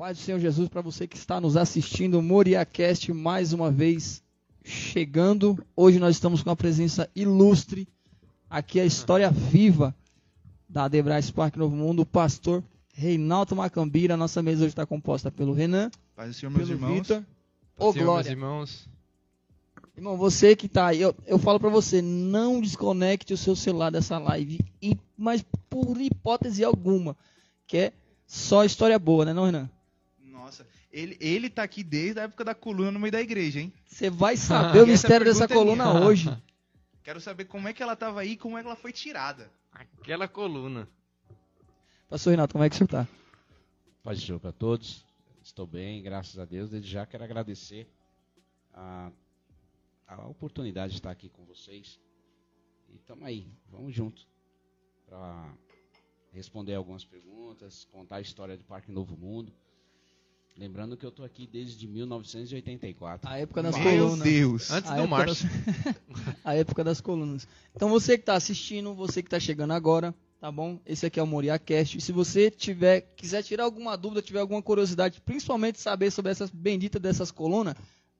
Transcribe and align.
paz 0.00 0.16
do 0.16 0.22
Senhor 0.22 0.40
Jesus 0.40 0.66
para 0.66 0.80
você 0.80 1.06
que 1.06 1.14
está 1.14 1.38
nos 1.38 1.58
assistindo. 1.58 2.22
MoriaCast 2.22 3.12
mais 3.12 3.52
uma 3.52 3.70
vez 3.70 4.22
chegando. 4.64 5.62
Hoje 5.76 5.98
nós 5.98 6.16
estamos 6.16 6.42
com 6.42 6.48
a 6.48 6.56
presença 6.56 7.06
ilustre. 7.14 7.86
Aqui 8.48 8.80
a 8.80 8.86
história 8.86 9.30
viva 9.30 9.94
da 10.66 10.88
Debrais 10.88 11.30
Parque 11.30 11.58
Novo 11.58 11.76
Mundo, 11.76 12.00
o 12.00 12.06
pastor 12.06 12.64
Reinaldo 12.94 13.54
Macambira. 13.54 14.16
Nossa 14.16 14.42
mesa 14.42 14.62
hoje 14.62 14.68
está 14.68 14.86
composta 14.86 15.30
pelo 15.30 15.52
Renan, 15.52 15.90
Paz 16.16 16.28
do 16.28 16.34
Senhor, 16.34 16.50
meus 16.50 16.68
pelo 16.70 16.78
irmãos. 16.80 16.94
Vitor. 16.94 17.22
Ô, 17.76 17.92
Senhor, 17.92 18.04
Glória. 18.06 18.30
meus 18.30 18.38
irmãos. 18.38 18.88
Irmão, 19.94 20.16
você 20.16 20.56
que 20.56 20.66
tá 20.66 20.86
aí, 20.86 21.02
eu, 21.02 21.14
eu 21.26 21.38
falo 21.38 21.60
pra 21.60 21.68
você, 21.68 22.00
não 22.00 22.62
desconecte 22.62 23.34
o 23.34 23.36
seu 23.36 23.54
celular 23.54 23.90
dessa 23.90 24.16
live, 24.16 24.60
e, 24.80 24.96
mas 25.14 25.44
por 25.68 26.00
hipótese 26.00 26.64
alguma, 26.64 27.14
que 27.66 27.76
é 27.76 27.92
só 28.26 28.64
história 28.64 28.98
boa, 28.98 29.26
né 29.26 29.34
não, 29.34 29.44
Renan? 29.44 29.68
Nossa, 30.50 30.66
ele, 30.90 31.16
ele 31.20 31.48
tá 31.48 31.62
aqui 31.62 31.84
desde 31.84 32.18
a 32.18 32.24
época 32.24 32.44
da 32.44 32.56
coluna 32.56 32.90
no 32.90 32.98
meio 32.98 33.12
da 33.12 33.20
igreja, 33.20 33.60
hein? 33.60 33.72
Você 33.86 34.10
vai 34.10 34.34
saber 34.36 34.80
o 34.80 34.82
Essa 34.82 34.90
mistério 34.90 35.24
dessa 35.24 35.44
é 35.44 35.48
coluna 35.48 35.92
minha. 35.94 36.04
hoje. 36.04 36.42
Quero 37.04 37.20
saber 37.20 37.44
como 37.44 37.68
é 37.68 37.72
que 37.72 37.80
ela 37.80 37.94
tava 37.94 38.20
aí 38.20 38.32
e 38.32 38.36
como 38.36 38.58
é 38.58 38.60
que 38.60 38.66
ela 38.66 38.74
foi 38.74 38.92
tirada. 38.92 39.48
Aquela 39.70 40.26
coluna. 40.26 40.88
Pastor 42.08 42.32
Renato, 42.32 42.52
como 42.54 42.64
é 42.64 42.68
que 42.68 42.74
você 42.74 42.84
tá? 42.84 43.06
Paz 44.02 44.18
do 44.18 44.26
Senhor 44.26 44.40
para 44.40 44.50
todos. 44.50 45.06
Estou 45.40 45.68
bem, 45.68 46.02
graças 46.02 46.36
a 46.36 46.44
Deus. 46.44 46.68
Desde 46.68 46.90
já 46.90 47.06
quero 47.06 47.22
agradecer 47.22 47.88
a, 48.74 49.12
a 50.08 50.26
oportunidade 50.26 50.94
de 50.94 50.98
estar 50.98 51.12
aqui 51.12 51.28
com 51.28 51.44
vocês. 51.44 52.00
E 52.88 52.96
estamos 52.96 53.24
aí, 53.24 53.46
vamos 53.70 53.94
junto 53.94 54.26
para 55.06 55.54
responder 56.32 56.74
algumas 56.74 57.04
perguntas, 57.04 57.84
contar 57.92 58.16
a 58.16 58.20
história 58.20 58.56
do 58.56 58.64
Parque 58.64 58.90
Novo 58.90 59.16
Mundo. 59.16 59.52
Lembrando 60.60 60.94
que 60.94 61.06
eu 61.06 61.08
estou 61.08 61.24
aqui 61.24 61.48
desde 61.50 61.88
1984. 61.88 63.26
A 63.26 63.38
época 63.38 63.62
das 63.62 63.74
Meu 63.78 63.82
colunas. 63.82 64.20
Deus. 64.20 64.70
Antes 64.70 64.90
A 64.90 64.96
do 64.96 65.08
Márcio. 65.08 65.48
a 66.44 66.54
época 66.54 66.84
das 66.84 67.00
colunas. 67.00 67.48
Então 67.74 67.88
você 67.88 68.18
que 68.18 68.24
está 68.24 68.34
assistindo, 68.34 68.94
você 68.94 69.22
que 69.22 69.28
está 69.28 69.40
chegando 69.40 69.70
agora, 69.70 70.14
tá 70.38 70.52
bom? 70.52 70.78
Esse 70.84 71.06
aqui 71.06 71.18
é 71.18 71.22
o 71.22 71.26
MoriaCast. 71.26 71.96
E 71.96 72.00
se 72.02 72.12
você 72.12 72.50
tiver, 72.50 73.00
quiser 73.16 73.42
tirar 73.42 73.64
alguma 73.64 73.96
dúvida, 73.96 74.20
tiver 74.20 74.40
alguma 74.40 74.60
curiosidade, 74.60 75.22
principalmente 75.22 75.80
saber 75.80 76.10
sobre 76.10 76.30
essas 76.30 76.50
benditas 76.50 77.00
dessas 77.00 77.30
colunas, 77.30 77.74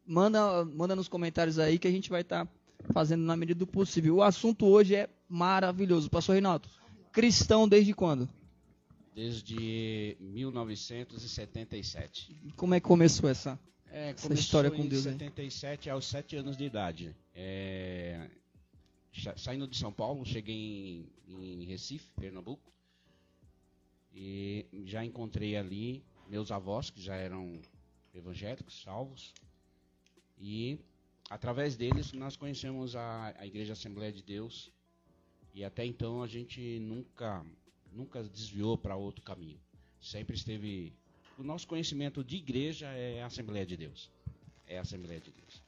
manda, 0.06 0.64
manda 0.64 0.96
nos 0.96 1.08
comentários 1.08 1.58
aí 1.58 1.78
que 1.78 1.88
a 1.88 1.92
gente 1.92 2.08
vai 2.08 2.22
estar 2.22 2.48
fazendo 2.90 3.22
na 3.22 3.36
medida 3.36 3.58
do 3.58 3.66
possível. 3.66 4.16
O 4.16 4.22
assunto 4.22 4.64
hoje 4.64 4.94
é 4.94 5.10
maravilhoso. 5.28 6.08
Pastor 6.08 6.32
Reinaldo, 6.32 6.70
cristão 7.12 7.68
desde 7.68 7.92
quando? 7.92 8.26
Desde 9.14 10.16
1977. 10.20 12.36
Como 12.56 12.74
é 12.74 12.80
que 12.80 12.86
começou 12.86 13.28
essa? 13.28 13.58
É, 13.92 14.10
Essa 14.10 14.32
história 14.34 14.70
com 14.70 14.82
em 14.84 14.88
Deus 14.88 15.04
aí. 15.06 15.12
77 15.14 15.90
aos 15.90 16.04
7 16.06 16.36
anos 16.36 16.56
de 16.56 16.64
idade. 16.64 17.14
É, 17.34 18.30
sa- 19.12 19.36
saindo 19.36 19.66
de 19.66 19.76
São 19.76 19.92
Paulo, 19.92 20.24
cheguei 20.24 21.08
em, 21.26 21.62
em 21.62 21.64
Recife, 21.64 22.06
Pernambuco. 22.14 22.70
E 24.14 24.64
já 24.84 25.04
encontrei 25.04 25.56
ali 25.56 26.04
meus 26.28 26.52
avós, 26.52 26.88
que 26.90 27.00
já 27.02 27.16
eram 27.16 27.60
evangélicos, 28.14 28.80
salvos. 28.82 29.34
E 30.38 30.78
através 31.28 31.76
deles 31.76 32.12
nós 32.12 32.36
conhecemos 32.36 32.94
a, 32.94 33.34
a 33.38 33.44
Igreja 33.46 33.72
Assembleia 33.72 34.12
de 34.12 34.22
Deus. 34.22 34.70
E 35.52 35.64
até 35.64 35.84
então 35.84 36.22
a 36.22 36.28
gente 36.28 36.78
nunca, 36.80 37.44
nunca 37.92 38.22
desviou 38.22 38.76
para 38.78 38.96
outro 38.96 39.22
caminho. 39.22 39.58
Sempre 40.00 40.36
esteve 40.36 40.92
o 41.40 41.42
nosso 41.42 41.66
conhecimento 41.66 42.22
de 42.22 42.36
igreja 42.36 42.86
é 42.88 43.22
a 43.22 43.26
Assembleia 43.26 43.64
de 43.64 43.76
Deus. 43.76 44.10
É 44.66 44.76
a 44.78 44.82
Assembleia 44.82 45.20
de 45.20 45.30
Deus. 45.30 45.62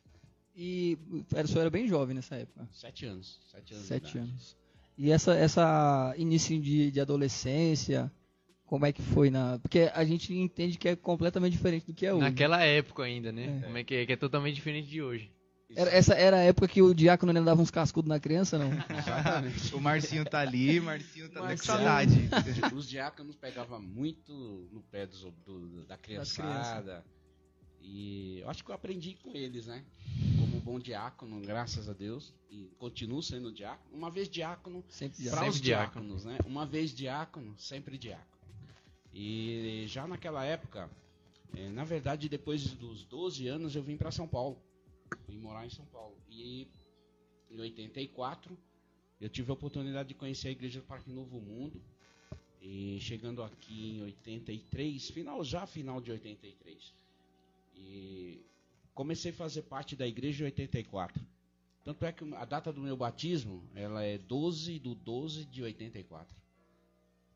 E 0.55 0.99
era, 1.35 1.47
o 1.47 1.49
senhor 1.49 1.63
era 1.63 1.71
bem 1.71 1.89
jovem 1.89 2.15
nessa 2.15 2.37
época. 2.37 2.69
Sete 2.71 3.07
anos. 3.07 3.41
Sete 3.51 3.73
anos. 3.73 3.83
de 3.83 3.89
Sete 3.89 4.11
idade. 4.11 4.19
anos. 4.19 4.57
E 4.99 5.11
essa, 5.11 5.35
essa 5.35 6.15
início 6.19 6.61
de, 6.61 6.91
de 6.91 7.01
adolescência, 7.01 8.13
como 8.67 8.85
é 8.85 8.93
que 8.93 9.01
foi 9.01 9.31
na. 9.31 9.59
Porque 9.61 9.91
a 9.95 10.05
gente 10.05 10.35
entende 10.35 10.77
que 10.77 10.91
é 10.91 10.95
completamente 10.95 11.55
diferente 11.55 11.87
do 11.87 11.95
que 11.95 12.05
é 12.05 12.13
hoje. 12.13 12.21
Naquela 12.21 12.63
época 12.63 13.05
ainda, 13.05 13.33
né? 13.33 13.61
É. 13.61 13.65
Como 13.65 13.79
é 13.79 13.85
que 13.85 13.95
é? 13.95 14.05
Que 14.07 14.13
é 14.13 14.17
totalmente 14.17 14.55
diferente 14.55 14.89
de 14.89 15.01
hoje. 15.01 15.33
Era, 15.77 15.91
essa 15.91 16.15
era 16.15 16.37
a 16.37 16.41
época 16.41 16.69
que 16.69 16.83
o 16.83 16.95
diácono 16.95 17.31
ainda 17.31 17.43
dava 17.43 17.61
uns 17.63 17.71
cascudos 17.71 18.09
na 18.09 18.19
criança, 18.21 18.59
não? 18.59 18.71
Exatamente. 18.99 19.75
O 19.75 19.81
Marcinho 19.81 20.25
tá 20.25 20.41
ali, 20.41 20.79
Marcinho 20.81 21.29
tá 21.31 21.41
com 21.41 21.47
Marcinho. 21.47 21.65
saudade. 21.67 22.29
Os 22.75 22.89
diáconos 22.89 23.37
pegavam 23.37 23.81
muito 23.81 24.33
no 24.73 24.81
pé 24.83 25.07
dos- 25.07 25.23
do- 25.47 25.85
da 25.87 25.97
criançada. 25.97 27.05
E 27.81 28.39
eu 28.41 28.49
acho 28.51 28.63
que 28.65 28.71
eu 28.71 28.75
aprendi 28.75 29.17
com 29.23 29.35
eles, 29.35 29.67
né? 29.67 29.83
Como 30.39 30.61
bom 30.61 30.79
diácono, 30.79 31.41
graças 31.41 31.89
a 31.89 31.93
Deus. 31.93 32.33
E 32.51 32.71
continuo 32.79 33.23
sendo 33.23 33.51
diácono. 33.53 33.97
Uma 33.97 34.11
vez 34.11 34.29
diácono, 34.29 34.85
Sempre 34.89 35.17
para 35.17 35.31
diácono. 35.31 35.49
os 35.49 35.55
Sempre 35.57 35.67
diácono. 35.67 36.07
diáconos, 36.07 36.25
né? 36.25 36.39
Uma 36.47 36.65
vez 36.67 36.95
diácono, 36.95 37.55
sempre 37.59 37.99
diácono. 37.99 38.27
E 39.13 39.85
já 39.89 40.07
naquela 40.07 40.45
época, 40.45 40.89
eh, 41.57 41.69
na 41.71 41.85
verdade, 41.85 42.29
depois 42.29 42.63
dos 42.75 43.05
12 43.05 43.47
anos, 43.49 43.75
eu 43.75 43.83
vim 43.83 43.97
para 43.97 44.11
São 44.11 44.27
Paulo. 44.29 44.57
Vim 45.29 45.39
morar 45.39 45.67
em 45.67 45.71
São 45.71 45.85
Paulo. 45.87 46.17
E 46.29 46.69
em 47.51 47.61
84, 47.61 48.57
eu 49.21 49.29
tive 49.29 49.51
a 49.51 49.55
oportunidade 49.55 50.09
de 50.09 50.15
conhecer 50.15 50.49
a 50.49 50.53
igreja 50.53 50.81
do 50.81 50.87
Parque 50.87 51.11
Novo 51.11 51.41
Mundo. 51.41 51.81
E 52.61 52.99
chegando 53.01 53.43
aqui 53.43 53.97
em 53.99 54.03
83, 54.03 55.11
final 55.11 55.43
já 55.45 55.67
final 55.67 56.01
de 56.01 56.13
83. 56.13 56.95
E 57.75 58.41
comecei 58.95 59.33
a 59.33 59.35
fazer 59.35 59.63
parte 59.63 59.97
da 59.97 60.07
igreja 60.07 60.45
em 60.45 60.47
84. 60.47 61.21
Tanto 61.85 62.05
é 62.05 62.13
que 62.13 62.25
a 62.35 62.45
data 62.45 62.73
do 62.73 62.81
meu 62.81 62.97
batismo, 62.97 63.69
ela 63.75 64.05
é 64.05 64.17
12 64.17 64.79
de 64.79 64.95
12 64.95 65.45
de 65.47 65.63
84. 65.63 66.37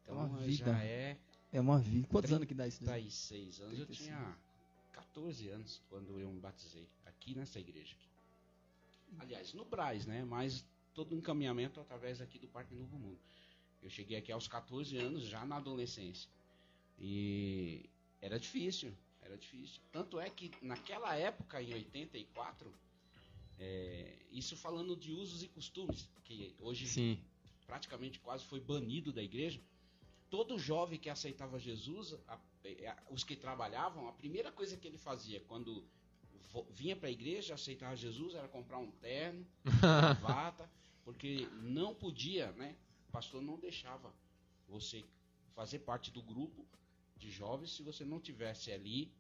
Então 0.03 0.17
Uma 0.17 0.39
já 0.39 0.45
vida. 0.47 0.85
é 0.85 1.17
É 1.53 1.61
uma 1.61 1.79
vida. 1.81 2.07
Quantos 2.09 2.33
anos 2.33 2.47
que 2.47 2.55
dá 2.55 2.69
isso? 2.69 2.85
daí? 2.85 3.03
36 3.03 3.61
anos. 3.61 3.79
Eu 3.81 3.87
35. 3.87 4.05
tinha 4.05 4.37
14 4.93 5.49
anos 5.49 5.83
quando 5.91 6.21
eu 6.21 6.31
me 6.31 6.39
batizei 6.39 6.87
aqui 7.17 7.35
nessa 7.35 7.59
igreja. 7.59 7.95
Aqui. 7.95 9.17
Aliás, 9.19 9.53
no 9.55 9.65
Braz, 9.65 10.07
né? 10.07 10.25
Mas 10.25 10.65
todo 10.95 11.13
o 11.13 11.19
encaminhamento 11.19 11.81
através 11.81 12.21
aqui 12.21 12.39
do 12.39 12.49
Parque 12.49 12.75
Novo 12.75 12.99
Mundo. 12.99 13.19
Eu 13.83 13.91
cheguei 13.91 14.17
aqui 14.17 14.33
aos 14.33 14.49
14 14.49 14.97
anos, 14.97 15.25
já 15.25 15.45
na 15.45 15.57
adolescência. 15.57 16.29
E 16.99 17.89
era 18.21 18.39
difícil, 18.39 18.93
era 19.23 19.37
difícil. 19.37 19.81
Tanto 19.93 20.19
é 20.19 20.29
que 20.31 20.51
naquela 20.63 21.15
época, 21.15 21.63
em 21.63 21.73
84, 21.75 22.73
é, 23.59 24.17
isso 24.33 24.57
falando 24.57 24.97
de 24.97 25.13
usos 25.13 25.43
e 25.43 25.49
costumes, 25.49 26.09
que 26.25 26.55
hoje 26.59 26.87
Sim. 26.87 27.19
praticamente 27.67 28.19
quase 28.21 28.45
foi 28.45 28.61
banido 28.61 29.13
da 29.13 29.23
igreja. 29.23 29.61
Todo 30.31 30.59
jovem 30.59 30.99
que 30.99 31.09
aceitava 31.09 31.59
Jesus, 31.59 32.15
a- 32.27 32.35
a- 32.35 33.03
os 33.11 33.23
que 33.23 33.37
trabalhavam, 33.37 34.09
a 34.09 34.13
primeira 34.13 34.51
coisa 34.51 34.77
que 34.77 34.89
ele 34.89 34.99
fazia 34.99 35.41
quando 35.41 35.85
vinha 36.71 36.97
para 36.97 37.09
a 37.09 37.13
igreja, 37.13 37.55
aceitava 37.55 37.95
Jesus, 37.97 38.35
era 38.35 38.49
comprar 38.49 38.79
um 38.79 38.91
terno, 38.91 39.47
gravata, 39.81 40.69
porque 41.05 41.49
não 41.63 41.95
podia, 41.95 42.53
né? 42.53 42.75
O 43.09 43.13
pastor 43.13 43.43
não 43.43 43.59
deixava 43.59 44.13
você 44.69 45.05
fazer 45.55 45.79
parte 45.81 46.11
do 46.11 46.23
grupo 46.23 46.65
de 47.17 47.31
jovens 47.31 47.75
se 47.75 47.83
você 47.83 48.05
não 48.05 48.21
tivesse 48.21 48.71
ali 48.73 49.11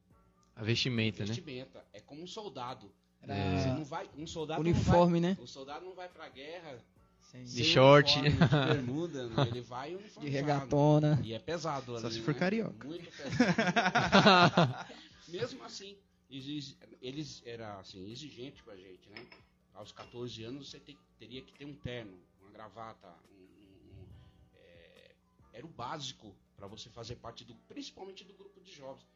A 0.55 0.63
vestimenta, 0.63 1.21
né? 1.21 1.27
vestimenta. 1.27 1.85
É 1.93 2.01
como 2.01 2.23
um 2.23 2.27
soldado. 2.27 2.91
Era 3.23 3.35
Você 3.59 3.69
não 3.69 3.85
vai, 3.85 4.09
um 4.17 4.27
soldado 4.27 4.61
uniforme, 4.61 5.21
não 5.21 5.29
né? 5.31 5.35
vai, 5.35 5.45
o 5.45 5.49
soldado 5.49 5.85
não 5.85 5.95
vai 5.95 6.09
para 6.09 6.25
a 6.27 6.29
guerra 6.29 6.79
Sem- 7.21 7.43
De 7.43 7.51
sem 7.51 7.65
short. 7.65 8.19
uniforme, 8.21 8.47
de 8.47 8.73
bermuda, 8.75 9.27
né? 9.29 9.47
ele 9.49 9.61
vai 9.63 9.97
De 10.21 10.29
regatona. 10.29 11.21
E 11.25 11.33
é 11.33 11.39
pesado 11.41 11.99
Só 11.99 12.07
ali, 12.07 12.15
se 12.15 12.21
for 12.23 12.35
né? 12.35 12.41
carioca. 12.41 12.87
Muito 12.87 13.11
pesado. 13.11 14.87
Mesmo 15.29 15.65
assim, 15.65 15.97
eles 16.29 17.43
eram 17.45 17.79
assim, 17.79 18.11
exigentes 18.11 18.61
com 18.63 18.71
a 18.71 18.77
gente, 18.77 19.09
né? 19.11 19.27
Aos 19.75 19.93
14 19.93 20.43
anos 20.45 20.71
você 20.71 20.81
tem- 20.81 20.99
teria 21.19 21.43
que 21.43 21.53
ter 21.53 21.65
um 21.65 21.75
terno, 21.75 22.19
uma 22.41 22.51
gravata, 22.51 23.09
um- 23.31 23.35
um- 23.35 24.03
um, 24.03 24.07
é, 24.55 25.15
era 25.53 25.67
o 25.67 25.69
básico 25.69 26.35
para 26.57 26.67
você 26.67 26.89
fazer 26.91 27.17
parte 27.17 27.45
do, 27.45 27.55
principalmente 27.69 28.25
do 28.25 28.35
grupo 28.35 28.61
de 28.61 28.73
jovens. 28.73 29.07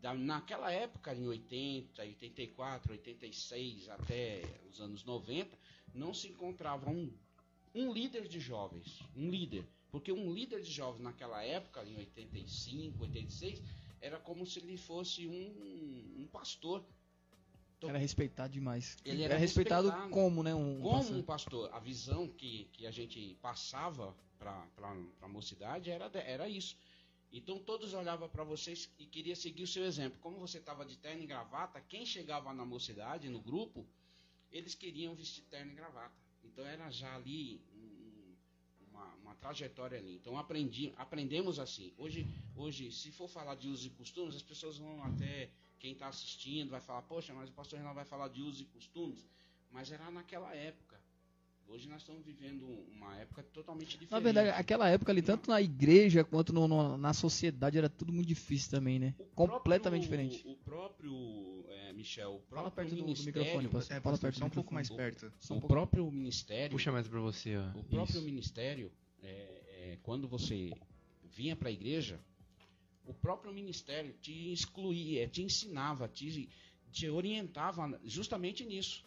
Da- 0.00 0.14
naquela 0.14 0.70
época, 0.70 1.14
em 1.14 1.26
80, 1.26 2.02
84, 2.02 2.92
86, 2.92 3.88
até 3.88 4.42
os 4.70 4.80
anos 4.80 5.04
90, 5.04 5.58
não 5.92 6.14
se 6.14 6.28
encontrava 6.28 6.88
um, 6.90 7.12
um 7.74 7.92
líder 7.92 8.28
de 8.28 8.38
jovens, 8.40 9.00
um 9.16 9.28
líder. 9.30 9.66
Porque 9.90 10.10
um 10.12 10.32
líder 10.32 10.60
de 10.62 10.70
jovens 10.72 11.02
naquela 11.02 11.42
época, 11.42 11.84
em 11.84 11.96
85, 11.96 13.02
86, 13.02 13.60
era 14.04 14.20
como 14.20 14.44
se 14.44 14.58
ele 14.58 14.76
fosse 14.76 15.26
um, 15.26 16.22
um 16.22 16.28
pastor. 16.30 16.84
Então, 17.78 17.88
Era 17.88 17.98
respeitado 17.98 18.52
demais. 18.52 18.98
Ele 19.02 19.22
era, 19.22 19.32
era 19.32 19.40
respeitado, 19.40 19.88
respeitado. 19.88 20.12
como, 20.12 20.42
né? 20.42 20.54
Um, 20.54 20.80
como 20.80 20.98
pastor. 20.98 21.16
um 21.16 21.22
pastor, 21.22 21.74
a 21.74 21.80
visão 21.80 22.28
que, 22.28 22.68
que 22.72 22.86
a 22.86 22.90
gente 22.90 23.34
passava 23.40 24.14
para 24.38 24.68
a 25.22 25.28
mocidade 25.28 25.90
era, 25.90 26.10
era 26.18 26.46
isso. 26.46 26.76
Então 27.32 27.58
todos 27.58 27.94
olhavam 27.94 28.28
para 28.28 28.44
vocês 28.44 28.90
e 28.98 29.06
queriam 29.06 29.34
seguir 29.34 29.62
o 29.62 29.66
seu 29.66 29.84
exemplo. 29.84 30.18
Como 30.20 30.38
você 30.38 30.58
estava 30.58 30.84
de 30.84 30.96
terno 30.98 31.22
e 31.22 31.26
gravata, 31.26 31.80
quem 31.80 32.04
chegava 32.04 32.52
na 32.52 32.64
mocidade, 32.64 33.28
no 33.30 33.40
grupo, 33.40 33.86
eles 34.52 34.74
queriam 34.74 35.14
vestir 35.14 35.42
terno 35.44 35.72
e 35.72 35.74
gravata. 35.74 36.14
Então 36.44 36.64
era 36.64 36.90
já 36.90 37.14
ali 37.16 37.60
uma, 39.34 39.40
trajetória 39.40 39.98
ali. 39.98 40.14
Então 40.14 40.38
aprendi, 40.38 40.92
aprendemos 40.96 41.58
assim. 41.58 41.92
Hoje, 41.98 42.26
hoje, 42.56 42.90
se 42.90 43.10
for 43.10 43.28
falar 43.28 43.54
de 43.56 43.68
usos 43.68 43.86
e 43.86 43.90
costumes, 43.90 44.34
as 44.36 44.42
pessoas 44.42 44.78
vão 44.78 45.02
até 45.04 45.50
quem 45.78 45.92
está 45.92 46.08
assistindo 46.08 46.70
vai 46.70 46.80
falar, 46.80 47.02
poxa, 47.02 47.34
mas 47.34 47.50
o 47.50 47.52
pastor 47.52 47.78
Renato 47.78 47.96
vai 47.96 48.04
falar 48.06 48.28
de 48.28 48.40
usos 48.40 48.62
e 48.62 48.64
costumes. 48.64 49.26
Mas 49.70 49.90
era 49.92 50.10
naquela 50.10 50.54
época. 50.54 50.94
Hoje 51.66 51.88
nós 51.88 52.02
estamos 52.02 52.22
vivendo 52.24 52.64
uma 52.92 53.16
época 53.16 53.42
totalmente 53.42 53.92
diferente. 53.98 54.10
Na 54.12 54.20
verdade, 54.20 54.50
aquela 54.50 54.88
época 54.88 55.10
ali, 55.10 55.22
tanto 55.22 55.48
na 55.50 55.60
igreja 55.62 56.22
quanto 56.22 56.52
no- 56.52 56.68
no- 56.68 56.96
na 56.98 57.12
sociedade, 57.14 57.78
era 57.78 57.88
tudo 57.88 58.12
muito 58.12 58.28
difícil 58.28 58.70
também, 58.70 58.98
né? 58.98 59.14
O 59.18 59.24
Completamente 59.34 60.06
próprio- 60.06 60.28
diferente. 60.28 60.46
O 60.46 60.56
próprio, 60.62 61.64
é, 61.70 61.92
Michel, 61.94 62.34
o 62.34 62.38
próprio 62.40 62.54
Fala 62.56 62.70
perto 62.70 62.94
do- 62.94 63.14
do 63.14 63.22
microfone, 63.24 63.68
pastor. 63.68 63.96
É, 63.96 64.00
Fala 64.00 64.18
perto 64.18 64.38
só 64.38 64.44
um 64.44 64.50
pouco 64.50 64.74
mais 64.74 64.90
perto. 64.90 65.24
Um 65.26 65.28
o 65.28 65.48
pouco. 65.48 65.68
próprio 65.68 66.10
ministério, 66.10 66.70
Puxa 66.70 66.92
mais 66.92 67.08
pra 67.08 67.20
você, 67.20 67.56
ó. 67.56 67.78
o 67.78 67.82
próprio 67.84 68.16
Isso. 68.18 68.22
ministério, 68.22 68.92
é, 69.24 69.92
é, 69.92 69.98
quando 70.02 70.28
você 70.28 70.70
vinha 71.24 71.56
para 71.56 71.68
a 71.68 71.72
igreja, 71.72 72.20
o 73.04 73.12
próprio 73.14 73.52
ministério 73.52 74.14
te 74.20 74.52
excluía, 74.52 75.28
te 75.28 75.42
ensinava, 75.42 76.08
te, 76.08 76.48
te 76.92 77.08
orientava 77.08 78.00
justamente 78.04 78.64
nisso. 78.64 79.04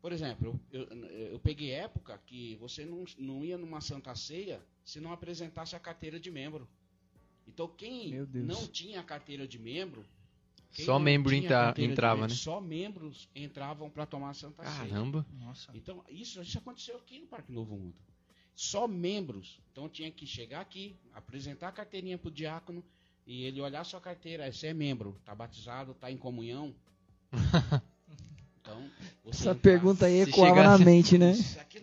Por 0.00 0.12
exemplo, 0.12 0.60
eu, 0.70 0.82
eu, 0.82 1.06
eu 1.32 1.38
peguei 1.40 1.70
época 1.70 2.18
que 2.26 2.56
você 2.56 2.84
não, 2.84 3.04
não 3.18 3.44
ia 3.44 3.56
numa 3.56 3.80
santa 3.80 4.14
ceia 4.14 4.60
se 4.84 5.00
não 5.00 5.12
apresentasse 5.12 5.74
a 5.74 5.80
carteira 5.80 6.20
de 6.20 6.30
membro. 6.30 6.68
Então 7.46 7.68
quem 7.68 8.10
não 8.32 8.66
tinha 8.66 9.00
a 9.00 9.04
carteira 9.04 9.46
de 9.48 9.58
membro 9.58 10.04
quem 10.74 10.84
Só 10.84 10.94
não 10.94 11.04
membro 11.04 11.30
tinha 11.30 11.44
entra- 11.44 11.64
carteira 11.66 11.88
de 11.88 11.92
entrava, 11.92 12.20
membro, 12.22 12.34
né? 12.34 12.40
Só 12.40 12.60
membros 12.60 13.28
entravam 13.34 13.88
para 13.88 14.04
tomar 14.06 14.30
a 14.30 14.34
Santa 14.34 14.64
Ceia. 14.64 14.88
Caramba. 14.88 15.24
Nossa. 15.38 15.70
Então, 15.72 16.04
isso, 16.08 16.42
isso 16.42 16.58
aconteceu 16.58 16.96
aqui 16.96 17.20
no 17.20 17.28
Parque 17.28 17.52
Novo 17.52 17.76
Mundo. 17.76 17.94
Só 18.54 18.86
membros. 18.86 19.58
Então, 19.72 19.88
tinha 19.88 20.10
que 20.10 20.26
chegar 20.26 20.60
aqui, 20.60 20.96
apresentar 21.12 21.68
a 21.68 21.72
carteirinha 21.72 22.16
pro 22.16 22.30
diácono 22.30 22.84
e 23.26 23.44
ele 23.44 23.60
olhar 23.60 23.84
sua 23.84 24.00
carteira. 24.00 24.50
Você 24.52 24.68
é 24.68 24.74
membro, 24.74 25.16
tá 25.24 25.34
batizado, 25.34 25.94
tá 25.94 26.10
em 26.10 26.16
comunhão. 26.16 26.74
Então, 28.66 28.82
você 29.22 29.42
Essa 29.42 29.50
entrar- 29.50 29.60
pergunta 29.60 30.06
aí 30.06 30.24
Se 30.24 30.30
ecoava 30.30 30.54
chegasse- 30.56 30.78
na 30.78 30.90
mente, 30.90 31.18
né? 31.18 31.34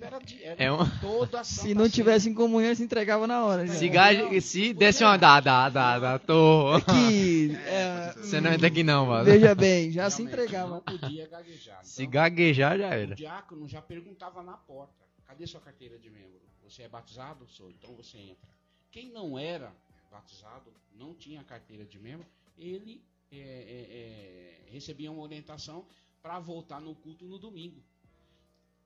Era, 0.02 0.18
de, 0.18 0.44
era 0.44 0.64
É 0.64 0.72
um- 0.72 0.90
toda 1.00 1.42
a 1.42 1.44
Se 1.44 1.76
não 1.76 1.88
tivesse 1.88 2.28
em 2.28 2.34
comunhão, 2.34 2.74
se 2.74 2.82
entregava 2.82 3.28
na 3.28 3.46
hora. 3.46 3.68
já. 3.68 3.74
Se, 3.76 4.42
se 4.42 4.74
desse 4.74 5.04
uma 5.04 5.16
dá, 5.16 5.40
dá, 5.40 5.70
dá, 5.70 6.00
dá, 6.00 6.18
tô. 6.18 6.82
Que, 6.92 7.52
é, 7.68 8.14
Você 8.18 8.42
não 8.42 8.52
entra 8.52 8.66
aqui 8.68 8.82
não, 8.82 9.06
mano. 9.06 9.26
veja 9.26 9.54
bem, 9.54 9.92
já 9.92 10.10
se 10.10 10.24
Realmente, 10.24 10.42
entregava. 10.42 10.70
Não 10.74 10.82
podia 10.82 11.28
gaguejar. 11.28 11.86
Se 11.86 12.02
Então, 12.02 12.12
gaguejar, 12.14 12.78
já 12.80 12.90
O 12.90 12.94
era. 12.94 13.14
diácono 13.16 13.68
já 13.68 13.80
perguntava 13.80 14.42
na 14.42 14.54
porta: 14.58 15.06
cadê 15.28 15.46
sua 15.46 15.62
carteira 15.62 16.00
de 16.00 16.10
membro? 16.10 16.42
Você 16.64 16.84
é 16.84 16.90
batizado? 16.90 17.48
Sou, 17.48 17.70
então 17.70 17.94
você 17.96 18.18
entra. 18.18 18.50
Quem 18.92 19.10
não 19.12 19.38
era 19.38 19.74
batizado, 20.12 20.72
não 20.96 21.14
tinha 21.16 21.44
carteira 21.44 21.86
de 21.86 21.98
membro, 22.00 22.28
ele 22.58 23.02
é, 23.32 23.38
é, 23.38 24.68
é, 24.68 24.72
recebia 24.72 25.12
uma 25.12 25.22
orientação 25.24 25.86
para 26.22 26.40
voltar 26.40 26.80
no 26.82 26.94
culto 26.96 27.26
no 27.26 27.40
domingo. 27.40 27.82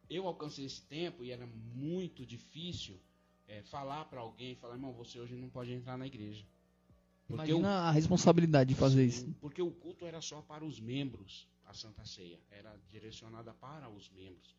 Eu 0.09 0.27
alcancei 0.27 0.65
esse 0.65 0.81
tempo 0.83 1.23
e 1.23 1.31
era 1.31 1.47
muito 1.73 2.25
difícil 2.25 2.99
é, 3.47 3.63
falar 3.63 4.05
para 4.05 4.19
alguém, 4.21 4.55
falar, 4.55 4.75
irmão, 4.75 4.93
você 4.93 5.19
hoje 5.19 5.35
não 5.35 5.49
pode 5.49 5.71
entrar 5.73 5.97
na 5.97 6.05
igreja. 6.05 6.45
Porque 7.27 7.51
o- 7.51 7.57
Imagina 7.57 7.69
a 7.87 7.91
responsabilidade 7.91 8.69
de 8.69 8.79
fazer 8.79 9.03
isso. 9.05 9.21
Sim, 9.25 9.35
Porque 9.41 9.61
o 9.61 9.71
culto 9.71 10.05
era 10.05 10.21
só 10.21 10.41
para 10.43 10.63
os 10.63 10.79
membros, 10.79 11.47
a 11.65 11.73
Santa 11.73 12.05
Ceia. 12.05 12.39
Era 12.51 12.79
direcionada 12.91 13.51
para 13.55 13.89
os 13.89 14.09
membros. 14.11 14.55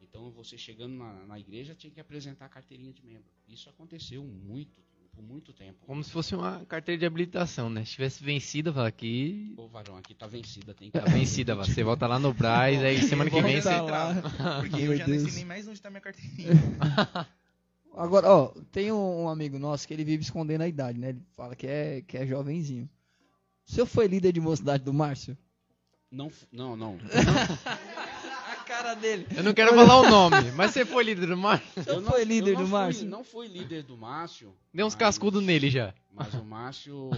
Então, 0.00 0.30
você 0.30 0.56
chegando 0.56 0.94
na, 0.94 1.26
na 1.26 1.38
igreja 1.38 1.74
tinha 1.74 1.90
que 1.90 2.00
apresentar 2.00 2.46
a 2.46 2.48
carteirinha 2.48 2.92
de 2.92 3.04
membro. 3.04 3.24
Isso 3.48 3.68
aconteceu 3.68 4.22
muito, 4.24 4.80
por 5.12 5.22
muito 5.22 5.52
tempo. 5.52 5.78
Como 5.86 6.02
se 6.02 6.10
fosse 6.10 6.34
uma 6.34 6.64
carteira 6.66 6.98
de 6.98 7.06
habilitação, 7.06 7.68
né? 7.68 7.84
Se 7.84 7.92
tivesse 7.92 8.22
vencida, 8.22 8.72
fala 8.72 8.90
que 8.90 9.54
Ô, 9.56 9.68
varão, 9.68 9.96
aqui 9.96 10.14
tá 10.14 10.26
vencida, 10.26 10.74
tem 10.74 10.90
que 10.90 10.98
tá 10.98 11.04
vencida, 11.04 11.54
você 11.56 11.82
volta 11.82 12.06
lá 12.06 12.18
no 12.18 12.32
Braz, 12.32 12.82
aí 12.82 13.02
semana 13.02 13.30
que 13.30 13.40
vem 13.40 13.60
você... 13.60 13.68
lá. 13.68 14.14
Porque 14.60 14.82
Meu 14.82 14.92
eu 14.92 14.98
já 14.98 15.06
nem 15.06 15.18
Deus. 15.18 15.30
sei 15.30 15.38
nem 15.40 15.44
mais 15.44 15.66
onde 15.66 15.80
tá 15.80 15.90
minha 15.90 16.00
carteirinha. 16.00 16.50
Agora, 17.96 18.28
ó, 18.28 18.48
tem 18.72 18.90
um, 18.90 19.28
amigo 19.28 19.56
nosso 19.56 19.86
que 19.86 19.94
ele 19.94 20.04
vive 20.04 20.24
escondendo 20.24 20.62
a 20.62 20.68
idade, 20.68 20.98
né? 20.98 21.10
Ele 21.10 21.22
fala 21.36 21.54
que 21.54 21.66
é, 21.66 22.02
que 22.02 22.16
é 22.16 22.26
jovenzinho. 22.26 22.90
O 23.66 23.70
senhor 23.70 23.86
foi 23.86 24.08
líder 24.08 24.32
de 24.32 24.40
mocidade 24.40 24.82
do 24.82 24.92
Márcio? 24.92 25.38
Não, 26.10 26.30
não, 26.52 26.76
não. 26.76 26.98
Cara 28.84 28.94
dele. 29.00 29.26
Eu 29.34 29.42
não 29.42 29.54
quero 29.54 29.74
falar 29.74 30.00
o 30.00 30.10
nome, 30.10 30.50
mas 30.52 30.70
você 30.72 30.84
foi 30.84 31.04
líder 31.04 31.26
do 31.26 31.36
mar? 31.38 31.62
O 31.76 31.82
senhor 31.82 31.96
Eu 31.96 32.00
não- 32.02 32.10
foi 32.10 32.24
líder 32.24 32.50
eu 32.50 32.54
não 32.54 32.60
do 32.62 32.68
fui- 32.68 32.78
Márcio? 32.78 33.06
Não 33.06 33.24
fui 33.24 33.46
líder 33.48 33.82
do 33.82 33.96
Márcio. 33.96 34.54
Deu 34.72 34.86
uns 34.86 34.94
mas- 34.94 34.98
cascudos 34.98 35.42
nele 35.42 35.70
já. 35.70 35.94
Mas 36.12 36.34
o 36.34 36.44
Márcio 36.44 37.10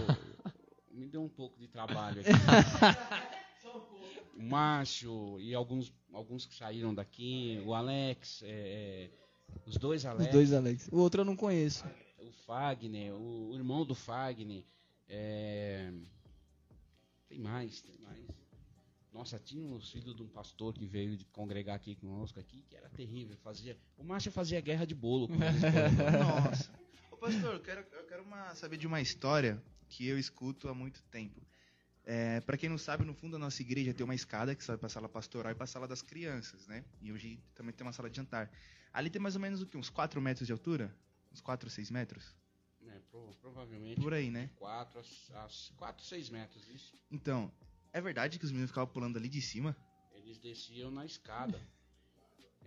me 0.91 1.07
deu 1.07 1.21
um 1.23 1.27
pouco 1.29 1.59
de 1.59 1.67
trabalho 1.67 2.21
aqui. 2.21 2.29
O 4.39 4.43
Márcio 4.43 5.39
e 5.39 5.55
alguns, 5.55 5.91
alguns 6.13 6.45
que 6.45 6.53
saíram 6.53 6.93
daqui, 6.93 7.59
o 7.65 7.73
Alex, 7.73 8.43
é, 8.43 8.47
é, 8.47 9.09
os 9.65 9.77
dois 9.77 10.01
Os 10.01 10.05
Alex, 10.05 10.31
dois, 10.31 10.53
Alex. 10.53 10.87
O 10.91 10.97
outro 10.99 11.21
eu 11.21 11.25
não 11.25 11.35
conheço. 11.35 11.83
o 12.19 12.31
Fagner, 12.45 13.13
o, 13.15 13.49
o 13.49 13.55
irmão 13.55 13.83
do 13.83 13.95
Fagner. 13.95 14.63
é, 15.09 15.91
tem 17.27 17.39
mais, 17.39 17.81
tem 17.81 17.95
mais. 18.03 18.19
Nossa, 19.17 19.39
tinha 19.39 19.65
uns 19.65 19.89
filhos 19.89 20.15
de 20.15 20.21
um 20.21 20.27
pastor 20.27 20.75
que 20.75 20.85
veio 20.85 21.17
de 21.17 21.25
congregar 21.25 21.75
aqui 21.75 21.95
conosco 21.95 22.39
aqui, 22.39 22.61
que 22.69 22.75
era 22.75 22.87
terrível. 22.89 23.35
Fazia, 23.37 23.75
o 23.97 24.03
Márcio 24.03 24.31
fazia 24.31 24.61
guerra 24.61 24.85
de 24.85 24.93
bolo. 24.93 25.27
Nossa. 26.19 26.71
Ô, 27.09 27.17
pastor, 27.17 27.55
eu 27.55 27.59
quero, 27.59 27.83
eu 27.93 28.03
quero 28.05 28.21
uma- 28.21 28.53
saber 28.53 28.77
de 28.77 28.85
uma 28.85 29.01
história 29.01 29.59
que 29.89 30.05
eu 30.05 30.19
escuto 30.19 30.69
há 30.69 30.73
muito 30.75 31.01
tempo. 31.05 31.41
É, 32.05 32.41
para 32.41 32.57
quem 32.57 32.69
não 32.69 32.77
sabe, 32.77 33.03
no 33.03 33.13
fundo 33.15 33.31
da 33.31 33.39
nossa 33.39 33.59
igreja 33.59 33.91
tem 33.91 34.03
uma 34.03 34.13
escada 34.13 34.53
que 34.53 34.63
sai 34.63 34.77
para 34.77 34.85
a 34.85 34.89
sala 34.89 35.09
pastoral 35.09 35.51
e 35.51 35.55
para 35.55 35.63
a 35.63 35.67
sala 35.67 35.87
das 35.87 36.03
crianças, 36.03 36.67
né? 36.67 36.85
E 37.01 37.11
hoje 37.11 37.39
também 37.55 37.73
tem 37.73 37.85
uma 37.87 37.93
sala 37.93 38.11
de 38.11 38.17
jantar. 38.17 38.51
Ali 38.93 39.09
tem 39.09 39.19
mais 39.19 39.33
ou 39.35 39.41
menos 39.41 39.63
o 39.63 39.65
quê? 39.65 39.77
Uns 39.77 39.89
4 39.89 40.21
metros 40.21 40.45
de 40.45 40.53
altura? 40.53 40.95
Uns 41.33 41.41
4, 41.41 41.71
6 41.71 41.89
metros? 41.89 42.35
É, 42.85 42.99
pro- 43.09 43.33
provavelmente 43.41 43.99
Por 43.99 44.13
aí, 44.13 44.29
né? 44.29 44.51
4 44.57 44.99
a 45.33 45.47
4, 45.75 46.05
6 46.05 46.29
metros. 46.29 46.69
Isso. 46.69 46.93
Então, 47.11 47.51
é 47.97 48.01
verdade 48.01 48.37
que 48.39 48.45
os 48.45 48.51
meninos 48.51 48.69
ficavam 48.71 48.91
pulando 48.93 49.17
ali 49.17 49.27
de 49.27 49.41
cima? 49.41 49.75
Eles 50.13 50.37
desciam 50.37 50.91
na 50.91 51.05
escada. 51.05 51.59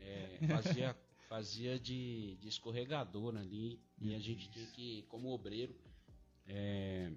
É, 0.01 0.39
fazia 0.49 0.97
fazia 1.29 1.79
de, 1.79 2.37
de 2.41 2.49
escorregador 2.49 3.37
ali. 3.37 3.81
E 4.01 4.15
a 4.15 4.19
gente 4.19 4.49
tinha 4.51 4.67
que, 4.67 5.03
como 5.09 5.29
obreiro, 5.31 5.73
é, 6.49 7.13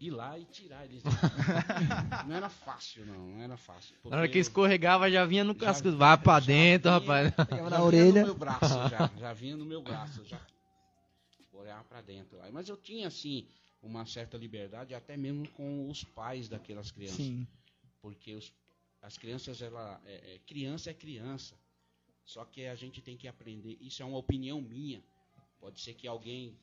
ir 0.00 0.10
lá 0.10 0.36
e 0.38 0.44
tirar 0.46 0.84
eles. 0.84 1.02
não 2.26 2.34
era 2.34 2.48
fácil, 2.48 3.06
não. 3.06 3.28
Não 3.28 3.40
era 3.42 3.56
fácil. 3.56 3.94
Na 4.04 4.16
hora 4.16 4.28
que 4.28 4.38
escorregava, 4.38 5.08
já 5.10 5.24
vinha 5.24 5.44
no 5.44 5.52
já- 5.54 5.60
casco. 5.66 5.92
Vai 5.92 6.18
pra 6.18 6.40
já 6.40 6.46
dentro, 6.46 6.90
vinha- 6.90 7.00
rapaz. 7.00 7.30
Pegava 7.48 7.56
já 7.56 7.62
na 7.70 7.76
vinha 7.76 7.84
orelha. 7.86 8.20
no 8.22 8.26
meu 8.26 8.34
braço, 8.34 8.88
já, 8.88 9.10
já 9.16 9.32
vinha 9.32 9.56
no 9.56 9.64
meu 9.64 9.82
braço, 9.82 10.24
já 10.24 10.40
olhava 11.52 11.84
pra 11.84 12.00
dentro. 12.00 12.40
Aí, 12.42 12.50
Mas 12.52 12.68
eu 12.68 12.76
tinha, 12.76 13.06
assim, 13.08 13.46
uma 13.82 14.04
certa 14.06 14.36
liberdade, 14.36 14.94
até 14.94 15.16
mesmo 15.16 15.48
com 15.50 15.88
os 15.88 16.02
pais 16.04 16.48
daquelas 16.48 16.90
crianças. 16.90 17.16
Sim. 17.16 17.46
porque 18.00 18.34
os- 18.34 18.52
as 19.02 19.16
crianças 19.18 19.60
ela 19.60 20.00
é, 20.06 20.34
é, 20.34 20.38
criança 20.46 20.90
é 20.90 20.94
criança. 20.94 21.54
Só 22.24 22.44
que 22.44 22.66
a 22.66 22.74
gente 22.74 23.00
tem 23.00 23.16
que 23.16 23.26
aprender. 23.26 23.76
Isso 23.80 24.02
é 24.02 24.04
uma 24.04 24.18
opinião 24.18 24.60
minha. 24.60 25.02
Pode 25.60 25.80
ser 25.80 25.94
que 25.94 26.06
alguém 26.06 26.56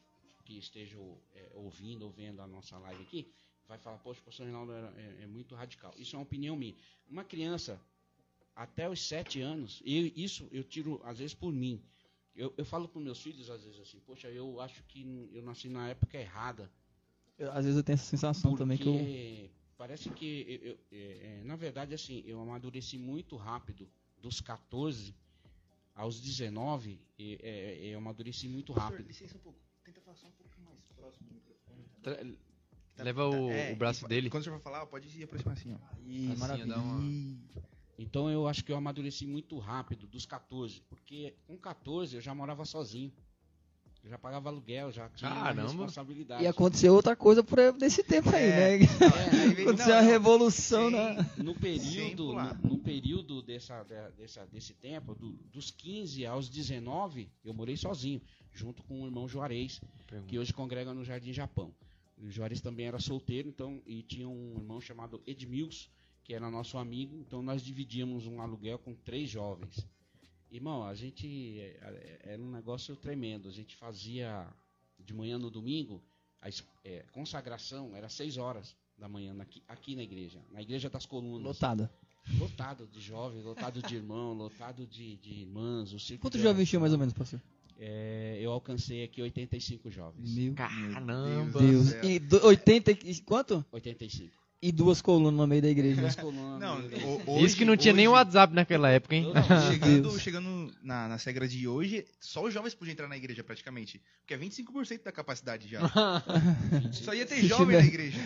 que 0.46 0.58
esteja 0.58 0.98
é, 1.34 1.52
ouvindo 1.56 2.04
ou 2.04 2.12
vendo 2.12 2.42
a 2.42 2.48
nossa 2.48 2.78
live 2.78 3.02
aqui 3.04 3.28
vai 3.68 3.78
falar 3.80 3.98
poxa 3.98 4.22
o 4.22 4.24
pastor 4.24 4.46
Reinaldo 4.46 4.72
é, 4.74 5.24
é 5.24 5.28
muito 5.28 5.56
radical. 5.56 5.94
Isso 5.98 6.16
é 6.16 6.20
uma 6.20 6.24
opinião 6.24 6.56
minha. 6.56 6.76
Uma 7.10 7.24
criança 7.24 7.82
até 8.56 8.88
os 8.90 9.02
sete 9.02 9.42
anos 9.42 9.82
e 9.84 10.14
isso 10.16 10.48
eu 10.52 10.64
tiro 10.64 11.02
às 11.04 11.18
vezes 11.20 11.34
por 11.34 11.52
mim. 11.52 11.82
Eu, 12.36 12.54
eu 12.58 12.66
falo 12.66 12.88
para 12.88 13.02
meus 13.02 13.22
filhos 13.22 13.50
às 13.50 13.64
vezes 13.64 13.80
assim 13.80 14.00
poxa 14.02 14.30
eu 14.30 14.62
acho 14.62 14.84
que 14.84 15.02
eu 15.34 15.42
nasci 15.42 15.68
na 15.68 15.90
época 15.90 16.18
errada 16.18 16.72
Eu- 17.38 17.52
às 17.52 17.66
vezes 17.66 17.78
eu 17.78 17.84
tenho 17.84 17.96
essa 17.96 18.06
sensação 18.06 18.56
também 18.56 18.78
que 18.78 18.88
eu. 18.88 18.94
porque 18.94 19.50
parece 19.78 20.10
que, 20.10 20.46
eu- 20.64 20.70
eu- 20.72 20.80
é, 20.92 21.40
é, 21.40 21.44
na 21.44 21.56
verdade, 21.56 21.94
assim, 21.94 22.24
eu 22.26 22.40
amadureci 22.42 22.98
muito 22.98 23.36
rápido, 23.36 23.90
dos 24.22 24.40
14 24.42 25.14
aos 25.94 26.20
19, 26.22 27.00
e, 27.20 27.38
é, 27.42 27.88
eu 27.88 27.98
amadureci 27.98 28.48
muito 28.48 28.72
rápido. 28.74 29.06
licença 29.08 29.38
um 29.38 29.42
pouco. 29.42 29.60
Tenta 29.84 30.02
falar 30.02 30.16
só 30.18 30.28
um 30.28 30.32
pouco 30.32 30.52
mais 30.62 30.80
próximo 30.96 31.28
do 31.30 31.36
microfone. 31.36 31.84
Tra- 32.02 33.04
Leva 33.04 33.28
o, 33.28 33.50
É, 33.52 33.74
o 33.74 33.76
braço 33.76 34.06
e- 34.06 34.08
dele. 34.08 34.30
Quando 34.30 34.44
senhor 34.44 34.58
for 34.58 34.64
falar, 34.64 34.86
pode 34.86 35.10
se 35.10 35.22
aproximar 35.22 35.58
assim, 35.58 35.74
ó. 35.74 35.78
Ih, 36.08 36.28
Assim, 36.32 36.40
maravilha. 36.40 36.68
dá 36.68 36.82
uma- 36.82 37.40
Então 38.00 38.30
eu 38.30 38.48
acho 38.48 38.64
que 38.64 38.72
eu 38.72 38.78
amadureci 38.78 39.28
muito 39.28 39.58
rápido, 39.60 40.08
dos 40.08 40.26
14, 40.26 40.82
porque 40.90 41.36
com 41.46 41.58
14 41.58 42.16
eu 42.16 42.22
já 42.22 42.34
morava 42.34 42.64
sozinho. 42.66 43.12
Eu 44.06 44.12
já 44.12 44.20
pagava 44.20 44.50
aluguel, 44.50 44.92
já 44.92 45.10
tinha 45.10 45.32
Caramba. 45.32 45.64
responsabilidade. 45.64 46.44
E 46.44 46.48
aconteceu 46.48 46.94
outra 46.94 47.16
coisa 47.16 47.44
por 47.44 47.58
nesse 47.74 48.04
tempo 48.04 48.30
aí, 48.30 48.44
É. 48.44 48.78
né? 48.78 48.86
É, 48.86 49.62
Aconteceu 49.66 49.94
não, 49.94 49.98
a 49.98 50.02
revolução, 50.02 50.90
Sim. 50.92 50.96
né? 50.96 51.32
no 51.38 51.56
período, 51.56 52.34
no, 52.34 52.54
no 52.70 52.78
período 52.78 53.42
dessa, 53.42 53.82
de- 53.82 54.12
dessa, 54.16 54.46
desse 54.46 54.76
tempo, 54.76 55.16
do- 55.16 55.34
dos 55.52 55.72
15 55.72 56.24
aos 56.24 56.48
19, 56.48 57.28
eu 57.44 57.52
morei 57.52 57.76
sozinho, 57.76 58.22
junto 58.54 58.84
com 58.84 59.02
o 59.02 59.06
irmão 59.06 59.28
Juarez, 59.28 59.82
que 60.28 60.38
hoje 60.38 60.54
congrega 60.54 60.94
no 60.94 61.04
Jardim 61.04 61.34
Japão. 61.34 61.74
O 62.16 62.30
Juarez 62.30 62.62
também 62.62 62.86
era 62.86 63.00
solteiro, 63.00 63.50
então, 63.50 63.82
e 63.88 64.04
tinha 64.04 64.30
um 64.30 64.54
irmão 64.56 64.80
chamado 64.80 65.20
Edmilson, 65.26 65.90
que 66.24 66.32
era 66.34 66.50
nosso 66.52 66.78
amigo, 66.78 67.18
então 67.18 67.42
nós 67.42 67.64
dividíamos 67.64 68.28
um 68.28 68.40
aluguel 68.40 68.78
com 68.78 68.94
três 68.94 69.28
jovens. 69.30 69.84
Irmão, 70.52 70.84
a 70.84 70.94
gente 70.94 71.60
é, 71.60 71.78
é, 71.82 72.20
era 72.34 72.42
um 72.42 72.52
negócio 72.52 72.96
tremendo. 72.96 73.50
A 73.50 73.52
gente 73.52 73.76
fazia 73.76 74.48
de 75.00 75.14
manhã 75.14 75.38
no 75.38 75.50
domingo, 75.50 76.02
a 76.42 76.50
é, 76.84 77.04
consagração 77.12 77.96
era 77.96 78.10
seis 78.10 78.38
horas 78.38 78.76
da 78.98 79.08
manhã 79.08 79.36
aqui, 79.40 79.64
aqui 79.68 79.96
na 79.96 80.04
igreja, 80.04 80.40
na 80.52 80.62
igreja 80.62 80.90
das 80.90 81.06
colunas. 81.06 81.44
Lotada. 81.44 81.92
Lotado 82.40 82.88
de 82.88 83.00
jovens, 83.00 83.44
lotado 83.44 83.82
de 83.82 83.96
irmão, 83.96 84.34
lotado 84.34 84.88
de, 84.88 85.18
de 85.18 85.42
irmãs. 85.42 85.94
O 85.94 86.18
Quantos 86.20 86.40
de 86.40 86.44
jovens 86.44 86.68
tinha 86.70 86.80
mais 86.80 86.94
ou 86.94 86.98
menos, 86.98 87.14
pastor? 87.14 87.42
É, 87.78 88.40
eu 88.42 88.52
alcancei 88.52 89.04
aqui 89.04 89.22
85 89.22 89.92
jovens. 89.92 90.34
Meu 90.34 90.54
Caramba. 90.54 91.60
Deus. 91.60 91.92
Deus. 91.92 92.04
E 92.04 92.20
do, 92.20 92.46
80 92.46 92.92
e 92.92 93.20
quanto? 93.22 93.66
85. 93.72 94.45
E 94.68 94.72
duas 94.72 95.02
colunas 95.02 95.34
no 95.34 95.46
meio 95.46 95.62
da 95.62 95.70
igreja. 95.70 96.02
Duas 96.02 96.16
colunas. 96.16 96.60
Não, 96.60 96.78
hoje, 97.28 97.46
Isso 97.46 97.56
que 97.58 97.66
não 97.66 97.78
tinha 97.78 97.94
nem 97.94 98.08
hoje- 98.08 98.16
WhatsApp 98.16 98.54
naquela 98.54 98.90
época, 98.90 99.16
hein? 99.16 99.32
Não, 99.34 99.34
Chegando, 99.72 100.20
chegando 100.20 100.74
na, 100.82 101.08
nas 101.08 101.24
regras 101.24 101.52
de 101.52 101.68
hoje, 101.68 102.06
só 102.20 102.44
os 102.44 102.54
jovens 102.54 102.74
podiam 102.74 102.94
entrar 102.94 103.08
na 103.08 103.16
igreja 103.18 103.44
praticamente. 103.44 104.02
Porque 104.22 104.34
é 104.34 104.38
25% 104.38 105.04
da 105.04 105.12
capacidade 105.12 105.68
já. 105.68 105.80
Só 106.92 107.14
ia 107.14 107.26
ter 107.28 107.44
jovem 107.44 107.78
na 107.78 107.86
igreja. 107.86 108.18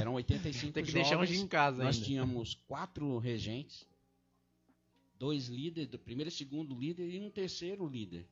Eram 0.00 0.14
85 0.14 0.72
Tem 0.72 0.82
que 0.84 0.90
jovens. 0.90 1.28
deixar 1.28 1.42
em 1.44 1.46
casa 1.46 1.84
Nós 1.84 1.96
ainda. 1.96 2.06
tínhamos 2.06 2.54
quatro 2.66 3.18
regentes, 3.18 3.86
dois 5.18 5.48
líderes, 5.48 5.90
do 5.90 5.98
primeiro 5.98 6.28
e 6.28 6.32
segundo 6.32 6.74
líder 6.74 7.08
e 7.10 7.20
um 7.20 7.30
terceiro 7.30 7.86
líder. 7.86 8.26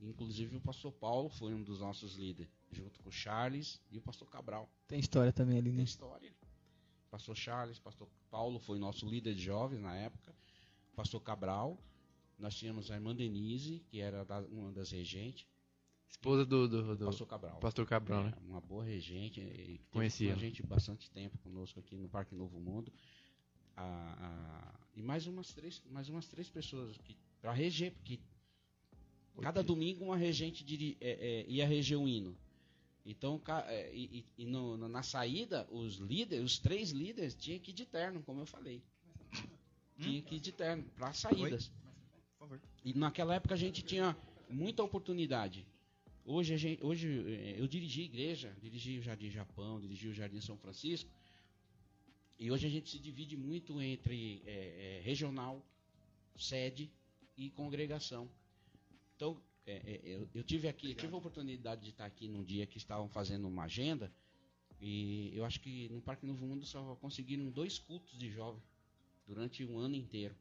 Inclusive 0.00 0.56
o 0.56 0.60
pastor 0.60 0.92
Paulo 0.92 1.28
foi 1.30 1.54
um 1.54 1.62
dos 1.62 1.80
nossos 1.80 2.16
líderes, 2.16 2.50
junto 2.70 3.00
com 3.00 3.08
o 3.08 3.12
Charles 3.12 3.80
e 3.90 3.96
o 3.98 4.00
pastor 4.02 4.28
Cabral. 4.28 4.68
Tem 4.86 4.98
história 4.98 5.32
também 5.32 5.56
ali, 5.58 5.70
Tem 5.70 5.78
né? 5.78 5.84
história. 5.84 6.30
Pastor 7.16 7.34
Charles, 7.34 7.78
pastor 7.78 8.06
Paulo 8.30 8.58
foi 8.60 8.78
nosso 8.78 9.08
líder 9.08 9.34
de 9.34 9.42
jovens 9.42 9.80
na 9.80 9.96
época. 9.96 10.34
Pastor 10.94 11.18
Cabral. 11.22 11.78
Nós 12.38 12.54
tínhamos 12.54 12.90
a 12.90 12.94
irmã 12.94 13.16
Denise, 13.16 13.82
que 13.88 14.00
era 14.00 14.22
da- 14.22 14.42
uma 14.50 14.70
das 14.70 14.90
regentes. 14.90 15.46
Esposa 16.10 16.44
do, 16.44 16.68
do, 16.68 16.94
do 16.94 17.06
Pastor 17.06 17.26
Cabral. 17.26 17.58
pastor 17.58 17.86
Cabral, 17.86 18.24
né? 18.24 18.34
É, 18.36 18.40
Uma 18.50 18.60
boa 18.60 18.84
regente. 18.84 19.80
Conhecia. 19.90 20.34
a 20.34 20.36
gente 20.36 20.62
bastante 20.62 21.10
tempo 21.10 21.38
conosco 21.38 21.80
aqui 21.80 21.96
no 21.96 22.06
Parque 22.06 22.34
Novo 22.34 22.60
Mundo. 22.60 22.92
E 24.94 25.00
mais 25.02 25.26
umas 25.26 25.54
três, 25.54 25.82
mais 25.90 26.10
umas 26.10 26.26
três 26.28 26.50
pessoas 26.50 26.94
aqui 27.00 27.16
para 27.40 27.50
reger, 27.52 27.92
porque 27.92 28.20
cada 29.40 29.62
domingo 29.62 30.04
uma 30.04 30.16
regente 30.18 30.62
diri- 30.62 30.98
é, 31.00 31.12
é, 31.12 31.46
ia 31.48 31.66
reger 31.66 31.96
um 31.98 32.06
hino. 32.06 32.36
Então, 33.06 33.40
é, 33.68 33.94
e, 33.94 34.24
e- 34.36 34.46
no- 34.46 34.76
na 34.88 35.02
saída, 35.02 35.66
os 35.70 35.94
líderes, 35.96 36.44
os 36.44 36.58
três 36.58 36.90
líderes, 36.90 37.34
tinham 37.34 37.60
que 37.60 37.70
ir 37.70 37.74
de 37.74 37.86
terno, 37.86 38.20
como 38.22 38.40
eu 38.40 38.46
falei. 38.46 38.82
Tinha 39.98 40.20
que 40.22 40.34
ir 40.36 40.40
de 40.40 40.52
terno 40.52 40.84
para 40.96 41.12
saídas. 41.12 41.70
E 42.84 42.92
naquela 42.94 43.34
época 43.36 43.54
a 43.54 43.56
gente 43.56 43.82
tinha 43.82 44.16
muita 44.50 44.82
oportunidade. 44.82 45.64
Hoje, 46.24 46.56
gente, 46.58 46.84
hoje 46.84 47.06
eh, 47.28 47.54
eu 47.60 47.68
dirigi 47.68 48.02
igreja, 48.02 48.54
dirigi 48.60 48.98
o 48.98 49.02
Jardim 49.02 49.30
Japão, 49.30 49.80
dirigi 49.80 50.08
o 50.08 50.12
Jardim 50.12 50.40
São 50.40 50.56
Francisco. 50.58 51.08
E 52.38 52.50
hoje 52.50 52.66
a 52.66 52.70
gente 52.70 52.90
se 52.90 52.98
divide 52.98 53.36
muito 53.36 53.80
entre 53.80 54.42
eh, 54.44 54.98
eh, 54.98 55.00
regional, 55.04 55.64
sede 56.36 56.90
e 57.36 57.50
congregação. 57.50 58.28
Então, 59.14 59.40
eh, 59.66 59.82
eh, 59.84 60.00
eu, 60.04 60.28
eu 60.34 60.44
tive 60.44 60.68
aqui, 60.68 60.90
eu 60.90 60.94
tive 60.94 61.12
a 61.12 61.16
oportunidade 61.18 61.82
de 61.82 61.90
estar 61.90 62.06
aqui 62.06 62.28
num 62.28 62.44
dia 62.44 62.66
que 62.66 62.78
estavam 62.78 63.08
fazendo 63.08 63.48
uma 63.48 63.64
agenda. 63.64 64.12
E 64.80 65.32
eu 65.34 65.44
acho 65.44 65.60
que 65.60 65.88
no 65.88 66.00
Parque 66.00 66.24
Novo 66.26 66.46
Mundo 66.46 66.64
só 66.64 66.94
conseguiram 66.96 67.50
dois 67.50 67.78
cultos 67.78 68.16
de 68.18 68.30
jovem 68.30 68.62
durante 69.26 69.64
um 69.64 69.78
ano 69.78 69.96
inteiro. 69.96 70.36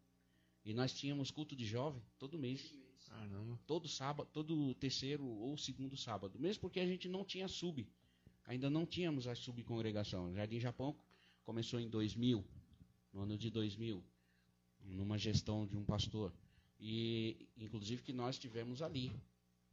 E 0.64 0.74
nós 0.74 0.94
tínhamos 0.94 1.32
culto 1.32 1.56
de 1.56 1.66
jovem 1.66 2.02
todo 2.20 2.38
mês, 2.38 2.74
Caramba. 3.08 3.60
todo 3.66 3.88
sábado, 3.88 4.30
todo 4.32 4.74
terceiro 4.76 5.26
ou 5.26 5.58
segundo 5.58 5.96
sábado, 5.96 6.38
mesmo 6.40 6.62
porque 6.62 6.80
a 6.80 6.86
gente 6.86 7.08
não 7.08 7.24
tinha 7.24 7.48
sub. 7.48 7.88
Ainda 8.46 8.70
não 8.70 8.86
tínhamos 8.86 9.28
a 9.28 9.36
subcongregação. 9.36 10.32
O 10.32 10.34
Jardim 10.36 10.60
Japão 10.60 10.96
começou 11.44 11.80
em 11.80 11.90
2000, 11.90 12.46
no 13.14 13.22
ano 13.22 13.38
de 13.38 13.50
2000, 13.50 14.04
numa 14.84 15.18
gestão 15.18 15.66
de 15.66 15.76
um 15.76 15.84
pastor. 15.84 16.32
E 16.80 17.48
inclusive 17.58 18.02
que 18.02 18.14
nós 18.14 18.38
tivemos 18.38 18.82
ali 18.82 19.12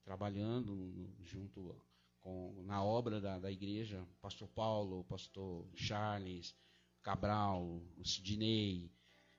trabalhando 0.04 1.08
junto 1.22 1.74
com 2.20 2.62
na 2.64 2.82
obra 2.82 3.20
da, 3.20 3.38
da 3.38 3.50
igreja, 3.50 4.06
pastor 4.20 4.48
Paulo, 4.48 5.04
pastor 5.04 5.66
Charles, 5.74 6.54
Cabral, 7.02 7.82
Sidney 8.04 8.90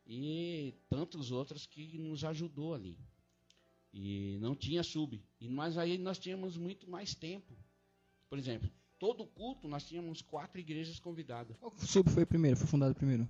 e 0.05 0.74
tantos 0.89 1.32
outros 1.32 1.65
que 1.65 1.98
nos 1.98 2.24
ajudou 2.25 2.74
ali. 2.74 3.00
E 3.93 4.38
não 4.41 4.55
tinha 4.55 4.84
sub. 4.84 5.22
E, 5.39 5.48
mas 5.48 5.77
aí 5.77 5.98
nós 5.98 6.17
tínhamos 6.17 6.58
muito 6.58 6.89
mais 6.89 7.13
tempo. 7.13 7.55
Por 8.27 8.38
exemplo, 8.38 8.70
todo 8.98 9.25
culto 9.27 9.67
nós 9.67 9.86
tínhamos 9.86 10.22
quatro 10.22 10.60
igrejas 10.60 11.00
convidadas. 11.00 11.55
Qual 11.58 11.74
sub 11.77 12.10
foi 12.10 12.25
primeiro? 12.25 12.58
Foi 12.58 12.67
fundado 12.67 12.96
primeiro? 12.96 13.29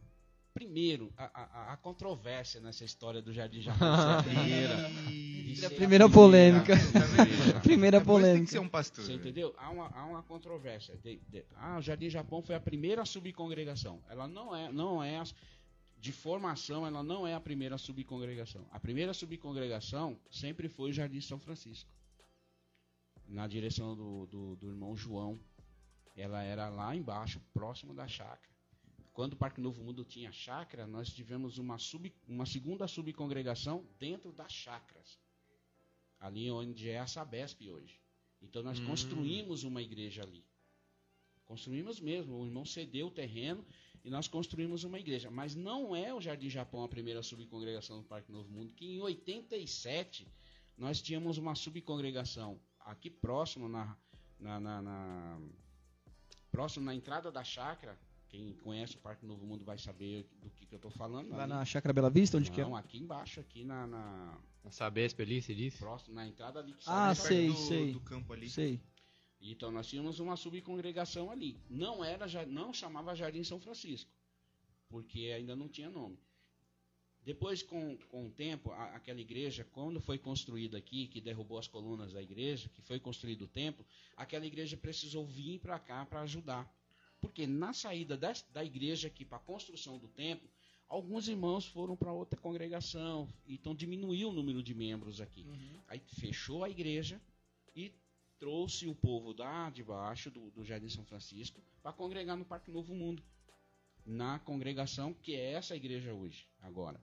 Primeiro, 0.53 1.11
a, 1.17 1.23
a- 1.69 1.73
a 1.73 1.77
controvérsia 1.77 2.61
nessa 2.61 2.85
história 2.85 3.21
do 3.21 3.33
Jardim 3.33 3.61
Japão 3.61 3.87
primeira. 4.23 4.73
É 5.61 5.65
a 5.65 5.69
primeira 5.71 6.09
polêmica. 6.09 6.73
Primeira. 6.77 7.59
Primeira 7.61 7.99
Depois 7.99 8.23
tem 8.23 8.31
polêmica. 8.31 8.45
que 8.45 8.51
ser 8.51 8.59
um 8.59 8.69
pastor. 8.69 9.03
Você 9.03 9.13
entendeu? 9.13 9.53
Há 9.57 9.69
uma, 9.71 9.87
há 9.89 10.05
uma 10.05 10.21
controvérsia. 10.23 10.95
De- 10.97 11.19
de- 11.27 11.45
ah, 11.55 11.77
o 11.79 11.81
Jardim 11.81 12.09
Japão 12.09 12.41
foi 12.43 12.53
a 12.55 12.59
primeira 12.59 13.03
subcongregação. 13.05 14.01
Ela 14.09 14.27
não 14.27 14.55
é, 14.55 14.71
não 14.71 15.03
é 15.03 15.23
de 15.97 16.11
formação, 16.11 16.85
ela 16.85 17.01
não 17.01 17.25
é 17.25 17.33
a 17.33 17.39
primeira 17.39 17.77
subcongregação. 17.77 18.67
A 18.71 18.79
primeira 18.79 19.13
subcongregação 19.13 20.19
sempre 20.29 20.67
foi 20.69 20.89
o 20.89 20.93
Jardim 20.93 21.21
São 21.21 21.39
Francisco, 21.39 21.89
na 23.27 23.47
direção 23.47 23.95
do, 23.95 24.27
do, 24.27 24.55
do 24.57 24.67
irmão 24.69 24.95
João. 24.95 25.39
Ela 26.15 26.43
era 26.43 26.69
lá 26.69 26.95
embaixo, 26.95 27.41
próximo 27.53 27.93
da 27.93 28.07
chácara. 28.07 28.52
Quando 29.13 29.33
o 29.33 29.37
Parque 29.37 29.61
Novo 29.61 29.83
Mundo 29.83 30.03
tinha 30.03 30.31
chácara, 30.31 30.87
nós 30.87 31.13
tivemos 31.13 31.57
uma, 31.59 31.77
sub, 31.77 32.11
uma 32.27 32.45
segunda 32.45 32.87
subcongregação 32.87 33.85
dentro 33.99 34.31
das 34.31 34.51
chácaras 34.51 35.19
ali 36.19 36.49
onde 36.49 36.89
é 36.89 36.99
a 36.99 37.05
Sabesp 37.07 37.69
hoje. 37.69 37.99
Então 38.41 38.63
nós 38.63 38.79
Hum. 38.79 38.85
construímos 38.87 39.63
uma 39.63 39.81
igreja 39.81 40.23
ali. 40.23 40.43
Construímos 41.45 41.99
mesmo, 41.99 42.39
o 42.39 42.45
irmão 42.45 42.65
cedeu 42.65 43.07
o 43.07 43.11
terreno 43.11 43.63
e 44.03 44.09
nós 44.09 44.27
construímos 44.27 44.83
uma 44.85 44.97
igreja. 44.99 45.29
Mas 45.29 45.53
não 45.53 45.93
é 45.95 46.13
o 46.13 46.21
Jardim 46.21 46.49
Japão 46.49 46.83
a 46.83 46.87
primeira 46.89 47.21
subcongregação 47.21 47.97
do 48.01 48.03
Parque 48.07 48.31
Novo 48.31 48.49
Mundo, 48.49 48.73
que 48.73 48.85
em 48.85 49.01
87 49.01 50.25
nós 50.77 51.01
tínhamos 51.01 51.37
uma 51.37 51.53
subcongregação 51.55 52.59
aqui 52.79 53.09
próximo 53.09 53.67
na, 53.67 53.95
na, 54.39 54.59
na- 54.59 54.81
na- 54.81 55.41
próximo 56.51 56.85
na 56.85 56.95
entrada 56.95 57.31
da 57.31 57.43
chácara. 57.43 57.99
Quem 58.33 58.51
conhece 58.63 58.95
o 58.95 58.99
Parque 58.99 59.27
Novo 59.27 59.45
Mundo 59.45 59.63
vai 59.63 59.77
saber 59.77 60.27
do 60.41 60.49
que, 60.49 60.65
que 60.65 60.73
eu 60.73 60.77
estou 60.77 60.89
falando. 60.89 61.29
Lá 61.29 61.43
ali. 61.43 61.53
na 61.53 61.63
Chácara 61.63 61.93
Bela 61.93 62.09
Vista, 62.09 62.35
onde 62.39 62.49
que 62.49 62.59
é? 62.59 62.63
Não, 62.63 62.75
aqui 62.75 62.97
embaixo, 62.97 63.39
aqui 63.39 63.63
na, 63.63 63.85
na 63.85 64.39
Na 64.63 64.71
Sabesp 64.71 65.21
ali, 65.21 65.39
você 65.39 65.53
disse? 65.53 65.77
próximo, 65.77 66.15
na 66.15 66.25
entrada 66.25 66.59
ali 66.59 66.73
que 66.73 66.83
Ah, 66.87 67.13
sai 67.13 67.27
Perto 67.27 67.27
sei, 67.27 67.47
do, 67.47 67.55
sei. 67.67 67.91
do 67.93 67.99
campo 67.99 68.33
ali. 68.33 68.49
Sei. 68.49 68.81
Então 69.39 69.71
nós 69.71 69.85
tínhamos 69.87 70.19
uma 70.19 70.35
subcongregação 70.35 71.29
ali. 71.29 71.59
Não 71.69 72.03
era, 72.03 72.25
não 72.47 72.73
chamava 72.73 73.13
Jardim 73.15 73.43
São 73.43 73.59
Francisco, 73.59 74.09
porque 74.89 75.31
ainda 75.37 75.55
não 75.55 75.69
tinha 75.69 75.91
nome. 75.91 76.17
Depois, 77.23 77.61
com, 77.61 77.95
com 78.09 78.25
o 78.25 78.31
tempo, 78.31 78.71
a- 78.71 78.95
aquela 78.95 79.21
igreja, 79.21 79.63
quando 79.71 80.01
foi 80.01 80.17
construída 80.17 80.75
aqui, 80.75 81.05
que 81.07 81.21
derrubou 81.21 81.59
as 81.59 81.67
colunas 81.67 82.11
da 82.13 82.21
igreja, 82.21 82.67
que 82.69 82.81
foi 82.81 82.99
construído 82.99 83.43
o 83.43 83.47
templo, 83.47 83.85
aquela 84.17 84.45
igreja 84.47 84.75
precisou 84.75 85.23
vir 85.23 85.59
para 85.59 85.77
cá 85.77 86.03
para 86.03 86.21
ajudar. 86.21 86.67
Porque 87.23 87.47
na 87.47 87.73
saída 87.73 88.17
das- 88.17 88.43
da 88.53 88.63
igreja 88.65 89.07
aqui 89.07 89.23
para 89.25 89.37
a 89.37 89.47
construção 89.51 89.97
do 89.97 90.07
templo, 90.09 90.49
alguns 90.89 91.27
irmãos 91.29 91.65
foram 91.65 91.95
para 91.95 92.11
outra 92.11 92.39
congregação, 92.39 93.27
então 93.47 93.73
diminuiu 93.75 94.29
o 94.29 94.33
número 94.33 94.61
de 94.61 94.73
membros 94.75 95.21
aqui. 95.21 95.45
Aí 95.87 95.99
fechou 96.21 96.63
a 96.63 96.69
igreja 96.69 97.21
e 97.75 97.91
trouxe 98.39 98.87
o 98.87 98.95
povo 98.95 99.33
lá 99.37 99.69
de 99.69 99.83
baixo 99.83 100.29
do, 100.29 100.51
do 100.51 100.65
Jardim 100.65 100.89
São 100.89 101.05
Francisco 101.05 101.61
para 101.81 101.93
congregar 101.93 102.37
no 102.37 102.45
Parque 102.45 102.71
Novo 102.71 102.93
Mundo, 102.93 103.23
na 104.05 104.39
congregação 104.39 105.13
que 105.13 105.35
é 105.35 105.53
essa 105.53 105.75
igreja 105.75 106.13
hoje, 106.13 106.45
agora. 106.61 107.01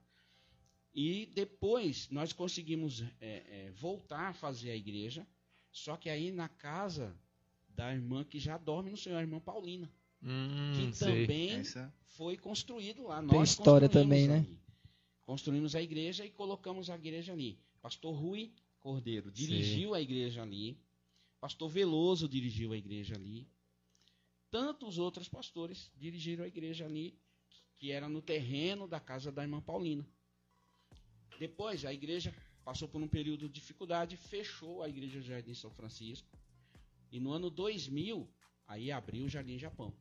E 0.93 1.27
depois 1.35 2.09
nós 2.09 2.33
conseguimos 2.33 3.01
é, 3.19 3.43
é, 3.67 3.71
voltar 3.71 4.29
a 4.29 4.33
fazer 4.33 4.71
a 4.71 4.75
igreja 4.75 5.25
Só 5.71 5.97
que 5.97 6.09
aí 6.09 6.31
na 6.31 6.49
casa 6.49 7.15
da 7.69 7.93
irmã 7.93 8.23
que 8.25 8.39
já 8.39 8.57
dorme 8.57 8.91
no 8.91 8.97
Senhor, 8.97 9.17
a 9.17 9.21
irmã 9.21 9.39
Paulina, 9.39 9.89
Hum, 10.23 10.73
que 10.75 10.95
sei. 10.95 11.21
também 11.21 11.51
Essa, 11.51 11.93
foi 12.03 12.37
construído 12.37 13.03
lá. 13.03 13.19
Tem 13.19 13.39
Nós 13.39 13.49
história 13.49 13.87
construímos 13.87 14.09
também, 14.09 14.27
né? 14.27 14.37
ali. 14.37 14.59
Construímos 15.25 15.75
a 15.75 15.81
igreja 15.81 16.25
e 16.25 16.29
colocamos 16.29 16.89
a 16.89 16.95
igreja 16.95 17.33
ali. 17.33 17.59
Pastor 17.81 18.13
Rui 18.13 18.51
Cordeiro 18.79 19.31
dirigiu 19.31 19.93
a 19.93 20.01
igreja 20.01 20.41
ali. 20.41 20.77
Pastor 21.39 21.69
Veloso 21.69 22.27
dirigiu 22.27 22.73
a 22.73 22.77
igreja 22.77 23.15
ali. 23.15 23.47
Tantos 24.51 24.97
outros 24.97 25.29
pastores 25.29 25.91
dirigiram 25.95 26.43
a 26.43 26.47
igreja 26.47 26.85
ali, 26.85 27.17
que 27.77 27.91
era 27.91 28.09
no 28.09 28.21
terreno 28.21 28.87
da 28.87 28.99
casa 28.99 29.31
da 29.31 29.41
irmã 29.41 29.61
Paulina. 29.61 30.05
Depois, 31.39 31.85
a 31.85 31.93
igreja 31.93 32.35
passou 32.63 32.87
por 32.87 33.01
um 33.01 33.07
período 33.07 33.47
de 33.47 33.53
dificuldade, 33.55 34.17
fechou 34.17 34.83
a 34.83 34.89
igreja 34.89 35.19
do 35.19 35.25
Jardim 35.25 35.55
São 35.55 35.71
Francisco. 35.71 36.27
E 37.11 37.19
no 37.19 37.31
ano 37.31 37.49
2000, 37.49 38.29
aí 38.67 38.91
abriu 38.91 39.25
o 39.25 39.29
Jardim 39.29 39.57
Japão, 39.57 39.93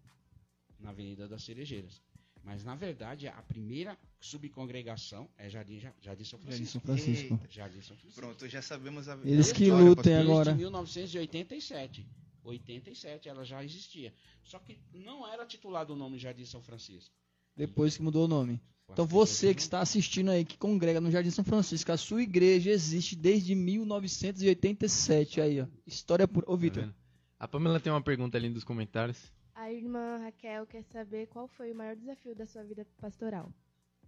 na 0.81 0.91
Avenida 0.91 1.29
das 1.29 1.43
Cerejeiras. 1.45 2.01
Mas, 2.43 2.65
na 2.65 2.75
verdade, 2.75 3.29
a 3.29 3.43
primeira 3.43 3.99
subcongregação 4.19 5.29
é 5.37 5.49
Jardim, 5.51 5.79
Ja- 5.79 5.93
Jardim 6.01 6.25
São 6.25 6.39
Jardim 6.41 6.57
Francisco. 6.57 6.73
São 6.73 6.81
Francisco. 6.81 7.35
Eita, 7.35 7.49
Jardim 7.51 7.81
São 7.83 7.97
Francisco. 7.97 8.21
pronto, 8.21 8.49
já 8.49 8.63
sabemos 8.63 9.09
a 9.09 9.19
Eles 9.25 9.53
que 9.53 9.71
lutem 9.71 10.17
agora. 10.17 10.47
Desde 10.47 10.63
1987. 10.63 12.07
87 12.43 13.29
ela 13.29 13.45
já 13.45 13.63
existia. 13.63 14.15
Só 14.43 14.59
que 14.59 14.79
não 14.95 15.31
era 15.31 15.45
titulado 15.45 15.93
o 15.93 15.97
nome 15.97 16.19
Jardim 16.19 16.47
São 16.47 16.63
Francisco. 16.63 17.15
Depois 17.55 17.97
que 17.99 18.03
mudou 18.03 18.25
o 18.25 18.29
nome. 18.29 18.59
Então 18.91 19.07
você 19.07 19.55
que 19.55 19.61
está 19.61 19.81
assistindo 19.81 20.31
aí, 20.31 20.45
que 20.45 20.57
congrega 20.57 21.01
no 21.01 21.11
Jardim 21.11 21.31
São 21.31 21.45
Francisco, 21.45 21.93
a 21.93 21.97
sua 21.99 22.23
igreja 22.23 22.71
existe 22.71 23.15
desde 23.15 23.55
1987 23.55 25.41
aí, 25.41 25.61
ó. 25.61 25.67
História 25.87 26.27
por... 26.27 26.43
Ô, 26.45 26.53
Tá 26.53 26.57
Vitor. 26.57 26.83
vendo? 26.85 26.95
A 27.39 27.47
Pamela 27.47 27.79
tem 27.81 27.93
uma 27.93 28.03
pergunta 28.03 28.37
ali 28.37 28.49
nos 28.49 28.65
comentários. 28.65 29.19
A 29.61 29.71
irmã 29.71 30.17
Raquel 30.17 30.67
quer 30.67 30.83
saber 30.85 31.27
qual 31.27 31.47
foi 31.47 31.71
o 31.71 31.75
maior 31.75 31.95
desafio 31.95 32.35
da 32.35 32.47
sua 32.47 32.65
vida 32.65 32.83
pastoral. 32.99 33.53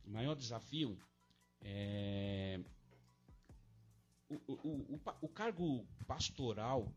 O 0.02 0.10
maior 0.10 0.34
desafio 0.34 0.98
é. 1.60 2.58
O, 4.30 4.34
o, 4.50 4.68
o, 4.94 5.00
o 5.20 5.28
cargo 5.28 5.86
pastoral 6.06 6.90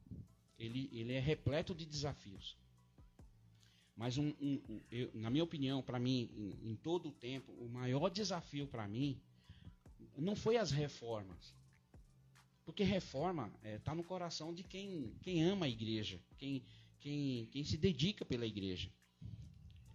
ele, 0.57 0.89
ele 0.93 1.11
é 1.11 1.19
repleto 1.19 1.75
de 1.75 1.85
desafios. 1.85 2.57
Mas, 3.93 4.17
um, 4.17 4.29
um- 4.39 4.61
um- 4.69 4.81
eu- 4.89 5.11
na 5.13 5.29
minha 5.29 5.43
opinião, 5.43 5.83
para 5.83 5.99
mim, 5.99 6.29
em, 6.63 6.71
em 6.71 6.75
todo 6.77 7.09
o 7.09 7.11
tempo, 7.11 7.51
o 7.59 7.67
maior 7.67 8.07
desafio 8.09 8.65
para 8.67 8.87
mim 8.87 9.19
não 10.17 10.33
foi 10.33 10.55
as 10.55 10.71
reformas. 10.71 11.53
Porque 12.63 12.83
reforma 12.85 13.51
está 13.65 13.93
no 13.93 14.03
coração 14.03 14.53
de 14.53 14.63
quem, 14.63 15.13
quem 15.21 15.43
ama 15.43 15.65
a 15.65 15.69
igreja, 15.69 16.21
quem, 16.37 16.63
quem, 17.05 17.45
quem 17.51 17.63
se 17.63 17.77
dedica 17.77 18.25
pela 18.25 18.47
igreja. 18.47 18.89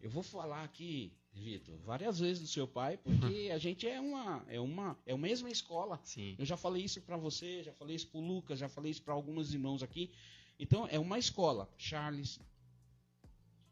Eu 0.01 0.09
vou 0.09 0.23
falar 0.23 0.63
aqui, 0.63 1.13
Vitor, 1.33 1.77
várias 1.85 2.21
vezes 2.21 2.41
do 2.41 2.47
seu 2.49 2.69
pai, 2.69 2.97
porque 2.99 3.51
a 3.53 3.59
gente 3.59 3.85
é 3.89 4.01
uma, 4.01 4.45
é 4.47 4.61
uma, 4.61 4.97
é 5.05 5.13
a 5.13 5.19
mesma 5.19 5.51
escola. 5.51 5.99
Sim. 6.05 6.37
Eu 6.39 6.45
já 6.47 6.57
falei 6.57 6.85
isso 6.85 7.01
para 7.03 7.17
você, 7.17 7.65
já 7.65 7.73
falei 7.73 7.97
isso 7.97 8.07
para 8.07 8.21
o 8.21 8.25
Lucas, 8.25 8.61
já 8.61 8.69
falei 8.69 8.93
isso 8.93 9.03
para 9.03 9.13
alguns 9.13 9.53
irmãos 9.53 9.83
aqui. 9.83 10.13
Então, 10.57 10.87
é 10.89 11.01
uma 11.01 11.19
escola. 11.19 11.69
Charles, 11.77 12.39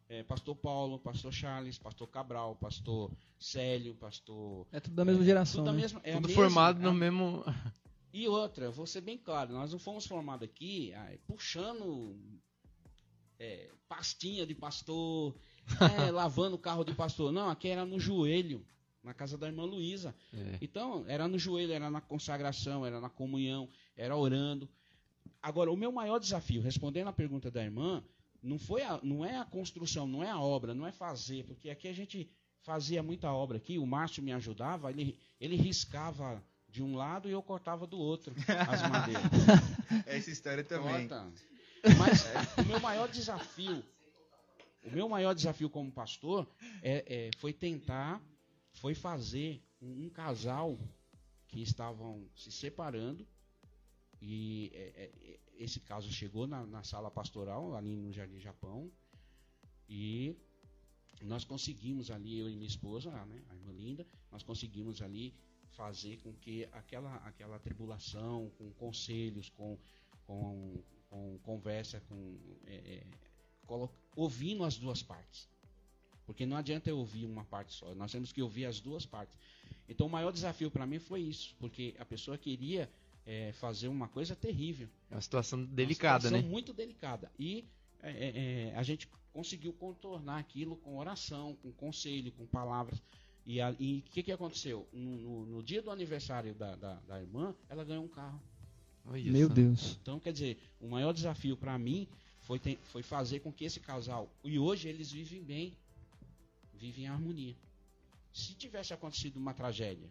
é, 0.08 0.24
Pastor 0.24 0.56
Paulo, 0.56 0.98
Pastor 0.98 1.32
Charles, 1.32 1.78
Pastor 1.78 2.08
Cabral, 2.08 2.56
Pastor 2.56 3.12
Célio, 3.38 3.94
Pastor. 3.94 4.66
É 4.72 4.80
tudo 4.80 4.96
da 4.96 5.04
mesma 5.04 5.22
geração, 5.24 5.60
Tudo, 5.60 5.66
da 5.66 5.72
né? 5.74 5.80
mesma, 5.82 6.00
é 6.02 6.12
Tudo 6.14 6.26
mesma- 6.26 6.42
formado 6.42 6.80
é 6.80 6.82
no 6.82 6.88
a- 6.90 6.94
mesmo. 6.94 7.44
E 8.12 8.26
outra, 8.26 8.68
vou 8.68 8.84
ser 8.86 9.00
bem 9.02 9.16
claro, 9.16 9.52
nós 9.52 9.70
não 9.70 9.78
fomos 9.78 10.06
formados 10.06 10.42
aqui 10.48 10.92
ah, 10.94 11.16
puxando 11.26 12.18
é, 13.38 13.70
pastinha 13.88 14.46
de 14.46 14.54
pastor, 14.54 15.34
é, 16.06 16.10
lavando 16.10 16.56
o 16.56 16.58
carro 16.58 16.84
de 16.84 16.94
pastor. 16.94 17.32
Não, 17.32 17.48
aqui 17.50 17.68
era 17.68 17.84
no 17.84 17.98
joelho, 17.98 18.64
na 19.02 19.14
casa 19.14 19.38
da 19.38 19.46
irmã 19.46 19.64
Luísa. 19.64 20.14
É. 20.32 20.58
Então, 20.60 21.04
era 21.08 21.26
no 21.28 21.38
joelho, 21.38 21.72
era 21.72 21.90
na 21.90 22.00
consagração, 22.00 22.84
era 22.84 23.00
na 23.00 23.08
comunhão, 23.08 23.68
era 23.96 24.16
orando. 24.16 24.68
Agora, 25.42 25.70
o 25.70 25.76
meu 25.76 25.92
maior 25.92 26.18
desafio, 26.18 26.60
respondendo 26.60 27.08
a 27.08 27.12
pergunta 27.12 27.50
da 27.50 27.62
irmã, 27.62 28.02
não, 28.42 28.58
foi 28.58 28.82
a- 28.82 29.00
não 29.02 29.24
é 29.24 29.36
a 29.38 29.44
construção, 29.44 30.06
não 30.06 30.22
é 30.22 30.30
a 30.30 30.40
obra, 30.40 30.74
não 30.74 30.86
é 30.86 30.92
fazer, 30.92 31.44
porque 31.44 31.70
aqui 31.70 31.88
a 31.88 31.92
gente 31.92 32.28
fazia 32.62 33.02
muita 33.02 33.32
obra 33.32 33.56
aqui, 33.56 33.78
o 33.78 33.86
Márcio 33.86 34.22
me 34.22 34.32
ajudava, 34.32 34.90
ele, 34.90 35.16
ele 35.40 35.56
riscava 35.56 36.42
de 36.68 36.82
um 36.82 36.96
lado 36.96 37.28
e 37.28 37.32
eu 37.32 37.42
cortava 37.42 37.86
do 37.86 37.98
outro 37.98 38.34
as 38.68 38.82
madeiras. 38.90 39.22
Essa 40.06 40.30
história 40.30 40.62
também. 40.64 41.08
Corta. 41.08 41.32
Mas 41.98 42.24
o 42.56 42.66
meu 42.66 42.80
maior 42.80 43.08
desafio, 43.08 43.84
o 44.84 44.90
meu 44.90 45.08
maior 45.08 45.34
desafio 45.34 45.70
como 45.70 45.90
pastor 45.92 46.48
é, 46.82 47.28
é- 47.28 47.30
foi 47.38 47.52
tentar, 47.52 48.22
foi 48.72 48.94
fazer 48.94 49.62
um, 49.80 50.06
um 50.06 50.10
casal 50.10 50.78
que 51.46 51.62
estavam 51.62 52.28
se 52.36 52.50
separando 52.52 53.26
e 54.20 54.70
é, 54.74 54.78
é, 55.04 55.40
esse 55.56 55.80
caso 55.80 56.10
chegou 56.10 56.46
na, 56.46 56.66
na 56.66 56.82
sala 56.82 57.10
pastoral 57.10 57.74
ali 57.74 57.96
no 57.96 58.12
Jardim 58.12 58.40
Japão 58.40 58.90
e 59.88 60.36
nós 61.22 61.44
conseguimos 61.44 62.10
ali 62.10 62.38
eu 62.38 62.48
e 62.48 62.54
minha 62.54 62.68
esposa, 62.68 63.10
né, 63.10 63.42
a 63.50 63.54
irmã 63.54 63.72
Linda, 63.72 64.06
nós 64.30 64.42
conseguimos 64.42 65.02
ali 65.02 65.34
fazer 65.70 66.20
com 66.22 66.32
que 66.34 66.64
aquela 66.72 67.16
aquela 67.16 67.58
tribulação, 67.58 68.50
com 68.58 68.70
conselhos, 68.72 69.48
com 69.48 69.78
com, 70.28 70.82
com 71.08 71.38
conversa, 71.42 72.00
com 72.08 72.38
é, 72.66 72.74
é, 72.74 73.06
ouvindo 74.16 74.64
as 74.64 74.76
duas 74.78 75.02
partes. 75.02 75.48
Porque 76.26 76.44
não 76.44 76.56
adianta 76.56 76.90
eu 76.90 76.98
ouvir 76.98 77.24
uma 77.24 77.44
parte 77.44 77.72
só, 77.72 77.94
nós 77.94 78.12
temos 78.12 78.32
que 78.32 78.42
ouvir 78.42 78.66
as 78.66 78.80
duas 78.80 79.06
partes. 79.06 79.36
Então 79.88 80.06
o 80.06 80.10
maior 80.10 80.30
desafio 80.32 80.70
para 80.70 80.86
mim 80.86 80.98
foi 80.98 81.20
isso, 81.22 81.54
porque 81.58 81.94
a 81.98 82.04
pessoa 82.04 82.36
queria 82.36 82.90
é, 83.26 83.52
fazer 83.52 83.88
uma 83.88 84.08
coisa 84.08 84.36
terrível. 84.36 84.88
É 85.10 85.14
uma 85.14 85.20
situação 85.22 85.58
Uma 85.60 85.68
delicada, 85.68 86.24
situação 86.28 86.42
né? 86.46 86.52
muito 86.52 86.72
delicada. 86.74 87.30
E 87.38 87.64
é, 88.02 88.10
é, 88.10 88.68
é, 88.70 88.76
a 88.76 88.82
gente 88.82 89.08
conseguiu 89.32 89.72
contornar 89.72 90.38
aquilo 90.38 90.76
com 90.76 90.98
oração, 90.98 91.56
com 91.62 91.72
conselho, 91.72 92.30
com 92.32 92.46
palavras. 92.46 93.00
E 93.46 93.58
e 93.80 94.04
o 94.06 94.10
que, 94.12 94.22
que 94.22 94.32
aconteceu? 94.32 94.86
No, 94.92 95.16
no- 95.16 95.46
no 95.46 95.62
dia 95.62 95.80
do 95.80 95.90
aniversário 95.90 96.54
da, 96.54 96.76
da, 96.76 96.94
da 97.00 97.18
irmã, 97.20 97.54
ela 97.70 97.82
ganhou 97.84 98.04
um 98.04 98.08
carro. 98.08 98.42
Meu 99.12 99.48
só. 99.48 99.54
Deus. 99.54 99.98
Então, 100.02 100.20
quer 100.20 100.32
dizer, 100.32 100.58
o 100.80 100.88
maior 100.88 101.12
desafio 101.12 101.56
para 101.56 101.78
mim 101.78 102.06
foi, 102.42 102.58
ter- 102.58 102.78
foi 102.84 103.02
fazer 103.02 103.40
com 103.40 103.52
que 103.52 103.64
esse 103.64 103.80
casal. 103.80 104.28
E 104.44 104.58
hoje 104.58 104.88
eles 104.88 105.10
vivem 105.10 105.42
bem, 105.42 105.76
vivem 106.74 107.04
em 107.04 107.08
harmonia. 107.08 107.54
Se 108.32 108.54
tivesse 108.54 108.92
acontecido 108.94 109.36
uma 109.36 109.52
tragédia, 109.54 110.08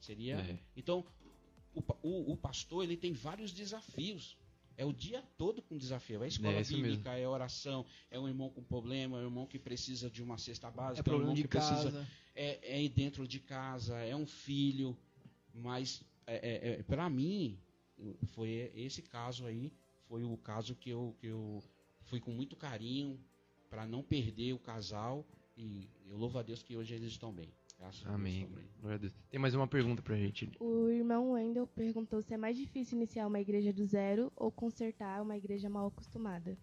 seria. 0.00 0.36
É. 0.36 0.58
Então, 0.76 1.04
o, 1.74 1.82
o- 2.02 2.32
o 2.32 2.36
pastor 2.36 2.84
ele 2.84 2.96
tem 2.96 3.12
vários 3.12 3.52
desafios. 3.52 4.36
É 4.76 4.84
o 4.86 4.92
dia 4.92 5.22
todo 5.36 5.60
com 5.62 5.76
desafio. 5.76 6.22
É 6.22 6.28
escola 6.28 6.54
É, 6.54 6.64
bíblica, 6.64 7.12
é 7.16 7.28
oração, 7.28 7.84
é 8.10 8.18
um 8.18 8.26
irmão 8.26 8.48
com 8.48 8.62
problema, 8.62 9.18
é 9.18 9.20
um 9.20 9.24
irmão 9.24 9.46
que 9.46 9.58
precisa 9.58 10.10
de 10.10 10.22
uma 10.22 10.38
cesta 10.38 10.70
básica, 10.70 11.00
É 11.00 11.02
problema 11.02 11.30
um 11.32 11.36
irmão 11.36 11.42
que 11.42 11.48
precisa 11.48 11.92
casa. 11.92 12.08
é, 12.34 12.58
é 12.76 12.82
ir 12.82 12.88
dentro 12.88 13.28
de 13.28 13.38
casa, 13.38 13.98
é 13.98 14.16
um 14.16 14.26
filho, 14.26 14.96
mas 15.54 16.02
é, 16.26 16.78
é, 16.78 16.82
para 16.84 17.08
mim 17.10 17.58
foi 18.28 18.70
esse 18.74 19.02
caso 19.02 19.46
aí, 19.46 19.72
foi 20.08 20.24
o 20.24 20.36
caso 20.36 20.74
que 20.74 20.90
eu, 20.90 21.14
que 21.18 21.26
eu 21.26 21.62
fui 22.04 22.20
com 22.20 22.30
muito 22.30 22.56
carinho 22.56 23.18
para 23.70 23.86
não 23.86 24.02
perder 24.02 24.52
o 24.52 24.58
casal 24.58 25.26
e 25.56 25.88
eu 26.08 26.16
louvo 26.16 26.38
a 26.38 26.42
Deus 26.42 26.62
que 26.62 26.76
hoje 26.76 26.94
eles 26.94 27.12
estão 27.12 27.32
bem. 27.32 27.48
Graças 27.78 28.02
a 28.02 28.04
Deus 28.04 28.14
Amém. 28.14 28.48
Glória 28.80 28.96
a 28.96 28.98
Deus. 28.98 29.12
Tem 29.30 29.40
mais 29.40 29.54
uma 29.54 29.66
pergunta 29.66 30.02
pra 30.02 30.16
gente. 30.16 30.50
O 30.60 30.88
irmão 30.88 31.32
Wendel 31.32 31.66
perguntou 31.66 32.22
se 32.22 32.32
é 32.34 32.36
mais 32.36 32.56
difícil 32.56 32.96
iniciar 32.96 33.26
uma 33.26 33.40
igreja 33.40 33.72
do 33.72 33.84
zero 33.84 34.32
ou 34.36 34.52
consertar 34.52 35.20
uma 35.22 35.36
igreja 35.36 35.68
mal 35.68 35.86
acostumada. 35.88 36.56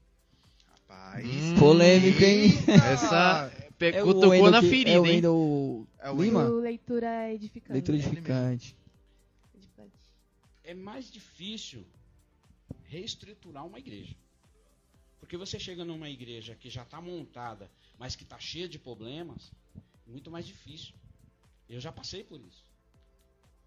Rapaz. 0.68 1.26
Hum, 1.26 1.56
Polêmico, 1.60 2.24
hein? 2.24 2.52
Essa 2.92 3.52
É 3.80 4.04
na 4.52 4.62
ferida, 4.62 4.92
é 4.92 5.00
o 5.00 5.06
hein? 5.06 5.16
Wendel 5.16 5.88
É 6.00 6.12
o 6.12 6.22
Lima? 6.22 6.44
Leitura 6.44 7.34
edificante. 7.34 7.74
Leitura 7.74 7.98
edificante. 7.98 8.76
Edificante. 8.76 8.76
É 10.70 10.74
mais 10.76 11.10
difícil 11.10 11.84
reestruturar 12.84 13.66
uma 13.66 13.80
igreja. 13.80 14.16
Porque 15.20 15.36
você 15.36 15.60
chega 15.60 15.84
numa 15.84 16.08
igreja 16.12 16.54
que 16.54 16.70
já 16.70 16.84
está 16.84 17.02
montada, 17.02 17.72
mas 17.98 18.16
que 18.16 18.22
está 18.22 18.40
cheia 18.40 18.70
de 18.70 18.78
problemas, 18.78 19.52
é 19.76 20.12
muito 20.12 20.30
mais 20.30 20.46
difícil. 20.46 20.94
Eu 21.68 21.80
já 21.80 21.92
passei 21.92 22.24
por 22.24 22.40
isso. 22.40 22.64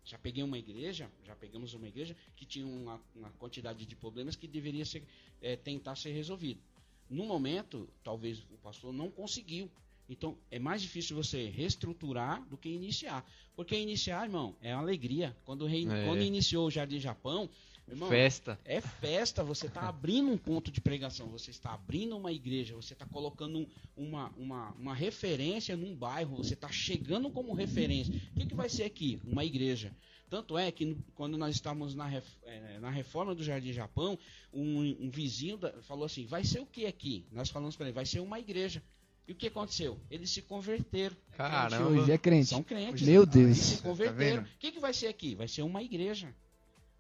Já 0.05 0.17
peguei 0.17 0.45
uma 0.45 0.57
igreja, 0.57 1.11
já 1.25 1.35
pegamos 1.35 1.75
uma 1.75 1.89
igreja 1.89 2.17
que 2.37 2.47
tinha 2.47 2.65
uma, 2.65 3.03
uma 3.17 3.31
quantidade 3.33 3.85
de 3.85 3.97
problemas 3.97 4.37
que 4.37 4.47
deveria 4.47 4.85
ser, 4.85 5.03
eh, 5.41 5.57
tentar 5.57 5.97
ser 5.97 6.13
resolvido. 6.13 6.63
No 7.11 7.27
momento, 7.27 7.89
talvez 8.05 8.39
o 8.49 8.59
pastor 8.59 8.93
não 8.93 9.11
conseguiu. 9.11 9.69
Então, 10.13 10.37
é 10.51 10.59
mais 10.59 10.83
difícil 10.83 11.17
você 11.17 11.49
reestruturar 11.49 12.43
do 12.49 12.57
que 12.57 12.69
iniciar. 12.69 13.25
Porque 13.57 13.77
iniciar, 13.77 14.25
irmão, 14.25 14.55
é 14.61 14.75
uma 14.75 14.83
alegria. 14.83 15.37
Quando, 15.45 15.67
rei- 15.67 15.87
É. 15.89 16.07
quando 16.07 16.23
iniciou 16.23 16.67
o 16.67 16.71
Jardim 16.71 16.99
Japão, 16.99 17.49
Irmão, 17.89 18.09
Festa. 18.09 18.59
É 18.65 18.81
festa, 18.81 19.43
você 19.43 19.67
está 19.67 19.89
abrindo 19.89 20.31
um 20.31 20.39
ponto 20.39 20.71
de 20.71 20.81
pregação, 20.81 21.27
você 21.29 21.51
está 21.51 21.75
abrindo 21.75 22.17
uma 22.17 22.33
igreja, 22.33 22.77
você 22.77 22.93
está 22.93 23.05
colocando 23.05 23.59
um- 23.59 23.67
uma, 23.97 24.29
uma, 24.37 24.71
uma 24.73 24.95
referência 24.95 25.77
num 25.77 25.95
bairro, 25.95 26.37
você 26.37 26.55
está 26.55 26.71
chegando 26.71 27.29
como 27.29 27.53
referência. 27.53 28.15
O 28.33 28.37
que, 28.39 28.47
que 28.47 28.55
vai 28.55 28.69
ser 28.69 28.85
aqui? 28.85 29.21
Uma 29.27 29.45
igreja. 29.45 29.93
Tanto 30.31 30.57
é 30.57 30.71
que 30.71 30.97
quando 31.15 31.37
nós 31.37 31.55
estávamos 31.57 31.95
na, 31.95 32.07
ref- 32.07 32.39
eh, 32.45 32.79
na 32.81 32.89
reforma 32.89 33.35
do 33.35 33.43
Jardim 33.43 33.73
Japão, 33.73 34.17
um, 34.55 34.97
um 35.07 35.11
vizinho 35.11 35.59
da- 35.59 35.73
falou 35.83 36.05
assim: 36.07 36.25
vai 36.25 36.45
ser 36.45 36.61
o 36.61 36.67
que 36.67 36.87
aqui? 36.87 37.27
Nós 37.33 37.51
falamos 37.51 37.75
para 37.77 37.87
ele: 37.87 37.93
vai 37.95 38.07
ser 38.07 38.21
uma 38.21 38.39
igreja. 38.39 38.81
E 39.27 39.33
o 39.33 39.35
que 39.35 39.47
aconteceu? 39.47 39.99
Eles 40.11 40.31
se 40.31 40.43
converteram. 40.43 41.17
Caramba. 41.37 41.89
Hoje 41.89 42.11
é 42.13 42.19
crente. 42.19 42.49
São 42.49 42.63
crentes. 42.63 43.07
Meu 43.07 43.23
Eles 43.23 43.35
Deus. 43.35 43.59
se 43.59 43.83
converteram. 43.83 44.43
Tá 44.43 44.49
o 44.49 44.59
que, 44.59 44.73
que 44.73 44.81
vai 44.81 44.93
ser 44.93 45.07
aqui? 45.07 45.35
Vai 45.35 45.49
ser 45.49 45.63
uma 45.63 45.83
igreja. 45.83 46.35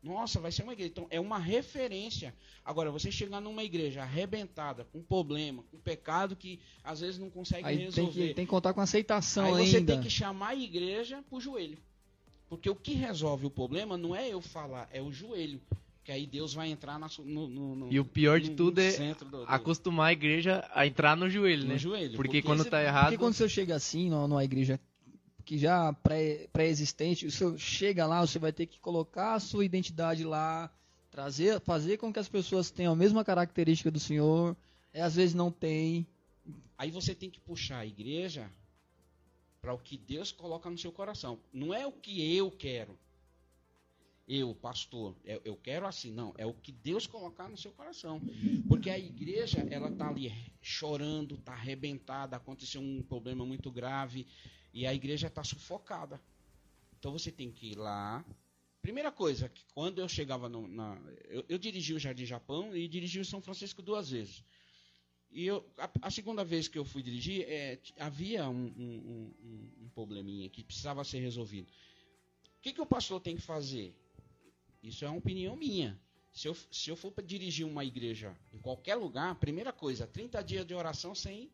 Nossa, 0.02 0.40
vai 0.40 0.50
ser 0.50 0.64
uma 0.64 0.72
igreja. 0.72 0.90
Então, 0.90 1.06
é 1.10 1.20
uma 1.20 1.38
referência. 1.38 2.34
Agora, 2.64 2.90
você 2.90 3.10
chegar 3.10 3.40
numa 3.40 3.62
igreja 3.62 4.02
arrebentada, 4.02 4.84
com 4.84 5.00
problema, 5.00 5.62
com 5.70 5.78
pecado 5.78 6.34
que 6.34 6.58
às 6.82 7.00
vezes 7.00 7.18
não 7.18 7.30
consegue 7.30 7.66
Aí 7.66 7.76
tem 7.76 7.84
resolver. 7.86 8.28
que, 8.28 8.34
tem 8.34 8.44
que 8.44 8.50
contar 8.50 8.72
com 8.72 8.80
aceitação 8.80 9.54
Aí 9.54 9.68
você 9.68 9.76
ainda. 9.76 9.92
tem 9.92 10.02
que 10.02 10.10
chamar 10.10 10.48
a 10.48 10.56
igreja 10.56 11.22
pro 11.28 11.40
joelho. 11.40 11.78
Porque 12.48 12.68
o 12.68 12.74
que 12.74 12.94
resolve 12.94 13.46
o 13.46 13.50
problema 13.50 13.96
não 13.96 14.14
é 14.14 14.28
eu 14.28 14.40
falar, 14.40 14.88
é 14.92 15.00
o 15.00 15.12
joelho. 15.12 15.60
Que 16.04 16.10
aí 16.10 16.26
Deus 16.26 16.52
vai 16.52 16.68
entrar 16.68 16.98
na 16.98 17.08
no, 17.20 17.46
no, 17.48 17.76
no- 17.76 17.92
E 17.92 18.00
o 18.00 18.04
pior 18.04 18.40
de 18.40 18.50
no- 18.50 18.56
tudo 18.56 18.80
no 18.80 18.86
é 18.86 18.90
centro 18.90 19.28
do, 19.28 19.44
do- 19.44 19.44
Acostumar 19.52 20.08
a 20.08 20.12
igreja 20.12 20.68
a 20.74 20.84
entrar 20.86 21.16
no 21.16 21.30
joelho, 21.30 21.62
no 21.62 21.68
né? 21.74 21.78
joelho. 21.78 22.16
Porque 22.16 22.42
quando 22.42 22.64
você- 22.64 22.70
tá 22.70 22.78
Porque 22.78 22.88
errado. 22.88 23.18
quando 23.18 23.34
você 23.34 23.48
chega 23.48 23.76
assim, 23.76 24.10
numa, 24.10 24.42
igreja 24.44 24.80
que 25.44 25.56
já 25.58 25.92
pré- 25.92 26.48
pré-existente, 26.52 27.30
você 27.30 27.56
chega 27.58 28.04
lá, 28.06 28.20
você 28.20 28.38
vai 28.38 28.52
ter 28.52 28.66
que 28.66 28.80
colocar 28.80 29.34
a 29.34 29.40
sua 29.40 29.64
identidade 29.64 30.24
lá, 30.24 30.68
trazer, 31.10 31.60
fazer 31.60 31.98
com 31.98 32.12
que 32.12 32.18
as 32.18 32.28
pessoas 32.28 32.70
tenham 32.70 32.92
a 32.92 32.96
mesma 32.96 33.24
característica 33.24 33.90
do 33.90 34.00
Senhor, 34.00 34.56
e 34.94 34.98
às 35.00 35.14
vezes 35.14 35.34
não 35.34 35.50
tem. 35.52 36.04
Aí 36.76 36.90
você 36.90 37.14
tem 37.14 37.30
que 37.30 37.38
puxar 37.40 37.78
a 37.78 37.86
igreja 37.86 38.50
para 39.60 39.72
o 39.72 39.78
que 39.78 39.96
Deus 39.96 40.32
coloca 40.32 40.68
no 40.68 40.76
seu 40.78 40.90
coração. 40.90 41.38
Não 41.52 41.72
é 41.72 41.86
o 41.86 41.92
que 41.92 42.36
eu 42.36 42.50
quero. 42.50 42.98
Eu, 44.26 44.54
pastor, 44.54 45.16
eu, 45.24 45.40
eu 45.44 45.56
quero 45.56 45.86
assim, 45.86 46.10
não. 46.12 46.32
É 46.38 46.46
o 46.46 46.54
que 46.54 46.72
Deus 46.72 47.06
colocar 47.06 47.48
no 47.48 47.56
seu 47.56 47.72
coração. 47.72 48.22
Porque 48.68 48.88
a 48.90 48.98
igreja, 48.98 49.66
ela 49.68 49.90
tá 49.90 50.08
ali 50.08 50.32
chorando, 50.60 51.36
tá 51.38 51.52
arrebentada, 51.52 52.36
aconteceu 52.36 52.80
um 52.80 53.02
problema 53.02 53.44
muito 53.44 53.70
grave 53.70 54.26
e 54.72 54.86
a 54.86 54.94
igreja 54.94 55.26
está 55.26 55.42
sufocada. 55.44 56.20
Então 56.98 57.12
você 57.12 57.32
tem 57.32 57.50
que 57.52 57.72
ir 57.72 57.76
lá. 57.76 58.24
Primeira 58.82 59.12
coisa, 59.12 59.48
que 59.48 59.64
quando 59.74 60.00
eu 60.00 60.08
chegava 60.08 60.48
no, 60.48 60.68
na. 60.68 60.98
Eu, 61.28 61.44
eu 61.48 61.58
dirigi 61.58 61.94
o 61.94 61.98
Jardim 61.98 62.24
Japão 62.26 62.74
e 62.76 62.88
dirigi 62.88 63.20
o 63.20 63.24
São 63.24 63.40
Francisco 63.42 63.82
duas 63.82 64.10
vezes. 64.10 64.44
E 65.30 65.46
eu, 65.46 65.64
a, 65.78 65.90
a 66.02 66.10
segunda 66.10 66.44
vez 66.44 66.68
que 66.68 66.78
eu 66.78 66.84
fui 66.84 67.02
dirigir, 67.02 67.44
é, 67.48 67.80
havia 67.98 68.48
um, 68.48 68.66
um- 68.76 69.34
um- 69.42 69.84
um 69.84 69.88
probleminha 69.90 70.48
que 70.50 70.62
precisava 70.64 71.04
ser 71.04 71.20
resolvido. 71.20 71.68
O 72.58 72.60
que, 72.62 72.72
que 72.72 72.80
o 72.80 72.86
pastor 72.86 73.20
tem 73.20 73.36
que 73.36 73.42
fazer? 73.42 73.94
Isso 74.82 75.04
é 75.04 75.08
uma 75.08 75.18
opinião 75.18 75.56
minha. 75.56 75.98
Se 76.32 76.48
eu, 76.48 76.54
se 76.70 76.90
eu 76.90 76.96
for 76.96 77.12
para 77.12 77.24
dirigir 77.24 77.66
uma 77.66 77.84
igreja 77.84 78.34
em 78.52 78.58
qualquer 78.58 78.94
lugar, 78.94 79.34
primeira 79.36 79.72
coisa, 79.72 80.06
30 80.06 80.42
dias 80.42 80.66
de 80.66 80.74
oração 80.74 81.14
sem, 81.14 81.50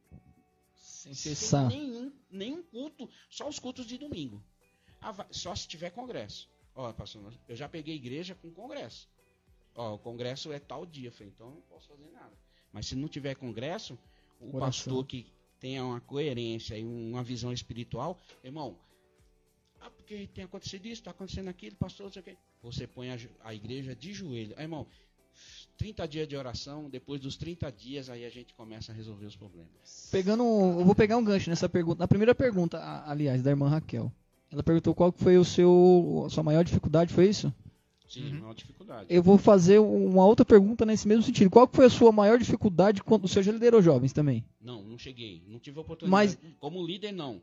Sem 0.74 1.14
sem 1.14 1.66
nenhum, 1.66 2.12
nenhum 2.30 2.62
culto, 2.62 3.08
só 3.28 3.48
os 3.48 3.58
cultos 3.58 3.86
de 3.86 3.98
domingo. 3.98 4.42
Ah, 5.00 5.26
só 5.30 5.54
se 5.54 5.66
tiver 5.66 5.90
congresso. 5.90 6.48
Ó, 6.74 6.92
pastor, 6.92 7.34
eu 7.48 7.56
já 7.56 7.68
peguei 7.68 7.96
igreja 7.96 8.36
com 8.36 8.50
congresso. 8.52 9.08
Ó, 9.74 9.94
o 9.94 9.98
congresso 9.98 10.52
é 10.52 10.58
tal 10.58 10.86
dia. 10.86 11.08
Eu 11.08 11.12
falei, 11.12 11.32
então 11.34 11.50
não 11.50 11.60
posso 11.62 11.88
fazer 11.88 12.08
nada. 12.12 12.32
Mas 12.72 12.86
se 12.86 12.94
não 12.94 13.08
tiver 13.08 13.34
congresso, 13.34 13.98
o 14.40 14.56
Oração. 14.56 14.60
pastor 14.60 15.06
que 15.06 15.26
tenha 15.58 15.84
uma 15.84 16.00
coerência 16.00 16.76
e 16.78 16.84
uma 16.84 17.22
visão 17.22 17.52
espiritual, 17.52 18.18
irmão, 18.44 18.78
ah, 19.88 19.90
porque 19.90 20.28
tem 20.34 20.44
acontecido 20.44 20.86
isso, 20.86 20.94
está 21.00 21.10
acontecendo 21.10 21.48
aquilo, 21.48 21.76
pastor, 21.76 22.04
não 22.06 22.12
sei 22.12 22.20
o 22.20 22.24
quê. 22.24 22.36
Você 22.62 22.86
põe 22.86 23.10
a, 23.10 23.18
a 23.44 23.54
igreja 23.54 23.94
de 23.96 24.12
joelho. 24.12 24.54
Ah, 24.56 24.62
irmão, 24.62 24.86
30 25.76 26.06
dias 26.08 26.28
de 26.28 26.36
oração, 26.36 26.90
depois 26.90 27.20
dos 27.20 27.36
30 27.36 27.70
dias, 27.70 28.10
aí 28.10 28.24
a 28.24 28.30
gente 28.30 28.52
começa 28.54 28.90
a 28.92 28.94
resolver 28.94 29.26
os 29.26 29.36
problemas. 29.36 30.08
Pegando, 30.10 30.42
um- 30.42 30.80
eu 30.80 30.84
vou 30.84 30.94
pegar 30.94 31.16
um 31.16 31.24
gancho 31.24 31.48
nessa 31.50 31.68
pergunta. 31.68 32.00
Na 32.00 32.08
primeira 32.08 32.34
pergunta, 32.34 32.78
aliás, 33.06 33.42
da 33.42 33.50
irmã 33.50 33.68
Raquel. 33.68 34.12
Ela 34.50 34.62
perguntou 34.62 34.94
qual 34.94 35.12
que 35.12 35.22
foi 35.22 35.36
o 35.38 35.44
seu, 35.44 36.24
a 36.26 36.30
sua 36.30 36.42
maior 36.42 36.64
dificuldade, 36.64 37.12
foi 37.12 37.28
isso? 37.28 37.52
Sim, 38.08 38.38
Uhum. 38.38 38.44
uma 38.46 38.54
dificuldade. 38.54 39.06
Eu 39.10 39.22
vou 39.22 39.36
fazer 39.36 39.78
uma 39.78 40.24
outra 40.24 40.44
pergunta 40.44 40.86
nesse 40.86 41.06
mesmo 41.06 41.22
sentido. 41.22 41.50
Qual 41.50 41.68
que 41.68 41.76
foi 41.76 41.84
a 41.84 41.90
sua 41.90 42.10
maior 42.10 42.38
dificuldade 42.38 43.02
quando 43.02 43.26
o 43.26 43.28
senhor 43.28 43.42
já 43.42 43.52
liderou 43.52 43.82
jovens 43.82 44.14
também? 44.14 44.42
Não, 44.60 44.82
não 44.82 44.96
cheguei. 44.98 45.42
Não 45.46 45.58
tive 45.58 45.78
oportunidade. 45.78 46.38
Mas- 46.42 46.54
Como 46.58 46.84
líder, 46.84 47.12
não. 47.12 47.42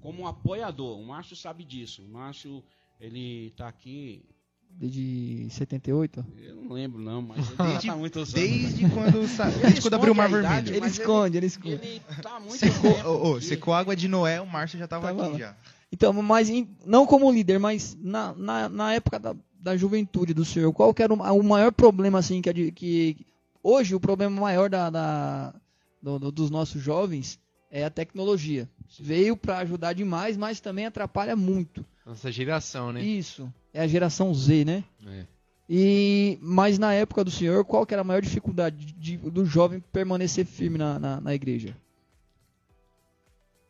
Como 0.00 0.26
apoiador. 0.26 0.98
O 0.98 1.04
Márcio 1.04 1.34
sabe 1.36 1.64
disso. 1.64 2.02
O 2.02 2.08
Márcio, 2.08 2.62
ele 3.00 3.52
tá 3.56 3.68
aqui. 3.68 4.24
Desde 4.68 5.46
78? 5.50 6.24
Eu 6.42 6.56
não 6.56 6.72
lembro, 6.72 7.00
não, 7.00 7.22
mas 7.22 7.38
ele 7.48 7.56
Desde- 7.56 7.86
já 7.86 7.92
tá 7.92 7.98
muitos 7.98 8.34
anos. 8.34 8.50
Desde 8.50 8.90
quando, 8.90 9.26
sa... 9.28 9.48
Ele 9.48 9.58
desde 9.60 9.80
quando 9.80 9.94
abriu 9.94 10.12
o 10.12 10.16
Mar 10.16 10.28
idade, 10.28 10.70
Vermelho. 10.70 10.76
Ele 10.84 10.86
esconde, 10.92 11.36
ele 11.38 11.46
esconde. 11.46 11.74
Ele 11.74 12.00
tá 12.22 12.38
muito 12.40 12.56
Secou, 12.58 12.90
ô, 13.30 13.36
aqui. 13.36 13.44
secou 13.46 13.72
a 13.74 13.78
água 13.78 13.96
de 13.96 14.06
Noé, 14.08 14.40
o 14.40 14.46
Márcio 14.46 14.78
já 14.78 14.86
tava, 14.86 15.06
Tava 15.08 15.22
aqui 15.22 15.32
lá. 15.32 15.38
já. 15.38 15.56
Então, 15.90 16.12
mas 16.12 16.50
em- 16.50 16.68
não 16.84 17.06
como 17.06 17.30
líder, 17.32 17.58
mas 17.58 17.96
na, 17.98 18.34
na, 18.34 18.68
na 18.68 18.92
época 18.92 19.18
da, 19.18 19.34
da 19.58 19.76
juventude 19.76 20.34
do 20.34 20.44
senhor, 20.44 20.70
qual 20.72 20.92
que 20.92 21.02
era 21.02 21.14
o, 21.14 21.16
o 21.16 21.42
maior 21.42 21.72
problema, 21.72 22.18
assim, 22.18 22.42
que, 22.42 22.50
a 22.50 22.52
de- 22.52 22.70
que 22.72 23.16
hoje 23.62 23.94
o 23.94 24.00
problema 24.00 24.38
maior 24.38 24.68
da, 24.68 24.90
da- 24.90 25.54
do- 26.02 26.18
do- 26.18 26.32
dos 26.32 26.50
nossos 26.50 26.82
jovens 26.82 27.38
é 27.70 27.84
a 27.84 27.90
tecnologia. 27.90 28.68
Veio 28.98 29.36
para 29.36 29.58
ajudar 29.58 29.92
demais, 29.92 30.36
mas 30.36 30.60
também 30.60 30.86
atrapalha 30.86 31.34
muito. 31.36 31.84
Nossa 32.04 32.30
geração, 32.30 32.92
né? 32.92 33.02
Isso, 33.02 33.52
é 33.74 33.80
a 33.80 33.86
geração 33.86 34.32
Z, 34.32 34.64
né? 34.64 34.84
É. 35.06 35.26
E, 35.68 36.38
mas 36.40 36.78
na 36.78 36.94
época 36.94 37.24
do 37.24 37.30
senhor, 37.30 37.64
qual 37.64 37.84
que 37.84 37.92
era 37.92 38.02
a 38.02 38.04
maior 38.04 38.22
dificuldade 38.22 38.92
de- 38.92 39.16
do 39.16 39.44
jovem 39.44 39.80
permanecer 39.80 40.46
firme 40.46 40.78
na, 40.78 40.98
na, 40.98 41.20
na 41.20 41.34
igreja? 41.34 41.76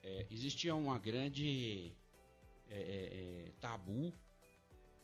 É, 0.04 0.26
existia 0.30 0.74
uma 0.74 0.98
grande 0.98 1.92
é, 2.70 2.74
é, 2.74 3.46
é, 3.46 3.50
tabu 3.60 4.12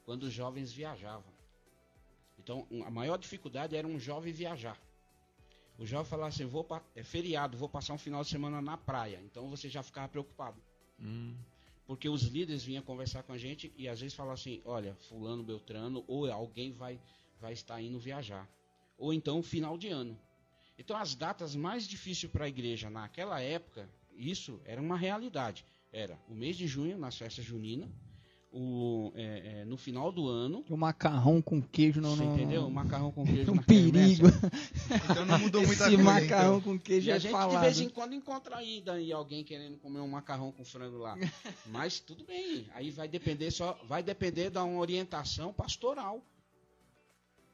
quando 0.05 0.25
os 0.25 0.33
jovens 0.33 0.71
viajavam. 0.71 1.33
Então, 2.39 2.67
a 2.85 2.91
maior 2.91 3.17
dificuldade 3.17 3.75
era 3.75 3.87
um 3.87 3.99
jovem 3.99 4.33
viajar. 4.33 4.77
O 5.83 5.87
jovem 5.87 6.07
falava 6.09 6.29
assim, 6.29 6.47
vou 6.47 6.65
é 6.95 7.03
feriado, 7.03 7.59
vou 7.59 7.69
passar 7.69 7.93
um 7.93 7.99
final 7.99 8.23
de 8.23 8.31
semana 8.31 8.63
na 8.63 8.77
praia. 8.77 9.21
Então 9.25 9.51
você 9.51 9.69
já 9.69 9.83
ficava 9.83 10.07
preocupado. 10.07 10.63
Hum, 11.01 11.35
Porque 11.89 12.09
os 12.09 12.23
líderes 12.23 12.63
vinham 12.63 12.85
conversar 12.85 13.25
com 13.25 13.33
a 13.33 13.37
gente 13.37 13.73
e 13.77 13.89
às 13.89 14.01
vezes 14.01 14.15
falavam 14.15 14.35
assim, 14.35 14.63
olha, 14.65 14.95
fulano, 15.09 15.43
beltrano, 15.43 16.05
ou 16.07 16.31
alguém 16.31 16.71
vai, 16.71 17.01
vai 17.41 17.53
estar 17.53 17.83
indo 17.83 17.99
viajar. 17.99 18.49
Ou 18.97 19.13
então 19.13 19.43
final 19.43 19.77
de 19.77 19.89
ano. 19.89 20.17
Então 20.79 20.97
as 20.97 21.17
datas 21.17 21.57
mais 21.57 21.89
difíceis 21.89 22.31
para 22.31 22.45
a 22.45 22.49
igreja 22.49 22.89
naquela 22.89 23.41
época, 23.41 23.91
isso 24.15 24.61
era 24.65 24.81
uma 24.81 24.97
realidade. 24.97 25.67
Era 25.93 26.17
o 26.29 26.35
mês 26.35 26.57
de 26.57 26.69
junho, 26.69 26.97
nas 26.97 27.19
festas 27.19 27.45
juninas, 27.45 27.91
o, 28.55 29.11
é, 29.15 29.61
é, 29.61 29.65
no 29.65 29.77
final 29.79 30.13
do 30.13 30.29
ano, 30.29 30.63
O 30.69 30.77
macarrão 30.77 31.41
com 31.41 31.63
queijo 31.63 32.01
não, 32.03 32.15
você 32.15 32.23
não, 32.23 32.35
entendeu? 32.35 32.61
não- 32.63 32.69
O 32.69 32.71
macarrão 32.73 33.11
com 33.11 33.25
queijo 33.25 33.51
um 33.53 33.57
perigo. 33.59 34.27
Então 35.11 35.25
não 35.25 35.39
mudou 35.39 35.63
muita 35.67 35.85
Esse 35.87 35.97
coisa. 35.97 36.03
macarrão 36.03 36.59
então. 36.59 36.73
com 36.75 36.79
queijo 36.79 37.09
E 37.09 37.13
a 37.13 37.17
é 37.17 37.19
gente 37.19 37.33
falado. 37.33 37.55
de 37.55 37.61
vez 37.65 37.81
em 37.81 37.89
quando 37.89 38.15
encontra 38.15 38.57
aí 38.57 38.83
daí 38.85 39.11
alguém 39.11 39.43
querendo 39.43 39.79
comer 39.79 40.01
um 40.01 40.09
macarrão 40.09 40.53
com 40.53 40.65
frango 40.65 40.99
lá. 40.99 41.17
Mas 41.67 41.99
tudo 41.99 42.25
bem, 42.25 42.67
aí 42.75 42.91
vai 42.91 43.09
depender 43.09 43.51
só, 43.51 43.79
vai 43.89 44.03
depender 44.03 44.51
da 44.51 44.63
uma 44.65 44.79
orientação 44.81 45.53
pastoral. 45.53 46.23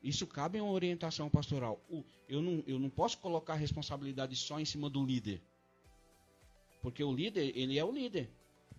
Isso 0.02 0.26
cabe 0.26 0.58
em 0.58 0.60
uma 0.60 0.72
orientação 0.72 1.28
pastoral. 1.30 1.80
Eu, 2.28 2.40
não, 2.42 2.62
eu 2.66 2.78
não 2.78 2.88
posso 2.90 3.18
colocar 3.18 3.52
a 3.54 3.56
responsabilidade 3.56 4.34
só 4.36 4.58
em 4.60 4.64
cima 4.64 4.88
do 4.90 5.04
líder. 5.04 5.40
Porque 6.82 7.02
o 7.02 7.12
líder, 7.12 7.52
ele 7.56 7.78
é 7.78 7.84
o 7.84 7.90
líder. 7.90 8.30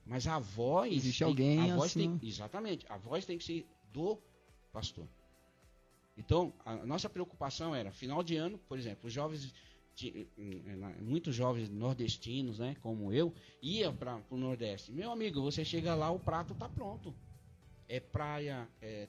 Mas 0.09 0.25
a 0.27 0.39
voz. 0.39 0.91
Existe 0.91 1.19
tem- 1.19 1.27
alguém 1.27 1.71
a 1.71 1.75
voz 1.75 1.91
acima. 1.91 2.17
tem, 2.19 2.27
Exatamente. 2.29 2.85
A 2.89 2.97
voz 2.97 3.25
tem 3.25 3.37
que 3.37 3.43
ser 3.43 3.65
do 3.93 4.17
pastor. 4.73 5.07
Então, 6.17 6.51
a 6.65 6.75
nossa 6.85 7.07
preocupação 7.07 7.73
era, 7.73 7.91
final 7.91 8.21
de 8.23 8.35
ano, 8.35 8.57
por 8.67 8.77
exemplo, 8.77 9.07
os 9.07 9.13
jovens, 9.13 9.53
eh, 10.03 10.25
muitos 11.01 11.33
jovens 11.35 11.69
nordestinos, 11.69 12.59
né, 12.59 12.75
como 12.81 13.13
eu, 13.13 13.33
ia 13.61 13.91
para 13.91 14.19
o 14.29 14.35
Nordeste. 14.35 14.91
Meu 14.91 15.11
amigo, 15.11 15.41
você 15.41 15.63
chega 15.63 15.95
lá, 15.95 16.09
o 16.11 16.19
prato 16.19 16.53
está 16.53 16.67
pronto. 16.67 17.13
É 17.87 17.99
praia, 17.99 18.67
é. 18.81 19.07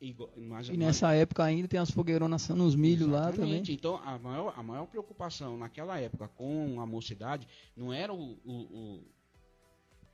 igual- 0.00 0.30
mas- 0.36 0.68
E 0.68 0.76
nessa 0.76 1.12
época 1.12 1.42
ainda 1.44 1.66
tem 1.66 1.78
as 1.80 1.90
fogueironas 1.90 2.44
assando 2.44 2.64
os 2.64 2.76
milho 2.76 3.08
lá 3.10 3.24
também. 3.32 3.40
Exatamente. 3.40 3.72
Então, 3.72 3.96
a 3.96 4.16
maior, 4.18 4.54
a 4.56 4.62
maior 4.62 4.86
preocupação 4.86 5.58
naquela 5.58 5.98
época 6.00 6.28
com 6.28 6.80
a 6.80 6.86
mocidade 6.86 7.46
não 7.76 7.92
era 7.92 8.14
o, 8.14 8.38
o 8.44 9.02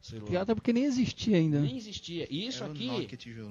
celular. 0.06 0.24
Porque- 0.26 0.36
Até 0.36 0.54
porque 0.54 0.72
nem 0.72 0.84
existia 0.84 1.36
ainda. 1.36 1.60
né? 1.60 1.66
Nem 1.66 1.76
existia. 1.76 2.26
E 2.30 2.46
isso 2.46 2.62
Era 2.62 2.72
aqui 2.72 2.88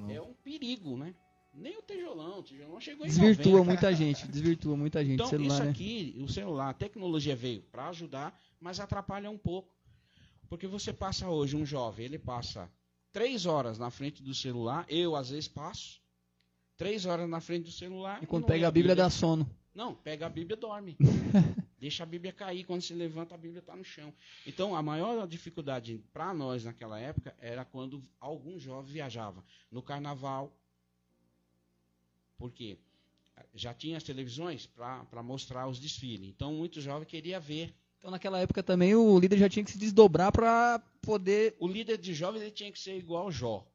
é 0.09 0.21
um 0.21 0.33
perigo, 0.43 0.97
né? 0.97 1.13
Nem 1.55 1.77
o 1.77 1.81
tijolão, 1.83 2.39
o 2.39 2.43
tijolão 2.43 2.81
chegou 2.81 3.05
em 3.05 3.09
Desvirtua 3.09 3.51
90. 3.59 3.65
muita 3.65 3.93
gente, 3.93 4.27
desvirtua 4.27 4.75
muita 4.75 5.01
gente. 5.05 5.13
Então, 5.15 5.27
celular, 5.27 5.53
isso 5.53 5.63
né? 5.63 5.69
aqui, 5.69 6.15
o 6.17 6.27
celular, 6.27 6.69
a 6.69 6.73
tecnologia 6.73 7.35
veio 7.35 7.61
para 7.71 7.89
ajudar, 7.89 8.39
mas 8.59 8.79
atrapalha 8.79 9.29
um 9.29 9.37
pouco. 9.37 9.71
Porque 10.49 10.65
você 10.65 10.91
passa 10.91 11.29
hoje, 11.29 11.55
um 11.55 11.63
jovem, 11.65 12.05
ele 12.05 12.17
passa 12.17 12.71
três 13.11 13.45
horas 13.45 13.77
na 13.77 13.91
frente 13.91 14.23
do 14.23 14.33
celular, 14.33 14.83
eu 14.89 15.15
às 15.15 15.29
vezes 15.29 15.47
passo, 15.47 16.01
três 16.75 17.05
horas 17.05 17.29
na 17.29 17.39
frente 17.39 17.65
do 17.65 17.71
celular. 17.71 18.21
E 18.23 18.25
quando 18.25 18.45
pega 18.45 18.61
lê 18.61 18.65
a 18.65 18.71
Bíblia 18.71 18.95
dá 18.95 19.09
sono. 19.11 19.47
Não, 19.75 19.93
pega 19.93 20.25
a 20.25 20.29
Bíblia 20.29 20.55
e 20.57 20.59
dorme. 20.59 20.97
Deixa 21.83 22.03
a 22.03 22.05
Bíblia 22.05 22.31
cair, 22.31 22.63
quando 22.63 22.81
se 22.81 22.93
levanta 22.93 23.35
a 23.35 23.37
Bíblia 23.37 23.59
está 23.59 23.75
no 23.75 23.83
chão. 23.83 24.13
Então, 24.47 24.73
a 24.73 24.81
maior 24.81 25.27
dificuldade 25.27 26.01
para 26.13 26.33
nós 26.33 26.63
naquela 26.63 26.97
época 26.97 27.35
era 27.37 27.65
quando 27.65 28.01
algum 28.21 28.57
jovem 28.57 28.93
viajava 28.93 29.43
no 29.69 29.81
carnaval. 29.81 30.49
Por 32.37 32.53
quê? 32.53 32.77
Já 33.53 33.73
tinha 33.73 33.97
as 33.97 34.03
televisões 34.03 34.65
para 34.65 35.21
mostrar 35.21 35.67
os 35.67 35.77
desfiles. 35.77 36.29
Então, 36.29 36.53
muitos 36.53 36.81
jovens 36.81 37.09
queriam 37.09 37.41
ver. 37.41 37.75
Então 37.97 38.09
naquela 38.09 38.39
época 38.39 38.63
também 38.63 38.95
o 38.95 39.19
líder 39.19 39.37
já 39.37 39.49
tinha 39.49 39.65
que 39.65 39.71
se 39.71 39.77
desdobrar 39.77 40.31
para 40.31 40.79
poder 41.01 41.55
O 41.59 41.67
líder 41.67 41.97
de 41.97 42.13
jovens 42.13 42.41
ele 42.41 42.51
tinha 42.51 42.71
que 42.71 42.79
ser 42.79 42.97
igual 42.97 43.31
Jó. 43.31 43.65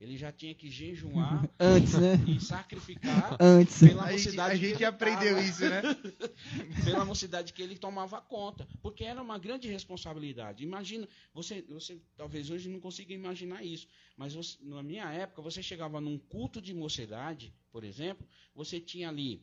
Ele 0.00 0.16
já 0.16 0.32
tinha 0.32 0.54
que 0.54 0.70
jejuar 0.70 1.46
antes, 1.60 1.92
né? 1.94 2.14
e 2.26 2.40
sacrificar 2.40 3.36
Antes. 3.38 3.78
pela 3.80 4.04
A 4.04 4.12
gente, 4.12 4.24
mocidade 4.24 4.54
a 4.54 4.58
que 4.58 4.64
gente 4.68 4.76
ele 4.76 4.84
aprendeu 4.86 5.34
tava. 5.36 5.46
isso, 5.46 5.60
né? 5.68 5.82
pela 6.84 7.04
mocidade 7.04 7.52
que 7.52 7.62
ele 7.62 7.76
tomava 7.76 8.20
conta, 8.22 8.66
porque 8.82 9.04
era 9.04 9.20
uma 9.20 9.38
grande 9.38 9.68
responsabilidade. 9.68 10.64
Imagina, 10.64 11.06
você, 11.34 11.60
você 11.62 12.00
talvez 12.16 12.48
hoje 12.50 12.68
não 12.70 12.80
consiga 12.80 13.12
imaginar 13.12 13.62
isso, 13.62 13.86
mas 14.16 14.32
você- 14.34 14.56
na 14.62 14.82
minha 14.82 15.04
época, 15.12 15.42
você 15.42 15.62
chegava 15.62 16.00
num 16.00 16.18
culto 16.18 16.62
de 16.62 16.72
mocidade, 16.72 17.52
por 17.70 17.84
exemplo, 17.84 18.26
você 18.54 18.80
tinha 18.80 19.08
ali 19.10 19.42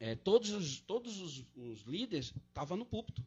eh, 0.00 0.16
todos 0.16 0.50
os, 0.50 0.80
todos 0.80 1.20
os, 1.20 1.44
os 1.54 1.82
líderes 1.82 2.34
estavam 2.48 2.76
no 2.76 2.84
púlpito. 2.84 3.24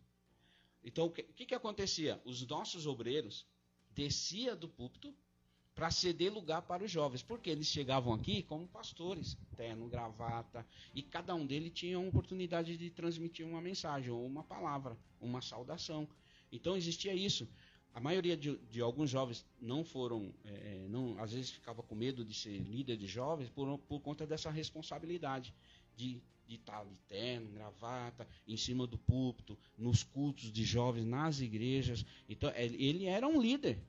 Então, 0.83 1.05
o 1.05 1.09
que, 1.11 1.23
que, 1.23 1.45
que 1.45 1.55
acontecia? 1.55 2.21
Os 2.25 2.45
nossos 2.45 2.85
obreiros 2.85 3.45
descia 3.91 4.53
do 4.55 4.67
púlpito 4.67 5.15
para 5.75 5.91
ceder 5.91 6.33
lugar 6.33 6.61
para 6.61 6.85
os 6.85 6.89
jovens, 6.89 7.21
porque 7.21 7.49
eles 7.49 7.67
chegavam 7.67 8.13
aqui 8.13 8.41
como 8.43 8.65
pastores, 8.65 9.37
terno, 9.57 9.89
gravata, 9.89 10.65
e 10.93 11.03
cada 11.03 11.35
um 11.35 11.45
deles 11.45 11.73
tinha 11.73 11.99
uma 11.99 12.07
oportunidade 12.07 12.77
de 12.77 12.89
transmitir 12.89 13.45
uma 13.45 13.61
mensagem, 13.61 14.09
ou 14.09 14.25
uma 14.25 14.43
palavra, 14.43 14.97
uma 15.19 15.41
saudação. 15.41 16.07
Então 16.49 16.77
existia 16.77 17.13
isso. 17.13 17.47
A 17.93 17.99
maioria 17.99 18.35
de, 18.37 18.57
de 18.71 18.81
alguns 18.81 19.09
jovens 19.09 19.45
não 19.59 19.83
foram, 19.83 20.33
eh, 20.45 20.85
não, 20.89 21.17
às 21.19 21.31
vezes 21.31 21.51
ficava 21.51 21.83
com 21.83 21.95
medo 21.95 22.23
de 22.25 22.33
ser 22.33 22.57
líder 22.57 22.97
de 22.97 23.07
jovens 23.07 23.49
por, 23.49 23.77
por 23.79 23.99
conta 23.99 24.25
dessa 24.25 24.49
responsabilidade 24.49 25.53
de 25.95 26.21
de 26.47 26.55
estar 26.55 26.85
de 26.85 26.95
terno, 27.07 27.49
gravata, 27.51 28.27
em 28.47 28.55
cima 28.55 28.85
do 28.85 28.97
púlpito, 28.97 29.57
nos 29.75 30.03
cultos 30.03 30.51
de 30.51 30.63
jovens, 30.63 31.05
nas 31.05 31.39
igrejas. 31.39 32.05
Então 32.29 32.51
ele 32.55 32.85
ele 32.85 33.05
era 33.05 33.27
um 33.27 33.41
líder. 33.41 33.79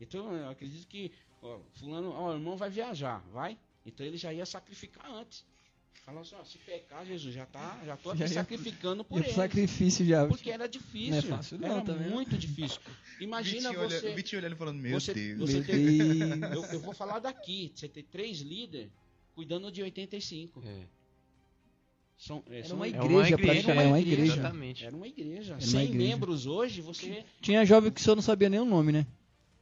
Então 0.00 0.32
eu 0.34 0.48
acredito 0.48 0.86
que 0.86 1.10
ó, 1.42 1.58
fulano, 1.74 2.10
ó, 2.10 2.30
o 2.30 2.34
irmão 2.34 2.56
vai 2.56 2.70
viajar, 2.70 3.22
vai? 3.32 3.58
Então 3.84 4.04
ele 4.04 4.16
já 4.16 4.32
ia 4.32 4.44
sacrificar 4.46 5.10
antes. 5.12 5.44
Falou 6.04 6.20
assim, 6.22 6.36
ó, 6.38 6.44
se 6.44 6.56
pecar, 6.58 7.04
Jesus, 7.04 7.34
já 7.34 7.46
tá, 7.46 7.80
já 7.84 7.96
tô 7.96 8.10
aqui 8.10 8.20
Já 8.20 8.28
sacrificando 8.28 9.02
por 9.04 9.16
Ia 9.16 9.22
pro 9.22 9.30
ele. 9.30 9.36
sacrifício 9.36 10.06
já. 10.06 10.24
Porque 10.26 10.50
era 10.52 10.68
difícil. 10.68 11.10
Não 11.10 11.18
é 11.18 11.22
fácil 11.22 11.58
não, 11.58 11.68
era 11.68 11.80
também. 11.82 12.08
muito 12.10 12.38
difícil. 12.38 12.80
Imagina 13.20 13.70
Vitinho 13.70 13.80
olha- 13.80 14.00
você. 14.00 14.08
o 14.10 14.14
Vitinho 14.14 14.40
olhando 14.40 14.52
e 14.52 14.56
falando, 14.56 14.78
meu 14.80 15.00
você, 15.00 15.12
Deus. 15.14 15.38
você 15.40 15.54
Meu 15.54 15.64
ter- 15.64 16.36
Deus. 16.38 16.54
eu, 16.54 16.64
eu 16.74 16.80
vou 16.80 16.94
falar 16.94 17.18
daqui. 17.18 17.72
Você 17.74 17.88
ter 17.88 18.04
três 18.04 18.38
líderes 18.38 18.88
cuidando 19.34 19.70
de 19.72 19.82
85. 19.82 20.62
É. 20.64 20.84
São, 22.16 22.42
é, 22.50 22.58
Era 22.58 22.68
são- 22.68 22.76
uma 22.76 22.86
É 22.86 22.88
igreja, 22.90 23.06
uma 23.08 23.26
igreja, 23.26 23.36
praticamente. 23.38 23.70
Era 23.80 23.88
uma 23.88 24.00
igreja. 24.00 24.32
Exatamente. 24.32 24.84
Era 24.86 24.96
uma 24.96 25.06
igreja. 25.08 25.52
uma 25.54 25.60
100 25.60 25.84
igreja. 25.84 25.98
membros 26.10 26.46
hoje, 26.46 26.80
você. 26.80 27.24
Tinha 27.40 27.64
jovem 27.64 27.90
que 27.90 28.00
só 28.00 28.14
não 28.14 28.22
sabia 28.22 28.48
nem 28.48 28.60
o 28.60 28.64
nome, 28.64 28.92
né? 28.92 29.06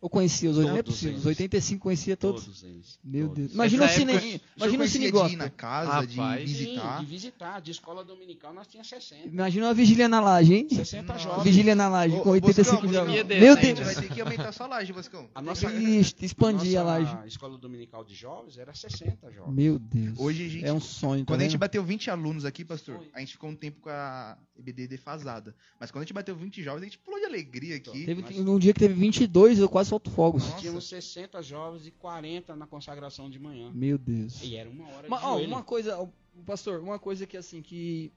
Ou 0.05 0.11
conhecia 0.11 0.51
os 0.51 0.59
80, 0.59 0.71
não 0.71 0.79
é 0.79 0.83
possível. 0.83 1.15
Os 1.17 1.25
eles. 1.25 1.39
85 1.39 1.83
conhecia 1.83 2.15
todos. 2.15 2.45
Todos 2.45 2.63
eles. 2.63 2.99
Meu 3.03 3.27
todos. 3.29 3.39
Deus. 3.39 3.53
Imagina 3.55 3.87
o 3.87 3.89
cine, 3.89 4.13
época, 4.13 4.27
O 4.27 4.29
senhor 4.29 4.41
imagina 4.59 4.85
o 4.85 4.89
cine 4.89 5.11
de 5.11 5.33
ir 5.33 5.37
na 5.37 5.49
casa, 5.49 5.91
Rapaz. 5.93 6.07
de 6.11 6.55
Sim, 6.55 6.65
visitar. 6.65 7.01
de 7.01 7.07
visitar. 7.07 7.61
De 7.63 7.71
escola 7.71 8.05
dominical 8.05 8.53
nós 8.53 8.67
tínhamos 8.67 8.87
60. 8.91 9.29
Imagina 9.29 9.65
uma 9.67 9.73
vigília 9.73 10.07
na 10.07 10.21
laje, 10.21 10.53
hein? 10.57 10.67
60 10.69 11.11
Nossa. 11.15 11.25
jovens. 11.25 11.43
Vigília 11.45 11.75
na 11.75 11.89
laje, 11.89 12.17
Ô, 12.17 12.21
com 12.21 12.29
ô, 12.29 12.33
85 12.33 12.83
Boscão, 12.83 12.93
jovens. 12.93 13.25
Meu 13.41 13.53
a 13.55 13.57
gente 13.57 13.75
Deus. 13.77 13.95
Vai 13.95 13.95
ter 13.95 14.15
que 14.15 14.21
aumentar 14.21 14.49
a 14.49 14.53
sua 14.53 14.67
laje, 14.67 14.93
Boscão. 14.93 15.27
A 15.35 15.41
nossa, 15.41 15.73
Ixi, 15.73 16.15
expandir 16.21 16.79
a 16.79 16.85
nossa 16.85 16.99
laje. 17.15 17.29
escola 17.29 17.57
dominical 17.57 18.05
de 18.05 18.15
jovens 18.15 18.59
era 18.59 18.75
60 18.75 19.33
jovens. 19.33 19.55
Meu 19.55 19.79
Deus. 19.79 20.19
Hoje 20.19 20.45
a 20.45 20.49
gente- 20.51 20.65
É 20.67 20.73
um 20.75 20.81
sonho. 20.81 21.25
tá 21.25 21.33
Quando 21.33 21.41
a 21.41 21.45
gente 21.45 21.57
bateu 21.57 21.83
20 21.83 22.11
alunos 22.11 22.45
aqui, 22.45 22.63
pastor, 22.63 23.01
a 23.15 23.21
gente 23.21 23.33
ficou 23.33 23.49
um 23.49 23.57
tempo 23.57 23.81
com 23.81 23.89
a 23.89 24.37
EBD 24.59 24.87
defasada. 24.87 25.57
Mas 25.81 25.91
quando 25.91 26.03
a 26.03 26.05
gente 26.05 26.13
bateu 26.13 26.37
20 26.37 26.63
jovens, 26.63 26.83
a 26.83 26.85
gente 26.85 26.99
pulou 26.99 27.19
de 27.19 27.25
alegria 27.25 27.77
aqui. 27.77 28.05
Teve, 28.05 28.21
Mas- 28.21 28.39
um 28.39 28.59
dia 28.59 28.75
que 28.75 28.81
teve 28.81 28.93
22, 28.93 29.59
eu 29.59 29.69
quase 29.69 29.94
solto 29.95 30.11
fogos. 30.11 30.45
Nossa. 30.45 30.59
Tínhamos 30.59 30.89
60 30.89 31.43
jovens 31.43 31.87
e 31.87 31.91
40 31.93 32.57
na 32.57 32.67
consagração 32.67 33.31
de 33.31 33.39
manhã. 33.39 33.71
Meu 33.73 33.97
Deus. 33.97 34.43
E 34.43 34.57
era 34.57 34.69
uma 34.69 34.89
hora 34.89 35.09
Mas, 35.09 35.21
de 35.21 35.27
ó, 35.27 35.33
joelho. 35.35 35.49
uma 35.49 35.63
coisa, 35.63 36.09
pastor, 36.45 36.81
uma 36.81 36.99
coisa 36.99 37.27
que 37.27 37.37
assim, 37.37 37.63
que 37.63 38.13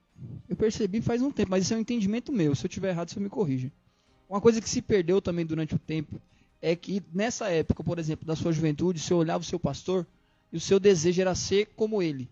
eu 0.49 0.55
percebi 0.55 1.01
faz 1.01 1.21
um 1.21 1.31
tempo, 1.31 1.51
mas 1.51 1.63
isso 1.63 1.73
é 1.73 1.77
um 1.77 1.81
entendimento 1.81 2.31
meu. 2.31 2.55
Se 2.55 2.65
eu 2.65 2.69
tiver 2.69 2.89
errado, 2.89 3.09
você 3.09 3.19
me 3.19 3.29
corrige. 3.29 3.71
Uma 4.27 4.41
coisa 4.41 4.59
que 4.59 4.69
se 4.69 4.81
perdeu 4.81 5.21
também 5.21 5.45
durante 5.45 5.75
o 5.75 5.79
tempo 5.79 6.19
é 6.61 6.75
que 6.75 7.03
nessa 7.13 7.49
época, 7.49 7.83
por 7.83 7.99
exemplo, 7.99 8.25
da 8.25 8.35
sua 8.35 8.51
juventude, 8.51 8.99
você 8.99 9.13
olhava 9.13 9.43
o 9.43 9.45
seu 9.45 9.59
pastor 9.59 10.05
e 10.51 10.57
o 10.57 10.59
seu 10.59 10.79
desejo 10.79 11.21
era 11.21 11.35
ser 11.35 11.67
como 11.75 12.01
ele. 12.01 12.27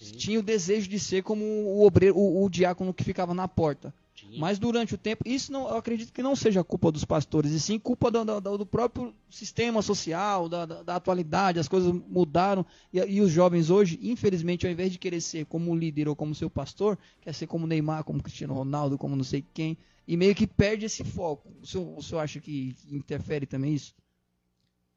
Sim, 0.00 0.12
Tinha 0.12 0.38
o 0.38 0.42
desejo 0.42 0.88
de 0.88 1.00
ser 1.00 1.24
como 1.24 1.44
o 1.44 1.84
obreiro, 1.84 2.16
o, 2.16 2.44
o 2.44 2.48
diácono 2.48 2.94
que 2.94 3.02
ficava 3.02 3.34
na 3.34 3.48
porta. 3.48 3.92
Tinha. 4.18 4.38
Mas 4.38 4.58
durante 4.58 4.94
o 4.94 4.98
tempo, 4.98 5.22
isso 5.26 5.52
não, 5.52 5.68
eu 5.68 5.76
acredito 5.76 6.12
que 6.12 6.22
não 6.22 6.34
seja 6.34 6.64
culpa 6.64 6.90
dos 6.90 7.04
pastores, 7.04 7.52
e 7.52 7.60
sim 7.60 7.78
culpa 7.78 8.10
do, 8.10 8.24
do- 8.40 8.58
do 8.58 8.66
próprio 8.66 9.14
sistema 9.30 9.80
social, 9.82 10.48
da, 10.48 10.66
da- 10.66 10.82
da 10.82 10.96
atualidade, 10.96 11.58
as 11.58 11.68
coisas 11.68 11.92
mudaram, 11.92 12.64
e, 12.92 12.98
e 12.98 13.20
os 13.20 13.30
jovens 13.30 13.70
hoje, 13.70 13.98
infelizmente, 14.02 14.66
ao 14.66 14.72
invés 14.72 14.90
de 14.92 14.98
querer 14.98 15.20
ser 15.20 15.46
como 15.46 15.74
líder 15.74 16.08
ou 16.08 16.16
como 16.16 16.34
seu 16.34 16.50
pastor, 16.50 16.98
quer 17.20 17.32
ser 17.34 17.46
como 17.46 17.66
Neymar, 17.66 18.04
como 18.04 18.22
Cristiano 18.22 18.54
Ronaldo, 18.54 18.98
como 18.98 19.14
não 19.16 19.24
sei 19.24 19.44
quem, 19.54 19.76
e 20.06 20.16
meio 20.16 20.34
que 20.34 20.46
perde 20.46 20.86
esse 20.86 21.04
foco. 21.04 21.52
O 21.62 21.66
senhor, 21.66 21.98
o 21.98 22.02
senhor 22.02 22.20
acha 22.20 22.40
que 22.40 22.74
interfere 22.90 23.46
também 23.46 23.74
isso? 23.74 23.94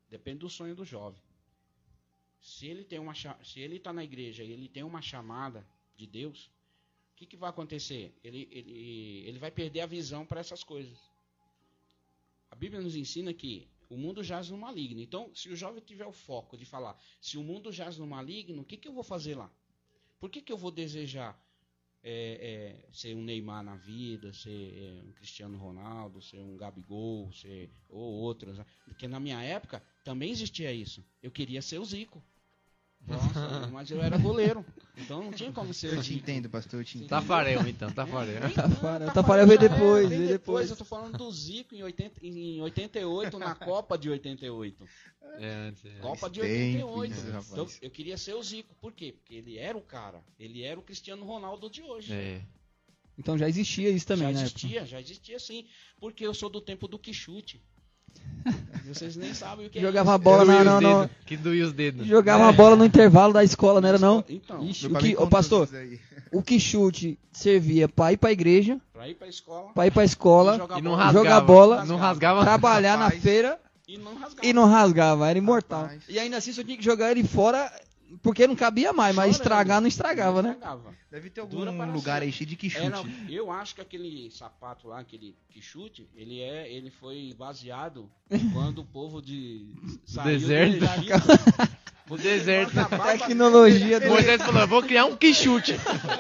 Depende 0.10 0.40
do 0.40 0.50
sonho 0.50 0.76
do 0.76 0.84
jovem. 0.86 1.22
Se 2.40 2.66
ele 2.66 2.84
tem 2.84 2.98
uma 3.00 3.14
se 3.16 3.60
ele 3.60 3.76
está 3.78 3.94
na 3.94 4.04
igreja 4.04 4.44
e 4.44 4.52
ele 4.52 4.68
tem 4.68 4.84
uma 4.84 5.02
chamada 5.02 5.66
de 5.96 6.08
Deus, 6.08 6.50
que, 7.22 7.28
que 7.28 7.38
vai 7.38 7.52
acontecer? 7.52 8.12
Ele, 8.24 8.48
ele, 8.52 9.24
ele 9.28 9.38
vai 9.38 9.52
perder 9.52 9.82
a 9.82 9.86
visão 9.86 10.26
para 10.26 10.40
essas 10.40 10.64
coisas. 10.64 10.98
A 12.50 12.56
Bíblia 12.56 12.82
nos 12.82 12.96
ensina 12.96 13.32
que 13.32 13.68
o 13.90 13.96
mundo 13.96 14.24
jaz 14.24 14.50
no 14.50 14.58
maligno. 14.58 15.00
Então, 15.00 15.30
se 15.36 15.48
o 15.50 15.56
jovem 15.56 15.84
tiver 15.84 16.06
o 16.06 16.12
foco 16.12 16.58
de 16.58 16.66
falar, 16.66 17.00
se 17.22 17.38
o 17.38 17.44
mundo 17.44 17.72
jaz 17.72 17.98
no 17.98 18.08
maligno, 18.08 18.64
o 18.64 18.66
que, 18.66 18.76
que 18.76 18.88
eu 18.88 18.94
vou 18.94 19.04
fazer 19.04 19.36
lá? 19.36 19.52
Por 20.20 20.32
que, 20.32 20.42
que 20.42 20.52
eu 20.52 20.58
vou 20.58 20.72
desejar 20.72 21.40
é, 22.04 22.82
é, 22.84 22.92
ser 22.92 23.16
um 23.16 23.22
Neymar 23.22 23.64
na 23.64 23.76
vida, 23.76 24.34
ser 24.34 24.74
é, 24.76 25.04
um 25.04 25.12
Cristiano 25.12 25.58
Ronaldo, 25.60 26.22
ser 26.24 26.40
um 26.40 26.58
Gabigol, 26.58 27.32
ser 27.32 27.70
ou 27.88 28.14
outros? 28.14 28.58
Porque 28.86 29.08
na 29.08 29.20
minha 29.20 29.42
época 29.44 29.84
também 30.04 30.32
existia 30.32 30.74
isso. 30.74 31.06
Eu 31.22 31.30
queria 31.30 31.62
ser 31.62 31.80
o 31.80 31.86
Zico. 31.86 32.24
Nossa, 33.08 33.68
mas 33.72 33.90
eu 33.90 34.02
era 34.02 34.18
goleiro. 34.18 34.66
Então 34.98 35.24
não 35.24 35.32
tinha 35.32 35.52
como 35.52 35.74
ser 35.74 35.94
Eu 35.94 36.02
te 36.02 36.14
entendo, 36.14 36.50
pastor, 36.50 36.82
eu 36.82 36.84
te 36.84 36.98
entendo. 36.98 37.10
Tafarel, 37.10 37.68
então, 37.68 37.92
Tafarel. 37.92 38.42
Tafarel, 38.54 39.12
Tafarel 39.12 39.48
veio 39.48 39.60
já 39.60 39.66
é, 39.66 39.70
depois, 39.70 40.10
veio 40.10 40.28
depois. 40.28 40.70
Eu 40.70 40.76
tô 40.76 40.86
falando 40.86 41.18
do 41.18 41.32
Zico 41.32 41.74
em, 41.74 41.84
80, 41.84 42.26
em 42.26 42.62
88, 42.62 43.40
na 43.40 43.56
Copa 43.56 43.98
de 43.98 44.10
88. 44.10 44.86
É, 45.40 45.54
antes, 45.68 45.86
é. 45.86 46.00
Copa 46.00 46.30
de 46.30 46.42
Tempo 46.42 46.88
88. 47.00 47.14
isso, 47.14 47.26
rapaz. 47.28 47.52
Então, 47.52 47.68
eu 47.82 47.90
queria 47.90 48.18
ser 48.18 48.36
o 48.36 48.44
Zico. 48.44 48.76
Por 48.76 48.92
quê? 48.92 49.14
Porque 49.14 49.34
ele 49.34 49.58
era 49.58 49.78
o 49.78 49.82
cara. 49.82 50.24
Ele 50.40 50.64
era 50.64 50.80
o 50.80 50.84
Cristiano 50.84 51.26
Ronaldo 51.26 51.70
de 51.70 51.82
hoje. 51.82 52.14
É. 52.14 52.42
Então 53.18 53.38
já 53.38 53.48
existia 53.48 53.90
isso 53.90 54.08
também, 54.08 54.34
já 54.34 54.40
né? 54.40 54.46
existia, 54.46 54.86
já 54.86 55.00
existia 55.00 55.40
sim. 55.40 55.66
Porque 56.00 56.26
eu 56.26 56.34
sou 56.34 56.50
do 56.50 56.62
tempo 56.62 56.88
do 56.88 56.98
quichute. 56.98 57.62
Vocês 58.88 59.16
nem 59.16 59.34
sabem 59.34 59.68
o 59.68 59.70
que 59.70 59.80
Jogava 59.80 60.16
é 60.16 60.18
bola 60.18 60.44
na, 60.44 60.64
não, 60.64 60.82
não, 60.82 61.02
dedos, 61.02 61.16
Que 61.26 61.38
doía 61.38 61.64
os 61.66 61.72
dedos. 61.74 62.06
jogava 62.08 62.50
a 62.50 62.52
bola 62.52 62.76
no 62.76 62.84
intervalo 62.84 63.32
da 63.34 63.44
escola, 63.44 63.80
não 63.80 63.88
era 63.88 64.00
não? 64.00 64.24
Então, 64.28 64.64
Ixi, 64.66 64.88
o 64.88 64.96
que, 64.96 65.16
ô, 65.16 65.28
pastor, 65.28 65.70
o 66.32 66.42
que 66.42 66.60
chute 66.60 67.18
servia 67.32 67.88
pra 67.88 68.12
ir 68.14 68.18
pra 68.18 68.32
igreja, 68.32 68.80
pra 68.92 69.08
ir 69.08 69.16
pra 69.16 69.28
escola. 69.28 69.70
pra 69.74 69.88
ir 69.88 69.92
pra 69.92 70.04
escola, 70.04 70.56
e 70.56 70.58
jogar 70.58 70.80
E 70.80 70.82
não 70.82 70.92
bola. 70.92 71.04
rasgava. 71.04 71.24
Jogar 71.26 71.42
bola, 71.42 71.86
Não 71.86 71.98
rasgava. 71.98 72.44
trabalhar 72.44 72.98
na 72.98 73.06
Rapaz. 73.06 73.22
feira 73.24 73.60
E 73.88 73.98
não 73.98 74.16
rasgava. 74.16 74.48
e 74.48 74.54
não 74.54 74.66
rasgava, 74.66 75.30
era 75.30 75.38
imortal. 75.38 75.84
Rapaz. 75.84 76.02
E 76.10 76.20
ainda 76.20 76.38
assim 76.38 76.52
você 76.52 76.64
tinha 76.64 76.78
que 76.78 76.84
jogar 76.84 77.12
ele 77.12 77.24
fora 77.24 77.72
porque 78.22 78.48
não 78.48 78.56
cabia 78.56 78.92
mais, 78.94 79.16
mas 79.16 79.32
estragar 79.36 79.80
não 79.82 79.88
estragava, 79.88 80.42
Não 80.42 80.50
né? 80.50 80.56
estragava. 80.56 80.96
Deve 81.10 81.30
ter 81.30 81.42
algum 81.42 81.92
lugar 81.92 82.22
aí 82.22 82.32
cheio 82.32 82.50
de 82.50 82.56
quichute. 82.56 82.86
Era, 82.86 83.04
eu 83.30 83.52
acho 83.52 83.76
que 83.76 83.82
aquele 83.82 84.30
sapato 84.32 84.88
lá, 84.88 85.00
aquele 85.00 85.36
quichute, 85.50 86.08
ele 86.16 86.40
é, 86.40 86.72
ele 86.72 86.90
foi 86.90 87.34
baseado 87.38 88.10
quando 88.54 88.80
o 88.80 88.86
povo 88.86 89.22
de 89.22 89.74
saiu 90.06 90.40
do 90.40 90.48
deserto. 90.48 90.84
Egito. 90.84 91.72
No 92.10 92.18
deserto. 92.18 92.72
Tecnologia 93.20 94.00
do, 94.00 94.08
Moisés 94.08 94.42
falou, 94.42 94.62
eu 94.62 94.68
vou 94.68 94.84
criar 94.84 95.06
um 95.06 95.16
quichute. 95.16 95.76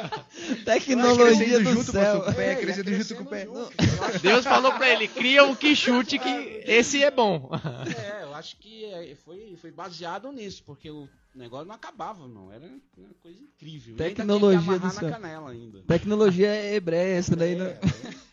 tecnologia 0.63 1.59
do 1.59 1.73
junto, 1.73 1.91
céu. 1.91 2.21
com 2.21 2.31
o 2.31 2.33
pé, 2.33 2.51
É, 2.51 2.55
crescendo 2.55 2.93
junto 2.93 3.15
com 3.15 3.23
o 3.23 3.25
pé. 3.25 3.45
junto. 3.45 4.19
Deus 4.21 4.43
falou 4.45 4.71
pra 4.73 4.89
ele, 4.89 5.07
cria 5.07 5.43
um 5.43 5.55
quichute 5.55 6.17
que 6.19 6.63
esse 6.65 7.03
é 7.03 7.11
bom. 7.11 7.49
É, 7.97 8.23
eu 8.23 8.33
acho 8.35 8.55
que 8.57 8.85
é, 8.85 9.15
foi, 9.15 9.57
foi 9.59 9.71
baseado 9.71 10.31
nisso, 10.31 10.63
porque 10.65 10.89
o 10.89 11.09
negócio 11.37 11.67
não 11.67 11.75
acabava, 11.75 12.27
não. 12.27 12.51
Era 12.51 12.67
uma 12.97 13.13
coisa 13.21 13.39
incrível. 13.39 13.93
Ainda 13.93 14.03
Tecnologia 14.03 14.79
do 14.79 14.89
céu. 14.89 15.09
na 15.09 15.15
canela 15.15 15.51
ainda. 15.51 15.81
Tecnologia 15.83 16.47
é 16.47 16.75
hebreia, 16.75 17.17
essa 17.17 17.35
daí. 17.35 17.53
É, 17.53 17.57
né? 17.57 17.79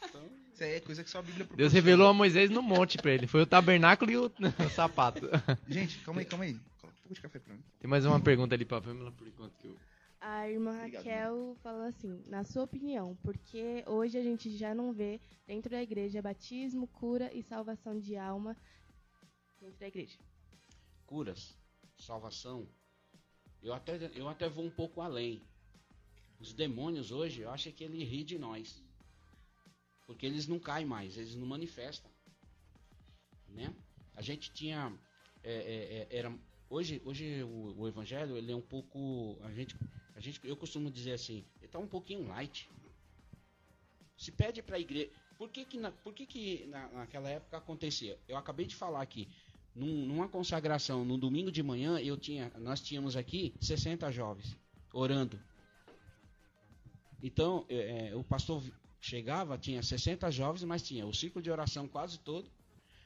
então, 0.08 0.22
Isso 0.52 0.64
aí 0.64 0.74
é 0.74 0.80
coisa 0.80 1.04
que 1.04 1.10
só 1.10 1.18
a 1.18 1.22
Bíblia 1.22 1.48
Deus 1.56 1.72
revelou 1.72 2.08
a 2.08 2.14
Moisés 2.14 2.50
no 2.50 2.62
monte 2.62 2.98
pra 2.98 3.12
ele. 3.12 3.26
Foi 3.26 3.42
o 3.42 3.46
tabernáculo 3.46 4.10
e 4.10 4.16
o, 4.16 4.26
o 4.26 4.70
sapato. 4.70 5.28
Gente, 5.68 5.98
calma 6.00 6.20
aí, 6.20 6.24
calma 6.24 6.44
aí. 6.44 6.54
Coloca 6.80 6.98
um 6.98 7.02
pouco 7.02 7.14
de 7.14 7.20
café 7.20 7.38
pra 7.38 7.54
mim. 7.54 7.62
Tem 7.80 7.88
mais 7.88 8.04
uma 8.04 8.20
pergunta 8.20 8.54
ali 8.54 8.64
pra 8.64 8.80
Pamela, 8.80 9.12
por 9.12 9.26
enquanto 9.26 9.52
que 9.58 9.66
eu... 9.66 9.76
A 10.20 10.50
irmã 10.50 10.76
Obrigado, 10.76 11.04
Raquel 11.04 11.56
falou 11.62 11.82
assim, 11.82 12.20
na 12.26 12.42
sua 12.42 12.64
opinião, 12.64 13.16
porque 13.22 13.84
hoje 13.86 14.18
a 14.18 14.22
gente 14.22 14.50
já 14.56 14.74
não 14.74 14.92
vê 14.92 15.20
dentro 15.46 15.70
da 15.70 15.80
igreja 15.80 16.20
batismo, 16.20 16.88
cura 16.88 17.30
e 17.32 17.40
salvação 17.40 17.96
de 17.96 18.16
alma 18.16 18.56
dentro 19.60 19.78
da 19.78 19.86
igreja? 19.86 20.18
curas, 21.08 21.56
salvação. 21.96 22.68
Eu 23.62 23.72
até, 23.72 24.10
eu 24.14 24.28
até 24.28 24.48
vou 24.48 24.64
um 24.64 24.70
pouco 24.70 25.00
além. 25.00 25.42
Os 26.38 26.52
demônios 26.52 27.10
hoje, 27.10 27.40
eu 27.40 27.50
acho 27.50 27.72
que 27.72 27.84
ele 27.84 28.04
ri 28.04 28.22
de 28.22 28.38
nós. 28.38 28.82
Porque 30.06 30.24
eles 30.24 30.46
não 30.46 30.58
caem 30.58 30.86
mais, 30.86 31.16
eles 31.16 31.34
não 31.34 31.46
manifestam. 31.46 32.10
Né? 33.48 33.74
A 34.14 34.22
gente 34.22 34.52
tinha. 34.52 34.92
é, 35.42 35.52
é, 35.52 36.08
é, 36.14 36.18
era, 36.18 36.38
hoje 36.70 37.02
hoje 37.04 37.42
o, 37.42 37.80
o 37.80 37.88
evangelho 37.88 38.36
ele 38.36 38.52
é 38.52 38.56
um 38.56 38.62
pouco. 38.62 39.38
A 39.42 39.52
gente, 39.52 39.76
a 40.14 40.20
gente, 40.20 40.40
eu 40.44 40.56
costumo 40.56 40.90
dizer 40.90 41.12
assim, 41.12 41.44
ele 41.56 41.66
está 41.66 41.78
um 41.78 41.88
pouquinho 41.88 42.26
light. 42.28 42.70
Se 44.16 44.32
pede 44.32 44.62
para 44.62 44.76
a 44.76 44.80
igreja. 44.80 45.10
Por 45.36 45.50
que, 45.50 45.64
que, 45.64 45.78
na, 45.78 45.92
por 45.92 46.12
que, 46.12 46.26
que 46.26 46.66
na, 46.66 46.88
naquela 46.88 47.28
época 47.28 47.56
acontecia? 47.58 48.18
Eu 48.26 48.36
acabei 48.36 48.66
de 48.66 48.74
falar 48.74 49.00
aqui. 49.00 49.28
Num- 49.78 50.06
numa 50.06 50.28
consagração, 50.28 51.04
no 51.04 51.16
domingo 51.16 51.52
de 51.52 51.62
manhã, 51.62 52.00
eu 52.00 52.16
tinha, 52.16 52.50
nós 52.58 52.80
tínhamos 52.80 53.16
aqui 53.16 53.54
60 53.60 54.10
jovens 54.10 54.56
orando. 54.92 55.38
Então, 57.22 57.64
é, 57.68 58.08
é, 58.08 58.16
o 58.16 58.24
pastor 58.24 58.60
chegava, 59.00 59.56
tinha 59.56 59.80
60 59.80 60.30
jovens, 60.32 60.64
mas 60.64 60.82
tinha 60.82 61.06
o 61.06 61.14
círculo 61.14 61.40
de 61.40 61.50
oração 61.50 61.86
quase 61.86 62.18
todo. 62.18 62.50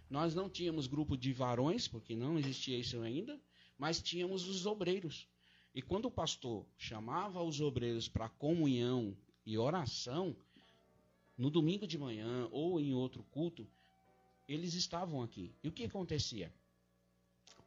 Nós 0.09 0.35
não 0.35 0.49
tínhamos 0.49 0.87
grupo 0.87 1.15
de 1.15 1.31
varões, 1.33 1.87
porque 1.87 2.17
não 2.17 2.39
existia 2.39 2.79
isso 2.79 3.01
ainda, 3.03 3.39
mas 3.79 4.01
tínhamos 4.01 4.49
os 4.49 4.65
obreiros. 4.65 5.29
E 5.75 5.83
quando 5.83 6.07
o 6.07 6.11
pastor 6.11 6.65
chamava 6.79 7.43
os 7.43 7.61
obreiros 7.61 8.09
para 8.09 8.31
comunhão 8.31 9.15
e 9.45 9.59
oração, 9.59 10.35
no 11.37 11.51
domingo 11.51 11.87
de 11.87 11.99
manhã 11.99 12.49
ou 12.51 12.81
em 12.81 12.95
outro 12.95 13.23
culto, 13.25 13.67
eles 14.49 14.73
estavam 14.73 15.23
aqui. 15.23 15.55
E 15.63 15.69
o 15.69 15.73
que 15.73 15.85
acontecia? 15.85 16.51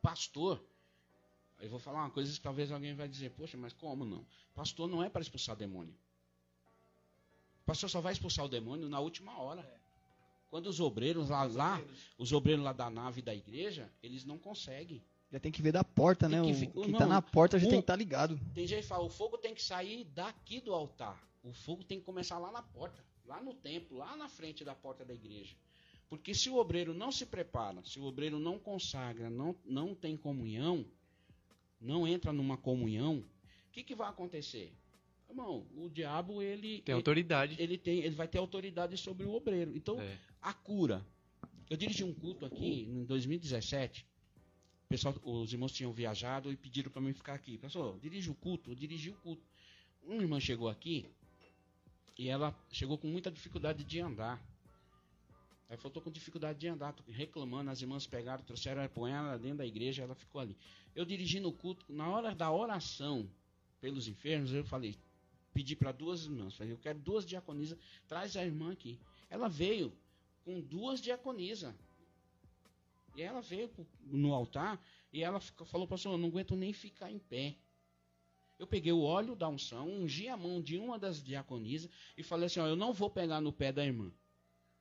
Pastor, 0.06 0.62
eu 1.60 1.68
vou 1.70 1.80
falar 1.80 2.02
uma 2.04 2.12
coisa 2.12 2.32
que 2.32 2.39
talvez 2.39 2.72
alguém 2.72 2.94
vai 2.94 3.08
dizer, 3.08 3.32
poxa, 3.32 3.58
mas 3.58 3.74
como 3.74 4.06
não? 4.06 4.24
Pastor 4.54 4.88
não 4.88 5.02
é 5.04 5.10
para 5.10 5.22
expulsar 5.24 5.56
demônio. 5.56 5.96
Pastor 7.65 7.89
só 7.89 8.00
vai 8.00 8.13
expulsar 8.13 8.46
o 8.46 8.48
demônio 8.48 8.88
na 8.88 9.00
última 9.00 9.39
hora. 9.39 9.68
Quando 10.52 10.68
os 10.68 10.80
obreiros 10.80 11.30
lá, 11.30 11.44
lá, 11.46 11.82
os 12.20 12.32
obreiros 12.32 12.63
lá 12.63 12.72
da 12.72 12.88
nave 12.89 13.22
da 13.22 13.34
igreja, 13.34 13.91
eles 14.04 14.24
não 14.24 14.38
conseguem. 14.38 15.02
Já 15.32 15.39
tem 15.39 15.52
que 15.52 15.62
ver 15.62 15.72
da 15.72 15.84
porta, 15.84 16.30
né? 16.30 16.39
Tem 16.39 16.52
O 16.52 16.54
que 16.56 16.68
que, 16.68 16.84
fi- 16.84 16.91
tá 16.94 17.00
não, 17.00 17.08
na 17.08 17.22
porta 17.22 17.58
já 17.58 17.65
o- 17.65 17.70
tem 17.70 17.80
que 17.80 17.84
estar 17.84 17.96
ligado. 17.96 18.39
Tem 18.54 18.68
gente 18.68 18.84
que 18.84 18.88
fala, 18.88 19.04
o 19.04 19.10
fogo 19.10 19.39
tem 19.39 19.56
que 19.56 19.63
sair 19.63 20.04
daqui 20.13 20.62
do 20.62 20.72
altar. 20.72 21.20
O 21.44 21.52
fogo 21.52 21.84
tem 21.84 22.00
que 22.00 22.06
começar 22.06 22.38
lá 22.38 22.52
na 22.52 22.62
porta, 22.62 23.04
lá 23.26 23.41
no 23.41 23.54
templo, 23.56 23.98
lá 23.98 24.15
na 24.15 24.30
frente 24.30 24.63
da 24.63 24.76
porta 24.76 25.04
da 25.04 25.15
igreja. 25.15 25.56
Porque 26.10 26.34
se 26.34 26.50
o 26.50 26.56
obreiro 26.58 26.94
não 26.94 27.12
se 27.12 27.26
prepara, 27.26 27.84
se 27.84 28.00
o 28.00 28.04
obreiro 28.04 28.39
não 28.39 28.60
consagra, 28.60 29.30
não, 29.30 29.56
não 29.65 29.96
tem 29.96 30.15
comunhão, 30.15 30.86
não 31.82 32.08
entra 32.08 32.32
numa 32.32 32.58
comunhão, 32.58 33.18
o 33.20 33.72
que, 33.72 33.84
que 33.84 33.96
vai 33.96 34.10
acontecer? 34.10 34.72
Irmão, 35.28 35.65
o 35.76 35.89
diabo, 35.89 36.41
ele, 36.41 36.82
Tem 36.82 36.94
ele, 36.94 36.98
autoridade. 37.00 37.56
ele, 37.60 37.78
tem, 37.78 38.00
ele 38.00 38.15
vai 38.15 38.28
ter 38.28 38.38
autoridade 38.38 38.96
sobre 38.98 39.26
o 39.26 39.34
obreiro. 39.34 39.76
Então, 39.76 40.00
É. 40.00 40.18
a 40.41 40.54
cura. 40.54 41.06
Eu 41.70 41.76
dirigi 41.76 42.04
um 42.04 42.13
culto 42.13 42.46
aqui 42.46 42.84
em 42.84 43.04
2017. 43.06 44.06
O 44.86 44.88
pessoal, 44.88 45.15
os 45.24 45.52
irmãos 45.52 45.72
tinham 45.72 45.91
viajado 45.91 46.52
e 46.52 46.56
pediram 46.56 46.91
para 46.91 47.02
mim 47.02 47.12
ficar 47.12 47.34
aqui. 47.34 47.58
Pessoal, 47.58 47.98
dirige 48.00 48.30
o 48.30 48.36
culto, 48.36 48.70
eu 48.70 48.76
dirigi 48.76 49.10
o 49.10 49.15
culto. 49.15 49.44
Uma 50.04 50.22
irmã 50.22 50.39
chegou 50.39 50.70
aqui 50.70 51.08
e 52.18 52.30
ela 52.30 52.56
chegou 52.72 52.98
com 52.98 53.08
muita 53.08 53.32
dificuldade 53.32 53.84
de 53.84 54.00
andar. 54.00 54.39
Aí 55.67 55.78
falou, 55.78 55.91
tô 55.91 56.01
com 56.01 56.12
dificuldade 56.12 56.60
de 56.60 56.67
andar, 56.67 56.93
tô 56.93 57.04
reclamando, 57.12 57.71
as 57.71 57.82
irmãs 57.82 58.06
pegaram, 58.06 58.43
trouxeram 58.43 58.82
ela, 58.82 58.89
põe 58.89 59.12
ela 59.12 59.38
dentro 59.38 59.58
da 59.58 59.65
igreja, 59.65 60.04
ela 60.04 60.13
ficou 60.13 60.39
ali. 60.39 60.56
Eu 60.95 61.06
dirigindo 61.06 61.49
o 61.49 61.54
culto, 61.54 61.86
na 61.89 62.08
hora 62.08 62.36
da 62.36 62.51
oração 62.51 63.28
pelos 63.82 64.08
enfermos, 64.08 64.54
eu 64.54 64.63
falei, 64.63 64.95
pedi 65.54 65.75
para 65.75 65.91
duas 65.91 66.25
irmãs, 66.25 66.56
falei, 66.56 66.73
eu 66.73 66.78
quero 66.78 66.99
duas 66.99 67.25
diaconisas, 67.25 67.78
traz 68.08 68.38
a 68.38 68.45
irmã 68.45 68.73
aqui. 68.73 68.99
Ela 69.30 69.47
veio 69.47 69.91
com 70.43 70.62
duas 70.62 71.01
diaconisas. 71.01 71.73
E 73.15 73.21
ela 73.21 73.41
veio 73.41 73.71
no 74.04 74.34
altar 74.34 74.80
e 75.12 75.23
ela 75.23 75.39
ficou- 75.39 75.65
falou, 75.65 75.88
pastor, 75.88 76.13
eu 76.13 76.17
não 76.17 76.28
aguento 76.28 76.56
nem 76.56 76.73
ficar 76.73 77.10
em 77.10 77.17
pé. 77.17 77.56
Eu 78.60 78.67
peguei 78.67 78.91
o 78.91 79.01
óleo 79.01 79.36
da 79.36 79.49
unção, 79.49 79.89
ungi 79.89 80.28
a 80.28 80.38
mão 80.38 80.62
de 80.62 80.78
uma 80.78 80.99
das 80.99 81.23
diaconisas 81.23 81.89
e 82.17 82.23
falei 82.23 82.45
assim, 82.45 82.60
ó, 82.60 82.67
eu 82.67 82.75
não 82.75 82.93
vou 82.93 83.10
pegar 83.10 83.41
no 83.41 83.51
pé 83.51 83.71
da 83.71 83.86
irmã. 83.86 84.12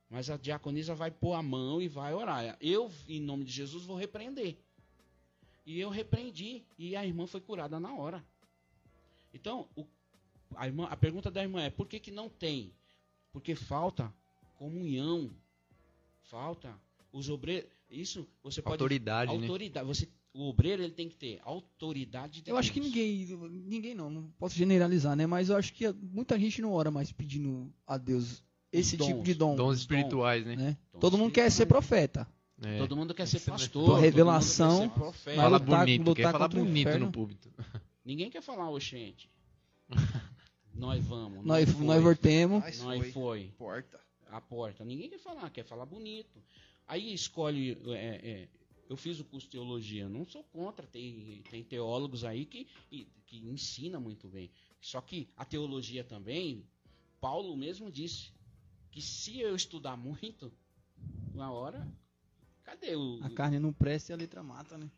Mas 0.09 0.29
a 0.29 0.37
diaconisa 0.37 0.93
vai 0.93 1.09
pôr 1.11 1.33
a 1.33 1.41
mão 1.41 1.81
e 1.81 1.87
vai 1.87 2.13
orar. 2.13 2.55
Eu, 2.61 2.91
em 3.07 3.19
nome 3.19 3.43
de 3.43 3.51
Jesus, 3.51 3.83
vou 3.85 3.97
repreender. 3.97 4.55
E 5.65 5.79
eu 5.79 5.89
repreendi. 5.89 6.63
E 6.77 6.95
a 6.95 7.05
irmã 7.05 7.25
foi 7.25 7.41
curada 7.41 7.79
na 7.79 7.93
hora. 7.93 8.23
Então, 9.33 9.67
o- 9.75 9.85
a, 10.55 10.67
irmã- 10.67 10.87
a 10.89 10.95
pergunta 10.95 11.31
da 11.31 11.41
irmã 11.41 11.61
é: 11.63 11.69
por 11.69 11.87
que, 11.87 11.99
que 11.99 12.11
não 12.11 12.29
tem? 12.29 12.71
Porque 13.33 13.55
falta 13.55 14.13
comunhão. 14.57 15.29
Falta 16.23 16.73
os 17.11 17.29
obreiros. 17.29 17.69
Isso 17.89 18.27
você 18.43 18.61
pode. 18.61 18.73
Autoridade, 18.73 19.35
né? 19.35 19.43
autoridade. 19.43 19.87
Você, 19.87 20.07
o 20.33 20.43
obreiro 20.49 20.83
ele 20.83 20.93
tem 20.93 21.07
que 21.09 21.15
ter 21.15 21.39
autoridade 21.43 22.41
de 22.41 22.49
Eu 22.49 22.57
acho 22.57 22.71
que 22.71 22.79
ninguém, 22.79 23.25
ninguém 23.49 23.95
não, 23.95 24.09
não 24.09 24.29
posso 24.37 24.55
generalizar, 24.55 25.15
né? 25.15 25.25
Mas 25.25 25.49
eu 25.49 25.55
acho 25.57 25.73
que 25.73 25.91
muita 25.93 26.39
gente 26.39 26.61
não 26.61 26.71
ora 26.73 26.89
mais 26.91 27.11
pedindo 27.11 27.71
a 27.85 27.97
Deus 27.97 28.43
esse 28.79 28.97
Dons, 28.97 29.07
tipo 29.07 29.23
de 29.23 29.33
dom, 29.33 29.55
Dons 29.55 29.79
espirituais, 29.79 30.45
né? 30.45 30.55
né? 30.55 30.77
Dons 30.91 31.01
Todo 31.01 31.17
mundo 31.17 31.31
quer 31.31 31.51
ser 31.51 31.65
profeta. 31.65 32.27
É. 32.61 32.77
Todo 32.77 32.95
mundo 32.95 33.13
quer 33.13 33.27
ser 33.27 33.39
pastor. 33.41 33.99
Revelação, 33.99 34.71
mundo 34.71 34.79
quer 34.79 34.87
ser 34.87 34.99
profeta. 34.99 35.41
Fala 35.41 35.57
lutar- 35.57 35.79
bonito, 35.79 35.99
lutar 35.99 36.15
quer 36.15 36.31
falar 36.31 36.47
bonito 36.47 36.99
no 36.99 37.11
púlpito. 37.11 37.51
Ninguém 38.03 38.29
quer 38.29 38.41
falar, 38.41 38.69
oxente. 38.69 39.29
nós 40.73 41.03
vamos. 41.03 41.45
Nós, 41.45 41.69
foi, 41.69 41.85
nós 41.85 42.03
voltemos. 42.03 42.63
Nós 42.63 42.79
foi. 42.79 43.11
foi. 43.11 43.53
Porta. 43.57 43.99
a 44.29 44.39
porta. 44.41 44.85
Ninguém 44.85 45.09
quer 45.09 45.19
falar, 45.19 45.49
quer 45.49 45.65
falar 45.65 45.85
bonito. 45.85 46.41
Aí 46.87 47.13
escolhe. 47.13 47.77
é, 47.87 48.21
é, 48.23 48.47
eu 48.87 48.95
fiz 48.95 49.19
o 49.19 49.25
curso 49.25 49.47
de 49.47 49.51
teologia, 49.51 50.07
não 50.07 50.25
sou 50.25 50.43
contra, 50.43 50.85
tem, 50.85 51.41
tem 51.49 51.63
teólogos 51.63 52.23
aí 52.23 52.45
que, 52.45 52.67
que 53.25 53.37
ensina 53.37 53.99
muito 53.99 54.27
bem. 54.27 54.51
Só 54.79 55.01
que 55.01 55.27
a 55.35 55.43
teologia 55.43 56.03
também, 56.03 56.63
Paulo 57.19 57.57
mesmo 57.57 57.91
disse 57.91 58.31
que 58.95 59.01
se 59.01 59.41
eu 59.41 59.53
estudar 59.53 59.97
muito, 59.97 60.49
uma 61.33 61.51
hora, 61.51 61.85
cadê 62.63 62.95
o. 62.95 63.19
A 63.23 63.29
carne 63.29 63.59
não 63.59 63.73
presta 63.73 64.11
e 64.11 64.13
a 64.13 64.17
letra 64.17 64.41
mata, 64.41 64.77
né? 64.77 64.89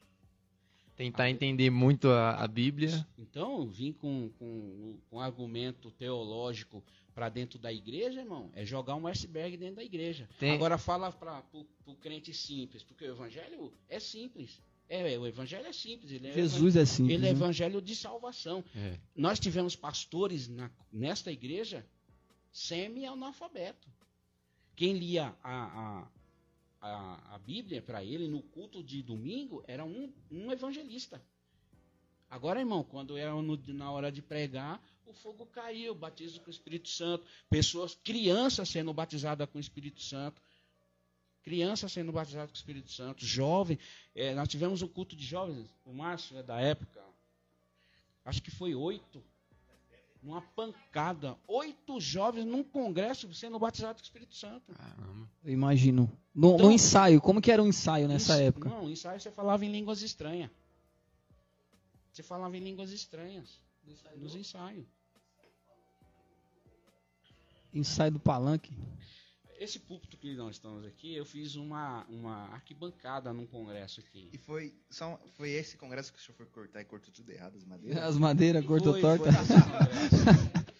Tentar 0.95 1.31
entender 1.31 1.71
muito 1.71 2.07
a, 2.09 2.35
a 2.43 2.47
Bíblia. 2.47 3.07
Então, 3.17 3.67
vir 3.67 3.93
com, 3.93 4.29
com, 4.37 4.99
com 5.09 5.19
argumento 5.19 5.89
teológico 5.89 6.83
para 7.15 7.27
dentro 7.27 7.57
da 7.57 7.73
igreja, 7.73 8.21
irmão, 8.21 8.51
é 8.53 8.63
jogar 8.63 8.95
um 8.95 9.07
iceberg 9.07 9.57
dentro 9.57 9.77
da 9.77 9.83
igreja. 9.83 10.29
Tem- 10.39 10.51
Agora 10.51 10.77
fala 10.77 11.11
para 11.11 11.43
o 11.87 11.95
crente 11.95 12.31
simples, 12.35 12.83
porque 12.83 13.03
o 13.05 13.09
evangelho 13.11 13.73
é 13.89 13.99
simples. 13.99 14.61
É, 14.87 15.17
o 15.17 15.25
evangelho 15.25 15.65
é 15.65 15.73
simples. 15.73 16.11
Ele 16.11 16.27
é, 16.27 16.33
Jesus 16.33 16.75
é 16.75 16.79
evan- 16.81 16.85
simples. 16.85 17.15
ele 17.15 17.25
é 17.25 17.29
né? 17.29 17.35
evangelho 17.35 17.81
de 17.81 17.95
salvação. 17.95 18.63
É. 18.75 18.99
Nós 19.15 19.39
tivemos 19.39 19.75
pastores 19.75 20.47
na- 20.47 20.69
nesta 20.93 21.31
igreja 21.31 21.83
semi-analfabeto. 22.51 23.87
Quem 24.77 24.93
lia 24.93 25.35
a, 25.43 26.03
a, 26.03 26.07
a, 26.81 27.35
a 27.35 27.37
Bíblia 27.39 27.81
para 27.81 28.03
ele 28.03 28.27
no 28.27 28.43
culto 28.43 28.83
de 28.83 29.01
domingo 29.01 29.63
era 29.67 29.83
um, 29.83 30.13
um 30.31 30.51
evangelista. 30.51 31.19
Agora, 32.29 32.59
irmão, 32.59 32.83
quando 32.83 33.15
no- 33.41 33.73
na 33.73 33.91
hora 33.91 34.11
de 34.11 34.21
pregar, 34.21 34.79
o 35.07 35.13
fogo 35.13 35.47
caiu, 35.47 35.95
batismo 35.95 36.41
com 36.41 36.47
o 36.47 36.51
Espírito 36.53 36.89
Santo, 36.89 37.25
pessoas, 37.49 37.95
crianças 37.95 38.69
sendo 38.69 38.93
batizadas 38.93 39.49
com 39.49 39.57
o 39.57 39.61
Espírito 39.61 39.99
Santo. 39.99 40.39
Crianças 41.41 41.91
sendo 41.91 42.11
batizadas 42.11 42.51
com 42.51 42.55
o 42.55 42.59
Espírito 42.59 42.91
Santo, 42.91 43.25
jovem. 43.25 43.79
É, 44.13 44.35
nós 44.35 44.47
tivemos 44.47 44.83
um 44.83 44.87
culto 44.87 45.15
de 45.15 45.25
jovens, 45.25 45.67
o 45.85 45.91
Márcio 45.91 46.37
é 46.37 46.43
da 46.43 46.59
época, 46.61 47.03
acho 48.25 48.43
que 48.43 48.51
foi 48.51 48.75
oito, 48.75 49.23
numa 50.21 50.41
pancada, 50.41 51.37
oito 51.47 51.99
jovens 51.99 52.45
num 52.45 52.63
congresso 52.63 53.31
sendo 53.33 53.57
batizados 53.59 54.01
com 54.01 54.05
o 54.05 54.07
Espírito 54.07 54.35
Santo. 54.35 54.73
Caramba. 54.73 55.29
Eu 55.43 55.51
imagino. 55.53 56.11
No, 56.33 56.53
Então- 56.55 56.65
no 56.67 56.71
ensaio, 56.71 57.21
como 57.21 57.41
que 57.41 57.51
era 57.51 57.61
o 57.63 57.67
ensaio 57.67 58.07
nessa 58.07 58.33
Ens- 58.33 58.41
época? 58.49 58.69
Não, 58.69 58.89
ensaio 58.89 59.19
você 59.19 59.31
falava 59.31 59.65
em 59.65 59.71
línguas 59.71 60.01
estranhas. 60.01 60.49
Você 62.11 62.23
falava 62.23 62.57
em 62.57 62.61
línguas 62.61 62.91
estranhas 62.91 63.59
nos 64.17 64.35
ensaios. 64.35 64.85
Ensaio 67.73 68.11
do 68.11 68.19
palanque. 68.19 68.73
Esse 69.59 69.79
púlpito 69.79 70.17
que 70.17 70.35
nós 70.35 70.55
estamos 70.55 70.85
aqui, 70.85 71.15
eu 71.15 71.25
fiz 71.25 71.55
uma, 71.55 72.05
uma 72.05 72.47
arquibancada 72.49 73.33
num 73.33 73.47
congresso 73.47 73.99
aqui. 73.99 74.29
E 74.31 74.37
foi, 74.37 74.73
só, 74.89 75.19
foi 75.35 75.49
esse 75.51 75.77
congresso 75.77 76.13
que 76.13 76.19
o 76.19 76.21
senhor 76.21 76.35
foi 76.35 76.45
cortar 76.45 76.81
e 76.81 76.85
cortou 76.85 77.11
tudo 77.11 77.31
errado, 77.31 77.57
as 77.57 77.65
madeiras? 77.65 78.03
As 78.03 78.17
madeiras, 78.17 78.65
cortou 78.65 78.93
Foi, 78.93 79.01
torta. 79.01 79.31
foi. 79.31 80.67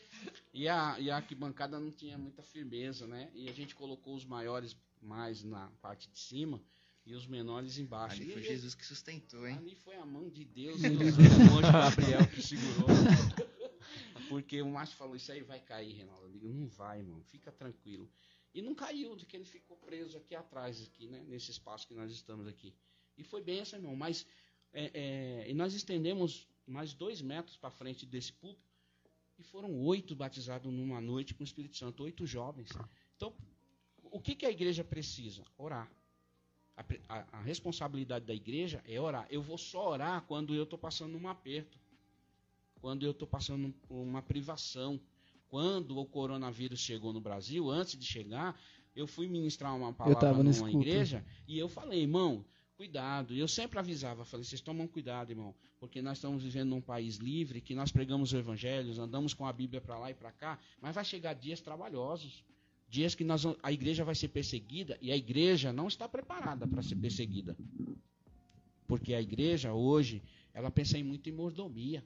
E 0.58 0.68
a, 0.68 1.00
e 1.00 1.12
a 1.12 1.18
arquibancada 1.18 1.80
não 1.80 1.92
tinha 1.92 2.18
muita 2.18 2.42
firmeza, 2.42 3.06
né? 3.06 3.30
E 3.36 3.48
a 3.48 3.54
gente 3.54 3.76
colocou 3.76 4.16
os 4.16 4.26
maiores 4.26 4.76
mais 5.00 5.44
na 5.44 5.70
parte 5.84 6.10
de 6.10 6.18
cima 6.18 6.60
e 7.06 7.14
os 7.14 7.28
menores 7.28 7.78
embaixo. 7.78 8.20
Ali 8.20 8.32
E 8.32 8.34
foi 8.34 8.42
Jesus 8.42 8.74
que 8.74 8.84
sustentou, 8.84 9.48
hein? 9.48 9.56
Ali 9.58 9.76
foi 9.76 9.96
a 9.98 10.06
mão 10.06 10.28
de 10.32 10.44
Deus 10.44 10.82
e 10.84 10.88
o 10.88 11.58
anjo 11.60 11.72
Gabriel 11.72 12.26
que 12.28 12.42
segurou. 12.42 12.88
Porque 14.30 14.60
o 14.62 14.68
macho 14.68 14.96
falou, 14.96 15.16
isso 15.16 15.32
aí 15.32 15.44
vai 15.44 15.60
cair, 15.60 15.94
Reinaldo. 15.94 16.26
Eu 16.26 16.32
digo, 16.32 16.50
não 16.50 16.68
vai, 16.68 17.00
irmão, 17.00 17.22
fica 17.24 17.52
tranquilo. 17.52 18.10
E 18.58 18.62
não 18.62 18.74
caiu, 18.74 19.16
de 19.16 19.26
que 19.26 19.38
ele 19.38 19.45
ficou 19.45 19.78
preso 19.78 20.18
aqui 20.18 20.34
atrás, 20.36 20.82
aqui, 20.82 21.05
né? 21.08 21.24
Nesse 21.28 21.51
espaço 21.51 21.88
que 21.88 21.93
nós 21.93 22.12
estamos 22.12 22.47
aqui. 22.47 22.74
E 23.18 23.24
foi 23.24 23.41
bem 23.41 23.60
essa, 23.60 23.76
irmão. 23.76 23.95
Mas 23.95 24.26
é, 24.74 24.91
é, 24.93 25.49
e 25.49 25.53
nós 25.53 25.74
estendemos 25.74 26.47
mais 26.66 26.93
dois 26.93 27.22
metros 27.22 27.55
para 27.55 27.70
frente 27.70 28.03
desse 28.05 28.34
púlpito 28.34 28.68
e 29.38 29.43
foram 29.43 29.72
oito 29.84 30.16
batizados 30.16 30.74
numa 30.74 30.99
noite 30.99 31.36
com 31.36 31.43
o 31.43 31.45
Espírito 31.45 31.78
Santo, 31.78 32.01
oito 32.03 32.26
jovens. 32.26 32.70
Então, 33.16 33.32
o 34.12 34.20
que, 34.20 34.34
que 34.34 34.45
a 34.45 34.49
igreja 34.49 34.84
precisa? 34.84 35.43
Orar. 35.58 35.88
A, 36.76 36.84
a- 37.10 37.28
a 37.34 37.41
responsabilidade 37.41 38.26
da 38.26 38.34
igreja 38.34 38.84
é 38.88 38.99
orar. 38.99 39.28
Eu 39.30 39.41
vou 39.41 39.58
só 39.58 39.89
orar 39.89 40.24
quando 40.24 40.55
eu 40.55 40.64
estou 40.64 40.80
passando 40.80 41.16
um 41.16 41.28
aperto, 41.28 41.78
quando 42.82 43.03
eu 43.05 43.12
estou 43.12 43.28
passando 43.28 43.74
uma 43.89 44.22
privação. 44.22 44.99
Quando 45.50 45.98
o 45.98 46.06
coronavírus 46.06 46.80
chegou 46.80 47.14
no 47.14 47.22
Brasil, 47.22 47.70
antes 47.70 47.98
de 47.98 48.06
chegar, 48.06 48.60
eu 48.95 49.08
fui 49.08 49.28
ministrar 49.28 49.76
uma 49.76 49.93
palavra 49.93 50.43
numa 50.43 50.72
igreja 50.72 51.24
e 51.48 51.58
eu 51.58 51.70
falei, 51.70 52.02
irmão, 52.02 52.43
cuidado. 52.76 53.34
E 53.34 53.39
eu 53.39 53.48
sempre 53.48 53.80
avisava, 53.80 54.26
falei, 54.26 54.43
vocês 54.43 54.62
tomam 54.62 54.88
cuidado, 54.88 55.32
irmão, 55.32 55.56
porque 55.80 56.02
nós 56.02 56.18
estamos 56.18 56.43
vivendo 56.43 56.70
num 56.70 56.82
país 56.82 57.18
livre, 57.18 57.62
que 57.62 57.74
nós 57.74 57.91
pregamos 57.91 58.34
o 58.34 58.38
evangelho, 58.38 59.02
andamos 59.02 59.34
com 59.34 59.45
a 59.45 59.54
Bíblia 59.54 59.82
para 59.82 59.98
lá 59.98 60.12
e 60.12 60.14
para 60.14 60.32
cá, 60.32 60.60
mas 60.82 60.95
vai 60.95 61.06
chegar 61.06 61.34
dias 61.34 61.62
trabalhosos. 61.62 62.43
Dias 62.89 63.14
que 63.14 63.24
nós, 63.26 63.43
a 63.62 63.72
igreja 63.72 64.06
vai 64.06 64.16
ser 64.16 64.30
perseguida 64.30 64.98
e 65.02 65.12
a 65.12 65.18
igreja 65.18 65.74
não 65.74 65.89
está 65.89 66.08
preparada 66.08 66.66
para 66.66 66.82
ser 66.82 66.95
perseguida. 66.95 67.58
Porque 68.88 69.14
a 69.14 69.22
igreja 69.22 69.74
hoje, 69.74 70.24
ela 70.58 70.72
pensa 70.72 70.97
em 70.97 71.03
muito 71.03 71.30
em 71.30 71.32
mordomia. 71.32 72.03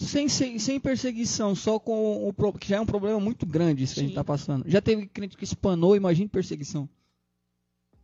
Sem, 0.00 0.28
sem, 0.28 0.58
sem 0.58 0.80
perseguição, 0.80 1.54
só 1.54 1.78
com 1.78 2.28
o 2.28 2.52
que 2.58 2.66
já 2.68 2.78
é 2.78 2.80
um 2.80 2.84
problema 2.86 3.20
muito 3.20 3.46
grande 3.46 3.84
isso 3.84 3.94
que 3.94 4.00
a 4.00 4.02
gente 4.02 4.10
Sim. 4.10 4.16
tá 4.16 4.24
passando. 4.24 4.68
Já 4.68 4.80
teve 4.82 5.06
crente 5.06 5.36
que 5.36 5.44
espanou, 5.44 5.94
imagine 5.94 6.28
perseguição. 6.28 6.88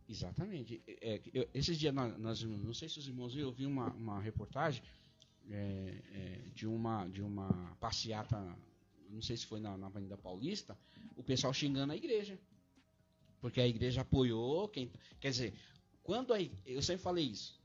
Exatamente. 0.07 0.81
É, 0.87 1.19
eu- 1.33 1.49
esses 1.53 1.77
dias, 1.77 1.93
nós, 1.93 2.17
nós- 2.17 2.41
não 2.43 2.73
sei 2.73 2.87
se 2.87 2.97
os 2.97 3.07
irmãos 3.09 3.33
viram, 3.33 3.49
eu 3.49 3.51
vi 3.53 3.65
uma, 3.65 3.91
uma 3.91 4.21
reportagem 4.21 4.81
é, 5.51 5.95
é, 6.13 6.41
de, 6.55 6.65
uma, 6.65 7.05
de 7.09 7.21
uma 7.21 7.75
passeata, 7.81 8.37
não 9.09 9.21
sei 9.21 9.35
se 9.35 9.45
foi 9.45 9.59
na, 9.59 9.77
na 9.77 9.87
Avenida 9.87 10.17
Paulista, 10.17 10.77
o 11.17 11.23
pessoal 11.23 11.53
xingando 11.53 11.91
a 11.91 11.97
igreja. 11.97 12.39
Porque 13.41 13.59
a 13.59 13.67
igreja 13.67 13.99
apoiou. 13.99 14.69
Quem, 14.69 14.89
quer 15.19 15.31
dizer, 15.31 15.53
quando 16.03 16.33
a, 16.33 16.37
eu 16.65 16.81
sempre 16.81 17.03
falei 17.03 17.25
isso. 17.25 17.58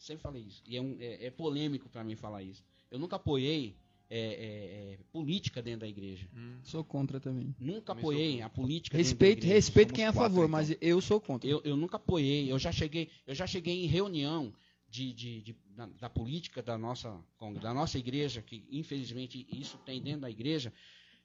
Sempre 0.00 0.22
falei 0.22 0.42
isso. 0.42 0.62
E 0.66 0.76
é, 0.76 0.80
um- 0.80 0.96
é- 0.98 1.26
é 1.26 1.30
polêmico 1.30 1.88
para 1.88 2.02
mim 2.02 2.16
falar 2.16 2.42
isso. 2.42 2.64
Eu 2.90 2.98
nunca 2.98 3.16
apoiei 3.16 3.76
é, 4.12 4.18
é, 4.18 4.92
é, 4.94 4.98
política 5.12 5.62
dentro 5.62 5.80
da 5.80 5.86
igreja. 5.88 6.26
Hum. 6.34 6.58
Sou 6.64 6.82
contra 6.82 7.20
também. 7.20 7.54
Nunca 7.60 7.94
Também 7.94 8.00
apoiei 8.02 8.42
a 8.42 8.48
política 8.48 8.96
Respeito, 8.96 9.18
dentro 9.20 9.40
da 9.42 9.46
igreja. 9.46 9.54
respeito 9.54 9.88
Somos 9.90 9.96
quem 9.96 10.04
é 10.04 10.08
a 10.08 10.12
quatro, 10.12 10.28
favor, 10.30 10.40
então. 10.46 10.50
mas 10.50 10.76
eu 10.80 11.00
sou 11.00 11.20
contra. 11.20 11.48
Eu, 11.48 11.60
eu 11.64 11.76
nunca 11.76 11.96
apoiei. 11.96 12.50
Eu 12.50 12.58
já 12.58 12.72
cheguei, 12.72 13.08
eu 13.24 13.34
já 13.36 13.46
cheguei 13.46 13.84
em 13.84 13.86
reunião 13.86 14.52
de, 14.88 15.12
de- 15.12 15.42
de- 15.42 15.56
da, 15.76 15.86
da 15.86 16.10
política 16.10 16.60
da 16.60 16.76
nossa, 16.76 17.16
da 17.62 17.72
nossa 17.72 17.98
igreja, 17.98 18.42
que 18.42 18.66
infelizmente 18.68 19.46
isso 19.52 19.78
tem 19.86 20.02
dentro 20.02 20.22
da 20.22 20.30
igreja, 20.30 20.72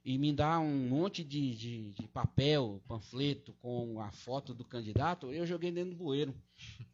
e 0.06 0.18
me 0.20 0.32
dá 0.32 0.60
um 0.60 0.88
monte 0.88 1.24
de, 1.24 1.56
de, 1.56 1.92
de 1.94 2.08
papel, 2.08 2.80
panfleto 2.88 3.54
com 3.54 4.00
a 4.00 4.12
foto 4.12 4.54
do 4.54 4.64
candidato, 4.64 5.32
eu 5.32 5.46
joguei 5.48 5.72
dentro 5.72 5.92
do 5.92 5.98
bueiro. 5.98 6.34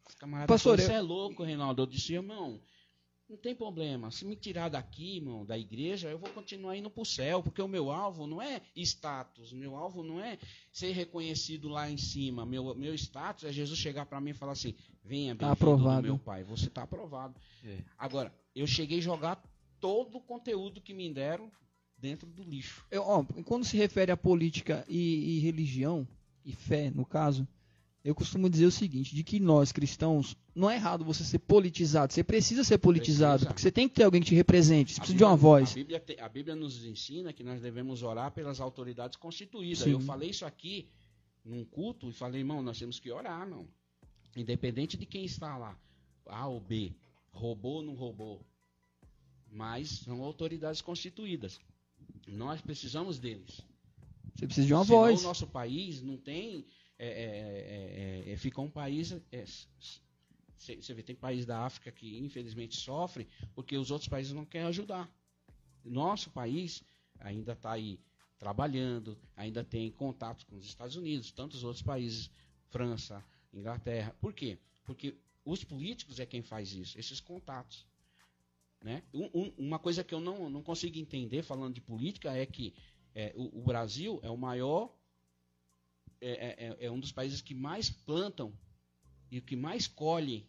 Os 0.08 0.14
camaradas 0.14 0.48
Pastor, 0.48 0.78
falaram, 0.78 0.82
eu- 0.82 0.86
você 0.86 0.98
é 0.98 1.00
louco, 1.06 1.42
Reinaldo. 1.44 1.82
Eu 1.82 1.86
disse, 1.86 2.14
irmão, 2.14 2.58
não 3.28 3.36
tem 3.36 3.54
problema. 3.54 4.10
Se 4.10 4.24
me 4.24 4.34
tirar 4.34 4.70
daqui, 4.70 5.16
irmão, 5.16 5.44
da 5.44 5.58
igreja, 5.58 6.08
eu 6.08 6.18
vou 6.18 6.30
continuar 6.30 6.74
indo 6.76 6.88
para 6.88 7.02
o 7.02 7.06
céu, 7.06 7.42
porque 7.42 7.60
o 7.60 7.68
meu 7.68 7.90
alvo 7.90 8.26
não 8.26 8.40
é 8.40 8.62
status, 8.74 9.52
o 9.52 9.56
meu 9.56 9.76
alvo 9.76 10.02
não 10.02 10.18
é 10.18 10.38
ser 10.72 10.92
reconhecido 10.92 11.68
lá 11.68 11.90
em 11.90 11.98
cima. 11.98 12.46
Meu, 12.46 12.74
meu 12.74 12.94
status 12.94 13.44
é 13.44 13.52
Jesus 13.52 13.78
chegar 13.78 14.06
para 14.06 14.20
mim 14.22 14.30
e 14.30 14.34
falar 14.34 14.52
assim: 14.52 14.74
venha, 15.04 15.34
Tá 15.36 15.46
bem-vindo 15.48 15.52
aprovado. 15.52 16.02
do 16.02 16.08
meu 16.08 16.18
pai, 16.18 16.44
você 16.44 16.68
está 16.68 16.82
aprovado. 16.82 17.34
É. 17.64 17.78
Agora, 17.98 18.34
eu 18.54 18.66
cheguei 18.66 18.98
a 18.98 19.02
jogar 19.02 19.42
todo 19.80 20.16
o 20.16 20.20
conteúdo 20.22 20.80
que 20.80 20.94
me 20.94 21.12
deram 21.12 21.50
dentro 22.02 22.26
do 22.28 22.42
lixo. 22.42 22.84
Eu, 22.90 23.02
ó, 23.04 23.24
quando 23.44 23.64
se 23.64 23.76
refere 23.76 24.10
a 24.10 24.16
política 24.16 24.84
e, 24.88 25.36
e 25.36 25.38
religião, 25.38 26.06
e 26.44 26.52
fé, 26.52 26.90
no 26.90 27.06
caso, 27.06 27.46
eu 28.04 28.12
costumo 28.12 28.50
dizer 28.50 28.66
o 28.66 28.70
seguinte, 28.72 29.14
de 29.14 29.22
que 29.22 29.38
nós, 29.38 29.70
cristãos, 29.70 30.36
não 30.52 30.68
é 30.68 30.74
errado 30.74 31.04
você 31.04 31.22
ser 31.22 31.38
politizado. 31.38 32.12
Você 32.12 32.24
precisa 32.24 32.64
ser 32.64 32.78
politizado, 32.78 33.34
Precisa. 33.46 33.48
porque 33.50 33.62
você 33.62 33.70
tem 33.70 33.88
que 33.88 33.94
ter 33.94 34.02
alguém 34.02 34.20
que 34.20 34.26
te 34.26 34.34
represente. 34.34 34.92
Você 34.92 34.98
A 34.98 35.02
precisa 35.02 35.16
de 35.18 35.22
uma 35.24 35.36
Bíblia- 35.36 35.50
voz. 35.50 35.70
A 35.70 35.74
Bíblia, 35.74 36.00
te- 36.00 36.18
a 36.20 36.28
Bíblia 36.28 36.56
nos 36.56 36.84
ensina 36.84 37.32
que 37.32 37.44
nós 37.44 37.60
devemos 37.62 38.02
orar 38.02 38.32
pelas 38.32 38.60
autoridades 38.60 39.16
constituídas. 39.16 39.84
Sim. 39.84 39.92
Eu 39.92 40.00
falei 40.00 40.30
isso 40.30 40.44
aqui 40.44 40.88
num 41.44 41.64
culto 41.64 42.08
e 42.10 42.12
falei, 42.12 42.40
irmão, 42.40 42.60
nós 42.60 42.76
temos 42.80 42.98
que 42.98 43.12
orar, 43.12 43.48
não. 43.48 43.68
Independente 44.36 44.96
de 44.96 45.06
quem 45.06 45.24
está 45.24 45.56
lá, 45.56 45.78
A 46.26 46.48
ou 46.48 46.58
B, 46.60 46.92
roubou 47.30 47.76
ou 47.76 47.82
não 47.82 47.94
roubou. 47.94 48.44
Mas 49.48 49.90
são 49.90 50.22
autoridades 50.22 50.80
constituídas. 50.80 51.60
Nós 52.26 52.60
precisamos 52.60 53.18
deles. 53.18 53.60
Você 54.34 54.46
precisa 54.46 54.66
de 54.66 54.74
uma 54.74 54.84
Senão 54.84 54.98
voz. 55.00 55.20
o 55.20 55.24
nosso 55.24 55.46
país 55.46 56.00
não 56.02 56.16
tem. 56.16 56.66
é, 56.98 57.06
é, 57.06 57.10
é, 58.26 58.30
é, 58.30 58.32
é, 58.32 58.36
fica 58.36 58.60
um 58.60 58.70
país. 58.70 59.12
é, 59.30 59.44
Você 60.56 60.76
você 60.76 60.94
vê, 60.94 61.02
tem 61.02 61.14
país 61.16 61.44
da 61.44 61.64
África 61.64 61.90
que 61.90 62.18
infelizmente 62.18 62.76
sofre 62.76 63.26
porque 63.54 63.76
os 63.76 63.90
outros 63.90 64.08
países 64.08 64.32
não 64.32 64.44
querem 64.44 64.68
ajudar. 64.68 65.10
Nosso 65.84 66.30
país 66.30 66.82
ainda 67.18 67.52
está 67.52 67.72
aí 67.72 67.98
trabalhando, 68.38 69.18
ainda 69.36 69.62
tem 69.64 69.90
contatos 69.90 70.44
com 70.44 70.56
os 70.56 70.64
Estados 70.64 70.96
Unidos, 70.96 71.30
tantos 71.32 71.62
outros 71.64 71.82
países, 71.82 72.30
França, 72.70 73.24
Inglaterra. 73.52 74.14
Por 74.20 74.32
quê? 74.32 74.58
Porque 74.84 75.16
os 75.44 75.62
políticos 75.64 76.18
é 76.20 76.26
quem 76.26 76.42
faz 76.42 76.72
isso, 76.72 76.98
esses 76.98 77.20
contatos. 77.20 77.86
Né? 78.82 79.02
Um- 79.14 79.30
um- 79.32 79.52
uma 79.58 79.78
coisa 79.78 80.02
que 80.02 80.12
eu 80.12 80.20
não, 80.20 80.50
não 80.50 80.62
consigo 80.62 80.98
entender 80.98 81.42
falando 81.42 81.74
de 81.74 81.80
política 81.80 82.32
é 82.36 82.44
que 82.44 82.74
é, 83.14 83.32
o, 83.36 83.60
o 83.60 83.62
Brasil 83.62 84.18
é 84.22 84.30
o 84.30 84.36
maior, 84.36 84.92
é, 86.20 86.30
é- 86.30 86.66
é- 86.68 86.86
é 86.86 86.90
um 86.90 86.98
dos 86.98 87.12
países 87.12 87.40
que 87.40 87.54
mais 87.54 87.90
plantam 87.90 88.52
e 89.30 89.38
o 89.38 89.42
que 89.42 89.54
mais 89.54 89.86
colhe, 89.86 90.46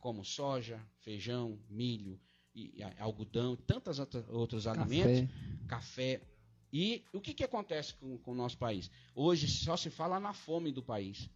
como 0.00 0.24
soja, 0.24 0.80
feijão, 1.00 1.58
milho, 1.68 2.18
e, 2.54 2.72
e 2.78 2.82
algodão, 2.98 3.54
e 3.54 3.56
tantos 3.58 3.98
outros 4.28 4.66
alimentos, 4.66 5.28
Café. 5.66 6.18
café. 6.18 6.22
E 6.72 7.02
o 7.12 7.20
que, 7.20 7.32
que 7.34 7.44
acontece 7.44 7.94
com, 7.94 8.16
com 8.18 8.32
o 8.32 8.34
nosso 8.34 8.56
país? 8.58 8.90
Hoje 9.14 9.46
só 9.48 9.76
se 9.76 9.90
fala 9.90 10.18
na 10.18 10.32
fome 10.32 10.72
do 10.72 10.82
país. 10.82 11.28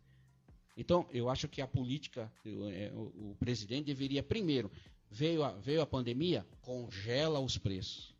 Então, 0.77 1.07
eu 1.13 1.29
acho 1.29 1.49
que 1.49 1.61
a 1.61 1.67
política, 1.67 2.33
é, 2.45 2.91
o, 2.95 3.33
o 3.33 3.37
presidente 3.39 3.85
deveria, 3.87 4.23
primeiro, 4.23 4.71
veio 5.13 5.45
a, 5.45 5.53
veio 5.53 5.83
a 5.83 5.87
pandemia, 5.87 6.47
congela 6.63 7.39
os 7.39 7.59
preços. 7.59 8.15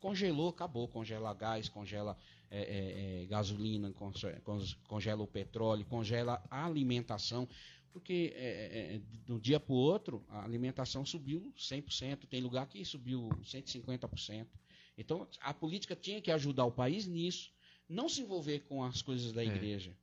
Congelou, 0.00 0.48
acabou. 0.48 0.88
Congela 0.88 1.32
gás, 1.34 1.68
congela 1.68 2.16
é, 2.50 2.60
é, 2.60 3.22
é, 3.22 3.26
gasolina, 3.26 3.92
conge- 3.92 4.40
conge- 4.42 4.76
congela 4.88 5.22
o 5.22 5.26
petróleo, 5.26 5.84
congela 5.84 6.42
a 6.50 6.64
alimentação. 6.64 7.48
Porque 7.92 8.32
é, 8.36 8.46
é, 8.46 8.94
é, 8.96 8.98
de 8.98 9.32
um 9.32 9.38
dia 9.38 9.58
para 9.58 9.72
o 9.72 9.76
outro, 9.76 10.24
a 10.28 10.44
alimentação 10.44 11.04
subiu 11.04 11.52
100%. 11.56 12.26
Tem 12.28 12.40
lugar 12.40 12.66
que 12.66 12.84
subiu 12.84 13.28
150%. 13.42 14.46
Então, 14.96 15.26
a 15.40 15.52
política 15.52 15.94
tinha 15.94 16.20
que 16.20 16.30
ajudar 16.30 16.64
o 16.64 16.72
país 16.72 17.06
nisso. 17.06 17.52
Não 17.88 18.08
se 18.08 18.20
envolver 18.20 18.60
com 18.60 18.82
as 18.84 19.02
coisas 19.02 19.32
da 19.32 19.42
igreja. 19.44 19.96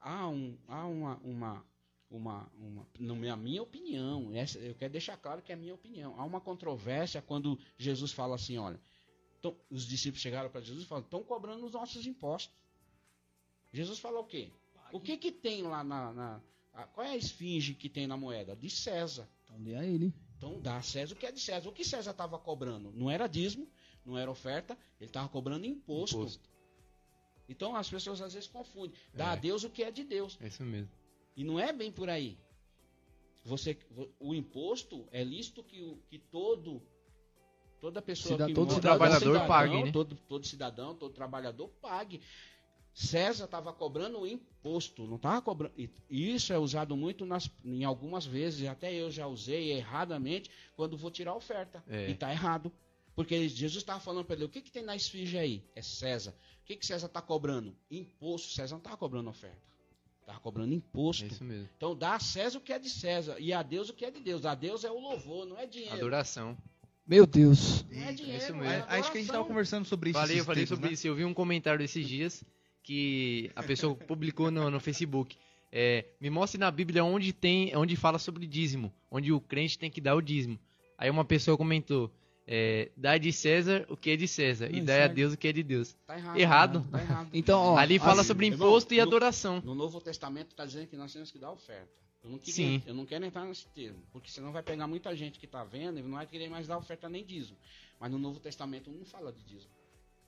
há, 0.00 0.28
um, 0.28 0.56
há 0.68 0.86
uma, 0.86 1.16
uma, 1.18 1.66
uma, 2.10 2.50
uma, 2.58 2.86
na 2.98 3.36
minha 3.36 3.62
opinião, 3.62 4.32
essa, 4.32 4.58
eu 4.58 4.74
quero 4.74 4.92
deixar 4.92 5.16
claro 5.16 5.42
que 5.42 5.52
é 5.52 5.54
a 5.54 5.58
minha 5.58 5.74
opinião. 5.74 6.14
Há 6.18 6.24
uma 6.24 6.40
controvérsia 6.40 7.20
quando 7.20 7.58
Jesus 7.76 8.12
fala 8.12 8.34
assim, 8.36 8.58
olha, 8.58 8.80
os 9.70 9.86
discípulos 9.86 10.20
chegaram 10.22 10.50
para 10.50 10.60
Jesus 10.60 10.84
e 10.84 10.86
falaram, 10.86 11.04
estão 11.04 11.22
cobrando 11.22 11.64
os 11.66 11.72
nossos 11.72 12.06
impostos. 12.06 12.54
Jesus 13.72 13.98
falou 13.98 14.22
o 14.22 14.26
quê? 14.26 14.50
O 14.92 15.00
que 15.00 15.16
que 15.16 15.32
tem 15.32 15.62
lá 15.62 15.82
na, 15.84 16.12
na 16.12 16.40
a, 16.72 16.84
qual 16.84 17.06
é 17.06 17.10
a 17.10 17.16
esfinge 17.16 17.74
que 17.74 17.88
tem 17.88 18.06
na 18.06 18.16
moeda? 18.16 18.54
De 18.54 18.70
César. 18.70 19.28
Então 19.44 19.60
dê 19.62 19.74
a 19.74 19.84
ele. 19.84 20.12
Então 20.36 20.60
dá 20.60 20.76
a 20.76 20.82
César 20.82 21.14
o 21.14 21.16
que 21.16 21.26
é 21.26 21.32
de 21.32 21.40
César. 21.40 21.68
O 21.68 21.72
que 21.72 21.84
César 21.84 22.10
estava 22.12 22.38
cobrando? 22.38 22.92
Não 22.92 23.10
era 23.10 23.26
dízimo, 23.26 23.68
não 24.04 24.16
era 24.16 24.30
oferta, 24.30 24.78
ele 25.00 25.10
estava 25.10 25.28
cobrando 25.28 25.66
imposto. 25.66 26.16
Imposto. 26.18 26.48
Então 27.48 27.74
as 27.74 27.88
pessoas 27.88 28.20
às 28.20 28.34
vezes 28.34 28.48
confundem. 28.48 28.96
Dá 29.14 29.26
É. 29.26 29.28
a 29.30 29.36
Deus 29.36 29.64
o 29.64 29.70
que 29.70 29.82
é 29.82 29.90
de 29.90 30.04
Deus. 30.04 30.36
É 30.40 30.46
isso 30.46 30.62
mesmo. 30.64 30.90
E 31.36 31.44
não 31.44 31.60
é 31.60 31.72
bem 31.72 31.92
por 31.92 32.08
aí. 32.08 32.38
Você, 33.44 33.78
o 34.18 34.34
imposto 34.34 35.06
é 35.12 35.22
lícito 35.22 35.62
que, 35.62 35.80
o- 35.80 35.98
que 36.08 36.18
todo 36.18 36.82
toda 37.80 38.00
pessoa 38.02 38.32
Cida- 38.34 38.46
que 38.46 38.54
todo 38.54 38.68
mora- 38.70 38.80
trabalhador 38.80 39.20
cidadão, 39.26 39.46
pague, 39.46 39.82
né? 39.84 39.92
todo, 39.92 40.16
todo 40.26 40.46
cidadão, 40.46 40.94
todo 40.94 41.12
trabalhador 41.12 41.68
pague. 41.80 42.20
César 42.92 43.44
estava 43.44 43.72
cobrando 43.74 44.18
o 44.20 44.26
imposto, 44.26 45.06
não 45.06 45.16
estava 45.16 45.40
cobrando. 45.42 45.74
E 45.76 46.34
isso 46.34 46.52
é 46.52 46.58
usado 46.58 46.96
muito 46.96 47.26
nas, 47.26 47.50
em 47.62 47.84
algumas 47.84 48.24
vezes, 48.24 48.66
até 48.66 48.92
eu 48.94 49.10
já 49.10 49.26
usei 49.26 49.72
erradamente 49.72 50.50
quando 50.74 50.96
vou 50.96 51.10
tirar 51.10 51.32
a 51.32 51.36
oferta. 51.36 51.84
É. 51.86 52.08
E 52.08 52.12
está 52.12 52.32
errado. 52.32 52.72
Porque 53.14 53.48
Jesus 53.48 53.82
estava 53.82 54.00
falando 54.00 54.24
para 54.24 54.36
ele, 54.36 54.44
o 54.46 54.48
que, 54.48 54.60
que 54.62 54.70
tem 54.70 54.82
na 54.82 54.96
esfinge 54.96 55.38
aí? 55.38 55.62
É 55.74 55.82
César. 55.82 56.34
O 56.62 56.64
que, 56.64 56.74
que 56.76 56.86
César 56.86 57.06
está 57.06 57.20
cobrando? 57.22 57.76
Imposto. 57.90 58.48
César 58.52 58.74
não 58.74 58.78
estava 58.78 58.96
cobrando 58.96 59.28
oferta. 59.30 59.60
Estava 60.26 60.40
cobrando 60.40 60.74
imposto. 60.74 61.22
É 61.22 61.28
isso 61.28 61.44
mesmo. 61.44 61.68
Então 61.76 61.94
dá 61.94 62.16
a 62.16 62.18
César 62.18 62.58
o 62.58 62.60
que 62.60 62.72
é 62.72 62.80
de 62.80 62.90
César 62.90 63.36
e 63.38 63.52
a 63.52 63.62
Deus 63.62 63.90
o 63.90 63.94
que 63.94 64.04
é 64.04 64.10
de 64.10 64.18
Deus. 64.18 64.44
A 64.44 64.56
Deus 64.56 64.82
é 64.82 64.90
o 64.90 64.98
louvor, 64.98 65.46
não 65.46 65.56
é 65.56 65.66
dinheiro. 65.66 65.94
Adoração. 65.94 66.58
Meu 67.06 67.24
Deus. 67.24 67.84
Não 67.84 68.02
é 68.02 68.12
dinheiro, 68.12 68.42
isso 68.42 68.50
é 68.50 68.54
mesmo. 68.56 68.64
É, 68.64 68.78
acho 68.78 68.88
que 68.88 68.96
a 68.96 68.98
gente 68.98 69.06
adoração. 69.06 69.34
tava 69.34 69.44
conversando 69.44 69.84
sobre 69.84 70.10
isso. 70.10 70.18
Falei, 70.18 70.40
eu 70.40 70.44
falei 70.44 70.64
tempos, 70.64 70.76
sobre 70.76 70.88
né? 70.88 70.94
isso. 70.94 71.06
Eu 71.06 71.14
vi 71.14 71.24
um 71.24 71.32
comentário 71.32 71.80
esses 71.80 72.08
dias 72.08 72.42
que 72.82 73.52
a 73.54 73.62
pessoa 73.62 73.94
publicou 74.04 74.50
no, 74.50 74.68
no 74.68 74.80
Facebook. 74.80 75.36
É, 75.70 76.04
me 76.20 76.28
mostre 76.28 76.58
na 76.58 76.72
Bíblia 76.72 77.04
onde 77.04 77.32
tem, 77.32 77.76
onde 77.76 77.94
fala 77.94 78.18
sobre 78.18 78.48
dízimo, 78.48 78.92
onde 79.08 79.32
o 79.32 79.40
crente 79.40 79.78
tem 79.78 79.88
que 79.88 80.00
dar 80.00 80.16
o 80.16 80.20
dízimo. 80.20 80.58
Aí 80.98 81.08
uma 81.08 81.24
pessoa 81.24 81.56
comentou: 81.56 82.10
é, 82.46 82.90
dá 82.96 83.18
de 83.18 83.32
César 83.32 83.84
o 83.88 83.96
que 83.96 84.10
é 84.10 84.16
de 84.16 84.28
César 84.28 84.68
e 84.70 84.78
Não, 84.78 84.84
dá 84.84 84.92
a 84.94 84.96
certo. 84.98 85.14
Deus 85.14 85.32
o 85.34 85.36
que 85.36 85.48
é 85.48 85.52
de 85.52 85.62
Deus. 85.62 85.96
Tá 86.06 86.16
errado. 86.16 86.38
Errado. 86.38 86.86
Tá 86.90 87.00
errado. 87.00 87.28
Então, 87.34 87.60
ó, 87.60 87.76
Ali 87.76 87.98
fala 87.98 88.20
assim, 88.20 88.28
sobre 88.28 88.46
irmão, 88.46 88.68
imposto 88.68 88.94
e 88.94 88.98
no- 88.98 89.02
adoração. 89.02 89.60
No 89.64 89.74
Novo 89.74 90.00
Testamento 90.00 90.50
está 90.50 90.64
dizendo 90.64 90.86
que 90.86 90.96
nós 90.96 91.12
temos 91.12 91.30
que 91.30 91.38
dar 91.38 91.50
oferta. 91.50 91.88
Eu 92.22 92.30
não, 92.30 92.38
queria, 92.38 92.54
Sim. 92.54 92.82
eu 92.86 92.94
não 92.94 93.06
quero 93.06 93.24
entrar 93.24 93.44
nesse 93.44 93.66
termo, 93.68 93.98
porque 94.12 94.28
senão 94.30 94.50
vai 94.50 94.62
pegar 94.62 94.86
muita 94.88 95.14
gente 95.14 95.38
que 95.38 95.46
está 95.46 95.62
vendo 95.62 95.98
e 96.00 96.02
não 96.02 96.12
vai 96.12 96.26
querer 96.26 96.48
mais 96.48 96.66
dar 96.66 96.76
oferta 96.78 97.08
nem 97.08 97.24
dízimo. 97.24 97.56
Mas 98.00 98.10
no 98.10 98.18
Novo 98.18 98.40
Testamento 98.40 98.90
não 98.90 99.04
fala 99.04 99.32
de 99.32 99.40
dízimo. 99.44 99.70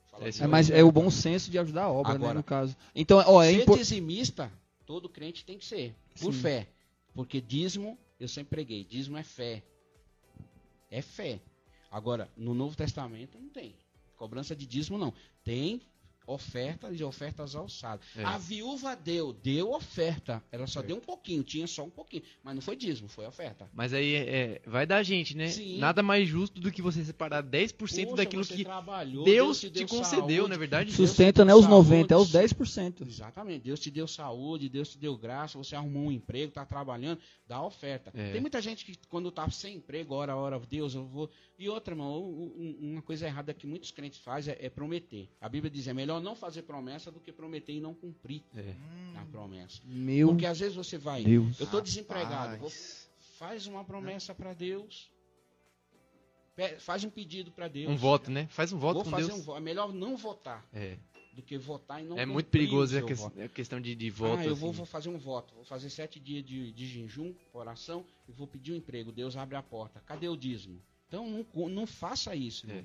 Fala 0.09 0.27
É 0.27 0.29
de 0.31 0.41
É, 0.43 0.47
mas 0.47 0.69
é 0.69 0.83
o 0.83 0.91
bom 0.91 1.09
senso 1.11 1.51
de 1.51 1.59
ajudar 1.59 1.83
a 1.83 1.89
obra, 1.91 2.13
né, 2.13 2.15
Agora, 2.17 2.33
no 2.35 2.43
caso. 2.43 2.75
Então, 2.95 3.21
ó, 3.27 3.43
é 3.43 3.47
ser 3.51 3.61
importante. 3.63 3.79
dizimista, 3.83 4.51
todo 4.85 5.09
crente 5.09 5.43
tem 5.43 5.57
que 5.57 5.65
ser. 5.65 5.93
Por 6.21 6.33
Sim. 6.33 6.39
fé. 6.41 6.67
Porque 7.13 7.41
dízimo, 7.41 7.97
eu 8.19 8.27
sempre 8.29 8.49
preguei, 8.51 8.83
dízimo 8.85 9.17
é 9.17 9.23
fé. 9.23 9.61
É 10.89 11.01
fé. 11.01 11.39
Agora, 11.91 12.29
no 12.37 12.53
Novo 12.53 12.75
Testamento 12.75 13.37
não 13.39 13.49
tem. 13.49 13.75
Cobrança 14.15 14.55
de 14.55 14.65
dízimo 14.65 14.97
não. 14.97 15.13
Tem 15.43 15.81
oferta 16.29 16.91
de 16.91 17.03
ofertas 17.03 17.55
alçadas. 17.55 18.05
É. 18.15 18.23
A 18.23 18.37
viúva 18.37 18.95
deu, 18.95 19.33
deu 19.33 19.71
oferta. 19.71 20.43
Ela 20.51 20.67
só 20.67 20.81
deu 20.81 20.97
um 20.97 20.99
pouquinho, 20.99 21.43
tinha 21.43 21.65
só 21.65 21.83
um 21.83 21.89
pouquinho. 21.89 22.21
Mas 22.43 22.53
não 22.53 22.61
foi 22.61 22.75
dízimo, 22.75 23.07
foi 23.09 23.25
oferta. 23.25 23.67
Mas 23.73 23.93
aí 23.93 24.13
é, 24.13 24.61
vai 24.65 24.85
da 24.85 25.01
gente, 25.01 25.35
né? 25.35 25.47
Sim. 25.47 25.79
Nada 25.79 26.03
mais 26.03 26.27
justo 26.27 26.61
do 26.61 26.71
que 26.71 26.81
você 26.81 27.03
separar 27.03 27.43
10% 27.43 27.73
Poxa, 27.77 28.15
daquilo 28.15 28.45
que 28.45 28.63
trabalhou, 28.63 29.25
Deus 29.25 29.59
te 29.59 29.69
te 29.69 29.79
deu 29.79 29.87
concedeu, 29.87 30.43
saúde, 30.43 30.49
na 30.49 30.57
verdade. 30.57 30.95
Deus 30.95 31.09
Sustenta, 31.09 31.41
te 31.41 31.47
né, 31.47 31.53
deu 31.53 31.59
os 31.59 31.67
90, 31.67 32.13
é 32.13 32.17
os 32.17 32.29
saúde. 32.29 32.55
10%. 32.55 33.07
Exatamente. 33.07 33.63
Deus 33.63 33.79
te 33.79 33.89
deu 33.89 34.07
saúde, 34.07 34.69
Deus 34.69 34.89
te 34.89 34.99
deu 34.99 35.17
graça, 35.17 35.57
você 35.57 35.75
arrumou 35.75 36.03
um 36.03 36.11
emprego, 36.11 36.49
está 36.49 36.65
trabalhando, 36.65 37.19
dá 37.47 37.61
oferta. 37.63 38.11
É. 38.13 38.33
Tem 38.33 38.41
muita 38.41 38.61
gente 38.61 38.85
que 38.85 38.95
quando 39.09 39.31
tá 39.31 39.49
sem 39.49 39.77
emprego, 39.77 40.13
ora, 40.13 40.35
ora, 40.35 40.59
Deus, 40.59 40.93
eu 40.93 41.05
vou. 41.05 41.29
E 41.59 41.67
outra, 41.67 41.93
irmão, 41.93 42.23
uma 42.79 43.01
coisa 43.01 43.25
errada 43.27 43.53
que 43.53 43.67
muitos 43.67 43.91
crentes 43.91 44.17
fazem 44.19 44.53
é, 44.53 44.67
é 44.67 44.69
prometer. 44.69 45.27
A 45.41 45.49
Bíblia 45.49 45.69
diz, 45.69 45.87
é 45.89 45.93
melhor 45.93 46.21
não 46.21 46.33
fazer 46.33 46.61
promessa 46.61 47.11
do 47.11 47.19
que 47.19 47.33
prometer 47.33 47.73
e 47.73 47.81
não 47.81 47.93
cumprir 47.93 48.41
É. 48.55 48.73
a 49.17 49.25
promessa. 49.25 49.81
Meu 49.83 50.29
Porque 50.29 50.45
às 50.45 50.57
vezes 50.57 50.75
você 50.75 50.97
vai, 50.97 51.21
Deus. 51.21 51.59
eu 51.59 51.65
estou 51.65 51.81
desempregado, 51.81 52.57
vou- 52.61 52.71
faz 53.37 53.67
uma 53.67 53.83
promessa 53.83 54.33
para 54.33 54.53
Deus. 54.53 55.11
Faz 56.79 57.03
um 57.03 57.09
pedido 57.09 57.51
para 57.51 57.67
Deus. 57.67 57.89
Um 57.91 57.95
voto, 57.97 58.29
né? 58.31 58.47
Faz 58.47 58.71
um 58.73 58.77
voto 58.79 58.95
Vou 58.95 59.03
com 59.05 59.09
fazer 59.11 59.27
Deus. 59.31 59.47
um. 59.47 59.55
É 59.55 59.59
melhor 59.61 59.93
não 59.93 60.17
votar 60.17 60.65
É, 60.73 60.97
do 61.33 61.41
que 61.41 61.57
votar 61.57 62.01
e 62.01 62.05
não 62.05 62.17
é 62.17 62.21
cumprir 62.21 62.33
muito 62.33 62.49
perigoso 62.49 62.95
a 62.95 62.99
seu 62.99 63.07
que- 63.07 63.13
voto. 63.13 63.41
a 63.41 63.47
questão 63.49 63.79
de, 63.79 63.95
de 63.95 64.09
voto. 64.09 64.39
ah, 64.41 64.45
eu 64.45 64.55
vou, 64.55 64.69
assim. 64.69 64.77
vou 64.77 64.85
fazer 64.85 65.09
um 65.09 65.17
voto. 65.17 65.55
Vou 65.55 65.63
fazer 65.63 65.89
sete 65.89 66.19
dias 66.19 66.43
de, 66.45 66.71
de 66.73 66.85
jejum, 66.85 67.33
oração 67.53 68.05
e 68.27 68.31
vou 68.33 68.45
pedir 68.45 68.73
um 68.73 68.75
emprego. 68.75 69.09
Deus 69.11 69.37
abre 69.37 69.55
a 69.55 69.63
porta. 69.63 70.01
Cadê 70.05 70.27
o 70.27 70.35
dízimo? 70.35 70.81
Então 71.09 71.27
não, 71.27 71.69
não 71.69 71.85
faça 71.85 72.33
isso. 72.35 72.69
É. 72.71 72.83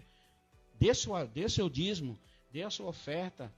Dê, 0.81 0.93
sua, 0.93 1.25
dê 1.27 1.49
seu 1.49 1.69
dízimo, 1.71 2.19
dê 2.51 2.63
a 2.63 2.71
sua 2.71 2.87
oferta, 2.87 3.53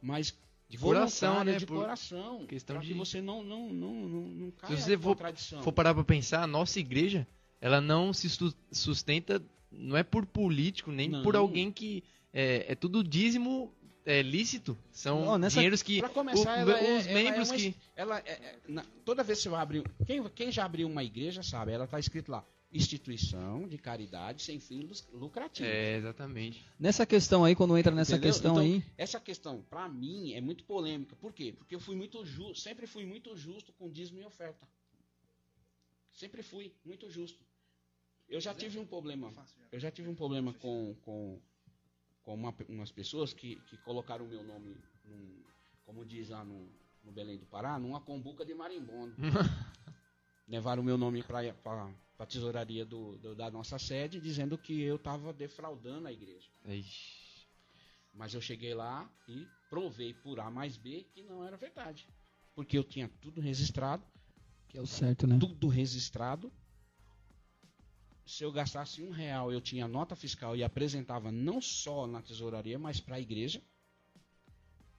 mas 0.00 0.34
De 0.70 0.78
coração, 0.78 1.44
né? 1.44 1.56
De 1.58 1.66
Por- 1.66 1.80
coração. 1.80 2.46
questão 2.46 2.76
para 2.76 2.84
de- 2.84 2.92
que 2.92 2.98
você 2.98 3.20
não, 3.20 3.42
não, 3.44 3.68
não, 3.68 3.94
não, 3.94 4.20
não 4.22 4.50
caia 4.52 4.76
você 4.76 4.94
em 4.94 4.98
for- 4.98 5.16
for 5.62 5.72
parar 5.72 5.92
pra 5.94 6.04
pensar, 6.04 6.42
a 6.42 6.46
nossa 6.46 6.80
igreja, 6.80 7.26
ela 7.60 7.80
não 7.80 8.12
se 8.12 8.30
su- 8.30 8.54
sustenta, 8.72 9.42
não 9.70 9.96
é 9.96 10.02
por 10.02 10.24
político, 10.24 10.90
nem 10.90 11.08
Não. 11.08 11.22
por 11.22 11.36
alguém 11.36 11.70
que. 11.70 12.02
É, 12.32 12.72
é 12.72 12.74
tudo 12.74 13.04
dízimo 13.04 13.72
é, 14.06 14.20
lícito. 14.22 14.76
São 14.90 15.24
Não, 15.24 15.38
nessa- 15.38 15.54
dinheiros 15.56 15.82
que. 15.82 15.98
Para 16.00 16.08
começar, 16.08 16.66
o- 16.66 16.70
é- 16.70 16.98
os 16.98 17.06
é 17.06 17.14
membros 17.14 17.48
uma- 17.50 17.56
que. 17.56 17.74
ela 17.94 18.18
é- 18.20 18.32
é- 18.32 18.58
na- 18.68 18.84
toda 19.04 19.22
vez 19.22 19.40
que 19.42 19.48
você 19.48 19.54
abrir, 19.54 19.82
quem, 20.06 20.22
quem 20.30 20.50
já 20.52 20.64
abriu 20.64 20.86
uma 20.88 21.02
igreja 21.04 21.42
sabe, 21.42 21.72
ela 21.72 21.84
está 21.84 21.98
escrito 21.98 22.30
lá, 22.32 22.44
instituição 22.74 23.66
de 23.68 23.78
caridade 23.78 24.42
sem 24.42 24.58
fins 24.58 25.06
lucrativos. 25.12 25.70
É, 25.70 25.96
exatamente. 25.96 26.66
Nessa 26.78 27.06
questão 27.06 27.44
aí, 27.44 27.54
quando 27.54 27.78
entra 27.78 27.94
nessa 27.94 28.16
Entendeu? 28.16 28.32
questão 28.32 28.52
Então, 28.52 28.62
aí, 28.64 28.84
Essa 28.98 29.20
questão, 29.20 29.62
para 29.62 29.88
mim, 29.88 30.32
é 30.34 30.40
muito 30.40 30.64
polêmica. 30.64 31.14
Por 31.16 31.32
quê? 31.32 31.52
Porque 31.56 31.74
eu 31.74 31.80
fui 31.80 31.94
muito 31.94 32.24
justo, 32.26 32.60
sempre 32.62 32.86
fui 32.86 33.06
muito 33.06 33.36
justo 33.36 33.72
com 33.74 33.88
dízimo 33.88 34.20
e 34.20 34.24
oferta. 34.24 34.66
Sempre 36.12 36.42
fui 36.42 36.72
muito 36.84 37.08
justo. 37.08 37.42
Eu 38.28 38.40
já 38.40 38.52
tive 38.54 38.78
um 38.78 38.86
problema. 38.86 39.32
Eu 39.70 39.78
já 39.78 39.90
tive 39.90 40.08
um 40.08 40.14
problema 40.14 40.52
com, 40.54 40.94
com, 41.02 41.40
com 42.22 42.34
uma- 42.34 42.54
umas 42.68 42.90
pessoas 42.90 43.32
que, 43.32 43.56
que 43.68 43.76
colocaram 43.78 44.24
o 44.24 44.28
meu 44.28 44.42
nome, 44.42 44.76
num- 45.04 45.42
como 45.84 46.04
diz 46.04 46.28
lá 46.30 46.42
no, 46.44 46.68
no 47.04 47.12
Belém 47.12 47.38
do 47.38 47.46
Pará, 47.46 47.78
numa 47.78 48.00
combuca 48.00 48.44
de 48.44 48.54
marimbondo. 48.54 49.14
Levaram 50.48 50.82
o 50.82 50.84
meu 50.84 50.96
nome 50.98 51.22
para 51.22 51.92
a 52.18 52.26
tesouraria 52.26 52.84
do, 52.84 53.16
do- 53.18 53.34
da 53.34 53.50
nossa 53.50 53.78
sede, 53.78 54.20
dizendo 54.20 54.56
que 54.56 54.80
eu 54.80 54.96
estava 54.96 55.32
defraudando 55.32 56.06
a 56.08 56.12
igreja. 56.12 56.48
Ixi. 56.66 57.46
Mas 58.12 58.32
eu 58.34 58.40
cheguei 58.40 58.74
lá 58.74 59.10
e 59.26 59.46
provei 59.68 60.14
por 60.14 60.38
A 60.38 60.50
mais 60.50 60.76
B 60.76 61.04
que 61.12 61.22
não 61.22 61.44
era 61.44 61.56
verdade. 61.56 62.06
Porque 62.54 62.78
eu 62.78 62.84
tinha 62.84 63.08
tudo 63.20 63.40
registrado, 63.40 64.04
que 64.68 64.78
é 64.78 64.80
o 64.80 64.86
certo, 64.86 65.26
né? 65.26 65.36
tudo 65.40 65.66
registrado. 65.68 66.52
Se 68.24 68.42
eu 68.44 68.52
gastasse 68.52 69.02
um 69.02 69.10
real, 69.10 69.52
eu 69.52 69.60
tinha 69.60 69.86
nota 69.86 70.16
fiscal 70.16 70.56
e 70.56 70.62
apresentava 70.64 71.30
não 71.30 71.60
só 71.60 72.06
na 72.06 72.22
tesouraria, 72.22 72.78
mas 72.78 73.00
para 73.00 73.16
a 73.16 73.20
igreja. 73.20 73.60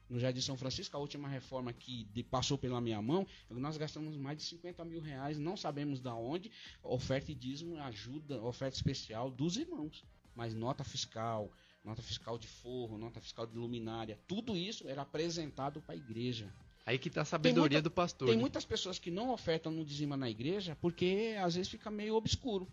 No 0.10 0.20
Jardim 0.20 0.42
São 0.42 0.56
Francisco, 0.56 0.96
a 0.96 1.00
última 1.00 1.28
reforma 1.28 1.74
que 1.74 2.04
de- 2.14 2.24
passou 2.24 2.58
pela 2.58 2.80
minha 2.80 3.02
mão, 3.02 3.26
nós 3.50 3.76
gastamos 3.76 4.16
mais 4.18 4.38
de 4.38 4.44
50 4.44 4.86
mil 4.86 5.02
reais, 5.02 5.40
não 5.40 5.58
sabemos 5.58 6.00
da 6.00 6.14
onde, 6.14 6.52
oferta 6.84 7.32
e 7.32 7.36
dízimo, 7.36 7.78
ajuda, 7.82 8.40
oferta 8.44 8.76
especial 8.76 9.32
dos 9.32 9.58
irmãos. 9.58 10.04
Mas 10.36 10.54
nota 10.54 10.84
fiscal, 10.84 11.52
nota 11.84 12.02
fiscal 12.04 12.38
de 12.38 12.48
forro, 12.48 12.98
nota 13.00 13.20
fiscal 13.20 13.48
de 13.48 13.56
luminária, 13.58 14.20
tudo 14.28 14.56
isso 14.56 14.88
era 14.88 15.02
apresentado 15.02 15.82
para 15.82 15.96
a 15.96 15.98
igreja. 15.98 16.54
Aí 16.86 17.00
que 17.00 17.10
tá 17.10 17.22
a 17.22 17.26
sabedoria 17.26 17.78
muita- 17.78 17.82
do 17.82 17.92
pastor. 17.92 18.28
Tem 18.28 18.36
né? 18.36 18.42
muitas 18.42 18.64
pessoas 18.64 19.00
que 19.00 19.10
não 19.10 19.32
ofertam 19.32 19.72
no 19.72 19.84
dizima 19.84 20.16
na 20.16 20.30
igreja 20.30 20.78
porque 20.80 21.36
às 21.42 21.56
vezes 21.56 21.68
fica 21.72 21.90
meio 21.90 22.14
obscuro. 22.16 22.72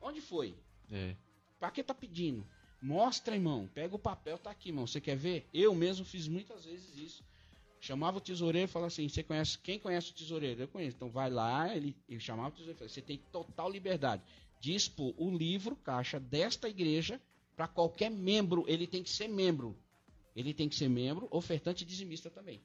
Onde 0.00 0.20
foi? 0.20 0.56
É. 0.92 1.16
Pra 1.58 1.72
que 1.72 1.82
tá 1.82 1.92
pedindo? 1.92 2.46
Mostra, 2.80 3.34
irmão. 3.34 3.68
Pega 3.74 3.94
o 3.94 3.98
papel, 3.98 4.38
tá 4.38 4.50
aqui, 4.50 4.68
irmão. 4.68 4.86
Você 4.86 5.00
quer 5.00 5.16
ver? 5.16 5.46
Eu 5.52 5.74
mesmo 5.74 6.04
fiz 6.04 6.28
muitas 6.28 6.64
vezes 6.64 6.96
isso. 6.96 7.24
Chamava 7.80 8.18
o 8.18 8.20
tesoureiro 8.20 8.68
e 8.68 8.72
falava 8.72 8.88
assim: 8.88 9.08
você 9.08 9.22
conhece, 9.22 9.58
quem 9.58 9.78
conhece 9.78 10.10
o 10.10 10.14
tesoureiro? 10.14 10.62
Eu 10.62 10.68
conheço. 10.68 10.96
Então 10.96 11.10
vai 11.10 11.30
lá, 11.30 11.74
ele, 11.74 11.94
ele 12.08 12.20
chamava 12.20 12.48
o 12.48 12.52
tesoureiro 12.52 12.76
e 12.76 12.78
falava: 12.78 12.94
você 12.94 13.02
tem 13.02 13.20
total 13.30 13.70
liberdade 13.70 14.22
de 14.60 14.76
o 15.16 15.30
livro, 15.30 15.76
caixa 15.76 16.18
desta 16.18 16.68
igreja 16.68 17.20
para 17.54 17.68
qualquer 17.68 18.10
membro. 18.10 18.64
Ele 18.66 18.86
tem 18.86 19.02
que 19.02 19.10
ser 19.10 19.28
membro. 19.28 19.76
Ele 20.34 20.52
tem 20.52 20.68
que 20.68 20.74
ser 20.74 20.88
membro, 20.88 21.28
ofertante 21.30 21.84
e 21.84 21.86
dizimista 21.86 22.28
também. 22.28 22.60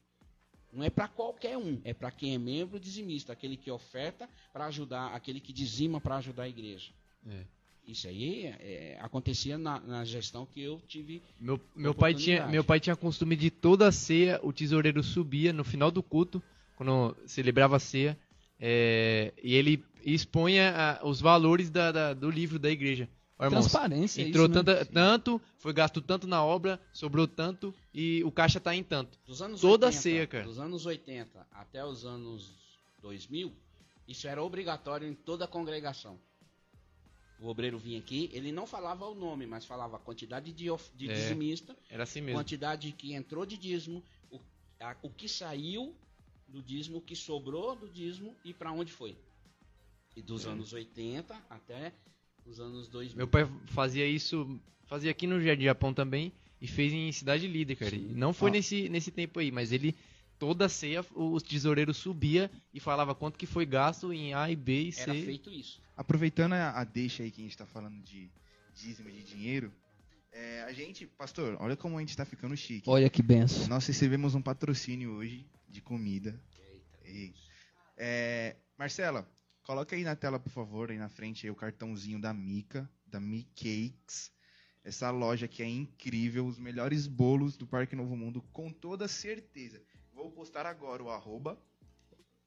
Não 0.72 0.82
é 0.82 0.90
para 0.90 1.06
qualquer 1.06 1.56
um, 1.56 1.80
é 1.84 1.92
para 1.92 2.10
quem 2.10 2.34
é 2.34 2.38
membro 2.38 2.80
dizimista, 2.80 3.32
aquele 3.32 3.56
que 3.56 3.70
oferta 3.70 4.28
para 4.52 4.66
ajudar, 4.66 5.14
aquele 5.14 5.38
que 5.38 5.52
dizima 5.52 6.00
para 6.00 6.16
ajudar 6.16 6.44
a 6.44 6.48
igreja. 6.48 6.92
É. 7.26 7.44
Isso 7.86 8.06
aí 8.06 8.46
é, 8.46 8.96
acontecia 9.00 9.58
na, 9.58 9.80
na 9.80 10.04
gestão 10.04 10.46
que 10.46 10.62
eu 10.62 10.80
tive. 10.86 11.22
Meu, 11.40 11.60
meu, 11.74 11.92
pai 11.94 12.14
tinha, 12.14 12.46
meu 12.46 12.62
pai 12.62 12.78
tinha 12.78 12.94
costume 12.94 13.34
de 13.34 13.50
toda 13.50 13.88
a 13.88 13.92
ceia, 13.92 14.38
o 14.42 14.52
tesoureiro 14.52 15.02
subia 15.02 15.52
no 15.52 15.64
final 15.64 15.90
do 15.90 16.02
culto, 16.02 16.40
quando 16.76 17.16
celebrava 17.26 17.76
a 17.76 17.80
ceia, 17.80 18.16
é, 18.60 19.32
e 19.42 19.54
ele 19.54 19.84
expunha 20.04 20.72
ah, 21.02 21.06
os 21.06 21.20
valores 21.20 21.70
da- 21.70 21.90
da- 21.90 22.14
do 22.14 22.30
livro 22.30 22.58
da 22.58 22.70
igreja. 22.70 23.08
Ó, 23.38 23.44
irmãos, 23.44 23.62
Transparência. 23.62 24.22
entrou 24.22 24.46
isso, 24.46 24.62
né? 24.62 24.84
tanto, 24.92 25.40
foi 25.58 25.72
gasto 25.72 26.00
tanto 26.00 26.28
na 26.28 26.44
obra, 26.44 26.80
sobrou 26.92 27.26
tanto, 27.26 27.74
e 27.92 28.22
o 28.24 28.30
caixa 28.30 28.60
tá 28.60 28.74
em 28.76 28.84
tanto. 28.84 29.18
Dos 29.26 29.42
anos 29.42 29.60
Toda 29.60 29.86
80, 29.86 30.00
ceia, 30.02 30.26
cara. 30.28 30.44
Dos 30.44 30.60
anos 30.60 30.86
80 30.86 31.44
até 31.50 31.84
os 31.84 32.04
anos 32.04 32.52
2000, 33.02 33.52
isso 34.06 34.28
era 34.28 34.40
obrigatório 34.42 35.08
em 35.08 35.14
toda 35.14 35.44
a 35.46 35.48
congregação. 35.48 36.16
O 37.38 37.48
obreiro 37.48 37.76
vinha 37.78 37.98
aqui, 37.98 38.30
ele 38.32 38.52
não 38.52 38.66
falava 38.66 39.04
o 39.06 39.14
nome, 39.14 39.46
mas 39.46 39.64
falava 39.64 39.96
a 39.96 39.98
quantidade 39.98 40.52
de, 40.52 40.70
of- 40.70 40.90
de 40.96 41.10
É. 41.10 41.12
dizimista, 41.12 41.76
Era 41.90 42.04
assim 42.04 42.20
mesmo. 42.20 42.38
quantidade 42.38 42.92
que 42.92 43.12
entrou 43.14 43.44
de 43.44 43.56
dízimo, 43.56 44.02
o, 44.30 44.38
a- 44.80 44.96
o 45.02 45.10
que 45.10 45.28
saiu 45.28 45.94
do 46.46 46.62
dízimo, 46.62 46.98
o 46.98 47.00
que 47.00 47.16
sobrou 47.16 47.74
do 47.74 47.88
dízimo 47.88 48.36
e 48.44 48.52
para 48.54 48.70
onde 48.70 48.92
foi. 48.92 49.16
E 50.16 50.22
dos 50.22 50.46
anos 50.46 50.72
80 50.72 51.34
até 51.50 51.92
os 52.46 52.60
anos 52.60 52.86
2000. 52.88 53.16
Meu 53.16 53.26
pai 53.28 53.48
fazia 53.68 54.06
isso, 54.06 54.60
fazia 54.84 55.10
aqui 55.10 55.26
no 55.26 55.40
Jardim 55.40 55.64
Japão 55.64 55.92
também, 55.94 56.32
e 56.60 56.66
fez 56.68 56.92
em 56.92 57.10
Cidade 57.10 57.48
Líder, 57.48 57.74
cara. 57.76 57.94
E 57.96 57.98
não 57.98 58.32
foi 58.32 58.50
Ó. 58.50 58.52
nesse, 58.52 58.88
nesse 58.88 59.10
tempo 59.10 59.40
aí, 59.40 59.50
mas 59.50 59.72
ele, 59.72 59.96
toda 60.38 60.68
ceia, 60.68 61.04
o 61.14 61.40
tesoureiro 61.40 61.92
subia 61.94 62.48
e 62.72 62.78
falava 62.78 63.14
quanto 63.16 63.36
que 63.38 63.46
foi 63.46 63.64
gasto 63.66 64.12
em 64.12 64.32
A 64.34 64.48
e 64.50 64.54
B 64.54 64.82
e 64.82 64.92
C. 64.92 65.02
Era 65.02 65.14
feito 65.14 65.50
isso. 65.50 65.80
Aproveitando 66.02 66.54
a, 66.54 66.80
a 66.80 66.82
deixa 66.82 67.22
aí 67.22 67.30
que 67.30 67.40
a 67.40 67.44
gente 67.44 67.56
tá 67.56 67.64
falando 67.64 68.02
de 68.02 68.28
dízimo 68.74 69.08
de 69.08 69.22
dinheiro, 69.22 69.72
é, 70.32 70.62
a 70.62 70.72
gente, 70.72 71.06
pastor, 71.06 71.56
olha 71.60 71.76
como 71.76 71.96
a 71.96 72.00
gente 72.00 72.16
tá 72.16 72.24
ficando 72.24 72.56
chique. 72.56 72.90
Olha 72.90 73.08
que 73.08 73.22
benção. 73.22 73.68
Nós 73.68 73.86
recebemos 73.86 74.34
um 74.34 74.42
patrocínio 74.42 75.12
hoje 75.12 75.46
de 75.68 75.80
comida. 75.80 76.36
Ei. 77.04 77.32
É, 77.96 78.56
Marcela, 78.76 79.30
coloca 79.62 79.94
aí 79.94 80.02
na 80.02 80.16
tela, 80.16 80.40
por 80.40 80.50
favor, 80.50 80.90
aí 80.90 80.98
na 80.98 81.08
frente 81.08 81.46
aí 81.46 81.52
o 81.52 81.54
cartãozinho 81.54 82.20
da 82.20 82.34
Mica, 82.34 82.90
da 83.06 83.20
Mi 83.20 83.44
Cakes. 83.54 84.32
Essa 84.82 85.08
loja 85.12 85.46
que 85.46 85.62
é 85.62 85.68
incrível, 85.68 86.44
os 86.44 86.58
melhores 86.58 87.06
bolos 87.06 87.56
do 87.56 87.64
Parque 87.64 87.94
Novo 87.94 88.16
Mundo, 88.16 88.42
com 88.52 88.72
toda 88.72 89.06
certeza. 89.06 89.80
Vou 90.12 90.32
postar 90.32 90.66
agora 90.66 91.00
o 91.00 91.10
arroba. 91.10 91.56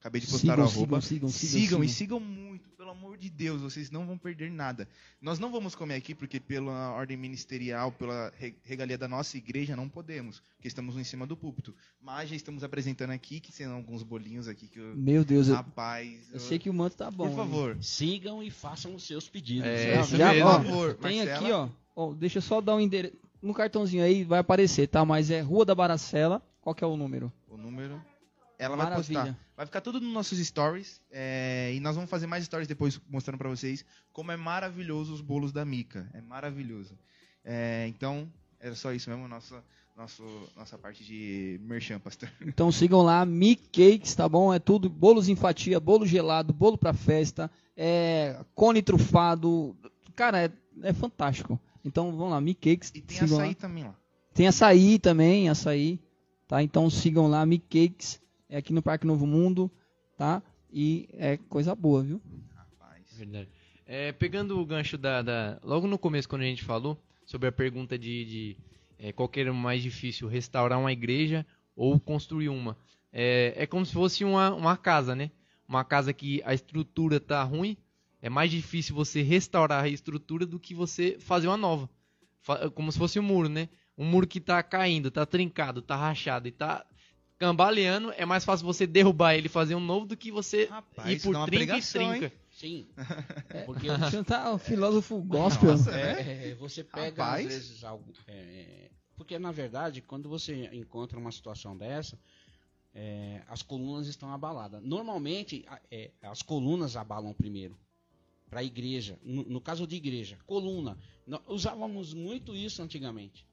Acabei 0.05 0.21
de 0.21 0.27
postar 0.27 0.51
Sigam, 0.53 0.65
o 0.65 0.69
arroba. 0.69 1.01
sigam, 1.01 1.01
sigam, 1.01 1.29
sigam, 1.29 1.61
Sigam 1.61 1.83
e 1.83 1.89
sigam. 1.89 2.19
muito, 2.19 2.69
pelo 2.77 2.91
amor 2.91 3.17
de 3.17 3.27
Deus, 3.27 3.59
vocês 3.59 3.89
não 3.89 4.05
vão 4.05 4.19
perder 4.19 4.51
nada. 4.51 4.87
Nós 5.19 5.39
não 5.39 5.51
vamos 5.51 5.73
comer 5.73 5.95
aqui 5.95 6.13
porque 6.13 6.39
pela 6.39 6.91
ordem 6.91 7.17
ministerial, 7.17 7.91
pela 7.91 8.31
re- 8.37 8.53
regalia 8.63 8.99
da 8.99 9.07
nossa 9.07 9.35
igreja, 9.35 9.75
não 9.75 9.89
podemos, 9.89 10.43
porque 10.55 10.67
estamos 10.67 10.95
em 10.95 11.03
cima 11.03 11.25
do 11.25 11.35
púlpito. 11.35 11.73
Mas 11.99 12.29
já 12.29 12.35
estamos 12.35 12.63
apresentando 12.63 13.09
aqui, 13.09 13.39
que 13.39 13.51
são 13.51 13.73
alguns 13.73 14.03
bolinhos 14.03 14.47
aqui 14.47 14.67
que 14.67 14.77
eu... 14.79 14.95
Meu 14.95 15.25
Deus, 15.25 15.47
eu, 15.47 15.55
Rapaz, 15.55 16.29
eu 16.31 16.39
sei 16.39 16.59
que 16.59 16.69
o 16.69 16.73
manto 16.73 16.95
tá 16.95 17.09
bom. 17.09 17.27
por 17.29 17.35
favor. 17.35 17.75
Sigam 17.81 18.43
e 18.43 18.51
façam 18.51 18.93
os 18.93 19.07
seus 19.07 19.27
pedidos. 19.27 19.65
É, 19.67 19.95
Já, 19.95 20.01
isso 20.01 20.17
já, 20.17 20.33
mesmo. 20.33 20.47
ó, 20.49 20.57
Por 20.59 20.65
favor, 20.65 20.93
tem 20.97 21.17
Marcela. 21.25 21.39
aqui, 21.39 21.51
ó, 21.51 21.69
ó. 21.95 22.13
Deixa 22.13 22.37
eu 22.37 22.43
só 22.43 22.61
dar 22.61 22.75
um 22.75 22.79
endereço. 22.79 23.15
No 23.41 23.55
cartãozinho 23.55 24.03
aí 24.03 24.23
vai 24.23 24.37
aparecer, 24.37 24.85
tá? 24.87 25.03
Mas 25.03 25.31
é 25.31 25.41
Rua 25.41 25.65
da 25.65 25.73
Baracela. 25.73 26.43
Qual 26.61 26.75
que 26.75 26.83
é 26.83 26.87
o 26.87 26.95
número? 26.95 27.33
O 27.49 27.57
número... 27.57 27.99
Ela 28.57 28.75
vai 28.75 28.85
Maravilha. 28.87 29.19
postar. 29.21 29.39
Vai 29.57 29.65
ficar 29.65 29.81
tudo 29.81 29.99
nos 30.01 30.13
nossos 30.13 30.37
stories. 30.39 31.01
é, 31.11 31.71
e 31.73 31.79
nós 31.79 31.95
vamos 31.95 32.09
fazer 32.09 32.27
mais 32.27 32.43
stories 32.45 32.67
depois 32.67 32.99
mostrando 33.09 33.37
pra 33.37 33.49
vocês 33.49 33.85
como 34.11 34.31
é 34.31 34.37
maravilhoso 34.37 35.13
os 35.13 35.21
bolos 35.21 35.51
da 35.51 35.63
Mica. 35.65 36.09
É 36.13 36.21
maravilhoso. 36.21 36.97
É, 37.43 37.85
então, 37.87 38.27
era 38.59 38.73
só 38.75 38.91
isso 38.91 39.09
mesmo, 39.09 39.27
nossa, 39.27 39.63
nosso, 39.95 40.23
nossa 40.55 40.77
parte 40.77 41.03
de 41.03 41.59
merchan, 41.63 41.99
pastor. 41.99 42.29
Então 42.41 42.71
sigam 42.71 43.01
lá, 43.01 43.25
Mi 43.25 43.55
Cakes, 43.55 44.15
tá 44.15 44.27
bom? 44.27 44.53
É 44.53 44.59
tudo, 44.59 44.89
bolos 44.89 45.29
em 45.29 45.35
fatia, 45.35 45.79
bolo 45.79 46.05
gelado, 46.05 46.53
bolo 46.53 46.77
pra 46.77 46.93
festa, 46.93 47.49
é, 47.77 48.43
cone 48.55 48.81
trufado. 48.81 49.75
Cara, 50.15 50.45
é, 50.45 50.51
é 50.83 50.93
fantástico. 50.93 51.59
Então 51.83 52.11
vamos 52.15 52.31
lá, 52.31 52.41
Mi 52.41 52.55
Cakes. 52.55 52.91
E 52.95 53.01
tem 53.01 53.19
açaí 53.19 53.49
lá. 53.49 53.53
também 53.55 53.83
lá. 53.83 53.95
Tem 54.33 54.47
açaí 54.47 54.99
também, 54.99 55.49
açaí, 55.49 55.99
tá? 56.47 56.63
Então 56.63 56.89
sigam 56.89 57.27
lá, 57.27 57.45
Mi 57.45 57.59
Cakes, 57.59 58.19
é 58.49 58.57
aqui 58.57 58.73
no 58.73 58.81
Parque 58.81 59.05
Novo 59.07 59.25
Mundo, 59.25 59.71
tá? 60.17 60.41
E 60.71 61.07
é 61.13 61.37
coisa 61.37 61.73
boa, 61.75 62.03
viu? 62.03 62.21
Rapaz. 62.55 63.03
Verdade. 63.17 63.49
É, 63.85 64.11
pegando 64.11 64.59
o 64.59 64.65
gancho 64.65 64.97
da, 64.97 65.21
da- 65.21 65.59
Logo 65.63 65.87
no 65.87 65.97
começo, 65.97 66.27
quando 66.27 66.41
a 66.41 66.45
gente 66.45 66.63
falou 66.63 66.97
sobre 67.25 67.47
a 67.47 67.51
pergunta 67.51 67.97
de, 67.97 68.25
de 68.25 68.57
é, 68.97 69.11
qual 69.11 69.29
que 69.29 69.39
era 69.39 69.53
mais 69.53 69.81
difícil, 69.81 70.27
restaurar 70.27 70.79
uma 70.79 70.91
igreja 70.91 71.45
ou 71.75 71.99
construir 71.99 72.49
uma. 72.49 72.77
É, 73.11 73.53
é 73.55 73.65
como 73.67 73.85
se 73.85 73.93
fosse 73.93 74.23
uma, 74.23 74.53
uma 74.53 74.75
casa, 74.77 75.15
né? 75.15 75.31
Uma 75.67 75.83
casa 75.83 76.13
que 76.13 76.41
a 76.45 76.53
estrutura 76.53 77.19
tá 77.19 77.41
ruim, 77.43 77.77
é 78.21 78.29
mais 78.29 78.51
difícil 78.51 78.95
você 78.95 79.21
restaurar 79.21 79.83
a 79.83 79.89
estrutura 79.89 80.45
do 80.45 80.59
que 80.59 80.73
você 80.73 81.17
fazer 81.19 81.47
uma 81.47 81.57
nova. 81.57 81.89
Como 82.73 82.91
se 82.91 82.97
fosse 82.97 83.19
um 83.19 83.23
muro, 83.23 83.49
né? 83.49 83.69
Um 83.97 84.05
muro 84.05 84.27
que 84.27 84.39
tá 84.39 84.61
caindo, 84.61 85.09
tá 85.09 85.25
trincado, 85.25 85.81
tá 85.81 85.95
rachado 85.95 86.47
e 86.47 86.51
tá 86.51 86.85
cambaleando, 87.37 88.11
é 88.17 88.25
mais 88.25 88.45
fácil 88.45 88.65
você 88.65 88.87
derrubar 88.87 89.35
ele 89.35 89.47
e 89.47 89.49
fazer 89.49 89.75
um 89.75 89.79
novo 89.79 90.05
do 90.05 90.15
que 90.17 90.31
você 90.31 90.65
Rapaz, 90.65 91.11
ir 91.11 91.21
por 91.21 91.33
trinca 91.45 91.47
e 91.47 91.57
pregação, 91.65 92.09
trinca. 92.11 92.25
hein? 92.27 92.31
Sim. 92.51 92.87
É, 93.49 93.61
Porque 93.65 93.87
Você 93.89 94.23
tá 94.23 94.53
um 94.53 94.57
filósofo 94.57 95.21
gospel. 95.21 95.71
Nossa, 95.71 95.91
É, 95.91 96.49
é, 96.51 96.55
você 96.55 96.83
pega 96.83 97.23
Rapaz. 97.23 97.45
às 97.47 97.53
vezes 97.53 97.83
algo. 97.83 98.13
é, 98.27 98.89
porque 99.17 99.37
na 99.39 99.51
verdade, 99.51 100.01
quando 100.01 100.27
você 100.29 100.69
encontra 100.73 101.17
uma 101.19 101.31
situação 101.31 101.75
dessa, 101.77 102.17
é, 102.93 103.41
as 103.47 103.61
colunas 103.61 104.07
estão 104.07 104.33
abaladas. 104.33 104.81
Normalmente, 104.81 105.65
é, 105.91 106.11
as 106.21 106.41
colunas 106.41 106.95
abalam 106.95 107.33
primeiro. 107.33 107.77
Para 108.49 108.59
a 108.59 108.63
igreja. 108.63 109.17
No, 109.23 109.43
no 109.43 109.59
caso 109.59 109.85
de 109.87 109.95
igreja, 109.95 110.37
coluna. 110.45 110.97
Nós 111.27 111.41
usávamos 111.47 112.13
muito 112.13 112.55
isso 112.55 112.81
antigamente. 112.81 113.45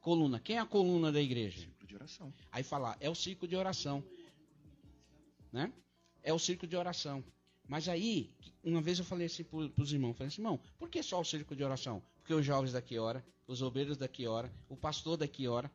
Coluna. 0.00 0.40
Quem 0.40 0.56
é 0.56 0.60
a 0.60 0.66
coluna 0.66 1.12
da 1.12 1.20
igreja? 1.20 1.60
Círculo 1.60 1.86
de 1.86 1.94
oração. 1.94 2.34
Aí 2.50 2.62
falar, 2.62 2.96
é 3.00 3.08
o 3.08 3.14
círculo 3.14 3.48
de 3.48 3.56
oração. 3.56 4.02
Né? 5.52 5.72
É 6.22 6.32
o 6.32 6.38
círculo 6.38 6.68
de 6.68 6.76
oração. 6.76 7.22
Mas 7.68 7.88
aí, 7.88 8.34
uma 8.64 8.80
vez 8.80 8.98
eu 8.98 9.04
falei 9.04 9.26
assim 9.26 9.44
para 9.44 9.82
os 9.82 9.92
irmãos, 9.92 10.14
falei 10.14 10.28
assim, 10.28 10.42
irmão, 10.42 10.60
por 10.78 10.88
que 10.88 11.02
só 11.02 11.20
o 11.20 11.24
círculo 11.24 11.56
de 11.56 11.62
oração? 11.62 12.02
Porque 12.18 12.34
os 12.34 12.44
jovens 12.44 12.72
daqui 12.72 12.98
ora, 12.98 13.24
os 13.46 13.62
obreiros 13.62 13.96
daqui 13.96 14.26
ora, 14.26 14.52
o 14.68 14.76
pastor 14.76 15.16
daqui 15.16 15.46
ora. 15.46 15.70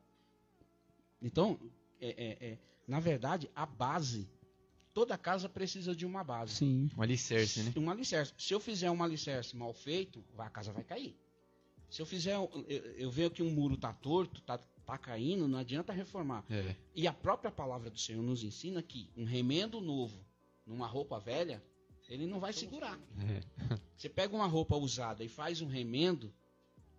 Então, 1.22 1.60
é, 2.02 2.10
é, 2.10 2.48
é, 2.48 2.58
na 2.88 3.00
verdade, 3.00 3.50
a 3.56 3.66
base, 3.66 4.28
toda 4.94 5.18
casa 5.18 5.48
precisa 5.48 5.96
de 5.96 6.06
uma 6.06 6.24
base. 6.24 6.56
Sim. 6.56 6.90
Um 6.98 7.02
alicerce, 7.02 7.64
né? 7.64 7.74
Um 7.78 7.90
alicerce. 7.90 8.34
Se 8.38 8.54
eu 8.54 8.60
fizer 8.60 8.92
um 8.92 9.02
alicerce 9.02 9.56
mal 9.56 9.74
feito, 9.74 10.24
a 10.38 10.50
casa 10.50 10.74
vai 10.74 10.84
cair. 10.84 11.16
Se 11.90 12.02
eu 12.02 12.06
fizer, 12.06 12.38
um- 12.38 12.66
eu, 12.68 12.82
eu 12.98 13.12
vejo 13.12 13.32
que 13.32 13.44
um 13.44 13.50
muro 13.52 13.78
tá 13.78 13.94
torto, 13.94 14.42
tá, 14.42 14.58
tá 14.58 14.98
caindo, 14.98 15.48
não 15.48 15.60
adianta 15.60 15.94
reformar. 15.94 16.44
É. 16.50 16.76
E 16.96 17.08
a 17.08 17.14
própria 17.14 17.52
palavra 17.52 17.90
do 17.90 18.00
Senhor 18.00 18.22
nos 18.24 18.44
ensina 18.44 18.82
que 18.82 19.10
um 19.16 19.24
remendo 19.24 19.80
novo 19.80 20.26
numa 20.66 20.88
roupa 20.88 21.20
velha, 21.20 21.64
ele 22.10 22.26
não 22.28 22.40
vai 22.40 22.54
segurar. 22.54 23.00
É. 23.20 23.42
Você 23.98 24.10
pega 24.10 24.36
uma 24.36 24.46
roupa 24.48 24.76
usada 24.76 25.24
e 25.24 25.30
faz 25.30 25.62
um 25.62 25.68
remendo, 25.68 26.34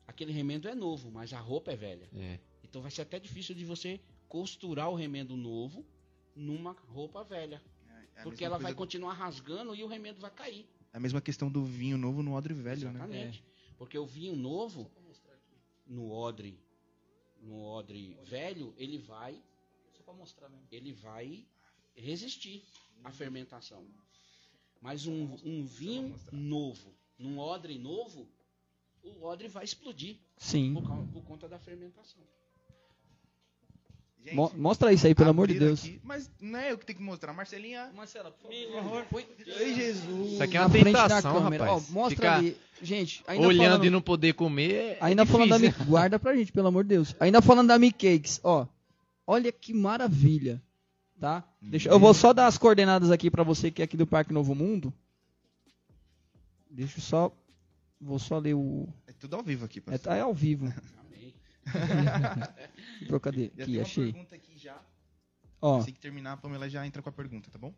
aquele 0.07 0.33
remendo 0.33 0.69
é 0.69 0.75
novo, 0.75 1.11
mas 1.11 1.33
a 1.33 1.41
roupa 1.41 1.73
é 1.73 1.77
velha. 1.77 2.09
É. 2.15 2.39
Então 2.65 2.81
vai 2.83 2.91
ser 2.91 3.03
até 3.03 3.19
difícil 3.19 3.55
de 3.55 3.65
você 3.65 4.01
costurar 4.29 4.91
o 4.91 4.95
remendo 4.95 5.37
novo 5.37 5.85
numa 6.35 6.73
roupa 6.89 7.23
velha. 7.23 7.63
É 8.17 8.21
a 8.21 8.23
porque 8.23 8.45
ela 8.45 8.59
vai 8.59 8.73
continuar 8.75 9.13
rasgando 9.13 9.75
e 9.75 9.83
o 9.85 9.87
remendo 9.87 10.21
vai 10.21 10.31
cair. 10.31 10.67
É 10.93 10.97
a 10.97 11.01
mesma 11.01 11.21
questão 11.21 11.51
do 11.51 11.63
vinho 11.65 11.99
novo 11.99 12.23
no 12.23 12.33
odre 12.33 12.55
velho, 12.55 12.91
né? 12.91 13.31
Porque 13.79 13.99
o 13.99 14.07
vinho 14.07 14.35
novo, 14.35 14.91
no 15.87 16.11
odre, 16.11 16.59
no 17.43 17.63
odre 17.63 18.17
velho, 18.25 18.75
ele 18.79 18.99
vai 18.99 19.41
Só 19.97 20.03
pra 20.03 20.15
mostrar 20.15 20.49
mesmo. 20.49 20.67
ele 20.73 20.93
vai 20.93 21.45
resistir 21.95 22.65
à 23.05 23.11
fermentação. 23.13 23.85
Mas 24.81 25.07
um, 25.07 25.37
um 25.45 25.65
vinho 25.67 26.15
novo, 26.33 26.95
num 27.19 27.39
odre 27.39 27.79
novo, 27.79 28.29
o 29.03 29.25
odre 29.25 29.49
vai 29.49 29.65
explodir 29.65 30.17
Sim. 30.37 30.75
por, 30.75 30.87
causa- 30.87 31.07
por 31.13 31.23
conta 31.25 31.49
da 31.49 31.59
fermentação. 31.59 32.23
Gente, 34.23 34.35
Mo- 34.35 34.53
mostra 34.57 34.93
isso 34.93 35.07
aí, 35.07 35.15
pelo 35.15 35.31
amor 35.31 35.47
de 35.47 35.57
Deus. 35.59 35.81
aqui, 35.85 36.01
mas 36.03 36.29
não 36.41 36.59
é 36.59 36.73
eu 36.73 36.79
que 36.79 36.85
tenho 36.85 36.99
que 36.99 37.05
mostrar. 37.05 37.33
Marcelinha. 37.33 37.93
Marcela, 37.95 38.31
por 38.33 38.51
Ai, 38.51 39.75
Jesus. 39.75 40.33
Isso 40.33 40.43
aqui 40.43 40.57
é 40.57 40.61
uma 40.61 40.69
frente 40.71 40.93
da 40.93 41.03
tentação, 41.03 41.39
rapaz. 41.39 41.71
Ó, 41.71 41.93
mostra 41.93 42.17
Ficar 42.17 42.37
ali. 42.39 42.57
Gente, 42.83 43.25
ainda 43.27 43.47
olhando 43.47 43.65
falando, 43.71 43.85
e 43.87 43.91
não 43.91 44.03
poder 44.03 44.35
comer 44.35 44.73
é 44.75 44.99
ainda 45.01 45.25
difícil. 45.25 45.47
falando 45.49 45.51
da 45.51 45.59
Mi, 45.59 45.75
guarda 45.89 46.19
pra 46.19 46.37
gente, 46.37 46.53
pelo 46.53 46.69
amor 46.69 46.85
de 46.85 46.89
Deus. 46.91 47.15
Ainda 47.19 47.41
falando 47.41 47.69
da 47.69 47.79
Mi 47.79 47.91
Cakes, 47.91 48.41
ó. 48.45 48.67
Olha 49.27 49.51
que 49.51 49.73
maravilha. 49.73 50.63
tá? 51.19 51.43
Deixa, 51.61 51.89
eu 51.89 51.99
vou 51.99 52.13
só 52.15 52.33
dar 52.33 52.47
as 52.47 52.59
coordenadas 52.59 53.11
aqui 53.11 53.31
pra 53.31 53.43
você 53.43 53.71
que 53.71 53.81
é 53.83 53.85
aqui 53.87 53.97
do 53.97 54.07
Parque 54.07 54.33
Novo 54.33 54.55
Mundo. 54.55 54.93
Deixa 56.71 56.99
eu 56.99 57.03
só. 57.03 57.33
Vou 57.99 58.19
só 58.19 58.39
ler 58.39 58.55
o. 58.55 58.87
É 59.07 59.13
tudo 59.13 59.37
ao 59.37 59.43
vivo 59.43 59.65
aqui, 59.65 59.79
É, 59.79 59.83
pastor. 59.83 60.11
tá, 60.11 60.17
é 60.17 60.21
ao 60.21 60.35
vivo. 60.35 60.67
Amém. 61.01 61.35
Pô, 63.09 63.19
cadê? 63.19 63.51
Já 63.57 63.63
Aqui, 63.65 63.73
tem 63.73 63.77
uma 63.77 63.83
achei. 63.83 64.13
pergunta 64.13 64.35
aqui 64.35 64.59
já. 64.59 64.77
Ó, 65.63 65.79
Assim 65.79 65.93
que 65.93 65.99
terminar, 66.01 66.33
a 66.35 66.37
Pamela 66.37 66.69
já 66.69 66.87
entra 66.87 67.01
com 67.01 67.09
a 67.09 67.13
pergunta, 67.13 67.51
tá 67.51 67.59
bom? 67.59 67.73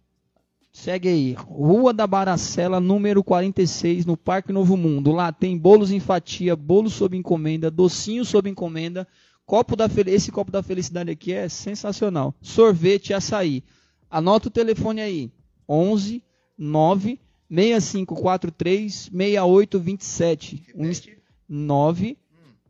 Segue 0.72 1.08
aí. 1.08 1.32
Rua 1.32 1.92
da 1.92 2.06
Baracela, 2.06 2.80
número 2.80 3.22
46, 3.24 4.06
no 4.06 4.16
Parque 4.16 4.52
Novo 4.52 4.76
Mundo. 4.76 5.12
Lá 5.12 5.32
tem 5.32 5.56
bolos 5.56 5.90
em 5.90 6.00
fatia, 6.00 6.54
bolos 6.54 6.94
sob 6.94 7.16
encomenda, 7.16 7.70
docinho 7.70 8.24
sob 8.24 8.48
encomenda. 8.48 9.06
Copo 9.44 9.74
da 9.74 9.88
fel- 9.88 10.08
Esse 10.08 10.30
copo 10.30 10.52
da 10.52 10.62
felicidade 10.62 11.10
aqui 11.10 11.32
é 11.32 11.48
sensacional. 11.48 12.34
Sorvete 12.40 13.10
e 13.10 13.14
açaí. 13.14 13.64
Anota 14.10 14.48
o 14.48 14.50
telefone 14.50 15.00
aí. 15.00 15.30
11 15.68 16.22
9 16.56 17.18
6543 17.50 19.10
6827. 19.12 20.66
Um 20.74 20.86
ins- 20.86 21.00
Repete. 21.00 21.22
9 21.48 22.16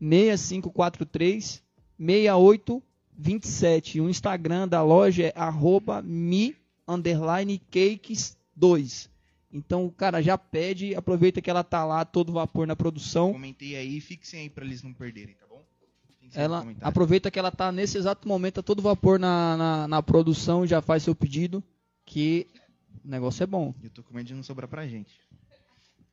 6543 0.00 1.62
6827. 1.98 4.00
O 4.00 4.08
Instagram 4.08 4.68
da 4.68 4.82
loja 4.82 5.24
é 5.26 5.32
arroba 5.34 6.00
me 6.02 6.54
underline 6.88 7.58
cakes 7.70 8.36
2. 8.56 9.10
Então, 9.52 9.88
cara, 9.90 10.22
já 10.22 10.36
pede, 10.36 10.94
aproveita 10.94 11.40
que 11.40 11.48
ela 11.48 11.62
tá 11.62 11.84
lá 11.84 12.04
todo 12.04 12.32
vapor 12.32 12.66
na 12.66 12.74
produção. 12.74 13.32
Comentei 13.32 13.76
aí, 13.76 14.00
fixem 14.00 14.40
aí 14.40 14.50
pra 14.50 14.64
eles 14.64 14.82
não 14.82 14.92
perderem, 14.92 15.34
tá 15.34 15.46
bom? 15.46 15.62
Ela 16.34 16.66
aproveita 16.82 17.30
que 17.30 17.38
ela 17.38 17.50
tá 17.50 17.72
nesse 17.72 17.96
exato 17.96 18.28
momento 18.28 18.60
a 18.60 18.62
todo 18.62 18.82
vapor 18.82 19.18
na, 19.18 19.56
na, 19.56 19.88
na 19.88 20.02
produção 20.02 20.64
e 20.64 20.68
já 20.68 20.82
faz 20.82 21.02
seu 21.02 21.14
pedido, 21.14 21.64
que 22.04 22.46
o 23.04 23.08
negócio 23.08 23.42
é 23.42 23.46
bom. 23.46 23.74
Eu 23.82 23.90
tô 23.90 24.02
com 24.02 24.14
medo 24.14 24.26
de 24.26 24.34
não 24.34 24.42
sobrar 24.42 24.68
pra 24.68 24.86
gente. 24.86 25.18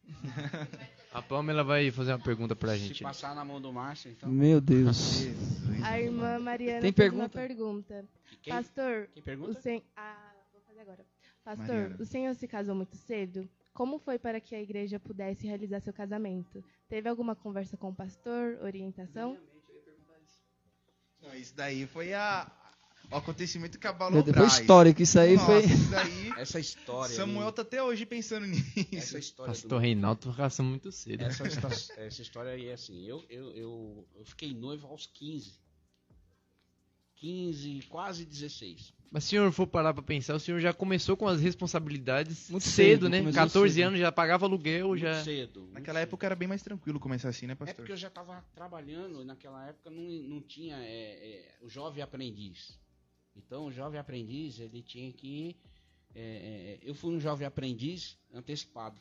A 1.15 1.21
Pamela 1.21 1.63
vai 1.63 1.89
fazer 1.91 2.11
uma 2.11 2.19
pergunta 2.19 2.57
pra 2.57 2.76
gente. 2.76 2.97
Se 2.97 3.03
passar 3.03 3.34
na 3.34 3.45
mão 3.45 3.61
do 3.61 3.71
Márcio, 3.71 4.11
então. 4.11 4.30
Meu 4.30 4.59
Deus. 4.59 5.26
A 5.82 5.97
irmã 5.97 6.38
Mariana 6.39 6.82
Tem 6.82 6.91
pergunta? 6.91 7.23
uma 7.23 7.30
pergunta. 7.30 8.05
Quem, 8.41 8.53
Pastor, 8.53 9.07
quem 9.13 9.21
o 9.21 9.26
pergunta? 9.26 9.61
sen... 9.61 9.82
ah, 9.95 10.03
vou 10.07 10.11
fazer 10.11 10.24
agora. 10.86 11.06
Pastor, 11.44 11.68
Mariana. 11.68 11.98
o 12.00 12.06
senhor 12.06 12.36
se 12.36 12.48
casou 12.48 12.76
muito 12.76 12.96
cedo? 12.96 13.50
Como 13.74 14.00
foi 14.00 14.18
para 14.18 14.40
que 14.40 14.56
a 14.56 14.62
igreja 14.62 15.00
pudesse 15.00 15.46
realizar 15.48 15.82
seu 15.82 15.92
casamento? 15.92 16.64
Teve 16.88 17.10
alguma 17.10 17.36
conversa 17.36 17.76
com 17.76 17.90
o 17.90 17.96
pastor, 17.96 18.58
orientação? 18.62 19.38
Não, 21.22 21.36
isso 21.36 21.56
daí 21.56 21.88
foi 21.88 22.14
a... 22.14 22.50
o 23.12 23.16
acontecimento 23.16 23.80
que 23.80 23.88
abalou 23.88 24.24
Meu 24.24 24.34
foi 24.34 24.46
histórico, 24.46 25.02
isso 25.02 25.20
aí 25.20 25.36
Nossa, 25.36 25.46
foi. 25.46 25.66
isso 25.66 25.90
daí... 25.90 26.26
Essa 26.38 26.60
história. 26.60 27.16
Samuel 27.16 27.48
aí, 27.48 27.54
tá 27.54 27.62
até 27.64 27.82
hoje 27.82 28.06
pensando 28.06 28.46
nisso. 28.46 28.74
essa 28.94 29.18
história 29.18 29.52
do- 29.52 29.56
Pastor 29.56 29.82
Reinaldo 29.82 30.34
casou 30.34 30.66
muito 30.66 30.92
cedo. 30.92 31.24
Essa, 31.24 31.44
essa 31.98 32.22
história 32.22 32.52
aí 32.52 32.68
é 32.68 32.74
assim, 32.74 33.06
eu, 33.06 33.26
eu, 33.30 33.52
eu, 33.52 34.08
eu 34.16 34.26
fiquei 34.26 34.54
noivo 34.54 34.88
aos 34.88 35.08
15. 35.08 35.64
15, 37.16 37.82
quase 37.89 38.26
16. 38.26 38.93
Mas 39.11 39.24
se 39.24 39.28
o 39.30 39.30
senhor 39.39 39.51
for 39.53 39.66
parar 39.66 39.93
pra 39.93 40.03
pensar, 40.03 40.36
o 40.36 40.39
senhor 40.39 40.59
já 40.59 40.74
começou 40.74 41.16
com 41.16 41.28
as 41.28 41.39
responsabilidades 41.39 42.49
Muito 42.49 42.63
cedo, 42.63 42.74
cedo, 43.05 43.09
né? 43.09 43.20
começou 43.20 43.41
14 43.43 43.74
cedo. 43.74 43.88
anos 43.88 43.99
já 43.99 44.11
pagava 44.11 44.45
aluguel, 44.45 44.89
Muito 44.89 45.01
já. 45.01 45.24
cedo. 45.24 45.61
muito 45.61 45.74
Naquela 45.74 45.99
cedo. 45.99 46.09
época 46.09 46.26
era 46.26 46.36
bem 46.36 46.47
mais 46.47 46.61
tranquilo 46.61 46.99
começar 46.99 47.30
assim, 47.30 47.47
né, 47.47 47.53
É 47.53 47.55
pastor? 47.55 47.76
porque 47.76 47.91
eu 47.93 47.97
já 47.97 48.09
estava 48.09 48.43
trabalhando 48.53 49.22
e 49.22 49.26
naquela 49.26 49.66
época 49.68 49.89
não, 49.89 50.01
não 50.03 50.41
tinha 50.41 50.76
é, 50.78 50.88
é, 50.89 51.55
o 51.61 51.70
jovem 51.70 52.03
aprendiz. 52.03 52.78
Então 53.36 53.66
o 53.68 53.72
jovem 53.72 53.99
aprendiz 53.99 54.59
ele 54.59 54.82
tinha 54.82 55.11
que. 55.13 55.55
é, 56.13 56.22
é, 56.22 56.80
eu 56.82 56.93
fui 56.93 57.13
um 57.16 57.20
jovem 57.20 57.47
aprendiz 57.47 58.18
antecipado. 58.34 58.99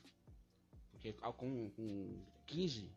Porque 0.92 1.12
com, 1.12 1.70
com 1.70 2.20
15, 2.46 2.88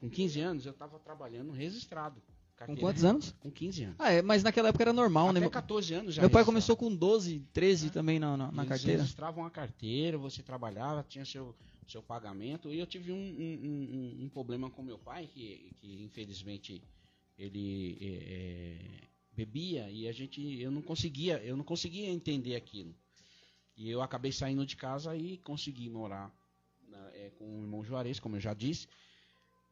com 0.00 0.08
15 0.08 0.40
anos 0.40 0.66
eu 0.66 0.72
estava 0.72 0.98
trabalhando 0.98 1.52
registrado. 1.52 2.22
Com 2.66 2.76
quantos 2.76 3.04
anos? 3.04 3.34
Com 3.40 3.50
15 3.50 3.82
anos. 3.84 3.96
Ah, 3.98 4.12
é, 4.12 4.22
mas 4.22 4.42
naquela 4.42 4.68
época 4.68 4.84
era 4.84 4.92
normal, 4.92 5.26
né? 5.26 5.30
Até 5.32 5.40
Meu, 5.40 5.50
14 5.50 5.92
anos 5.94 6.14
já. 6.14 6.22
meu 6.22 6.30
pai 6.30 6.42
registrado. 6.42 6.46
começou 6.46 6.76
com 6.76 6.94
12, 6.94 7.40
13 7.52 7.90
também 7.90 8.18
na, 8.18 8.36
na, 8.36 8.52
na 8.52 8.62
Eles 8.62 8.68
carteira. 8.68 8.98
registravam 9.02 9.44
a 9.44 9.50
carteira, 9.50 10.16
você 10.16 10.42
trabalhava, 10.42 11.04
tinha 11.08 11.24
seu, 11.24 11.54
seu 11.88 12.00
pagamento. 12.02 12.72
E 12.72 12.78
eu 12.78 12.86
tive 12.86 13.10
um, 13.12 13.16
um- 13.16 13.60
um- 13.62 14.20
um- 14.20 14.24
um 14.24 14.28
problema 14.28 14.70
com 14.70 14.82
meu 14.82 14.98
pai, 14.98 15.26
que, 15.26 15.72
que 15.80 16.02
infelizmente 16.04 16.80
ele 17.36 17.98
é, 18.00 18.06
é, 18.06 19.08
bebia 19.32 19.90
e 19.90 20.06
a 20.06 20.12
gente 20.12 20.40
eu 20.60 20.70
não 20.70 20.80
conseguia, 20.80 21.38
eu 21.44 21.56
não 21.56 21.64
conseguia 21.64 22.08
entender 22.08 22.54
aquilo. 22.54 22.94
E 23.76 23.90
eu 23.90 24.00
acabei 24.00 24.30
saindo 24.30 24.64
de 24.64 24.76
casa 24.76 25.16
e 25.16 25.38
consegui 25.38 25.90
morar 25.90 26.32
na- 26.88 27.10
é, 27.14 27.30
com 27.36 27.58
o 27.58 27.62
irmão 27.62 27.82
Juarez, 27.84 28.20
como 28.20 28.36
eu 28.36 28.40
já 28.40 28.54
disse. 28.54 28.86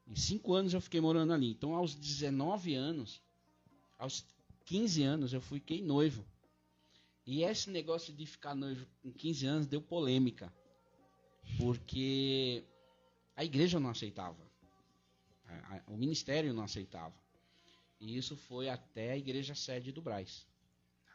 E 0.07 0.19
cinco 0.19 0.55
anos 0.55 0.75
eu 0.75 0.81
fiquei 0.81 1.01
morando 1.01 1.33
ali. 1.33 1.51
Então, 1.51 1.75
aos 1.75 1.95
19 1.95 2.75
anos, 2.75 3.23
aos 3.99 4.25
15 4.65 5.03
anos, 5.03 5.33
eu 5.33 5.41
fiquei 5.41 5.83
noivo. 5.83 6.25
E 7.27 7.43
esse 7.45 7.71
negócio 7.71 8.13
de 8.13 8.27
ficar 8.27 8.55
noivo 8.55 8.87
com 9.03 9.13
15 9.13 9.47
anos 9.47 9.67
deu 9.67 9.81
polêmica. 9.81 10.53
Porque 11.59 12.65
a 13.37 13.45
igreja 13.45 13.79
não 13.79 13.91
aceitava. 13.91 14.51
O 15.87 15.97
ministério 15.97 16.53
não 16.53 16.65
aceitava. 16.65 17.15
E 18.01 18.17
isso 18.17 18.37
foi 18.37 18.69
até 18.69 19.13
a 19.13 19.17
igreja 19.17 19.55
sede 19.55 19.93
do 19.93 20.03
Braz. 20.03 20.47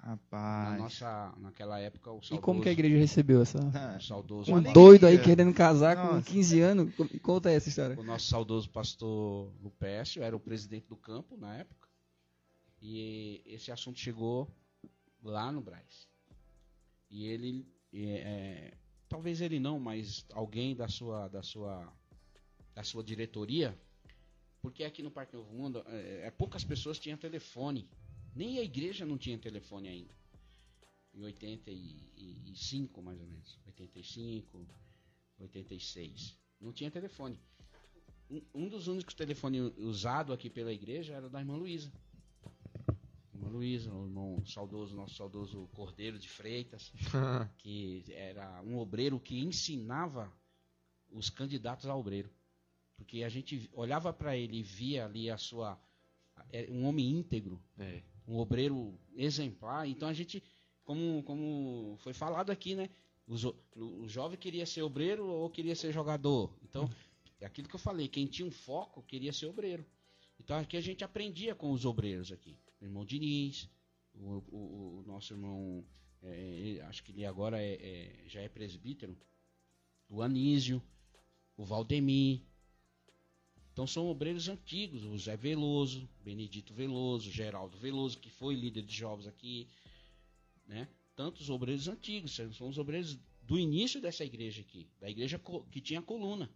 Na 0.04 0.12
Rapaz. 0.12 0.78
nossa, 0.80 1.34
naquela 1.40 1.80
época, 1.80 2.12
o 2.12 2.20
E 2.20 2.22
saudoso, 2.26 2.42
como 2.42 2.62
que 2.62 2.70
a 2.70 2.72
igreja 2.72 2.98
recebeu 2.98 3.42
essa? 3.42 3.60
O 3.98 4.02
saudoso, 4.02 4.54
Um 4.54 4.62
doido 4.62 5.06
aí 5.06 5.20
querendo 5.22 5.54
casar 5.54 5.98
com 5.98 6.14
Nossa. 6.16 6.30
15 6.30 6.60
anos? 6.62 6.96
Co- 6.96 7.08
Conta 7.22 7.52
essa 7.52 7.68
história. 7.68 8.00
o 8.00 8.04
nosso 8.04 8.28
saudoso 8.28 8.70
pastor 8.70 9.52
Lupécio 9.62 10.24
era 10.24 10.36
o 10.36 10.40
presidente 10.40 10.88
do 10.88 10.96
campo 10.96 11.36
na 11.36 11.56
época. 11.58 11.88
E 12.82 13.42
esse 13.46 13.72
assunto 13.72 14.00
chegou 14.00 14.48
lá 15.24 15.52
no 15.52 15.62
Braz. 15.62 16.08
E 17.10 17.26
ele, 17.26 17.66
é, 17.94 18.00
é, 18.00 18.74
talvez 19.10 19.42
ele 19.42 19.60
não, 19.60 19.80
mas 19.80 20.26
alguém 20.32 20.76
da 20.76 20.88
sua, 20.88 21.28
da 21.28 21.42
sua, 21.42 21.92
da 22.76 22.84
sua 22.84 23.04
diretoria, 23.04 23.78
porque 24.62 24.84
aqui 24.84 25.02
no 25.02 25.10
Parque 25.12 25.36
Novo 25.36 25.54
Mundo, 25.54 25.84
é, 25.88 26.28
é, 26.28 26.32
poucas 26.32 26.64
pessoas 26.64 27.00
tinham 27.00 27.18
telefone. 27.18 27.90
Nem 28.38 28.60
a 28.60 28.62
igreja 28.62 29.04
não 29.04 29.18
tinha 29.18 29.36
telefone 29.36 29.88
ainda. 29.88 30.16
Em 31.12 31.24
85, 31.24 33.02
mais 33.02 33.20
ou 33.20 33.26
menos. 33.26 33.60
85, 33.66 34.68
86. 35.40 36.38
Não 36.62 36.72
tinha 36.72 36.92
telefone. 36.92 37.42
Um, 38.30 38.42
um 38.54 38.70
dos 38.70 38.88
únicos 38.88 39.16
telefones 39.16 39.74
usados 39.78 40.36
aqui 40.36 40.52
pela 40.52 40.72
igreja 40.72 41.16
era 41.16 41.28
da 41.28 41.40
irmã 41.40 41.56
Luísa. 41.56 41.92
Irmã 43.34 43.50
Luísa, 43.50 43.92
o 43.92 44.06
irmão 44.06 44.46
saudoso, 44.46 44.96
nosso 44.96 45.16
saudoso 45.16 45.68
Cordeiro 45.74 46.20
de 46.20 46.30
Freitas, 46.30 46.94
que 47.58 48.06
era 48.10 48.62
um 48.62 48.78
obreiro 48.78 49.20
que 49.20 49.40
ensinava 49.40 50.32
os 51.10 51.32
candidatos 51.32 51.88
a 51.88 51.96
obreiro. 51.96 52.30
Porque 52.98 53.24
a 53.24 53.30
gente 53.30 53.68
olhava 53.74 54.14
para 54.14 54.38
ele 54.38 54.60
e 54.60 54.64
via 54.64 55.06
ali 55.06 55.28
a 55.28 55.40
sua. 55.40 55.82
é, 56.52 56.70
um 56.70 56.86
homem 56.86 57.10
íntegro, 57.10 57.60
É. 57.80 58.04
um 58.28 58.38
obreiro 58.38 59.00
exemplar. 59.16 59.88
Então 59.88 60.08
a 60.10 60.14
gente, 60.14 60.44
como, 60.84 61.24
como 61.24 61.96
foi 62.00 62.14
falado 62.14 62.50
aqui, 62.52 62.76
né? 62.76 62.90
O, 63.28 63.36
jo- 63.36 63.56
o 63.76 64.08
jovem 64.08 64.38
queria 64.38 64.66
ser 64.66 64.82
obreiro 64.84 65.26
ou 65.28 65.50
queria 65.50 65.76
ser 65.76 65.92
jogador. 65.92 66.54
Então, 66.64 66.90
é 67.40 67.46
aquilo 67.46 67.68
que 67.68 67.76
eu 67.76 67.80
falei, 67.80 68.08
quem 68.08 68.26
tinha 68.26 68.48
um 68.48 68.52
foco 68.52 69.02
queria 69.04 69.34
ser 69.34 69.48
obreiro. 69.48 69.86
Então 70.40 70.58
aqui 70.58 70.78
a 70.78 70.82
gente 70.82 71.04
aprendia 71.04 71.56
com 71.56 71.72
os 71.72 71.86
obreiros 71.86 72.32
aqui. 72.32 72.56
O 72.80 72.86
irmão 72.86 73.06
Diniz, 73.06 73.70
o, 74.14 74.44
o- 74.52 75.00
o 75.00 75.04
nosso 75.06 75.34
irmão, 75.34 75.84
é, 76.24 76.36
ele- 76.40 76.82
acho 76.82 77.04
que 77.04 77.12
ele 77.12 77.26
agora 77.26 77.62
é- 77.62 77.74
é- 77.82 78.24
já 78.28 78.42
é 78.42 78.48
presbítero, 78.50 79.18
o 80.10 80.22
Anísio, 80.22 80.82
o 81.58 81.66
Valdemir. 81.66 82.42
Então 83.78 83.86
são 83.86 84.08
obreiros 84.08 84.50
antigos, 84.50 85.04
o 85.04 85.16
Zé 85.20 85.38
Veloso, 85.38 86.10
Benedito 86.26 86.74
Veloso, 86.74 87.30
Geraldo 87.32 87.78
Veloso, 87.78 88.18
que 88.18 88.28
foi 88.28 88.56
líder 88.56 88.82
de 88.82 88.96
jovens 88.96 89.28
aqui, 89.28 89.68
né? 90.66 90.88
Tantos 91.16 91.48
obreiros 91.52 91.88
antigos, 91.88 92.36
são 92.58 92.68
os 92.70 92.80
obreiros 92.80 93.20
do 93.44 93.60
início 93.60 94.02
dessa 94.02 94.26
igreja 94.26 94.62
aqui, 94.62 94.88
da 95.00 95.08
igreja 95.08 95.40
que 95.70 95.80
tinha 95.80 96.02
coluna. 96.02 96.50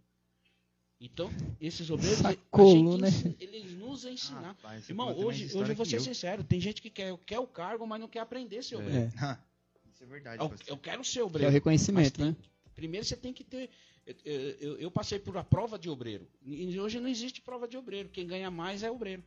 Então, 1.00 1.30
esses 1.60 1.90
obreiros, 1.90 2.18
gente 2.18 2.40
coluna, 2.50 3.06
ensi- 3.08 3.36
eles 3.38 3.72
nos 3.78 4.04
ensinaram. 4.04 4.56
Você 4.80 4.90
Irmão, 4.90 5.16
hoje, 5.16 5.44
hoje 5.56 5.70
eu 5.70 5.76
vou 5.76 5.86
ser 5.86 5.98
eu. 5.98 6.00
sincero, 6.00 6.42
tem 6.42 6.60
gente 6.60 6.82
que 6.82 6.90
quer, 6.90 7.16
quer 7.18 7.38
o 7.38 7.46
cargo, 7.46 7.86
mas 7.86 8.00
não 8.00 8.08
quer 8.08 8.18
aprender 8.18 8.58
a 8.58 8.62
ser 8.64 8.74
obreiro. 8.74 9.12
É, 9.16 9.38
Isso 9.94 10.02
é 10.02 10.06
verdade, 10.06 10.42
Eu, 10.42 10.52
eu 10.66 10.76
quero 10.76 11.04
ser 11.04 11.12
que 11.12 11.18
é 11.20 11.22
o 11.22 11.26
obreiro. 11.26 11.52
reconhecimento, 11.52 12.18
Mas 12.20 12.30
né? 12.34 12.36
Primeiro 12.74 13.04
você 13.06 13.16
tem 13.16 13.32
que 13.32 13.44
ter. 13.44 13.70
Eu, 14.06 14.34
eu- 14.60 14.76
eu 14.78 14.90
passei 14.90 15.18
por 15.18 15.36
a 15.36 15.44
prova 15.44 15.78
de 15.78 15.88
obreiro. 15.88 16.26
E 16.44 16.78
hoje 16.80 16.98
não 16.98 17.08
existe 17.08 17.40
prova 17.40 17.68
de 17.68 17.76
obreiro. 17.76 18.08
Quem 18.08 18.26
ganha 18.26 18.50
mais 18.50 18.82
é 18.82 18.90
obreiro. 18.90 19.22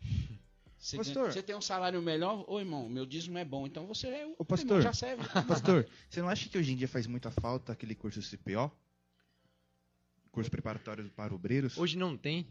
Você, 0.78 0.96
Pastor. 0.96 1.22
ganha- 1.24 1.32
você 1.32 1.42
tem 1.42 1.56
um 1.56 1.60
salário 1.60 2.00
melhor, 2.00 2.44
ô 2.46 2.60
irmão, 2.60 2.88
meu 2.88 3.04
dízimo 3.04 3.36
é 3.36 3.44
bom, 3.44 3.66
então 3.66 3.84
você 3.84 4.06
é 4.06 4.26
o 4.28 4.36
Ô, 4.38 4.44
pastor. 4.44 4.68
irmão, 4.78 4.80
já 4.82 4.92
serve. 4.92 5.24
Pastor, 5.48 5.88
você 6.08 6.20
não 6.22 6.28
acha 6.28 6.48
que 6.48 6.56
hoje 6.56 6.72
em 6.72 6.76
dia 6.76 6.86
faz 6.86 7.04
muita 7.08 7.32
falta 7.32 7.72
aquele 7.72 7.96
curso 7.96 8.20
CPO? 8.22 8.70
Curso 10.30 10.48
preparatório 10.50 11.10
para 11.16 11.34
obreiros? 11.34 11.76
Hoje 11.76 11.96
não 11.98 12.16
tem. 12.16 12.46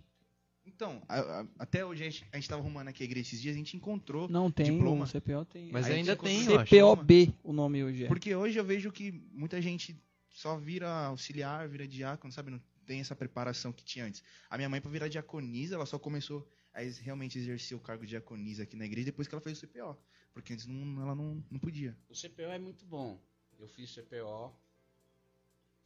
Então, 0.65 1.01
a- 1.07 1.19
a- 1.21 1.47
até 1.59 1.85
hoje 1.85 2.03
a 2.03 2.09
gente, 2.09 2.25
a 2.33 2.35
gente 2.35 2.49
tava 2.49 2.61
arrumando 2.61 2.89
aqui 2.89 3.01
a 3.01 3.05
igreja 3.05 3.29
esses 3.29 3.41
dias, 3.41 3.55
a 3.55 3.57
gente 3.57 3.77
encontrou. 3.77 4.27
Não 4.27 4.51
tem, 4.51 4.73
Diploma. 4.73 5.05
o 5.05 5.07
CPO 5.07 5.45
tem. 5.45 5.71
Mas 5.71 5.85
Aí 5.85 5.93
ainda 5.93 6.13
tem, 6.17 6.35
consegue- 6.39 6.53
eu 6.53 6.59
acho. 6.59 6.69
CPOB 6.97 7.33
o 7.43 7.53
nome 7.53 7.81
hoje 7.85 8.03
é. 8.03 8.07
Porque 8.09 8.35
hoje 8.35 8.59
eu 8.59 8.65
vejo 8.65 8.91
que 8.91 9.13
muita 9.31 9.61
gente 9.61 9.95
só 10.37 10.55
vira 10.55 10.87
auxiliar, 11.07 11.67
vira 11.67 11.87
diácono, 11.87 12.31
sabe? 12.31 12.51
Não 12.51 12.61
tem 12.85 12.99
essa 12.99 13.15
preparação 13.15 13.73
que 13.73 13.83
tinha 13.83 14.05
antes. 14.05 14.23
A 14.47 14.55
minha 14.55 14.69
mãe, 14.69 14.79
para 14.79 14.91
virar 14.91 15.07
diaconisa, 15.07 15.73
ela 15.73 15.85
só 15.87 15.97
começou 15.97 16.47
a 16.75 16.81
realmente 17.01 17.39
exercer 17.39 17.75
o 17.75 17.79
cargo 17.79 18.03
de 18.03 18.09
diaconisa 18.09 18.61
aqui 18.61 18.75
na 18.75 18.85
igreja 18.85 19.05
depois 19.07 19.27
que 19.27 19.33
ela 19.33 19.41
fez 19.41 19.57
o 19.57 19.61
CPO. 19.61 19.97
Porque 20.35 20.53
antes 20.53 20.67
não- 20.67 21.01
ela 21.01 21.15
não, 21.15 21.43
não 21.49 21.57
podia. 21.57 21.97
O 22.07 22.13
CPO 22.13 22.51
é 22.51 22.59
muito 22.59 22.85
bom. 22.85 23.19
Eu 23.57 23.67
fiz 23.67 23.89
CPO. 23.89 24.53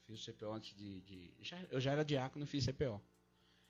Fiz 0.05 0.21
CPO 0.25 0.51
antes 0.51 0.75
de. 0.75 0.99
de- 0.99 1.33
já- 1.41 1.63
eu 1.71 1.79
já 1.79 1.93
era 1.93 2.03
diácono 2.03 2.43
e 2.43 2.47
fiz 2.47 2.65
CPO. 2.65 3.01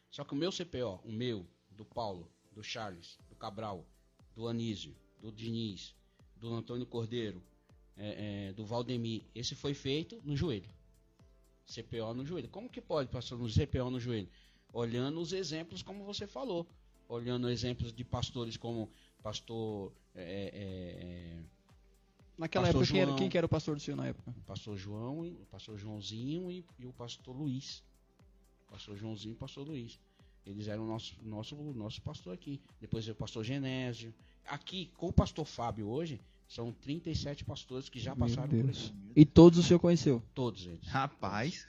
Só 0.10 0.24
que 0.24 0.34
o 0.34 0.36
meu 0.36 0.52
CPO, 0.52 1.00
o 1.06 1.12
meu, 1.12 1.48
do 1.70 1.86
Paulo, 1.86 2.28
do 2.52 2.64
Charles, 2.64 3.20
do 3.30 3.36
Cabral, 3.36 3.88
do 4.34 4.48
Anísio, 4.48 4.96
do 5.20 5.32
Diniz, 5.32 5.96
do 6.36 6.52
Antônio 6.52 6.88
Cordeiro, 6.88 7.44
é, 8.02 8.47
é, 8.49 8.54
do 8.54 8.66
Valdemir, 8.66 9.22
esse 9.36 9.54
foi 9.54 9.76
feito 9.76 10.20
no 10.24 10.36
joelho. 10.36 10.68
CPO 11.68 12.16
no 12.16 12.26
joelho. 12.26 12.49
Como 12.49 12.68
que 12.68 12.82
pode, 12.82 13.10
pastor, 13.10 13.38
no 13.38 13.47
CPO 13.47 13.91
no 13.91 13.99
joelho? 13.99 14.28
Olhando 14.74 15.22
os 15.22 15.34
exemplos, 15.34 15.84
como 15.84 16.04
você 16.04 16.26
falou. 16.26 16.68
Olhando 17.08 17.47
exemplos 17.47 17.93
de 17.93 18.04
pastores 18.04 18.58
como 18.58 18.89
pastor. 19.22 19.93
é, 20.16 20.24
é, 20.24 21.38
é, 21.38 21.43
Naquela 22.38 22.66
Pastor 22.66 22.82
época, 22.82 22.91
quem 22.91 23.02
era, 23.02 23.10
João. 23.10 23.20
quem 23.20 23.30
que 23.30 23.38
era 23.38 23.45
o 23.45 23.49
pastor 23.49 23.76
do 23.76 23.82
senhor 23.82 23.97
na 23.97 24.08
época? 24.08 24.32
o 24.36 24.41
pastor 24.41 24.76
João, 24.76 25.22
o 25.22 25.45
pastor 25.52 25.78
Joãozinho 25.78 26.49
e, 26.49 26.66
e 26.80 26.88
o 26.88 26.93
pastor 26.93 27.36
Luiz. 27.36 27.84
O 28.68 28.72
pastor 28.72 28.97
Joãozinho 28.97 29.34
e 29.34 29.36
o 29.36 29.38
pastor 29.38 29.68
Luiz. 29.68 29.99
Eles 30.43 30.68
eram 30.68 30.86
o 30.86 30.88
nosso, 30.88 31.16
nosso, 31.22 31.56
nosso 31.56 32.02
pastor 32.02 32.34
aqui. 32.34 32.60
Depois 32.80 33.06
veio 33.06 33.14
o 33.14 33.18
pastor 33.18 33.43
Genésio. 33.43 34.12
Aqui, 34.45 34.88
com 34.97 35.08
o 35.08 35.14
pastor 35.14 35.45
Fábio 35.45 35.88
hoje, 35.88 36.20
são 36.54 36.72
37 36.74 37.45
pastores 37.45 37.88
que 37.89 37.99
já 37.99 38.14
Meu 38.16 38.28
passaram 38.28 38.49
por 38.49 38.70
aqui. 38.70 38.93
E 39.16 39.26
todos 39.26 39.60
o 39.60 39.64
senhor 39.64 39.80
conheceu? 39.80 40.22
Todos 40.34 40.66
eles. 40.68 40.86
Rapaz, 40.88 41.66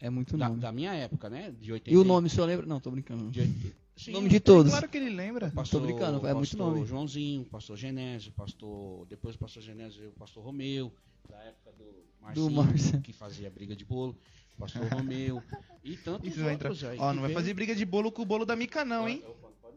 É 0.00 0.08
muito 0.08 0.36
Da, 0.36 0.48
nome. 0.48 0.60
da 0.60 0.70
minha 0.72 0.94
época, 0.94 1.28
né? 1.28 1.52
De 1.60 1.72
80, 1.72 1.90
E 1.90 1.96
o 1.96 2.04
nome, 2.04 2.28
o 2.28 2.30
senhor 2.30 2.46
lembra? 2.46 2.64
Não, 2.66 2.78
tô 2.80 2.90
brincando. 2.90 3.30
De, 3.30 3.40
oit- 3.40 3.76
Sim, 3.96 4.12
nome 4.12 4.28
de 4.28 4.38
todos. 4.38 4.70
claro 4.70 4.88
que 4.88 4.96
ele 4.96 5.10
lembra. 5.10 5.50
pastor, 5.50 5.80
Tô 5.80 5.86
brincando, 5.86 6.18
é 6.26 6.32
muito 6.32 6.50
pastor 6.56 6.72
nome. 6.74 6.86
Joãozinho, 6.86 7.44
pastor 7.46 7.76
Genésio, 7.76 8.30
pastor. 8.32 9.04
Depois 9.06 9.34
do 9.34 9.40
pastor 9.40 9.60
Genésio 9.62 9.98
veio 9.98 10.10
o 10.10 10.14
pastor 10.14 10.44
Romeu, 10.44 10.94
da 11.28 11.36
época 11.42 11.72
do 11.76 12.04
Marcinho, 12.22 12.50
Marcinho. 12.52 13.02
que 13.02 13.12
fazia 13.12 13.50
briga 13.50 13.74
de 13.74 13.84
bolo. 13.84 14.16
Pastor 14.56 14.86
Romeu. 14.88 15.42
E 15.84 15.96
tantos 15.96 16.28
Isso 16.28 16.44
outros 16.44 16.84
aí. 16.84 16.98
Ó, 16.98 17.12
não 17.14 17.20
vai 17.22 17.28
veio. 17.28 17.38
fazer 17.40 17.54
briga 17.54 17.74
de 17.74 17.84
bolo 17.86 18.10
com 18.12 18.20
o 18.22 18.26
bolo 18.26 18.44
da 18.44 18.54
Mica, 18.54 18.84
não, 18.84 19.08
hein? 19.08 19.22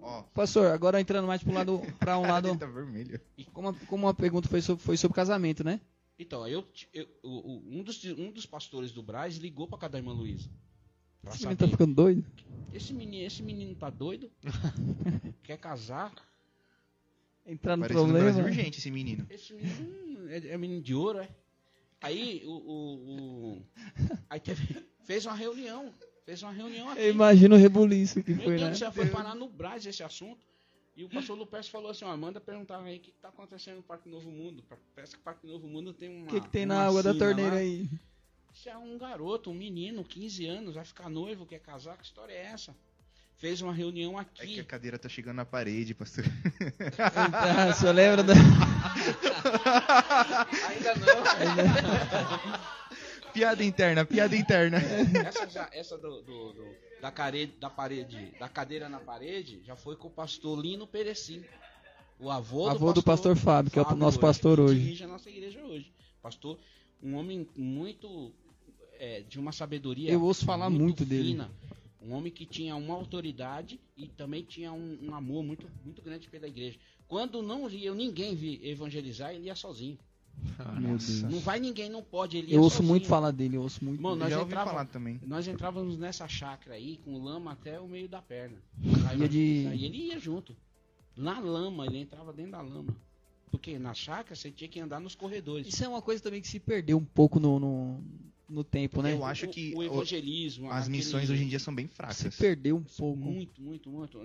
Ó, 0.01 0.23
Pastor, 0.33 0.71
agora 0.71 0.99
entrando 0.99 1.27
mais 1.27 1.43
pro 1.43 1.53
lado, 1.53 1.79
pra 1.99 2.17
um 2.17 2.23
lado. 2.27 2.57
tá 2.57 2.65
vermelho. 2.65 3.19
Como 3.53 3.69
a, 3.69 3.73
como 3.87 4.07
a 4.07 4.13
pergunta 4.13 4.49
foi 4.49 4.61
sobre, 4.61 4.83
foi 4.83 4.97
sobre 4.97 5.15
casamento, 5.15 5.63
né? 5.63 5.79
Então, 6.17 6.47
eu, 6.47 6.67
eu- 6.93 7.07
um, 7.23 7.83
dos, 7.83 8.03
um 8.05 8.31
dos 8.31 8.45
pastores 8.45 8.91
do 8.91 9.01
Braz 9.03 9.37
ligou 9.37 9.67
pra 9.67 9.77
cada 9.77 9.97
irmã 9.97 10.11
Luísa. 10.13 10.49
Esse 11.27 11.43
menino 11.43 11.51
saber. 11.51 11.57
tá 11.57 11.67
ficando 11.67 11.93
doido? 11.95 12.25
Esse, 12.73 12.93
menino, 12.93 13.25
esse 13.25 13.43
menino 13.43 13.75
tá 13.75 13.89
doido? 13.89 14.31
Quer 15.43 15.57
casar? 15.57 16.11
Entrar 17.45 17.75
no 17.75 17.83
Parecendo 17.83 18.07
Brasil 18.13 18.23
problema. 18.33 18.49
urgente 18.49 18.79
esse 18.79 18.91
menino. 18.91 19.25
Esse 19.29 19.53
menino 19.53 20.29
é, 20.31 20.37
é 20.49 20.57
menino 20.57 20.81
de 20.81 20.93
ouro, 20.95 21.19
é? 21.19 21.29
Aí, 22.01 22.41
o. 22.45 22.51
o- 22.51 23.57
o- 23.57 23.65
aí 24.29 24.39
teve- 24.39 24.83
fez 25.03 25.25
uma 25.25 25.35
reunião. 25.35 25.93
Fez 26.25 26.43
uma 26.43 26.51
reunião 26.51 26.89
aqui. 26.89 27.01
Eu 27.01 27.09
imagino 27.11 27.55
o 27.55 27.57
rebuliço 27.57 28.23
que 28.23 28.33
Meu 28.33 28.43
foi, 28.43 28.57
Deus 28.57 28.69
né? 28.69 28.75
céu, 28.75 28.91
foi 28.91 29.07
parar 29.07 29.35
no 29.35 29.49
Braz 29.49 29.85
esse 29.85 30.03
assunto. 30.03 30.45
E 30.95 31.03
o 31.03 31.09
pastor 31.09 31.37
Lupes 31.37 31.67
falou 31.69 31.89
assim: 31.91 32.05
ó, 32.05 32.15
manda 32.15 32.39
perguntar 32.39 32.79
aí 32.81 32.97
o 32.97 32.99
que, 32.99 33.11
que 33.11 33.19
tá 33.19 33.29
acontecendo 33.29 33.77
no 33.77 33.83
Parque 33.83 34.07
Novo 34.09 34.29
Mundo. 34.29 34.63
Parece 34.93 35.13
que 35.15 35.19
o 35.19 35.23
Parque 35.23 35.47
Novo 35.47 35.67
Mundo 35.67 35.93
tem 35.93 36.09
uma. 36.09 36.25
O 36.25 36.29
que, 36.29 36.41
que 36.41 36.49
tem 36.49 36.65
na 36.65 36.85
água 36.85 37.01
da 37.01 37.13
torneira 37.13 37.55
lá. 37.55 37.61
aí? 37.61 37.89
Se 38.53 38.69
é 38.69 38.77
um 38.77 38.97
garoto, 38.97 39.49
um 39.49 39.53
menino, 39.53 40.03
15 40.03 40.45
anos, 40.45 40.75
vai 40.75 40.83
ficar 40.83 41.09
noivo, 41.09 41.45
quer 41.45 41.59
casar, 41.59 41.97
que 41.97 42.03
história 42.03 42.33
é 42.33 42.47
essa? 42.47 42.75
Fez 43.37 43.61
uma 43.61 43.73
reunião 43.73 44.19
É 44.19 44.25
que 44.25 44.43
aqui. 44.43 44.59
a 44.59 44.63
cadeira 44.63 44.99
tá 44.99 45.09
chegando 45.09 45.37
na 45.37 45.45
parede, 45.45 45.95
pastor. 45.95 46.25
Ah, 46.99 47.69
o 47.71 47.73
senhor 47.73 47.93
lembra 47.93 48.21
da. 48.21 48.33
Ainda 50.69 50.93
não. 50.95 52.61
Piada 53.31 53.63
interna, 53.63 54.05
piada 54.05 54.35
interna. 54.35 54.77
essa 55.27 55.49
já- 55.49 55.69
essa 55.71 55.97
do, 55.97 56.21
do- 56.21 56.53
do- 56.53 56.75
da, 57.01 57.11
care- 57.11 57.51
da 57.59 57.69
parede, 57.69 58.31
da 58.39 58.47
cadeira 58.47 58.87
na 58.89 58.99
parede, 58.99 59.61
já 59.65 59.75
foi 59.75 59.95
com 59.95 60.07
o 60.07 60.11
pastor 60.11 60.59
Lino 60.59 60.85
Perecim. 60.85 61.43
O 62.19 62.29
avô, 62.29 62.67
Avô 62.69 62.93
do 62.93 63.01
pastor 63.01 63.35
Fábio, 63.35 63.71
que 63.71 63.79
é 63.79 63.81
o 63.81 63.95
nosso 63.95 64.19
pastor 64.19 64.57
que 64.57 64.61
hoje. 64.61 64.79
dirige 64.79 65.03
a 65.03 65.07
nossa 65.07 65.27
igreja 65.29 65.59
hoje. 65.63 65.91
Pastor, 66.21 66.59
um 67.01 67.15
homem 67.15 67.47
muito 67.55 68.31
é, 68.99 69.21
de 69.21 69.39
uma 69.39 69.51
sabedoria. 69.51 70.11
Eu 70.11 70.21
ouço 70.23 70.45
falar 70.45 70.69
muito 70.69 71.03
dele. 71.03 71.29
fina. 71.29 71.49
Um 71.99 72.13
homem 72.13 72.31
que 72.31 72.45
tinha 72.45 72.75
uma 72.75 72.93
autoridade 72.95 73.79
e 73.97 74.07
também 74.07 74.43
tinha 74.43 74.71
um, 74.71 74.99
um 75.01 75.15
amor 75.15 75.43
muito, 75.43 75.67
muito 75.83 76.01
grande 76.03 76.27
pela 76.29 76.47
igreja. 76.47 76.77
Quando 77.07 77.41
não 77.41 77.67
ia 77.69 77.93
ninguém 77.93 78.35
vir 78.35 78.63
evangelizar, 78.67 79.33
ele 79.33 79.45
ia 79.47 79.55
sozinho. 79.55 79.97
Meu 80.79 80.89
Deus. 80.97 81.21
Não 81.23 81.39
vai 81.39 81.59
ninguém, 81.59 81.89
não 81.89 82.03
pode. 82.03 82.37
Ele 82.37 82.53
Eu 82.53 82.61
ouço 82.61 82.77
sozinho. 82.77 82.89
muito 82.89 83.07
falar 83.07 83.31
dele, 83.31 83.57
eu 83.57 83.61
ouço 83.61 83.83
muito. 83.83 84.01
Mano, 84.01 84.15
nós 84.17 84.29
Já 84.29 84.41
entrava- 84.41 84.69
falar 84.71 84.85
também. 84.85 85.19
Nós 85.25 85.47
entrávamos 85.47 85.97
nessa 85.97 86.27
chácara 86.27 86.75
aí 86.75 86.97
com 87.03 87.17
lama 87.21 87.51
até 87.51 87.79
o 87.79 87.87
meio 87.87 88.07
da 88.07 88.21
perna. 88.21 88.57
Ia 89.17 89.27
de- 89.29 89.67
Aí 89.69 89.85
ele 89.85 89.97
ia 90.07 90.19
junto. 90.19 90.55
Na 91.15 91.39
lama, 91.39 91.85
ele 91.85 91.97
entrava 91.99 92.31
dentro 92.33 92.53
da 92.53 92.61
lama. 92.61 92.95
Porque 93.49 93.77
na 93.77 93.93
chácara 93.93 94.35
você 94.35 94.49
tinha 94.49 94.67
que 94.69 94.79
andar 94.79 94.99
nos 94.99 95.13
corredores. 95.13 95.67
Isso 95.67 95.83
é 95.83 95.87
uma 95.87 96.01
coisa 96.01 96.23
também 96.23 96.41
que 96.41 96.47
se 96.47 96.59
perdeu 96.59 96.97
um 96.97 97.03
pouco 97.03 97.37
no, 97.39 97.59
no, 97.59 98.03
no 98.47 98.63
tempo, 98.63 99.01
né? 99.01 99.11
Eu 99.13 99.25
acho 99.25 99.47
que 99.49 99.73
o, 99.75 99.79
o- 99.79 99.83
evangelismo. 99.83 100.71
As 100.71 100.83
aquele- 100.83 100.97
missões 100.97 101.29
hoje 101.29 101.43
em 101.43 101.47
dia 101.49 101.59
são 101.59 101.75
bem 101.75 101.87
Se 101.87 101.93
fracas. 101.93 102.35
perdeu 102.37 102.77
um 102.77 102.83
pouco. 102.83 103.17
Muito, 103.19 103.61
muito, 103.61 103.89
muito. 103.89 104.19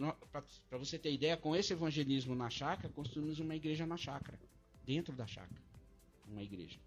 Pra 0.71 0.79
você 0.79 0.97
ter 0.97 1.13
ideia, 1.13 1.37
com 1.37 1.57
esse 1.57 1.73
evangelismo 1.73 2.35
na 2.37 2.49
chácara, 2.49 2.89
construímos 2.95 3.41
uma 3.41 3.57
igreja 3.57 3.85
na 3.85 3.97
chácara. 3.97 4.39
Dentro 4.87 5.13
da 5.17 5.27
chácara. 5.27 5.66
Uma 6.27 6.43
igreja. 6.43 6.79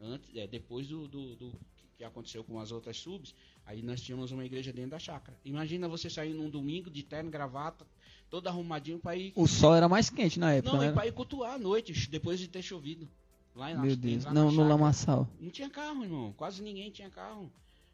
Antes, 0.00 0.30
é, 0.36 0.46
depois 0.46 0.86
do, 0.86 1.08
do, 1.08 1.34
do 1.36 1.52
que- 1.96 2.04
aconteceu 2.04 2.44
com 2.44 2.60
as 2.60 2.70
outras 2.70 2.96
subs, 2.96 3.34
aí 3.66 3.82
nós 3.82 4.00
tínhamos 4.00 4.30
uma 4.30 4.44
igreja 4.44 4.72
dentro 4.72 4.92
da 4.92 4.98
chácara. 4.98 5.36
Imagina 5.44 5.88
você 5.88 6.08
sair 6.08 6.32
num 6.32 6.48
domingo 6.48 6.88
de 6.90 7.02
terno, 7.02 7.30
gravata, 7.30 7.84
todo 8.30 8.46
arrumadinho 8.46 8.98
pra 8.98 9.16
ir. 9.16 9.32
O 9.34 9.46
sol 9.48 9.74
era 9.74 9.88
mais 9.88 10.08
quente 10.10 10.38
na 10.38 10.52
época, 10.52 10.72
Não, 10.76 10.80
né? 10.84 10.90
e 10.90 10.92
pra 10.92 11.06
ir 11.06 11.12
cultuar 11.12 11.54
à 11.54 11.58
noite, 11.58 12.08
depois 12.08 12.38
de 12.38 12.46
ter 12.48 12.62
chovido. 12.62 13.08
Lá 13.54 13.74
na, 13.74 13.82
Meu 13.82 13.96
Deus. 13.96 14.24
lá 14.24 14.32
Não, 14.32 14.52
no 14.52 14.68
lamaçal. 14.68 15.28
Não 15.40 15.50
tinha 15.50 15.68
carro, 15.68 16.04
irmão. 16.04 16.32
Quase 16.36 16.62
ninguém 16.62 16.90
tinha 16.92 17.10
carro. 17.10 17.50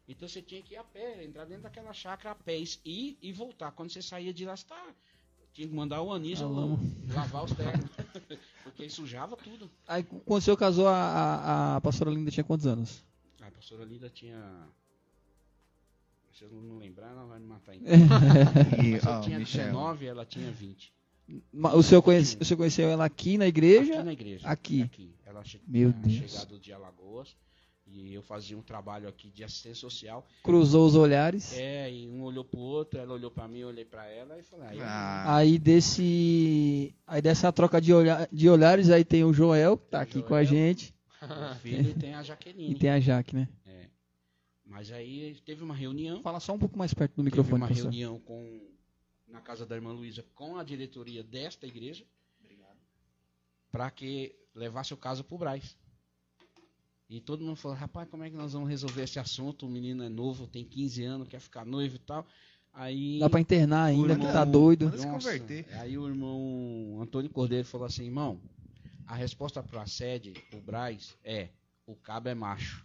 Então 0.06 0.28
você 0.28 0.42
tinha 0.42 0.60
que 0.60 0.74
ir 0.74 0.76
a 0.76 0.84
pé, 0.84 1.24
entrar 1.24 1.46
dentro 1.46 1.62
daquela 1.62 1.94
chácara 1.94 2.32
a 2.32 2.34
pé, 2.34 2.62
e 2.84 3.16
e 3.22 3.32
voltar. 3.32 3.70
Quando 3.72 3.90
você 3.90 4.02
saía 4.02 4.34
de 4.34 4.44
lá, 4.44 4.54
você 4.54 4.66
tá... 4.66 4.94
tinha 5.54 5.66
que 5.66 5.72
mandar 5.74 6.02
o 6.02 6.12
Anísio 6.12 6.46
lavar 7.08 7.44
os 7.44 7.52
ternos. 7.52 7.88
Porque 8.74 8.90
sujava 8.90 9.36
tudo. 9.36 9.70
Aí 9.86 10.02
quando 10.02 10.40
o 10.40 10.42
senhor 10.44 10.56
casou, 10.56 10.88
a, 10.88 10.96
a, 10.96 11.76
a 11.76 11.80
pastora 11.80 12.10
Linda 12.10 12.30
tinha 12.30 12.42
quantos 12.44 12.66
anos? 12.66 13.04
A 13.40 13.50
pastora 13.50 13.84
Linda 13.84 14.10
tinha. 14.10 14.66
Se 16.32 16.42
eu 16.44 16.50
não 16.50 16.78
lembrar, 16.78 17.10
ela 17.10 17.24
vai 17.26 17.38
me 17.38 17.46
matar 17.46 17.76
então. 17.76 17.92
E, 18.84 18.90
Mas 18.92 19.04
eu 19.04 19.20
tinha 19.20 19.38
Michel, 19.38 19.64
19, 19.66 20.06
ela 20.06 20.26
tinha 20.26 20.50
20. 20.50 20.92
Ma- 21.52 21.72
O 21.74 21.82
senhor, 21.82 22.02
conhece, 22.02 22.36
o 22.40 22.44
senhor 22.44 22.58
conheceu 22.58 22.88
ela 22.88 23.04
aqui 23.04 23.38
na 23.38 23.46
igreja? 23.46 23.94
Aqui 23.94 24.02
na 24.02 24.12
igreja. 24.12 24.48
Aqui. 24.48 24.90
Ela 25.24 25.42
che 25.44 25.60
Meu 25.66 25.92
Deus. 25.92 26.30
chegado 26.32 26.58
de 26.58 26.72
Alagoas. 26.72 27.36
E 27.86 28.14
eu 28.14 28.22
fazia 28.22 28.56
um 28.56 28.62
trabalho 28.62 29.06
aqui 29.08 29.30
de 29.30 29.44
assistência 29.44 29.76
social. 29.80 30.26
Cruzou 30.42 30.86
os 30.86 30.94
olhares. 30.96 31.52
É, 31.52 31.92
e 31.92 32.08
um 32.08 32.22
olhou 32.22 32.44
pro 32.44 32.58
outro, 32.58 32.98
ela 32.98 33.12
olhou 33.12 33.30
pra 33.30 33.46
mim, 33.46 33.58
eu 33.60 33.68
olhei 33.68 33.84
pra 33.84 34.06
ela 34.06 34.38
e 34.38 34.42
falei, 34.42 34.68
aí, 34.68 34.78
Ah, 34.80 35.36
Aí 35.36 35.58
desse. 35.58 36.94
Aí 37.06 37.20
dessa 37.20 37.52
troca 37.52 37.80
de, 37.80 37.92
olha, 37.92 38.28
de 38.32 38.48
olhares, 38.48 38.90
aí 38.90 39.04
tem 39.04 39.22
o 39.22 39.32
Joel, 39.32 39.76
que 39.76 39.86
tá 39.90 40.00
aqui 40.00 40.22
com 40.22 40.34
a 40.34 40.42
Joel. 40.42 40.58
gente. 40.68 40.94
o 41.22 41.54
filho 41.56 41.90
e 41.90 41.94
tem 41.94 42.14
a 42.14 42.20
E 42.20 42.24
Jaqueline. 42.24 42.74
tem 42.74 42.90
a 42.90 43.00
Jaque, 43.00 43.36
né? 43.36 43.48
Mas 44.66 44.90
aí 44.90 45.36
teve 45.44 45.62
uma 45.62 45.74
reunião, 45.74 46.20
Fala 46.22 46.40
só 46.40 46.52
um 46.54 46.58
pouco 46.58 46.76
mais 46.76 46.92
perto 46.92 47.12
do 47.12 47.16
teve 47.16 47.24
microfone, 47.26 47.60
uma 47.60 47.66
professor. 47.66 47.90
reunião 47.90 48.18
com 48.20 48.60
na 49.28 49.40
casa 49.40 49.64
da 49.66 49.74
irmã 49.76 49.92
Luísa 49.92 50.24
com 50.34 50.56
a 50.56 50.64
diretoria 50.64 51.22
desta 51.22 51.66
igreja. 51.66 52.04
Para 53.70 53.90
que 53.90 54.34
levasse 54.54 54.92
o 54.94 54.96
caso 54.96 55.22
pro 55.22 55.36
Braz. 55.38 55.76
E 57.08 57.20
todo 57.20 57.44
mundo 57.44 57.56
falou, 57.56 57.76
rapaz, 57.76 58.08
como 58.08 58.24
é 58.24 58.30
que 58.30 58.36
nós 58.36 58.52
vamos 58.54 58.68
resolver 58.68 59.02
esse 59.02 59.18
assunto? 59.18 59.66
O 59.66 59.70
menino 59.70 60.02
é 60.02 60.08
novo, 60.08 60.46
tem 60.46 60.64
15 60.64 61.04
anos, 61.04 61.28
quer 61.28 61.40
ficar 61.40 61.64
noivo 61.64 61.96
e 61.96 61.98
tal. 61.98 62.26
Aí 62.72 63.18
Dá 63.20 63.30
pra 63.30 63.40
internar 63.40 63.84
ainda, 63.84 64.02
o 64.02 64.06
que 64.16 64.22
irmão- 64.22 64.32
tá 64.32 64.44
doido. 64.44 64.86
Manda 64.86 64.98
se 64.98 65.06
converter. 65.06 65.66
Aí 65.78 65.96
o 65.96 66.08
irmão 66.08 66.98
Antônio 67.00 67.30
Cordeiro 67.30 67.66
falou 67.66 67.86
assim, 67.86 68.04
irmão, 68.04 68.40
a 69.06 69.14
resposta 69.14 69.62
pra 69.62 69.86
sede, 69.86 70.32
o 70.52 70.60
Braz, 70.60 71.16
é 71.22 71.50
o 71.86 71.94
cabo 71.94 72.28
é 72.30 72.34
macho. 72.34 72.82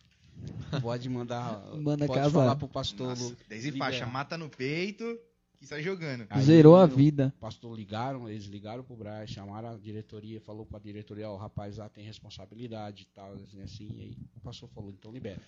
Pode 0.82 1.10
mandar. 1.10 1.60
Manda 1.82 2.06
pode 2.06 2.20
casar. 2.20 2.32
falar 2.40 2.56
pro 2.56 2.68
pastor. 2.68 3.08
Nossa, 3.08 3.24
Lu- 3.24 3.38
10 3.48 3.66
e 3.66 3.70
liberar. 3.72 3.92
faixa, 3.92 4.06
mata 4.06 4.38
no 4.38 4.50
peito 4.50 5.18
e 5.62 5.66
sai 5.66 5.82
jogando. 5.84 6.26
Aí 6.30 6.44
Zerou 6.44 6.76
a 6.78 6.86
o 6.86 6.88
vida. 6.88 7.34
pastor 7.40 7.76
ligaram, 7.76 8.30
eles 8.30 8.46
ligaram 8.46 8.84
pro 8.84 8.96
Braz, 8.96 9.30
chamaram 9.30 9.70
a 9.70 9.78
diretoria, 9.78 10.40
falou 10.40 10.66
pra 10.66 10.80
diretoria, 10.80 11.30
ó, 11.30 11.34
o 11.34 11.38
rapaz 11.38 11.78
lá 11.78 11.90
tem 11.90 12.04
responsabilidade 12.06 13.04
e 13.04 13.14
tal, 13.14 13.34
assim, 13.34 13.62
assim, 13.62 13.90
e 13.94 14.02
aí 14.02 14.18
o 14.36 14.40
pastor 14.40 14.70
falou, 14.70 14.90
então 14.92 15.12
libera. 15.12 15.42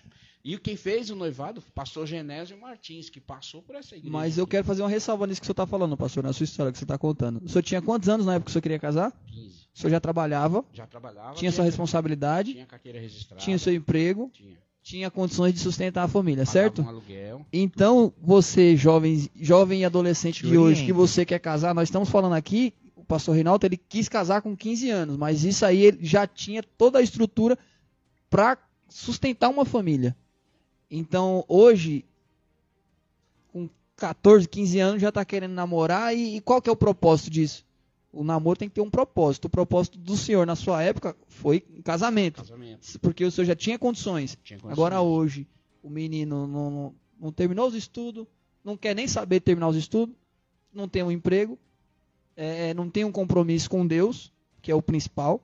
E 0.44 0.58
quem 0.58 0.76
fez 0.76 1.10
o 1.10 1.16
noivado, 1.16 1.62
pastor 1.74 2.06
Genésio 2.08 2.60
Martins, 2.60 3.10
que 3.10 3.22
passou 3.22 3.62
por 3.62 3.76
essa 3.76 3.96
igreja. 3.96 4.12
Mas 4.12 4.38
eu 4.38 4.44
aqui. 4.44 4.52
quero 4.52 4.66
fazer 4.66 4.82
uma 4.82 4.90
ressalva 4.90 5.26
nisso 5.28 5.40
que 5.40 5.46
o 5.46 5.48
senhor 5.48 5.56
tá 5.56 5.66
falando, 5.68 5.96
pastor, 5.96 6.24
na 6.24 6.34
sua 6.34 6.44
história 6.44 6.72
que 6.72 6.78
você 6.78 6.86
tá 6.86 6.98
contando. 6.98 7.42
O 7.44 7.48
senhor 7.50 7.64
tinha 7.64 7.82
quantos 7.82 8.10
anos 8.10 8.26
na 8.26 8.34
época 8.36 8.46
que 8.46 8.52
o 8.52 8.54
senhor 8.54 8.62
queria 8.64 8.80
casar? 8.80 9.12
15. 9.28 9.68
O 9.74 9.80
senhor 9.80 9.92
já 9.92 10.00
trabalhava, 10.02 10.66
Já 10.74 10.86
trabalhava. 10.86 11.36
tinha 11.36 11.52
sua 11.52 11.64
responsabilidade, 11.64 12.54
Tinha 12.54 12.66
carteira 12.66 13.00
registrada. 13.00 13.42
tinha 13.42 13.58
seu 13.58 13.74
emprego, 13.74 14.30
Tinha. 14.34 14.58
Tinha 14.84 15.12
condições 15.12 15.54
de 15.54 15.60
sustentar 15.60 16.04
a 16.04 16.08
família, 16.08 16.46
Pagava 16.46 16.52
certo? 16.52 16.82
Um 16.82 16.90
aluguel. 16.90 17.46
Então, 17.54 18.14
você, 18.22 18.76
jovem, 18.76 19.30
jovem 19.36 19.82
e 19.82 19.86
adolescente 19.86 20.46
de 20.46 20.58
hoje, 20.58 20.86
que 20.86 20.94
você 20.94 21.26
quer 21.26 21.40
casar, 21.40 21.74
nós 21.74 21.88
estamos 21.88 22.10
falando 22.10 22.34
aqui, 22.34 22.74
o 22.96 23.04
pastor 23.04 23.36
Reinaldo, 23.36 23.66
ele 23.66 23.78
quis 23.78 24.10
casar 24.10 24.42
com 24.42 24.56
15 24.56 24.90
anos, 24.90 25.18
mas 25.18 25.44
isso 25.44 25.66
aí 25.66 25.86
ele 25.86 26.00
já 26.02 26.26
tinha 26.26 26.64
toda 26.64 27.00
a 27.00 27.02
estrutura 27.02 27.58
para 28.30 28.58
sustentar 28.90 29.50
uma 29.50 29.66
família. 29.66 30.16
Então, 30.90 31.46
hoje, 31.48 32.04
com 33.54 33.70
14, 33.96 34.48
15 34.48 34.80
anos, 34.80 35.02
já 35.02 35.10
está 35.10 35.24
querendo 35.24 35.54
namorar, 35.54 36.16
e, 36.16 36.38
e 36.38 36.42
qual 36.42 36.62
que 36.62 36.70
é 36.70 36.74
o 36.74 36.76
propósito 36.76 37.30
disso? 37.30 37.66
O 38.14 38.24
namoro 38.24 38.60
tem 38.60 38.68
que 38.68 38.76
ter 38.76 38.82
um 38.82 38.90
propósito. 38.90 39.46
O 39.46 39.50
propósito 39.50 39.98
do 39.98 40.18
senhor, 40.18 40.46
na 40.46 40.56
sua 40.56 40.84
época, 40.84 41.16
foi 41.28 41.62
casamento, 41.84 42.42
Casamento. 42.42 43.00
porque 43.00 43.24
o 43.24 43.32
senhor 43.32 43.46
já 43.46 43.56
tinha 43.56 43.80
condições. 43.80 44.38
Tinha 44.44 44.60
condições. 44.60 44.74
Agora 44.78 45.02
hoje, 45.02 45.48
o 45.82 45.90
menino 45.90 46.46
não, 46.46 46.72
não, 46.72 46.96
não 47.20 47.32
terminou 47.32 47.68
os 47.68 47.76
estudos, 47.76 48.28
não 48.64 48.76
quer 48.76 48.94
nem 48.94 49.08
saber 49.08 49.40
terminar 49.40 49.70
os 49.70 49.78
estudos, 49.78 50.14
não 50.74 50.88
tem 50.88 51.04
um 51.04 51.12
emprego, 51.12 51.58
é, 52.36 52.74
não 52.74 52.90
tem 52.90 53.06
um 53.06 53.12
compromisso 53.12 53.70
com 53.70 53.86
Deus, 53.88 54.32
que 54.62 54.72
é 54.72 54.76
o 54.76 54.82
principal, 54.82 55.42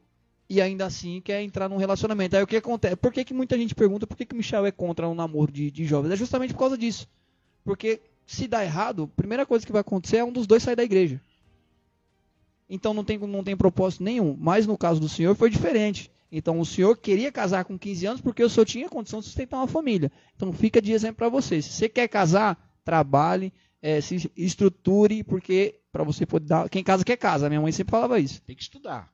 e 0.49 0.61
ainda 0.61 0.85
assim 0.85 1.21
quer 1.21 1.41
entrar 1.41 1.69
num 1.69 1.77
relacionamento. 1.77 2.35
Aí 2.35 2.43
o 2.43 2.47
que 2.47 2.57
acontece? 2.57 2.95
Por 2.95 3.11
que, 3.11 3.23
que 3.23 3.33
muita 3.33 3.57
gente 3.57 3.75
pergunta 3.75 4.05
por 4.07 4.15
que, 4.15 4.25
que 4.25 4.33
o 4.33 4.37
Michel 4.37 4.65
é 4.65 4.71
contra 4.71 5.07
um 5.07 5.15
namoro 5.15 5.51
de, 5.51 5.71
de 5.71 5.85
jovens? 5.85 6.11
É 6.11 6.15
justamente 6.15 6.53
por 6.53 6.59
causa 6.59 6.77
disso. 6.77 7.07
Porque 7.63 8.01
se 8.25 8.47
dá 8.47 8.63
errado, 8.63 9.03
a 9.03 9.07
primeira 9.07 9.45
coisa 9.45 9.65
que 9.65 9.71
vai 9.71 9.81
acontecer 9.81 10.17
é 10.17 10.23
um 10.23 10.31
dos 10.31 10.47
dois 10.47 10.63
sair 10.63 10.75
da 10.75 10.83
igreja. 10.83 11.21
Então 12.69 12.93
não 12.93 13.03
tem, 13.03 13.17
não 13.17 13.43
tem 13.43 13.55
propósito 13.55 14.03
nenhum. 14.03 14.35
Mas 14.39 14.65
no 14.67 14.77
caso 14.77 14.99
do 14.99 15.07
senhor 15.09 15.35
foi 15.35 15.49
diferente. 15.49 16.11
Então 16.31 16.59
o 16.59 16.65
senhor 16.65 16.97
queria 16.97 17.31
casar 17.31 17.63
com 17.63 17.77
15 17.79 18.05
anos 18.05 18.21
porque 18.21 18.43
o 18.43 18.49
senhor 18.49 18.65
tinha 18.65 18.89
condição 18.89 19.19
de 19.19 19.25
sustentar 19.25 19.57
uma 19.57 19.67
família. 19.67 20.11
Então 20.35 20.51
fica 20.51 20.81
de 20.81 20.91
exemplo 20.91 21.15
para 21.17 21.29
você. 21.29 21.61
Se 21.61 21.69
você 21.71 21.87
quer 21.87 22.07
casar, 22.09 22.57
trabalhe, 22.83 23.53
eh, 23.81 24.01
se 24.01 24.29
estruture, 24.35 25.23
porque 25.23 25.79
para 25.91 26.03
você 26.03 26.25
poder 26.25 26.47
dar. 26.47 26.69
Quem 26.69 26.83
casa 26.83 27.05
quer 27.05 27.15
casa. 27.17 27.47
Minha 27.47 27.61
mãe 27.61 27.71
sempre 27.71 27.91
falava 27.91 28.19
isso. 28.19 28.41
Tem 28.41 28.55
que 28.55 28.63
estudar. 28.63 29.09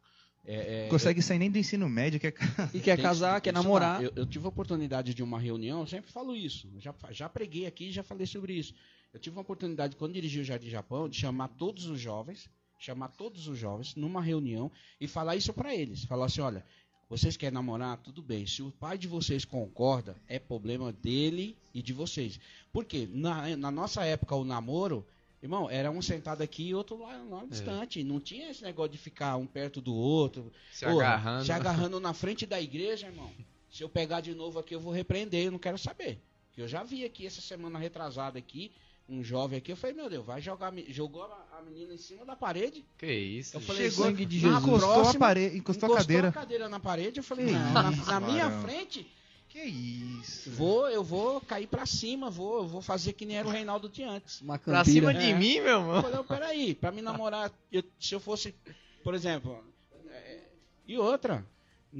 É, 0.45 0.85
é, 0.85 0.89
Consegue 0.89 1.21
sair 1.21 1.39
nem 1.39 1.49
do 1.49 1.57
ensino 1.57 1.87
médio, 1.87 2.19
que 2.19 2.27
é 2.27 2.33
E 2.73 2.79
quer 2.81 2.95
Tem 2.97 3.03
casar, 3.05 3.35
que- 3.39 3.45
quer 3.45 3.53
namorar. 3.53 4.03
Eu, 4.03 4.11
eu 4.15 4.25
tive 4.25 4.45
a 4.45 4.49
oportunidade 4.49 5.13
de 5.13 5.23
uma 5.23 5.39
reunião, 5.39 5.79
eu 5.81 5.87
sempre 5.87 6.11
falo 6.11 6.35
isso. 6.35 6.67
eu 6.73 6.81
Já, 6.81 6.93
já 7.11 7.29
preguei 7.29 7.65
aqui 7.65 7.85
e 7.85 7.91
já 7.91 8.03
falei 8.03 8.25
sobre 8.27 8.53
isso. 8.53 8.73
Eu 9.13 9.19
tive 9.21 9.35
uma 9.37 9.41
oportunidade, 9.43 9.95
quando 9.95 10.13
dirigi 10.13 10.39
o 10.39 10.43
Jardim 10.43 10.67
Japão, 10.69 11.07
de 11.07 11.15
chamar 11.17 11.47
todos 11.49 11.85
os 11.85 11.97
jovens, 11.99 12.49
chamar 12.77 13.09
todos 13.09 13.47
os 13.47 13.57
jovens 13.57 13.95
numa 13.95 14.21
reunião 14.21 14.71
e 14.99 15.07
falar 15.07 15.35
isso 15.35 15.53
para 15.53 15.73
eles. 15.73 16.03
Falar 16.05 16.25
assim, 16.25 16.41
olha, 16.41 16.65
vocês 17.09 17.37
querem 17.37 17.53
namorar? 17.53 17.97
Tudo 17.97 18.21
bem. 18.21 18.45
Se 18.47 18.63
o 18.63 18.71
pai 18.71 18.97
de 18.97 19.07
vocês 19.07 19.45
concorda, 19.45 20.15
é 20.27 20.39
problema 20.39 20.91
dele 20.91 21.55
e 21.73 21.81
de 21.81 21.93
vocês. 21.93 22.39
Por 22.71 22.85
quê? 22.85 23.07
Na, 23.11 23.55
na 23.55 23.69
nossa 23.69 24.03
época, 24.03 24.35
o 24.35 24.43
namoro, 24.43 25.05
irmão, 25.41 25.69
era 25.69 25.91
um 25.91 26.01
sentado 26.01 26.41
aqui 26.41 26.69
e 26.69 26.75
outro 26.75 26.97
lá, 26.97 27.15
lá 27.29 27.45
distante. 27.45 28.03
Não 28.03 28.19
tinha 28.19 28.49
esse 28.49 28.63
negócio 28.63 28.93
de 28.93 28.97
ficar 28.97 29.37
um 29.37 29.45
perto 29.45 29.79
do 29.79 29.93
outro. 29.93 30.51
Se 30.71 30.85
agarrando. 30.85 31.45
Se 31.45 31.51
agarrando 31.51 31.99
na 32.01 32.13
frente 32.13 32.45
da 32.45 32.59
igreja, 32.59 33.07
irmão. 33.07 33.31
Se 33.69 33.83
eu 33.83 33.89
pegar 33.89 34.21
de 34.21 34.33
novo 34.33 34.59
aqui, 34.59 34.73
eu 34.73 34.79
vou 34.79 34.93
repreender, 34.93 35.45
eu 35.45 35.51
não 35.51 35.59
quero 35.59 35.77
saber. 35.77 36.19
Porque 36.47 36.61
eu 36.61 36.67
já 36.67 36.83
vi 36.83 37.03
aqui 37.03 37.25
essa 37.25 37.41
semana 37.41 37.79
retrasada 37.79 38.37
aqui, 38.37 38.71
um 39.07 39.23
jovem 39.23 39.57
aqui, 39.57 39.71
eu 39.71 39.75
falei, 39.77 39.95
meu 39.95 40.09
Deus, 40.09 40.25
vai 40.25 40.41
jogar, 40.41 40.73
jogou 40.87 41.23
a, 41.23 41.57
a 41.59 41.61
menina 41.61 41.93
em 41.93 41.97
cima 41.97 42.25
da 42.25 42.35
parede. 42.35 42.85
Que 42.97 43.11
isso? 43.11 43.57
Eu 43.57 43.61
falei, 43.61 43.89
Chegou, 43.91 44.05
sangue 44.05 44.25
de 44.25 44.37
na 44.37 44.41
Jesus. 44.53 44.63
encostou 44.67 44.89
a 44.91 44.93
próxima, 44.95 45.19
parede, 45.19 45.57
encostou, 45.57 45.93
a 45.93 45.97
cadeira. 45.97 46.31
cadeira 46.31 46.69
na 46.69 46.79
parede, 46.79 47.19
eu 47.19 47.23
falei, 47.23 47.47
Que 47.47 47.51
não, 47.51 47.73
na, 47.73 47.91
na 47.91 48.19
minha 48.21 48.49
frente, 48.61 49.05
Que 49.49 49.59
isso? 49.61 50.49
vou, 50.51 50.89
eu 50.89 51.03
vou 51.03 51.41
cair 51.41 51.67
pra 51.67 51.85
cima, 51.85 52.29
vou, 52.29 52.59
eu 52.59 52.67
vou 52.67 52.81
fazer 52.81 53.13
que 53.13 53.25
nem 53.25 53.37
era 53.37 53.47
o 53.47 53.51
Reinaldo 53.51 53.89
de 53.89 54.03
antes. 54.03 54.39
Uma 54.41 54.57
Pra 54.57 54.83
cima 54.85 55.13
de 55.13 55.31
É. 55.31 55.37
mim, 55.37 55.55
meu 55.59 55.65
Eu 55.67 55.79
irmão. 55.81 56.01
falei, 56.01 56.19
"Ô, 56.19 56.23
peraí, 56.23 56.73
pra 56.73 56.91
me 56.91 57.01
namorar, 57.01 57.51
eu- 57.71 57.83
se 57.99 58.15
eu 58.15 58.19
fosse, 58.21 58.55
por 59.03 59.13
exemplo, 59.13 59.61
é, 60.09 60.43
e 60.87 60.97
outra, 60.97 61.45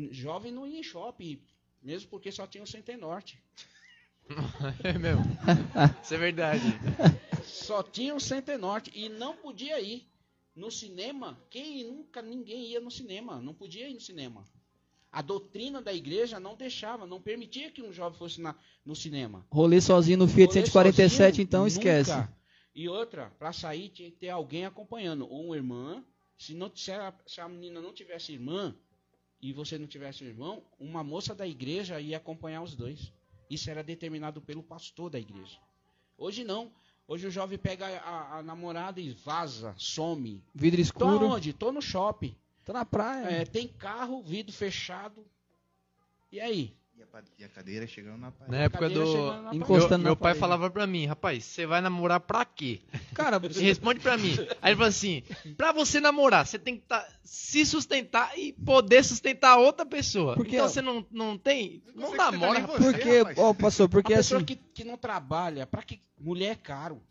jovem 0.10 0.52
não 0.54 0.66
ia 0.66 0.80
em 0.80 0.84
shopping, 0.84 1.38
mesmo 1.82 2.10
porque 2.10 2.32
só 2.32 2.48
tinha 2.48 2.64
o 2.64 2.68
Center 2.68 2.98
Norte. 2.98 3.38
É 4.84 4.98
mesmo. 4.98 5.24
Isso 6.04 6.14
é 6.14 6.18
verdade. 6.18 6.64
Só 7.44 7.84
tinha 7.84 8.16
o 8.16 8.20
Center 8.20 8.58
Norte 8.58 8.92
e 8.96 9.10
não 9.10 9.36
podia 9.36 9.80
ir 9.82 10.08
no 10.56 10.72
cinema. 10.72 11.38
Quem 11.50 11.84
nunca 11.86 12.22
ninguém 12.22 12.68
ia 12.68 12.80
no 12.80 12.90
cinema, 12.92 13.42
não 13.42 13.54
podia 13.54 13.88
ir 13.90 13.94
no 13.94 14.02
cinema. 14.02 14.44
A 15.12 15.22
doutrina 15.22 15.82
da 15.82 15.94
igreja 15.94 16.40
não 16.40 16.56
deixava, 16.56 17.06
não 17.06 17.22
permitia 17.22 17.70
que 17.70 17.82
um 17.84 17.92
jovem 17.94 18.18
fosse 18.18 18.42
na- 18.42 18.56
no 18.84 18.96
cinema. 18.96 19.46
Rolê 19.52 19.80
sozinho 19.80 20.18
no 20.18 20.28
Fiat 20.28 20.48
Rolê 20.56 20.62
147, 20.66 21.30
sozinho, 21.30 21.44
então 21.44 21.60
nunca. 21.62 21.72
esquece. 21.72 22.28
E 22.74 22.90
outra, 22.90 23.32
para 23.38 23.54
sair 23.54 23.90
tinha 23.90 24.10
que 24.10 24.18
ter 24.18 24.30
alguém 24.30 24.66
acompanhando, 24.66 25.28
ou 25.30 25.46
uma 25.48 25.56
irmã. 25.56 26.04
Se, 26.36 26.56
não, 26.56 26.72
se, 26.76 26.92
a, 26.92 27.14
se 27.28 27.40
a 27.40 27.48
menina 27.48 27.80
não 27.80 27.94
tivesse 27.94 28.34
irmã 28.34 28.76
e 29.40 29.54
você 29.54 29.78
não 29.78 29.86
tivesse 29.86 30.24
um 30.24 30.28
irmão, 30.28 30.64
uma 30.80 31.04
moça 31.04 31.36
da 31.36 31.48
igreja 31.48 32.02
ia 32.02 32.18
acompanhar 32.18 32.64
os 32.64 32.76
dois. 32.76 33.14
Isso 33.50 33.70
era 33.70 33.84
determinado 33.84 34.42
pelo 34.42 34.64
pastor 34.64 35.10
da 35.10 35.20
igreja. 35.20 35.58
Hoje 36.18 36.44
não. 36.44 36.72
Hoje 37.08 37.28
o 37.28 37.32
jovem 37.32 37.58
pega 37.58 37.86
a, 37.86 38.38
a 38.38 38.44
namorada 38.44 39.02
e 39.02 39.12
vaza, 39.12 39.76
some. 39.78 40.42
Vidro 40.56 40.78
Tô 40.78 40.82
escuro. 40.82 41.26
aonde? 41.26 41.52
Tô 41.54 41.72
no 41.72 41.82
shopping. 41.82 42.36
Tô 42.64 42.72
na 42.72 42.86
praia. 42.86 43.26
É, 43.26 43.46
tem 43.46 43.68
carro, 43.68 44.24
vidro 44.24 44.54
fechado. 44.54 45.26
E 46.32 46.40
aí? 46.40 46.76
E 46.96 47.02
a, 47.02 47.08
e 47.46 47.50
cadeira 47.50 47.88
chegando 47.88 48.20
na 48.20 48.32
parede. 48.32 48.56
Na 48.56 48.64
época 48.64 48.90
do. 48.90 49.42
na 49.42 49.56
Encostando 49.56 49.90
Meu, 49.90 49.98
na 49.98 50.04
meu 50.04 50.16
pai 50.16 50.36
falava 50.36 50.70
pra 50.70 50.86
mim, 50.86 51.06
rapaz, 51.06 51.44
você 51.44 51.66
vai 51.66 51.82
namorar 51.82 52.20
pra 52.20 52.46
quê? 52.46 52.82
Cara, 53.14 53.40
Você 53.40 53.64
responde 53.64 54.00
pra 54.00 54.18
mim. 54.18 54.36
Aí 54.62 54.72
ele 54.72 54.76
falou 54.76 54.90
assim: 54.90 55.24
pra 55.58 55.72
você 55.72 56.00
namorar, 56.00 56.46
você 56.46 56.60
tem 56.60 56.78
que 56.78 56.84
tá, 56.86 57.08
se 57.24 57.66
sustentar 57.66 58.38
e 58.38 58.54
poder 58.54 59.04
sustentar 59.04 59.58
outra 59.58 59.86
pessoa. 59.86 60.36
Porque- 60.36 60.56
então 60.56 60.68
você 60.70 60.82
não, 60.82 61.06
não 61.12 61.38
tem. 61.38 61.84
Não 61.96 62.16
namora. 62.16 62.62
porque, 62.68 63.24
ó, 63.38 63.54
pastor, 63.54 63.90
porque 63.90 64.14
a 64.14 64.18
pessoa 64.18 64.38
assim. 64.38 64.46
que, 64.46 64.56
que 64.56 64.84
não 64.84 64.98
trabalha, 64.98 65.66
pra 65.66 65.82
que 65.82 66.00
mulher 66.20 66.52
é 66.52 66.56
caro? 66.56 67.02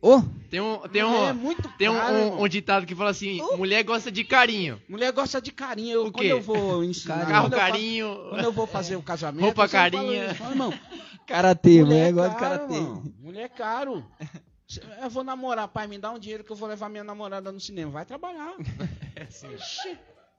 Ô, 0.00 0.20
Tem 0.50 0.60
um, 0.60 0.78
tem 0.88 1.02
mulher 1.02 1.28
é 1.28 1.32
um, 1.32 1.34
muito 1.34 1.68
tem 1.78 1.88
um, 1.88 1.94
um- 1.94 2.42
um 2.42 2.48
ditado 2.48 2.84
que 2.86 2.94
fala 2.94 3.10
assim: 3.10 3.40
mulher 3.56 3.82
gosta 3.82 4.10
de 4.10 4.22
carinho. 4.24 4.80
Mulher 4.88 5.10
gosta 5.12 5.40
de 5.40 5.50
carinho. 5.50 5.94
Eu, 6.06 6.12
quando 6.12 6.26
eu 6.26 6.40
vou 6.40 6.84
ensinar. 6.84 7.26
Carro 7.26 7.46
quando, 7.46 7.52
eu 7.54 7.58
carinho. 7.58 8.26
quando 8.30 8.44
eu 8.44 8.52
vou 8.52 8.66
fazer 8.66 8.96
o 8.96 9.02
casamento, 9.02 9.44
Roupa 9.44 9.64
eu 9.64 9.68
carinha. 9.68 10.34
Falo, 10.34 10.50
irmão, 10.50 10.74
karatê, 11.26 11.82
mulher 11.82 11.84
mulher 11.84 12.08
é 12.08 12.12
gosta 12.12 12.30
de 12.30 12.36
caro, 12.40 12.68
karatê. 12.68 12.80
Mulher 13.20 13.42
é 13.42 13.48
caro. 13.48 14.04
Eu 15.00 15.08
vou 15.08 15.22
namorar, 15.22 15.68
pai, 15.68 15.86
me 15.86 15.96
dá 15.96 16.10
um 16.10 16.18
dinheiro 16.18 16.42
que 16.42 16.50
eu 16.50 16.56
vou 16.56 16.68
levar 16.68 16.88
minha 16.88 17.04
namorada 17.04 17.52
no 17.52 17.60
cinema. 17.60 17.88
Vai 17.92 18.04
trabalhar. 18.04 18.52
Ixi, 19.54 19.96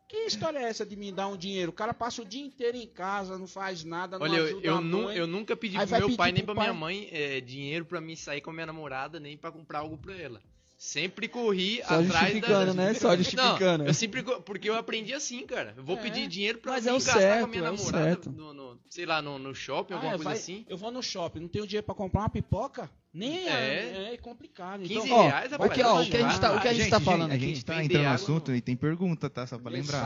que 0.08 0.18
história 0.26 0.60
é 0.60 0.64
essa 0.64 0.86
de 0.86 0.96
me 0.96 1.12
dar 1.12 1.28
um 1.28 1.36
dinheiro? 1.38 1.70
O 1.72 1.74
cara 1.74 1.94
passa 1.94 2.22
o 2.22 2.26
dia 2.26 2.42
inteiro 2.46 2.78
em 2.78 2.88
casa, 2.88 3.38
não 3.38 3.48
faz 3.48 3.84
nada, 3.84 4.18
não 4.18 4.26
Olha, 4.26 4.38
eu, 4.38 4.46
ajuda 4.46 4.68
eu, 4.68 4.82
nu- 4.82 5.04
mãe. 5.04 5.18
eu 5.18 5.28
nunca 5.28 5.56
pedi 5.56 5.78
Aí 5.78 5.86
pro 5.86 6.08
meu 6.08 6.16
pai 6.18 6.32
nem 6.32 6.44
pro 6.46 6.54
pra 6.56 6.64
minha 6.64 6.74
pai. 6.74 6.80
mãe 6.80 7.10
é, 7.12 7.42
dinheiro 7.42 7.86
pra 7.86 8.00
mim 8.00 8.16
sair 8.16 8.42
com 8.42 8.50
a 8.50 8.54
minha 8.54 8.66
namorada, 8.66 9.20
nem 9.20 9.36
pra 9.38 9.52
comprar 9.52 9.80
algo 9.80 9.98
pra 9.98 10.16
ela. 10.16 10.42
Sempre 10.80 11.28
corri 11.28 11.82
Só 11.88 12.00
atrás 12.02 12.40
da... 12.40 12.74
né? 12.74 12.94
Só 12.94 13.18
justificando. 13.18 13.80
Não, 13.80 13.88
eu 13.88 13.94
sempre 13.96 14.22
porque 14.22 14.70
eu 14.70 14.76
aprendi 14.76 15.12
assim, 15.12 15.44
cara. 15.48 15.74
Eu 15.76 15.84
vou 15.84 15.98
É. 15.98 16.02
pedir 16.04 16.28
dinheiro 16.28 16.60
pra 16.60 16.74
Mas 16.74 16.84
mim 16.84 16.90
é 16.92 16.94
o 16.94 16.96
gastar 16.98 17.14
com 17.14 17.20
certo, 17.20 17.44
a 17.44 17.48
minha 17.48 17.62
é 17.62 17.66
namorada 17.66 18.04
certo. 18.06 18.32
no, 18.32 18.54
no- 18.54 18.80
sei 18.88 19.06
lá, 19.08 19.20
no, 19.20 19.40
no 19.40 19.56
shopping, 19.56 19.94
Ah, 19.94 19.98
alguma 19.98 20.14
é, 20.14 20.16
coisa 20.18 20.30
vai- 20.30 20.38
assim. 20.38 20.66
Eu 20.70 20.78
vou 20.78 20.92
no 20.92 21.02
shopping, 21.02 21.40
não 21.40 21.48
tenho 21.48 21.66
dinheiro 21.66 21.84
pra 21.86 21.96
comprar 21.96 22.22
uma 22.22 22.30
pipoca? 22.30 22.92
Nem 23.18 23.48
é, 23.48 23.52
É. 23.52 24.14
é, 24.14 24.18
complicado. 24.18 24.82
15 24.82 24.94
Então, 24.94 25.18
Ó, 25.18 25.28
reais, 25.28 25.52
rapaz. 25.52 25.72
o 25.72 25.74
que, 25.74 25.82
ó, 25.84 26.02
o 26.02 26.06
que 26.06 26.18
a 26.18 26.20
tá, 26.40 26.56
o 26.56 26.62
que 26.62 26.68
a 26.68 26.74
gente 26.74 26.90
tá 26.90 27.00
falando 27.00 27.32
a 27.32 27.36
aqui. 27.36 27.48
gente 27.48 27.66
tá 27.66 27.74
Vender 27.74 27.86
entrando 27.86 28.04
no 28.06 28.12
assunto 28.12 28.54
e 28.54 28.62
tem 28.62 28.76
pergunta, 28.76 29.30
tá? 29.30 29.48
Só 29.48 29.58
pra 29.58 29.72
lembrar. 29.72 30.00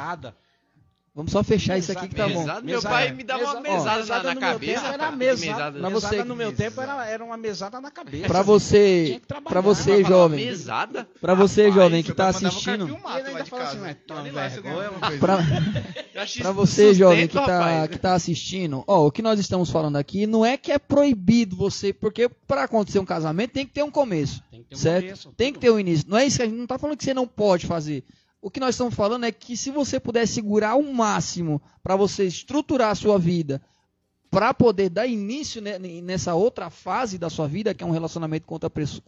Mesada. 1.11 1.15
Vamos 1.15 1.31
só 1.33 1.43
fechar 1.43 1.77
isso 1.77 1.91
aqui 1.91 2.07
que 2.07 2.15
tá 2.15 2.27
bom. 2.27 2.39
Mesada, 2.39 2.61
meu 2.61 2.75
Mesada. 2.75 2.95
pai 2.95 3.11
me 3.11 3.23
dava 3.23 3.43
uma 3.43 3.59
Mesa- 3.61 3.73
mesada, 3.77 3.97
mesada 3.99 4.33
na, 4.33 4.39
cabeça. 4.39 4.87
era 4.87 5.11
mesada. 5.11 5.45
mesada. 5.45 5.71
Mesada 5.79 5.89
você- 5.91 6.23
no 6.23 6.35
meu 6.37 6.53
tempo 6.53 6.81
era, 6.81 7.05
era 7.05 7.23
uma 7.23 7.35
mesada 7.37 7.81
na 7.81 7.91
cabeça. 7.91 8.27
Pra 8.27 8.41
você, 8.41 9.03
Tinha 9.07 9.19
que 9.19 9.27
trabalhar. 9.27 9.49
pra 9.49 9.61
você 9.61 10.03
jovem, 10.05 10.45
Mesada? 10.45 11.07
pra 11.19 11.33
você 11.33 11.63
Rapaz, 11.67 11.75
jovem 11.75 12.03
que 12.03 12.13
tá 12.13 12.27
assistindo, 12.29 12.87
fala 12.97 13.17
assim, 13.41 13.49
casa. 13.49 13.81
"Ué, 13.81 13.93
toma 13.93 14.21
Olha 14.21 14.31
lá, 14.31 14.49
se 14.49 14.57
eu 14.57 14.63
vergonha, 14.63 14.89
ganhava 14.89 14.97
uma 14.97 15.07
coisa. 15.07 15.19
pra, 15.19 15.35
Eu 16.13 16.21
acho 16.23 16.39
Pra 16.39 16.49
isso 16.49 16.53
você, 16.53 16.87
sustento, 16.87 16.95
jovem, 16.97 17.27
que 17.27 17.33
tá, 17.33 17.87
que 17.87 17.97
tá 17.97 18.13
assistindo, 18.13 18.83
ó, 18.87 19.07
o 19.07 19.11
que 19.11 19.21
nós 19.21 19.39
estamos 19.39 19.69
falando 19.69 19.95
aqui 19.97 20.25
não 20.27 20.45
é 20.45 20.55
que 20.57 20.71
é 20.71 20.77
proibido 20.79 21.55
você, 21.57 21.91
porque 21.93 22.29
pra 22.47 22.63
acontecer 22.63 22.99
um 22.99 23.05
casamento 23.05 23.51
tem 23.51 23.65
que 23.65 23.73
ter 23.73 23.83
um 23.83 23.91
começo, 23.91 24.41
Tem 24.51 24.61
que 24.61 24.69
ter 24.69 24.75
um 24.75 24.77
certo? 24.77 25.03
começo, 25.05 25.33
tem 25.35 25.51
que 25.53 25.59
ter 25.59 25.71
um 25.71 25.79
início. 25.79 26.05
Não 26.07 26.17
é 26.17 26.25
isso 26.25 26.37
que 26.37 26.43
a 26.43 26.45
gente 26.45 26.57
não 26.57 26.67
tá 26.67 26.77
falando 26.77 26.95
que 26.97 27.03
você 27.03 27.13
não 27.13 27.27
pode 27.27 27.65
fazer. 27.65 28.03
O 28.41 28.49
que 28.49 28.59
nós 28.59 28.75
estamos 28.75 28.95
falando 28.95 29.25
é 29.25 29.31
que 29.31 29.55
se 29.55 29.69
você 29.69 29.99
puder 29.99 30.27
segurar 30.27 30.75
o 30.75 30.93
máximo 30.93 31.61
pra 31.83 31.95
você 31.95 32.25
estruturar 32.25 32.89
a 32.91 32.95
sua 32.95 33.19
vida, 33.19 33.61
pra 34.31 34.53
poder 34.53 34.89
dar 34.89 35.05
início 35.05 35.61
ne- 35.61 36.01
nessa 36.01 36.33
outra 36.33 36.69
fase 36.69 37.17
da 37.17 37.29
sua 37.29 37.47
vida, 37.47 37.73
que 37.73 37.83
é 37.83 37.87
um 37.87 37.91
relacionamento 37.91 38.47
com 38.47 38.55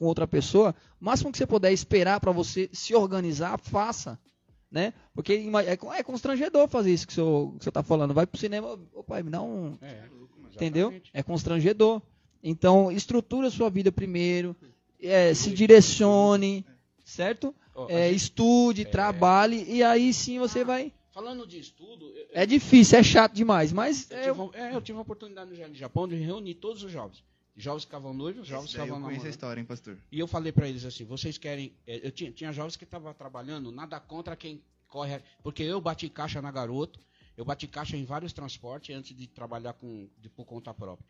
outra, 0.06 0.28
pessoa, 0.28 0.76
o 1.02 1.06
máximo 1.06 1.32
que 1.32 1.38
você 1.38 1.48
puder 1.48 1.72
esperar 1.72 2.20
pra 2.20 2.32
você 2.32 2.70
se 2.74 2.94
organizar, 2.94 3.58
faça 3.60 4.20
né? 4.70 4.92
Porque 5.14 5.34
é, 5.68 5.98
é 6.00 6.04
constrangedor 6.04 6.68
fazer 6.68 6.92
isso 6.92 7.06
que 7.06 7.14
o 7.14 7.16
senhor, 7.16 7.52
que 7.52 7.58
o 7.60 7.64
senhor 7.64 7.72
tá 7.72 7.84
falando. 7.84 8.12
Vai 8.14 8.26
pro 8.26 8.40
cinema, 8.40 8.80
ô 8.94 9.04
pai, 9.04 9.22
me 9.22 9.30
dá 9.30 9.40
um. 9.40 9.78
É, 9.82 10.04
Entendeu? 10.52 10.88
exatamente. 10.88 11.12
É 11.14 11.22
constrangedor. 11.22 12.02
Então, 12.44 12.92
estrutura 12.92 13.48
a 13.48 13.52
sua 13.52 13.70
vida 13.70 13.92
primeiro, 13.92 14.56
é, 15.00 15.32
se 15.36 15.52
direcione, 15.52 16.66
certo? 17.06 17.54
É, 17.90 18.08
gente- 18.10 18.18
estude, 18.18 18.86
trabalhe, 18.86 19.66
e 19.68 19.82
aí 19.84 20.14
sim 20.14 20.40
você 20.40 20.64
vai. 20.64 20.92
Falando 21.12 21.46
de 21.46 21.60
estudo, 21.60 22.06
eu, 22.10 22.28
É 22.32 22.46
difícil, 22.46 22.98
é 22.98 23.04
chato 23.04 23.34
demais, 23.34 23.72
mas 23.72 24.10
eu, 24.10 24.18
é, 24.18 24.22
tive, 24.24 24.32
uma- 24.42 24.56
é, 24.56 24.76
eu 24.76 24.82
tive 24.82 24.98
uma 24.98 25.02
oportunidade 25.04 25.50
no 25.52 25.76
Japão 25.76 26.08
de 26.08 26.16
reunir 26.16 26.56
todos 26.56 26.84
os 26.84 26.92
jovens. 26.92 27.24
Jovens 27.56 27.86
que 27.86 27.90
estavam 27.90 28.14
noivos, 28.16 28.48
jovens 28.48 28.66
que 28.72 28.72
estavam 28.72 28.98
eu 28.98 29.04
conheço 29.04 29.28
a 29.28 29.30
história, 29.30 29.60
hein, 29.62 29.66
pastor? 29.66 29.96
E 30.12 30.20
eu 30.20 30.28
falei 30.28 30.52
pra 30.52 30.68
eles 30.68 30.84
assim, 30.86 31.06
vocês 31.06 31.38
querem... 31.38 31.72
é, 31.86 32.08
Eu 32.08 32.12
tinha, 32.12 32.32
tinha 32.32 32.52
jovens 32.52 32.76
que 32.76 32.84
estavam 32.84 33.14
trabalhando, 33.14 33.72
nada 33.72 34.00
contra 34.00 34.36
quem 34.36 34.60
corre... 34.88 35.22
Porque 35.44 35.62
eu 35.62 35.80
bati 35.80 36.10
caixa 36.10 36.42
na 36.42 36.50
Garoto, 36.52 37.00
eu 37.38 37.46
bati 37.46 37.68
caixa 37.68 37.96
em 37.96 38.06
vários 38.06 38.34
transportes 38.34 38.96
antes 38.96 39.16
de 39.16 39.28
trabalhar 39.28 39.74
com, 39.74 40.08
de, 40.20 40.30
por 40.30 40.46
conta 40.46 40.74
própria. 40.74 41.06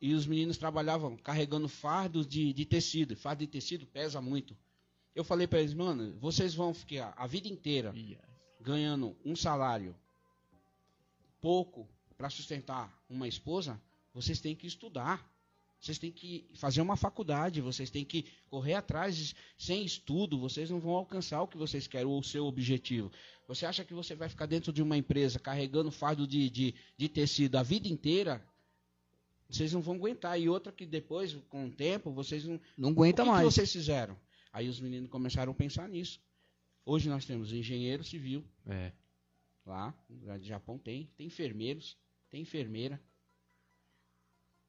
E 0.00 0.14
os 0.14 0.24
meninos 0.26 0.56
trabalhavam 0.56 1.14
carregando 1.18 1.68
fardos 1.68 2.26
de, 2.26 2.54
de 2.54 2.64
tecido. 2.64 3.14
Fardo 3.14 3.40
de 3.40 3.46
tecido 3.46 3.84
pesa 3.86 4.18
muito. 4.22 4.56
Eu 5.14 5.24
falei 5.24 5.46
pra 5.46 5.60
eles, 5.60 5.74
mano, 5.74 6.16
vocês 6.20 6.54
vão 6.54 6.72
ficar 6.72 7.12
a 7.16 7.26
vida 7.26 7.48
inteira 7.48 7.92
ganhando 8.60 9.16
um 9.24 9.34
salário 9.34 9.94
pouco 11.40 11.88
para 12.16 12.30
sustentar 12.30 12.92
uma 13.08 13.26
esposa, 13.26 13.80
vocês 14.14 14.40
têm 14.40 14.54
que 14.54 14.66
estudar. 14.66 15.28
Vocês 15.80 15.98
têm 15.98 16.12
que 16.12 16.44
fazer 16.56 16.82
uma 16.82 16.94
faculdade, 16.94 17.62
vocês 17.62 17.88
têm 17.88 18.04
que 18.04 18.26
correr 18.50 18.74
atrás. 18.74 19.34
Sem 19.56 19.82
estudo, 19.82 20.38
vocês 20.38 20.68
não 20.68 20.78
vão 20.78 20.92
alcançar 20.92 21.40
o 21.40 21.48
que 21.48 21.56
vocês 21.56 21.86
querem, 21.86 22.06
ou 22.06 22.20
o 22.20 22.22
seu 22.22 22.44
objetivo. 22.44 23.10
Você 23.48 23.64
acha 23.64 23.82
que 23.82 23.94
você 23.94 24.14
vai 24.14 24.28
ficar 24.28 24.44
dentro 24.44 24.74
de 24.74 24.82
uma 24.82 24.94
empresa 24.94 25.38
carregando 25.38 25.90
fardo 25.90 26.26
de, 26.26 26.50
de, 26.50 26.74
de 26.98 27.08
tecido 27.08 27.56
a 27.56 27.62
vida 27.62 27.88
inteira? 27.88 28.44
Vocês 29.48 29.72
não 29.72 29.80
vão 29.80 29.94
aguentar. 29.94 30.38
E 30.38 30.50
outra 30.50 30.70
que 30.70 30.84
depois, 30.84 31.34
com 31.48 31.66
o 31.68 31.70
tempo, 31.70 32.12
vocês 32.12 32.44
não, 32.44 32.60
não 32.76 32.90
o 32.90 32.92
aguenta 32.92 33.22
que, 33.22 33.28
que 33.28 33.34
mais. 33.34 33.44
vocês 33.46 33.72
fizeram? 33.72 34.14
Aí 34.52 34.68
os 34.68 34.80
meninos 34.80 35.08
começaram 35.10 35.52
a 35.52 35.54
pensar 35.54 35.88
nisso. 35.88 36.20
Hoje 36.84 37.08
nós 37.08 37.24
temos 37.24 37.52
engenheiro 37.52 38.02
civil, 38.02 38.44
É. 38.66 38.92
lá 39.64 39.94
no 40.08 40.42
Japão 40.42 40.78
tem, 40.78 41.08
tem 41.16 41.26
enfermeiros, 41.26 41.96
tem 42.30 42.42
enfermeira. 42.42 43.00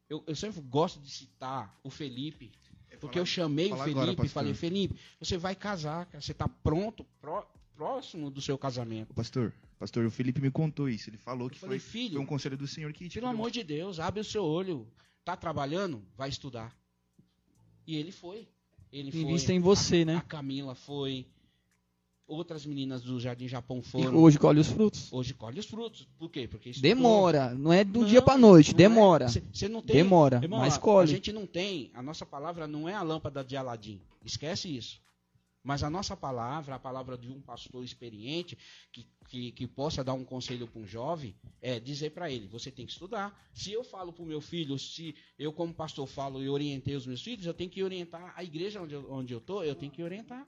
Eu, 0.09 0.23
eu 0.27 0.36
sempre 0.36 0.61
gosto 0.61 0.99
de 0.99 1.09
citar 1.09 1.79
o 1.84 1.89
Felipe, 1.89 2.51
porque 2.99 3.17
eu 3.17 3.25
chamei 3.25 3.71
o 3.71 3.77
Felipe 3.77 3.91
agora, 3.99 4.25
e 4.25 4.29
falei, 4.29 4.53
Felipe, 4.53 4.99
você 5.19 5.38
vai 5.38 5.55
casar, 5.55 6.05
cara, 6.07 6.21
você 6.21 6.34
está 6.34 6.47
pronto, 6.49 7.05
pró- 7.21 7.49
próximo 7.75 8.29
do 8.29 8.41
seu 8.41 8.57
casamento. 8.57 9.13
Pastor, 9.13 9.53
pastor, 9.79 10.05
o 10.05 10.11
Felipe 10.11 10.41
me 10.41 10.51
contou 10.51 10.89
isso. 10.89 11.09
Ele 11.09 11.17
falou 11.17 11.49
que 11.49 11.55
Eu 11.55 11.61
falei, 11.61 11.79
foi, 11.79 11.89
filho, 11.89 12.15
foi 12.15 12.21
um 12.21 12.25
conselho 12.25 12.57
do 12.57 12.67
Senhor 12.67 12.91
que 12.91 13.09
pelo 13.09 13.27
amor 13.27 13.49
de 13.49 13.63
Deus, 13.63 13.99
abre 13.99 14.19
o 14.19 14.23
seu 14.25 14.43
olho, 14.43 14.86
tá 15.23 15.38
trabalhando, 15.38 16.05
vai 16.17 16.27
estudar. 16.27 16.77
E 17.88 17.95
ele 17.95 18.11
foi. 18.11 18.47
Ele 18.91 19.11
foi. 19.11 19.55
Em 19.55 19.59
você, 19.59 20.01
A 20.01 20.05
né? 20.05 20.23
Camila 20.27 20.75
foi. 20.75 21.25
Outras 22.27 22.65
meninas 22.65 23.01
do 23.01 23.19
Jardim 23.19 23.47
Japão 23.47 23.79
E 23.79 23.83
foram. 23.83 24.15
hoje 24.15 24.39
colhe 24.39 24.59
os 24.59 24.67
frutos. 24.67 25.11
Hoje 25.11 25.33
colhe 25.33 25.59
os 25.59 25.65
frutos. 25.65 26.07
Por 26.17 26.29
quê? 26.29 26.47
Porque 26.47 26.69
estudou. 26.69 26.89
Demora, 26.89 27.53
não 27.53 27.73
é 27.73 27.83
do 27.83 28.01
Não, 28.01 28.07
dia 28.07 28.21
pra 28.21 28.37
noite, 28.37 28.71
não 28.71 28.77
demora. 28.77 29.25
é. 29.25 29.27
Cê- 29.27 29.43
cê 29.51 29.67
não 29.67 29.81
tem, 29.81 29.97
Demora, 29.97 30.39
Irmão, 30.41 30.59
mas 30.59 30.75
a- 30.75 30.79
colhe. 30.79 31.11
A 31.11 31.13
gente 31.13 31.33
não 31.33 31.45
tem, 31.45 31.91
a 31.93 32.01
nossa 32.01 32.25
palavra 32.25 32.67
não 32.67 32.87
é 32.87 32.93
a 32.93 33.01
lâmpada 33.03 33.43
de 33.43 33.57
Aladim. 33.57 33.99
Esquece 34.23 34.73
isso. 34.73 35.01
Mas 35.64 35.84
a 35.84 35.89
nossa 35.89 36.18
palavra, 36.18 36.76
a 36.76 36.80
palavra 36.80 37.18
de 37.18 37.30
um 37.30 37.39
pastor 37.39 37.84
experiente, 37.84 38.57
que, 38.91 39.07
que, 39.28 39.51
que 39.51 39.68
possa 39.68 40.03
dar 40.03 40.14
um 40.14 40.26
conselho 40.26 40.68
para 40.68 40.82
um 40.82 40.88
jovem, 40.88 41.36
é 41.62 41.80
dizer 41.80 42.12
para 42.12 42.32
ele: 42.32 42.47
você 42.47 42.72
tem 42.72 42.86
que 42.86 42.91
estudar. 42.91 43.39
Se 43.53 43.72
eu 43.72 43.84
falo 43.84 44.12
para 44.12 44.24
o 44.24 44.28
meu 44.28 44.41
filho, 44.41 44.78
se 44.80 45.16
eu, 45.38 45.53
como 45.53 45.74
pastor, 45.74 46.07
falo 46.07 46.43
e 46.43 46.49
orientei 46.49 46.95
os 46.95 47.05
meus 47.05 47.22
filhos, 47.22 47.45
eu 47.45 47.53
tenho 47.53 47.70
que 47.70 47.84
orientar 47.84 48.34
a 48.36 48.43
igreja 48.43 48.82
onde 48.82 48.95
eu, 48.95 49.12
onde 49.12 49.34
eu 49.34 49.39
tô, 49.39 49.64
eu 49.64 49.76
tenho 49.76 49.91
que 49.91 50.01
orientar. 50.01 50.47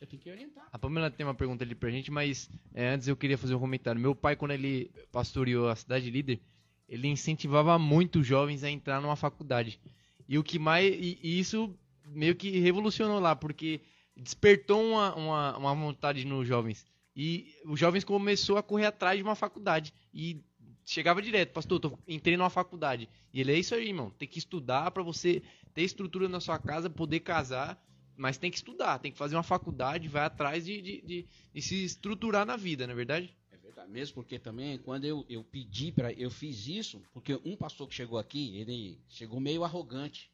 Eu 0.00 0.06
tenho 0.06 0.20
que 0.20 0.30
orientar. 0.30 0.68
A 0.70 0.78
Pamela 0.78 1.10
tem 1.10 1.24
uma 1.24 1.34
pergunta 1.34 1.64
ali 1.64 1.74
pra 1.74 1.90
gente, 1.90 2.10
mas 2.10 2.50
é, 2.74 2.88
antes 2.88 3.08
eu 3.08 3.16
queria 3.16 3.38
fazer 3.38 3.54
um 3.54 3.60
comentário. 3.60 4.00
Meu 4.00 4.14
pai, 4.14 4.36
quando 4.36 4.50
ele 4.50 4.90
pastoreou 5.10 5.68
a 5.68 5.76
cidade 5.76 6.10
líder, 6.10 6.40
ele 6.88 7.08
incentivava 7.08 7.78
muito 7.78 8.20
os 8.20 8.26
jovens 8.26 8.62
a 8.62 8.70
entrar 8.70 9.00
numa 9.00 9.16
faculdade. 9.16 9.80
E 10.28 10.38
o 10.38 10.44
que 10.44 10.58
mais. 10.58 10.94
E, 10.94 11.18
e 11.22 11.38
isso 11.38 11.74
meio 12.08 12.34
que 12.34 12.58
revolucionou 12.58 13.18
lá, 13.18 13.34
porque 13.34 13.80
despertou 14.16 14.82
uma, 14.82 15.14
uma, 15.14 15.56
uma 15.58 15.74
vontade 15.74 16.24
nos 16.24 16.46
jovens. 16.46 16.84
E 17.14 17.54
os 17.64 17.78
jovens 17.78 18.04
começou 18.04 18.56
a 18.56 18.62
correr 18.62 18.86
atrás 18.86 19.16
de 19.18 19.22
uma 19.22 19.34
faculdade. 19.34 19.92
E 20.12 20.42
chegava 20.84 21.22
direto, 21.22 21.52
pastor, 21.52 21.80
tô, 21.80 21.98
entrei 22.06 22.36
numa 22.36 22.50
faculdade. 22.50 23.08
E 23.32 23.40
ele 23.40 23.52
é 23.52 23.58
isso 23.58 23.74
aí, 23.74 23.88
irmão. 23.88 24.10
Tem 24.10 24.28
que 24.28 24.38
estudar 24.38 24.90
pra 24.90 25.02
você 25.02 25.42
ter 25.74 25.82
estrutura 25.82 26.28
na 26.28 26.40
sua 26.40 26.58
casa, 26.58 26.88
poder 26.90 27.20
casar. 27.20 27.82
Mas 28.18 28.38
tem 28.38 28.50
que 28.50 28.56
estudar, 28.56 28.98
tem 28.98 29.12
que 29.12 29.18
fazer 29.18 29.36
uma 29.36 29.42
faculdade, 29.42 30.08
vai 30.08 30.24
atrás 30.24 30.64
de, 30.64 30.80
de, 30.80 31.02
de- 31.02 31.26
de 31.52 31.62
se 31.62 31.84
estruturar 31.84 32.46
na 32.46 32.56
vida, 32.56 32.86
não 32.86 32.94
é 32.94 32.96
verdade? 32.96 33.36
É 33.52 33.58
verdade, 33.58 33.90
mesmo 33.90 34.14
porque 34.14 34.38
também 34.38 34.78
quando 34.78 35.04
eu, 35.04 35.22
eu 35.28 35.44
pedi 35.44 35.92
para 35.92 36.10
eu 36.14 36.30
fiz 36.30 36.66
isso, 36.66 37.02
porque 37.12 37.38
um 37.44 37.54
pastor 37.54 37.86
que 37.86 37.94
chegou 37.94 38.18
aqui, 38.18 38.56
ele 38.56 38.98
chegou 39.06 39.38
meio 39.38 39.64
arrogante. 39.64 40.30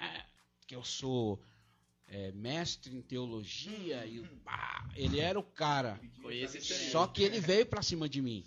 Ah, 0.00 0.24
que 0.66 0.74
eu 0.74 0.82
sou 0.82 1.40
é, 2.10 2.32
mestre 2.32 2.94
em 2.94 3.00
teologia 3.00 4.04
e 4.06 4.20
pá, 4.44 4.88
ele 4.96 5.20
era 5.20 5.38
o 5.38 5.42
cara. 5.42 5.98
Só 6.90 7.06
que 7.06 7.22
ele 7.22 7.40
veio 7.40 7.64
pra 7.66 7.82
cima 7.82 8.08
de 8.08 8.20
mim, 8.20 8.44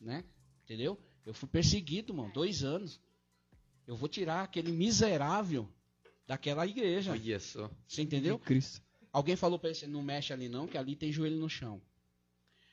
né? 0.00 0.24
Entendeu? 0.64 0.98
Eu 1.24 1.34
fui 1.34 1.48
perseguido, 1.48 2.12
mano, 2.14 2.32
dois 2.32 2.64
anos. 2.64 3.00
Eu 3.86 3.96
vou 3.96 4.08
tirar 4.08 4.42
aquele 4.42 4.72
miserável 4.72 5.68
daquela 6.26 6.66
igreja. 6.66 7.12
Olha 7.12 7.38
só. 7.38 7.70
Você 7.86 8.02
entendeu? 8.02 8.38
Cristo. 8.38 8.82
Alguém 9.12 9.36
falou 9.36 9.58
pra 9.58 9.68
ele, 9.70 9.78
você 9.78 9.86
não 9.86 10.02
mexe 10.02 10.32
ali 10.32 10.48
não, 10.48 10.66
que 10.66 10.76
ali 10.76 10.96
tem 10.96 11.12
joelho 11.12 11.36
no 11.36 11.48
chão. 11.48 11.80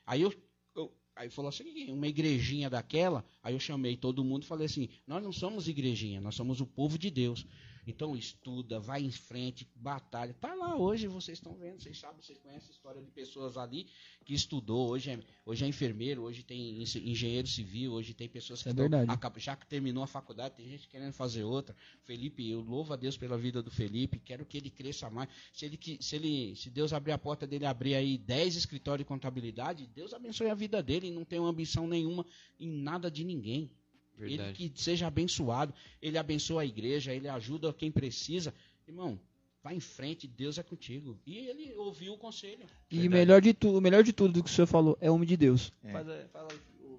Aí 0.06 0.20
eu, 0.22 0.34
eu- 0.74 0.92
aí 1.16 1.30
falou 1.30 1.48
assim, 1.48 1.90
uma 1.90 2.06
igrejinha 2.06 2.68
daquela, 2.68 3.24
aí 3.42 3.54
eu 3.54 3.60
chamei 3.60 3.96
todo 3.96 4.24
mundo 4.24 4.42
e 4.42 4.46
falei 4.46 4.66
assim, 4.66 4.88
nós 5.06 5.22
não 5.22 5.32
somos 5.32 5.68
igrejinha, 5.68 6.20
nós 6.20 6.34
somos 6.34 6.60
o 6.60 6.66
povo 6.66 6.98
de 6.98 7.10
Deus. 7.10 7.46
Então 7.86 8.16
estuda, 8.16 8.80
vai 8.80 9.02
em 9.02 9.10
frente, 9.10 9.68
batalha. 9.76 10.34
Tá 10.40 10.54
lá 10.54 10.76
hoje, 10.76 11.06
vocês 11.06 11.38
estão 11.38 11.54
vendo, 11.54 11.80
vocês 11.80 11.98
sabem, 11.98 12.22
vocês 12.22 12.38
conhecem 12.38 12.68
a 12.68 12.72
história 12.72 13.02
de 13.02 13.10
pessoas 13.10 13.56
ali 13.56 13.86
que 14.24 14.32
estudou, 14.32 14.88
hoje 14.88 15.10
é, 15.10 15.20
hoje 15.44 15.64
é 15.64 15.68
enfermeiro, 15.68 16.22
hoje 16.22 16.42
tem 16.42 16.82
engenheiro 16.82 17.46
civil, 17.46 17.92
hoje 17.92 18.14
tem 18.14 18.28
pessoas 18.28 18.62
que 18.62 18.68
É 18.68 18.72
estão- 18.72 18.84
já 19.38 19.54
que 19.56 19.66
terminou 19.66 20.02
a 20.02 20.06
faculdade, 20.06 20.54
tem 20.56 20.66
gente 20.68 20.88
querendo 20.88 21.12
fazer 21.12 21.44
outra. 21.44 21.76
Felipe, 22.04 22.48
eu 22.48 22.60
louvo 22.60 22.92
a 22.94 22.96
Deus 22.96 23.16
pela 23.16 23.36
vida 23.36 23.62
do 23.62 23.70
Felipe, 23.70 24.18
quero 24.18 24.46
que 24.46 24.56
ele 24.56 24.70
cresça 24.70 25.10
mais. 25.10 25.28
Se 25.52 25.66
ele 25.66 25.78
se 26.00 26.16
ele 26.16 26.56
se 26.56 26.70
Deus 26.70 26.92
abrir 26.92 27.12
a 27.12 27.18
porta 27.18 27.46
dele 27.46 27.66
abrir 27.66 27.94
aí 27.94 28.16
10 28.16 28.56
escritórios 28.56 29.04
de 29.04 29.08
contabilidade, 29.08 29.86
Deus 29.86 30.14
abençoe 30.14 30.48
a 30.48 30.54
vida 30.54 30.82
dele, 30.82 31.10
não 31.10 31.24
tem 31.24 31.38
ambição 31.38 31.86
nenhuma 31.86 32.24
em 32.58 32.68
nada 32.68 33.10
de 33.10 33.24
ninguém. 33.24 33.70
Ele 34.18 34.36
Verdade. 34.36 34.70
que 34.70 34.80
seja 34.82 35.06
abençoado, 35.06 35.74
ele 36.00 36.16
abençoa 36.16 36.62
a 36.62 36.66
igreja, 36.66 37.12
ele 37.12 37.28
ajuda 37.28 37.72
quem 37.72 37.90
precisa. 37.90 38.54
Irmão, 38.86 39.18
vai 39.62 39.74
em 39.74 39.80
frente, 39.80 40.26
Deus 40.28 40.56
é 40.58 40.62
contigo. 40.62 41.18
E 41.26 41.36
ele 41.48 41.74
ouviu 41.74 42.12
o 42.14 42.18
conselho. 42.18 42.64
E 42.90 43.08
melhor 43.08 43.40
de 43.40 43.52
tudo, 43.52 43.78
o 43.78 43.80
melhor 43.80 44.02
de 44.04 44.12
tudo 44.12 44.34
do 44.34 44.44
que 44.44 44.50
o 44.50 44.52
senhor 44.52 44.66
falou 44.66 44.96
é 45.00 45.10
homem 45.10 45.26
de 45.26 45.36
Deus. 45.36 45.72
É. 45.82 45.90
Faz 45.92 46.08
a- 46.08 46.48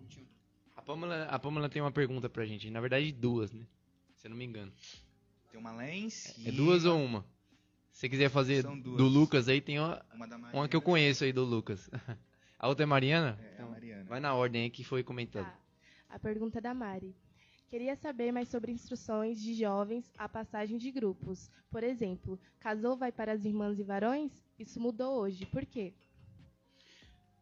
Vitinho. 0.02 0.28
A 0.76 0.82
Pamela, 0.82 1.24
a 1.26 1.40
Pamela 1.40 1.70
tem 1.70 1.82
uma 1.82 1.92
pergunta 1.92 2.30
pra 2.30 2.46
gente. 2.46 2.70
Na 2.70 2.82
verdade, 2.82 3.12
duas, 3.12 3.52
né? 3.52 3.66
Se 4.18 4.28
eu 4.28 4.30
não 4.32 4.38
me 4.38 4.44
engano. 4.46 4.72
Tem 5.52 5.60
uma 5.60 5.72
lá 5.72 5.90
em 5.90 6.10
cima. 6.10 6.50
É 6.50 6.52
duas 6.52 6.84
ou 6.86 7.00
uma? 7.02 7.26
Se 7.92 8.02
você 8.02 8.10
quiser 8.10 8.30
fazer 8.30 8.64
do 8.64 9.08
Lucas 9.08 9.48
aí, 9.48 9.62
tem 9.62 9.80
uma, 9.80 10.06
Uma 10.14 10.52
uma 10.52 10.68
que 10.68 10.76
eu 10.76 10.82
conheço 10.82 11.24
aí 11.24 11.32
do 11.32 11.46
Lucas. 11.46 11.90
A 12.60 12.68
outra 12.68 12.84
é 12.84 12.86
Mariana? 12.86 13.40
É, 13.58 13.62
a 13.62 13.66
Mariana. 13.66 14.04
Vai 14.06 14.20
na 14.20 14.34
ordem 14.34 14.64
aí 14.64 14.70
que 14.70 14.84
foi 14.84 15.04
comentado. 15.04 15.44
Tá. 15.46 15.60
A 16.10 16.20
pergunta 16.20 16.62
da 16.62 16.74
Mari. 16.74 17.16
Queria 17.70 17.96
saber 17.96 18.32
mais 18.32 18.48
sobre 18.48 18.72
instruções 18.72 19.42
de 19.42 19.54
jovens 19.54 20.12
à 20.18 20.30
passagem 20.30 20.78
de 20.78 20.92
grupos. 20.92 21.50
Por 21.70 21.84
exemplo, 21.84 22.40
casou 22.60 22.96
vai 22.96 23.12
para 23.12 23.34
as 23.34 23.44
irmãs 23.44 23.80
e 23.80 23.84
varões? 23.84 24.32
Isso 24.58 24.80
mudou 24.80 25.20
hoje. 25.20 25.46
Por 25.48 25.66
quê? 25.66 25.94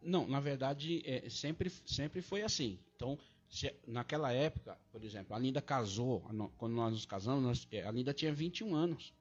Não, 0.01 0.27
na 0.27 0.39
verdade, 0.39 1.01
é, 1.05 1.29
sempre, 1.29 1.69
sempre 1.85 2.21
foi 2.21 2.41
assim. 2.41 2.79
Então, 2.95 3.17
se- 3.49 3.73
naquela 3.87 4.31
época, 4.31 4.77
por 4.91 5.03
exemplo, 5.03 5.35
a 5.35 5.39
Linda 5.39 5.61
casou, 5.61 6.21
quando 6.57 6.73
nós 6.73 6.91
nos 6.93 7.05
casamos, 7.05 7.43
nós- 7.43 7.67
é, 7.71 7.85
a 7.85 7.91
Linda 7.91 8.13
tinha 8.13 8.33
21 8.33 8.75
anos. 8.75 9.13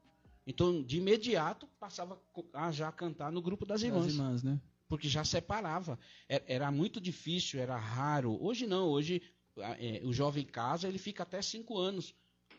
Então, 0.47 0.82
de 0.82 0.98
imediato, 0.98 1.69
passava 1.78 2.20
a 2.52 2.73
já 2.73 2.90
cantar 2.90 3.31
no 3.31 3.40
grupo 3.43 3.64
das 3.64 3.82
irmãs. 3.82 4.06
As 4.06 4.12
irmãs, 4.14 4.43
né? 4.43 4.60
Porque 4.93 5.09
já 5.09 5.24
separava. 5.24 5.98
Era, 6.28 6.44
era 6.47 6.70
muito 6.70 7.01
difícil, 7.01 7.59
era 7.59 7.78
raro. 7.78 8.36
Hoje 8.44 8.66
não, 8.66 8.89
hoje 8.89 9.23
é, 9.56 10.02
o 10.05 10.12
jovem 10.12 10.44
casa, 10.44 10.86
ele 10.86 10.98
fica 10.98 11.23
até 11.23 11.40
cinco 11.40 11.78
anos 11.78 12.14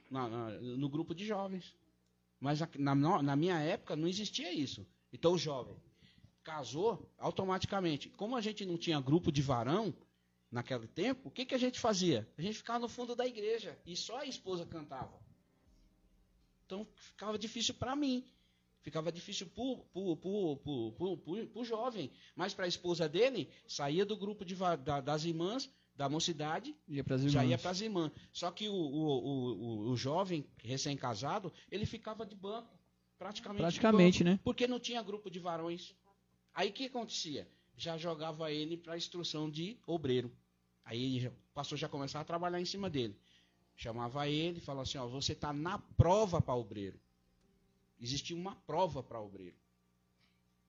na- 0.10 0.28
na- 0.28 0.50
no 0.60 0.90
grupo 0.90 1.14
de 1.14 1.28
jovens. 1.28 1.76
Mas 2.40 2.60
na, 2.76 2.96
na 3.22 3.36
minha 3.36 3.60
época 3.60 3.96
não 3.96 4.08
existia 4.08 4.52
isso. 4.52 4.84
Então 5.12 5.34
o 5.34 5.38
jovem 5.38 5.76
casou 6.44 7.08
automaticamente. 7.20 8.10
Como 8.10 8.36
a 8.36 8.42
gente 8.42 8.66
não 8.66 8.80
tinha 8.80 9.00
grupo 9.00 9.32
de 9.32 9.44
varão 9.44 9.94
naquele 10.52 10.88
tempo, 10.88 11.30
o 11.30 11.32
que, 11.32 11.46
que 11.46 11.54
a 11.54 11.60
gente 11.60 11.80
fazia? 11.80 12.28
A 12.36 12.42
gente 12.42 12.58
ficava 12.58 12.80
no 12.80 12.90
fundo 12.90 13.16
da 13.16 13.28
igreja 13.28 13.78
e 13.86 13.96
só 13.96 14.18
a 14.22 14.26
esposa 14.26 14.66
cantava. 14.66 15.14
Então 16.66 16.88
ficava 16.96 17.38
difícil 17.38 17.76
para 17.76 17.96
mim. 17.96 18.26
Ficava 18.84 19.12
difícil 19.12 19.48
pro, 19.48 19.78
pro, 19.94 20.16
pro, 20.18 20.58
pro, 20.58 20.92
pro, 20.92 21.18
pro- 21.18 21.48
pro 21.48 21.64
jovem. 21.66 22.12
Mas 22.36 22.54
para 22.54 22.66
a 22.66 22.68
esposa 22.68 23.10
dele, 23.10 23.50
saía 23.66 24.06
do 24.06 24.16
grupo 24.16 24.44
de, 24.46 24.56
da- 24.56 25.02
das 25.02 25.24
irmãs, 25.26 25.70
da 25.96 26.08
mocidade, 26.10 26.76
Ia 26.88 27.04
já 27.30 27.46
ia 27.46 27.58
para 27.58 27.72
as 27.72 27.80
irmãs. 27.82 28.12
Só 28.32 28.52
que 28.52 28.68
o, 28.68 28.74
o, 28.74 28.78
o, 28.78 29.88
o, 29.88 29.92
o 29.92 29.96
jovem 29.98 30.46
recém-casado, 30.58 31.52
ele 31.72 31.86
ficava 31.86 32.26
de 32.26 32.36
banco. 32.36 32.78
Praticamente. 33.18 33.62
Praticamente, 33.62 34.24
né? 34.24 34.32
banco, 34.32 34.44
porque 34.44 34.68
não 34.68 34.80
tinha 34.80 35.02
grupo 35.02 35.30
de 35.32 35.40
varões. 35.40 35.96
Aí 36.54 36.70
o 36.70 36.74
que 36.74 36.86
acontecia? 36.86 37.48
Já 37.78 37.98
jogava 37.98 38.52
ele 38.52 38.76
para 38.76 38.94
a 38.94 38.98
instrução 38.98 39.50
de 39.50 39.78
obreiro. 39.88 40.30
Aí 40.84 41.22
já- 41.22 41.30
o 41.30 41.34
pastor 41.54 41.78
já 41.78 41.88
começava 41.88 42.24
a 42.24 42.26
trabalhar 42.26 42.60
em 42.60 42.66
cima 42.66 42.90
dele. 42.90 43.16
Chamava 43.78 44.28
ele 44.28 44.58
e 44.58 44.62
falava 44.62 44.84
assim: 44.84 44.98
ó, 44.98 45.08
você 45.08 45.32
está 45.32 45.54
na 45.54 45.80
prova 45.80 46.42
para 46.42 46.54
obreiro. 46.56 47.00
Existia 48.04 48.36
uma 48.36 48.54
prova 48.56 49.02
para 49.02 49.22
obreiro. 49.22 49.56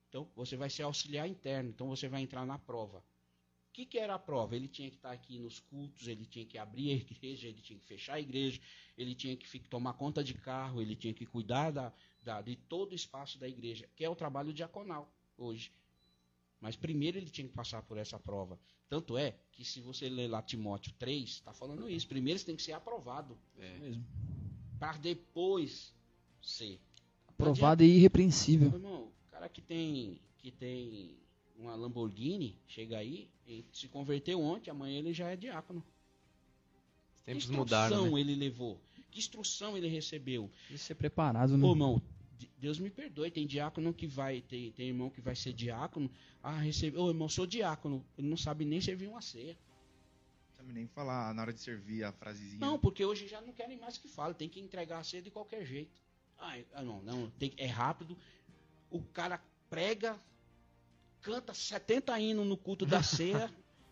Então, 0.08 0.30
você 0.36 0.56
vai 0.56 0.70
ser 0.70 0.84
auxiliar 0.84 1.28
interno, 1.28 1.70
então 1.70 1.88
você 1.88 2.08
vai 2.08 2.22
entrar 2.22 2.46
na 2.46 2.56
prova. 2.58 2.98
O 2.98 3.72
que, 3.72 3.84
que 3.84 3.98
era 3.98 4.14
a 4.14 4.18
prova? 4.20 4.54
Ele 4.54 4.68
tinha 4.68 4.88
que 4.88 4.94
estar 4.94 5.10
aqui 5.10 5.36
nos 5.40 5.58
cultos, 5.58 6.06
ele 6.06 6.24
tinha 6.24 6.46
que 6.46 6.56
abrir 6.56 6.92
a 6.92 6.94
igreja, 7.12 7.48
ele 7.48 7.60
tinha 7.60 7.76
que 7.80 7.84
fechar 7.86 8.14
a 8.14 8.20
igreja, 8.20 8.60
ele 8.96 9.16
tinha 9.16 9.36
que 9.36 9.58
tomar 9.68 9.94
conta 9.94 10.22
de 10.22 10.32
carro, 10.34 10.80
ele 10.80 10.94
tinha 10.94 11.12
que 11.12 11.26
cuidar 11.26 11.72
da, 11.72 11.92
da- 12.22 12.40
de 12.40 12.54
todo 12.54 12.92
o 12.92 12.94
espaço 12.94 13.36
da 13.36 13.48
igreja, 13.48 13.88
que 13.96 14.04
é 14.04 14.08
o 14.08 14.14
trabalho 14.14 14.52
diaconal 14.52 15.12
hoje. 15.36 15.72
Mas 16.60 16.76
primeiro 16.76 17.18
ele 17.18 17.28
tinha 17.28 17.48
que 17.48 17.52
passar 17.54 17.82
por 17.82 17.98
essa 17.98 18.16
prova. 18.18 18.56
Tanto 18.88 19.18
é 19.18 19.34
que 19.50 19.64
se 19.64 19.80
você 19.80 20.08
ler 20.08 20.28
lá 20.28 20.40
Timóteo 20.40 20.92
3, 20.96 21.28
está 21.28 21.52
falando 21.52 21.90
isso. 21.90 22.06
Primeiro 22.06 22.38
você 22.38 22.46
tem 22.46 22.54
que 22.54 22.62
ser 22.62 22.72
aprovado, 22.74 23.36
É. 23.58 23.78
Mesmo. 23.78 24.06
para 24.78 24.96
depois 24.98 25.92
ser. 26.40 26.80
Aprovado 27.34 27.82
e 27.82 27.96
irrepreensível. 27.96 28.70
Meu 28.70 28.78
irmão, 28.78 29.02
o 29.28 29.30
cara 29.30 29.48
que 29.48 29.60
tem, 29.60 30.18
que 30.38 30.50
tem 30.50 31.16
uma 31.56 31.74
Lamborghini, 31.74 32.56
chega 32.66 32.98
aí, 32.98 33.28
e 33.46 33.64
se 33.72 33.88
converteu 33.88 34.40
ontem, 34.40 34.70
amanhã 34.70 34.98
ele 34.98 35.12
já 35.12 35.28
é 35.30 35.36
diácono. 35.36 35.82
Os 37.16 37.20
tempos 37.22 37.46
que 37.46 37.52
mudaram, 37.52 37.86
instrução 37.96 38.14
né? 38.14 38.20
ele 38.20 38.34
levou? 38.34 38.80
Que 39.10 39.18
instrução 39.18 39.76
ele 39.76 39.88
recebeu? 39.88 40.50
Precisa 40.66 40.82
ser 40.88 40.94
preparado, 40.94 41.56
né? 41.56 41.64
Ô, 41.66 41.70
irmão, 41.72 42.02
de- 42.38 42.50
Deus 42.58 42.78
me 42.78 42.90
perdoe, 42.90 43.30
tem 43.30 43.46
diácono 43.46 43.92
que 43.94 44.06
vai, 44.06 44.40
tem, 44.40 44.72
tem 44.72 44.88
irmão 44.88 45.10
que 45.10 45.20
vai 45.20 45.36
ser 45.36 45.52
diácono, 45.52 46.10
ah, 46.42 46.58
recebe, 46.58 46.96
ô 46.96 47.08
irmão, 47.08 47.28
sou 47.28 47.46
diácono, 47.46 48.04
ele 48.18 48.28
não 48.28 48.36
sabe 48.36 48.64
nem 48.64 48.80
servir 48.80 49.06
uma 49.08 49.20
ceia. 49.20 49.56
Não 50.50 50.56
sabe 50.56 50.72
nem 50.72 50.86
falar 50.88 51.32
na 51.34 51.42
hora 51.42 51.52
de 51.52 51.60
servir 51.60 52.04
a 52.04 52.12
frasezinha. 52.12 52.58
Não, 52.60 52.78
porque 52.78 53.04
hoje 53.04 53.26
já 53.28 53.40
não 53.40 53.52
querem 53.52 53.78
mais 53.78 53.98
que 53.98 54.08
fale, 54.08 54.34
tem 54.34 54.48
que 54.48 54.60
entregar 54.60 54.98
a 54.98 55.04
ceia 55.04 55.22
de 55.22 55.30
qualquer 55.30 55.64
jeito. 55.64 56.02
Ah, 56.38 56.58
ah, 56.74 56.82
não, 56.82 57.00
não, 57.02 57.30
tem, 57.30 57.52
é 57.56 57.66
rápido. 57.66 58.16
O 58.90 59.02
cara 59.02 59.40
prega, 59.70 60.18
canta 61.20 61.54
70 61.54 62.18
hinos 62.20 62.46
no 62.46 62.56
culto 62.56 62.84
da 62.86 63.02
ceia, 63.04 63.50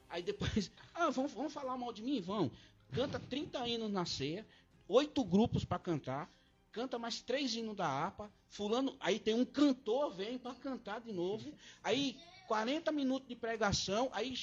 aí 0.09 0.23
depois, 0.23 0.71
ah, 0.95 1.11
vão, 1.11 1.27
vão 1.29 1.51
falar 1.51 1.77
mal 1.77 1.93
de 1.93 2.03
mim? 2.03 2.21
Vão. 2.21 2.51
Canta 2.93 3.19
30 3.19 3.67
hinos 3.69 3.91
na 3.91 4.05
ceia, 4.05 4.47
oito 4.87 5.25
grupos 5.25 5.65
para 5.65 5.79
cantar, 5.79 6.31
canta 6.71 6.99
mais 6.99 7.21
três 7.21 7.55
hinos 7.55 7.77
da 7.77 8.07
APA, 8.07 8.31
fulano, 8.49 8.97
aí 9.01 9.19
tem 9.19 9.35
um 9.35 9.45
cantor, 9.45 10.15
vem 10.15 10.39
para 10.39 10.55
cantar 10.55 11.01
de 11.01 11.13
novo, 11.13 11.53
aí 11.83 12.19
40 12.49 12.93
minutos 12.93 13.29
de 13.29 13.35
pregação, 13.35 14.11
aí, 14.13 14.35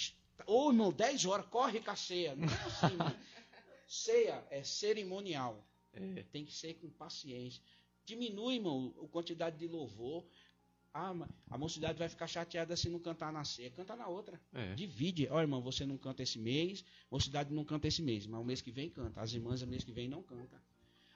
ô 0.47 0.69
irmão, 0.69 0.91
10 0.91 1.25
horas, 1.25 1.45
corre 1.47 1.79
com 1.79 1.91
a 1.91 1.95
ceia. 1.95 2.35
Não 2.35 2.47
é 2.47 2.53
assim, 2.63 2.95
mano. 2.95 3.15
Ceia 3.87 4.45
é 4.51 4.63
cerimonial. 4.63 5.65
É. 5.93 6.23
Tem 6.31 6.45
que 6.45 6.53
ser 6.53 6.75
com 6.75 6.89
paciência. 6.89 7.61
Diminui, 8.09 8.55
irmão, 8.55 8.91
a 9.03 9.07
quantidade 9.07 9.55
de 9.55 9.67
louvor. 9.67 10.25
Ah, 10.91 11.13
a 11.47 11.57
mocidade 11.59 11.99
vai 11.99 12.09
ficar 12.09 12.25
chateada 12.25 12.75
se 12.75 12.89
não 12.89 12.99
cantar 12.99 13.31
na 13.31 13.43
ceia. 13.43 13.69
Canta 13.69 13.95
na 13.95 14.07
outra. 14.07 14.41
É. 14.51 14.73
Divide. 14.73 15.27
Ó, 15.29 15.39
irmão, 15.39 15.61
você 15.61 15.85
não 15.85 15.95
canta 15.95 16.23
esse 16.23 16.39
mês, 16.39 16.83
mocidade 17.11 17.53
não 17.53 17.63
canta 17.63 17.87
esse 17.87 18.01
mês, 18.01 18.25
mas 18.25 18.41
o 18.41 18.43
mês 18.43 18.61
que 18.61 18.71
vem 18.71 18.89
canta. 18.89 19.21
As 19.21 19.31
irmãs, 19.31 19.61
o 19.61 19.67
mês 19.67 19.83
que 19.83 19.91
vem 19.91 20.07
não 20.07 20.23
canta. 20.23 20.59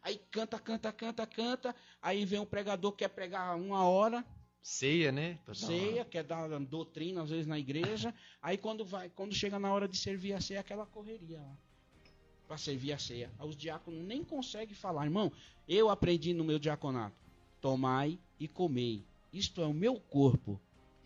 Aí 0.03 0.21
canta, 0.29 0.59
canta, 0.59 0.91
canta, 0.93 1.25
canta. 1.25 1.75
Aí 1.99 2.25
vem 2.25 2.39
um 2.39 2.45
pregador 2.45 2.91
que 2.91 2.99
quer 2.99 3.09
pregar 3.09 3.57
uma 3.57 3.87
hora, 3.87 4.23
Ceia, 4.61 5.11
né? 5.11 5.39
Ceia, 5.51 6.05
quer 6.05 6.23
dar 6.23 6.47
doutrina 6.59 7.23
às 7.23 7.29
vezes 7.31 7.47
na 7.47 7.57
igreja. 7.59 8.13
Aí 8.41 8.57
quando 8.57 8.85
vai, 8.85 9.09
quando 9.09 9.33
chega 9.33 9.57
na 9.57 9.73
hora 9.73 9.87
de 9.87 9.97
servir 9.97 10.33
a 10.33 10.39
ceia, 10.39 10.59
aquela 10.59 10.85
correria 10.85 11.41
lá. 11.41 11.57
Para 12.53 12.57
servir 12.59 12.93
a 12.93 12.99
ceia. 12.99 13.31
Aí 13.39 13.49
os 13.49 13.57
diáconos 13.57 14.05
nem 14.05 14.23
conseguem 14.23 14.75
falar, 14.75 15.05
irmão. 15.05 15.31
Eu 15.67 15.89
aprendi 15.89 16.35
no 16.35 16.43
meu 16.43 16.59
diaconato: 16.59 17.15
tomai 17.59 18.19
e 18.39 18.47
comei. 18.47 19.03
Isto 19.33 19.59
é 19.63 19.65
o 19.65 19.73
meu 19.73 19.95
corpo, 19.99 20.61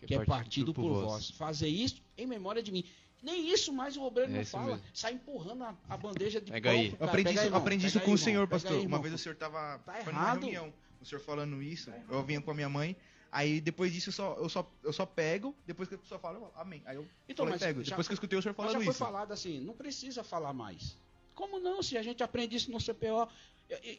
que 0.06 0.14
é 0.14 0.22
partido 0.26 0.74
por 0.74 0.92
vós. 0.92 1.30
Fazer 1.30 1.68
isso 1.68 2.02
em 2.18 2.26
memória 2.26 2.62
de 2.62 2.70
mim. 2.70 2.84
Nem 3.22 3.50
isso 3.50 3.72
mais 3.72 3.96
o 3.96 4.02
obreiro 4.02 4.30
É 4.30 4.34
não 4.34 4.42
isso 4.42 4.50
fala. 4.50 4.72
mesmo. 4.72 4.82
Sai 4.92 5.14
empurrando 5.14 5.64
a, 5.64 5.74
a 5.88 5.96
bandeja 5.96 6.38
de 6.38 6.52
Pega 6.52 6.68
pão 6.70 6.78
aí. 6.78 6.86
Eu 6.90 6.96
cara. 6.98 7.10
aprendi 7.10 7.28
Pega 7.28 7.30
aí, 7.30 7.34
isso, 7.36 7.46
irmão. 7.46 7.60
aprendi 7.62 7.80
Pega 7.84 7.88
isso 7.88 7.98
aí, 7.98 8.04
com 8.04 8.10
o 8.10 8.14
irmão. 8.14 8.24
senhor, 8.24 8.46
pastor. 8.46 8.72
aí, 8.78 8.86
Uma 8.86 8.98
vez 9.00 9.14
o 9.14 9.18
senhor 9.18 9.34
tava 9.34 9.78
Tá 9.86 9.92
numa 9.92 10.10
errado. 10.10 10.40
reunião, 10.42 10.72
o 11.00 11.06
senhor 11.06 11.20
falando 11.22 11.62
isso, 11.62 11.90
eu 12.10 12.22
vinha 12.22 12.42
com 12.42 12.50
a 12.50 12.54
minha 12.54 12.68
mãe, 12.68 12.94
aí 13.32 13.58
depois 13.58 13.90
disso 13.92 14.10
eu 14.10 14.12
só, 14.12 14.34
eu 14.34 14.48
só, 14.50 14.70
eu 14.84 14.92
só 14.92 15.06
pego, 15.06 15.54
depois 15.66 15.88
que 15.88 15.94
a 15.94 15.98
pessoa 15.98 16.20
fala, 16.20 16.36
eu 16.36 16.42
falo, 16.42 16.52
amém. 16.56 16.82
Aí 16.84 16.96
eu 16.96 17.06
Então, 17.26 17.46
falei, 17.46 17.52
mas 17.58 17.62
pego. 17.66 17.82
já- 17.82 17.90
Depois 17.92 18.06
que 18.06 18.12
eu 18.12 18.16
escutei 18.16 18.38
o 18.38 18.42
senhor 18.42 18.54
falando 18.54 18.72
já 18.74 18.78
foi 18.80 18.88
isso. 18.90 18.98
falado 18.98 19.32
assim, 19.32 19.58
não 19.60 19.72
precisa 19.74 20.22
falar 20.22 20.52
mais. 20.52 20.94
Como 21.38 21.60
não? 21.60 21.80
Se 21.88 21.96
a 21.96 22.02
gente 22.02 22.20
aprende 22.28 22.56
isso 22.56 22.68
no 22.72 22.78
CPO. 22.86 23.22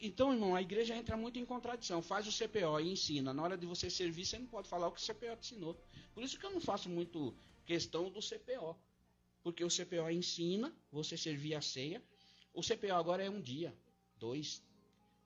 Então, 0.02 0.30
irmão, 0.34 0.54
a 0.54 0.60
igreja 0.60 0.94
entra 0.94 1.16
muito 1.16 1.38
em 1.38 1.46
contradição. 1.46 2.02
Faz 2.02 2.26
o 2.26 2.32
CPO 2.38 2.78
e 2.80 2.92
ensina. 2.92 3.32
Na 3.32 3.42
hora 3.42 3.56
de 3.56 3.64
você 3.66 3.88
servir, 3.88 4.26
você 4.26 4.38
não 4.38 4.46
pode 4.46 4.68
falar 4.68 4.88
o 4.88 4.92
que 4.92 5.00
o 5.00 5.06
CPO 5.06 5.36
te 5.36 5.54
ensinou. 5.54 5.74
Por 6.12 6.22
isso 6.22 6.38
que 6.38 6.44
eu 6.44 6.50
não 6.50 6.60
faço 6.60 6.90
muito 6.90 7.34
questão 7.64 8.10
do 8.10 8.20
CPO. 8.20 8.76
Porque 9.42 9.64
o 9.64 9.68
CPO 9.70 10.10
ensina 10.10 10.70
você 10.92 11.16
servir 11.16 11.54
a 11.54 11.62
ceia. 11.62 12.02
O 12.52 12.62
CPO 12.62 12.92
agora 12.94 13.22
é 13.24 13.30
um 13.30 13.40
dia, 13.40 13.74
dois. 14.18 14.62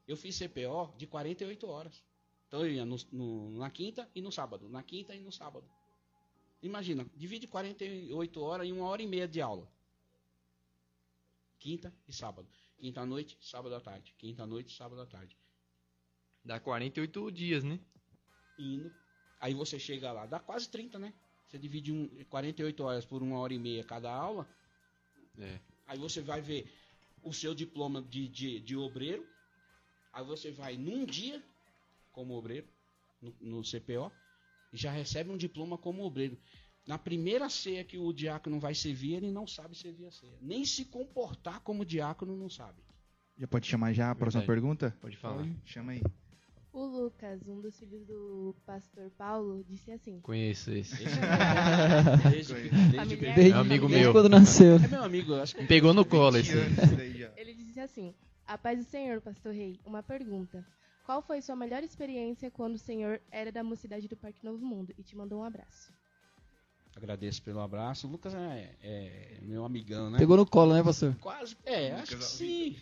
Eu 0.06 0.16
fiz 0.16 0.36
CPO 0.36 0.94
de 0.96 1.08
48 1.08 1.66
horas. 1.66 2.00
Então 2.46 2.60
eu 2.64 2.70
ia 2.72 2.84
no- 2.84 2.98
no- 3.10 3.50
na 3.58 3.70
quinta 3.70 4.08
e 4.14 4.20
no 4.22 4.30
sábado. 4.30 4.68
Na 4.68 4.84
quinta 4.84 5.12
e 5.16 5.18
no 5.18 5.32
sábado. 5.32 5.66
Imagina, 6.62 7.04
divide 7.16 7.48
48 7.48 8.40
horas 8.40 8.68
em 8.68 8.72
uma 8.72 8.86
hora 8.86 9.02
e 9.02 9.06
meia 9.06 9.26
de 9.26 9.40
aula. 9.40 9.66
Quinta 11.64 11.90
e 12.06 12.12
sábado. 12.12 12.46
Quinta 12.76 13.00
à 13.00 13.06
noite, 13.06 13.38
sábado 13.40 13.74
à 13.74 13.80
tarde. 13.80 14.14
Quinta 14.18 14.42
à 14.42 14.46
noite, 14.46 14.76
sábado 14.76 15.00
à 15.00 15.06
tarde. 15.06 15.34
Dá 16.44 16.60
48 16.60 17.32
dias, 17.32 17.64
né? 17.64 17.80
Indo. 18.58 18.94
Aí 19.40 19.54
você 19.54 19.78
chega 19.78 20.12
lá, 20.12 20.26
dá 20.26 20.38
quase 20.38 20.68
30, 20.68 20.98
né? 20.98 21.14
Você 21.48 21.58
divide 21.58 21.90
um, 21.90 22.06
48 22.28 22.84
horas 22.84 23.06
por 23.06 23.22
uma 23.22 23.38
hora 23.38 23.54
e 23.54 23.58
meia 23.58 23.82
cada 23.82 24.12
aula. 24.12 24.46
É. 25.38 25.58
Aí 25.86 25.98
você 25.98 26.20
vai 26.20 26.42
ver 26.42 26.70
o 27.22 27.32
seu 27.32 27.54
diploma 27.54 28.02
de, 28.02 28.28
de, 28.28 28.60
de 28.60 28.76
obreiro. 28.76 29.26
Aí 30.12 30.22
você 30.22 30.50
vai 30.50 30.76
num 30.76 31.06
dia 31.06 31.42
como 32.12 32.34
obreiro, 32.34 32.68
no, 33.22 33.34
no 33.40 33.62
CPO, 33.62 34.12
e 34.70 34.76
já 34.76 34.90
recebe 34.90 35.30
um 35.30 35.36
diploma 35.38 35.78
como 35.78 36.04
obreiro. 36.04 36.38
Na 36.86 36.98
primeira 36.98 37.48
ceia 37.48 37.82
que 37.82 37.96
o 37.98 38.12
diácono 38.12 38.60
vai 38.60 38.74
servir, 38.74 39.14
ele 39.14 39.30
não 39.30 39.46
sabe 39.46 39.76
servir 39.76 40.06
a 40.06 40.10
ceia. 40.10 40.36
Nem 40.40 40.64
se 40.64 40.84
comportar 40.84 41.60
como 41.60 41.84
diácono 41.84 42.36
não 42.36 42.48
sabe. 42.50 42.82
Já 43.38 43.48
pode 43.48 43.66
chamar 43.66 43.92
já 43.92 44.10
a 44.10 44.14
próxima 44.14 44.42
Verdade. 44.42 44.60
pergunta? 44.60 44.96
Pode 45.00 45.16
falar. 45.16 45.46
Chama 45.64 45.92
aí. 45.92 46.02
O 46.72 46.84
Lucas, 46.84 47.40
um 47.46 47.60
dos 47.60 47.78
filhos 47.78 48.04
do 48.04 48.54
pastor 48.66 49.08
Paulo, 49.16 49.64
disse 49.64 49.92
assim: 49.92 50.20
Conheço 50.20 50.72
esse. 50.72 50.96
Desde, 50.96 52.54
desde. 52.54 52.54
Desde, 53.18 53.50
É 53.52 53.56
um 53.56 53.60
amigo 53.60 53.86
desde 53.88 54.04
meu. 54.04 54.12
quando 54.12 54.28
nasceu. 54.28 54.76
É 54.76 54.88
meu 54.88 55.04
amigo, 55.04 55.34
acho 55.34 55.54
que 55.54 55.62
Me 55.62 55.68
pegou 55.68 55.94
no 55.94 56.04
colo 56.04 56.36
20 56.36 56.48
esse. 56.48 57.30
Ele 57.36 57.54
disse 57.54 57.80
assim: 57.80 58.12
A 58.46 58.58
paz 58.58 58.78
do 58.78 58.84
Senhor, 58.84 59.20
pastor 59.20 59.54
Rei, 59.54 59.78
uma 59.86 60.02
pergunta. 60.02 60.66
Qual 61.06 61.22
foi 61.22 61.40
sua 61.40 61.54
melhor 61.54 61.82
experiência 61.82 62.50
quando 62.50 62.74
o 62.74 62.78
Senhor 62.78 63.20
era 63.30 63.52
da 63.52 63.62
mocidade 63.62 64.08
do 64.08 64.16
Parque 64.16 64.44
Novo 64.44 64.64
Mundo? 64.64 64.92
E 64.98 65.02
te 65.02 65.16
mandou 65.16 65.40
um 65.40 65.44
abraço. 65.44 65.92
Agradeço 66.98 67.42
pelo 67.42 67.60
abraço. 67.60 68.06
O 68.06 68.10
Lucas 68.10 68.34
é, 68.34 68.74
é 68.82 69.38
meu 69.42 69.64
amigão, 69.64 70.10
né? 70.10 70.18
Pegou 70.18 70.36
no 70.36 70.46
colo, 70.46 70.74
né, 70.74 70.82
pastor? 70.82 71.14
Quase, 71.20 71.56
é, 71.64 71.92
acho 71.92 72.06
que 72.08 72.14
Lucas 72.14 72.28
sim. 72.28 72.76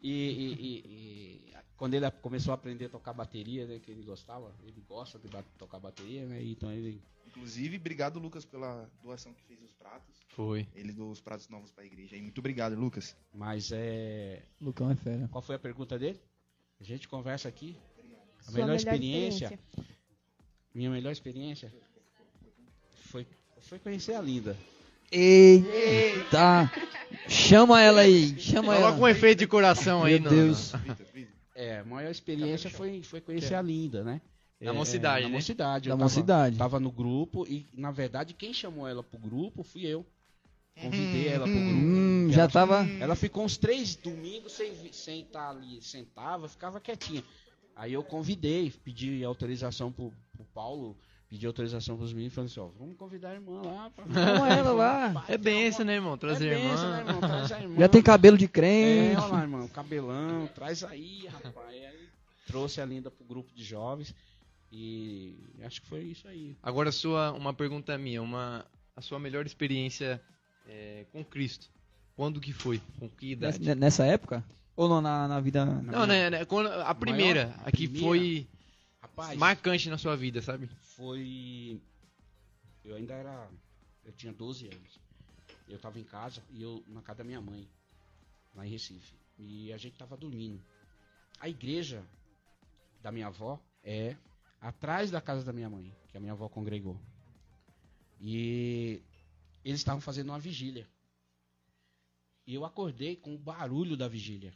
E, 0.00 0.10
e- 0.12 0.54
e- 0.54 1.48
e 1.50 1.54
quando 1.76 1.94
ele 1.94 2.10
começou 2.10 2.52
a 2.52 2.54
aprender 2.54 2.86
a 2.86 2.88
tocar 2.88 3.12
bateria, 3.12 3.66
né, 3.66 3.78
que 3.78 3.90
ele 3.90 4.02
gostava, 4.02 4.54
ele 4.62 4.80
gosta 4.86 5.18
de 5.18 5.28
tocar 5.58 5.78
bateria, 5.80 6.26
né? 6.26 6.42
Então 6.42 6.70
ele 6.72 7.02
Inclusive, 7.26 7.76
obrigado, 7.76 8.18
Lucas, 8.18 8.44
pela 8.46 8.90
doação 9.02 9.34
que 9.34 9.42
fez 9.44 9.62
os 9.62 9.72
pratos. 9.74 10.16
Foi. 10.28 10.66
Ele 10.74 10.92
doou 10.92 11.10
os 11.10 11.20
pratos 11.20 11.46
novos 11.48 11.70
pra 11.70 11.84
igreja. 11.84 12.16
E 12.16 12.22
muito 12.22 12.38
obrigado, 12.38 12.74
Lucas. 12.74 13.14
Mas 13.32 13.70
é. 13.70 14.42
Lucão 14.60 14.90
é 14.90 14.96
fera. 14.96 15.28
Qual 15.28 15.42
foi 15.42 15.54
a 15.54 15.58
pergunta 15.58 15.98
dele? 15.98 16.18
A 16.80 16.84
gente 16.84 17.06
conversa 17.06 17.46
aqui. 17.48 17.76
A 18.40 18.50
Sua 18.50 18.60
melhor, 18.60 18.76
experiência, 18.76 19.60
Minha 20.74 20.90
melhor 20.90 21.10
experiência 21.12 21.72
foi, 23.08 23.26
foi 23.62 23.78
conhecer 23.78 24.14
a 24.14 24.20
Linda. 24.20 24.56
Eita! 25.10 26.70
Chama 27.28 27.80
ela 27.80 28.02
aí, 28.02 28.38
chama 28.38 28.74
Coloca 28.74 28.94
um 28.98 29.06
ela. 29.06 29.10
efeito 29.10 29.38
de 29.40 29.46
coração 29.46 30.04
aí, 30.04 30.20
Meu 30.20 30.30
Deus. 30.30 30.72
Vitor, 30.72 30.96
Vitor. 31.14 31.32
É, 31.54 31.78
a 31.80 31.84
maior 31.84 32.10
experiência 32.10 32.70
foi, 32.70 33.02
foi 33.02 33.20
conhecer 33.20 33.54
a 33.54 33.62
Linda, 33.62 34.04
né? 34.04 34.20
Na 34.60 34.70
É, 34.70 34.72
mocidade, 34.74 35.22
na 35.24 35.28
né? 35.28 35.34
mocidade. 35.34 35.88
Da 35.88 35.94
eu 35.94 35.98
mocidade. 35.98 36.56
Tava, 36.56 36.70
tava 36.72 36.80
no 36.80 36.90
grupo 36.90 37.46
e, 37.48 37.66
na 37.74 37.90
verdade, 37.90 38.34
quem 38.34 38.52
chamou 38.52 38.86
ela 38.86 39.02
pro 39.02 39.18
grupo 39.18 39.62
fui 39.62 39.86
eu. 39.86 40.04
Convidei 40.80 41.26
ela 41.28 41.44
pro 41.46 41.54
grupo. 41.54 41.70
Hum, 41.72 42.28
já 42.30 42.42
ela, 42.42 42.50
tava. 42.50 42.88
ela 43.00 43.16
ficou 43.16 43.44
uns 43.44 43.56
três 43.56 43.96
domingos 43.96 44.52
sem 44.52 44.72
vi- 44.74 44.92
sem 44.92 45.22
estar 45.22 45.50
ali, 45.50 45.82
sentava, 45.82 46.48
ficava 46.48 46.80
quietinha. 46.80 47.24
Aí 47.74 47.92
eu 47.92 48.02
convidei, 48.04 48.70
pedi 48.84 49.24
autorização 49.24 49.90
pro, 49.90 50.12
pro 50.32 50.44
Paulo, 50.54 50.96
pedi 51.28 51.46
autorização 51.46 51.96
pros 51.96 52.12
meninos, 52.12 52.34
falei 52.34 52.50
assim, 52.50 52.60
ó, 52.60 52.68
vamos 52.78 52.96
convidar 52.96 53.30
a 53.30 53.34
irmã 53.34 53.60
lá. 53.62 53.90
Pra... 53.90 54.04
Chama 54.06 54.48
ela 54.48 54.72
lá. 54.72 55.24
É 55.28 55.36
benção, 55.36 55.84
né, 55.84 55.94
irmão? 55.94 56.16
Trazer 56.16 56.48
é 56.52 56.54
benção, 56.54 56.90
né, 56.90 56.98
irmã. 57.00 57.10
irmão? 57.12 57.20
Traz 57.28 57.52
a 57.52 57.60
irmã. 57.62 57.76
Já 57.78 57.88
tem 57.88 58.02
cabelo 58.02 58.38
de 58.38 58.44
É, 58.46 58.48
crente. 58.48 59.16
olha 59.20 59.26
lá, 59.32 59.42
irmão, 59.42 59.68
cabelão, 59.68 60.46
traz 60.54 60.82
aí, 60.84 61.26
rapaz. 61.26 61.68
Aí 61.68 62.08
trouxe 62.46 62.80
a 62.80 62.84
Linda 62.86 63.10
pro 63.10 63.24
grupo 63.26 63.52
de 63.54 63.62
jovens 63.62 64.14
e 64.72 65.38
acho 65.62 65.82
que 65.82 65.88
foi 65.88 66.00
isso 66.04 66.26
aí. 66.28 66.56
Agora, 66.62 66.90
sua, 66.92 67.32
uma 67.32 67.52
pergunta 67.54 67.96
minha. 67.98 68.22
Uma, 68.22 68.64
a 68.96 69.00
sua 69.00 69.18
melhor 69.18 69.46
experiência 69.46 70.20
é, 70.66 71.04
com 71.12 71.24
Cristo. 71.24 71.68
Quando 72.16 72.40
que 72.40 72.52
foi? 72.52 72.80
Com 72.98 73.08
que 73.08 73.32
idade? 73.32 73.58
Nessa, 73.60 73.74
nessa 73.74 74.04
época? 74.06 74.44
Ou 74.74 74.88
não, 74.88 75.00
na, 75.00 75.26
na 75.28 75.40
vida. 75.40 75.64
Não, 75.64 76.06
né, 76.06 76.30
né, 76.30 76.44
quando- 76.44 76.68
a 76.68 76.94
primeira. 76.94 77.54
a 77.64 77.68
a 77.68 77.72
que 77.72 77.86
primeira? 77.88 78.06
foi 78.06 78.46
Rapaz, 79.18 79.36
marcante 79.36 79.90
na 79.90 79.98
sua 79.98 80.16
vida, 80.16 80.40
sabe? 80.40 80.68
foi. 80.94 81.82
Eu 82.84 82.94
ainda 82.94 83.14
era. 83.14 83.50
Eu 84.04 84.12
tinha 84.12 84.32
12 84.32 84.66
anos. 84.66 85.00
Eu 85.68 85.76
tava 85.76 85.98
em 85.98 86.04
casa 86.04 86.40
e 86.50 86.62
eu 86.62 86.84
na 86.86 87.02
casa 87.02 87.18
da 87.18 87.24
minha 87.24 87.40
mãe, 87.40 87.68
lá 88.54 88.64
em 88.64 88.70
Recife. 88.70 89.16
E 89.36 89.72
a 89.72 89.76
gente 89.76 89.98
tava 89.98 90.16
dormindo. 90.16 90.62
A 91.40 91.48
igreja 91.48 92.06
da 93.02 93.10
minha 93.10 93.26
avó 93.26 93.60
é 93.82 94.16
atrás 94.60 95.10
da 95.10 95.20
casa 95.20 95.44
da 95.44 95.52
minha 95.52 95.68
mãe, 95.68 95.92
que 96.08 96.16
a 96.16 96.20
minha 96.20 96.32
avó 96.32 96.48
congregou. 96.48 96.98
E 98.20 99.02
eles 99.64 99.80
estavam 99.80 100.00
fazendo 100.00 100.28
uma 100.28 100.38
vigília. 100.38 100.88
E 102.46 102.54
eu 102.54 102.64
acordei 102.64 103.16
com 103.16 103.34
o 103.34 103.38
barulho 103.38 103.96
da 103.96 104.06
vigília. 104.06 104.54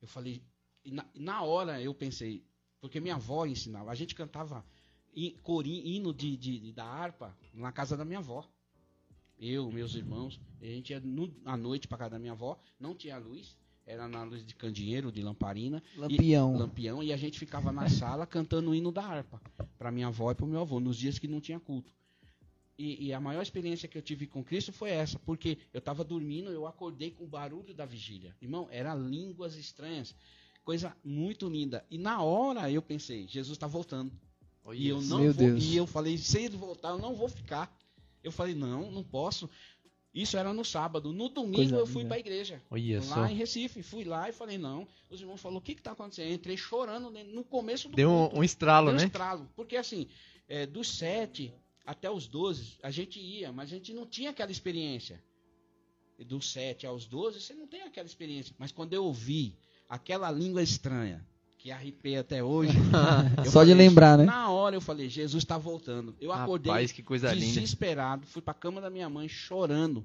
Eu 0.00 0.08
falei, 0.08 0.42
e 0.84 0.90
na, 0.90 1.06
na 1.14 1.42
hora 1.42 1.80
eu 1.80 1.94
pensei, 1.94 2.44
porque 2.84 3.00
minha 3.00 3.14
avó 3.14 3.46
ensinava, 3.46 3.90
a 3.90 3.94
gente 3.94 4.14
cantava 4.14 4.62
hino 5.14 6.12
de, 6.12 6.36
de- 6.36 6.70
da 6.72 6.84
harpa 6.84 7.34
na 7.54 7.72
casa 7.72 7.96
da 7.96 8.04
minha 8.04 8.18
avó. 8.18 8.46
Eu, 9.38 9.72
meus 9.72 9.94
irmãos, 9.94 10.38
a 10.60 10.66
gente 10.66 10.90
ia 10.90 11.00
no, 11.00 11.34
à 11.46 11.56
noite 11.56 11.88
para 11.88 11.96
casa 11.96 12.10
da 12.10 12.18
minha 12.18 12.32
avó, 12.32 12.58
não 12.78 12.94
tinha 12.94 13.16
luz, 13.16 13.56
era 13.86 14.06
na 14.06 14.22
luz 14.22 14.44
de 14.44 14.54
candeeiro, 14.54 15.10
de 15.10 15.22
lamparina, 15.22 15.82
Lampião. 15.96 16.56
lampião, 16.58 17.02
e 17.02 17.10
a 17.10 17.16
gente 17.16 17.38
ficava 17.38 17.72
na 17.72 17.88
sala 17.88 18.26
cantando 18.26 18.70
o 18.70 18.74
hino 18.74 18.92
da 18.92 19.02
harpa 19.02 19.40
para 19.78 19.90
minha 19.90 20.08
avó 20.08 20.30
e 20.30 20.34
para 20.34 20.44
o 20.44 20.48
meu 20.48 20.60
avô, 20.60 20.78
nos 20.78 20.98
dias 20.98 21.18
que 21.18 21.26
não 21.26 21.40
tinha 21.40 21.58
culto. 21.58 21.90
E, 22.78 23.06
e 23.06 23.12
a 23.14 23.20
maior 23.20 23.40
experiência 23.40 23.88
que 23.88 23.96
eu 23.96 24.02
tive 24.02 24.26
com 24.26 24.44
Cristo 24.44 24.74
foi 24.74 24.90
essa, 24.90 25.18
porque 25.20 25.56
eu 25.72 25.78
estava 25.78 26.04
dormindo, 26.04 26.50
eu 26.50 26.66
acordei 26.66 27.10
com 27.12 27.24
o 27.24 27.28
barulho 27.28 27.72
da 27.72 27.86
vigília. 27.86 28.36
Irmão, 28.42 28.68
era 28.70 28.94
línguas 28.94 29.56
estranhas, 29.56 30.14
coisa 30.64 30.96
muito 31.04 31.48
linda. 31.48 31.84
E 31.90 31.98
na 31.98 32.22
hora 32.22 32.70
eu 32.70 32.82
pensei, 32.82 33.26
Jesus 33.28 33.56
está 33.56 33.66
voltando. 33.66 34.12
E 34.72 34.88
eu 34.88 35.00
não 35.02 35.20
Meu 35.20 35.32
vou, 35.32 35.46
Deus. 35.46 35.62
e 35.62 35.76
eu 35.76 35.86
falei, 35.86 36.16
se 36.16 36.38
ele 36.38 36.56
voltar, 36.56 36.90
eu 36.90 36.98
não 36.98 37.14
vou 37.14 37.28
ficar. 37.28 37.70
Eu 38.22 38.32
falei, 38.32 38.54
não, 38.54 38.90
não 38.90 39.04
posso. 39.04 39.48
Isso 40.14 40.36
era 40.38 40.54
no 40.54 40.64
sábado. 40.64 41.12
No 41.12 41.28
domingo 41.28 41.56
Coisa 41.56 41.76
eu 41.76 41.86
fui 41.86 42.04
para 42.04 42.16
a 42.16 42.18
igreja. 42.18 42.62
Olha 42.70 42.98
lá 43.00 43.04
só. 43.04 43.26
em 43.26 43.34
Recife. 43.34 43.82
Fui 43.82 44.04
lá 44.04 44.28
e 44.28 44.32
falei, 44.32 44.56
não. 44.56 44.88
Os 45.10 45.20
irmãos 45.20 45.40
falaram, 45.40 45.58
o 45.58 45.62
que 45.62 45.72
está 45.72 45.90
acontecendo? 45.92 46.28
Eu 46.28 46.34
entrei 46.34 46.56
chorando 46.56 47.10
no 47.10 47.44
começo 47.44 47.88
do 47.88 47.96
Deu 47.96 48.08
culto. 48.08 48.36
um, 48.36 48.38
um 48.38 48.44
estralo, 48.44 48.86
Deu 48.86 48.94
um 48.94 48.98
né? 48.98 49.04
estralo. 49.04 49.50
Porque 49.54 49.76
assim, 49.76 50.08
é, 50.48 50.64
dos 50.64 50.88
sete 50.88 51.52
até 51.84 52.10
os 52.10 52.26
12, 52.26 52.78
a 52.82 52.90
gente 52.90 53.20
ia, 53.20 53.52
mas 53.52 53.70
a 53.70 53.74
gente 53.74 53.92
não 53.92 54.06
tinha 54.06 54.30
aquela 54.30 54.50
experiência. 54.50 55.22
E 56.18 56.24
dos 56.24 56.50
7 56.50 56.86
aos 56.86 57.06
12, 57.06 57.40
você 57.40 57.54
não 57.54 57.66
tem 57.66 57.82
aquela 57.82 58.06
experiência. 58.06 58.54
Mas 58.58 58.72
quando 58.72 58.94
eu 58.94 59.04
ouvi 59.04 59.54
aquela 59.88 60.30
língua 60.30 60.62
estranha, 60.62 61.24
que 61.58 61.70
arrepiei 61.70 62.18
até 62.18 62.42
hoje. 62.42 62.72
Só 63.50 63.64
de 63.64 63.70
falei, 63.70 63.74
lembrar, 63.74 64.18
né? 64.18 64.24
Na 64.24 64.50
hora 64.50 64.76
eu 64.76 64.80
falei, 64.80 65.08
Jesus 65.08 65.42
está 65.42 65.56
voltando. 65.56 66.14
Eu 66.20 66.32
acordei 66.32 66.70
Rapaz, 66.70 66.92
coisa 67.04 67.32
linda. 67.32 67.46
desesperado, 67.46 68.26
fui 68.26 68.42
pra 68.42 68.52
cama 68.52 68.80
da 68.80 68.90
minha 68.90 69.08
mãe 69.08 69.28
chorando. 69.28 70.04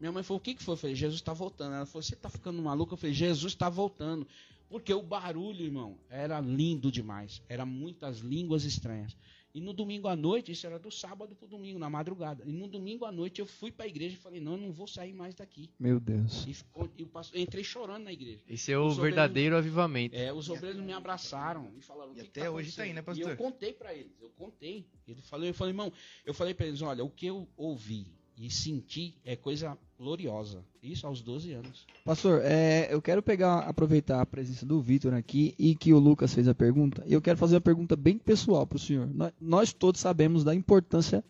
Minha 0.00 0.12
mãe 0.12 0.22
falou: 0.22 0.38
O 0.38 0.42
que, 0.42 0.54
que 0.54 0.62
foi? 0.62 0.74
Eu 0.74 0.78
falei: 0.78 0.96
Jesus 0.96 1.20
está 1.20 1.32
voltando. 1.32 1.74
Ela 1.74 1.86
falou: 1.86 2.02
Você 2.02 2.16
tá 2.16 2.28
ficando 2.28 2.60
maluco? 2.62 2.94
Eu 2.94 2.98
falei: 2.98 3.14
Jesus 3.14 3.52
está 3.52 3.68
voltando. 3.68 4.26
Porque 4.68 4.92
o 4.92 5.02
barulho, 5.02 5.64
irmão, 5.64 5.98
era 6.10 6.40
lindo 6.40 6.90
demais. 6.90 7.42
Era 7.48 7.64
muitas 7.64 8.18
línguas 8.18 8.64
estranhas. 8.64 9.16
E 9.54 9.60
no 9.60 9.72
domingo 9.72 10.08
à 10.08 10.16
noite, 10.16 10.50
isso 10.50 10.66
era 10.66 10.80
do 10.80 10.90
sábado 10.90 11.36
pro 11.36 11.46
domingo, 11.46 11.78
na 11.78 11.88
madrugada. 11.88 12.42
E 12.44 12.52
no 12.52 12.66
domingo 12.66 13.04
à 13.04 13.12
noite 13.12 13.40
eu 13.40 13.46
fui 13.46 13.70
pra 13.70 13.86
igreja 13.86 14.16
e 14.16 14.18
falei: 14.18 14.40
Não, 14.40 14.52
eu 14.52 14.58
não 14.58 14.72
vou 14.72 14.88
sair 14.88 15.12
mais 15.12 15.32
daqui. 15.32 15.70
Meu 15.78 16.00
Deus. 16.00 16.44
E 16.48 16.54
ficou- 16.54 16.90
e 16.98 17.04
o 17.04 17.06
pastor- 17.06 17.38
entrei 17.38 17.62
chorando 17.62 18.02
na 18.02 18.12
igreja. 18.12 18.42
Esse 18.48 18.72
é 18.72 18.78
o 18.78 18.86
Os 18.86 18.98
obreiros- 18.98 19.16
verdadeiro 19.16 19.56
avivamento. 19.56 20.16
É, 20.16 20.32
os 20.32 20.50
obreiros 20.50 20.82
me 20.82 20.92
abraçaram 20.92 21.70
e 21.76 21.80
falaram. 21.80 22.10
"O 22.10 22.14
E 22.14 22.16
que 22.16 22.20
até 22.22 22.40
que 22.40 22.46
tá 22.46 22.50
hoje 22.50 22.72
tá 22.74 22.82
aí, 22.82 22.92
né, 22.92 22.98
acontecendo?" 23.00 23.28
pastor? 23.28 23.30
E 23.30 23.46
eu 23.46 23.52
contei 23.52 23.72
pra 23.72 23.94
eles, 23.94 24.20
eu 24.20 24.30
contei. 24.30 24.86
Ele 25.06 25.22
falou, 25.22 25.46
eu 25.46 25.54
falei, 25.54 25.70
irmão, 25.70 25.92
eu 26.26 26.34
falei 26.34 26.52
pra 26.52 26.66
eles, 26.66 26.82
olha, 26.82 27.04
o 27.04 27.10
que 27.10 27.26
eu 27.26 27.46
ouvi 27.56 28.08
e 28.36 28.50
senti 28.50 29.14
é 29.24 29.36
coisa 29.36 29.76
gloriosa. 29.98 30.64
Isso 30.82 31.06
aos 31.06 31.22
12 31.22 31.52
anos. 31.52 31.86
Pastor, 32.04 32.40
é, 32.44 32.88
eu 32.92 33.00
quero 33.00 33.22
pegar, 33.22 33.60
aproveitar 33.60 34.20
a 34.20 34.26
presença 34.26 34.66
do 34.66 34.80
Vitor 34.80 35.14
aqui 35.14 35.54
e 35.58 35.74
que 35.74 35.92
o 35.92 35.98
Lucas 35.98 36.34
fez 36.34 36.48
a 36.48 36.54
pergunta. 36.54 37.02
E 37.06 37.12
eu 37.12 37.22
quero 37.22 37.38
fazer 37.38 37.54
uma 37.54 37.60
pergunta 37.60 37.94
bem 37.96 38.18
pessoal 38.18 38.66
para 38.66 38.76
o 38.76 38.80
senhor. 38.80 39.08
Nós, 39.14 39.32
nós 39.40 39.72
todos 39.72 40.00
sabemos 40.00 40.42
da 40.44 40.54
importância 40.54 41.24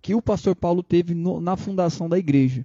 que 0.00 0.14
o 0.14 0.22
pastor 0.22 0.54
Paulo 0.54 0.82
teve 0.82 1.14
no- 1.14 1.40
na 1.40 1.56
fundação 1.56 2.08
da 2.08 2.18
igreja. 2.18 2.64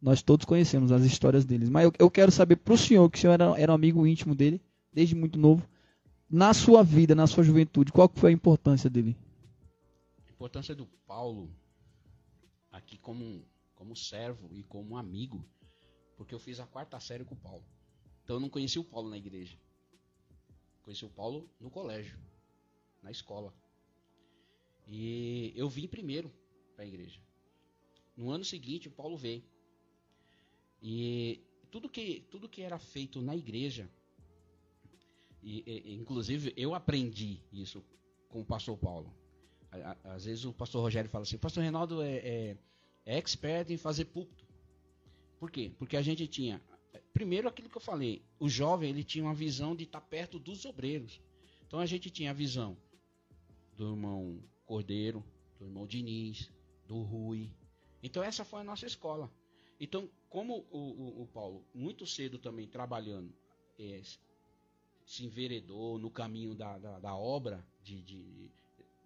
Nós 0.00 0.22
todos 0.22 0.44
conhecemos 0.46 0.90
as 0.92 1.02
histórias 1.04 1.44
deles. 1.44 1.68
Mas 1.68 1.84
eu, 1.84 1.92
eu 1.98 2.10
quero 2.10 2.30
saber 2.32 2.56
para 2.56 2.74
o 2.74 2.78
senhor, 2.78 3.08
que 3.10 3.18
o 3.18 3.20
senhor 3.20 3.32
era, 3.34 3.54
era 3.60 3.72
um 3.72 3.74
amigo 3.74 4.06
íntimo 4.06 4.34
dele, 4.34 4.60
desde 4.92 5.14
muito 5.14 5.38
novo, 5.38 5.66
na 6.30 6.54
sua 6.54 6.82
vida, 6.82 7.14
na 7.14 7.26
sua 7.26 7.44
juventude, 7.44 7.92
qual 7.92 8.08
que 8.08 8.18
foi 8.18 8.30
a 8.30 8.34
importância 8.34 8.88
dele? 8.88 9.16
A 10.28 10.32
importância 10.32 10.74
do 10.74 10.86
Paulo 11.06 11.50
aqui 12.72 12.96
como, 12.96 13.46
como 13.74 13.94
servo 13.94 14.48
e 14.52 14.64
como 14.64 14.96
amigo, 14.96 15.44
porque 16.16 16.34
eu 16.34 16.38
fiz 16.38 16.58
a 16.58 16.66
quarta 16.66 16.98
série 16.98 17.24
com 17.24 17.34
o 17.34 17.38
Paulo. 17.38 17.64
Então 18.24 18.36
eu 18.36 18.40
não 18.40 18.48
conheci 18.48 18.78
o 18.78 18.84
Paulo 18.84 19.10
na 19.10 19.18
igreja. 19.18 19.58
Conheci 20.82 21.04
o 21.04 21.10
Paulo 21.10 21.48
no 21.60 21.70
colégio, 21.70 22.18
na 23.02 23.10
escola. 23.10 23.54
E 24.88 25.52
eu 25.54 25.68
vim 25.68 25.86
primeiro 25.86 26.32
para 26.74 26.84
a 26.84 26.88
igreja. 26.88 27.20
No 28.16 28.30
ano 28.30 28.44
seguinte, 28.44 28.88
o 28.88 28.90
Paulo 28.90 29.16
veio. 29.16 29.44
E 30.80 31.40
tudo 31.70 31.88
que, 31.88 32.20
tudo 32.30 32.48
que 32.48 32.62
era 32.62 32.78
feito 32.78 33.20
na 33.22 33.36
igreja, 33.36 33.88
e, 35.42 35.62
e- 35.66 35.94
inclusive 35.94 36.52
eu 36.56 36.74
aprendi 36.74 37.40
isso 37.52 37.84
com 38.28 38.40
o 38.40 38.44
pastor 38.44 38.76
Paulo. 38.76 39.12
Às 40.04 40.26
vezes 40.26 40.44
o 40.44 40.52
pastor 40.52 40.82
Rogério 40.82 41.08
fala 41.10 41.22
assim: 41.22 41.36
o 41.36 41.40
pastor 41.40 41.62
Reinaldo 41.62 42.02
é, 42.02 42.16
é, 42.16 42.56
é 43.06 43.18
expert 43.18 43.70
em 43.70 43.76
fazer 43.76 44.04
púlpito. 44.06 44.44
Por 45.38 45.50
quê? 45.50 45.72
Porque 45.78 45.96
a 45.96 46.02
gente 46.02 46.26
tinha 46.26 46.60
primeiro 47.12 47.48
aquilo 47.48 47.68
que 47.68 47.76
eu 47.76 47.80
falei, 47.80 48.22
o 48.38 48.48
jovem 48.48 48.90
ele 48.90 49.04
tinha 49.04 49.24
uma 49.24 49.34
visão 49.34 49.74
de 49.74 49.84
estar 49.84 50.00
perto 50.00 50.38
dos 50.38 50.64
obreiros. 50.64 51.20
Então 51.66 51.80
a 51.80 51.86
gente 51.86 52.10
tinha 52.10 52.30
a 52.30 52.34
visão 52.34 52.76
do 53.76 53.90
irmão 53.90 54.42
Cordeiro, 54.66 55.24
do 55.58 55.66
irmão 55.66 55.86
Diniz, 55.86 56.50
do 56.86 57.02
Rui. 57.02 57.50
Então 58.02 58.22
essa 58.22 58.44
foi 58.44 58.60
a 58.60 58.64
nossa 58.64 58.86
escola. 58.86 59.30
Então, 59.80 60.08
como 60.28 60.66
o, 60.70 60.78
o, 60.78 61.22
o 61.22 61.26
Paulo, 61.26 61.64
muito 61.74 62.06
cedo 62.06 62.38
também 62.38 62.68
trabalhando, 62.68 63.34
é, 63.78 64.00
se 65.04 65.24
enveredou 65.24 65.98
no 65.98 66.10
caminho 66.10 66.54
da, 66.54 66.78
da, 66.78 66.98
da 67.00 67.16
obra 67.16 67.66
de, 67.82 68.00
de, 68.02 68.50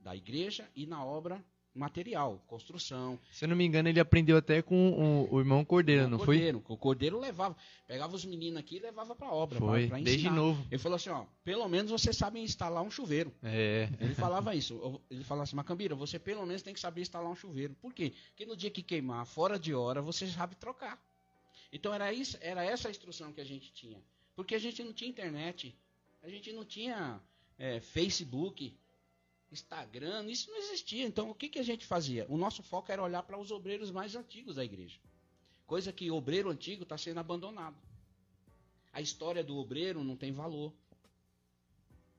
da 0.07 0.15
igreja 0.15 0.71
e 0.77 0.87
na 0.87 1.05
obra 1.05 1.45
material, 1.75 2.41
construção. 2.47 3.19
Se 3.33 3.45
eu 3.45 3.49
não 3.49 3.57
me 3.57 3.65
engano, 3.67 3.89
ele 3.89 3.99
aprendeu 3.99 4.37
até 4.37 4.63
com 4.63 4.93
o, 4.93 5.35
o 5.35 5.41
irmão 5.41 5.65
Cordeiro, 5.65 6.07
o 6.07 6.09
não 6.09 6.19
Cordeiro, 6.19 6.63
foi? 6.65 6.75
O 6.75 6.79
Cordeiro 6.79 7.19
levava, 7.19 7.57
pegava 7.89 8.15
os 8.15 8.25
meninos 8.25 8.61
aqui 8.61 8.77
e 8.77 8.79
levava 8.79 9.17
para 9.17 9.33
obra, 9.33 9.59
foi, 9.59 9.89
pra, 9.89 9.97
pra 9.97 10.05
desde 10.05 10.31
novo. 10.31 10.65
Ele 10.71 10.81
falou 10.81 10.95
assim, 10.95 11.11
ó, 11.11 11.27
pelo 11.43 11.69
menos 11.69 11.91
você 11.91 12.13
sabe 12.13 12.39
instalar 12.39 12.85
um 12.85 12.91
chuveiro. 12.91 13.35
É. 13.43 13.91
Ele 14.01 14.15
falava 14.15 14.55
isso. 14.55 15.01
Ele 15.11 15.25
falava 15.25 15.43
assim, 15.43 15.57
Macambira, 15.57 15.97
você 15.97 16.21
pelo 16.21 16.47
menos 16.47 16.63
tem 16.63 16.73
que 16.73 16.81
saber 16.81 17.01
instalar 17.01 17.29
um 17.29 17.37
chuveiro. 17.37 17.75
Por 17.75 17.93
quê? 17.93 18.15
Porque 18.29 18.47
no 18.47 18.57
dia 18.57 18.71
que 18.71 18.85
queimar, 18.85 19.27
fora 19.27 19.59
de 19.59 19.75
hora, 19.75 20.01
você 20.01 20.29
sabe 20.29 20.55
trocar. 20.55 21.03
Então 21.73 21.93
era 21.93 22.13
isso, 22.13 22.39
era 22.41 22.65
essa 22.65 22.87
a 22.87 22.93
instrução 22.93 23.33
que 23.33 23.41
a 23.41 23.45
gente 23.45 23.73
tinha. 23.73 24.01
Porque 24.37 24.55
a 24.55 24.59
gente 24.59 24.85
não 24.85 24.93
tinha 24.93 25.11
internet, 25.11 25.77
a 26.23 26.29
gente 26.29 26.53
não 26.53 26.65
tinha 26.65 27.21
é, 27.59 27.81
Facebook, 27.81 28.73
Instagram, 29.57 30.27
isso 30.31 30.51
não 30.51 30.59
existia. 30.59 31.05
Então, 31.07 31.31
o 31.31 31.35
que, 31.35 31.49
que 31.49 31.59
a 31.59 31.63
gente 31.63 31.85
fazia? 31.87 32.27
O 32.29 32.37
nosso 32.37 32.63
foco 32.63 32.93
era 32.93 33.03
olhar 33.03 33.23
para 33.23 33.39
os 33.39 33.51
obreiros 33.51 33.91
mais 33.91 34.15
antigos 34.15 34.57
da 34.57 34.65
igreja. 34.65 34.99
Coisa 35.67 35.93
que 35.93 36.11
obreiro 36.11 36.51
antigo 36.51 36.83
está 36.83 36.97
sendo 36.97 37.19
abandonado. 37.19 37.77
A 38.93 39.01
história 39.01 39.43
do 39.43 39.57
obreiro 39.57 40.05
não 40.05 40.17
tem 40.17 40.31
valor. 40.31 40.73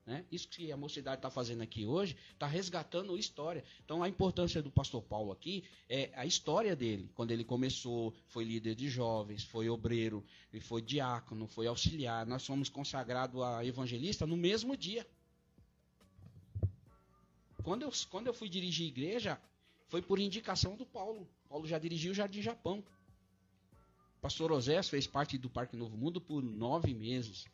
Né? 0.04 0.24
Isso 0.32 0.48
que 0.48 0.72
a 0.72 0.76
mocidade 0.76 1.18
está 1.18 1.30
fazendo 1.30 1.62
aqui 1.62 1.84
hoje, 1.84 2.16
está 2.32 2.46
resgatando 2.46 3.16
história. 3.18 3.62
Então, 3.84 4.02
a 4.02 4.08
importância 4.08 4.62
do 4.62 4.70
pastor 4.70 5.02
Paulo 5.02 5.30
aqui 5.30 5.64
é 5.88 6.10
a 6.14 6.24
história 6.24 6.74
dele. 6.74 7.10
Quando 7.14 7.30
ele 7.30 7.44
começou, 7.44 8.14
foi 8.26 8.44
líder 8.44 8.74
de 8.74 8.88
jovens, 8.88 9.44
foi 9.44 9.68
obreiro, 9.68 10.24
ele 10.50 10.62
foi 10.62 10.80
diácono, 10.80 11.46
foi 11.46 11.66
auxiliar. 11.66 12.26
Nós 12.26 12.44
fomos 12.44 12.70
consagrados 12.70 13.40
a 13.42 13.64
evangelista 13.64 14.26
no 14.26 14.36
mesmo 14.36 14.76
dia. 14.76 15.06
Quando 17.68 17.82
eu, 17.82 17.92
quando 18.08 18.26
eu 18.28 18.32
fui 18.32 18.48
dirigir 18.48 18.86
igreja, 18.86 19.38
foi 19.88 20.00
por 20.00 20.18
indicação 20.18 20.74
do 20.74 20.86
Paulo. 20.86 21.28
Paulo 21.50 21.66
já 21.66 21.78
dirigiu 21.78 22.12
o 22.12 22.14
Jardim 22.14 22.40
Japão. 22.40 22.82
pastor 24.22 24.50
Osés 24.50 24.88
fez 24.88 25.06
parte 25.06 25.36
do 25.36 25.50
Parque 25.50 25.76
Novo 25.76 25.94
Mundo 25.94 26.18
por 26.18 26.42
nove 26.42 26.94
meses. 26.94 27.44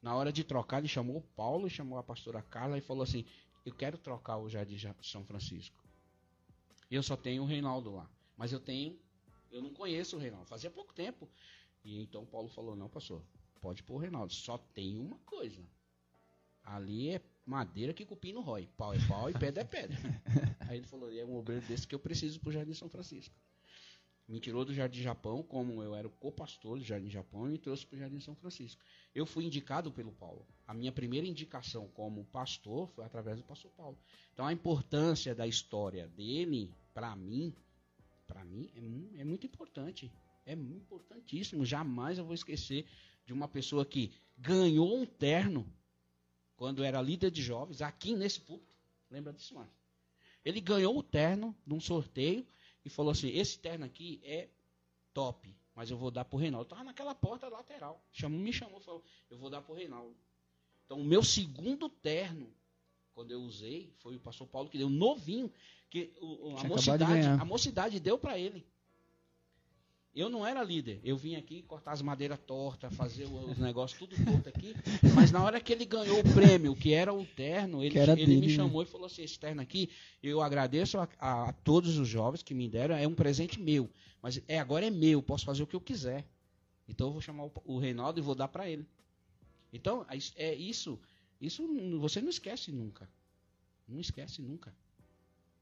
Na 0.00 0.14
hora 0.14 0.32
de 0.32 0.42
trocar, 0.42 0.78
ele 0.78 0.88
chamou 0.88 1.18
o 1.18 1.26
Paulo, 1.36 1.68
chamou 1.68 1.98
a 1.98 2.02
pastora 2.02 2.40
Carla 2.40 2.78
e 2.78 2.80
falou 2.80 3.02
assim: 3.02 3.26
Eu 3.62 3.74
quero 3.74 3.98
trocar 3.98 4.38
o 4.38 4.48
Jardim 4.48 4.78
São 5.02 5.22
Francisco. 5.22 5.76
Eu 6.90 7.02
só 7.02 7.14
tenho 7.14 7.42
o 7.42 7.46
Reinaldo 7.46 7.94
lá. 7.94 8.08
Mas 8.38 8.54
eu 8.54 8.58
tenho. 8.58 8.98
Eu 9.50 9.60
não 9.60 9.74
conheço 9.74 10.16
o 10.16 10.18
Reinaldo. 10.18 10.46
Fazia 10.46 10.70
pouco 10.70 10.94
tempo. 10.94 11.28
E 11.84 12.00
então 12.00 12.24
Paulo 12.24 12.48
falou: 12.48 12.74
Não, 12.74 12.88
pastor, 12.88 13.22
pode 13.60 13.82
pôr 13.82 13.96
o 13.96 13.98
Reinaldo. 13.98 14.32
Só 14.32 14.56
tem 14.56 14.98
uma 14.98 15.18
coisa. 15.26 15.62
Ali 16.64 17.10
é 17.10 17.20
madeira 17.44 17.92
que 17.92 18.04
cupim 18.04 18.32
não 18.32 18.42
rói. 18.42 18.68
Pau 18.76 18.94
é 18.94 18.98
pau 19.06 19.30
e 19.30 19.32
pedra 19.32 19.62
é 19.62 19.64
pedra. 19.64 19.96
Aí 20.68 20.78
ele 20.78 20.86
falou: 20.86 21.12
É 21.12 21.24
um 21.24 21.36
obreiro 21.36 21.64
desse 21.66 21.86
que 21.86 21.94
eu 21.94 21.98
preciso 21.98 22.40
pro 22.40 22.52
Jardim 22.52 22.74
São 22.74 22.88
Francisco. 22.88 23.34
Me 24.28 24.38
tirou 24.38 24.64
do 24.64 24.72
Jardim 24.72 25.02
Japão, 25.02 25.42
como 25.42 25.82
eu 25.82 25.94
era 25.94 26.06
o 26.06 26.10
co-pastor 26.10 26.78
do 26.78 26.84
Jardim 26.84 27.10
Japão, 27.10 27.46
e 27.46 27.50
me 27.50 27.58
trouxe 27.58 27.84
para 27.84 27.96
o 27.96 27.98
Jardim 27.98 28.20
São 28.20 28.34
Francisco. 28.34 28.82
Eu 29.14 29.26
fui 29.26 29.44
indicado 29.44 29.90
pelo 29.92 30.12
Paulo. 30.12 30.46
A 30.66 30.72
minha 30.72 30.92
primeira 30.92 31.26
indicação 31.26 31.88
como 31.88 32.24
pastor 32.26 32.88
foi 32.88 33.04
através 33.04 33.38
do 33.38 33.44
pastor 33.44 33.70
Paulo. 33.72 33.98
Então 34.32 34.46
a 34.46 34.52
importância 34.52 35.34
da 35.34 35.46
história 35.46 36.06
dele, 36.08 36.72
para 36.94 37.14
mim, 37.16 37.52
para 38.26 38.44
mim 38.44 38.70
é, 38.74 39.20
é 39.20 39.24
muito 39.24 39.44
importante. 39.44 40.10
É 40.46 40.56
muito 40.56 40.82
importantíssimo. 40.84 41.64
Jamais 41.64 42.16
eu 42.16 42.24
vou 42.24 42.34
esquecer 42.34 42.86
de 43.26 43.32
uma 43.32 43.48
pessoa 43.48 43.84
que 43.84 44.12
ganhou 44.38 44.96
um 44.96 45.04
terno 45.04 45.66
quando 46.56 46.84
era 46.84 47.00
líder 47.00 47.30
de 47.30 47.42
jovens, 47.42 47.82
aqui 47.82 48.14
nesse 48.14 48.40
púlpito. 48.40 48.74
Lembra 49.10 49.32
disso, 49.32 49.54
Márcio? 49.54 49.74
Ele 50.44 50.60
ganhou 50.60 50.96
o 50.96 51.02
terno 51.02 51.54
num 51.66 51.80
sorteio 51.80 52.46
e 52.84 52.88
falou 52.88 53.12
assim: 53.12 53.28
esse 53.28 53.58
terno 53.58 53.84
aqui 53.84 54.20
é 54.24 54.48
top, 55.14 55.54
mas 55.74 55.90
eu 55.90 55.96
vou 55.96 56.10
dar 56.10 56.24
pro 56.24 56.38
Reinaldo. 56.38 56.64
Estava 56.64 56.84
naquela 56.84 57.14
porta 57.14 57.48
lateral. 57.48 58.02
Chamou, 58.12 58.38
me 58.38 58.52
chamou 58.52 58.80
e 58.80 58.84
falou: 58.84 59.04
eu 59.30 59.38
vou 59.38 59.50
dar 59.50 59.62
pro 59.62 59.74
Reinaldo. 59.74 60.16
Então, 60.84 61.00
o 61.00 61.04
meu 61.04 61.22
segundo 61.22 61.88
terno, 61.88 62.52
quando 63.14 63.30
eu 63.30 63.40
usei, 63.40 63.92
foi 63.98 64.16
o 64.16 64.20
pastor 64.20 64.46
Paulo 64.46 64.68
que 64.68 64.78
deu 64.78 64.90
novinho, 64.90 65.50
que 65.88 66.12
a, 66.58 66.64
mocidade, 66.64 67.26
a 67.26 67.44
mocidade 67.44 68.00
deu 68.00 68.18
para 68.18 68.38
ele. 68.38 68.66
Eu 70.14 70.28
não 70.28 70.46
era 70.46 70.62
líder. 70.62 71.00
Eu 71.02 71.16
vim 71.16 71.36
aqui 71.36 71.62
cortar 71.62 71.92
as 71.92 72.02
madeiras 72.02 72.38
tortas, 72.38 72.94
fazer 72.94 73.24
os 73.24 73.56
negócios 73.56 73.98
tudo 73.98 74.14
torto 74.22 74.48
aqui. 74.48 74.74
Mas 75.14 75.30
na 75.30 75.42
hora 75.42 75.58
que 75.58 75.72
ele 75.72 75.86
ganhou 75.86 76.20
o 76.20 76.34
prêmio, 76.34 76.76
que 76.76 76.92
era 76.92 77.14
o 77.14 77.24
terno, 77.24 77.82
ele, 77.82 77.98
ele 77.98 78.14
dele, 78.14 78.36
me 78.36 78.46
né? 78.48 78.52
chamou 78.54 78.82
né? 78.82 78.88
e 78.88 78.90
falou 78.90 79.06
assim: 79.06 79.22
esse 79.22 79.38
terno 79.38 79.62
aqui, 79.62 79.88
eu 80.22 80.42
agradeço 80.42 80.98
a, 80.98 81.08
a, 81.18 81.48
a, 81.48 81.52
todos 81.52 81.96
os 81.96 82.06
jovens 82.06 82.42
que 82.42 82.52
me 82.52 82.68
deram, 82.68 82.94
é 82.94 83.08
um 83.08 83.14
presente 83.14 83.58
meu. 83.58 83.88
Mas 84.20 84.42
é 84.46 84.58
agora 84.58 84.86
é 84.86 84.90
meu, 84.90 85.22
posso 85.22 85.46
fazer 85.46 85.62
o 85.62 85.66
que 85.66 85.76
eu 85.76 85.80
quiser. 85.80 86.26
Então 86.86 87.06
eu 87.06 87.12
vou 87.12 87.22
chamar 87.22 87.44
o, 87.46 87.52
o 87.64 87.78
Reinaldo 87.78 88.20
e 88.20 88.22
vou 88.22 88.34
dar 88.34 88.48
para 88.48 88.68
ele. 88.68 88.86
Então, 89.72 90.04
é 90.36 90.54
isso. 90.54 91.00
Isso 91.40 91.66
você 91.98 92.20
não 92.20 92.28
esquece 92.28 92.70
nunca. 92.70 93.08
Não 93.88 93.98
esquece 93.98 94.42
nunca. 94.42 94.74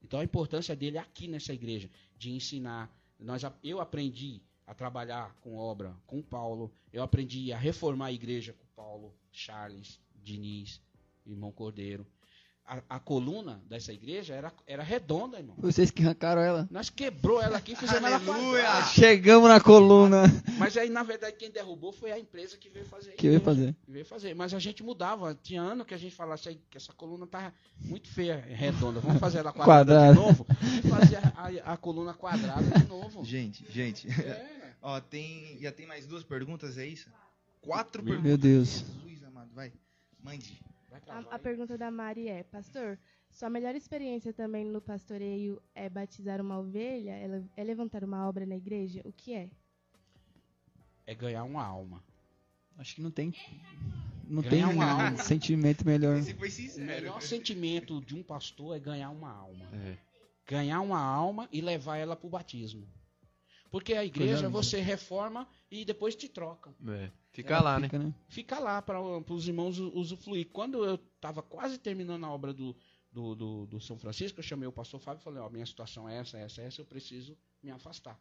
Então 0.02 0.18
a 0.18 0.24
importância 0.24 0.74
dele 0.74 0.98
aqui 0.98 1.28
nessa 1.28 1.55
igreja, 1.55 1.89
de 2.18 2.32
ensinar 2.32 2.90
nós, 3.20 3.42
eu 3.62 3.80
aprendi 3.80 4.42
a 4.66 4.74
trabalhar 4.74 5.34
com 5.40 5.56
obra 5.56 5.97
com 6.06 6.22
Paulo, 6.22 6.72
eu 6.92 7.02
aprendi 7.02 7.52
a 7.52 7.59
reformar 7.59 8.06
a 8.06 8.12
igreja 8.12 8.52
com 8.52 8.66
Paulo, 8.74 9.14
Charles, 9.32 10.01
Diniz, 10.14 10.80
irmão 11.26 11.52
Cordeiro. 11.52 12.06
A, 12.64 12.96
a, 12.96 13.00
coluna 13.00 13.60
dessa 13.68 13.92
igreja 13.92 14.32
era, 14.32 14.52
era 14.64 14.82
redonda, 14.82 15.38
irmão. 15.38 15.56
Vocês 15.58 15.90
que 15.90 16.02
arrancaram 16.02 16.40
ela? 16.40 16.68
Nós 16.70 16.88
quebrou 16.88 17.42
ela 17.42 17.56
aqui 17.56 17.72
e 17.72 17.76
fizemos 17.76 18.04
ela 18.04 18.20
quadrada. 18.20 18.86
Chegamos 18.86 19.48
na 19.48 19.60
coluna. 19.60 20.22
Mas 20.56 20.76
aí, 20.76 20.88
na 20.88 21.02
verdade, 21.02 21.36
quem 21.36 21.50
derrubou 21.50 21.90
foi 21.90 22.12
a 22.12 22.18
empresa 22.18 22.56
que 22.56 22.68
veio 22.68 22.86
fazer. 22.86 23.12
Que 23.12 23.28
veio 23.28 23.40
fazer. 23.40 23.74
Que 23.84 23.90
veio 23.90 24.04
fazer. 24.04 24.34
Mas 24.34 24.54
a 24.54 24.60
gente 24.60 24.84
mudava. 24.84 25.36
Tinha 25.42 25.60
ano 25.60 25.84
que 25.84 25.94
a 25.94 25.98
gente 25.98 26.14
falasse 26.14 26.60
que 26.70 26.76
essa 26.76 26.92
coluna 26.92 27.26
tá 27.26 27.52
muito 27.76 28.08
feia, 28.08 28.36
redonda. 28.36 29.00
Vamos 29.00 29.18
fazer 29.18 29.38
ela 29.38 29.52
quadrada, 29.52 29.92
quadrada. 29.92 30.14
de 30.14 30.20
novo? 30.20 30.46
E 30.84 30.88
fazer 30.88 31.16
a, 31.16 31.32
a, 31.34 31.72
a, 31.72 31.76
coluna 31.76 32.14
quadrada 32.14 32.78
de 32.78 32.86
novo. 32.86 33.24
Gente, 33.24 33.66
gente. 33.68 34.08
É. 34.08 34.60
Ó, 34.80 35.00
tem, 35.00 35.58
já 35.60 35.72
tem 35.72 35.86
mais 35.86 36.06
duas 36.06 36.22
perguntas, 36.22 36.78
é 36.78 36.86
isso? 36.86 37.10
Quatro 37.60 38.02
Meu 38.02 38.14
perguntas. 38.14 38.28
Meu 38.28 38.38
Deus. 38.38 38.84
Jesus 39.04 39.24
amado, 39.24 39.50
vai. 39.52 39.72
Mande. 40.22 40.69
A, 41.08 41.36
a, 41.36 41.38
pergunta 41.38 41.78
da 41.78 41.90
Mari 41.90 42.28
é, 42.28 42.42
pastor, 42.42 42.98
sua 43.30 43.48
melhor 43.48 43.74
experiência 43.74 44.32
também 44.32 44.64
no 44.64 44.80
pastoreio 44.80 45.62
é 45.74 45.88
batizar 45.88 46.40
uma 46.40 46.58
ovelha? 46.58 47.12
É, 47.56 47.64
levantar 47.64 48.02
uma 48.02 48.28
obra 48.28 48.44
na 48.44 48.56
igreja? 48.56 49.00
O 49.04 49.12
que 49.12 49.32
é? 49.32 49.50
É 51.06 51.14
ganhar 51.14 51.44
uma 51.44 51.64
alma. 51.64 52.02
Acho 52.76 52.94
que 52.94 53.02
não 53.02 53.10
tem. 53.10 53.34
Não 54.24 54.42
ganhar 54.42 54.68
tem 54.68 54.74
uma 54.74 54.90
alma. 54.90 55.18
sentimento 55.18 55.84
melhor. 55.84 56.18
Esse 56.18 56.34
foi 56.34 56.50
sincero. 56.50 56.82
O 56.82 56.86
melhor 56.86 57.22
sentimento 57.22 58.00
de 58.00 58.14
um 58.14 58.22
pastor 58.22 58.76
é 58.76 58.80
ganhar 58.80 59.10
uma 59.10 59.30
alma. 59.30 59.68
É. 59.72 59.96
Ganhar 60.46 60.80
uma 60.80 61.00
alma 61.00 61.48
e 61.52 61.60
levar 61.60 61.98
ela 61.98 62.16
para 62.16 62.26
o 62.26 62.30
batismo. 62.30 62.86
Porque 63.70 63.94
a 63.94 64.04
igreja 64.04 64.48
você 64.48 64.80
reforma 64.80 65.48
e 65.70 65.84
depois 65.84 66.16
te 66.16 66.28
trocam. 66.28 66.74
É. 66.88 67.10
Fica 67.32 67.55
é, 67.55 67.61
lá, 67.61 67.81
fica, 67.81 67.98
né? 67.98 68.05
né? 68.07 68.15
Fica 68.28 68.59
lá 68.59 68.82
para 68.82 69.01
os 69.01 69.47
irmãos 69.47 69.78
usufruir. 69.78 70.48
Quando 70.48 70.85
eu 70.85 70.97
estava 70.97 71.43
quase 71.43 71.78
terminando 71.78 72.24
a 72.24 72.31
obra 72.31 72.52
do, 72.52 72.77
do, 73.12 73.35
do, 73.35 73.66
do, 73.66 73.81
São 73.81 73.97
Francisco, 73.98 74.40
eu 74.40 74.44
chamei 74.44 74.66
o 74.66 74.73
pastor 74.73 75.01
Fábio 75.01 75.20
e 75.20 75.24
falei, 75.24 75.40
ó, 75.40 75.48
minha 75.48 75.66
situação 75.66 76.09
é 76.09 76.16
essa, 76.16 76.39
essa, 76.39 76.61
essa, 76.62 76.81
eu 76.81 76.86
preciso 76.86 77.36
me 77.62 77.70
afastar. 77.70 78.20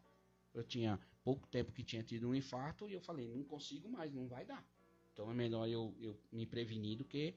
Eu 0.54 0.62
tinha 0.62 0.98
pouco 1.24 1.46
tempo 1.48 1.72
que 1.72 1.82
tinha 1.82 2.02
tido 2.02 2.28
um 2.28 2.34
infarto 2.34 2.88
e 2.88 2.92
eu 2.92 3.00
falei, 3.00 3.28
não 3.28 3.42
consigo 3.44 3.88
mais, 3.88 4.12
não 4.12 4.28
vai 4.28 4.44
dar. 4.44 4.64
Então 5.12 5.30
é 5.30 5.34
melhor 5.34 5.68
eu, 5.68 5.94
eu 6.00 6.18
me 6.32 6.46
prevenir 6.46 6.96
do 6.96 7.04
que 7.04 7.34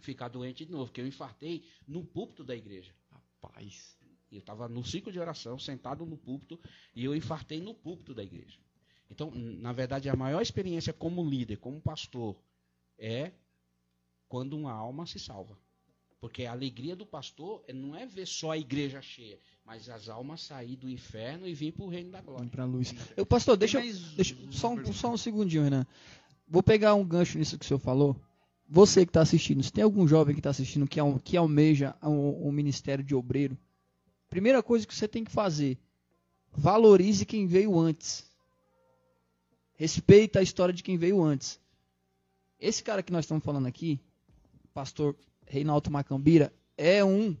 ficar 0.00 0.28
doente 0.28 0.64
de 0.64 0.72
novo, 0.72 0.86
porque 0.86 1.00
eu 1.00 1.06
infartei 1.06 1.64
no 1.86 2.04
púlpito 2.04 2.44
da 2.44 2.54
igreja. 2.54 2.94
Rapaz. 3.10 3.98
Eu 4.30 4.38
estava 4.38 4.68
no 4.68 4.84
ciclo 4.84 5.10
de 5.10 5.18
oração, 5.18 5.58
sentado 5.58 6.06
no 6.06 6.16
púlpito, 6.16 6.58
e 6.94 7.04
eu 7.04 7.16
infartei 7.16 7.60
no 7.60 7.74
púlpito 7.74 8.14
da 8.14 8.22
igreja. 8.22 8.58
Então, 9.10 9.30
na 9.34 9.72
verdade, 9.72 10.08
a 10.08 10.14
maior 10.14 10.40
experiência 10.40 10.92
como 10.92 11.28
líder, 11.28 11.56
como 11.56 11.80
pastor, 11.80 12.36
é 12.98 13.32
quando 14.28 14.56
uma 14.56 14.72
alma 14.72 15.04
se 15.06 15.18
salva. 15.18 15.58
Porque 16.20 16.44
a 16.44 16.52
alegria 16.52 16.94
do 16.94 17.06
pastor 17.06 17.64
não 17.74 17.96
é 17.96 18.06
ver 18.06 18.26
só 18.26 18.50
a 18.50 18.58
igreja 18.58 19.00
cheia, 19.00 19.38
mas 19.64 19.88
as 19.88 20.08
almas 20.08 20.42
sair 20.42 20.76
do 20.76 20.88
inferno 20.88 21.48
e 21.48 21.54
vir 21.54 21.72
para 21.72 21.84
o 21.84 21.88
reino 21.88 22.10
da 22.10 22.20
glória. 22.20 22.48
Pra 22.50 22.64
luz. 22.66 22.94
Eu, 23.16 23.24
pastor, 23.24 23.56
deixa, 23.56 23.80
deixa 23.80 24.36
só, 24.50 24.74
um, 24.74 24.92
só 24.92 25.12
um 25.12 25.16
segundinho, 25.16 25.64
Renan. 25.64 25.86
Vou 26.46 26.62
pegar 26.62 26.94
um 26.94 27.04
gancho 27.04 27.38
nisso 27.38 27.58
que 27.58 27.64
o 27.64 27.68
senhor 27.68 27.80
falou. 27.80 28.14
Você 28.68 29.04
que 29.04 29.10
está 29.10 29.22
assistindo, 29.22 29.62
se 29.62 29.72
tem 29.72 29.82
algum 29.82 30.06
jovem 30.06 30.34
que 30.34 30.40
está 30.40 30.50
assistindo 30.50 30.86
que, 30.86 31.00
que 31.24 31.36
almeja 31.36 31.96
um, 32.02 32.48
um 32.48 32.52
ministério 32.52 33.02
de 33.02 33.14
obreiro, 33.14 33.58
primeira 34.28 34.62
coisa 34.62 34.86
que 34.86 34.94
você 34.94 35.08
tem 35.08 35.24
que 35.24 35.30
fazer, 35.30 35.78
valorize 36.52 37.24
quem 37.24 37.46
veio 37.46 37.76
antes. 37.78 38.29
Respeita 39.80 40.40
a 40.40 40.42
história 40.42 40.74
de 40.74 40.82
quem 40.82 40.98
veio 40.98 41.22
antes. 41.22 41.58
Esse 42.60 42.82
cara 42.82 43.02
que 43.02 43.10
nós 43.10 43.24
estamos 43.24 43.42
falando 43.42 43.66
aqui, 43.66 43.98
pastor 44.74 45.16
Reinaldo 45.46 45.90
Macambira, 45.90 46.52
é 46.76 47.02
um 47.02 47.34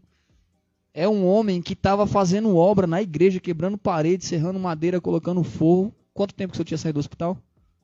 é 0.94 1.06
um 1.06 1.26
homem 1.26 1.60
que 1.60 1.74
estava 1.74 2.06
fazendo 2.06 2.56
obra 2.56 2.86
na 2.86 3.02
igreja, 3.02 3.38
quebrando 3.38 3.76
parede, 3.76 4.24
serrando 4.24 4.58
madeira, 4.58 5.02
colocando 5.02 5.44
fogo. 5.44 5.94
Quanto 6.14 6.34
tempo 6.34 6.52
que 6.52 6.54
o 6.54 6.56
senhor 6.56 6.64
tinha 6.64 6.78
saído 6.78 6.96
do 6.96 7.00
hospital? 7.00 7.36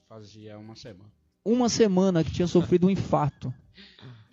Fazia 0.08 0.56
uma 0.56 0.74
semana. 0.74 1.12
Uma 1.44 1.68
semana 1.68 2.24
que 2.24 2.32
tinha 2.32 2.48
sofrido 2.48 2.86
um 2.86 2.90
infarto. 2.90 3.52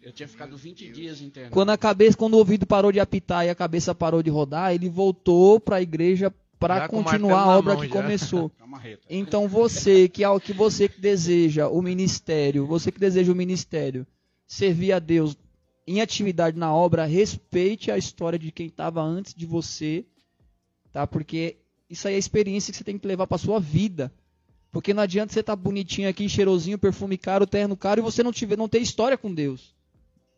Eu 0.02 0.14
tinha 0.14 0.28
ficado 0.30 0.56
20 0.56 0.90
dias 0.90 1.20
internado. 1.20 1.54
Quando 1.54 1.72
a 1.72 1.78
cabeça, 1.78 2.16
quando 2.16 2.36
o 2.36 2.38
ouvido 2.38 2.66
parou 2.66 2.94
de 2.94 3.00
apitar 3.02 3.46
e 3.46 3.50
a 3.50 3.56
cabeça 3.56 3.94
parou 3.94 4.24
de 4.24 4.30
rodar, 4.30 4.74
ele 4.74 4.88
voltou 4.88 5.60
para 5.60 5.76
a 5.76 5.82
igreja 5.82 6.34
para 6.60 6.88
continuar 6.88 7.42
a 7.42 7.58
obra 7.58 7.74
mão 7.74 7.82
que 7.82 7.90
já. 7.90 7.94
começou. 7.94 8.52
Marreta. 8.66 9.04
Então 9.10 9.48
você 9.48 10.10
que 10.10 10.24
é 10.24 10.30
o 10.30 10.40
que 10.40 10.54
você 10.54 10.88
que 10.90 11.00
deseja 11.00 11.68
o 11.68 11.82
ministério, 11.82 12.66
você 12.66 12.92
que 12.92 13.00
deseja 13.00 13.32
o 13.32 13.36
ministério, 13.36 14.08
servir 14.48 14.94
a 14.94 15.00
Deus 15.00 15.38
em 15.86 16.02
atividade 16.02 16.58
na 16.58 16.74
obra, 16.74 17.06
respeite 17.06 17.92
a 17.92 17.98
história 17.98 18.40
de 18.40 18.52
quem 18.52 18.68
estava 18.68 19.02
antes 19.02 19.34
de 19.34 19.46
você, 19.46 20.06
tá? 20.92 21.06
Porque 21.06 21.58
isso 21.90 22.08
aí 22.08 22.14
é 22.14 22.18
a 22.18 22.20
experiência 22.20 22.72
que 22.72 22.78
você 22.78 22.84
tem 22.84 22.98
que 22.98 23.08
levar 23.08 23.28
para 23.28 23.38
sua 23.38 23.60
vida. 23.60 24.12
Porque 24.72 24.94
não 24.94 25.04
adianta 25.04 25.32
você 25.32 25.42
estar 25.42 25.56
bonitinho 25.56 26.10
aqui, 26.10 26.28
cheirosinho, 26.28 26.80
perfume 26.80 27.16
caro, 27.16 27.46
terno 27.46 27.78
caro 27.78 28.02
e 28.02 28.04
você 28.04 28.24
não 28.24 28.32
tiver, 28.32 28.58
não 28.58 28.68
ter 28.68 28.80
história 28.80 29.16
com 29.16 29.32
Deus. 29.32 29.76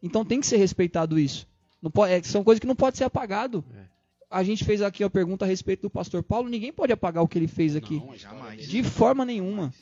Então 0.03 0.25
tem 0.25 0.41
que 0.41 0.47
ser 0.47 0.57
respeitado 0.57 1.17
isso. 1.17 1.47
Não 1.81 1.89
pode, 1.89 2.11
é, 2.11 2.21
são 2.21 2.43
coisas 2.43 2.59
que 2.59 2.67
não 2.67 2.75
pode 2.75 2.97
ser 2.97 3.05
apagado. 3.05 3.63
É. 3.73 3.84
A 4.29 4.43
gente 4.43 4.63
fez 4.65 4.81
aqui 4.81 5.03
a 5.03 5.09
pergunta 5.09 5.45
a 5.45 5.47
respeito 5.47 5.81
do 5.83 5.89
pastor 5.89 6.23
Paulo, 6.23 6.49
ninguém 6.49 6.73
pode 6.73 6.91
apagar 6.91 7.23
o 7.23 7.27
que 7.27 7.37
ele 7.37 7.47
fez 7.47 7.75
aqui. 7.75 7.95
Não, 7.99 8.15
Jamais. 8.15 8.67
De 8.67 8.83
forma 8.83 9.23
nenhuma. 9.25 9.73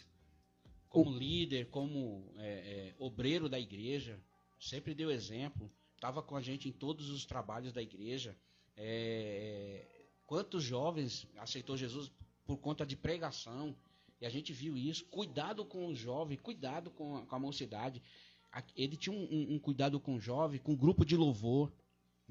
como 0.90 1.11
líder, 1.18 1.68
como 1.70 2.32
é, 2.38 2.49
é, 2.49 2.95
obreiro 2.99 3.49
da 3.49 3.60
igreja, 3.60 4.20
sempre 4.60 4.94
deu 4.94 5.10
exemplo. 5.10 5.72
Estava 5.95 6.22
com 6.22 6.36
a 6.36 6.41
gente 6.41 6.68
em 6.68 6.72
todos 6.72 7.10
os 7.10 7.26
trabalhos 7.26 7.72
da 7.74 7.82
igreja. 7.82 8.36
É, 8.76 9.86
quantos 10.26 10.64
jovens 10.64 11.26
aceitou 11.38 11.76
Jesus 11.78 12.11
por 12.45 12.57
conta 12.57 12.86
de 12.86 12.95
pregação? 12.95 13.76
E 14.22 14.26
a 14.26 14.30
gente 14.30 14.53
viu 14.53 14.78
isso. 14.78 15.06
Cuidado 15.06 15.65
com 15.65 15.88
o 15.88 15.95
jovem, 15.95 16.38
cuidado 16.38 16.91
com 16.91 17.18
a, 17.18 17.22
com 17.26 17.36
a 17.36 17.40
mocidade. 17.40 18.02
Ele 18.76 18.95
tinha 18.95 19.15
um, 19.15 19.24
um- 19.24 19.56
um 19.56 19.60
cuidado 19.60 19.99
com 19.99 20.15
o 20.15 20.20
jovem, 20.20 20.60
com 20.60 20.74
o 20.74 20.78
grupo 20.78 21.03
de 21.06 21.15
louvor. 21.18 21.72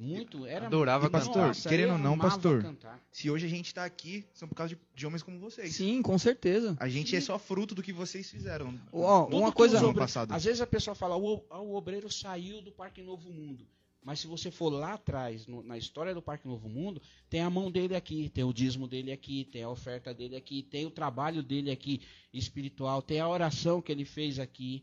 Muito, 0.02 0.44
era 0.46 0.66
Adorava 0.66 1.08
Nossa, 1.08 1.26
cantar. 1.28 1.48
ele 1.50 1.62
Querendo 1.68 1.92
ou 1.92 1.98
não, 1.98 2.18
pastor, 2.18 2.62
cantar. 2.62 3.00
Se 3.12 3.30
hoje 3.30 3.46
a 3.46 3.48
gente 3.48 3.72
tá 3.72 3.84
aqui, 3.84 4.24
são 4.34 4.48
por 4.48 4.54
causa 4.54 4.74
de, 4.74 4.80
de 4.94 5.06
homens 5.06 5.22
como 5.22 5.38
vocês. 5.38 5.74
Sim, 5.74 6.02
com 6.02 6.18
certeza. 6.18 6.76
A 6.80 6.88
gente 6.88 7.14
é 7.14 7.20
só 7.20 7.38
fruto 7.38 7.74
do 7.74 7.82
que 7.82 7.92
vocês 7.92 8.28
fizeram. 8.30 8.76
Tudo 8.90 9.36
uma 9.36 9.52
coisa. 9.52 9.78
obre- 9.86 10.00
passado. 10.00 10.32
Às 10.32 10.44
vezes 10.44 10.60
a 10.60 10.66
pessoa 10.66 10.94
fala, 10.94 11.16
o, 11.16 11.44
ah, 11.50 11.60
o 11.60 11.74
obreiro 11.74 12.10
saiu 12.10 12.60
do 12.60 12.72
Parque 12.72 13.00
Novo 13.02 13.30
Mundo. 13.30 13.64
Mas 14.04 14.18
se 14.18 14.26
você 14.26 14.50
for 14.50 14.68
lá 14.70 14.94
atrás, 14.94 15.46
no- 15.46 15.62
na 15.62 15.78
história 15.78 16.12
do 16.12 16.20
Parque 16.20 16.48
Novo 16.48 16.68
Mundo, 16.68 17.00
tem 17.30 17.40
a 17.40 17.48
mão 17.48 17.70
dele 17.70 17.94
aqui, 17.94 18.28
tem 18.30 18.42
o 18.42 18.52
dízimo 18.52 18.88
dele 18.88 19.12
aqui, 19.12 19.44
tem 19.52 19.62
a 19.62 19.68
oferta 19.70 20.12
dele 20.12 20.34
aqui, 20.34 20.60
tem 20.64 20.84
o 20.84 20.90
trabalho 20.90 21.40
dele 21.40 21.70
aqui 21.70 22.00
espiritual, 22.32 23.00
tem 23.00 23.20
a 23.20 23.28
oração 23.28 23.80
que 23.80 23.92
ele 23.92 24.04
fez 24.04 24.40
aqui, 24.40 24.82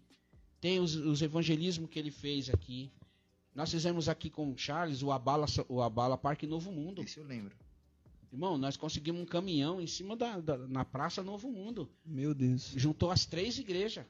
tem 0.62 0.80
os, 0.80 0.96
os 0.96 1.22
evangelismos 1.22 1.90
que 1.90 2.00
ele 2.00 2.12
fez 2.12 2.50
aqui. 2.50 2.90
Nós 3.56 3.72
fizemos 3.72 4.08
aqui 4.08 4.30
com 4.30 4.52
o 4.52 4.58
Charles 4.58 5.02
o 5.02 5.12
Abala, 5.12 5.46
o 5.68 5.82
Abala 5.82 6.18
Parque 6.18 6.46
Novo 6.48 6.72
Mundo. 6.72 7.02
Isso 7.04 7.20
eu 7.20 7.26
lembro. 7.26 7.56
Irmão, 8.32 8.58
nós 8.58 8.78
conseguimos 8.78 9.22
um 9.22 9.26
caminhão 9.26 9.82
em 9.82 9.88
cima 9.88 10.16
da, 10.16 10.40
da- 10.40 10.58
na 10.68 10.86
Praça 10.86 11.24
Novo 11.24 11.50
Mundo 11.52 11.90
Meu 12.06 12.34
Deus. 12.34 12.72
juntou 12.76 13.10
as 13.10 13.26
três 13.26 13.58
igrejas. 13.58 14.06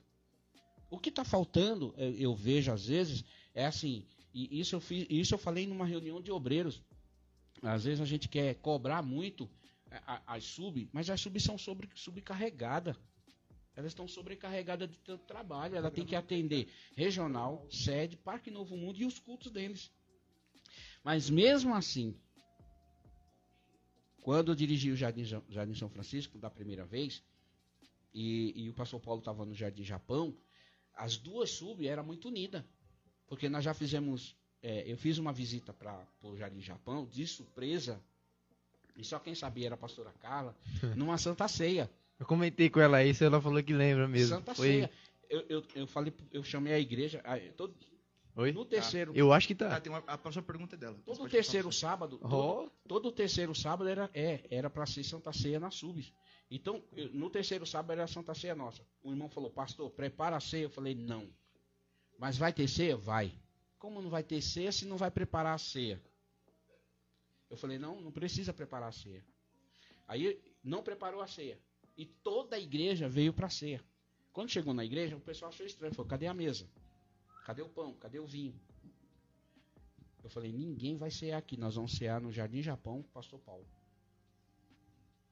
O 0.90 1.00
que 1.00 1.10
está 1.10 1.24
faltando, 1.24 1.94
eu, 1.98 2.12
eu 2.16 2.36
vejo 2.36 2.72
às 2.72 2.86
vezes, 2.88 3.24
é 3.54 3.66
assim, 3.66 4.06
e 4.34 4.60
isso 4.60 4.76
eu, 4.76 4.82
fiz, 4.82 5.08
isso 5.10 5.34
eu 5.34 5.38
falei 5.38 5.66
numa 5.66 5.86
reunião 5.86 6.22
de 6.22 6.32
obreiros. 6.32 6.82
Às 7.62 7.84
vezes 7.86 8.02
a 8.02 8.06
gente 8.06 8.28
quer 8.28 8.56
cobrar 8.56 9.02
muito 9.02 9.50
a- 9.90 10.16
a- 10.16 10.36
as 10.36 10.44
sub, 10.44 10.90
mas 10.92 11.10
as 11.10 11.20
sub 11.22 11.40
são 11.40 11.58
sobre, 11.58 11.90
subcarregadas. 11.96 12.96
Elas 13.80 13.92
estão 13.94 14.10
sobrecarregadas 14.10 14.90
de 14.92 14.98
tanto 14.98 15.26
trabalho. 15.26 15.74
Ela 15.78 15.90
tem 15.90 16.06
que 16.06 16.14
atender 16.14 16.68
regional, 16.98 17.66
sede, 17.72 18.18
Parque 18.18 18.52
Novo 18.52 18.76
Mundo 18.76 19.00
e 19.00 19.06
os 19.06 19.18
cultos 19.20 19.50
deles. 19.54 19.90
Mas 21.02 21.30
mesmo 21.30 21.74
assim, 21.74 22.14
quando 24.22 24.52
eu 24.52 24.56
dirigi 24.56 24.92
o 24.92 24.98
Jardim, 24.98 25.24
Ja- 25.24 25.42
Jardim 25.48 25.76
São 25.76 25.90
Francisco 25.90 26.38
da 26.38 26.50
primeira 26.50 26.86
vez, 26.86 27.24
e, 28.14 28.52
e 28.66 28.70
o 28.70 28.74
pastor 28.74 29.00
Paulo 29.00 29.20
estava 29.20 29.46
no 29.46 29.54
Jardim 29.56 29.84
Japão, 29.86 30.36
as 30.94 31.16
duas 31.16 31.50
sub 31.52 31.88
eram 31.88 32.04
muito 32.04 32.28
unidas. 32.28 32.64
Porque 33.28 33.48
nós 33.48 33.64
já 33.64 33.74
fizemos. 33.74 34.36
é, 34.62 34.92
eu 34.92 34.98
fiz 34.98 35.18
uma 35.20 35.32
visita 35.32 35.72
para 35.72 36.06
o 36.22 36.36
Jardim 36.36 36.60
Japão, 36.60 37.06
de 37.06 37.26
surpresa, 37.26 37.98
e 38.98 39.06
só 39.06 39.20
quem 39.20 39.34
sabia 39.34 39.68
era 39.68 39.76
a 39.76 39.78
pastora 39.78 40.12
Carla, 40.20 40.54
numa 40.98 41.18
Santa 41.18 41.48
Ceia. 41.48 41.90
Eu 42.20 42.26
comentei 42.26 42.70
com 42.70 42.80
ela 42.80 43.04
isso, 43.04 43.24
ela 43.24 43.42
falou 43.42 43.64
que 43.64 43.74
lembra 43.74 44.08
mesmo. 44.08 44.36
Santa 44.36 44.54
Foi... 44.54 44.68
Ceia. 44.68 44.92
Eu, 45.30 45.46
eu, 45.48 45.64
eu 45.76 45.88
falei, 45.88 46.12
eu 46.32 46.44
chamei 46.44 46.74
a 46.74 46.80
igreja. 46.80 47.22
a- 47.24 47.38
todo- 47.56 47.76
Oi? 48.36 48.52
no 48.52 48.66
terceiro. 48.66 49.12
Eu 49.16 49.32
acho 49.32 49.48
que 49.48 49.54
Ah, 49.54 49.58
tá. 49.70 49.82
tem 49.82 49.92
uma, 49.92 50.00
a 50.08 50.18
próxima 50.18 50.44
pergunta 50.44 50.76
é 50.76 50.78
dela. 50.78 50.98
Todo 51.06 51.30
terceiro 51.30 51.72
sábado, 51.72 52.18
todo, 52.18 52.34
Ó. 52.34 52.70
todo 52.88 53.12
terceiro 53.12 53.54
sábado 53.54 53.88
era 53.90 54.10
é, 54.14 54.42
era 54.50 54.70
para 54.70 54.86
ser 54.86 55.04
Santa 55.04 55.32
Ceia 55.34 55.60
na 55.60 55.70
Subs. 55.72 56.12
Então, 56.50 56.84
eu- 56.96 57.10
no 57.14 57.30
terceiro 57.30 57.66
sábado 57.66 57.92
era 57.94 58.04
a 58.06 58.08
Santa 58.08 58.34
Ceia 58.34 58.56
nossa. 58.56 58.82
O 59.04 59.12
irmão 59.12 59.30
falou: 59.30 59.50
"Pastor, 59.52 59.90
prepara 59.92 60.36
a 60.36 60.40
ceia". 60.40 60.64
Eu 60.64 60.70
falei: 60.70 60.96
"Não". 60.96 61.30
Mas 62.18 62.38
vai 62.38 62.52
ter 62.52 62.68
ceia? 62.68 62.98
Vai. 62.98 63.32
Como 63.78 64.02
não 64.02 64.10
vai 64.10 64.24
ter 64.24 64.42
ceia 64.42 64.72
se 64.72 64.86
não 64.86 64.98
vai 64.98 65.12
preparar 65.12 65.54
a 65.56 65.58
ceia? 65.60 66.02
Eu 67.50 67.58
falei: 67.58 67.78
"Não, 67.78 68.00
não 68.02 68.12
precisa 68.12 68.52
preparar 68.54 68.90
a 68.90 68.92
ceia". 68.94 69.24
Aí 70.08 70.42
não 70.64 70.82
preparou 70.82 71.22
a 71.22 71.28
ceia. 71.28 71.60
E 72.00 72.06
toda 72.06 72.56
a 72.56 72.60
igreja 72.60 73.10
veio 73.10 73.34
para 73.34 73.48
a 73.48 73.50
ceia. 73.50 73.84
Quando 74.32 74.50
chegou 74.50 74.74
na 74.74 74.86
igreja, 74.86 75.18
o 75.18 75.20
pessoal 75.20 75.50
achou 75.50 75.66
estranho, 75.66 75.94
falou: 75.94 76.08
"Cadê 76.10 76.28
a 76.28 76.34
mesa? 76.34 76.66
Cadê 77.46 77.62
o 77.62 77.68
pão? 77.68 77.94
Cadê 77.96 78.20
o 78.20 78.26
vinho?" 78.26 78.54
Eu 80.24 80.30
falei, 80.30 80.52
ninguém 80.54 80.96
vai 80.98 81.12
cear 81.12 81.38
aqui. 81.38 81.58
Nós 81.58 81.76
vamos 81.76 81.92
cear 81.94 82.22
no 82.22 82.32
Jardim 82.32 82.62
Japão 82.62 83.02
com 83.02 83.10
o 83.10 83.12
pastor 83.12 83.40
Paulo. 83.40 83.66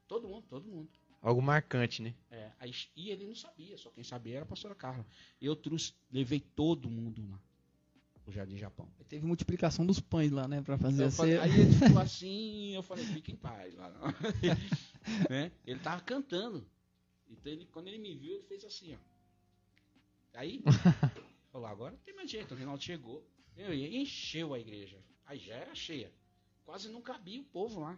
Todo 0.07 0.27
mundo, 0.27 0.45
todo 0.49 0.67
mundo. 0.67 0.89
Algo 1.21 1.41
marcante, 1.41 2.01
né? 2.01 2.13
É, 2.31 2.51
aí, 2.59 2.73
e 2.95 3.09
ele 3.11 3.25
não 3.25 3.35
sabia, 3.35 3.77
só 3.77 3.89
quem 3.89 4.03
sabia 4.03 4.35
era 4.35 4.43
a 4.43 4.47
pastora 4.47 4.75
Carla. 4.75 5.05
Eu 5.41 5.55
trouxe, 5.55 5.93
levei 6.11 6.39
todo 6.39 6.89
mundo 6.89 7.25
lá. 7.29 7.39
O 8.25 8.31
Jardim 8.31 8.57
Japão. 8.57 8.87
Teve 9.07 9.25
multiplicação 9.25 9.85
dos 9.85 9.99
pães 10.01 10.31
lá, 10.31 10.47
né? 10.49 10.61
Pra 10.61 10.77
fazer 10.77 11.03
Eu 11.03 11.07
a 11.07 11.11
falei- 11.11 11.37
ceia. 11.37 11.43
aí 11.43 11.59
ele 11.61 11.73
ficou 11.73 11.99
assim, 12.01 12.75
eu 12.75 12.83
falei, 12.83 13.05
fica 13.05 13.31
em 13.31 13.35
paz 13.37 13.73
lá. 13.75 13.89
não. 15.05 15.29
Né? 15.29 15.51
Ele 15.65 15.79
tava 15.79 16.01
cantando. 16.01 16.65
Então 17.29 17.51
ele, 17.51 17.65
quando 17.71 17.87
ele 17.87 17.97
me 17.97 18.15
viu, 18.15 18.33
ele 18.35 18.43
fez 18.43 18.63
assim, 18.65 18.93
ó. 18.93 18.97
Aí, 20.39 20.61
falou, 21.51 21.67
agora 21.67 21.91
não 21.91 21.99
tem 21.99 22.15
mais 22.15 22.29
jeito, 22.29 22.53
o 22.53 22.57
Reinaldo 22.57 22.83
chegou. 22.83 23.25
Meu, 23.55 23.73
e 23.73 23.97
encheu 23.97 24.53
a 24.53 24.59
igreja. 24.59 24.97
Aí 25.25 25.39
já 25.39 25.55
era 25.55 25.73
cheia. 25.73 26.11
Quase 26.63 26.89
não 26.89 27.01
cabia 27.01 27.41
o 27.41 27.45
povo 27.45 27.79
lá. 27.81 27.97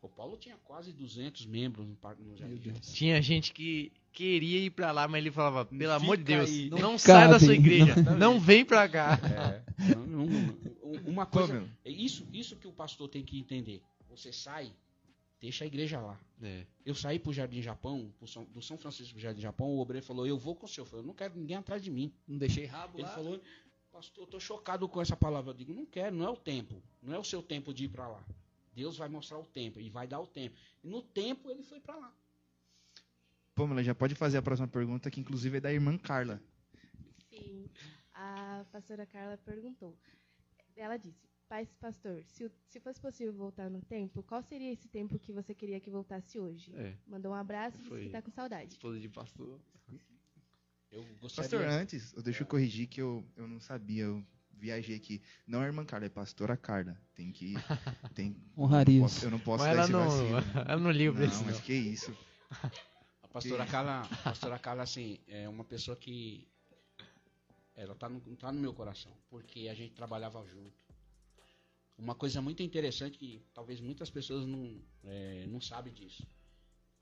O 0.00 0.08
Paulo 0.08 0.36
tinha 0.38 0.56
quase 0.64 0.92
200 0.92 1.44
membros 1.44 1.86
no 1.86 1.94
parque 1.96 2.22
no 2.22 2.34
Jardim 2.36 2.56
Japão. 2.62 2.80
Tinha 2.80 3.20
gente 3.20 3.52
que 3.52 3.92
queria 4.12 4.60
ir 4.60 4.70
pra 4.70 4.92
lá, 4.92 5.06
mas 5.06 5.20
ele 5.20 5.30
falava, 5.30 5.66
pelo 5.66 5.92
amor 5.92 6.16
de 6.16 6.22
Fica 6.22 6.36
Deus, 6.38 6.50
aí. 6.50 6.70
não, 6.70 6.78
Não 6.78 6.98
sai 6.98 7.28
da 7.28 7.38
sua 7.38 7.54
igreja, 7.54 7.94
não 8.18 8.40
vem 8.40 8.64
pra 8.64 8.88
cá. 8.88 9.18
É, 9.78 9.94
não- 9.94 10.06
não- 10.06 10.26
não- 10.26 10.80
uma 11.06 11.26
coisa, 11.26 11.68
é 11.84 11.90
isso, 11.90 12.26
isso 12.32 12.56
que 12.56 12.66
o 12.66 12.72
pastor 12.72 13.08
tem 13.10 13.22
que 13.22 13.38
entender. 13.38 13.82
Você 14.08 14.32
sai, 14.32 14.72
deixa 15.40 15.64
a 15.64 15.66
igreja 15.66 16.00
lá. 16.00 16.18
É. 16.42 16.66
Eu 16.84 16.94
saí 16.94 17.18
pro 17.18 17.32
Jardim 17.32 17.62
Japão, 17.62 18.12
pro 18.18 18.26
São- 18.28 18.44
do 18.44 18.60
São 18.62 18.76
Francisco 18.78 19.12
pro 19.14 19.22
Jardim 19.22 19.40
Japão, 19.40 19.68
o 19.68 19.78
obreiro 19.80 20.04
falou, 20.06 20.26
eu 20.26 20.38
vou 20.38 20.54
com 20.54 20.66
o 20.66 20.68
senhor. 20.68 20.84
Eu 20.86 20.90
falei, 20.90 21.02
eu 21.04 21.06
não 21.06 21.14
quero 21.14 21.36
ninguém 21.38 21.56
atrás 21.56 21.82
de 21.82 21.90
mim. 21.90 22.12
Não 22.28 22.38
deixei 22.38 22.66
rabo 22.66 22.98
Ele 22.98 23.02
lá. 23.06 23.14
falou, 23.14 23.40
pastor, 23.90 24.24
eu 24.24 24.28
tô 24.28 24.38
chocado 24.40 24.88
com 24.88 25.00
essa 25.00 25.16
palavra. 25.16 25.50
Eu 25.50 25.54
digo, 25.56 25.72
não 25.72 25.86
quero, 25.86 26.14
não 26.14 26.26
é 26.26 26.30
o 26.30 26.36
tempo. 26.36 26.82
Não 27.02 27.14
é 27.14 27.18
o 27.18 27.24
seu 27.24 27.42
tempo 27.42 27.72
de 27.74 27.84
ir 27.84 27.88
para 27.88 28.06
lá. 28.08 28.24
Deus 28.72 28.96
vai 28.96 29.08
mostrar 29.08 29.38
o 29.38 29.44
tempo 29.44 29.80
e 29.80 29.90
vai 29.90 30.06
dar 30.06 30.20
o 30.20 30.26
tempo. 30.26 30.56
E 30.84 30.88
no 30.88 31.02
tempo 31.02 31.50
ele 31.50 31.62
foi 31.62 31.80
para 31.80 31.96
lá. 31.96 32.14
Pamela, 33.54 33.82
já 33.82 33.94
pode 33.94 34.14
fazer 34.14 34.38
a 34.38 34.42
próxima 34.42 34.68
pergunta, 34.68 35.10
que 35.10 35.20
inclusive 35.20 35.58
é 35.58 35.60
da 35.60 35.72
irmã 35.72 35.98
Carla. 35.98 36.40
Sim, 37.28 37.68
a 38.14 38.64
pastora 38.72 39.04
Carla 39.06 39.36
perguntou. 39.38 39.96
Ela 40.76 40.96
disse: 40.96 41.28
Paz, 41.50 41.68
pastor, 41.80 42.22
se, 42.28 42.48
se 42.68 42.78
fosse 42.78 43.00
possível 43.00 43.32
voltar 43.32 43.68
no 43.68 43.82
tempo, 43.82 44.22
qual 44.22 44.40
seria 44.40 44.72
esse 44.72 44.86
tempo 44.86 45.18
que 45.18 45.32
você 45.32 45.52
queria 45.52 45.80
que 45.80 45.90
voltasse 45.90 46.38
hoje? 46.38 46.72
É, 46.76 46.94
Mandou 47.08 47.32
um 47.32 47.34
abraço 47.34 47.76
e 47.76 47.82
disse 47.82 48.04
que 48.04 48.08
tá 48.08 48.22
com 48.22 48.30
saudade. 48.30 48.72
esposa 48.72 49.00
de 49.00 49.08
pastor. 49.08 49.60
Eu 50.92 51.04
gostaria... 51.20 51.50
Pastor, 51.50 51.66
antes, 51.66 52.12
deixa 52.22 52.44
eu 52.44 52.46
corrigir 52.46 52.86
que 52.86 53.02
eu, 53.02 53.26
eu 53.36 53.48
não 53.48 53.58
sabia, 53.58 54.04
eu 54.04 54.24
viajei 54.52 54.94
aqui. 54.94 55.20
Não 55.44 55.60
é 55.60 55.66
irmã 55.66 55.84
Carla, 55.84 56.06
é 56.06 56.08
pastora 56.08 56.56
Carla. 56.56 56.96
Tem 57.16 57.32
que. 57.32 57.54
Tem, 58.14 58.36
Honrarias. 58.56 59.20
eu 59.24 59.32
não 59.32 59.40
posso 59.40 59.64
Mas 59.64 59.66
dar 59.66 59.72
ela 59.72 59.82
esse 59.82 59.92
não, 59.92 60.08
vacilo. 60.08 60.36
ela 60.70 60.80
não 60.80 60.90
liga 60.92 61.12
pra 61.12 61.22
Não, 61.22 61.28
isso, 61.32 61.44
mas 61.44 61.60
que 61.60 61.74
isso. 61.74 62.16
A 63.24 63.26
pastora 63.26 63.66
Carla, 63.66 64.02
a 64.02 64.16
pastora 64.22 64.56
Carla, 64.56 64.84
assim, 64.84 65.18
é 65.26 65.48
uma 65.48 65.64
pessoa 65.64 65.96
que 65.96 66.46
ela 67.74 67.96
tá 67.96 68.08
no, 68.08 68.20
tá 68.36 68.52
no 68.52 68.60
meu 68.60 68.72
coração, 68.72 69.12
porque 69.28 69.66
a 69.68 69.74
gente 69.74 69.94
trabalhava 69.94 70.46
junto. 70.46 70.89
Uma 72.00 72.14
coisa 72.14 72.40
muito 72.40 72.62
interessante 72.62 73.18
que 73.18 73.42
talvez 73.52 73.78
muitas 73.78 74.08
pessoas 74.08 74.46
não, 74.46 74.80
é, 75.04 75.46
não 75.48 75.60
sabem 75.60 75.92
disso. 75.92 76.26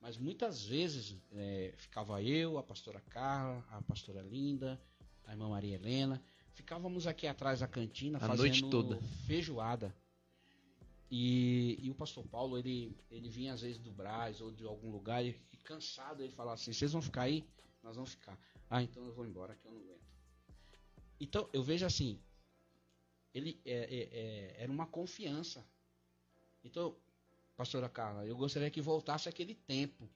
Mas 0.01 0.19
muitas 0.19 0.65
vezes 0.65 1.17
é, 1.31 1.73
ficava 1.77 2.21
eu, 2.21 2.59
a 2.59 2.65
pastora 2.65 3.01
Carla, 3.09 3.65
a 3.71 3.81
pastora 3.83 4.21
Linda, 4.23 4.81
a 5.25 5.31
irmã 5.31 5.49
Maria 5.49 5.77
Helena, 5.77 6.21
ficávamos 6.53 7.07
aqui 7.07 7.29
atrás 7.29 7.61
da 7.61 7.69
cantina 7.69 8.19
A 8.19 8.21
fazendo 8.23 8.41
noite 8.41 8.69
toda. 8.69 9.01
feijoada. 9.25 9.95
E, 11.09 11.79
e 11.81 11.91
o 11.91 11.95
pastor 11.95 12.27
Paulo, 12.27 12.59
ele, 12.59 12.97
ele 13.09 13.29
vinha 13.29 13.53
às 13.53 13.61
vezes 13.61 13.79
do 13.79 13.93
Brás 13.93 14.41
ou 14.41 14.51
de 14.51 14.65
algum 14.65 14.91
lugar 14.91 15.25
e, 15.25 15.41
e 15.53 15.57
cansado, 15.59 16.25
ele 16.25 16.33
falava 16.33 16.55
assim, 16.55 16.73
vocês 16.73 16.93
vão 16.93 17.01
ficar 17.01 17.23
aí? 17.23 17.45
Nós 17.85 17.95
vamos 17.95 18.11
ficar. 18.11 18.37
Ah, 18.69 18.83
então 18.83 19.05
eu 19.07 19.15
vou 19.15 19.25
embora 19.25 19.55
que 19.55 19.65
eu 19.65 19.71
não 19.71 19.79
aguento. 19.79 20.09
Então, 21.21 21.49
eu 21.53 21.63
vejo 21.63 21.87
assim, 21.87 22.21
ele 23.39 23.61
é, 23.65 23.73
é- 23.73 24.09
é- 24.13 24.63
era 24.63 24.71
uma 24.71 24.87
confiança. 24.87 25.65
Então, 26.63 26.95
pastora 27.57 27.89
Carla, 27.89 28.27
eu 28.27 28.37
gostaria 28.37 28.71
que 28.71 28.81
voltasse 28.81 29.29
aquele 29.29 29.55
tempo 29.55 30.09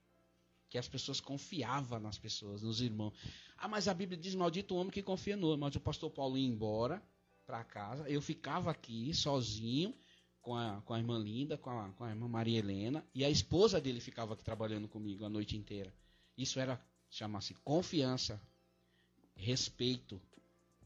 que 0.69 0.79
as 0.79 0.89
pessoas 0.89 1.21
confiavam 1.21 2.01
nas 2.01 2.19
pessoas, 2.19 2.63
nos 2.63 2.81
irmãos. 2.81 3.13
Ah, 3.59 3.69
mas 3.69 3.89
a 3.89 3.95
Bíblia 3.95 4.19
diz 4.19 4.35
maldito 4.35 4.75
o 4.75 4.79
homem 4.79 4.91
que 4.91 5.03
confia 5.03 5.37
no 5.37 5.49
homem. 5.49 5.61
Mas 5.61 5.77
o 5.77 5.81
pastor 5.81 6.11
Paulo 6.11 6.39
ia 6.39 6.47
embora 6.47 7.03
para 7.47 7.63
casa, 7.65 8.09
eu 8.09 8.23
ficava 8.23 8.71
aqui 8.71 9.13
sozinho 9.13 9.95
com 10.41 10.57
a, 10.57 10.81
com 10.83 10.95
a 10.95 10.99
irmã 10.99 11.19
Linda, 11.19 11.59
com 11.59 11.71
a, 11.71 11.91
com 11.91 12.05
a 12.05 12.11
irmã 12.11 12.27
Maria 12.27 12.59
Helena, 12.59 13.05
e 13.15 13.25
a 13.25 13.31
esposa 13.31 13.81
dele 13.81 14.01
ficava 14.01 14.35
aqui 14.35 14.43
trabalhando 14.43 14.89
comigo 14.89 15.25
a 15.25 15.29
noite 15.29 15.57
inteira. 15.57 15.93
Isso 16.37 16.59
era, 16.59 16.81
chama-se 17.11 17.55
confiança, 17.63 18.41
respeito, 19.35 20.21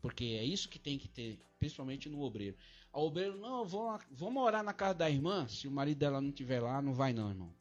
porque 0.06 0.24
é 0.24 0.44
isso 0.44 0.68
que 0.68 0.78
tem 0.78 0.96
que 0.96 1.08
ter, 1.08 1.36
principalmente 1.58 2.08
no 2.08 2.20
obreiro. 2.22 2.56
O 2.92 3.00
obreiro, 3.00 3.36
não, 3.38 3.58
eu 3.58 3.64
vou, 3.64 3.98
vou 4.12 4.30
morar 4.30 4.62
na 4.62 4.72
casa 4.72 4.94
da 4.94 5.10
irmã, 5.10 5.48
se 5.48 5.66
o 5.66 5.70
marido 5.72 5.98
dela 5.98 6.20
não 6.20 6.28
estiver 6.28 6.60
lá, 6.60 6.80
não 6.80 6.94
vai 6.94 7.12
não, 7.12 7.28
irmão. 7.28 7.52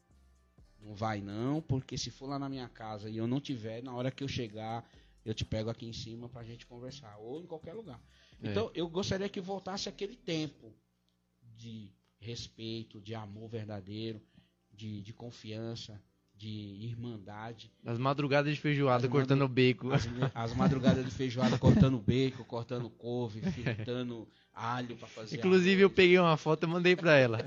Não 0.80 0.94
vai 0.94 1.20
não, 1.20 1.60
porque 1.60 1.98
se 1.98 2.08
for 2.08 2.28
lá 2.28 2.38
na 2.38 2.48
minha 2.48 2.68
casa 2.68 3.10
e 3.10 3.16
eu 3.16 3.26
não 3.26 3.40
tiver, 3.40 3.82
na 3.82 3.92
hora 3.92 4.12
que 4.12 4.22
eu 4.22 4.28
chegar, 4.28 4.88
eu 5.24 5.34
te 5.34 5.44
pego 5.44 5.70
aqui 5.70 5.86
em 5.86 5.92
cima 5.92 6.28
pra 6.28 6.44
gente 6.44 6.64
conversar, 6.66 7.18
ou 7.18 7.40
em 7.40 7.46
qualquer 7.46 7.72
lugar. 7.72 8.00
É. 8.40 8.48
Então, 8.48 8.70
eu 8.76 8.88
gostaria 8.88 9.28
que 9.28 9.40
voltasse 9.40 9.88
aquele 9.88 10.14
tempo 10.14 10.72
de 11.56 11.90
respeito, 12.20 13.00
de 13.00 13.12
amor 13.12 13.48
verdadeiro, 13.48 14.22
de, 14.72 15.02
de 15.02 15.12
confiança, 15.12 16.00
de 16.36 16.48
irmandade. 16.86 17.70
As 17.84 17.98
madrugadas 17.98 18.54
de 18.54 18.60
feijoada 18.60 19.06
As 19.06 19.10
cortando 19.12 19.42
o 19.42 19.48
beco. 19.48 19.92
As, 19.92 20.08
as 20.34 20.54
madrugadas 20.54 21.04
de 21.04 21.10
feijoada 21.10 21.56
cortando 21.58 21.98
bacon, 21.98 22.44
cortando 22.44 22.90
couve, 22.90 23.40
fritando 23.40 24.28
alho 24.54 24.96
pra 24.96 25.08
fazer. 25.08 25.36
Inclusive 25.36 25.82
eu 25.82 25.90
peguei 25.90 26.18
uma 26.18 26.36
foto 26.36 26.64
e 26.64 26.66
mandei 26.66 26.94
pra 26.94 27.14
ela. 27.16 27.38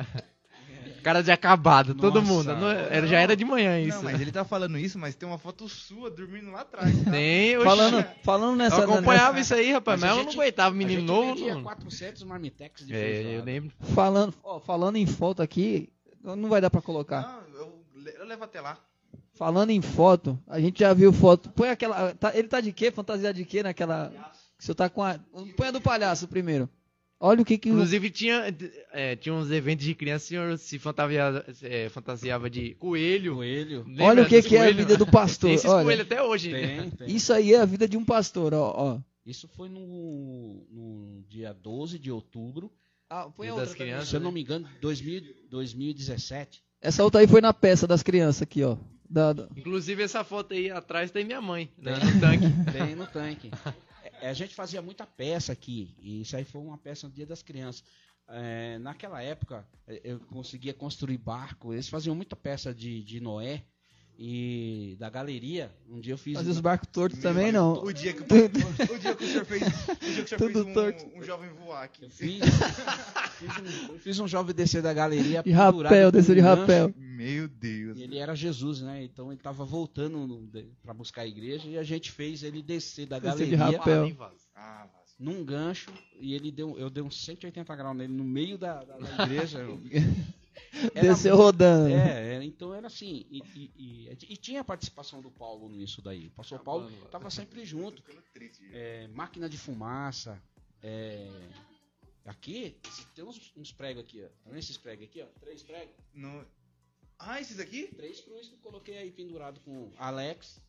Cara 1.04 1.22
de 1.22 1.32
acabado, 1.32 1.94
todo 1.96 2.20
Nossa. 2.22 2.34
mundo. 2.34 2.56
Não, 2.60 2.70
era, 2.70 3.08
já 3.08 3.20
era 3.20 3.36
de 3.36 3.46
manhã 3.46 3.80
isso. 3.80 3.98
Não, 3.98 4.04
mas 4.06 4.20
ele 4.20 4.32
tá 4.32 4.44
falando 4.44 4.78
isso, 4.78 5.00
mas 5.00 5.16
tem 5.16 5.28
uma 5.28 5.38
foto 5.38 5.68
sua 5.70 6.10
dormindo 6.12 6.52
lá 6.52 6.62
atrás. 6.62 7.04
Tá? 7.04 7.12
Tem, 7.12 7.56
oxi. 7.56 7.66
Falando, 7.66 8.06
falando 8.24 8.58
nessa. 8.58 8.76
eu 8.82 8.84
acompanhava 8.84 9.34
nessa- 9.38 9.40
isso 9.42 9.54
aí, 9.68 9.72
rapaz, 9.72 10.00
Mas 10.02 10.10
mas, 10.10 10.18
a 10.18 10.20
eu 10.20 10.24
não 10.26 10.32
gente- 10.32 10.42
aguentava, 10.42 10.76
A 10.76 10.78
menino 10.78 11.00
gente 11.02 11.08
novo. 11.08 11.36
vendia 11.36 11.56
Não... 11.56 11.64
400 11.64 12.24
marmitex 12.24 12.86
de 12.86 12.94
É, 12.94 12.98
feijoada. 12.98 13.30
eu 13.38 13.44
lembro. 13.46 13.72
falando, 13.94 14.34
ó, 14.44 14.60
falando 14.60 14.98
em 14.98 15.06
foto 15.06 15.42
aqui, 15.42 15.90
não 16.22 16.50
vai 16.50 16.60
dar 16.60 16.70
pra 16.70 16.82
colocar. 16.82 17.22
Não, 17.22 17.49
eu, 18.18 18.26
levo 18.26 18.44
até 18.44 18.62
lá. 18.62 18.80
Falando 19.34 19.70
em 19.70 19.82
foto, 19.82 20.38
a 20.48 20.60
gente 20.60 20.80
já 20.80 20.94
viu 20.94 21.14
foto. 21.14 21.50
Põe 21.52 21.70
aquela. 21.70 22.14
tá- 22.16 22.36
ele 22.36 22.48
tá 22.48 22.60
de 22.62 22.72
quê? 22.72 22.92
Fantasia 22.92 23.34
de 23.34 23.46
quê 23.46 23.64
naquela. 23.64 24.12
Que 24.58 24.66
você 24.66 24.74
tá 24.76 24.90
com 24.90 25.04
a. 25.04 25.18
Põe 25.56 25.68
a 25.68 25.72
do 25.72 25.82
palhaço 25.82 26.28
primeiro. 26.28 26.70
Olha 27.22 27.42
o 27.42 27.46
que 27.46 27.58
que. 27.58 27.70
o- 27.70 27.74
Inclusive 27.74 28.10
tinha, 28.10 28.56
é, 28.92 29.16
tinha 29.16 29.34
uns 29.34 29.50
eventos 29.52 29.86
de 29.86 29.94
criança, 29.96 30.26
o 30.26 30.28
senhor 30.28 30.58
se 30.58 30.80
fantasiava, 30.80 31.46
é, 31.64 31.90
fantasiava 31.90 32.50
de 32.50 32.76
coelho. 32.76 33.36
Coelho. 33.36 33.84
Lembra 33.88 34.06
Olha 34.06 34.24
o 34.24 34.26
que 34.28 34.42
que 34.42 34.56
é 34.56 34.68
a 34.68 34.72
vida 34.72 34.96
do 34.98 35.06
pastor. 35.08 35.48
Tem 35.50 35.56
esses 35.56 35.70
Olha, 35.70 35.84
coelhos 35.84 36.06
até 36.06 36.22
hoje. 36.22 36.52
Tem, 36.52 36.90
tem. 36.92 37.08
isso 37.16 37.34
aí 37.34 37.54
é 37.54 37.60
a 37.62 37.66
vida 37.66 37.88
de 37.88 37.98
um 37.98 38.06
pastor, 38.06 38.54
ó. 38.54 38.74
ó. 38.76 39.00
Isso 39.26 39.48
foi 39.50 39.70
no, 39.70 40.66
no 40.72 41.24
dia 41.28 41.54
12 41.54 42.00
de 42.00 42.10
outubro. 42.12 42.72
Ah, 43.10 43.22
a 43.22 43.26
outra 43.26 43.46
das 43.56 43.70
também. 43.72 43.76
crianças. 43.88 44.10
Se 44.10 44.16
eu 44.16 44.20
não 44.20 44.32
me 44.32 44.42
engano, 44.42 44.68
2000, 44.82 45.22
2017. 45.50 46.64
Essa 46.82 47.04
outra 47.04 47.20
aí 47.22 47.28
foi 47.28 47.42
na 47.42 47.54
peça 47.54 47.86
das 47.88 48.02
crianças 48.04 48.42
aqui, 48.44 48.64
ó. 48.64 48.78
Da- 49.10 49.34
da- 49.34 49.48
Inclusive 49.56 50.04
essa 50.04 50.24
foto 50.24 50.54
aí 50.54 50.70
atrás 50.70 51.10
tem 51.12 51.26
minha 51.26 51.42
mãe, 51.42 51.70
né, 51.78 51.94
no 51.98 52.20
tanque. 52.20 52.46
Tem 52.72 52.96
no 52.96 53.08
tanque. 53.08 53.52
É, 54.22 54.30
a 54.30 54.34
gente 54.34 54.54
fazia 54.54 54.82
muita 54.82 55.06
peça 55.06 55.52
aqui. 55.52 55.96
E 56.00 56.22
isso 56.22 56.36
aí 56.38 56.44
foi 56.46 56.62
uma 56.62 56.78
peça 56.78 57.08
no 57.08 57.14
Dia 57.14 57.26
das 57.26 57.42
Crianças. 57.42 57.84
É, 58.28 58.78
naquela 58.80 59.22
época, 59.24 59.66
é, 59.88 60.00
eu 60.04 60.20
conseguia 60.20 60.74
construir 60.74 61.18
barco. 61.18 61.74
Eles 61.74 61.90
faziam 61.90 62.16
muita 62.16 62.36
peça 62.36 62.74
de, 62.74 63.04
de 63.04 63.20
Noé. 63.20 63.64
E 64.22 64.98
da 65.00 65.10
galeria, 65.10 65.72
um 65.90 65.98
dia 66.02 66.12
eu 66.14 66.18
fiz. 66.18 66.34
Fazer 66.36 66.50
os 66.52 66.60
barcos 66.60 66.90
tortos 66.92 67.20
também 67.20 67.54
não. 67.54 67.82
O 67.82 67.94
dia 67.94 68.12
que, 68.14 68.20
o 68.94 69.00
dia 69.00 69.16
que 69.16 69.24
o 69.24 69.28
senhor 69.28 69.46
fez, 69.46 69.64
o 69.64 69.66
dia 69.96 70.14
que 70.16 70.22
o 70.24 70.28
senhor 70.28 70.38
Tudo 70.38 70.64
fez 70.66 70.74
torto. 70.74 71.06
um, 71.16 71.20
um 71.20 71.24
jovem 71.24 71.50
voar 71.52 71.86
aqui. 71.86 72.04
Eu 72.04 72.10
fiz, 72.10 72.42
fiz, 73.40 73.58
um, 73.58 73.94
eu 73.94 74.00
fiz 74.00 74.20
um 74.20 74.28
jovem 74.28 74.54
descer 74.56 74.82
da 74.82 74.94
galeria. 74.94 75.42
De 75.44 75.52
rapel, 75.52 76.12
desceu 76.12 76.36
de 76.36 76.42
um 76.42 76.44
rapel. 76.44 76.94
Meu 76.98 77.48
Deus. 77.48 77.98
E 77.98 78.04
ele 78.04 78.18
era 78.18 78.36
Jesus, 78.36 78.82
né? 78.82 79.04
Então 79.04 79.28
ele 79.32 79.40
estava 79.40 79.66
voltando 79.66 80.50
para 80.82 80.94
buscar 80.94 81.22
a 81.24 81.28
igreja 81.28 81.68
e 81.68 81.78
a 81.78 81.84
gente 81.84 82.12
fez 82.12 82.44
ele 82.44 82.62
descer 82.62 83.06
da 83.08 83.20
Descer 83.20 83.48
de 83.48 83.56
galeria 83.58 83.78
rapel. 83.80 84.18
Ah, 84.56 84.88
mas- 84.94 85.16
num 85.20 85.44
gancho 85.44 85.92
e 86.20 86.34
ele 86.34 86.50
deu, 86.52 86.78
eu 86.80 86.90
dei 86.90 87.04
uns 87.04 87.24
180 87.26 87.76
graus 87.76 87.96
nele 87.98 88.14
no 88.14 88.24
meio 88.24 88.58
da, 88.58 88.84
da- 88.86 88.98
da 88.98 89.24
igreja. 89.26 89.60
Era 90.94 91.08
Desceu 91.10 91.36
muito- 91.36 91.46
rodando. 91.46 91.90
É, 91.90 92.36
é, 92.38 92.44
então 92.44 92.74
era 92.74 92.88
assim. 92.88 93.26
E, 93.32 93.42
e- 93.56 93.72
e- 93.78 94.34
e 94.34 94.38
tinha 94.38 94.62
a 94.62 94.64
participação 94.64 95.22
do 95.22 95.32
Paulo 95.32 95.68
nisso 95.70 96.02
daí. 96.02 96.28
O 96.28 96.32
pastor 96.32 96.60
Paulo 96.60 96.90
estava 97.06 97.30
sempre 97.30 97.66
junto. 97.66 98.04
É, 98.74 99.08
máquina 99.14 99.50
de 99.50 99.58
fumaça. 99.58 100.40
é, 100.84 101.28
aqui, 102.26 102.80
tem 103.16 103.24
uns, 103.24 103.52
uns 103.56 103.72
pregos 103.72 104.04
aqui, 104.04 104.24
ó. 104.24 104.28
Tá 104.28 104.50
vendo 104.50 104.60
esses 104.60 104.78
pregos 104.78 105.06
aqui, 105.06 105.22
ó? 105.22 105.26
Três 105.40 105.64
pregos. 105.64 105.96
No... 106.14 106.46
Ah, 107.18 107.42
esses 107.42 107.60
aqui? 107.60 107.88
Três 107.96 108.22
cruzes 108.22 108.48
que 108.48 108.56
eu 108.56 108.60
coloquei 108.60 108.98
aí 108.98 109.12
pendurado 109.12 109.60
com 109.62 109.92
Alex. 109.98 110.62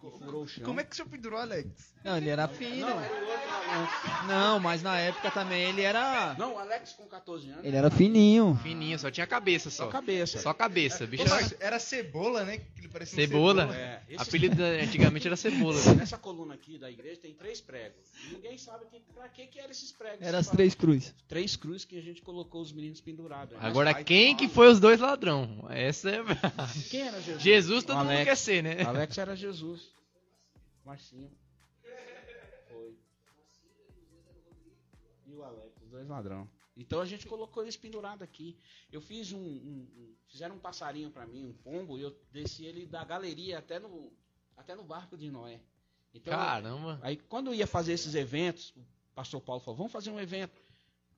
Que 0.00 0.18
furou 0.18 0.42
o 0.42 0.48
chão. 0.48 0.64
Como 0.64 0.80
é 0.80 0.84
que 0.84 0.92
o 0.92 0.96
senhor 0.96 1.08
pendurou, 1.08 1.38
Alex? 1.38 1.92
Não, 2.04 2.16
ele 2.16 2.28
era 2.30 2.48
fino. 2.48 2.80
Não, 2.86 3.00
era 3.00 3.14
o 3.14 3.28
outro 3.28 3.48
maluco. 3.48 4.26
Não, 4.26 4.58
mas 4.60 4.82
na 4.82 4.98
época 4.98 5.30
também 5.30 5.62
ele 5.68 5.82
era. 5.82 6.34
Não, 6.36 6.54
o 6.54 6.58
Alex 6.58 6.92
com 6.94 7.06
14 7.06 7.48
anos. 7.50 7.64
Ele 7.64 7.76
era 7.76 7.88
fininho. 7.90 8.58
Fininho, 8.62 8.98
só 8.98 9.08
tinha 9.10 9.26
cabeça 9.26 9.70
Só 9.70 9.84
só. 9.84 9.90
cabeça. 9.90 10.40
Só 10.40 10.52
cabeça, 10.52 11.06
bicho. 11.06 11.22
Ô, 11.22 11.26
Era... 11.26 11.34
mas 11.36 11.54
era 11.60 11.78
cebola, 11.78 12.44
né? 12.44 12.58
Que 12.58 12.80
ele 12.80 12.88
parecia 12.88 13.16
um 13.16 13.20
Cebola? 13.28 13.76
É, 13.76 14.00
esse- 14.08 14.20
Apelido 14.22 14.60
antigamente 14.62 15.26
era 15.28 15.36
cebola. 15.36 15.76
né? 15.80 15.94
Nessa 15.94 16.18
coluna 16.18 16.54
aqui 16.54 16.76
da 16.78 16.90
igreja 16.90 17.20
tem 17.20 17.32
três 17.34 17.60
pregos. 17.60 17.96
E 18.28 18.34
ninguém 18.34 18.58
sabe 18.58 18.84
que, 18.90 19.00
pra 19.14 19.28
que, 19.28 19.46
que 19.46 19.60
eram 19.60 19.70
esses 19.70 19.92
pregos. 19.92 20.18
Era 20.26 20.38
as 20.38 20.48
três 20.48 20.74
cruzes. 20.74 21.14
Três 21.28 21.54
cruzes 21.54 21.84
que 21.84 21.96
a 21.96 22.02
gente 22.02 22.20
colocou 22.22 22.60
os 22.60 22.72
meninos 22.72 23.00
pendurados. 23.00 23.56
Agora, 23.60 23.94
quem 23.94 24.34
que 24.36 24.48
foi 24.48 24.68
os 24.68 24.80
dois 24.80 24.98
ladrão? 24.98 25.64
Essa 25.70 26.10
é... 26.10 26.20
Quem 26.90 27.02
era 27.02 27.20
Jesus? 27.20 27.42
Jesus 27.42 27.84
todo 27.84 27.94
O 27.96 27.98
mundo 28.00 28.08
Alex. 28.10 28.24
quer 28.24 28.36
ser, 28.36 28.62
né? 28.64 28.82
Alex 28.82 29.16
era 29.16 29.36
Jesus. 29.36 29.61
Marcinho. 30.84 31.30
Foi. 32.68 32.96
E 35.26 35.34
o 35.34 35.42
Alex, 35.42 35.80
os 35.82 35.88
dois 35.90 36.08
ladrão. 36.08 36.48
Então 36.76 37.00
a 37.00 37.04
gente 37.06 37.26
colocou 37.26 37.62
eles 37.62 37.76
pendurados 37.76 38.22
aqui. 38.22 38.56
Eu 38.90 39.00
fiz 39.00 39.32
um, 39.32 39.38
um- 39.38 39.88
um- 39.96 40.14
Fizeram 40.28 40.56
um 40.56 40.58
passarinho 40.58 41.10
pra 41.10 41.26
mim, 41.26 41.44
um 41.44 41.52
pombo, 41.52 41.98
e 41.98 42.02
eu 42.02 42.16
desci 42.32 42.64
ele 42.64 42.86
da 42.86 43.04
galeria 43.04 43.58
até 43.58 43.78
no, 43.78 44.10
até 44.56 44.74
no 44.74 44.82
barco 44.82 45.14
de 45.16 45.30
Noé. 45.30 45.60
Então, 46.14 46.32
Caramba. 46.32 46.98
aí 47.02 47.16
quando 47.16 47.48
eu 47.48 47.54
ia 47.54 47.66
fazer 47.66 47.92
esses 47.92 48.14
eventos, 48.14 48.70
o 48.76 49.14
pastor 49.14 49.40
Paulo 49.42 49.60
falou, 49.60 49.76
vamos 49.76 49.92
fazer 49.92 50.10
um 50.10 50.18
evento. 50.18 50.58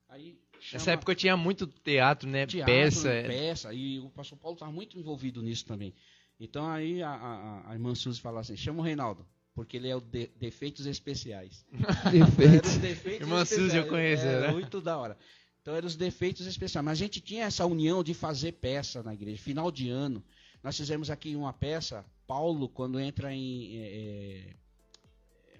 Aí 0.09 0.37
chama 0.59 0.79
Nessa 0.79 0.91
época 0.91 1.15
tinha 1.15 1.35
muito 1.37 1.65
teatro, 1.65 2.27
né? 2.29 2.45
teatro, 2.45 2.73
Peça. 2.73 3.09
peça, 3.09 3.73
e 3.73 3.99
o 4.01 4.09
pastor 4.09 4.37
Paulo 4.37 4.55
estava 4.55 4.71
muito 4.71 4.99
envolvido 4.99 5.41
nisso 5.41 5.65
também. 5.65 5.93
Então 6.39 6.67
aí 6.67 7.01
a, 7.01 7.09
a, 7.11 7.69
a 7.71 7.73
irmã 7.73 7.95
Suzy 7.95 8.19
falou 8.19 8.39
assim, 8.39 8.57
chama 8.57 8.79
o 8.79 8.83
Reinaldo, 8.83 9.25
porque 9.53 9.77
ele 9.77 9.87
é 9.87 9.95
o 9.95 10.01
de, 10.01 10.27
defeitos 10.37 10.85
especiais. 10.85 11.65
Era 12.05 12.11
Perfeito. 12.11 12.65
os 12.67 12.77
defeitos 12.77 13.21
Irmã 13.21 13.45
Suzy, 13.45 13.61
eu 13.61 13.65
especiais. 13.83 13.89
conheço, 13.89 14.23
É, 14.25 14.41
né? 14.41 14.51
muito 14.51 14.81
da 14.81 14.97
hora. 14.97 15.17
Então 15.61 15.73
eram 15.75 15.87
os 15.87 15.95
defeitos 15.95 16.45
especiais. 16.45 16.83
Mas 16.85 16.91
a 16.99 17.03
gente 17.03 17.19
tinha 17.21 17.45
essa 17.45 17.65
união 17.65 18.03
de 18.03 18.13
fazer 18.13 18.51
peça 18.53 19.01
na 19.01 19.13
igreja. 19.13 19.41
Final 19.41 19.71
de 19.71 19.89
ano, 19.89 20.23
nós 20.61 20.75
fizemos 20.77 21.09
aqui 21.09 21.35
uma 21.35 21.53
peça. 21.53 22.05
Paulo, 22.27 22.67
quando 22.69 22.99
entra 22.99 23.33
em 23.33 23.77
é, 23.77 23.87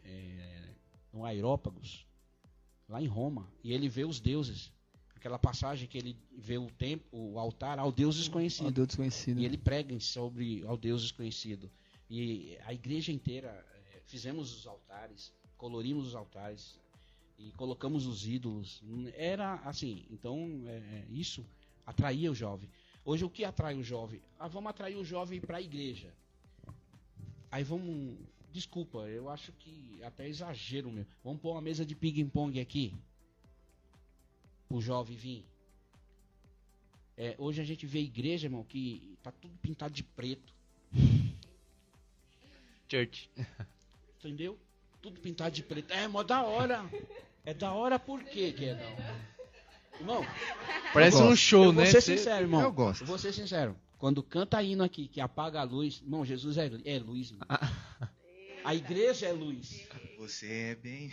é, 0.04 0.10
é, 0.10 0.70
no 1.14 1.24
Aerópagos, 1.26 2.06
lá 2.90 3.02
em 3.02 3.08
Roma, 3.08 3.48
e 3.64 3.72
ele 3.74 3.88
vê 3.88 4.04
os 4.04 4.20
deuses. 4.20 4.72
Aquela 5.26 5.40
passagem 5.40 5.88
que 5.88 5.98
ele 5.98 6.16
vê 6.38 6.60
o 6.60 6.70
templo, 6.70 7.08
o 7.12 7.40
altar 7.40 7.80
ao 7.80 7.92
Deus 7.92 8.16
desconhecido. 8.16 8.68
Ao 8.68 8.72
Deus 8.72 8.90
desconhecido. 8.90 9.40
E 9.40 9.46
ele 9.46 9.58
prega 9.58 10.00
sobre 10.00 10.64
ao 10.68 10.78
Deus 10.78 11.02
desconhecido. 11.02 11.68
E 12.08 12.56
a 12.64 12.72
igreja 12.72 13.12
inteira 13.12 13.66
eh, 13.74 14.02
fizemos 14.06 14.56
os 14.56 14.68
altares, 14.68 15.34
colorimos 15.58 16.10
os 16.10 16.16
altares 16.16 16.80
e 17.40 17.52
colocamos 17.54 18.06
os 18.06 18.28
ídolos. 18.28 18.84
Era 19.16 19.56
assim. 19.66 20.06
Então 20.12 20.62
é, 20.68 21.08
isso 21.10 21.44
atraía 21.88 22.32
o 22.32 22.36
jovem. 22.36 22.70
Hoje 23.04 23.26
o 23.26 23.30
que 23.30 23.44
atrai 23.44 23.74
o 23.74 23.82
jovem? 23.82 24.22
Ah, 24.38 24.48
vamos 24.48 24.70
atrair 24.70 24.96
o 24.96 25.04
jovem 25.04 25.42
para 25.42 25.58
a 25.58 25.62
igreja. 25.62 26.14
Aí 27.50 27.64
vamos. 27.64 28.16
Desculpa, 28.54 29.00
eu 29.10 29.28
acho 29.28 29.52
que 29.54 30.04
até 30.04 30.30
exagero 30.30 30.92
meu. 30.92 31.08
Vamos 31.24 31.42
pôr 31.42 31.54
uma 31.54 31.62
mesa 31.62 31.84
de 31.84 31.96
ping-pong 31.96 32.60
aqui. 32.60 32.94
O 34.76 34.82
jovem 34.82 35.16
vir. 35.16 35.46
É, 37.18 37.34
hoje 37.38 37.62
a 37.62 37.64
gente 37.64 37.86
vê 37.86 38.00
igreja, 38.00 38.48
irmão, 38.48 38.66
que 38.66 39.18
tá 39.24 39.32
tudo 39.32 39.58
pintado 39.62 39.94
de 39.94 40.04
preto. 40.04 40.54
Church. 42.92 43.30
Entendeu? 44.20 44.60
Tudo 45.02 45.22
pintado 45.22 45.56
de 45.56 45.64
preto. 45.64 45.94
É, 45.94 46.10
mó 46.10 46.24
da 46.24 46.44
hora. 46.44 46.84
É 47.46 47.54
da 47.54 47.72
hora 47.72 47.98
por 47.98 48.22
quê 48.22 48.52
que 48.52 48.66
é 48.66 48.76
da 48.76 48.86
hora? 48.86 49.36
Irmão, 49.98 50.26
Parece 50.92 51.24
um 51.24 51.34
show, 51.38 51.64
eu 51.66 51.72
vou 51.72 51.84
né? 51.86 51.90
ser 51.90 52.02
Cê- 52.02 52.18
sincero, 52.18 52.44
irmão. 52.44 52.62
Eu 52.62 52.74
gosto. 52.74 53.04
Eu 53.04 53.08
vou 53.08 53.18
ser 53.18 53.32
sincero. 53.32 53.80
Quando 53.98 54.22
canta 54.22 54.62
hino 54.62 54.84
aqui, 54.84 55.08
que 55.08 55.22
apaga 55.22 55.62
a 55.62 55.64
luz, 55.64 56.02
irmão, 56.02 56.26
Jesus 56.26 56.58
é, 56.58 56.70
é 56.84 57.00
luz. 57.00 57.32
Irmão. 57.32 57.48
A 58.66 58.76
igreja 58.76 59.28
é 59.28 59.32
luz. 59.32 59.88
Você 60.18 60.52
é 60.52 60.76
bem. 60.76 61.10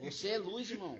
Você 0.00 0.28
é 0.28 0.38
luz, 0.38 0.70
irmão. 0.70 0.98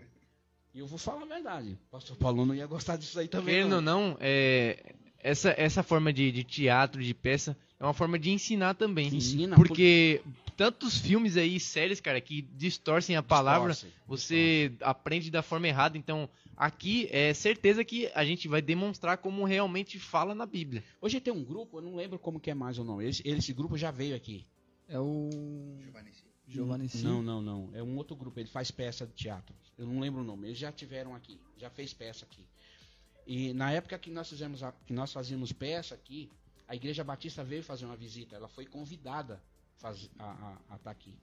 E 0.75 0.79
eu 0.79 0.87
vou 0.87 0.99
falar 0.99 1.23
a 1.23 1.27
verdade. 1.27 1.79
O 1.89 1.91
pastor 1.91 2.17
Paulo 2.17 2.47
não 2.47 2.55
ia 2.55 2.67
gostar 2.67 2.97
disso 2.97 3.19
aí 3.19 3.29
também. 3.29 3.55
Querendo 3.55 3.75
ou 3.75 3.81
não. 3.81 4.17
é, 4.21 4.95
essa, 5.19 5.55
essa 5.57 5.83
forma 5.83 6.13
de, 6.13 6.33
de 6.33 6.43
teatro, 6.45 7.03
de 7.03 7.13
peça, 7.13 7.57
é 7.79 7.85
uma 7.85 7.93
forma 7.93 8.19
de 8.19 8.31
ensinar 8.31 8.75
também. 8.75 9.15
Ensina, 9.15 9.55
Porque 9.55 10.23
tantos 10.57 10.99
filmes 10.99 11.37
aí, 11.37 11.61
séries, 11.61 12.01
cara, 12.01 12.21
que 12.21 12.43
distorcem 12.43 13.17
a 13.17 13.23
palavra, 13.23 13.73
Distorce, 13.73 13.95
você 14.07 14.73
aprende 14.81 15.31
da 15.31 15.43
forma 15.43 15.69
errada. 15.69 15.99
Então, 15.99 16.29
aqui 16.57 17.07
é 17.11 17.35
certeza 17.35 17.85
que 17.85 18.11
a 18.15 18.25
gente 18.25 18.49
vai 18.49 18.63
demonstrar 18.63 19.19
como 19.19 19.45
realmente 19.45 19.99
fala 19.99 20.35
na 20.35 20.47
Bíblia. 20.47 20.83
Hoje 21.01 21.21
tem 21.21 21.33
um 21.33 21.45
grupo, 21.45 21.79
eu 21.79 21.83
não 21.83 21.97
lembro 21.97 22.19
como 22.19 22.41
que 22.41 22.51
é 22.51 22.55
mais 22.55 22.79
ou 22.79 22.85
não. 22.85 23.01
Esse, 23.01 23.23
esse 23.27 23.53
grupo 23.53 23.77
já 23.77 23.91
veio 23.91 24.17
aqui. 24.17 24.47
É 24.89 24.99
o 24.99 25.31
Giovanni 26.53 26.89
Sim. 26.89 27.03
Não, 27.05 27.23
não, 27.23 27.41
não. 27.43 27.71
É 27.75 27.83
um 27.83 27.97
outro 27.97 28.15
grupo. 28.17 28.39
Ele 28.39 28.49
faz 28.49 28.71
peça 28.71 29.07
de 29.07 29.13
teatro. 29.13 29.55
Eu 29.79 29.87
não 29.87 30.01
lembro 30.01 30.21
o 30.21 30.25
nome. 30.25 30.49
Eles 30.49 30.59
já 30.59 30.71
tiveram 30.73 31.15
aqui. 31.15 31.41
Já 31.57 31.71
fez 31.71 31.93
peça 31.93 32.25
aqui. 32.25 32.47
E 33.27 33.53
na 33.55 33.71
época 33.73 33.99
que 33.99 34.11
nós 34.11 34.29
fizemos 34.29 34.63
a- 34.63 34.73
que 34.87 34.93
nós 34.93 35.13
fazíamos 35.13 35.53
peça 35.53 35.95
aqui, 35.95 36.31
a 36.69 36.75
Igreja 36.75 37.03
Batista 37.05 37.43
veio 37.45 37.63
fazer 37.63 37.85
uma 37.85 37.97
visita. 37.97 38.37
Ela 38.37 38.49
foi 38.49 38.67
convidada 38.67 39.41
faz- 39.77 40.11
a 40.19 40.77
estar 40.77 40.91
aqui. 40.91 41.15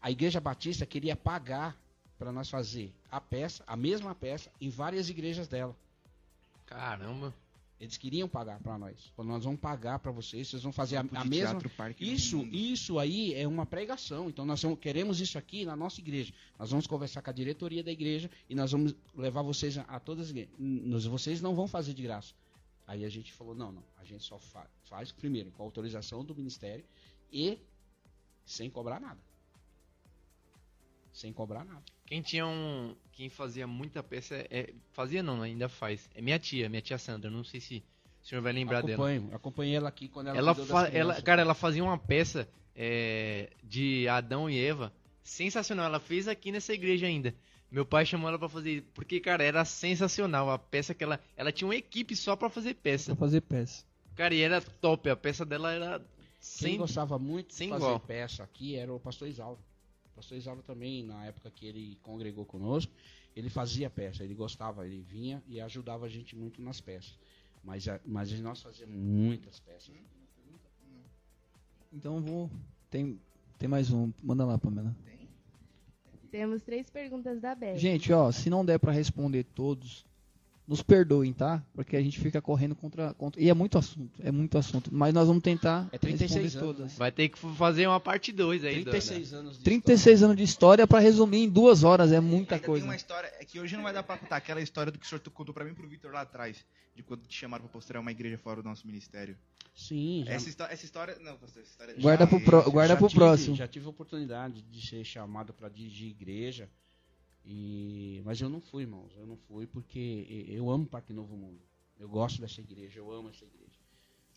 A 0.00 0.10
Igreja 0.10 0.40
Batista 0.40 0.84
queria 0.86 1.16
pagar 1.16 1.76
para 2.18 2.32
nós 2.32 2.48
fazer 2.50 2.92
a 3.10 3.20
peça, 3.20 3.62
a 3.66 3.76
mesma 3.76 4.14
peça, 4.14 4.50
em 4.60 4.70
várias 4.70 5.08
igrejas 5.08 5.48
dela. 5.48 5.76
Caramba. 6.66 7.32
Eles 7.78 7.98
queriam 7.98 8.26
pagar 8.26 8.58
para 8.60 8.78
nós. 8.78 9.12
Falou, 9.14 9.32
nós 9.32 9.44
vamos 9.44 9.60
pagar 9.60 9.98
para 9.98 10.10
vocês, 10.10 10.48
vocês 10.48 10.62
vão 10.62 10.72
fazer 10.72 10.96
a, 10.96 11.00
a 11.00 11.24
mesma. 11.24 11.60
teatro 11.60 11.68
do 11.68 12.02
Isso, 12.02 12.38
Mundo. 12.38 12.54
isso 12.56 12.98
aí 12.98 13.34
é 13.34 13.46
uma 13.46 13.66
pregação. 13.66 14.30
Então 14.30 14.46
nós 14.46 14.62
vamos- 14.62 14.78
queremos 14.78 15.20
isso 15.20 15.36
aqui 15.36 15.64
na 15.66 15.76
nossa 15.76 16.00
igreja. 16.00 16.32
Nós 16.58 16.70
vamos 16.70 16.86
conversar 16.86 17.20
com 17.20 17.28
a 17.28 17.32
diretoria 17.34 17.84
da 17.84 17.92
igreja 17.92 18.30
e 18.48 18.54
nós 18.54 18.72
vamos 18.72 18.94
levar 19.14 19.42
vocês 19.42 19.76
a, 19.76 19.82
a 19.82 20.00
todas 20.00 20.24
as 20.26 20.30
igrejas. 20.30 21.04
Vocês 21.04 21.42
não 21.42 21.54
vão 21.54 21.66
fazer 21.68 21.92
de 21.92 22.02
graça. 22.02 22.32
Aí 22.86 23.04
a 23.04 23.08
gente 23.10 23.32
falou, 23.32 23.54
não, 23.54 23.70
não. 23.72 23.82
A 23.98 24.04
gente 24.04 24.24
só 24.24 24.38
fa- 24.38 24.70
faz 24.84 25.12
primeiro 25.12 25.50
com 25.50 25.62
a 25.62 25.66
autorização 25.66 26.24
do 26.24 26.34
ministério 26.34 26.84
e 27.30 27.58
sem 28.46 28.70
cobrar 28.70 29.00
nada. 29.00 29.20
Sem 31.16 31.32
cobrar 31.32 31.64
nada. 31.64 31.82
Quem 32.04 32.20
tinha 32.20 32.46
um. 32.46 32.94
Quem 33.12 33.30
fazia 33.30 33.66
muita 33.66 34.02
peça. 34.02 34.34
É, 34.50 34.74
fazia 34.92 35.22
não, 35.22 35.40
ainda 35.40 35.66
faz. 35.66 36.10
É 36.14 36.20
minha 36.20 36.38
tia, 36.38 36.68
minha 36.68 36.82
tia 36.82 36.98
Sandra. 36.98 37.30
Não 37.30 37.42
sei 37.42 37.58
se 37.58 37.82
o 38.22 38.26
senhor 38.26 38.42
vai 38.42 38.52
lembrar 38.52 38.82
dela. 38.82 38.92
Acompanho, 38.92 39.30
acompanhei 39.34 39.74
ela 39.76 39.88
aqui 39.88 40.08
quando 40.08 40.26
ela 40.28 40.36
Ela, 40.36 40.54
fa- 40.54 40.88
ela, 40.88 41.22
cara, 41.22 41.40
ela 41.40 41.54
fazia 41.54 41.82
uma 41.82 41.96
peça 41.96 42.46
é, 42.74 43.48
de 43.64 44.06
Adão 44.08 44.50
e 44.50 44.58
Eva 44.62 44.92
sensacional. 45.22 45.86
Ela 45.86 45.98
fez 46.00 46.28
aqui 46.28 46.52
nessa 46.52 46.74
igreja 46.74 47.06
ainda. 47.06 47.34
Meu 47.70 47.86
pai 47.86 48.04
chamou 48.04 48.28
ela 48.28 48.38
pra 48.38 48.48
fazer, 48.50 48.84
porque 48.92 49.18
cara, 49.18 49.42
era 49.42 49.64
sensacional 49.64 50.50
a 50.50 50.58
peça 50.58 50.94
que 50.94 51.02
ela, 51.02 51.18
ela 51.34 51.50
tinha 51.50 51.66
uma 51.66 51.74
equipe 51.76 52.14
só 52.14 52.36
pra 52.36 52.50
fazer 52.50 52.74
peça. 52.74 53.16
Pra 53.16 53.26
fazer 53.26 53.40
peça. 53.40 53.84
Cara, 54.14 54.34
e 54.34 54.40
era 54.42 54.60
top, 54.60 55.08
a 55.10 55.16
peça 55.16 55.44
dela 55.46 55.72
era 55.72 55.98
Quem 55.98 56.06
sem 56.40 56.76
gostava 56.76 57.18
muito 57.18 57.48
de 57.48 57.54
sem 57.54 57.68
fazer 57.70 57.84
igual. 57.84 58.00
peça 58.00 58.42
aqui 58.44 58.76
era 58.76 58.92
o 58.92 59.00
pastor 59.00 59.28
Isauro. 59.28 59.58
O 60.16 60.20
pastor 60.24 60.38
Isauro 60.38 60.62
também, 60.62 61.04
na 61.04 61.26
época 61.26 61.50
que 61.50 61.66
ele 61.66 61.98
congregou 62.02 62.46
conosco, 62.46 62.90
ele 63.34 63.50
fazia 63.50 63.90
peça, 63.90 64.24
ele 64.24 64.34
gostava, 64.34 64.86
ele 64.86 65.02
vinha 65.02 65.42
e 65.46 65.60
ajudava 65.60 66.06
a 66.06 66.08
gente 66.08 66.34
muito 66.34 66.62
nas 66.62 66.80
peças. 66.80 67.18
Mas, 67.62 67.86
a- 67.86 68.00
mas 68.02 68.32
nós 68.40 68.62
fazíamos 68.62 68.96
muitas 68.96 69.60
peças. 69.60 69.94
Então 71.92 72.22
vou. 72.22 72.50
Tem, 72.90 73.20
tem 73.58 73.68
mais 73.68 73.90
um. 73.92 74.10
Manda 74.22 74.46
lá, 74.46 74.56
Pamela. 74.58 74.96
Temos 76.30 76.62
três 76.62 76.88
perguntas 76.88 77.38
da 77.38 77.54
Beth. 77.54 77.76
Gente, 77.76 78.10
ó, 78.10 78.32
se 78.32 78.48
não 78.48 78.64
der 78.64 78.78
pra 78.78 78.92
responder 78.92 79.44
todos, 79.44 80.06
nos 80.66 80.82
perdoem, 80.82 81.32
tá? 81.32 81.62
Porque 81.74 81.96
a 81.96 82.02
gente 82.02 82.18
fica 82.18 82.42
correndo 82.42 82.74
contra, 82.74 83.14
contra. 83.14 83.40
E 83.40 83.48
é 83.48 83.54
muito 83.54 83.78
assunto, 83.78 84.20
é 84.22 84.30
muito 84.32 84.58
assunto. 84.58 84.90
Mas 84.92 85.14
nós 85.14 85.28
vamos 85.28 85.42
tentar 85.42 85.88
É 85.92 85.98
36 85.98 86.42
responder 86.42 86.64
anos, 86.66 86.76
todas. 86.78 86.98
Vai 86.98 87.12
ter 87.12 87.28
que 87.28 87.38
fazer 87.38 87.86
uma 87.86 88.00
parte 88.00 88.32
2 88.32 88.64
aí, 88.64 88.80
Dana. 88.84 88.90
36 88.90 89.32
anos 89.32 89.58
de 89.58 89.64
36 89.64 90.22
anos 90.24 90.36
de 90.36 90.42
história 90.42 90.86
pra 90.86 90.98
resumir 90.98 91.44
em 91.44 91.48
duas 91.48 91.84
horas, 91.84 92.10
é 92.12 92.18
muita 92.20 92.56
Ainda 92.56 92.66
coisa. 92.66 92.82
tem 92.82 92.90
uma 92.90 92.96
história, 92.96 93.30
é 93.38 93.44
que 93.44 93.60
hoje 93.60 93.76
não 93.76 93.84
vai 93.84 93.92
dar 93.92 94.02
pra 94.02 94.18
contar 94.18 94.36
aquela 94.36 94.60
história 94.60 94.90
do 94.90 94.98
que 94.98 95.06
o 95.06 95.08
senhor 95.08 95.20
contou 95.32 95.54
pra 95.54 95.64
mim 95.64 95.70
e 95.70 95.74
pro 95.74 95.88
Vitor 95.88 96.10
lá 96.12 96.22
atrás, 96.22 96.64
de 96.94 97.02
quando 97.02 97.26
te 97.26 97.36
chamaram 97.36 97.64
pra 97.64 97.72
pastorear 97.74 98.02
uma 98.02 98.10
igreja 98.10 98.36
fora 98.38 98.60
do 98.62 98.68
nosso 98.68 98.86
ministério. 98.86 99.36
Sim, 99.74 100.24
já, 100.26 100.32
Essa, 100.32 100.48
histó- 100.48 100.64
essa 100.70 100.84
história, 100.86 101.16
não, 101.20 101.36
pastor, 101.36 101.60
essa 101.62 101.70
história 101.70 101.94
Guarda 102.00 102.24
já- 102.24 102.28
pro 102.30 102.40
pro- 102.40 102.70
guarda 102.72 102.94
já 102.94 102.96
pro 102.96 103.08
tive- 103.08 103.18
próximo. 103.20 103.54
Já 103.56 103.68
tive 103.68 103.84
a 103.86 103.90
oportunidade 103.90 104.62
de 104.62 104.86
ser 104.86 105.04
chamado 105.04 105.52
para 105.52 105.68
dirigir 105.68 106.08
igreja, 106.10 106.68
e 107.46 108.20
mas 108.24 108.40
eu 108.40 108.48
não 108.48 108.60
fui, 108.60 108.82
irmãos. 108.82 109.12
Eu 109.16 109.24
não 109.24 109.36
fui 109.36 109.66
porque 109.66 110.26
eu 110.48 110.68
amo 110.68 110.84
Parque 110.84 111.12
Novo 111.12 111.36
Mundo. 111.36 111.62
Eu 111.98 112.08
gosto 112.08 112.40
dessa 112.40 112.60
igreja, 112.60 112.98
eu 112.98 113.10
amo 113.10 113.28
essa 113.28 113.44
igreja. 113.44 113.76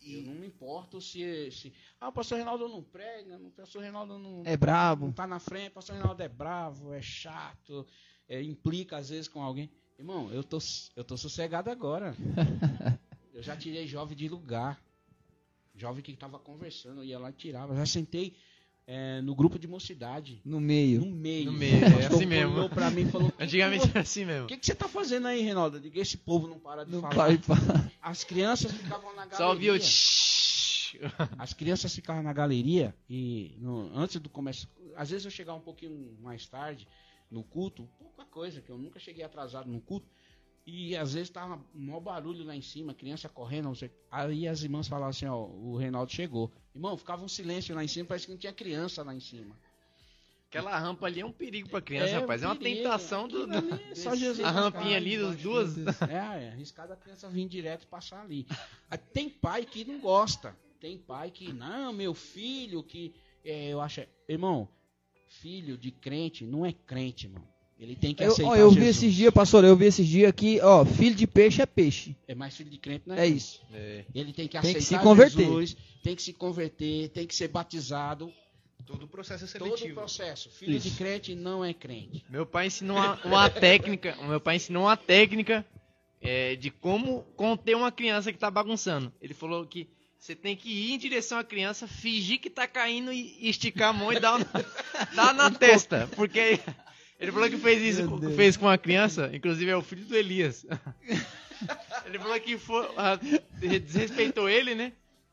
Eu 0.02 0.22
não 0.22 0.34
me 0.34 0.46
importo 0.46 1.00
se, 1.00 1.50
se 1.50 1.72
ah, 2.00 2.08
o 2.08 2.12
pastor 2.12 2.36
Reinaldo 2.36 2.66
não 2.68 2.82
prega, 2.82 3.36
o 3.36 3.50
pastor 3.50 3.82
Reinaldo 3.82 4.18
não, 4.18 4.42
É 4.46 4.56
brabo. 4.56 5.06
não 5.06 5.12
tá 5.12 5.26
na 5.26 5.38
frente, 5.38 5.68
o 5.68 5.74
pastor 5.74 5.96
Reinaldo 5.96 6.22
é 6.22 6.28
bravo, 6.28 6.94
é 6.94 7.02
chato, 7.02 7.86
é, 8.26 8.40
implica 8.40 8.96
às 8.96 9.10
vezes 9.10 9.28
com 9.28 9.42
alguém. 9.42 9.70
Irmão, 9.98 10.32
eu 10.32 10.42
tô, 10.42 10.56
eu 10.96 11.04
tô 11.04 11.16
sossegado 11.18 11.68
agora. 11.68 12.16
eu 13.34 13.42
já 13.42 13.54
tirei 13.56 13.86
jovem 13.86 14.16
de 14.16 14.28
lugar. 14.28 14.82
Jovem 15.74 16.02
que 16.02 16.16
tava 16.16 16.38
conversando, 16.38 17.00
eu 17.00 17.04
ia 17.04 17.18
lá 17.18 17.28
e 17.30 17.34
tirava. 17.34 17.74
Já 17.74 17.84
sentei 17.84 18.34
é, 18.92 19.20
no 19.20 19.36
grupo 19.36 19.56
de 19.56 19.68
mocidade. 19.68 20.40
No 20.44 20.60
meio. 20.60 21.00
No 21.02 21.12
meio. 21.12 21.52
No 21.52 21.56
meio, 21.56 21.84
é 21.84 22.06
assim 22.06 22.26
mesmo. 22.26 22.54
olhou 22.54 22.68
pra 22.68 22.90
mim 22.90 23.02
e 23.02 23.06
falou: 23.06 23.32
Antigamente 23.38 23.88
era 23.88 24.00
assim 24.00 24.24
mesmo. 24.24 24.46
O 24.46 24.48
que, 24.48 24.56
que 24.56 24.66
você 24.66 24.74
tá 24.74 24.88
fazendo 24.88 25.28
aí, 25.28 25.42
Reinaldo? 25.42 25.76
Eu 25.76 25.80
digo, 25.80 25.96
esse 26.00 26.16
povo 26.16 26.48
não 26.48 26.58
para 26.58 26.84
de 26.84 26.90
Não 26.90 27.00
falar. 27.00 27.38
para. 27.38 27.90
As 28.02 28.24
crianças 28.24 28.72
ficavam 28.72 29.10
na 29.14 29.26
galeria. 29.26 29.36
Só 29.36 29.48
ouviu. 29.50 29.74
As 31.38 31.52
crianças 31.54 31.94
ficavam 31.94 32.20
na 32.22 32.32
galeria 32.32 32.92
e 33.08 33.54
no- 33.58 33.90
antes 33.96 34.16
do 34.20 34.28
começo, 34.28 34.68
às 34.96 35.10
vezes 35.10 35.24
eu 35.24 35.30
chegava 35.30 35.56
um 35.56 35.62
pouquinho 35.62 36.16
mais 36.20 36.46
tarde 36.48 36.88
no 37.30 37.44
culto, 37.44 37.88
pouca 37.96 38.24
coisa, 38.24 38.60
que 38.60 38.70
eu 38.70 38.76
nunca 38.76 38.98
cheguei 38.98 39.22
atrasado 39.22 39.70
no 39.70 39.80
culto, 39.80 40.08
e 40.66 40.96
às 40.96 41.14
vezes 41.14 41.30
tava 41.30 41.64
um 41.74 41.86
maior 41.86 42.00
barulho 42.00 42.44
lá 42.44 42.56
em 42.56 42.60
cima, 42.60 42.92
criança 42.92 43.28
correndo, 43.28 43.66
não 43.66 43.74
sei. 43.74 43.90
Aí 44.10 44.48
as 44.48 44.64
irmãs 44.64 44.88
falavam 44.88 45.10
assim, 45.10 45.26
ó, 45.26 45.44
o 45.46 45.76
Reinaldo 45.76 46.10
chegou. 46.10 46.52
Irmão, 46.74 46.96
ficava 46.96 47.24
um 47.24 47.28
silêncio 47.28 47.74
lá 47.74 47.82
em 47.84 47.88
cima, 47.88 48.06
parece 48.06 48.26
que 48.26 48.32
não 48.32 48.38
tinha 48.38 48.52
criança 48.52 49.02
lá 49.02 49.14
em 49.14 49.20
cima. 49.20 49.56
Aquela 50.48 50.76
rampa 50.78 51.06
ali 51.06 51.20
é 51.20 51.24
um 51.26 51.30
perigo 51.32 51.68
pra 51.68 51.80
criança, 51.80 52.14
É, 52.14 52.18
rapaz. 52.18 52.42
É 52.42 52.46
uma 52.46 52.56
perigo, 52.56 52.82
tentação 52.82 53.28
do. 53.28 53.46
do- 53.46 53.56
ali, 53.74 53.94
Só 53.96 54.16
Jesus. 54.16 54.44
A 54.44 54.50
rampinha 54.50 54.96
ali 54.96 55.14
embaixo. 55.14 55.38
duas. 55.42 55.78
É, 56.08 56.14
é 56.14 56.48
arriscado 56.50 56.92
a 56.92 56.96
criança 56.96 57.28
vir 57.28 57.46
direto 57.48 57.84
e 57.84 57.86
passar 57.86 58.20
ali. 58.22 58.46
Tem 59.12 59.28
pai 59.30 59.64
que 59.64 59.84
não 59.84 60.00
gosta. 60.00 60.56
Tem 60.80 60.98
pai 60.98 61.30
que, 61.30 61.52
não, 61.52 61.92
meu 61.92 62.14
filho, 62.14 62.82
que 62.82 63.14
é, 63.44 63.68
eu 63.68 63.80
acho. 63.80 64.00
Irmão, 64.28 64.68
filho 65.28 65.76
de 65.78 65.90
crente 65.92 66.44
não 66.44 66.66
é 66.66 66.72
crente, 66.72 67.26
irmão. 67.26 67.46
Ele 67.80 67.96
tem 67.96 68.14
que 68.14 68.22
Eu, 68.22 68.32
aceitar 68.32 68.50
ó, 68.50 68.56
eu 68.56 68.68
vi 68.70 68.76
Jesus. 68.80 68.96
esses 68.98 69.14
dias, 69.14 69.32
pastor, 69.32 69.64
eu 69.64 69.74
vi 69.74 69.86
esses 69.86 70.06
dias 70.06 70.30
que, 70.32 70.60
ó, 70.60 70.84
filho 70.84 71.14
de 71.16 71.26
peixe 71.26 71.62
é 71.62 71.66
peixe. 71.66 72.14
É 72.28 72.34
mais 72.34 72.54
filho 72.54 72.68
de 72.68 72.76
crente, 72.76 73.08
né? 73.08 73.24
É 73.24 73.26
isso. 73.26 73.62
É. 73.72 74.04
Ele 74.14 74.32
tem 74.34 74.46
que 74.46 74.60
Tem 74.60 74.72
que 74.72 74.78
aceitar 74.78 74.98
se 74.98 75.02
converter. 75.02 75.44
Jesus, 75.46 75.76
tem 76.02 76.14
que 76.14 76.22
se 76.22 76.32
converter, 76.34 77.08
tem 77.08 77.26
que 77.26 77.34
ser 77.34 77.48
batizado. 77.48 78.30
Todo 78.86 79.04
o 79.04 79.08
processo 79.08 79.44
é 79.44 79.58
Todo 79.58 79.72
o 79.72 79.76
seletivo. 79.78 79.94
processo. 80.00 80.50
Filho 80.50 80.78
de 80.78 80.90
crente 80.90 81.34
não 81.34 81.64
é 81.64 81.72
crente. 81.72 82.22
Meu 82.28 82.44
pai 82.44 82.66
ensinou 82.66 82.96
uma, 82.98 83.18
uma 83.24 83.48
técnica. 83.50 84.14
Meu 84.28 84.40
pai 84.40 84.56
ensinou 84.56 84.84
uma 84.84 84.96
técnica 84.96 85.64
é, 86.20 86.56
de 86.56 86.70
como 86.70 87.22
conter 87.34 87.76
uma 87.76 87.90
criança 87.90 88.30
que 88.30 88.38
tá 88.38 88.50
bagunçando. 88.50 89.10
Ele 89.22 89.32
falou 89.32 89.64
que 89.66 89.88
você 90.18 90.34
tem 90.34 90.54
que 90.54 90.68
ir 90.68 90.92
em 90.92 90.98
direção 90.98 91.38
à 91.38 91.44
criança, 91.44 91.86
fingir 91.88 92.40
que 92.40 92.50
tá 92.50 92.66
caindo 92.66 93.10
e 93.10 93.48
esticar 93.48 93.88
a 93.88 93.92
mão 93.92 94.12
e 94.12 94.20
dar, 94.20 94.36
uma- 94.36 94.46
dar 95.16 95.32
na 95.34 95.50
testa. 95.50 96.08
Porque 96.16 96.58
ele 97.20 97.30
falou 97.32 97.48
que 97.50 97.56
fez 97.58 97.82
isso, 97.82 98.06
Deus. 98.18 98.34
fez 98.34 98.56
com 98.56 98.64
uma 98.66 98.78
criança, 98.78 99.30
inclusive 99.32 99.70
é 99.70 99.76
o 99.76 99.82
filho 99.82 100.04
do 100.04 100.16
Elias. 100.16 100.64
Ele 102.06 102.18
falou 102.18 102.40
que 102.40 102.56
foi, 102.56 102.88
ah, 102.96 103.18
desrespeitou 103.60 104.48
ele, 104.48 104.74
né? 104.74 104.92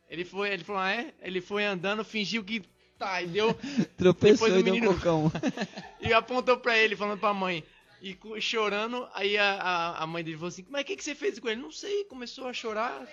Ele 0.09 0.25
foi, 0.25 0.49
ele 0.51 0.63
falou, 0.63 0.81
ah, 0.81 0.91
é? 0.91 1.13
Ele 1.21 1.39
foi 1.39 1.63
andando, 1.63 2.03
fingiu 2.03 2.43
que 2.43 2.61
tá, 2.99 3.21
e 3.21 3.27
deu, 3.27 3.53
Tropeçou 3.97 4.47
Depois 4.49 4.53
o 4.53 4.59
e 4.59 4.63
deu 4.63 4.73
um 4.73 4.75
menino- 4.75 4.93
cocão. 4.93 5.31
e 6.01 6.11
apontou 6.11 6.57
pra 6.57 6.77
ele, 6.77 6.97
falando 6.97 7.19
pra 7.19 7.33
mãe. 7.33 7.63
E 8.01 8.15
chorando, 8.41 9.07
aí 9.15 9.37
a, 9.37 9.53
a, 9.53 10.03
a 10.03 10.07
mãe 10.07 10.23
dele 10.23 10.35
falou 10.37 10.49
assim: 10.49 10.65
Mas 10.69 10.81
o 10.81 10.85
que, 10.85 10.97
que 10.97 11.03
você 11.03 11.15
fez 11.15 11.39
com 11.39 11.47
ele? 11.49 11.61
Não 11.61 11.71
sei, 11.71 12.03
começou 12.03 12.45
a 12.47 12.53
chorar. 12.53 13.07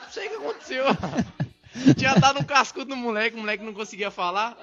Não 0.00 0.10
sei 0.10 0.26
o 0.26 0.30
que 0.30 0.36
aconteceu. 0.36 0.84
Tinha 1.98 2.14
dado 2.14 2.38
um 2.38 2.44
cascudo 2.44 2.90
no 2.90 2.96
moleque, 2.96 3.34
o 3.36 3.40
moleque 3.40 3.64
não 3.64 3.72
conseguia 3.74 4.10
falar. 4.10 4.56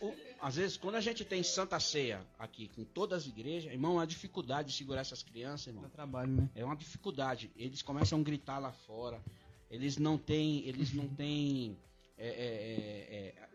O- 0.00 0.12
Às 0.40 0.56
vezes, 0.56 0.76
quando 0.76 0.94
a 0.94 1.00
gente 1.00 1.24
tem 1.24 1.42
Santa 1.42 1.80
Ceia 1.80 2.24
aqui 2.38 2.68
com 2.68 2.84
todas 2.84 3.22
as 3.22 3.28
igrejas, 3.28 3.72
irmão, 3.72 3.92
é 3.92 3.94
uma 3.96 4.06
dificuldade 4.06 4.68
de 4.68 4.74
segurar 4.74 5.00
essas 5.00 5.22
crianças, 5.22 5.68
irmão. 5.68 5.82
Dá 5.82 5.88
trabalho, 5.88 6.32
né? 6.32 6.50
É 6.54 6.64
uma 6.64 6.76
dificuldade. 6.76 7.50
Eles 7.56 7.82
começam 7.82 8.20
a 8.20 8.22
gritar 8.22 8.58
lá 8.58 8.72
fora. 8.72 9.22
Eles 9.70 9.96
não 9.96 10.16
têm. 10.16 10.66
Eles 10.66 10.92
não 10.92 11.08
têm. 11.08 11.76
é, 12.16 12.28
é, 12.28 12.32
é, 12.32 13.16
é, 13.16 13.48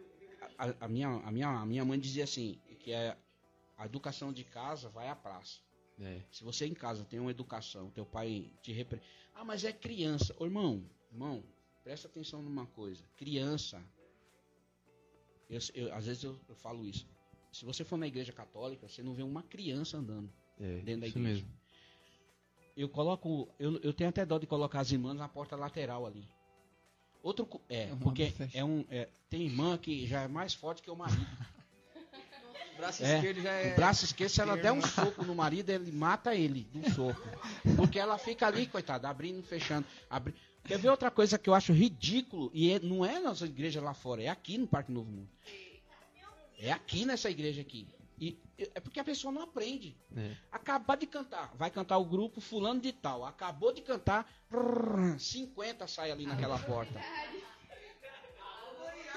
a, 0.57 0.85
a 0.85 0.87
minha, 0.87 1.07
a, 1.07 1.31
minha, 1.31 1.47
a 1.47 1.65
minha 1.65 1.85
mãe 1.85 1.99
dizia 1.99 2.25
assim: 2.25 2.59
que 2.83 2.91
é, 2.91 3.17
a 3.77 3.85
educação 3.85 4.31
de 4.31 4.43
casa 4.43 4.89
vai 4.89 5.07
à 5.07 5.15
praça. 5.15 5.59
Se 6.31 6.43
você 6.43 6.65
em 6.65 6.73
casa 6.73 7.05
tem 7.05 7.19
uma 7.19 7.31
educação, 7.31 7.89
teu 7.91 8.05
pai 8.05 8.51
te 8.61 8.73
repre... 8.73 9.01
Ah, 9.33 9.45
mas 9.45 9.63
é 9.63 9.71
criança. 9.71 10.35
Ô, 10.37 10.45
irmão, 10.45 10.83
irmão, 11.11 11.41
presta 11.83 12.07
atenção 12.07 12.41
numa 12.41 12.65
coisa. 12.65 13.03
Criança. 13.15 13.81
Eu, 15.53 15.59
eu- 15.75 15.93
às 15.93 16.05
vezes 16.05 16.23
eu, 16.23 16.37
eu 16.49 16.55
falo 16.55 16.85
isso. 16.85 17.05
Se 17.51 17.65
você 17.65 17.83
for 17.83 17.97
na 17.97 18.07
igreja 18.07 18.31
católica, 18.33 18.87
você 18.87 19.03
não 19.03 19.13
vê 19.13 19.21
uma 19.23 19.43
criança 19.43 19.97
andando 19.97 20.29
É, 20.59 20.77
dentro 20.79 21.01
da 21.01 21.07
isso 21.07 21.17
igreja. 21.19 21.41
mesmo. 21.43 21.49
Eu 22.75 22.89
coloco. 22.89 23.47
Eu, 23.59 23.77
eu 23.81 23.93
tenho 23.93 24.09
até 24.09 24.25
dó 24.25 24.39
de 24.39 24.47
colocar 24.47 24.79
as 24.79 24.91
irmãs 24.91 25.13
na 25.15 25.27
porta 25.29 25.55
lateral 25.55 26.05
ali. 26.07 26.27
Outro. 27.21 27.47
É, 27.69 27.85
Arruma, 27.85 28.01
porque 28.01 28.33
é 28.53 28.65
um. 28.65 28.83
é, 28.89 29.07
tem 29.29 29.43
irmã 29.43 29.77
que 29.77 30.07
já 30.07 30.23
é 30.23 30.27
mais 30.27 30.53
forte 30.55 30.81
que 30.81 30.89
o 30.89 30.95
marido. 30.95 31.21
Braço 32.77 33.03
É, 33.03 33.15
esquerdo 33.15 33.41
já 33.41 33.71
O 33.71 33.75
braço 33.75 34.05
esquerdo, 34.05 34.29
se 34.29 34.41
ela 34.41 34.57
der 34.57 34.71
um 34.71 34.81
soco 34.81 35.23
no 35.23 35.35
marido, 35.35 35.69
ele 35.69 35.91
mata 35.91 36.35
ele 36.35 36.67
um 36.73 36.91
soco. 36.91 37.21
Porque 37.75 37.99
ela 37.99 38.17
fica 38.17 38.47
ali, 38.47 38.67
coitada, 38.67 39.09
abrindo 39.09 39.39
e 39.39 39.43
fechando. 39.43 39.85
Abri... 40.09 40.33
Quer 40.63 40.77
ver 40.79 40.89
outra 40.89 41.11
coisa 41.11 41.37
que 41.37 41.49
eu 41.49 41.53
acho 41.53 41.73
ridículo? 41.73 42.49
E 42.53 42.71
é- 42.71 42.79
não 42.79 43.05
é 43.05 43.19
nossa 43.19 43.45
igreja 43.45 43.81
lá 43.81 43.93
fora, 43.93 44.23
é 44.23 44.29
aqui 44.29 44.57
no 44.57 44.65
Parque 44.67 44.91
Novo 44.91 45.11
Mundo. 45.11 45.29
É 46.57 46.71
aqui 46.71 47.05
nessa 47.05 47.29
igreja 47.29 47.61
aqui. 47.61 47.87
E 48.19 48.37
é 48.57 48.79
porque 48.79 48.99
a 48.99 49.03
pessoa 49.03 49.33
não 49.33 49.41
aprende. 49.41 49.97
É. 50.15 50.31
Acabar 50.51 50.95
de 50.95 51.05
cantar. 51.05 51.51
Vai 51.55 51.69
cantar 51.69 51.97
o 51.97 52.05
grupo 52.05 52.39
fulano 52.39 52.79
de 52.79 52.93
tal. 52.93 53.25
Acabou 53.25 53.73
de 53.73 53.81
cantar. 53.81 54.31
prrr, 54.49 55.19
50 55.19 55.87
sai 55.87 56.11
ali 56.11 56.25
naquela 56.25 56.57
porta. 56.59 57.01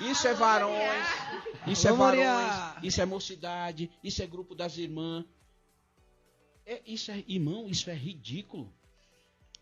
Isso 0.01 0.28
é 0.28 0.35
varões. 0.35 1.06
Isso 1.66 1.89
é 1.89 1.93
varões. 1.93 2.85
Isso 2.85 3.01
é 3.01 3.06
mocidade. 3.06 3.90
Isso 4.02 4.23
é 4.23 4.27
grupo 4.27 4.55
das 4.55 4.77
irmãs. 4.77 5.24
É, 6.64 6.82
isso 6.86 7.10
é, 7.10 7.24
irmão, 7.28 7.68
isso 7.68 7.89
é 7.90 7.94
ridículo. 7.94 8.73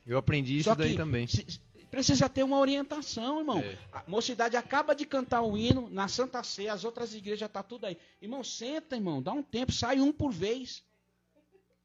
Eu 0.06 0.18
aprendi 0.18 0.56
isso 0.58 0.64
Só 0.70 0.74
daí 0.74 0.90
que 0.92 0.96
também. 0.96 1.26
se- 1.26 1.46
precisa 1.90 2.28
ter 2.28 2.42
uma 2.42 2.58
orientação, 2.58 3.38
irmão. 3.40 3.58
É. 3.60 3.78
A 3.92 4.02
mocidade 4.08 4.56
acaba 4.56 4.94
de 4.94 5.04
cantar 5.06 5.42
o 5.42 5.56
hino 5.56 5.88
na 5.90 6.08
Santa 6.08 6.42
Ceia, 6.42 6.72
as 6.72 6.82
outras 6.84 7.14
igrejas 7.14 7.50
tá 7.50 7.62
tudo 7.62 7.84
aí. 7.86 7.96
Irmão, 8.20 8.42
senta, 8.42 8.96
irmão, 8.96 9.22
dá 9.22 9.32
um 9.32 9.42
tempo, 9.42 9.70
sai 9.72 10.00
um 10.00 10.12
por 10.12 10.32
vez. 10.32 10.82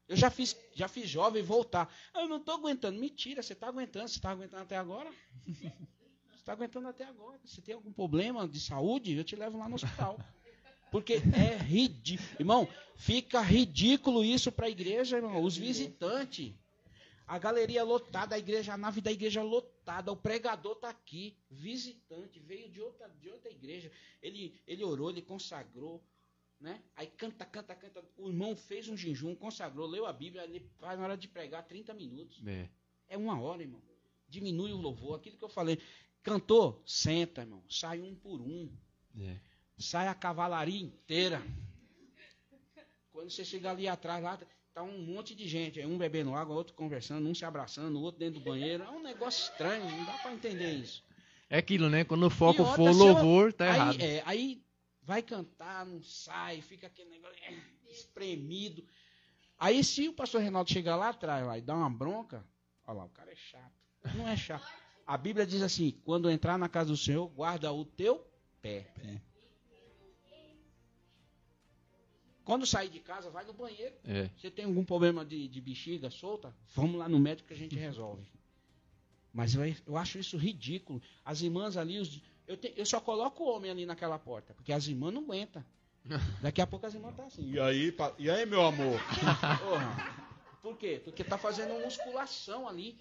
Eu 0.08 0.16
já 0.16 0.28
fiz, 0.30 0.56
já 0.74 0.88
fiz 0.88 1.08
jovem 1.08 1.42
voltar. 1.42 1.88
Eu 2.14 2.26
não 2.28 2.40
tô 2.40 2.50
aguentando. 2.52 2.98
Mentira, 2.98 3.42
você 3.42 3.54
tá 3.54 3.68
aguentando, 3.68 4.08
você 4.08 4.18
tá 4.18 4.30
aguentando 4.30 4.62
até 4.62 4.76
agora? 4.76 5.08
Você 6.50 6.56
tá 6.56 6.64
aguentando 6.64 6.88
até 6.88 7.04
agora. 7.04 7.38
Se 7.44 7.62
tem 7.62 7.74
algum 7.74 7.92
problema 7.92 8.48
de 8.48 8.58
saúde, 8.58 9.14
eu 9.14 9.22
te 9.22 9.36
levo 9.36 9.56
lá 9.56 9.68
no 9.68 9.76
hospital. 9.76 10.18
Porque 10.90 11.14
é 11.14 11.56
ridículo. 11.56 12.28
Irmão, 12.40 12.68
fica 12.96 13.40
ridículo 13.40 14.24
isso 14.24 14.50
para 14.50 14.66
a 14.66 14.70
igreja, 14.70 15.18
irmão. 15.18 15.42
Os 15.44 15.56
visitantes. 15.56 16.52
A 17.24 17.38
galeria 17.38 17.84
lotada, 17.84 18.34
a 18.34 18.38
igreja, 18.38 18.74
a 18.74 18.76
nave 18.76 19.00
da 19.00 19.12
igreja 19.12 19.40
lotada, 19.40 20.10
o 20.10 20.16
pregador 20.16 20.74
tá 20.74 20.88
aqui, 20.88 21.36
visitante, 21.48 22.40
veio 22.40 22.68
de 22.68 22.80
outra, 22.80 23.08
de 23.20 23.30
outra 23.30 23.48
igreja. 23.48 23.88
Ele, 24.20 24.52
ele 24.66 24.82
orou, 24.82 25.10
ele 25.10 25.22
consagrou, 25.22 26.02
né? 26.60 26.82
Aí 26.96 27.06
canta, 27.06 27.44
canta, 27.44 27.76
canta. 27.76 28.02
O 28.18 28.28
irmão 28.28 28.56
fez 28.56 28.88
um 28.88 28.96
jejum, 28.96 29.36
consagrou, 29.36 29.86
leu 29.86 30.06
a 30.06 30.12
Bíblia, 30.12 30.42
ele 30.42 30.68
faz 30.80 30.98
na 30.98 31.04
hora 31.04 31.16
de 31.16 31.28
pregar 31.28 31.64
30 31.68 31.94
minutos. 31.94 32.42
É. 32.44 32.68
É 33.08 33.16
uma 33.16 33.40
hora, 33.40 33.62
irmão. 33.62 33.80
Diminui 34.28 34.72
o 34.72 34.76
louvor, 34.76 35.16
aquilo 35.16 35.36
que 35.36 35.44
eu 35.44 35.48
falei. 35.48 35.78
Cantou? 36.22 36.82
Senta, 36.86 37.40
irmão. 37.42 37.62
Sai 37.68 38.00
um 38.00 38.14
por 38.14 38.40
um. 38.40 38.70
É. 39.18 39.36
Sai 39.78 40.08
a 40.08 40.14
cavalaria 40.14 40.80
inteira. 40.80 41.42
Quando 43.10 43.30
você 43.30 43.44
chega 43.44 43.70
ali 43.70 43.88
atrás, 43.88 44.22
lá 44.22 44.38
tá 44.72 44.82
um 44.82 44.98
monte 45.04 45.34
de 45.34 45.48
gente. 45.48 45.80
Aí 45.80 45.86
Um 45.86 45.98
bebendo 45.98 46.34
água, 46.34 46.54
outro 46.54 46.74
conversando, 46.74 47.28
um 47.28 47.34
se 47.34 47.44
abraçando, 47.44 47.96
o 47.98 48.02
outro 48.02 48.18
dentro 48.20 48.38
do 48.40 48.44
banheiro. 48.44 48.84
É 48.84 48.90
um 48.90 49.02
negócio 49.02 49.50
estranho, 49.50 49.84
não 49.90 50.04
dá 50.04 50.12
para 50.18 50.32
entender 50.32 50.72
isso. 50.74 51.02
É 51.48 51.58
aquilo, 51.58 51.88
né? 51.88 52.04
Quando 52.04 52.24
o 52.26 52.30
foco 52.30 52.62
outra, 52.62 52.76
for 52.76 52.90
eu- 52.90 52.94
louvor, 52.96 53.52
tá 53.52 53.64
aí, 53.64 53.74
errado. 53.76 54.00
é, 54.02 54.22
aí 54.24 54.62
vai 55.02 55.22
cantar, 55.22 55.84
não 55.84 56.00
sai, 56.02 56.62
fica 56.62 56.86
aquele 56.86 57.10
negócio 57.10 57.36
é, 57.42 57.58
espremido. 57.90 58.86
Aí 59.58 59.82
se 59.82 60.08
o 60.08 60.12
pastor 60.12 60.40
Reinaldo 60.40 60.70
chegar 60.70 60.94
lá 60.96 61.08
atrás 61.08 61.44
lá, 61.44 61.58
e 61.58 61.60
dar 61.60 61.74
uma 61.74 61.90
bronca, 61.90 62.46
olha 62.86 62.98
lá, 62.98 63.04
o 63.06 63.10
cara 63.10 63.32
é 63.32 63.36
chato. 63.36 63.72
Não 64.14 64.28
é 64.28 64.36
chato. 64.36 64.66
A 65.10 65.16
Bíblia 65.16 65.44
diz 65.44 65.60
assim: 65.60 65.90
quando 66.04 66.30
entrar 66.30 66.56
na 66.56 66.68
casa 66.68 66.90
do 66.90 66.96
Senhor, 66.96 67.26
guarda 67.30 67.72
o 67.72 67.84
teu 67.84 68.24
pé. 68.62 68.86
Quando 72.44 72.64
sair 72.64 72.88
de 72.88 73.00
casa, 73.00 73.28
vai 73.28 73.44
no 73.44 73.52
banheiro. 73.52 73.92
É. 74.04 74.30
Você 74.38 74.50
tem 74.52 74.64
algum 74.66 74.84
problema 74.84 75.24
de, 75.24 75.48
de 75.48 75.60
bexiga 75.60 76.10
solta? 76.10 76.54
Vamos 76.76 76.96
lá 76.96 77.08
no 77.08 77.18
médico 77.18 77.48
que 77.48 77.54
a 77.54 77.56
gente 77.56 77.74
resolve. 77.74 78.24
Mas 79.32 79.54
eu, 79.56 79.62
eu 79.84 79.96
acho 79.96 80.16
isso 80.16 80.36
ridículo. 80.36 81.02
As 81.24 81.42
irmãs 81.42 81.76
ali, 81.76 81.98
os- 81.98 82.22
eu, 82.46 82.56
te- 82.56 82.72
eu 82.76 82.86
só 82.86 83.00
coloco 83.00 83.42
o 83.42 83.48
homem 83.56 83.68
ali 83.70 83.84
naquela 83.86 84.16
porta, 84.18 84.54
porque 84.54 84.72
as 84.72 84.86
irmãs 84.86 85.12
não 85.12 85.22
aguentam. 85.24 85.64
Daqui 86.40 86.60
a 86.60 86.66
pouco 86.68 86.86
as 86.86 86.94
irmãs 86.94 87.10
estão 87.10 87.26
assim. 87.26 87.50
E 87.50 87.58
aí, 87.58 87.90
pa- 87.90 88.14
e 88.16 88.30
aí, 88.30 88.46
meu 88.46 88.62
amor? 88.64 89.00
Porra. 89.58 90.30
Por 90.62 90.76
quê? 90.76 91.00
Porque 91.04 91.24
tá 91.24 91.36
fazendo 91.36 91.72
uma 91.74 91.84
musculação 91.84 92.68
ali. 92.68 92.96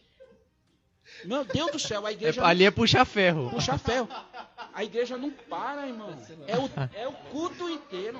Meu 1.25 1.43
Deus 1.43 1.71
do 1.71 1.79
céu, 1.79 2.05
a 2.05 2.09
É, 2.09 2.13
igreja 2.13 2.45
ali 2.45 2.63
é 2.65 2.71
puxar 2.71 3.05
ferro. 3.05 3.43
não 3.43 3.49
puxa 3.51 3.77
ferro. 3.77 4.07
A 4.73 4.83
igreja 4.83 5.17
não 5.17 5.31
para, 5.31 5.87
irmão. 5.87 6.09
É 6.47 6.57
o, 6.57 6.69
é 6.93 7.07
o 7.07 7.13
culto 7.31 7.69
inteiro. 7.69 8.17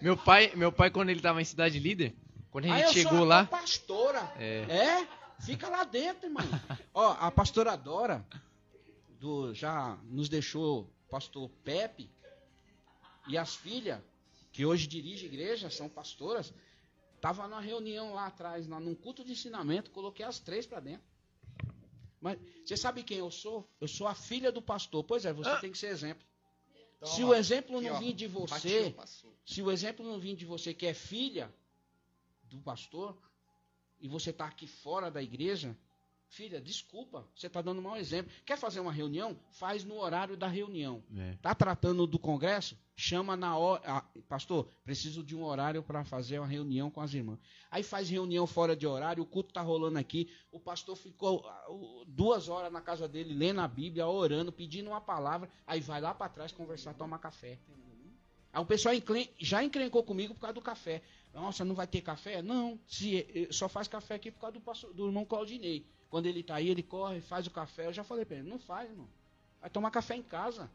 Meu 0.00 0.16
pai, 0.16 0.52
meu 0.54 0.70
pai, 0.70 0.90
quando 0.90 1.08
ele 1.10 1.20
tava 1.20 1.40
em 1.40 1.44
Cidade 1.44 1.78
Líder, 1.78 2.14
quando 2.50 2.66
a 2.66 2.74
Aí 2.74 2.82
gente 2.86 2.98
eu 2.98 3.02
sou 3.02 3.10
chegou 3.10 3.24
a 3.24 3.28
lá. 3.28 3.44
pastora. 3.46 4.32
É. 4.38 4.60
É, 4.68 5.08
fica 5.42 5.68
lá 5.68 5.84
dentro, 5.84 6.26
irmão. 6.26 6.44
Ó, 6.94 7.16
a 7.18 7.30
pastora 7.30 7.74
Dora 7.76 8.24
do, 9.18 9.52
já 9.54 9.96
nos 10.04 10.28
deixou 10.28 10.82
o 10.82 11.10
pastor 11.10 11.50
Pepe 11.64 12.10
e 13.26 13.36
as 13.36 13.56
filhas, 13.56 13.98
que 14.52 14.64
hoje 14.64 14.86
dirigem 14.86 15.26
igreja, 15.26 15.68
são 15.70 15.88
pastoras, 15.88 16.52
tava 17.20 17.48
na 17.48 17.58
reunião 17.58 18.14
lá 18.14 18.26
atrás, 18.26 18.66
lá 18.68 18.78
num 18.78 18.94
culto 18.94 19.24
de 19.24 19.32
ensinamento, 19.32 19.90
coloquei 19.90 20.24
as 20.24 20.38
três 20.38 20.66
para 20.66 20.78
dentro. 20.80 21.02
Mas 22.20 22.38
você 22.64 22.76
sabe 22.76 23.02
quem 23.02 23.18
eu 23.18 23.30
sou? 23.30 23.68
Eu 23.80 23.88
sou 23.88 24.06
a 24.06 24.14
filha 24.14 24.50
do 24.50 24.62
pastor. 24.62 25.04
Pois 25.04 25.24
é, 25.24 25.32
você 25.32 25.56
tem 25.60 25.70
que 25.70 25.78
ser 25.78 25.88
exemplo. 25.88 26.26
Se 27.04 27.22
o 27.22 27.34
exemplo 27.34 27.76
Aqui, 27.76 27.88
não 27.88 27.98
vir 27.98 28.14
de 28.14 28.26
você, 28.26 28.90
Bateu, 28.90 29.28
se 29.44 29.62
o 29.62 29.70
exemplo 29.70 30.04
não 30.04 30.18
vir 30.18 30.34
de 30.34 30.46
você 30.46 30.72
que 30.72 30.86
é 30.86 30.94
filha 30.94 31.54
do 32.44 32.58
pastor, 32.58 33.16
e 34.00 34.08
você 34.08 34.30
está 34.30 34.46
aqui 34.46 34.66
fora 34.66 35.10
da 35.10 35.22
igreja, 35.22 35.76
Filha, 36.36 36.60
desculpa, 36.60 37.26
você 37.34 37.46
está 37.46 37.62
dando 37.62 37.78
um 37.78 37.82
mau 37.82 37.96
exemplo. 37.96 38.30
Quer 38.44 38.58
fazer 38.58 38.78
uma 38.78 38.92
reunião? 38.92 39.38
Faz 39.52 39.84
no 39.84 39.94
horário 39.98 40.36
da 40.36 40.46
reunião. 40.46 41.02
É. 41.16 41.30
Está 41.32 41.54
tratando 41.54 42.06
do 42.06 42.18
congresso? 42.18 42.76
Chama 42.94 43.34
na 43.34 43.56
hora. 43.56 43.82
ah, 43.86 44.04
pastor, 44.28 44.68
preciso 44.84 45.24
de 45.24 45.34
um 45.34 45.42
horário 45.42 45.82
para 45.82 46.04
fazer 46.04 46.38
uma 46.38 46.46
reunião 46.46 46.90
com 46.90 47.00
as 47.00 47.14
irmãs. 47.14 47.38
Aí 47.70 47.82
faz 47.82 48.10
reunião 48.10 48.46
fora 48.46 48.76
de 48.76 48.86
horário, 48.86 49.22
o 49.22 49.26
culto 49.26 49.48
está 49.48 49.62
rolando 49.62 49.98
aqui. 49.98 50.28
O 50.52 50.60
pastor 50.60 50.94
ficou 50.94 51.42
ah, 51.48 51.64
duas 52.06 52.50
horas 52.50 52.70
na 52.70 52.82
casa 52.82 53.08
dele, 53.08 53.32
lendo 53.32 53.62
a 53.62 53.66
Bíblia, 53.68 54.06
orando, 54.06 54.52
pedindo 54.52 54.90
uma 54.90 55.00
palavra. 55.00 55.48
Aí 55.66 55.80
vai 55.80 56.02
lá 56.02 56.12
para 56.12 56.28
trás 56.28 56.52
conversar, 56.52 56.92
tomar 56.92 57.18
café. 57.18 57.58
Aí 58.52 58.60
o 58.62 58.66
pessoal 58.66 58.94
já 59.38 59.64
encrencou 59.64 60.02
comigo 60.02 60.34
por 60.34 60.40
causa 60.40 60.54
do 60.54 60.60
café. 60.60 61.00
Nossa, 61.32 61.64
não 61.64 61.74
vai 61.74 61.86
ter 61.86 62.02
café? 62.02 62.42
Não, 62.42 62.78
se, 62.86 63.18
eh, 63.34 63.48
só 63.50 63.70
faz 63.70 63.88
café 63.88 64.14
aqui 64.16 64.30
por 64.30 64.40
causa 64.40 64.52
do, 64.54 64.60
pastor- 64.60 64.92
do 64.92 65.06
irmão 65.06 65.24
Claudinei. 65.24 65.86
Quando 66.10 66.26
ele 66.26 66.42
tá 66.42 66.54
aí, 66.56 66.68
ele 66.68 66.82
corre, 66.82 67.20
faz 67.20 67.46
o 67.46 67.50
café. 67.50 67.86
Eu 67.86 67.92
já 67.92 68.04
falei 68.04 68.24
para 68.24 68.36
ele, 68.38 68.48
não 68.48 68.58
faz, 68.58 68.88
irmão. 68.90 69.06
Vai 69.60 69.68
tomar 69.70 69.90
café 69.90 70.14
em 70.16 70.22
casa. 70.22 70.70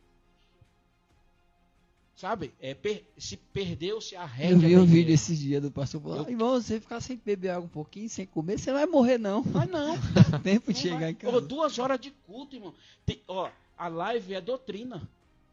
Sabe? 2.16 2.54
É, 2.60 2.74
per- 2.76 3.04
se 3.18 3.36
perdeu-se 3.36 4.16
a 4.16 4.26
regra. 4.26 4.54
Eu 4.56 4.60
vi 4.60 4.78
um 4.78 4.86
vídeo 4.86 5.14
esses 5.14 5.40
dias 5.40 5.62
do 5.62 5.72
pastor 5.72 6.00
falando, 6.02 6.26
Eu- 6.28 6.32
irmão, 6.32 6.50
você 6.62 6.80
ficar 6.80 7.02
sem 7.02 7.20
beber 7.26 7.50
água 7.50 7.66
um 7.66 7.70
pouquinho, 7.70 8.08
sem 8.10 8.28
comer, 8.28 8.60
você 8.60 8.70
não 8.72 8.78
vai 8.78 8.86
morrer 8.86 9.18
não. 9.18 9.44
Mas 9.44 9.68
não. 9.70 9.98
Dá 10.30 10.38
tempo 10.40 10.72
de 10.72 10.78
Não 10.78 10.82
chegar 10.82 11.00
vai. 11.00 11.10
em 11.12 11.16
casa. 11.16 11.36
Ô, 11.36 11.42
duas 11.42 11.80
horas 11.80 12.00
de 12.00 12.12
culto, 12.12 12.56
irmão. 12.56 12.76
Tem- 13.06 13.22
ó, 13.28 13.50
a 13.78 13.88
live 13.88 14.36
é 14.36 14.42
doutrina. 14.42 15.02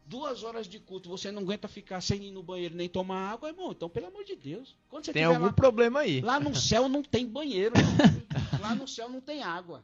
Duas 0.05 0.43
horas 0.43 0.67
de 0.67 0.79
culto, 0.79 1.07
você 1.07 1.31
não 1.31 1.41
aguenta 1.43 1.67
ficar 1.67 2.01
sem 2.01 2.23
ir 2.25 2.31
no 2.31 2.41
banheiro 2.43 2.75
nem 2.75 2.89
tomar 2.89 3.31
água, 3.31 3.49
irmão. 3.49 3.71
Então, 3.71 3.87
pelo 3.89 4.07
amor 4.07 4.23
de 4.23 4.35
Deus. 4.35 4.75
Quando 4.89 5.05
você 5.05 5.13
Tem 5.13 5.23
algum 5.23 5.45
lá, 5.45 5.53
problema 5.53 5.99
aí. 6.01 6.19
lá 6.21 6.39
no 6.39 6.55
céu 6.55 6.89
não 6.89 7.01
tem 7.03 7.25
banheiro. 7.27 7.73
lá 8.59 8.75
no 8.75 8.87
céu 8.87 9.09
não 9.09 9.21
tem 9.21 9.43
água. 9.43 9.83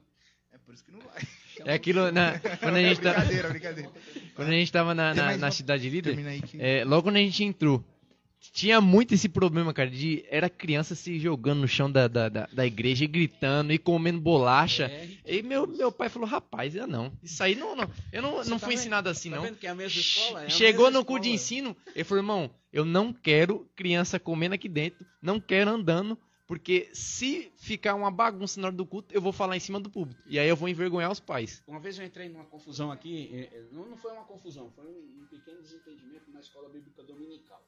É 0.52 0.58
por 0.58 0.74
isso 0.74 0.84
que 0.86 0.92
não 0.92 1.00
vai. 1.02 1.22
É 1.66 1.74
aquilo, 1.74 2.12
na, 2.12 2.40
quando, 2.60 2.76
a 2.76 2.82
gente 2.82 3.02
tá, 3.02 3.12
brincadeira, 3.14 3.50
brincadeira. 3.50 3.92
quando 4.36 4.48
a 4.50 4.52
gente 4.54 4.72
tava 4.72 4.94
na, 4.96 5.14
na, 5.14 5.38
na 5.38 5.52
cidade 5.52 5.90
líder, 5.90 6.16
que... 6.44 6.62
é, 6.62 6.84
logo 6.86 7.04
quando 7.04 7.18
a 7.18 7.20
gente 7.20 7.44
entrou, 7.44 7.84
tinha 8.54 8.80
muito 8.80 9.14
esse 9.14 9.28
problema, 9.28 9.74
cara, 9.74 9.90
de 9.90 10.24
era 10.30 10.50
criança 10.50 10.96
se 10.96 11.20
jogando 11.20 11.62
no 11.62 11.68
chão 11.68 11.92
da, 11.92 12.08
da, 12.08 12.30
da, 12.30 12.48
da 12.54 12.66
igreja 12.66 13.04
e 13.04 13.08
gritando 13.08 13.74
e 13.74 13.78
comendo 13.78 14.20
bolacha. 14.22 14.86
É, 14.86 15.10
E 15.26 15.42
meu, 15.44 15.68
meu 15.68 15.92
pai 15.92 16.08
falou, 16.10 16.28
rapaz, 16.28 16.76
eu 16.76 16.88
não. 16.88 17.12
Isso 17.24 17.42
aí 17.44 17.56
não, 17.56 17.76
não 17.76 17.90
eu 18.14 18.22
não, 18.22 18.32
Você 18.38 18.50
não 18.50 18.60
tá 18.60 18.66
fui 18.66 18.76
vendo? 18.76 18.82
ensinado 18.82 19.10
assim, 19.10 19.30
tá 19.30 19.36
não. 19.38 19.44
vendo 19.44 19.58
que 19.58 19.68
é 19.68 19.70
a 19.72 19.76
mesma 19.76 20.00
escola? 20.00 20.44
É 20.44 20.46
a 20.46 20.50
Chegou 20.50 20.86
mesma 20.86 21.00
no 21.00 21.06
cu 21.06 21.20
de 21.20 21.34
escola. 21.34 21.36
ensino, 21.36 21.78
ele 21.94 22.04
falou, 22.04 22.24
irmão, 22.24 22.52
eu 22.72 22.86
não 22.86 23.12
quero 23.12 23.68
criança 23.76 24.20
comendo 24.20 24.56
aqui 24.56 24.70
dentro, 24.70 25.06
não 25.22 25.40
quero 25.40 25.70
andando, 25.72 26.18
porque 26.48 26.90
se 26.94 27.52
ficar 27.58 27.96
uma 27.96 28.12
bagunça 28.12 28.60
na 28.60 28.68
hora 28.68 28.76
do 28.76 28.86
culto, 28.86 29.14
eu 29.14 29.22
vou 29.22 29.34
falar 29.34 29.58
em 29.58 29.60
cima 29.60 29.80
do 29.80 29.90
público. 29.90 30.22
E 30.28 30.38
aí 30.38 30.48
eu 30.48 30.56
vou 30.56 30.70
envergonhar 30.70 31.12
os 31.12 31.20
pais. 31.20 31.64
Uma 31.68 31.80
vez 31.80 31.98
eu 31.98 32.06
entrei 32.06 32.30
numa 32.30 32.46
confusão 32.46 32.92
aqui, 32.92 33.30
é, 33.34 33.58
é, 33.58 33.68
não, 33.72 33.98
foi 33.98 34.12
uma 34.12 34.26
confusão, 34.26 34.70
foi 34.72 34.86
um, 34.86 35.26
pequeno 35.30 35.62
desentendimento 35.62 36.32
na 36.32 36.40
escola 36.40 36.70
bíblica 36.70 37.04
dominical. 37.04 37.62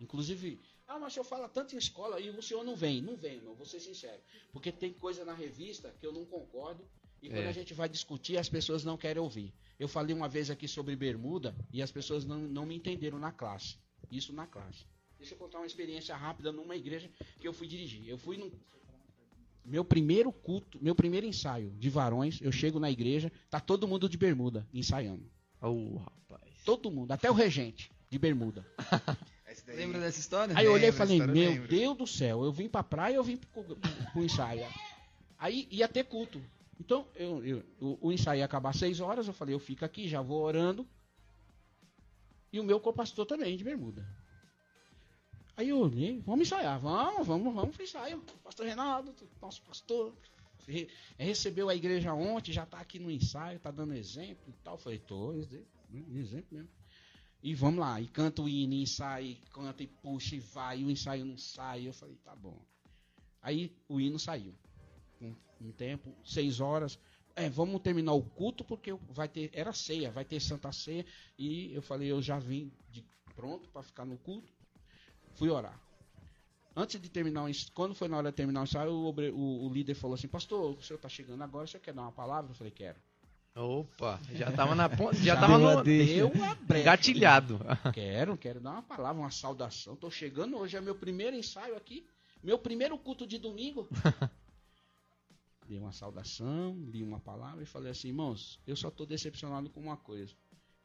Inclusive, 0.00 0.60
ah, 0.88 0.98
mas 0.98 1.12
o 1.12 1.14
senhor 1.14 1.24
fala 1.24 1.48
tanto 1.48 1.74
em 1.74 1.78
escola 1.78 2.18
e 2.18 2.30
o 2.30 2.42
senhor 2.42 2.64
não 2.64 2.74
vem. 2.74 3.00
Não 3.00 3.16
vem, 3.16 3.36
irmão, 3.36 3.54
vou 3.54 3.66
ser 3.66 3.80
sincero. 3.80 4.20
Porque 4.52 4.72
tem 4.72 4.92
coisa 4.92 5.24
na 5.24 5.34
revista 5.34 5.94
que 6.00 6.06
eu 6.06 6.12
não 6.12 6.24
concordo 6.24 6.84
e 7.22 7.28
quando 7.28 7.44
É. 7.44 7.48
a 7.48 7.52
gente 7.52 7.74
vai 7.74 7.88
discutir, 7.88 8.38
as 8.38 8.48
pessoas 8.48 8.82
não 8.82 8.96
querem 8.96 9.22
ouvir. 9.22 9.52
Eu 9.78 9.86
falei 9.88 10.16
uma 10.16 10.28
vez 10.28 10.50
aqui 10.50 10.66
sobre 10.66 10.96
bermuda 10.96 11.54
e 11.72 11.82
as 11.82 11.92
pessoas 11.92 12.24
não, 12.24 12.38
não 12.38 12.66
me 12.66 12.74
entenderam 12.74 13.18
na 13.18 13.30
classe. 13.30 13.76
Isso 14.10 14.32
na 14.32 14.46
classe. 14.46 14.86
Deixa 15.20 15.34
eu 15.34 15.38
contar 15.38 15.58
uma 15.58 15.66
experiência 15.66 16.16
rápida 16.16 16.50
numa 16.50 16.74
igreja 16.74 17.08
que 17.38 17.46
eu 17.46 17.52
fui 17.52 17.68
dirigir. 17.68 18.08
Eu 18.08 18.16
fui 18.18 18.36
num, 18.38 18.50
meu 19.64 19.84
primeiro 19.84 20.32
culto, 20.32 20.78
meu 20.82 20.94
primeiro 20.94 21.26
ensaio 21.26 21.70
de 21.78 21.88
varões, 21.90 22.40
eu 22.40 22.50
chego 22.50 22.80
na 22.80 22.90
igreja, 22.90 23.30
tá 23.50 23.60
todo 23.60 23.86
mundo 23.86 24.08
de 24.08 24.16
bermuda 24.16 24.66
ensaiando. 24.72 25.22
Ô, 25.60 25.98
rapaz. 25.98 26.42
Todo 26.64 26.90
mundo, 26.90 27.12
até 27.12 27.30
o 27.30 27.34
regente 27.34 27.92
de 28.08 28.18
bermuda. 28.18 28.66
Daí- 29.66 29.76
Lembra 29.76 30.00
dessa 30.00 30.18
história? 30.20 30.56
Aí 30.56 30.64
eu 30.64 30.72
olhei 30.72 30.88
e 30.88 30.92
falei, 30.92 31.18
meu 31.18 31.26
lembro. 31.50 31.68
Deus 31.68 31.96
do 31.96 32.06
céu, 32.06 32.42
eu 32.44 32.52
vim 32.52 32.68
pra 32.68 32.82
praia 32.82 33.16
eu 33.16 33.22
vim 33.24 33.36
pro, 33.36 33.62
pro 34.12 34.24
ensaio. 34.24 34.66
Aí 35.38 35.68
ia 35.70 35.86
ter 35.86 36.04
culto. 36.04 36.40
Então, 36.78 37.06
eu, 37.14 37.44
eu- 37.44 37.62
o, 37.78 38.08
o 38.08 38.12
ensaio 38.12 38.38
ia 38.38 38.44
acabar 38.44 38.70
às 38.70 38.76
seis 38.76 39.00
horas, 39.00 39.26
eu 39.26 39.34
falei, 39.34 39.54
eu 39.54 39.58
fico 39.58 39.84
aqui, 39.84 40.08
já 40.08 40.22
vou 40.22 40.40
orando. 40.42 40.86
E 42.52 42.58
o 42.58 42.64
meu 42.64 42.80
copastor 42.80 43.26
também, 43.26 43.56
de 43.56 43.62
bermuda. 43.64 44.06
Aí 45.60 45.68
eu 45.68 45.78
olhei, 45.78 46.20
vamos 46.20 46.46
ensaiar, 46.46 46.80
vamos, 46.80 47.26
vamos, 47.26 47.54
vamos 47.54 47.76
pro 47.76 47.84
ensaio. 47.84 48.22
Pastor 48.42 48.64
Reinaldo, 48.64 49.14
nosso 49.42 49.60
pastor, 49.60 50.16
re- 50.66 50.88
recebeu 51.18 51.68
a 51.68 51.74
igreja 51.74 52.14
ontem, 52.14 52.50
já 52.50 52.64
tá 52.64 52.78
aqui 52.80 52.98
no 52.98 53.10
ensaio, 53.10 53.60
tá 53.60 53.70
dando 53.70 53.92
exemplo 53.92 54.42
e 54.48 54.52
tal. 54.64 54.76
Eu 54.76 54.78
falei, 54.78 54.98
tô, 55.00 55.34
exemplo, 55.34 55.68
exemplo 56.14 56.46
mesmo. 56.50 56.70
E 57.42 57.54
vamos 57.54 57.78
lá, 57.78 58.00
e 58.00 58.08
canta 58.08 58.40
o 58.40 58.48
hino, 58.48 58.72
e 58.72 58.80
ensaia, 58.84 59.22
e 59.22 59.34
canta 59.52 59.82
e 59.82 59.86
puxa 59.86 60.34
e 60.34 60.40
vai, 60.40 60.80
e 60.80 60.84
o 60.86 60.90
ensaio 60.90 61.26
não 61.26 61.36
sai. 61.36 61.86
Eu 61.86 61.92
falei, 61.92 62.16
tá 62.24 62.34
bom. 62.34 62.58
Aí 63.42 63.70
o 63.86 64.00
hino 64.00 64.18
saiu. 64.18 64.54
Um, 65.20 65.34
um 65.60 65.72
tempo, 65.72 66.16
seis 66.24 66.58
horas. 66.58 66.98
É, 67.36 67.50
vamos 67.50 67.82
terminar 67.82 68.14
o 68.14 68.22
culto 68.22 68.64
porque 68.64 68.94
vai 69.10 69.28
ter, 69.28 69.50
era 69.52 69.74
ceia, 69.74 70.10
vai 70.10 70.24
ter 70.24 70.40
santa 70.40 70.72
ceia. 70.72 71.04
E 71.38 71.70
eu 71.74 71.82
falei, 71.82 72.10
eu 72.10 72.22
já 72.22 72.38
vim 72.38 72.72
de 72.90 73.04
pronto 73.36 73.68
para 73.68 73.82
ficar 73.82 74.06
no 74.06 74.16
culto. 74.16 74.58
Fui 75.40 75.48
orar. 75.48 75.80
Antes 76.76 77.00
de 77.00 77.08
terminar, 77.08 77.50
quando 77.74 77.94
foi 77.94 78.08
na 78.08 78.18
hora 78.18 78.30
de 78.30 78.36
terminar 78.36 78.60
o 78.60 78.64
ensaio, 78.64 78.90
o, 78.92 79.08
o- 79.10 79.66
o 79.66 79.72
líder 79.72 79.94
falou 79.94 80.14
assim: 80.14 80.28
Pastor, 80.28 80.76
o 80.78 80.82
senhor 80.82 80.98
está 80.98 81.08
chegando 81.08 81.42
agora, 81.42 81.64
o 81.64 81.68
senhor 81.68 81.82
quer 81.82 81.94
dar 81.94 82.02
uma 82.02 82.12
palavra? 82.12 82.50
Eu 82.50 82.54
falei: 82.54 82.70
Quero. 82.70 82.98
Opa, 83.56 84.20
já 84.34 84.52
tava 84.52 84.74
na 84.74 84.86
ponta, 84.90 85.14
já 85.16 85.34
Já 85.34 85.40
tava 85.40 85.56
no. 85.56 85.82
Deu 85.82 86.30
a 86.44 86.54
brecha. 86.56 86.82
engatilhado. 86.82 87.58
Quero, 87.94 88.36
quero 88.36 88.60
dar 88.60 88.72
uma 88.72 88.82
palavra, 88.82 89.18
uma 89.22 89.30
saudação. 89.30 89.96
Tô 89.96 90.10
chegando 90.10 90.58
hoje, 90.58 90.76
é 90.76 90.80
meu 90.82 90.94
primeiro 90.94 91.34
ensaio 91.34 91.74
aqui, 91.74 92.06
meu 92.42 92.58
primeiro 92.58 92.98
culto 92.98 93.26
de 93.26 93.38
domingo. 93.38 93.88
Dei 95.66 95.78
uma 95.78 95.92
saudação, 95.92 96.76
li 96.92 97.02
uma 97.02 97.18
palavra 97.18 97.62
e 97.62 97.66
falei 97.66 97.90
assim, 97.92 98.08
irmãos, 98.08 98.60
eu 98.66 98.76
só 98.76 98.90
tô 98.90 99.06
decepcionado 99.06 99.70
com 99.70 99.80
uma 99.80 99.96
coisa. 99.96 100.34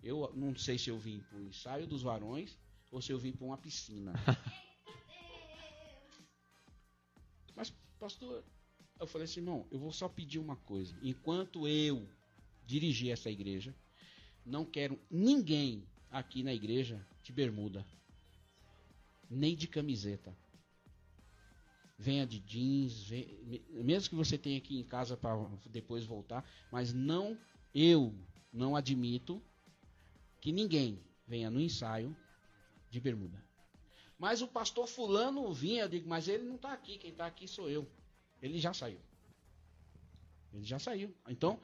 Eu 0.02 0.32
não 0.34 0.56
sei 0.56 0.78
se 0.78 0.90
eu 0.90 0.98
vim 0.98 1.20
para 1.30 1.38
o 1.40 1.44
ensaio 1.44 1.86
dos 1.86 2.02
varões 2.02 2.58
ou 2.96 3.02
se 3.02 3.12
eu 3.12 3.20
vim 3.20 3.34
para 3.34 3.46
uma 3.46 3.58
piscina. 3.58 4.14
Mas, 7.54 7.70
pastor, 8.00 8.42
eu 8.98 9.06
falei 9.06 9.26
assim, 9.26 9.42
irmão, 9.42 9.68
eu 9.70 9.78
vou 9.78 9.92
só 9.92 10.08
pedir 10.08 10.40
uma 10.40 10.56
coisa. 10.56 10.96
Enquanto 11.02 11.68
eu 11.68 12.08
dirigir 12.66 13.12
essa 13.12 13.30
igreja, 13.30 13.76
não 14.46 14.64
quero 14.64 14.98
ninguém 15.12 15.86
aqui 16.10 16.42
na 16.42 16.54
igreja 16.54 17.06
de 17.22 17.34
bermuda, 17.34 17.86
nem 19.30 19.58
de 19.58 19.68
camiseta. 19.68 20.34
Venha 21.98 22.26
de 22.26 22.40
jeans, 22.40 23.10
me- 23.10 23.62
mesmo 23.84 24.10
que 24.10 24.16
você 24.16 24.38
tenha 24.38 24.58
aqui 24.58 24.80
em 24.80 24.86
casa 24.86 25.18
para 25.18 25.36
depois 25.70 26.06
voltar, 26.06 26.50
mas 26.72 26.94
não, 26.94 27.38
eu 27.74 28.16
não 28.54 28.74
admito 28.74 29.44
que 30.40 30.54
ninguém 30.54 31.04
venha 31.28 31.50
no 31.50 31.60
ensaio 31.60 32.16
de 32.96 33.02
bermuda. 33.02 33.44
Mas 34.18 34.42
o 34.42 34.48
pastor 34.48 34.88
fulano 34.88 35.52
vinha, 35.54 35.84
eu 35.84 35.90
digo, 35.90 36.08
mas 36.08 36.30
ele 36.30 36.44
não 36.46 36.56
está 36.56 36.72
aqui, 36.72 36.98
quem 36.98 37.12
está 37.12 37.26
aqui 37.26 37.46
sou 37.48 37.70
eu. 37.70 37.86
Ele 38.42 38.58
já 38.58 38.74
saiu. 38.74 39.00
Ele 40.54 40.64
já 40.64 40.80
saiu. 40.80 41.14
Então, 41.28 41.60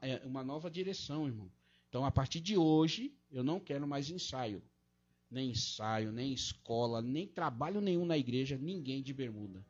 é 0.00 0.20
uma 0.24 0.42
nova 0.42 0.68
direção, 0.68 1.26
irmão. 1.26 1.48
Então, 1.88 2.04
a 2.04 2.10
partir 2.10 2.40
de 2.40 2.56
hoje, 2.56 3.14
eu 3.30 3.44
não 3.44 3.60
quero 3.60 3.86
mais 3.86 4.10
ensaio. 4.10 4.60
Nem 5.30 5.50
ensaio, 5.50 6.10
nem 6.10 6.32
escola, 6.32 7.00
nem 7.00 7.26
trabalho 7.26 7.80
nenhum 7.80 8.04
na 8.04 8.18
igreja, 8.18 8.58
ninguém 8.58 9.00
de 9.02 9.14
bermuda. 9.14 9.64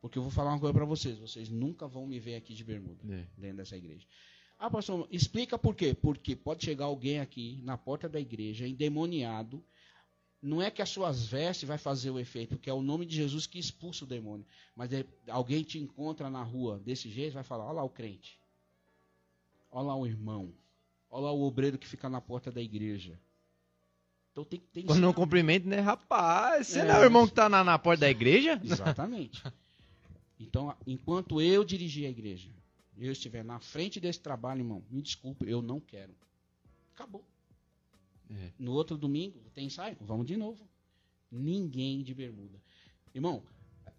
Porque 0.00 0.16
eu 0.18 0.22
vou 0.22 0.30
falar 0.30 0.52
uma 0.52 0.58
coisa 0.60 0.72
para 0.72 0.86
vocês, 0.86 1.18
vocês 1.18 1.50
nunca 1.50 1.86
vão 1.86 2.06
me 2.06 2.18
ver 2.18 2.36
aqui 2.36 2.54
de 2.54 2.64
bermuda, 2.64 3.02
É. 3.14 3.26
dentro 3.36 3.58
dessa 3.58 3.76
igreja. 3.76 4.06
Ah, 4.58 4.70
pastor, 4.70 5.06
explica 5.10 5.58
por 5.58 5.74
quê? 5.74 5.92
Porque 5.94 6.34
pode 6.34 6.64
chegar 6.64 6.86
alguém 6.86 7.20
aqui 7.20 7.60
na 7.62 7.76
porta 7.76 8.08
da 8.08 8.18
igreja, 8.18 8.66
endemoniado. 8.66 9.62
Não 10.42 10.62
é 10.62 10.70
que 10.70 10.80
as 10.80 10.88
suas 10.88 11.26
vestes 11.26 11.68
vai 11.68 11.76
fazer 11.76 12.10
o 12.10 12.18
efeito, 12.18 12.56
porque 12.56 12.70
é 12.70 12.72
o 12.72 12.80
nome 12.80 13.04
de 13.04 13.14
Jesus 13.14 13.46
que 13.46 13.58
expulsa 13.58 14.04
o 14.04 14.08
demônio. 14.08 14.46
Mas 14.74 14.90
é- 14.92 15.04
alguém 15.28 15.62
te 15.62 15.78
encontra 15.78 16.30
na 16.30 16.42
rua 16.42 16.78
desse 16.78 17.10
jeito, 17.10 17.34
vai 17.34 17.42
falar: 17.44 17.64
olha 17.66 17.74
lá 17.74 17.82
o 17.84 17.90
crente. 17.90 18.38
Olha 19.70 19.88
lá 19.88 19.96
o 19.96 20.06
irmão. 20.06 20.52
Olha 21.10 21.24
lá 21.24 21.32
o 21.32 21.42
obreiro 21.42 21.76
que 21.76 21.86
fica 21.86 22.08
na 22.08 22.20
porta 22.20 22.50
da 22.50 22.60
igreja. 22.62 23.18
Então 24.32 24.44
tem 24.44 24.60
que 24.60 24.66
ter 24.68 24.84
Quando 24.84 25.00
não 25.00 25.12
cumprimento, 25.12 25.68
né? 25.68 25.80
Rapaz, 25.80 26.68
você 26.68 26.80
É, 26.80 26.84
não 26.84 26.94
é 26.94 27.00
o 27.00 27.04
irmão 27.04 27.26
que 27.26 27.34
tá 27.34 27.48
na, 27.48 27.62
na 27.64 27.78
porta 27.78 28.02
da 28.02 28.10
igreja? 28.10 28.58
Exatamente. 28.64 29.42
Então, 30.38 30.74
enquanto 30.86 31.40
eu 31.40 31.64
dirigir 31.64 32.06
a 32.06 32.10
igreja, 32.10 32.48
eu 32.96 33.12
estiver 33.12 33.44
na 33.44 33.58
frente 33.58 34.00
desse 34.00 34.20
trabalho, 34.20 34.60
irmão, 34.60 34.82
me 34.88 35.02
desculpe, 35.02 35.48
eu 35.48 35.60
não 35.60 35.80
quero. 35.80 36.14
Acabou. 36.94 37.24
É. 38.30 38.52
No 38.58 38.72
outro 38.72 38.96
domingo, 38.96 39.38
tem 39.54 39.66
ensaio? 39.66 39.96
Vamos 40.00 40.26
de 40.26 40.36
novo. 40.36 40.68
Ninguém 41.30 42.02
de 42.02 42.14
bermuda. 42.14 42.60
Irmão, 43.14 43.42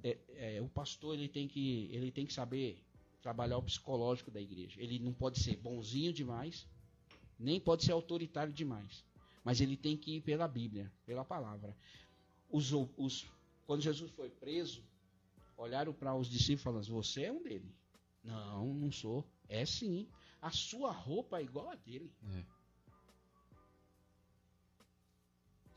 é- 0.03 0.17
é, 0.35 0.61
o 0.61 0.69
pastor 0.69 1.15
ele 1.15 1.27
tem, 1.27 1.47
que, 1.47 1.89
ele 1.91 2.11
tem 2.11 2.25
que 2.25 2.33
saber 2.33 2.81
trabalhar 3.21 3.57
o 3.57 3.63
psicológico 3.63 4.31
da 4.31 4.41
igreja. 4.41 4.81
Ele 4.81 4.99
não 4.99 5.13
pode 5.13 5.39
ser 5.39 5.57
bonzinho 5.57 6.11
demais, 6.13 6.67
nem 7.37 7.59
pode 7.59 7.83
ser 7.85 7.91
autoritário 7.91 8.53
demais. 8.53 9.03
Mas 9.43 9.59
ele 9.59 9.75
tem 9.75 9.97
que 9.97 10.17
ir 10.17 10.21
pela 10.21 10.47
Bíblia, 10.47 10.91
pela 11.05 11.25
palavra. 11.25 11.75
Os, 12.49 12.71
os, 12.97 13.25
quando 13.65 13.81
Jesus 13.81 14.11
foi 14.11 14.29
preso, 14.29 14.83
olharam 15.57 15.93
para 15.93 16.15
os 16.15 16.29
discípulos 16.29 16.61
e 16.61 16.63
falaram: 16.63 16.83
Você 17.03 17.23
é 17.23 17.31
um 17.31 17.41
dele. 17.41 17.73
Não, 18.23 18.73
não 18.73 18.91
sou. 18.91 19.25
É 19.49 19.65
sim. 19.65 20.07
A 20.41 20.51
sua 20.51 20.91
roupa 20.91 21.39
é 21.39 21.43
igual 21.43 21.69
a 21.69 21.75
dele. 21.75 22.11
É. 22.35 22.45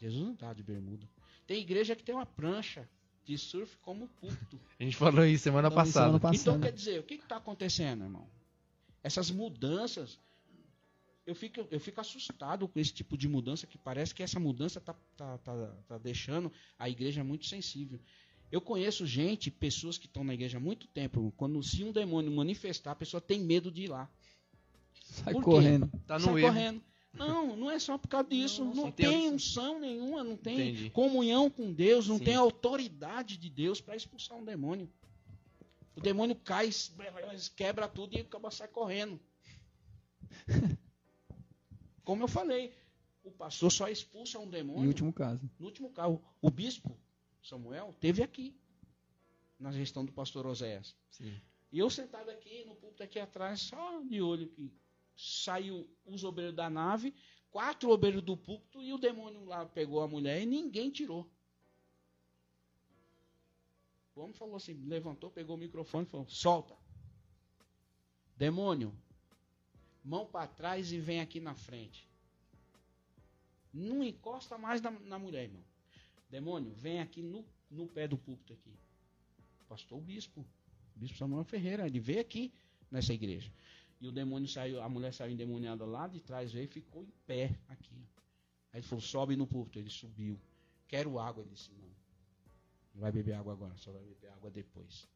Jesus 0.04 0.22
não 0.22 0.34
está 0.34 0.52
de 0.52 0.62
bermuda. 0.62 1.08
Tem 1.46 1.60
igreja 1.60 1.96
que 1.96 2.02
tem 2.02 2.14
uma 2.14 2.26
prancha 2.26 2.86
de 3.24 3.38
surf 3.38 3.78
como 3.78 4.06
púlpito. 4.20 4.60
A 4.78 4.84
gente 4.84 4.96
falou 4.96 5.24
isso 5.24 5.44
semana 5.44 5.70
Falou 5.70 5.84
passada. 5.84 6.06
semana 6.06 6.20
passada. 6.20 6.40
Então 6.40 6.60
quer 6.60 6.72
dizer, 6.72 7.00
o 7.00 7.02
que 7.02 7.14
está 7.14 7.36
acontecendo, 7.36 8.04
irmão? 8.04 8.28
Essas 9.02 9.30
mudanças, 9.30 10.18
eu 11.26 11.34
fico, 11.34 11.66
eu 11.70 11.80
fico 11.80 12.00
assustado 12.02 12.68
com 12.68 12.78
esse 12.78 12.92
tipo 12.92 13.16
de 13.16 13.26
mudança, 13.26 13.66
que 13.66 13.78
parece 13.78 14.14
que 14.14 14.22
essa 14.22 14.38
mudança 14.38 14.78
está 14.78 14.94
tá, 15.16 15.38
tá, 15.38 15.74
tá 15.88 15.98
deixando 15.98 16.52
a 16.78 16.88
igreja 16.88 17.24
muito 17.24 17.46
sensível. 17.46 17.98
Eu 18.52 18.60
conheço 18.60 19.06
gente, 19.06 19.50
pessoas 19.50 19.96
que 19.96 20.06
estão 20.06 20.22
na 20.22 20.34
igreja 20.34 20.58
há 20.58 20.60
muito 20.60 20.86
tempo, 20.86 21.32
quando 21.36 21.62
se 21.62 21.82
um 21.82 21.92
demônio 21.92 22.30
manifestar, 22.30 22.92
a 22.92 22.94
pessoa 22.96 23.20
tem 23.22 23.40
medo 23.40 23.70
de 23.70 23.84
ir 23.84 23.88
lá. 23.88 24.08
Sai 25.02 25.34
correndo. 25.34 25.90
Tá 26.06 26.18
no 26.18 26.26
Sai 26.26 26.38
erro. 26.38 26.48
correndo. 26.48 26.82
Não, 27.14 27.56
não 27.56 27.70
é 27.70 27.78
só 27.78 27.96
por 27.96 28.08
causa 28.08 28.28
disso. 28.28 28.64
Não, 28.64 28.74
não 28.74 28.92
tem, 28.92 29.30
unção 29.30 29.78
nenhuma, 29.78 30.24
não 30.24 30.36
tem 30.36 30.70
Entendi. 30.70 30.90
comunhão 30.90 31.48
com 31.48 31.72
Deus, 31.72 32.08
não 32.08 32.18
Sim. 32.18 32.24
tem 32.24 32.34
autoridade 32.34 33.36
de 33.36 33.48
Deus 33.48 33.80
para 33.80 33.94
expulsar 33.96 34.36
um 34.36 34.44
demônio. 34.44 34.90
O 35.94 36.00
demônio 36.00 36.34
cai, 36.34 36.70
quebra 37.54 37.86
tudo 37.88 38.16
e 38.16 38.20
acaba 38.20 38.50
sai 38.50 38.66
correndo. 38.68 39.20
Como 42.04 42.22
eu 42.22 42.28
falei, 42.28 42.72
o 43.22 43.30
pastor 43.30 43.70
só 43.70 43.88
expulsa 43.88 44.38
um 44.38 44.44
Em 44.44 44.50
demônio. 44.50 44.88
último 44.88 45.12
caso. 45.12 45.48
No 45.58 45.66
último 45.66 45.90
caso, 45.90 46.20
o 46.42 46.50
bispo 46.50 46.98
Samuel 47.42 47.94
teve 48.00 48.22
aqui, 48.22 48.54
na 49.58 49.70
gestão 49.70 50.04
do 50.04 50.12
pastor 50.12 50.46
Oséias. 50.46 50.96
Sim. 51.10 51.40
E 51.72 51.78
eu 51.78 51.88
sentado 51.88 52.28
aqui 52.30 52.64
no 52.64 52.74
púlpito 52.74 53.02
aqui 53.02 53.18
atrás, 53.18 53.60
só 53.60 54.00
de 54.02 54.20
olho 54.20 54.48
que 54.48 54.70
saiu 55.16 55.88
os 56.04 56.24
obreiros 56.24 56.54
da 56.54 56.68
nave, 56.68 57.14
quatro 57.50 57.90
obreiros 57.90 58.22
do 58.22 58.36
púlpito 58.36 58.82
e 58.82 58.92
o 58.92 58.98
demônio 58.98 59.44
lá 59.44 59.64
pegou 59.66 60.02
a 60.02 60.08
mulher 60.08 60.42
e 60.42 60.46
ninguém 60.46 60.90
tirou. 60.90 61.28
O 64.14 64.20
homem 64.20 64.32
falou 64.32 64.56
assim, 64.56 64.74
levantou, 64.86 65.30
pegou 65.30 65.56
o 65.56 65.58
microfone 65.58 66.06
e 66.06 66.08
falou: 66.08 66.28
"Solta. 66.28 66.76
Demônio, 68.36 68.92
mão 70.04 70.26
para 70.26 70.46
trás 70.46 70.92
e 70.92 70.98
vem 70.98 71.20
aqui 71.20 71.40
na 71.40 71.54
frente. 71.54 72.08
Não 73.72 74.04
encosta 74.04 74.56
mais 74.56 74.80
na, 74.80 74.90
na 74.90 75.18
mulher, 75.18 75.44
irmão. 75.44 75.64
Demônio, 76.30 76.72
vem 76.72 77.00
aqui 77.00 77.22
no, 77.22 77.44
no 77.70 77.86
pé 77.88 78.06
do 78.06 78.16
púlpito 78.16 78.52
aqui. 78.52 78.72
Pastor 79.68 79.98
o 79.98 80.00
bispo. 80.00 80.46
O 80.94 81.00
bispo 81.00 81.18
Samuel 81.18 81.44
Ferreira, 81.44 81.86
ele 81.86 81.98
veio 81.98 82.20
aqui 82.20 82.52
nessa 82.90 83.12
igreja. 83.12 83.52
E 84.04 84.06
o 84.06 84.12
demônio 84.12 84.46
saiu, 84.46 84.82
a 84.82 84.88
mulher 84.88 85.14
saiu 85.14 85.32
endemoniada 85.32 85.86
lá 85.86 86.06
de 86.06 86.20
trás, 86.20 86.52
veio 86.52 86.66
e 86.66 86.68
ficou 86.68 87.02
em 87.02 87.10
pé 87.26 87.58
aqui. 87.70 87.96
Aí 88.70 88.80
ele 88.80 88.86
falou, 88.86 89.00
sobe 89.00 89.34
no 89.34 89.46
púlpito. 89.46 89.78
Ele 89.78 89.88
subiu. 89.88 90.38
Quero 90.86 91.18
água. 91.18 91.42
Ele 91.42 91.50
disse, 91.54 91.72
não. 91.72 91.88
Não 92.92 93.00
vai 93.00 93.10
beber 93.10 93.32
água 93.32 93.54
agora, 93.54 93.74
só 93.78 93.90
vai 93.92 94.04
beber 94.04 94.30
água 94.32 94.50
depois. 94.50 95.08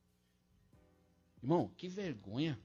Irmão, 1.43 1.69
que 1.77 1.87
vergonha. 1.87 2.59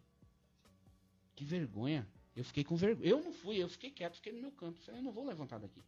Que 1.35 1.43
vergonha. 1.43 2.07
Eu 2.33 2.45
fiquei 2.45 2.63
com 2.63 2.77
vergonha. 2.77 3.09
Eu 3.09 3.21
não 3.21 3.33
fui, 3.33 3.57
eu 3.61 3.67
fiquei 3.67 3.91
quieto, 3.91 4.15
fiquei 4.15 4.31
no 4.31 4.39
meu 4.39 4.51
canto. 4.53 4.79
Eu 4.89 5.01
não 5.01 5.11
vou 5.11 5.25
levantar 5.25 5.57
daqui. 5.57 5.83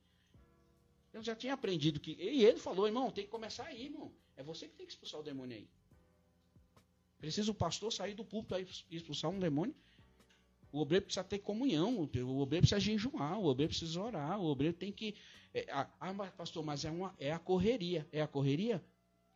Eu 1.14 1.24
já 1.24 1.34
tinha 1.34 1.54
aprendido 1.54 1.98
que. 1.98 2.12
E 2.12 2.44
ele 2.44 2.60
falou, 2.60 2.88
irmão, 2.88 3.10
tem 3.10 3.24
que 3.24 3.32
começar 3.32 3.68
aí, 3.68 3.86
irmão. 3.86 4.12
É 4.36 4.44
você 4.44 4.68
que 4.68 4.76
tem 4.76 4.86
que 4.86 4.92
expulsar 4.92 5.22
o 5.22 5.24
demônio 5.24 5.56
aí. 5.56 5.70
Precisa 7.20 7.50
o 7.50 7.56
pastor 7.56 7.94
sair 7.94 8.14
do 8.14 8.26
púlpito 8.26 8.54
aí 8.54 8.68
expulsar 8.92 9.32
um 9.32 9.40
demônio. 9.40 9.74
O 10.76 10.82
obreiro 10.82 11.06
precisa 11.06 11.24
ter 11.24 11.40
comunhão, 11.40 11.96
o 11.98 12.38
obreiro 12.38 12.68
precisa 12.68 12.82
jejuar, 12.82 13.40
o 13.40 13.46
obreiro 13.46 13.70
precisa 13.70 14.02
orar, 14.02 14.38
o 14.38 14.44
obreiro 14.44 14.76
tem 14.76 14.92
que. 14.92 15.16
é, 15.54 15.66
ah, 15.72 16.12
mas, 16.14 16.30
pastor, 16.34 16.66
mas 16.66 16.84
é, 16.84 16.92
uma, 16.92 17.16
é 17.18 17.32
a 17.32 17.40
correria. 17.40 18.06
É 18.12 18.22
a 18.22 18.28
correria? 18.28 18.84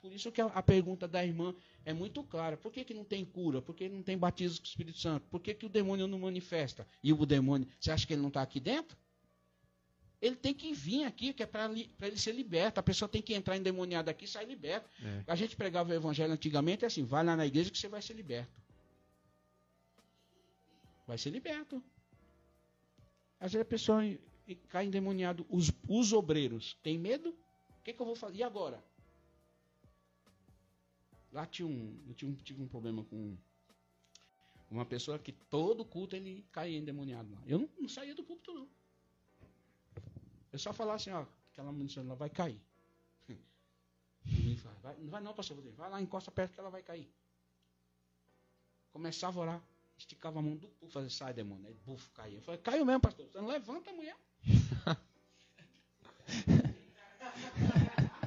Por 0.01 0.11
isso 0.11 0.33
que 0.33 0.41
a, 0.41 0.47
a 0.47 0.61
pergunta 0.61 1.07
da 1.07 1.25
irmã 1.25 1.55
é 1.85 1.93
muito 1.93 2.21
clara. 2.23 2.57
Por 2.57 2.73
que, 2.73 2.83
que 2.83 2.93
não 2.93 3.05
tem 3.05 3.23
cura? 3.23 3.61
Por 3.61 3.73
que 3.73 3.87
não 3.87 4.03
tem 4.03 4.17
batismo 4.17 4.57
com 4.57 4.65
o 4.65 4.67
Espírito 4.67 4.99
Santo? 4.99 5.27
Por 5.29 5.39
que, 5.39 5.53
que 5.53 5.65
o 5.65 5.69
demônio 5.69 6.07
não 6.07 6.19
manifesta? 6.19 6.85
E 7.01 7.13
o 7.13 7.25
demônio, 7.25 7.69
você 7.79 7.89
acha 7.89 8.05
que 8.05 8.11
ele 8.11 8.21
não 8.21 8.27
está 8.27 8.41
aqui 8.41 8.59
dentro? 8.59 8.97
Ele 10.21 10.35
tem 10.35 10.53
que 10.53 10.73
vir 10.73 11.05
aqui, 11.05 11.31
que 11.31 11.41
é 11.41 11.45
para 11.45 11.71
ele 11.73 12.17
ser 12.17 12.33
liberto. 12.33 12.81
A 12.81 12.83
pessoa 12.83 13.07
tem 13.07 13.21
que 13.21 13.33
entrar 13.33 13.55
endemoniada 13.55 14.11
aqui 14.11 14.25
e 14.25 14.27
sair 14.27 14.45
liberto. 14.45 14.89
É. 15.01 15.23
A 15.25 15.35
gente 15.37 15.55
pregava 15.55 15.89
o 15.89 15.93
evangelho 15.93 16.33
antigamente 16.33 16.83
é 16.83 16.87
assim: 16.87 17.05
vai 17.05 17.23
lá 17.23 17.37
na 17.37 17.45
igreja 17.47 17.71
que 17.71 17.77
você 17.77 17.87
vai 17.87 18.01
ser 18.01 18.13
liberto. 18.13 18.51
Vai 21.09 21.17
ser 21.17 21.31
liberto. 21.31 21.83
Às 23.39 23.51
vezes 23.53 23.65
a 23.65 23.69
pessoa 23.75 24.05
e- 24.05 24.19
e 24.45 24.53
cai 24.55 24.85
endemoniado. 24.85 25.43
Os, 25.49 25.71
os 25.87 26.13
obreiros 26.13 26.75
têm 26.83 26.99
medo? 26.99 27.29
O 27.79 27.83
que, 27.83 27.93
que 27.93 27.99
eu 27.99 28.05
vou 28.05 28.15
fazer? 28.15 28.37
E 28.37 28.43
agora? 28.43 28.83
Lá 31.31 31.47
tinha 31.47 31.67
um, 31.67 31.99
eu 32.07 32.13
tinha 32.13 32.29
um- 32.29 32.35
tive 32.35 32.61
um 32.61 32.67
problema 32.67 33.03
com 33.05 33.35
uma 34.69 34.85
pessoa 34.85 35.17
que 35.17 35.31
todo 35.31 35.83
culto 35.83 36.15
ele 36.15 36.45
caía 36.51 36.77
endemoniado 36.77 37.31
lá. 37.33 37.41
Eu 37.47 37.57
não, 37.57 37.69
não 37.79 37.89
saía 37.89 38.13
do 38.13 38.23
culto, 38.23 38.53
não. 38.53 38.69
Eu 40.53 40.59
só 40.59 40.71
falava 40.71 40.97
assim, 40.97 41.09
ó, 41.09 41.25
aquela 41.51 41.71
munição 41.71 42.05
lá 42.07 42.13
vai 42.13 42.29
cair. 42.29 42.61
Fala, 44.61 44.75
vai, 44.83 44.95
não 44.97 45.09
vai 45.09 45.21
não, 45.23 45.33
pastor. 45.33 45.57
Vai 45.71 45.89
lá, 45.89 45.99
encosta 45.99 46.29
perto 46.29 46.53
que 46.53 46.59
ela 46.59 46.69
vai 46.69 46.83
cair. 46.83 47.09
Começava 48.91 49.39
a 49.39 49.41
orar, 49.41 49.63
esticava 49.99 50.39
a 50.39 50.41
mão 50.41 50.55
do 50.55 50.67
pufo, 50.67 50.91
fazia, 50.91 51.09
sai 51.09 51.33
demônio. 51.33 51.67
Aí, 51.67 51.75
bufo, 51.85 52.09
caía. 52.11 52.37
Eu 52.37 52.41
falei, 52.41 52.59
caiu 52.61 52.85
mesmo, 52.85 53.01
pastor. 53.01 53.27
Você 53.27 53.37
não 53.37 53.47
levanta 53.47 53.89
a 53.89 53.93
mulher. 53.93 54.15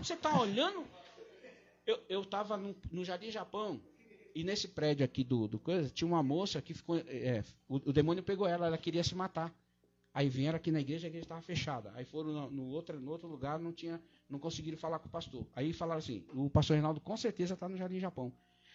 Você 0.03 0.17
tá 0.17 0.41
olhando? 0.41 0.85
Eu, 1.87 2.01
eu 2.09 2.25
tava 2.25 2.57
no, 2.57 2.75
no 2.91 3.05
Jardim 3.05 3.31
Japão, 3.31 3.81
e 4.35 4.43
nesse 4.45 4.69
prédio 4.69 5.05
aqui 5.05 5.23
do, 5.23 5.47
do 5.47 5.59
coisa, 5.59 5.89
tinha 5.91 6.09
uma 6.09 6.23
moça 6.23 6.61
que 6.61 6.75
ficou. 6.75 6.97
é, 6.99 7.45
o, 7.69 7.77
o 7.77 7.93
demônio 7.93 8.23
pegou 8.23 8.47
ela, 8.47 8.67
ela 8.67 8.79
queria 8.79 9.05
se 9.05 9.15
matar. 9.15 9.55
Aí 10.15 10.29
vieram 10.29 10.57
aqui 10.57 10.71
na 10.71 10.81
igreja, 10.81 11.07
a 11.07 11.09
igreja 11.09 11.25
estava 11.25 11.41
fechada. 11.41 11.91
Aí 11.95 12.05
foram 12.05 12.33
no, 12.33 12.51
no 12.51 12.67
outro, 12.67 13.01
no 13.01 13.11
outro 13.11 13.29
lugar, 13.29 13.59
não 13.59 13.73
tinha, 13.73 14.03
não 14.29 14.39
conseguiram 14.39 14.77
falar 14.77 14.99
com 14.99 15.09
o 15.09 15.11
pastor. 15.11 15.47
Aí 15.55 15.73
falaram 15.73 16.01
assim: 16.01 16.25
o 16.29 16.51
pastor 16.51 16.75
Reinaldo 16.75 17.01
com 17.01 17.17
certeza 17.17 17.55
está 17.55 17.69
no 17.69 17.77
Jardim 17.77 17.99
Japão. 17.99 18.33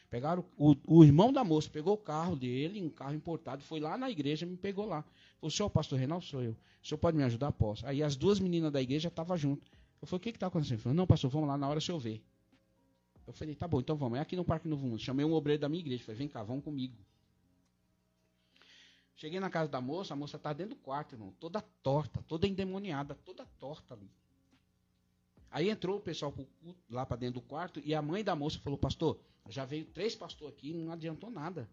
Pegaram 0.10 0.46
o, 0.58 0.76
o 0.86 1.04
irmão 1.04 1.34
da 1.34 1.44
moça, 1.44 1.70
pegou 1.70 1.94
o 1.94 1.98
carro 1.98 2.36
dele, 2.36 2.82
um 2.82 2.90
carro 2.90 3.14
importado, 3.14 3.62
foi 3.64 3.80
lá 3.80 3.98
na 3.98 4.10
igreja, 4.10 4.46
me 4.46 4.56
pegou 4.56 4.86
lá. 4.86 5.04
Falou: 5.40 5.52
senhor, 5.52 5.70
pastor 5.70 6.00
Reinaldo, 6.00 6.24
sou 6.24 6.42
eu. 6.42 6.52
O 6.82 6.88
senhor 6.88 6.98
pode 6.98 7.18
me 7.18 7.24
ajudar? 7.24 7.52
Posso. 7.52 7.86
Aí 7.86 8.02
as 8.02 8.16
duas 8.16 8.40
meninas 8.40 8.72
da 8.72 8.82
igreja 8.82 9.10
estavam 9.10 9.36
junto. 9.36 9.70
Eu 10.02 10.08
falei: 10.08 10.20
o 10.20 10.24
que 10.24 10.30
está 10.30 10.48
acontecendo? 10.48 10.76
Ele 10.76 10.82
falou: 10.84 10.96
não, 10.96 11.06
pastor, 11.06 11.30
vamos 11.30 11.50
lá 11.50 11.58
na 11.58 11.68
hora 11.68 11.80
o 11.80 11.82
senhor 11.82 12.00
ver. 12.00 12.24
Eu 13.26 13.34
falei: 13.34 13.54
tá 13.54 13.68
bom, 13.68 13.82
então 13.82 13.98
vamos. 13.98 14.18
É 14.18 14.22
aqui 14.22 14.38
no 14.38 14.46
Parque 14.46 14.68
Novo 14.68 14.88
Mundo. 14.88 15.00
Chamei 15.00 15.26
um 15.26 15.34
obreiro 15.34 15.62
da 15.62 15.68
minha 15.68 15.82
igreja. 15.82 16.04
Falei: 16.04 16.20
vem 16.20 16.30
cá, 16.30 16.42
vamos 16.42 16.64
comigo. 16.64 16.96
Cheguei 19.18 19.40
na 19.40 19.50
casa 19.50 19.70
da 19.70 19.82
moça, 19.82 20.14
a 20.14 20.18
moça 20.18 20.38
tá 20.38 20.54
dentro 20.54 20.76
do 20.76 20.82
quarto, 20.82 21.16
irmão, 21.16 21.34
toda 21.40 21.60
torta, 21.82 22.22
toda 22.28 22.48
endemoniada, 22.48 23.16
toda 23.26 23.46
torta 23.60 23.96
ali. 23.96 24.10
Aí 25.50 25.70
entrou 25.70 25.98
o 25.98 26.00
pessoal 26.00 26.34
lá 26.90 27.06
para 27.06 27.18
dentro 27.18 27.42
do 27.42 27.42
quarto 27.42 27.82
e 27.84 27.96
a 27.96 28.02
mãe 28.02 28.24
da 28.24 28.36
moça 28.36 28.60
falou: 28.60 28.78
Pastor, 28.78 29.20
já 29.50 29.66
veio 29.66 29.86
três 29.86 30.16
pastores 30.16 30.54
aqui, 30.56 30.74
não 30.74 30.92
adiantou 30.92 31.30
nada. 31.30 31.70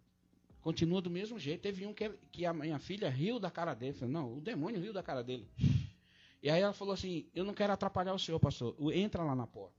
Continua 0.61 1.01
do 1.03 1.11
mesmo 1.11 1.39
jeito. 1.39 1.61
Teve 1.61 1.87
um 1.87 1.93
que, 1.93 2.09
que 2.33 2.47
a 2.47 2.53
minha 2.53 2.79
filha 2.79 3.09
riu 3.11 3.39
da 3.39 3.51
cara 3.51 3.75
dele. 3.75 3.93
Falei, 3.93 4.13
não, 4.15 4.37
o 4.37 4.41
demônio 4.41 4.81
riu 4.81 4.93
da 4.93 5.03
cara 5.03 5.23
dele. 5.23 5.47
E 6.43 6.49
aí 6.51 6.61
ela 6.63 6.73
falou 6.73 6.95
assim: 6.95 7.27
Eu 7.35 7.45
não 7.45 7.55
quero 7.55 7.73
atrapalhar 7.73 8.15
o 8.15 8.19
senhor, 8.19 8.39
pastor. 8.41 8.75
Entra 8.95 9.23
lá 9.23 9.35
na 9.35 9.47
porta. 9.47 9.75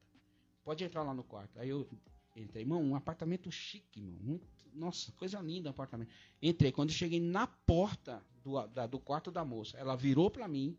Pode 0.63 0.84
entrar 0.84 1.03
lá 1.03 1.13
no 1.13 1.23
quarto. 1.23 1.59
Aí 1.59 1.69
eu 1.69 1.88
entrei, 2.35 2.63
irmão, 2.63 2.81
um 2.84 2.95
apartamento 2.95 3.51
chique, 3.51 3.99
irmão. 3.99 4.17
Muito, 4.22 4.47
nossa, 4.73 5.11
coisa 5.13 5.39
linda 5.39 5.69
o 5.69 5.72
apartamento. 5.72 6.09
Entrei. 6.41 6.72
Quando 6.72 6.91
cheguei 6.91 7.19
na 7.19 7.47
porta 7.47 8.23
do, 8.43 8.65
da- 8.67 8.88
do 8.88 8.99
quarto 8.99 9.31
da 9.31 9.45
moça, 9.45 9.77
ela 9.77 9.95
virou 9.95 10.30
para 10.30 10.47
mim 10.47 10.77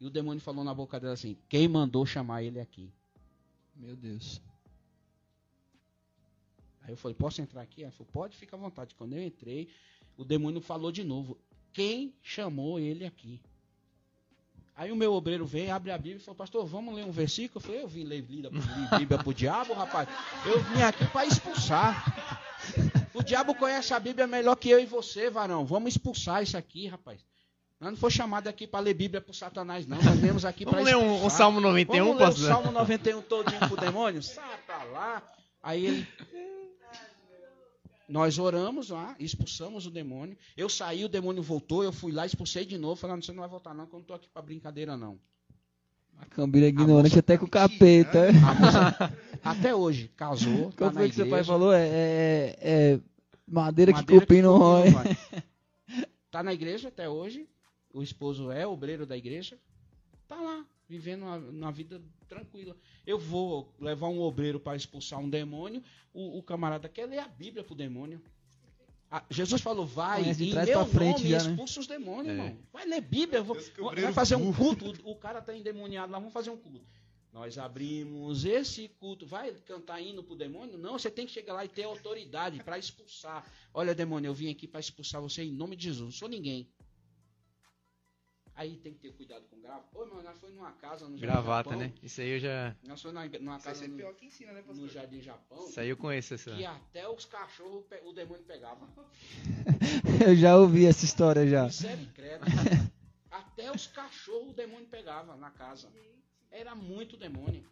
e 0.00 0.06
o 0.06 0.10
demônio 0.10 0.40
falou 0.40 0.64
na 0.64 0.74
boca 0.74 0.98
dela 0.98 1.14
assim: 1.14 1.36
Quem 1.48 1.68
mandou 1.68 2.04
chamar 2.06 2.42
ele 2.42 2.58
aqui? 2.60 2.92
Meu 3.76 3.94
Deus. 3.96 4.40
Aí 6.90 6.94
eu 6.94 6.96
falei: 6.96 7.14
Posso 7.14 7.40
entrar 7.40 7.62
aqui? 7.62 7.84
Ela 7.84 7.92
falou: 7.92 8.08
Pode, 8.12 8.36
fica 8.36 8.56
à 8.56 8.58
vontade. 8.58 8.94
Quando 8.96 9.12
eu 9.12 9.22
entrei, 9.22 9.68
o 10.16 10.24
demônio 10.24 10.60
falou 10.60 10.90
de 10.90 11.04
novo: 11.04 11.38
Quem 11.72 12.12
chamou 12.20 12.80
ele 12.80 13.06
aqui? 13.06 13.40
Aí 14.74 14.90
o 14.90 14.96
meu 14.96 15.12
obreiro 15.12 15.46
veio, 15.46 15.72
abre 15.72 15.92
a 15.92 15.96
Bíblia 15.96 16.16
e 16.16 16.20
falou: 16.20 16.34
Pastor, 16.36 16.66
vamos 16.66 16.94
ler 16.94 17.04
um 17.04 17.12
versículo? 17.12 17.58
Eu 17.58 17.60
falei: 17.60 17.82
Eu 17.82 17.88
vim 17.88 18.04
ler 18.04 18.22
Bíblia, 18.22 19.18
pro 19.22 19.32
diabo, 19.32 19.72
rapaz. 19.72 20.08
Eu 20.44 20.60
vim 20.64 20.82
aqui 20.82 21.06
para 21.06 21.26
expulsar. 21.26 22.42
O 23.14 23.22
diabo 23.22 23.54
conhece 23.54 23.94
a 23.94 24.00
Bíblia 24.00 24.26
melhor 24.26 24.56
que 24.56 24.68
eu 24.68 24.80
e 24.80 24.86
você, 24.86 25.30
varão. 25.30 25.64
Vamos 25.64 25.92
expulsar 25.92 26.42
isso 26.42 26.56
aqui, 26.56 26.88
rapaz. 26.88 27.20
Nós 27.78 27.90
não 27.90 27.96
foi 27.96 28.10
chamado 28.10 28.48
aqui 28.48 28.66
para 28.66 28.80
ler 28.80 28.94
Bíblia 28.94 29.20
pro 29.20 29.32
Satanás, 29.32 29.86
não. 29.86 29.96
Nós 30.02 30.18
viemos 30.18 30.44
aqui 30.44 30.64
para 30.64 30.82
Vamos 30.82 30.86
ler 30.86 30.96
um, 30.96 31.24
um 31.24 31.30
Salmo 31.30 31.60
91, 31.60 32.04
Vamos 32.04 32.18
ler 32.18 32.24
o 32.24 32.26
pastor? 32.26 32.46
Salmo 32.48 32.72
91 32.72 33.22
todinho 33.22 33.60
pro 33.60 33.76
demônio? 33.76 34.20
Lá. 34.92 35.22
Aí 35.62 35.86
ele... 35.86 36.08
Nós 38.10 38.38
oramos 38.38 38.90
lá, 38.90 39.14
expulsamos 39.20 39.86
o 39.86 39.90
demônio. 39.90 40.36
Eu 40.56 40.68
saí, 40.68 41.04
o 41.04 41.08
demônio 41.08 41.42
voltou, 41.42 41.84
eu 41.84 41.92
fui 41.92 42.10
lá, 42.10 42.26
expulsei 42.26 42.64
de 42.64 42.76
novo, 42.76 42.96
falando, 42.96 43.24
você 43.24 43.30
não 43.30 43.38
vai 43.40 43.48
voltar 43.48 43.72
não, 43.72 43.86
que 43.86 43.94
eu 43.94 43.98
não 44.00 44.04
tô 44.04 44.14
aqui 44.14 44.28
para 44.28 44.42
brincadeira 44.42 44.96
não. 44.96 45.16
A 46.18 46.26
Cambira 46.26 46.66
é 46.66 46.68
ignorante 46.70 47.18
até 47.18 47.38
com 47.38 47.46
o 47.46 47.48
capeta. 47.48 48.28
A 48.28 48.54
moça, 48.54 49.16
até 49.44 49.74
hoje, 49.74 50.08
casou, 50.16 50.70
tá 50.72 50.76
Qual 50.76 50.92
na 50.92 51.00
foi 51.00 51.08
que 51.08 51.14
seu 51.14 51.28
pai 51.30 51.44
falou? 51.44 51.72
É, 51.72 51.86
é- 51.88 52.56
é 52.60 53.00
madeira, 53.46 53.92
que 53.92 54.00
Madeira 54.00 54.26
cupim 54.26 54.42
não 54.42 54.58
rói. 54.58 54.88
Tá 56.30 56.42
na 56.44 56.52
igreja 56.52 56.88
até 56.88 57.08
hoje. 57.08 57.48
O 57.92 58.02
esposo 58.02 58.52
é 58.52 58.64
obreiro 58.66 59.04
da 59.04 59.16
igreja. 59.16 59.58
Tá 60.28 60.36
lá, 60.36 60.64
vivendo 60.90 61.22
uma, 61.22 61.36
uma 61.36 61.72
vida 61.72 62.02
tranquila. 62.28 62.76
Eu 63.06 63.16
vou 63.16 63.72
levar 63.78 64.08
um 64.08 64.20
obreiro 64.20 64.58
para 64.58 64.76
expulsar 64.76 65.20
um 65.20 65.30
demônio. 65.30 65.80
O, 66.12 66.38
o 66.38 66.42
camarada 66.42 66.88
quer 66.88 67.06
ler 67.06 67.20
a 67.20 67.28
Bíblia 67.28 67.62
pro 67.62 67.76
demônio. 67.76 68.20
Ah, 69.08 69.24
Jesus 69.30 69.60
falou, 69.62 69.86
vai, 69.86 70.22
Conhece 70.22 70.44
em 70.50 70.54
meu 70.54 70.66
pra 70.66 70.84
frente 70.86 71.18
nome, 71.18 71.30
já, 71.30 71.42
né? 71.44 71.50
expulsa 71.50 71.80
os 71.80 71.86
demônios, 71.86 72.28
É. 72.28 72.30
irmão. 72.32 72.58
Vai 72.72 72.86
ler 72.86 73.00
Bíblia, 73.00 73.40
vou- 73.42 73.56
vai 74.02 74.12
fazer 74.12 74.34
um 74.36 74.52
culto. 74.52 74.92
O, 75.04 75.12
o 75.12 75.16
cara 75.16 75.40
tá 75.40 75.56
endemoniado 75.56 76.10
lá, 76.12 76.18
vamos 76.18 76.32
fazer 76.32 76.50
um 76.50 76.56
culto. 76.56 76.84
Nós 77.32 77.56
abrimos 77.58 78.44
esse 78.44 78.88
culto. 79.00 79.24
Vai 79.24 79.52
cantar 79.64 80.00
hino 80.00 80.22
pro 80.24 80.34
demônio? 80.34 80.76
Não, 80.76 80.92
você 80.98 81.08
tem 81.10 81.26
que 81.26 81.32
chegar 81.32 81.52
lá 81.54 81.64
e 81.64 81.68
ter 81.68 81.84
autoridade 81.84 82.60
para 82.64 82.76
expulsar. 82.78 83.44
Olha, 83.72 83.94
demônio, 83.94 84.28
eu 84.28 84.34
vim 84.34 84.50
aqui 84.50 84.66
para 84.66 84.80
expulsar 84.80 85.20
você 85.20 85.44
em 85.44 85.52
nome 85.52 85.76
de 85.76 85.84
Jesus. 85.84 86.04
Não 86.04 86.10
sou 86.12 86.28
ninguém. 86.28 86.68
Aí 88.60 88.76
tem 88.76 88.92
que 88.92 88.98
ter 89.00 89.12
cuidado 89.14 89.42
com 89.48 89.58
gravata. 89.58 89.86
Ô, 89.98 90.04
mano, 90.04 90.22
nós 90.22 90.38
foi 90.38 90.50
numa 90.52 90.70
casa 90.72 91.08
no 91.08 91.16
Gravata, 91.16 91.70
Japão. 91.70 91.82
né? 91.86 91.94
Isso 92.02 92.20
aí 92.20 92.28
eu 92.28 92.38
já. 92.40 92.76
Nós 92.86 93.00
foi 93.00 93.10
na- 93.10 93.26
numa 93.26 93.56
Isso 93.56 93.64
casa 93.64 93.84
é 93.86 93.88
no, 93.88 93.96
pior 93.96 94.14
que 94.14 94.26
ensina, 94.26 94.52
né, 94.52 94.62
no? 94.66 94.86
Jardim 94.86 95.22
Japão. 95.22 95.66
Isso 95.66 95.80
aí 95.80 95.88
eu 95.88 95.96
conheço 95.96 96.34
essa. 96.34 96.54
Que 96.54 96.66
até 96.66 97.08
os 97.08 97.24
cachorros 97.24 97.86
pe- 97.86 98.02
o 98.04 98.12
demônio 98.12 98.44
pegava. 98.44 98.86
Eu 100.28 100.36
já 100.36 100.58
ouvi 100.58 100.84
essa 100.84 101.06
história 101.06 101.46
já. 101.48 101.64
Misericórdia. 101.64 102.40
Até 103.30 103.72
os 103.74 103.86
cachorros 103.86 104.50
o 104.50 104.52
demônio 104.52 104.86
pegava 104.88 105.34
na 105.36 105.50
casa. 105.50 105.88
Era 106.50 106.74
muito 106.74 107.16
demônio. 107.16 107.64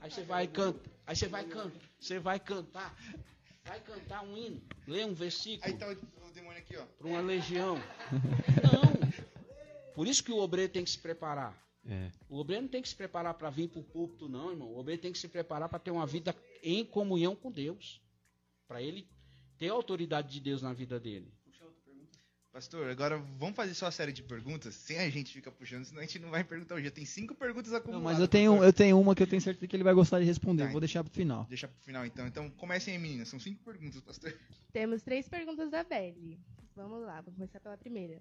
Aí 0.00 0.10
você 0.10 0.24
vai 0.24 0.48
cantar, 0.48 0.90
aí 1.06 1.14
você 1.14 1.28
vai 1.28 1.44
cantar, 1.44 1.80
você 2.00 2.18
vai 2.18 2.40
cantar, 2.40 2.96
vai 3.64 3.80
cantar 3.80 4.22
um 4.24 4.36
hino, 4.36 4.60
lê 4.86 5.04
um 5.04 5.14
versículo 5.14 5.72
Aí 5.72 5.78
tá 5.78 5.88
o, 5.88 6.32
demônio 6.32 6.58
aqui, 6.58 6.76
ó. 6.76 6.84
para 6.84 7.06
uma 7.06 7.20
legião. 7.20 7.76
Não. 8.62 8.92
Por 9.94 10.06
isso 10.06 10.24
que 10.24 10.32
o 10.32 10.38
obreiro 10.38 10.72
tem 10.72 10.84
que 10.84 10.90
se 10.90 10.98
preparar. 10.98 11.60
É. 11.86 12.10
O 12.28 12.38
obreiro 12.38 12.62
não 12.62 12.70
tem 12.70 12.80
que 12.80 12.88
se 12.88 12.94
preparar 12.94 13.34
para 13.34 13.50
vir 13.50 13.68
para 13.68 13.80
o 13.80 13.84
púlpito, 13.84 14.28
não, 14.28 14.50
irmão. 14.50 14.68
O 14.68 14.78
obreiro 14.78 15.02
tem 15.02 15.12
que 15.12 15.18
se 15.18 15.28
preparar 15.28 15.68
para 15.68 15.80
ter 15.80 15.90
uma 15.90 16.06
vida 16.06 16.34
em 16.62 16.84
comunhão 16.84 17.34
com 17.34 17.50
Deus. 17.50 18.00
Para 18.68 18.80
ele 18.80 19.08
ter 19.58 19.68
a 19.68 19.72
autoridade 19.72 20.30
de 20.30 20.40
Deus 20.40 20.62
na 20.62 20.72
vida 20.72 20.98
dele. 21.00 21.32
Pastor, 22.52 22.90
agora 22.90 23.16
vamos 23.38 23.56
fazer 23.56 23.72
só 23.72 23.86
a 23.86 23.90
série 23.90 24.12
de 24.12 24.22
perguntas, 24.22 24.74
sem 24.74 24.98
a 24.98 25.08
gente 25.08 25.32
ficar 25.32 25.50
puxando, 25.50 25.86
senão 25.86 26.00
a 26.02 26.04
gente 26.04 26.18
não 26.18 26.28
vai 26.28 26.44
perguntar 26.44 26.74
hoje. 26.74 26.84
Já 26.84 26.90
tem 26.90 27.06
cinco 27.06 27.34
perguntas 27.34 27.72
Não, 27.72 27.78
acumuladas. 27.78 28.12
mas 28.12 28.20
eu 28.20 28.28
tenho, 28.28 28.50
pastor. 28.52 28.66
eu 28.68 28.72
tenho 28.74 29.00
uma 29.00 29.14
que 29.14 29.22
eu 29.22 29.26
tenho 29.26 29.40
certeza 29.40 29.66
que 29.66 29.74
ele 29.74 29.82
vai 29.82 29.94
gostar 29.94 30.20
de 30.20 30.26
responder. 30.26 30.66
Tá, 30.66 30.70
Vou 30.70 30.80
deixar 30.80 31.02
pro 31.02 31.10
final. 31.12 31.46
Deixa 31.46 31.66
pro 31.66 31.80
final 31.80 32.04
então. 32.04 32.26
Então 32.26 32.50
comecem 32.50 32.94
aí, 32.94 33.00
meninas. 33.00 33.28
São 33.28 33.40
cinco 33.40 33.64
perguntas, 33.64 34.02
pastor. 34.02 34.38
Temos 34.70 35.02
três 35.02 35.26
perguntas 35.30 35.70
da 35.70 35.82
Belle. 35.82 36.38
Vamos 36.76 37.00
lá, 37.00 37.22
vamos 37.22 37.36
começar 37.36 37.58
pela 37.58 37.78
primeira. 37.78 38.20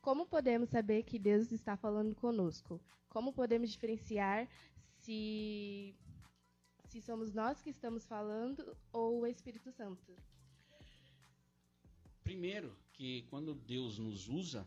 Como 0.00 0.26
podemos 0.26 0.68
saber 0.68 1.02
que 1.02 1.18
Deus 1.18 1.50
está 1.50 1.76
falando 1.76 2.14
conosco? 2.14 2.80
Como 3.08 3.32
podemos 3.32 3.68
diferenciar 3.68 4.48
se, 5.00 5.92
se 6.86 7.02
somos 7.02 7.32
nós 7.34 7.60
que 7.60 7.70
estamos 7.70 8.06
falando 8.06 8.76
ou 8.92 9.22
o 9.22 9.26
Espírito 9.26 9.72
Santo? 9.72 10.14
Primeiro, 12.22 12.72
que 12.92 13.22
quando 13.30 13.54
Deus 13.54 13.98
nos 13.98 14.28
usa, 14.28 14.66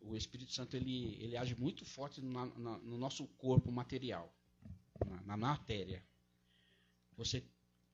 o 0.00 0.16
Espírito 0.16 0.52
Santo 0.52 0.76
ele, 0.76 1.16
ele 1.20 1.36
age 1.36 1.54
muito 1.54 1.84
forte 1.84 2.20
na- 2.22 2.46
no 2.78 2.96
nosso 2.98 3.26
corpo 3.38 3.70
material, 3.70 4.32
na, 5.06 5.20
na 5.22 5.36
matéria. 5.36 6.02
Você 7.16 7.42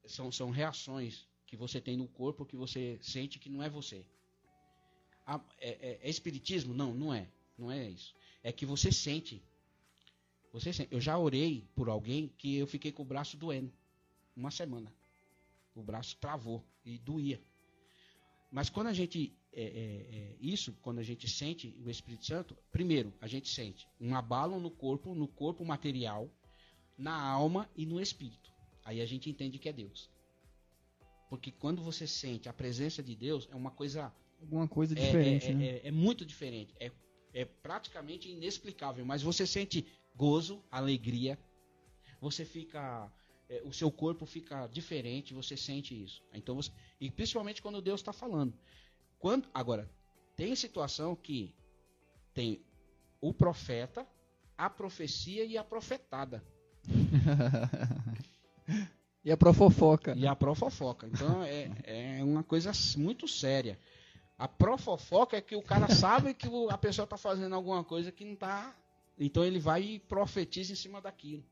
são, 0.05 0.31
são 0.31 0.51
reações 0.51 1.27
que 1.47 1.57
você 1.57 1.81
tem 1.81 1.97
no 1.97 2.09
corpo 2.09 2.45
que 2.47 2.57
você 2.57 2.99
sente 3.03 3.39
que 3.39 3.49
não 3.49 3.63
é 3.63 3.69
você. 3.69 4.05
É, 5.59 5.69
é- 5.69 6.01
é 6.03 6.09
espiritismo? 6.09 6.73
Não, 6.73 6.95
não 6.95 7.13
é. 7.13 7.29
Não 7.59 7.71
é 7.71 7.91
isso. 7.91 8.15
É 8.43 8.53
que 8.53 8.65
você 8.67 8.93
sente. 8.93 9.43
Você 10.53 10.73
sente. 10.73 10.93
Eu 10.93 11.01
já 11.01 11.19
orei 11.19 11.67
por 11.75 11.89
alguém 11.89 12.29
que 12.39 12.57
eu 12.57 12.67
fiquei 12.67 12.93
com 12.93 13.03
o 13.03 13.07
braço 13.07 13.37
doendo 13.37 13.73
uma 14.37 14.51
semana. 14.51 14.93
O 15.75 15.83
braço 15.83 16.17
travou 16.17 16.65
e 16.85 16.99
doía. 16.99 17.41
Mas 18.57 18.71
quando 18.71 18.87
a 18.87 18.93
gente. 18.95 19.37
é, 19.53 19.63
é, 19.63 20.17
é, 20.17 20.37
isso, 20.41 20.73
quando 20.81 20.99
a 20.99 21.03
gente 21.03 21.29
sente 21.29 21.77
o 21.85 21.91
Espírito 21.91 22.25
Santo, 22.25 22.57
primeiro, 22.73 23.13
a 23.21 23.27
gente 23.27 23.51
sente 23.51 23.87
um 24.01 24.15
abalo 24.17 24.59
no 24.59 24.71
corpo, 24.71 25.15
no 25.15 25.29
corpo 25.29 25.63
material, 25.63 26.31
na 26.97 27.15
alma 27.15 27.69
e 27.77 27.85
no 27.85 28.01
espírito. 28.01 28.51
Aí 28.83 29.03
a 29.03 29.05
gente 29.05 29.29
entende 29.29 29.59
que 29.59 29.69
é 29.69 29.75
Deus. 29.75 30.11
Porque 31.29 31.51
quando 31.51 31.83
você 31.83 32.07
sente 32.07 32.49
a 32.49 32.53
presença 32.55 33.03
de 33.03 33.15
Deus, 33.15 33.47
é 33.53 33.55
uma 33.55 33.71
coisa. 33.71 34.11
Alguma 34.41 34.67
coisa 34.67 34.95
é- 34.95 35.03
diferente, 35.03 35.49
é, 35.49 35.55
né? 35.55 35.67
é- 35.67 35.89
é 35.89 35.91
muito 35.91 36.25
diferente. 36.25 36.73
É, 36.81 36.91
é 37.35 37.45
praticamente 37.45 38.31
inexplicável. 38.31 39.05
Mas 39.05 39.21
você 39.21 39.47
sente 39.47 39.85
gozo, 40.15 40.65
alegria. 40.71 41.39
Você 42.23 42.43
fica. 42.47 43.13
é, 43.51 43.63
o 43.65 43.73
seu 43.73 43.91
corpo 43.93 44.25
fica 44.27 44.67
diferente, 44.67 45.35
você 45.35 45.57
sente 45.57 45.93
isso. 45.95 46.21
Então 46.33 46.57
você, 46.57 46.73
e 47.01 47.11
principalmente 47.11 47.63
quando 47.63 47.83
Deus 47.83 48.01
está 48.01 48.13
falando. 48.13 48.55
Quando, 49.19 49.49
agora, 49.53 49.91
tem 50.35 50.55
situação 50.55 51.17
que 51.17 51.55
tem 52.35 52.61
o 53.21 53.33
profeta, 53.33 54.07
a 54.57 54.69
profecia 54.69 55.45
e 55.45 55.57
a 55.57 55.65
profetada. 55.65 56.45
E 59.27 59.33
a 59.33 59.37
profofoca. 59.37 60.15
E 60.17 60.25
a 60.25 60.37
profofoca. 60.37 61.09
Então 61.09 61.43
é, 61.43 61.69
é 61.83 62.23
uma 62.23 62.45
coisa 62.45 62.71
muito 62.97 63.27
séria. 63.27 63.77
A 64.39 64.47
profofoca 64.47 65.37
é 65.37 65.41
que 65.41 65.57
o 65.57 65.63
cara 65.63 65.89
sabe 65.93 66.33
que 66.33 66.47
a 66.71 66.79
pessoa 66.79 67.03
está 67.03 67.17
fazendo 67.17 67.53
alguma 67.53 67.83
coisa 67.83 68.13
que 68.13 68.25
não 68.25 68.35
está. 68.35 68.73
Então 69.19 69.45
ele 69.45 69.59
vai 69.59 69.83
e 69.83 69.99
profetiza 69.99 70.73
em 70.73 70.77
cima 70.77 71.01
daquilo. 71.01 71.45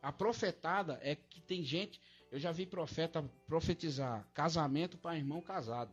A 0.00 0.12
profetada 0.12 1.00
é 1.02 1.16
que 1.16 1.40
tem 1.40 1.64
gente. 1.64 2.00
Eu 2.32 2.40
já 2.40 2.50
vi 2.50 2.64
profeta 2.64 3.22
profetizar 3.46 4.26
casamento 4.32 4.96
para 4.96 5.16
irmão 5.18 5.42
casado. 5.42 5.90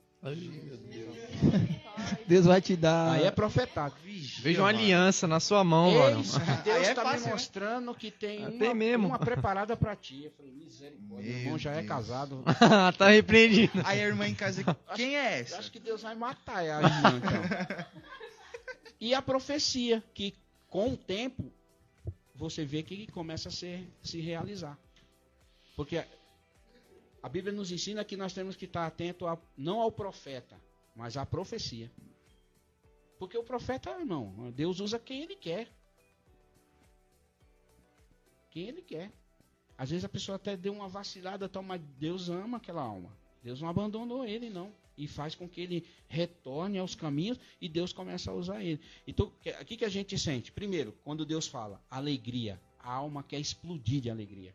Deus 2.28 2.45
vai 2.45 2.61
te 2.61 2.76
dar. 2.78 3.14
Aí 3.14 3.26
é 3.26 3.32
profetado. 3.32 3.95
Veja 4.40 4.61
uma 4.61 4.70
aliança 4.70 5.28
na 5.28 5.40
sua 5.41 5.64
mão, 5.66 5.91
mano. 5.91 6.18
Deus 6.18 6.36
Aí 6.66 6.86
é 6.86 6.90
está 6.91 7.14
me 7.14 7.20
né? 7.20 7.32
mostrando 7.32 7.94
que 7.94 8.10
tem 8.10 8.48
uma, 8.48 8.74
mesmo. 8.74 9.07
uma 9.07 9.20
preparada 9.20 9.76
para 9.76 9.95
ti. 9.95 10.26
Eu 10.26 10.32
falei, 10.32 10.52
misericórdia, 10.53 11.07
Meu 11.10 11.24
meu 11.24 11.40
irmão 11.40 11.57
já 11.57 11.72
é 11.72 11.76
Deus. 11.76 11.88
casado. 11.88 12.44
tá 12.98 13.10
repreendido. 13.10 13.82
Aí 13.86 14.02
a 14.02 14.07
irmã 14.07 14.28
em 14.28 14.36
casa, 14.36 14.64
quem 14.95 15.18
é 15.18 15.40
Eu 15.40 15.41
essa? 15.41 15.57
acho 15.57 15.72
que 15.72 15.80
Deus 15.80 16.02
vai 16.02 16.16
matar 16.16 16.57
a 16.57 16.64
irmã, 16.66 17.18
então. 17.18 17.86
E 19.02 19.14
a 19.14 19.22
profecia, 19.22 20.03
que 20.14 20.36
com 20.70 20.94
o 20.94 20.98
tempo 20.98 21.49
você 22.36 22.66
vê 22.66 22.84
que 22.84 23.07
começa 23.11 23.48
a 23.48 23.52
ser, 23.52 23.88
se 24.03 24.20
realizar. 24.20 24.78
Porque 25.74 26.03
a, 27.22 27.30
Bíblia 27.30 27.54
nos 27.54 27.72
ensina 27.72 28.04
que 28.04 28.18
nós 28.18 28.34
temos 28.34 28.56
que 28.56 28.66
estar 28.66 28.86
atento 28.86 29.28
a, 29.28 29.38
não 29.58 29.80
ao 29.80 29.91
profeta, 29.91 30.60
mas 30.96 31.18
à 31.18 31.26
profecia. 31.26 31.91
Porque 33.18 33.38
o 33.38 33.44
profeta, 33.44 33.91
irmão, 33.91 34.52
Deus 34.56 34.80
usa 34.80 34.98
quem 34.98 35.24
ele 35.24 35.36
quer. 35.36 35.70
Quem 38.50 38.70
ele 38.70 38.82
quer. 38.82 39.12
Às 39.78 39.90
vezes 39.90 40.06
a 40.06 40.10
pessoa 40.10 40.38
até 40.38 40.56
deu 40.58 40.74
uma 40.74 40.88
vacilada, 40.88 41.48
tal, 41.48 41.64
mas 41.64 41.82
Deus 41.98 42.30
ama 42.30 42.58
aquela 42.58 42.82
alma. 42.82 43.16
Deus 43.44 43.62
não 43.62 43.70
abandonou 43.70 44.26
ele, 44.26 44.50
não. 44.50 44.74
E 44.98 45.08
faz 45.08 45.36
com 45.36 45.48
que 45.48 45.62
ele 45.62 45.86
retorne 46.08 46.78
aos 46.78 46.96
caminhos 46.96 47.40
e 47.62 47.70
Deus 47.70 47.94
começa 47.94 48.32
a 48.32 48.34
usar 48.34 48.64
ele. 48.64 48.82
Então, 49.08 49.28
o 49.28 49.66
que, 49.66 49.78
que 49.78 49.86
a 49.86 49.90
gente 49.90 50.18
sente? 50.18 50.52
Primeiro, 50.52 50.94
quando 51.04 51.26
Deus 51.26 51.48
fala 51.48 51.82
alegria, 51.90 52.60
a 52.80 52.94
alma 52.94 53.24
quer 53.24 53.40
explodir 53.40 54.02
de 54.02 54.10
alegria. 54.10 54.54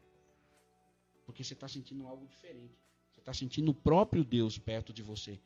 Porque 1.24 1.42
você 1.42 1.54
está 1.54 1.68
sentindo 1.68 2.06
algo 2.06 2.26
diferente. 2.26 2.74
Você 3.12 3.20
está 3.20 3.32
sentindo 3.32 3.70
o 3.70 3.74
próprio 3.74 4.24
Deus 4.24 4.58
perto 4.58 4.92
de 4.92 5.02
você. 5.02 5.40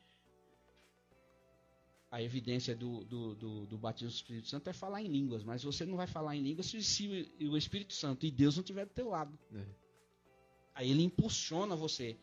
A 2.10 2.22
evidência 2.22 2.74
do, 2.74 3.05
do, 3.05 3.34
do, 3.34 3.66
do 3.66 3.78
batismo 3.78 4.09
do 4.09 4.14
Espírito 4.14 4.48
Santo 4.48 4.68
é 4.70 4.72
falar 4.72 5.02
em 5.02 5.09
línguas, 5.09 5.44
mas 5.44 5.62
você 5.62 5.84
não 5.84 5.96
vai 5.96 6.06
falar 6.06 6.34
em 6.34 6.42
línguas 6.42 6.66
se, 6.66 6.82
se 6.82 7.30
o 7.40 7.56
Espírito 7.56 7.92
Santo 7.92 8.24
e 8.24 8.30
Deus 8.30 8.56
não 8.56 8.62
estiver 8.62 8.86
do 8.86 8.94
teu 8.94 9.09
lado. 9.10 9.38
É. 9.52 9.64
Aí 10.74 10.90
ele 10.90 11.02
impulsiona 11.02 11.76
você. 11.76 12.16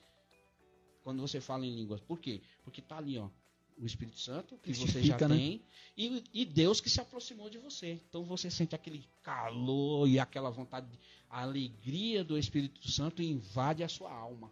quando 1.03 1.21
você 1.21 1.39
fala 1.39 1.65
em 1.65 1.75
línguas. 1.75 2.01
Por 2.01 2.19
quê? 2.19 2.41
Porque 2.63 2.81
tá 2.81 2.97
ali, 2.97 3.17
ó, 3.19 3.29
o 3.77 3.85
Espírito 3.85 4.19
Santo, 4.19 4.57
que 4.57 4.73
você 4.73 5.03
já 5.03 5.17
né? 5.27 5.35
tem, 5.35 5.65
e, 5.97 6.23
e 6.33 6.45
Deus 6.45 6.79
que 6.79 6.89
se 6.89 7.01
aproximou 7.01 7.49
de 7.49 7.57
você. 7.57 8.01
Então 8.09 8.23
você 8.23 8.49
sente 8.49 8.73
aquele 8.73 9.07
calor 9.21 10.07
e 10.07 10.17
aquela 10.17 10.49
vontade, 10.49 10.87
a 11.29 11.41
alegria 11.41 12.23
do 12.23 12.37
Espírito 12.37 12.89
Santo 12.89 13.21
invade 13.21 13.83
a 13.83 13.89
sua 13.89 14.11
alma. 14.11 14.51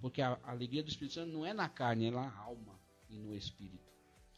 Porque 0.00 0.22
a, 0.22 0.38
a 0.44 0.50
alegria 0.50 0.82
do 0.82 0.88
Espírito 0.88 1.14
Santo 1.14 1.32
não 1.32 1.44
é 1.44 1.52
na 1.52 1.68
carne, 1.68 2.06
é 2.06 2.10
na 2.10 2.32
alma 2.38 2.78
e 3.08 3.18
no 3.18 3.34
Espírito. 3.34 3.84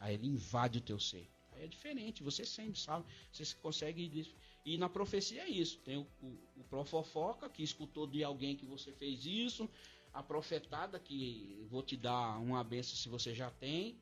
Aí 0.00 0.14
ele 0.14 0.26
invade 0.26 0.78
o 0.78 0.82
teu 0.82 0.98
ser. 0.98 1.28
Aí 1.52 1.64
é 1.64 1.66
diferente, 1.66 2.22
você 2.22 2.44
sente, 2.44 2.80
sabe? 2.80 3.04
Você 3.32 3.54
consegue. 3.56 4.32
E 4.64 4.78
na 4.78 4.88
profecia 4.88 5.42
é 5.42 5.48
isso. 5.48 5.78
Tem 5.80 5.96
o, 5.96 6.06
o, 6.22 6.38
o 6.56 6.64
profofoca 6.64 7.48
que 7.48 7.62
escutou 7.62 8.06
de 8.06 8.22
alguém 8.22 8.56
que 8.56 8.64
você 8.64 8.92
fez 8.92 9.26
isso, 9.26 9.68
a 10.12 10.22
profetada 10.22 10.98
que 10.98 11.66
vou 11.70 11.82
te 11.82 11.96
dar 11.96 12.38
uma 12.38 12.62
benção 12.64 12.96
se 12.96 13.08
você 13.08 13.34
já 13.34 13.50
tem, 13.50 13.96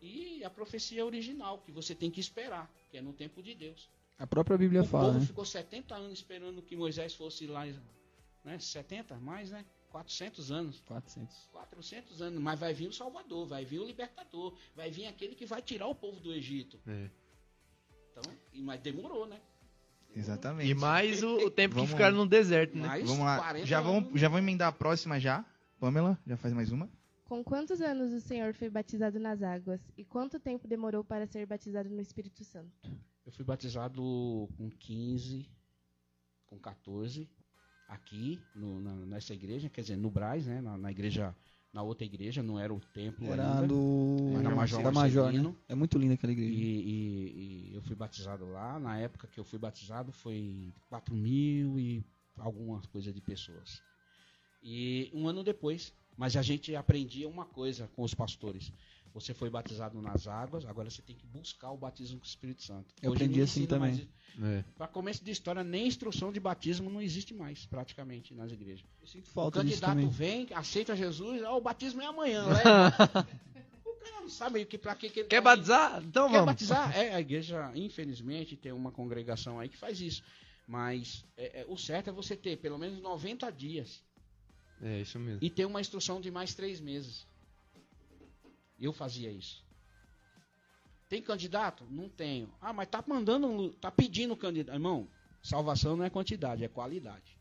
e 0.00 0.42
a 0.44 0.50
profecia 0.50 1.04
original 1.06 1.58
que 1.58 1.70
você 1.70 1.94
tem 1.94 2.10
que 2.10 2.20
esperar, 2.20 2.70
que 2.90 2.96
é 2.98 3.00
no 3.02 3.12
tempo 3.12 3.42
de 3.42 3.54
Deus. 3.54 3.88
A 4.18 4.26
própria 4.26 4.56
Bíblia 4.58 4.82
o 4.82 4.84
fala, 4.84 5.06
povo 5.08 5.20
né? 5.20 5.26
ficou 5.26 5.44
70 5.44 5.94
anos 5.94 6.12
esperando 6.12 6.60
que 6.62 6.76
Moisés 6.76 7.14
fosse 7.14 7.46
lá, 7.46 7.64
né? 8.44 8.58
70 8.58 9.16
mais, 9.16 9.50
né? 9.50 9.64
400 9.90 10.50
anos. 10.50 10.80
400. 10.86 11.48
400 11.52 12.22
anos, 12.22 12.40
mas 12.40 12.58
vai 12.58 12.72
vir 12.72 12.88
o 12.88 12.92
Salvador, 12.92 13.46
vai 13.46 13.64
vir 13.64 13.78
o 13.78 13.84
Libertador, 13.86 14.56
vai 14.74 14.90
vir 14.90 15.06
aquele 15.06 15.34
que 15.34 15.44
vai 15.46 15.60
tirar 15.62 15.86
o 15.86 15.94
povo 15.94 16.18
do 16.18 16.32
Egito. 16.32 16.80
É. 16.86 17.10
Então, 18.10 18.32
e- 18.52 18.60
mas 18.60 18.80
demorou, 18.80 19.26
né? 19.26 19.38
Exatamente. 20.14 20.70
E 20.70 20.74
mais 20.74 21.22
o, 21.22 21.46
o 21.46 21.50
tempo 21.50 21.74
Vamos- 21.74 21.90
que 21.90 21.96
ficaram 21.96 22.16
no 22.16 22.26
deserto, 22.26 22.76
né? 22.76 22.86
Mais 22.86 23.06
Vamos 23.08 23.24
lá. 23.24 23.38
40 23.38 23.66
Já 23.66 23.78
anos. 23.78 23.92
vamos, 24.04 24.20
já 24.20 24.28
vamos 24.28 24.42
emendar 24.42 24.68
a 24.68 24.72
próxima 24.72 25.18
já. 25.18 25.44
Pamela, 25.82 26.16
já 26.24 26.36
faz 26.36 26.54
mais 26.54 26.70
uma. 26.70 26.88
Com 27.24 27.42
quantos 27.42 27.80
anos 27.80 28.12
o 28.12 28.20
Senhor 28.20 28.54
foi 28.54 28.70
batizado 28.70 29.18
nas 29.18 29.42
águas? 29.42 29.80
E 29.98 30.04
quanto 30.04 30.38
tempo 30.38 30.68
demorou 30.68 31.02
para 31.02 31.26
ser 31.26 31.44
batizado 31.44 31.90
no 31.90 32.00
Espírito 32.00 32.44
Santo? 32.44 32.70
Eu 33.26 33.32
fui 33.32 33.44
batizado 33.44 34.00
com 34.56 34.70
15, 34.78 35.44
com 36.46 36.56
14, 36.56 37.28
aqui 37.88 38.40
no- 38.54 38.78
na- 38.80 38.94
nessa 39.06 39.34
igreja, 39.34 39.68
quer 39.68 39.80
dizer, 39.80 39.96
no 39.96 40.08
Braz, 40.08 40.46
né? 40.46 40.60
Na, 40.60 40.78
na 40.78 40.92
igreja, 40.92 41.34
na 41.72 41.82
outra 41.82 42.04
igreja, 42.04 42.44
não 42.44 42.60
era 42.60 42.72
o 42.72 42.78
templo 42.78 43.26
Era 43.32 43.54
ainda. 43.62 43.66
do. 43.66 44.38
Era 44.38 44.54
Major 44.54 44.82
da 44.84 44.92
Major, 44.92 45.32
né? 45.32 45.54
É 45.68 45.74
muito 45.74 45.98
linda 45.98 46.14
aquela 46.14 46.32
E, 46.32 46.36
igreja. 46.36 46.54
e- 46.62 47.70
e 47.70 47.74
eu 47.74 47.82
fui 47.82 47.96
batizado 47.96 48.44
lá. 48.46 48.78
Na 48.78 48.98
época 49.00 49.26
que 49.26 49.40
eu 49.40 49.44
fui 49.44 49.58
batizado 49.58 50.12
foi 50.12 50.72
4 50.88 51.12
mil 51.12 51.76
e 51.80 52.04
algumas 52.38 52.86
coisas 52.86 53.12
de 53.12 53.20
pessoas. 53.20 53.82
E 54.62 55.10
um 55.12 55.26
ano 55.26 55.42
depois, 55.42 55.92
mas 56.16 56.36
a 56.36 56.42
gente 56.42 56.74
aprendia 56.76 57.28
uma 57.28 57.44
coisa 57.44 57.88
com 57.94 58.02
os 58.02 58.14
pastores. 58.14 58.72
Você 59.14 59.34
foi 59.34 59.50
batizado 59.50 60.00
nas 60.00 60.26
águas, 60.26 60.64
agora 60.64 60.88
você 60.88 61.02
tem 61.02 61.14
que 61.14 61.26
buscar 61.26 61.70
o 61.70 61.76
batismo 61.76 62.18
com 62.18 62.24
o 62.24 62.28
Espírito 62.28 62.62
Santo. 62.62 62.94
Eu 63.02 63.10
Hoje 63.10 63.24
aprendi 63.24 63.42
assim 63.42 63.66
também. 63.66 64.08
É. 64.42 64.64
Para 64.76 64.88
começo 64.88 65.22
de 65.22 65.30
história, 65.30 65.62
nem 65.62 65.86
instrução 65.86 66.32
de 66.32 66.40
batismo 66.40 66.88
não 66.88 67.00
existe 67.02 67.34
mais, 67.34 67.66
praticamente, 67.66 68.34
nas 68.34 68.50
igrejas. 68.50 68.86
Eu 69.00 69.06
sinto 69.06 69.28
O 69.28 69.32
falta 69.32 69.62
disso 69.62 69.82
candidato 69.82 70.10
vem, 70.10 70.48
aceita 70.54 70.96
Jesus, 70.96 71.42
ó, 71.42 71.58
o 71.58 71.60
batismo 71.60 72.00
é 72.00 72.06
amanhã, 72.06 72.46
né? 72.48 72.62
o 73.84 73.94
cara 73.96 74.20
não 74.22 74.30
sabe 74.30 74.64
que 74.64 74.78
para 74.78 74.94
que, 74.94 75.10
que 75.10 75.20
ele 75.20 75.28
Quer 75.28 75.42
tá 75.42 75.42
batizar? 75.42 76.02
Então 76.02 76.28
Quer 76.28 76.32
vamos. 76.32 76.46
batizar? 76.46 76.92
É, 76.96 77.14
a 77.14 77.20
igreja, 77.20 77.70
infelizmente, 77.74 78.56
tem 78.56 78.72
uma 78.72 78.90
congregação 78.90 79.60
aí 79.60 79.68
que 79.68 79.76
faz 79.76 80.00
isso. 80.00 80.22
Mas 80.66 81.22
é, 81.36 81.60
é, 81.60 81.66
o 81.68 81.76
certo 81.76 82.08
é 82.08 82.12
você 82.12 82.34
ter 82.34 82.56
pelo 82.56 82.78
menos 82.78 82.98
90 83.02 83.50
dias 83.50 84.02
É, 84.82 85.00
isso 85.00 85.18
mesmo. 85.18 85.38
e 85.40 85.48
ter 85.48 85.64
uma 85.64 85.80
instrução 85.80 86.20
de 86.20 86.30
mais 86.30 86.54
três 86.54 86.80
meses. 86.80 87.26
Eu 88.78 88.92
fazia 88.92 89.30
isso. 89.30 89.64
Tem 91.08 91.22
candidato? 91.22 91.86
Não 91.88 92.08
tenho. 92.08 92.52
Ah, 92.60 92.72
mas 92.72 92.88
tá 92.88 93.04
mandando, 93.06 93.72
tá 93.74 93.90
pedindo 93.90 94.36
candidato. 94.36 94.74
Irmão, 94.74 95.08
salvação 95.42 95.96
não 95.96 96.04
é 96.04 96.10
quantidade, 96.10 96.64
é 96.64 96.68
qualidade. 96.68 97.38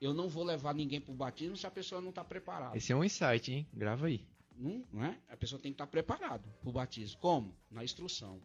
Eu 0.00 0.14
não 0.14 0.28
vou 0.28 0.44
levar 0.44 0.74
ninguém 0.74 1.00
pro 1.00 1.12
batismo 1.12 1.56
se 1.56 1.66
a 1.66 1.70
pessoa 1.70 2.00
não 2.00 2.10
está 2.10 2.24
preparada. 2.24 2.76
Esse 2.76 2.92
é 2.92 2.96
um 2.96 3.04
insight, 3.04 3.50
hein? 3.52 3.66
Grava 3.72 4.06
aí. 4.06 4.24
Não, 4.56 4.84
não 4.92 5.04
é? 5.04 5.18
A 5.28 5.36
pessoa 5.36 5.60
tem 5.60 5.72
que 5.72 5.74
estar 5.74 5.86
preparado 5.86 6.48
para 6.60 6.68
o 6.68 6.72
batismo. 6.72 7.18
Como? 7.20 7.54
Na 7.70 7.84
instrução. 7.84 8.40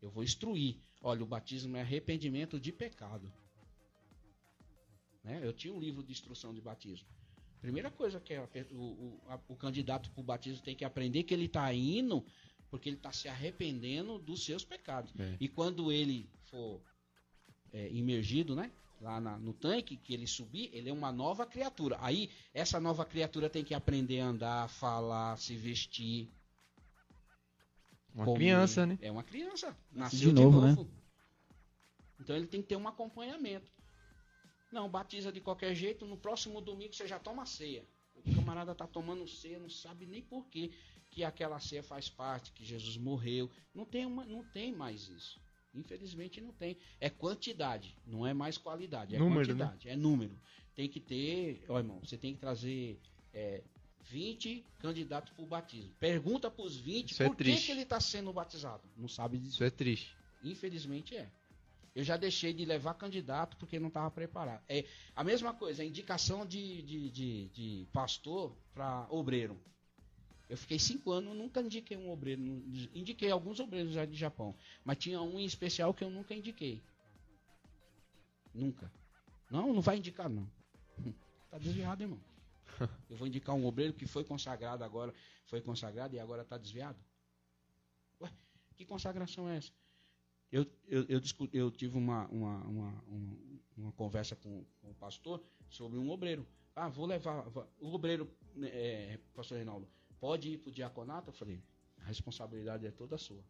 Eu 0.00 0.10
vou 0.10 0.22
instruir. 0.22 0.76
Olha, 1.02 1.22
o 1.22 1.26
batismo 1.26 1.76
é 1.76 1.80
arrependimento 1.80 2.58
de 2.60 2.72
pecado. 2.72 3.30
Né? 5.24 5.40
Eu 5.42 5.52
tinha 5.52 5.72
um 5.72 5.80
livro 5.80 6.02
de 6.02 6.12
instrução 6.12 6.52
de 6.52 6.60
batismo. 6.60 7.06
Primeira 7.60 7.90
coisa 7.90 8.18
que 8.18 8.34
a 8.34 8.46
pe- 8.46 8.66
o, 8.72 8.76
o, 8.76 9.20
a- 9.28 9.40
o 9.48 9.54
candidato 9.56 10.10
para 10.10 10.20
o 10.20 10.24
batismo 10.24 10.62
tem 10.62 10.74
que 10.74 10.84
aprender 10.84 11.22
que 11.22 11.32
ele 11.32 11.44
está 11.46 11.72
indo 11.72 12.24
porque 12.70 12.88
ele 12.88 12.96
está 12.96 13.12
se 13.12 13.28
arrependendo 13.28 14.18
dos 14.18 14.44
seus 14.44 14.64
pecados. 14.64 15.12
É. 15.18 15.36
E 15.38 15.46
quando 15.48 15.92
ele 15.92 16.28
for 16.44 16.80
é, 17.72 17.88
imergido, 17.92 18.56
né? 18.56 18.72
Lá 19.00 19.20
na- 19.20 19.38
no 19.38 19.52
tanque, 19.52 19.96
que 19.96 20.12
ele 20.14 20.26
subir, 20.26 20.70
ele 20.72 20.88
é 20.88 20.92
uma 20.92 21.12
nova 21.12 21.44
criatura. 21.46 21.96
Aí, 22.00 22.30
essa 22.54 22.80
nova 22.80 23.04
criatura 23.04 23.48
tem 23.50 23.62
que 23.64 23.74
aprender 23.74 24.20
a 24.20 24.26
andar, 24.26 24.68
falar, 24.68 25.36
se 25.38 25.54
vestir. 25.56 26.28
Uma 28.14 28.24
comer. 28.24 28.38
criança, 28.38 28.86
né? 28.86 28.98
É 29.00 29.10
uma 29.10 29.22
criança. 29.22 29.76
de 29.90 29.98
Nasceu 29.98 30.32
novo, 30.32 30.60
né? 30.60 30.74
Então 32.20 32.36
ele 32.36 32.46
tem 32.46 32.60
que 32.62 32.68
ter 32.68 32.76
um 32.76 32.86
acompanhamento. 32.88 33.70
Não, 34.72 34.88
batiza 34.88 35.30
de 35.30 35.40
qualquer 35.40 35.74
jeito, 35.74 36.06
no 36.06 36.16
próximo 36.16 36.60
domingo 36.60 36.94
você 36.94 37.06
já 37.06 37.18
toma 37.18 37.44
ceia. 37.44 37.84
O 38.14 38.34
camarada 38.34 38.74
tá 38.74 38.86
tomando 38.86 39.26
ceia, 39.28 39.58
não 39.58 39.68
sabe 39.68 40.06
nem 40.06 40.22
por 40.22 40.46
quê 40.48 40.70
que 41.10 41.22
aquela 41.22 41.60
ceia 41.60 41.82
faz 41.82 42.08
parte, 42.08 42.52
que 42.52 42.64
Jesus 42.64 42.96
morreu. 42.96 43.50
Não 43.74 43.84
tem, 43.84 44.06
uma, 44.06 44.24
não 44.24 44.42
tem 44.42 44.72
mais 44.72 45.08
isso. 45.08 45.38
Infelizmente 45.74 46.40
não 46.40 46.52
tem. 46.52 46.76
É 47.00 47.10
quantidade, 47.10 47.96
não 48.06 48.26
é 48.26 48.32
mais 48.32 48.56
qualidade. 48.56 49.14
É 49.14 49.18
Número, 49.18 49.54
né? 49.54 49.64
quantidade, 49.64 49.88
é 49.88 49.96
número. 49.96 50.38
Tem 50.74 50.88
que 50.88 51.00
ter, 51.00 51.64
ó 51.68 51.78
irmão, 51.78 52.00
você 52.00 52.16
tem 52.16 52.34
que 52.34 52.40
trazer 52.40 52.98
é, 53.32 53.62
20 54.02 54.64
candidatos 54.78 55.32
para 55.32 55.42
o 55.42 55.46
batismo. 55.46 55.92
Pergunta 55.98 56.50
para 56.50 56.64
os 56.64 56.76
20 56.76 57.10
Isso 57.10 57.22
é 57.22 57.26
por 57.26 57.36
que, 57.36 57.44
triste. 57.44 57.66
que 57.66 57.72
ele 57.72 57.82
está 57.82 58.00
sendo 58.00 58.32
batizado. 58.32 58.82
Não 58.96 59.08
sabe 59.08 59.38
dizer. 59.38 59.54
Isso 59.54 59.64
é 59.64 59.70
triste. 59.70 60.16
Infelizmente 60.42 61.16
é. 61.16 61.30
Eu 61.94 62.02
já 62.02 62.16
deixei 62.16 62.54
de 62.54 62.64
levar 62.64 62.94
candidato 62.94 63.56
porque 63.58 63.78
não 63.78 63.88
estava 63.88 64.10
preparado. 64.10 64.62
É 64.68 64.86
a 65.14 65.22
mesma 65.22 65.52
coisa, 65.52 65.82
a 65.82 65.86
indicação 65.86 66.46
de, 66.46 66.82
de, 66.82 67.10
de, 67.10 67.48
de 67.48 67.88
pastor 67.92 68.56
para 68.72 69.06
obreiro. 69.10 69.60
Eu 70.48 70.56
fiquei 70.56 70.78
cinco 70.78 71.10
anos, 71.12 71.36
nunca 71.36 71.60
indiquei 71.60 71.96
um 71.96 72.10
obreiro. 72.10 72.40
Indiquei 72.94 73.30
alguns 73.30 73.60
obreiros 73.60 73.92
já 73.92 74.04
de 74.04 74.14
Japão, 74.14 74.54
mas 74.84 74.98
tinha 74.98 75.20
um 75.20 75.38
em 75.38 75.44
especial 75.44 75.92
que 75.92 76.04
eu 76.04 76.10
nunca 76.10 76.34
indiquei. 76.34 76.82
Nunca. 78.54 78.90
Não, 79.50 79.72
não 79.72 79.82
vai 79.82 79.98
indicar 79.98 80.28
não. 80.28 80.50
Tá 81.50 81.58
desviado, 81.58 82.02
irmão. 82.02 82.18
Eu 83.10 83.16
vou 83.18 83.26
indicar 83.26 83.54
um 83.54 83.66
obreiro 83.66 83.92
que 83.92 84.06
foi 84.06 84.24
consagrado 84.24 84.82
agora, 84.82 85.12
foi 85.44 85.60
consagrado 85.60 86.16
e 86.16 86.18
agora 86.18 86.40
está 86.40 86.56
desviado. 86.56 86.98
Ué, 88.18 88.32
que 88.74 88.86
consagração 88.86 89.46
é 89.50 89.58
essa? 89.58 89.70
Eu, 90.52 90.66
eu, 90.86 91.06
eu, 91.08 91.20
eu 91.52 91.70
tive 91.70 91.96
uma, 91.96 92.26
uma, 92.28 92.58
uma, 92.66 93.04
uma, 93.74 93.92
conversa 93.92 94.36
com, 94.36 94.62
com 94.82 94.90
o 94.90 94.94
pastor 94.94 95.42
sobre 95.70 95.98
um 95.98 96.10
obreiro. 96.10 96.46
Ah, 96.76 96.88
vou 96.90 97.06
levar. 97.06 97.48
va- 97.48 97.66
O 97.80 97.92
obreiro, 97.94 98.30
né, 98.54 98.68
é, 98.68 99.18
pastor 99.34 99.56
Reinaldo, 99.56 99.88
pode 100.20 100.50
ir 100.50 100.58
para 100.58 100.68
o 100.68 100.72
diaconato? 100.72 101.30
Eu 101.30 101.32
falei, 101.32 101.62
a 102.02 102.04
responsabilidade 102.04 102.86
é 102.86 102.90
toda 102.90 103.16
sua. 103.16 103.42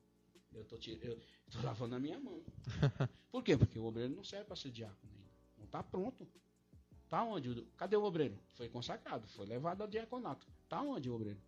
Eu 0.55 0.65
tô, 0.65 0.77
eu 0.77 1.19
tô 1.51 1.61
lavando 1.63 1.97
a 1.97 1.99
minha 1.99 2.21
mão. 2.21 2.41
Por 3.33 3.43
quê? 3.43 3.57
Porque 3.57 3.79
o 3.79 3.85
obreiro 3.85 4.15
não 4.15 4.23
serve 4.23 4.45
para 4.45 4.55
ser 4.57 4.71
diácono 4.71 5.13
ainda. 5.13 5.31
Não 5.59 5.65
está 5.65 5.83
pronto. 5.83 6.29
Tá 7.09 7.25
onde? 7.25 7.63
Cadê 7.77 7.97
o 7.97 8.05
obreiro? 8.05 8.39
Foi 8.55 8.69
consagrado, 8.69 9.27
foi 9.29 9.47
levado 9.47 9.83
ao 9.83 9.89
diaconato. 9.89 10.47
Tá 10.69 10.81
onde 10.83 11.11
o 11.11 11.15
obreiro? 11.15 11.41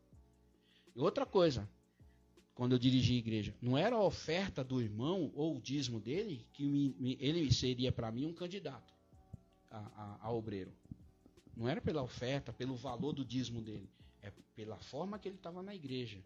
E 0.97 1.01
outra 1.01 1.24
coisa, 1.24 1.68
quando 2.55 2.72
eu 2.72 2.78
dirigi 2.78 3.14
a 3.14 3.18
igreja, 3.18 3.55
não 3.60 3.76
era 3.76 3.97
a 3.97 4.02
oferta 4.02 4.62
do 4.62 4.81
irmão 4.81 5.32
ou 5.35 5.56
o 5.56 5.60
dízimo 5.60 6.01
dele 6.01 6.47
que 6.52 6.64
me- 6.64 6.94
me- 6.98 7.16
ele 7.20 7.52
seria 7.52 7.90
para 7.90 8.10
mim 8.12 8.26
um 8.26 8.32
candidato 8.32 8.93
a, 9.70 9.78
a- 9.78 10.18
a 10.22 10.32
obreiro. 10.32 10.72
Não 11.56 11.68
era 11.68 11.81
pela 11.81 12.02
oferta, 12.02 12.52
pelo 12.52 12.74
valor 12.76 13.12
do 13.12 13.24
dízimo 13.24 13.60
dele. 13.60 13.89
É 14.22 14.32
pela 14.55 14.76
forma 14.78 15.18
que 15.18 15.28
ele 15.28 15.36
estava 15.36 15.62
na 15.62 15.74
igreja. 15.74 16.18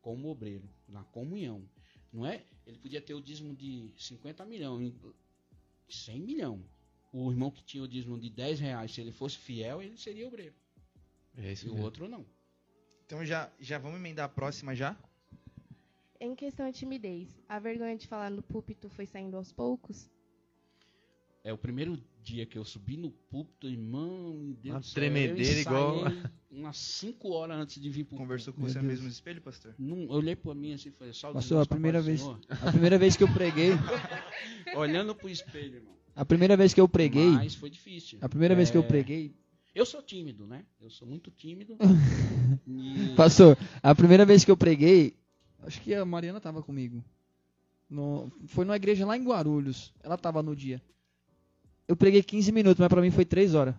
Como 0.00 0.28
obreiro, 0.28 0.68
na 0.88 1.02
comunhão. 1.04 1.68
Não 2.12 2.24
é? 2.26 2.44
Ele 2.66 2.78
podia 2.78 3.00
ter 3.00 3.14
o 3.14 3.20
dízimo 3.20 3.54
de 3.54 3.92
50 3.96 4.44
milhões, 4.44 4.92
100 5.88 6.20
milhões. 6.20 6.64
O 7.12 7.30
irmão 7.30 7.50
que 7.50 7.62
tinha 7.62 7.82
o 7.82 7.88
dízimo 7.88 8.18
de 8.18 8.28
10 8.30 8.60
reais, 8.60 8.92
se 8.92 9.00
ele 9.00 9.10
fosse 9.12 9.38
fiel, 9.38 9.82
ele 9.82 9.96
seria 9.96 10.26
obreiro. 10.26 10.54
É 11.36 11.52
E 11.52 11.68
o 11.68 11.76
outro 11.82 12.08
não. 12.08 12.24
Então 13.06 13.24
já, 13.24 13.50
já 13.60 13.78
vamos 13.78 13.98
emendar 13.98 14.26
a 14.26 14.28
próxima 14.28 14.74
já? 14.74 14.96
Em 16.20 16.34
questão 16.34 16.70
de 16.70 16.78
timidez, 16.78 17.28
a 17.48 17.58
vergonha 17.58 17.96
de 17.96 18.06
falar 18.08 18.30
no 18.30 18.42
púlpito 18.42 18.88
foi 18.88 19.06
saindo 19.06 19.36
aos 19.36 19.52
poucos? 19.52 20.10
É 21.44 21.52
o 21.52 21.58
primeiro 21.58 21.96
dia 22.24 22.44
que 22.44 22.58
eu 22.58 22.64
subi 22.64 22.96
no 22.96 23.10
púlpito, 23.10 23.68
irmão, 23.68 24.34
meu 24.34 24.54
Deus 24.56 24.74
Uma 24.74 24.80
do 24.80 24.86
céu, 24.86 24.94
tremedeira 24.94 25.52
eu 25.52 25.60
igual- 25.60 26.12
umas 26.50 26.76
5 26.78 27.28
horas 27.30 27.56
antes 27.58 27.80
de 27.80 27.88
vir 27.88 28.02
pro 28.04 28.16
Conversou 28.16 28.52
com 28.52 28.62
Meu 28.62 28.68
você 28.68 28.80
Deus. 28.80 28.90
mesmo 28.90 29.04
no 29.04 29.10
espelho, 29.10 29.40
pastor? 29.40 29.72
Não, 29.78 29.98
eu 29.98 30.10
olhei 30.10 30.34
pra 30.34 30.52
mim 30.54 30.72
assim 30.72 30.88
e 30.88 30.92
falei, 30.92 31.12
só 31.12 31.32
Pastor, 31.32 31.62
a 31.62 31.66
primeira 31.66 32.00
vez, 32.02 32.20
a 32.50 32.72
primeira 32.72 32.98
vez 32.98 33.16
que 33.16 33.22
eu 33.22 33.32
preguei, 33.32 33.70
Olhando 34.74 35.14
pro 35.14 35.28
espelho, 35.28 35.76
irmão. 35.76 35.94
a 36.16 36.24
primeira 36.24 36.56
vez 36.56 36.74
que 36.74 36.80
eu 36.80 36.88
preguei, 36.88 37.30
Mas 37.30 37.54
foi 37.54 37.70
difícil. 37.70 38.18
a 38.20 38.28
primeira 38.28 38.56
vez 38.56 38.68
que 38.70 38.76
eu 38.76 38.82
É, 38.82 38.86
preguei, 38.88 39.32
Eu 39.76 39.84
sou 39.84 40.00
tímido, 40.00 40.46
né? 40.46 40.64
Eu 40.80 40.88
sou 40.88 41.06
muito 41.06 41.30
tímido. 41.30 41.76
E- 42.66 43.14
pastor, 43.14 43.56
a 43.82 43.94
primeira 43.94 44.24
vez 44.24 44.44
que 44.44 44.50
eu 44.50 44.56
preguei, 44.56 45.14
acho 45.64 45.80
que 45.82 45.94
a 45.94 46.04
Mariana 46.04 46.40
tava 46.40 46.62
comigo. 46.62 47.04
No- 47.88 48.32
foi 48.48 48.64
numa 48.64 48.74
igreja 48.76 49.04
lá 49.06 49.16
em 49.16 49.22
Guarulhos. 49.24 49.92
Ela 50.02 50.16
tava 50.16 50.42
no 50.42 50.56
dia. 50.56 50.80
Eu 51.86 51.94
preguei 51.94 52.22
15 52.22 52.50
minutos, 52.50 52.80
mas 52.80 52.88
pra 52.88 53.00
mim 53.02 53.10
foi 53.10 53.24
3 53.24 53.54
horas. 53.54 53.74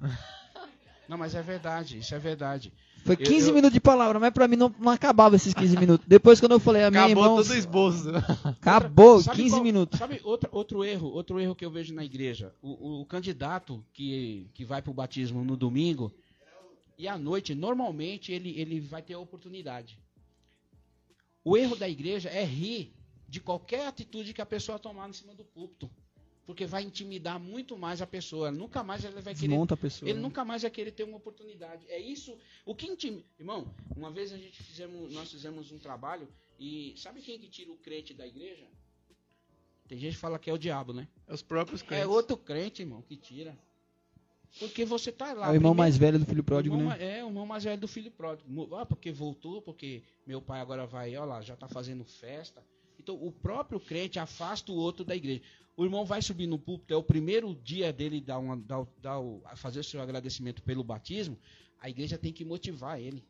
Não, 1.09 1.17
mas 1.17 1.33
é 1.35 1.41
verdade, 1.41 1.97
isso 1.97 2.13
é 2.15 2.19
verdade. 2.19 2.71
Foi 3.05 3.15
Eu- 3.15 3.19
15 3.25 3.49
eu- 3.49 3.53
minutos 3.55 3.73
de 3.73 3.79
palavra, 3.79 4.19
mas 4.19 4.31
pra 4.33 4.47
mim 4.47 4.55
não, 4.57 4.73
não 4.79 4.91
acabava 4.91 5.35
esses 5.35 5.53
15 5.53 5.75
minutos. 5.79 6.05
Depois 6.07 6.39
quando 6.39 6.51
eu 6.53 6.59
falei, 6.59 6.83
amém, 6.83 7.01
Acabou 7.01 7.23
irmãos, 7.23 7.47
todo 7.47 7.55
o 7.55 7.57
esboço. 7.57 8.03
acabou, 8.59 9.21
Sabe 9.21 9.37
15 9.37 9.49
qual- 9.55 9.63
minutos. 9.63 9.97
Sabe 9.99 10.19
outra, 10.23 10.49
outro 10.51 10.83
erro, 10.83 11.07
outro 11.07 11.39
erro 11.39 11.55
que 11.55 11.63
eu 11.65 11.71
vejo 11.71 11.93
na 11.93 12.03
igreja? 12.03 12.53
O, 12.61 13.01
o 13.01 13.05
candidato 13.05 13.83
que, 13.93 14.49
que 14.53 14.65
vai 14.65 14.81
para 14.81 14.91
o 14.91 14.93
batismo 14.93 15.43
no 15.43 15.55
domingo 15.55 16.11
e 16.97 17.07
à 17.07 17.17
noite, 17.17 17.53
normalmente 17.55 18.31
ele, 18.31 18.59
ele 18.59 18.79
vai 18.79 19.01
ter 19.01 19.13
a 19.13 19.19
oportunidade. 19.19 19.97
O 21.45 21.55
erro 21.55 21.75
da 21.75 21.87
igreja 21.87 22.27
é 22.29 22.43
rir 22.43 22.93
de 23.29 23.39
qualquer 23.39 23.87
atitude 23.87 24.33
que 24.33 24.41
a 24.41 24.45
pessoa 24.45 24.79
tomar 24.79 25.07
em 25.09 25.13
cima 25.13 25.33
do 25.33 25.45
púlpito. 25.45 25.89
Porque 26.47 26.65
vai 26.65 26.81
intimidar 26.81 27.37
muito 27.39 27.77
mais 27.77 28.01
a 28.01 28.07
pessoa. 28.07 28.49
Nunca 28.49 28.81
mais 28.81 29.03
ele 29.03 29.15
vai 29.21 29.35
querer 29.35 29.47
Desmonta 29.49 29.73
a 29.73 29.77
pessoa. 29.77 30.09
ele 30.09 30.17
né? 30.17 30.23
nunca 30.23 30.43
mais 30.45 30.61
vai 30.63 30.71
querer 30.71 30.91
ter 30.91 31.03
uma 31.03 31.17
oportunidade. 31.17 31.85
É 31.89 31.99
isso. 31.99 32.35
O 32.65 32.73
que 32.73 32.87
intimida. 32.87 33.25
Irmão, 33.37 33.69
uma 33.95 34.09
vez 34.09 34.31
a 34.31 34.37
gente 34.37 34.63
fizemos, 34.63 35.13
nós 35.13 35.29
fizemos 35.29 35.71
um 35.73 35.77
trabalho 35.77 36.27
e 36.57 36.93
sabe 36.97 37.21
quem 37.21 37.37
que 37.37 37.47
tira 37.49 37.69
o 37.71 37.75
crente 37.75 38.13
da 38.13 38.25
igreja? 38.25 38.65
Tem 39.89 39.97
gente 39.99 40.13
que 40.15 40.19
fala 40.19 40.39
que 40.39 40.49
é 40.49 40.53
o 40.53 40.57
diabo, 40.57 40.93
né? 40.93 41.07
Os 41.27 41.41
próprios 41.41 41.81
É 41.81 41.85
crentes. 41.85 42.07
outro 42.07 42.37
crente, 42.37 42.81
irmão, 42.81 43.01
que 43.01 43.15
tira. 43.17 43.57
Porque 44.59 44.85
você 44.85 45.11
tá 45.11 45.33
lá. 45.33 45.47
É 45.47 45.51
o 45.51 45.55
irmão 45.55 45.73
primeiro- 45.73 45.75
mais 45.77 45.97
velho 45.97 46.17
do 46.19 46.25
filho 46.25 46.43
pródigo, 46.43 46.75
o 46.75 46.79
irmão 46.79 46.97
né? 46.97 47.17
É, 47.19 47.23
o 47.23 47.27
irmão 47.27 47.45
mais 47.45 47.63
velho 47.65 47.79
do 47.79 47.87
filho 47.89 48.09
pródigo. 48.09 48.73
Ah, 48.75 48.85
porque 48.85 49.11
voltou, 49.11 49.61
porque 49.61 50.01
meu 50.25 50.41
pai 50.41 50.61
agora 50.61 50.85
vai, 50.87 51.09
olha 51.17 51.25
lá, 51.25 51.41
já 51.41 51.55
tá 51.57 51.67
fazendo 51.67 52.03
festa. 52.05 52.63
Então, 52.97 53.15
o 53.21 53.31
próprio 53.31 53.79
crente 53.79 54.17
afasta 54.17 54.71
o 54.71 54.75
outro 54.75 55.03
da 55.05 55.15
igreja. 55.15 55.41
O 55.77 55.83
irmão 55.85 56.03
vai 56.03 56.21
subir 56.23 56.47
no 56.47 56.57
púlpito, 56.57 56.93
é 56.93 56.97
o 56.97 57.03
primeiro 57.03 57.53
dia 57.63 57.93
dele 57.93 58.19
dar 58.19 58.39
uma, 58.39 58.57
dar, 58.57 58.83
dar 58.99 59.19
o- 59.19 59.41
a 59.45 59.55
fazer 59.55 59.79
o 59.79 59.83
seu 59.83 60.01
agradecimento 60.01 60.61
pelo 60.63 60.83
batismo. 60.83 61.37
A 61.79 61.87
igreja 61.89 62.17
tem 62.17 62.33
que 62.33 62.43
motivar 62.43 62.99
ele, 62.99 63.23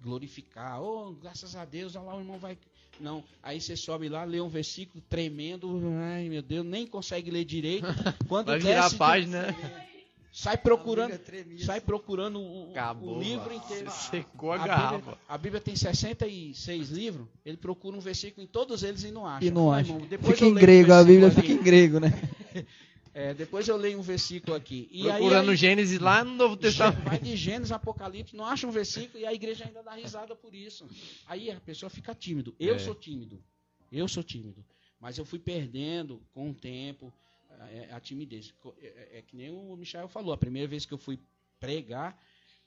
glorificar. 0.00 0.82
Oh, 0.82 1.12
graças 1.12 1.54
a 1.54 1.64
Deus, 1.66 1.94
olha 1.96 2.06
lá, 2.06 2.16
o 2.16 2.20
irmão 2.20 2.38
vai. 2.38 2.56
Não, 2.98 3.22
aí 3.42 3.60
você 3.60 3.76
sobe 3.76 4.08
lá, 4.08 4.24
lê 4.24 4.40
um 4.40 4.48
versículo 4.48 5.02
tremendo. 5.08 5.78
Ai, 6.00 6.28
meu 6.30 6.40
Deus, 6.42 6.64
nem 6.64 6.86
consegue 6.86 7.30
ler 7.30 7.44
direito. 7.44 7.86
Quando 8.28 8.46
Vai 8.46 8.58
virar 8.58 8.78
a 8.78 8.82
desce 8.84 8.92
de- 8.94 8.98
página. 8.98 9.46
Sai 10.32 10.56
procurando, 10.56 11.18
sai 11.64 11.80
procurando 11.80 12.40
o, 12.40 12.70
Acabou. 12.70 13.16
o 13.16 13.20
livro 13.22 13.52
inteiro. 13.52 13.90
Secou 13.90 14.52
a, 14.52 14.62
A 14.62 14.66
garrafa. 14.66 14.96
Bíblia, 14.98 15.18
a 15.28 15.38
Bíblia 15.38 15.60
tem 15.60 15.74
66 15.74 16.90
livros, 16.90 17.26
ele 17.44 17.56
procura 17.56 17.96
um 17.96 18.00
versículo 18.00 18.44
em 18.44 18.46
todos 18.46 18.84
eles 18.84 19.02
e 19.02 19.10
não 19.10 19.26
acha. 19.26 19.44
E 19.44 19.50
não 19.50 19.72
acha. 19.72 19.90
irmão, 19.90 20.06
depois 20.06 20.34
Fica 20.34 20.44
eu 20.44 20.50
em 20.50 20.54
leio 20.54 20.56
um 20.56 20.66
grego, 20.66 20.92
a 20.92 21.02
Bíblia 21.04 21.28
aqui. 21.28 21.40
fica 21.40 21.52
em 21.52 21.62
grego, 21.62 21.98
né? 22.00 22.08
É, 23.12 23.34
depois 23.34 23.66
eu 23.66 23.76
leio 23.76 23.98
um 23.98 24.02
versículo 24.02 24.54
aqui. 24.54 24.88
E 24.92 25.02
Procurando 25.02 25.50
aí, 25.50 25.56
Gênesis 25.56 25.98
lá 25.98 26.22
no 26.22 26.32
Novo 26.32 26.56
Testamento. 26.56 27.02
vai 27.02 27.18
de 27.18 27.36
Gênesis, 27.36 27.72
Apocalipse, 27.72 28.36
não 28.36 28.44
acha 28.44 28.68
um 28.68 28.70
versículo 28.70 29.18
e 29.18 29.26
a 29.26 29.34
igreja 29.34 29.64
ainda 29.66 29.82
dá 29.82 29.94
risada 29.96 30.36
por 30.36 30.54
isso. 30.54 30.86
Aí 31.26 31.50
a 31.50 31.58
pessoa 31.60 31.90
fica 31.90 32.14
tímido. 32.14 32.54
Eu 32.58 32.76
É. 32.76 32.78
sou 32.78 32.94
tímido. 32.94 33.42
Eu 33.90 34.06
sou 34.06 34.22
tímido. 34.22 34.64
Mas 35.00 35.18
eu 35.18 35.24
fui 35.24 35.40
perdendo 35.40 36.22
com 36.32 36.50
o 36.50 36.54
tempo 36.54 37.12
a, 37.60 37.96
a 37.96 38.00
timidez. 38.00 38.54
É, 38.78 38.86
é- 38.86 39.18
é 39.18 39.22
que 39.22 39.36
nem 39.36 39.50
o 39.50 39.76
Michel 39.76 40.08
falou. 40.08 40.32
A 40.32 40.38
primeira 40.38 40.68
vez 40.68 40.84
que 40.86 40.92
eu 40.94 40.98
fui 40.98 41.18
pregar, 41.58 42.18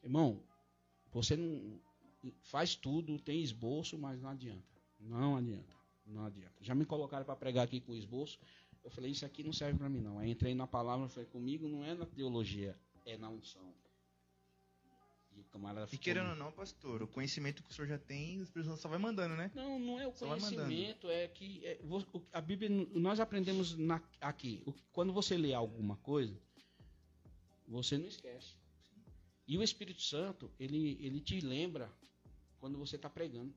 irmão, 0.04 0.42
você 1.12 1.36
não 1.36 1.80
faz 2.44 2.76
tudo, 2.76 3.20
tem 3.20 3.42
esboço, 3.42 3.98
mas 3.98 4.22
não 4.22 4.30
adianta. 4.30 4.64
Não 5.00 5.36
adianta. 5.36 5.74
Não 6.06 6.26
adianta. 6.26 6.56
Já 6.62 6.76
me 6.76 6.86
colocaram 6.86 7.26
para 7.26 7.36
pregar 7.36 7.64
aqui 7.66 7.80
com 7.80 7.94
esboço. 7.94 8.40
Eu 8.84 8.92
falei, 8.92 9.12
isso 9.12 9.26
aqui 9.26 9.44
não 9.44 9.54
serve 9.54 9.78
para 9.80 9.90
mim, 9.90 10.02
não. 10.02 10.20
Aí 10.20 10.32
entrei 10.32 10.54
na 10.54 10.68
palavra, 10.68 11.08
falei, 11.08 11.30
comigo 11.30 11.68
não 11.68 11.84
é 11.86 11.94
na 11.94 12.06
teologia, 12.06 12.78
é 13.06 13.18
na 13.18 13.30
unção. 13.30 13.74
E 15.36 15.40
o 15.40 15.44
camarada 15.46 15.88
E 15.92 15.98
querendo 15.98 16.30
ou 16.30 16.36
não, 16.36 16.52
pastor, 16.52 17.02
o 17.02 17.08
conhecimento 17.08 17.64
que 17.64 17.72
o 17.72 17.74
senhor 17.74 17.88
já 17.88 17.98
tem, 17.98 18.40
os 18.42 18.50
pessoas 18.52 18.80
só 18.80 18.88
vai 18.88 19.00
mandando, 19.00 19.36
né? 19.36 19.50
Não, 19.56 19.80
não 19.80 20.00
é 20.00 20.08
o 20.08 20.14
Só 20.14 20.28
conhecimento, 20.28 21.10
é 21.10 21.28
que 21.28 21.66
é, 21.66 21.80
o- 21.84 22.22
a 22.32 22.40
Bíblia, 22.42 22.70
nós 22.94 23.20
aprendemos 23.20 23.76
na- 23.78 24.02
aqui. 24.22 24.62
o- 24.66 24.74
quando 24.92 25.12
você 25.12 25.36
lê 25.38 25.54
alguma 25.54 25.98
coisa, 25.98 26.38
você 27.68 27.98
não 27.98 28.08
esquece. 28.08 28.56
E 29.48 29.58
o 29.58 29.64
Espírito 29.64 30.02
Santo, 30.02 30.52
ele, 30.60 30.98
ele 31.02 31.20
te 31.20 31.40
lembra 31.42 31.92
quando 32.60 32.78
você 32.78 32.96
está 32.96 33.10
pregando. 33.10 33.54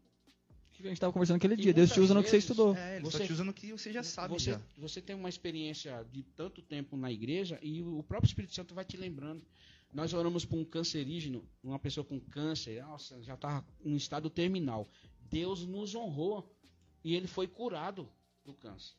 Que 0.72 0.82
a 0.86 0.88
gente 0.90 1.00
tava 1.00 1.12
conversando 1.12 1.36
aquele 1.36 1.54
E 1.54 1.56
dia. 1.56 1.72
Deus 1.72 1.90
te 1.90 2.00
usa 2.00 2.12
no 2.12 2.22
que 2.22 2.28
você 2.28 2.36
vezes- 2.36 2.50
estudou. 2.50 2.76
É, 2.76 2.96
ele 2.96 3.04
Você- 3.06 3.18
só 3.18 3.24
te 3.24 3.32
usa 3.32 3.44
no 3.44 3.54
que 3.54 3.72
você 3.72 3.92
já 3.92 4.02
sabe 4.02 4.34
você, 4.34 4.52
já. 4.52 4.60
você 4.76 5.00
tem 5.00 5.16
uma 5.16 5.28
experiência 5.28 6.04
de 6.12 6.22
tanto 6.22 6.60
tempo 6.60 6.96
na 6.98 7.10
igreja 7.10 7.58
e 7.62 7.82
o 7.82 8.02
próprio 8.02 8.28
Espírito 8.28 8.54
Santo 8.54 8.74
vai 8.74 8.84
te 8.84 8.96
lembrando. 8.96 9.42
Nós 9.96 10.12
oramos 10.12 10.44
por 10.44 10.58
um 10.58 10.64
cancerígeno, 10.64 11.42
uma 11.64 11.78
pessoa 11.78 12.04
com 12.04 12.20
câncer, 12.20 12.82
nossa, 12.82 13.22
já 13.22 13.32
estava 13.32 13.66
em 13.82 13.96
estado 13.96 14.28
terminal. 14.28 14.86
Deus 15.22 15.64
nos 15.64 15.94
honrou 15.94 16.54
e 17.02 17.14
ele 17.14 17.26
foi 17.26 17.48
curado 17.48 18.06
do 18.44 18.52
câncer. 18.52 18.94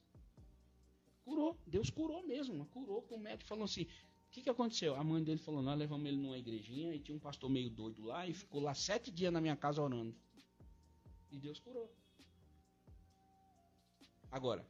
Curou, 1.24 1.56
Deus 1.68 1.92
curou 1.92 2.26
mesmo, 2.26 2.66
curou. 2.74 3.06
O 3.12 3.20
médico 3.20 3.48
falou 3.48 3.66
assim: 3.66 3.84
o 3.84 4.32
que, 4.32 4.42
que 4.42 4.50
aconteceu? 4.50 4.96
A 4.96 5.04
mãe 5.04 5.24
dele 5.24 5.38
falou: 5.38 5.62
nós 5.62 5.78
levamos 5.78 6.08
ele 6.08 6.18
numa 6.18 6.36
igrejinha 6.36 6.96
e 6.96 7.00
tinha 7.00 7.16
um 7.16 7.20
pastor 7.20 7.48
meio 7.48 7.70
doido 7.70 8.04
lá 8.04 8.26
e 8.26 8.34
ficou 8.34 8.60
lá 8.60 8.74
sete 8.74 9.12
dias 9.12 9.32
na 9.32 9.40
minha 9.40 9.56
casa 9.56 9.84
orando. 9.84 10.16
E 11.30 11.38
Deus 11.38 11.60
curou. 11.60 11.94
Agora, 14.32 14.66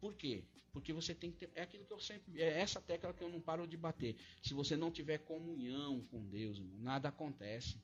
por 0.00 0.14
quê? 0.14 0.44
Porque 0.72 0.92
você 0.92 1.14
tem 1.14 1.30
que 1.30 1.38
ter. 1.38 1.50
É 1.54 1.62
aquilo 1.62 1.84
que 1.84 1.92
eu 1.92 2.00
sempre. 2.00 2.40
É 2.40 2.60
essa 2.60 2.80
tecla 2.80 3.12
que 3.12 3.22
eu 3.22 3.28
não 3.28 3.40
paro 3.40 3.66
de 3.66 3.76
bater. 3.76 4.16
Se 4.42 4.54
você 4.54 4.76
não 4.76 4.90
tiver 4.90 5.18
comunhão 5.18 6.00
com 6.10 6.24
Deus, 6.28 6.58
irmão, 6.58 6.78
nada 6.78 7.08
acontece. 7.08 7.76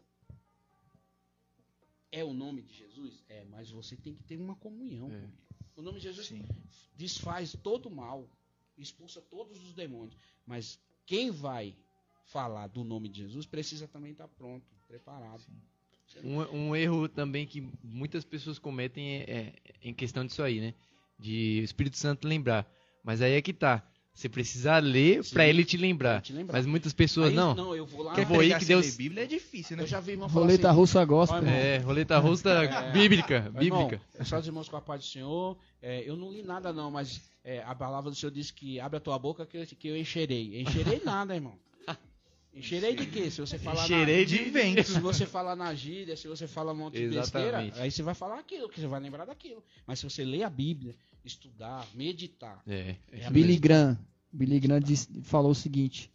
É 2.11 2.25
o 2.25 2.33
nome 2.33 2.63
de 2.63 2.73
Jesus? 2.73 3.23
É, 3.29 3.45
mas 3.45 3.71
você 3.71 3.97
tem 3.97 4.15
que 4.15 4.23
ter 4.23 4.37
uma 4.39 4.55
comunhão 4.57 5.09
É. 5.09 5.21
com 5.21 5.27
ele. 5.27 5.33
O 5.77 5.83
nome 5.83 5.99
de 5.99 6.05
Jesus 6.05 6.29
Sim. 6.29 6.43
desfaz 6.97 7.53
todo 7.63 7.87
o 7.87 7.95
mal, 7.95 8.27
expulsa 8.79 9.21
todos 9.21 9.63
os 9.63 9.75
demônios. 9.75 10.17
Mas 10.47 10.81
quem 11.05 11.31
vai 11.31 11.77
falar 12.25 12.69
do 12.69 12.83
nome 12.83 13.09
de 13.09 13.23
Jesus 13.23 13.45
precisa 13.47 13.87
também 13.87 14.13
estar 14.13 14.29
pronto, 14.29 14.65
preparado. 14.87 15.45
Um, 16.25 16.69
um 16.69 16.77
erro 16.77 17.09
também 17.09 17.47
que 17.47 17.61
muitas 17.83 18.25
pessoas 18.25 18.59
cometem 18.59 19.17
é, 19.17 19.31
é 19.31 19.53
em 19.83 19.93
questão 19.93 20.25
disso 20.25 20.43
aí, 20.43 20.61
né? 20.61 20.75
De 21.19 21.59
o 21.63 21.65
Espírito 21.65 21.97
Santo 21.97 22.27
lembrar. 22.29 22.71
Mas 23.03 23.23
aí 23.23 23.33
é 23.33 23.43
que 23.43 23.53
tá. 23.53 23.83
Você 24.13 24.31
precisa 24.31 24.79
ler 24.79 25.23
pra 25.31 25.47
ele 25.47 25.63
te 25.63 25.77
lembrar. 25.77 26.23
Te 26.23 26.33
lembrar. 26.33 26.55
Mas 26.57 26.65
muitas 26.65 26.95
pessoas 26.95 27.29
Aí, 27.29 27.35
não. 27.35 27.75
eu 27.75 27.85
vou 27.85 28.03
lá. 28.03 28.15
Quer 28.15 28.23
eu 28.23 28.27
vou 28.27 28.41
aí 28.41 28.47
pregar 28.47 28.61
que 28.61 28.65
Deus- 28.65 28.87
ler 28.87 28.93
Bíblia 28.97 29.25
é 29.25 29.27
difícil, 29.27 29.77
né? 29.77 29.83
Eu 29.83 29.87
já 29.87 30.01
vi 30.01 30.13
irmão 30.13 30.27
falar 30.27 30.47
Roleta 30.47 30.69
assim, 30.71 30.77
russa 30.79 31.05
gospel. 31.05 31.39
Irmão. 31.39 31.53
É, 31.55 31.79
roleta 31.79 32.19
russa 32.19 32.49
É. 32.65 32.93
bíblica, 32.93 33.35
irmão, 33.35 33.53
bíblica. 33.87 34.01
é 34.19 34.25
só 34.25 34.39
os 34.39 34.47
irmãos 34.47 34.71
com 34.71 34.77
a 34.77 34.81
paz 34.81 35.03
do 35.03 35.07
Senhor. 35.07 35.59
É, 35.83 36.03
eu 36.09 36.17
não 36.17 36.33
li 36.33 36.43
nada 36.43 36.73
não, 36.73 36.91
mas 36.91 37.21
é, 37.45 37.63
a 37.63 37.75
palavra 37.75 38.11
do 38.11 38.17
Senhor 38.17 38.33
diz 38.33 38.51
que 38.51 38.81
abre 38.81 38.97
a 38.97 39.01
tua 39.01 39.19
boca 39.19 39.45
que 39.45 39.59
eu, 39.59 39.67
que 39.67 39.87
eu 39.89 39.97
encherei. 39.97 40.63
Encherei 40.63 41.03
nada, 41.05 41.35
irmão. 41.35 41.59
Encherei 42.57 42.95
de 42.95 43.07
quê? 43.07 43.31
Se 43.31 43.41
você 43.41 43.59
falar 43.59 43.85
Encherei 43.85 44.21
na... 44.21 44.25
de 44.25 44.39
vento. 44.51 44.83
Se 44.85 44.99
você 45.01 45.27
falar 45.27 45.55
na 45.55 45.75
gíria, 45.75 46.17
se 46.17 46.27
você 46.27 46.47
falar 46.47 46.73
um 46.73 46.77
monte 46.77 46.95
de 46.95 47.09
besteira, 47.09 47.49
Exatamente. 47.63 47.79
aí 47.81 47.91
você 47.91 48.03
vai 48.03 48.15
falar 48.15 48.39
aquilo, 48.39 48.69
que 48.69 48.81
você 48.81 48.87
vai 48.87 48.99
lembrar 49.01 49.25
daquilo. 49.27 49.63
Mas 49.87 49.99
se 49.99 50.05
você 50.09 50.25
ler 50.25 50.43
a 50.43 50.51
Bíblia, 50.51 50.95
estudar, 51.25 51.87
meditar, 51.95 52.63
É. 52.67 52.97
é 53.13 53.27
a 53.27 53.31
Billy 53.31 53.59
Graham, 53.59 53.99
Billy 54.33 54.59
Graham 54.59 54.81
disse- 54.81 55.09
falou 55.23 55.51
o 55.51 55.55
seguinte: 55.55 56.11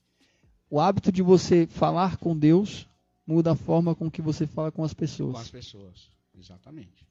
o 0.70 0.80
hábito 0.80 1.12
de 1.12 1.22
você 1.22 1.68
falar 1.68 2.18
com 2.18 2.36
Deus 2.38 2.88
muda 3.28 3.52
a 3.52 3.56
forma 3.56 3.94
com 3.94 4.10
que 4.10 4.22
você 4.22 4.48
fala 4.48 4.72
com 4.72 4.84
as 4.84 4.94
com 4.94 5.00
pessoas. 5.00 5.36
as 5.42 5.50
pessoas. 5.52 6.10
Exatamente. 6.38 7.06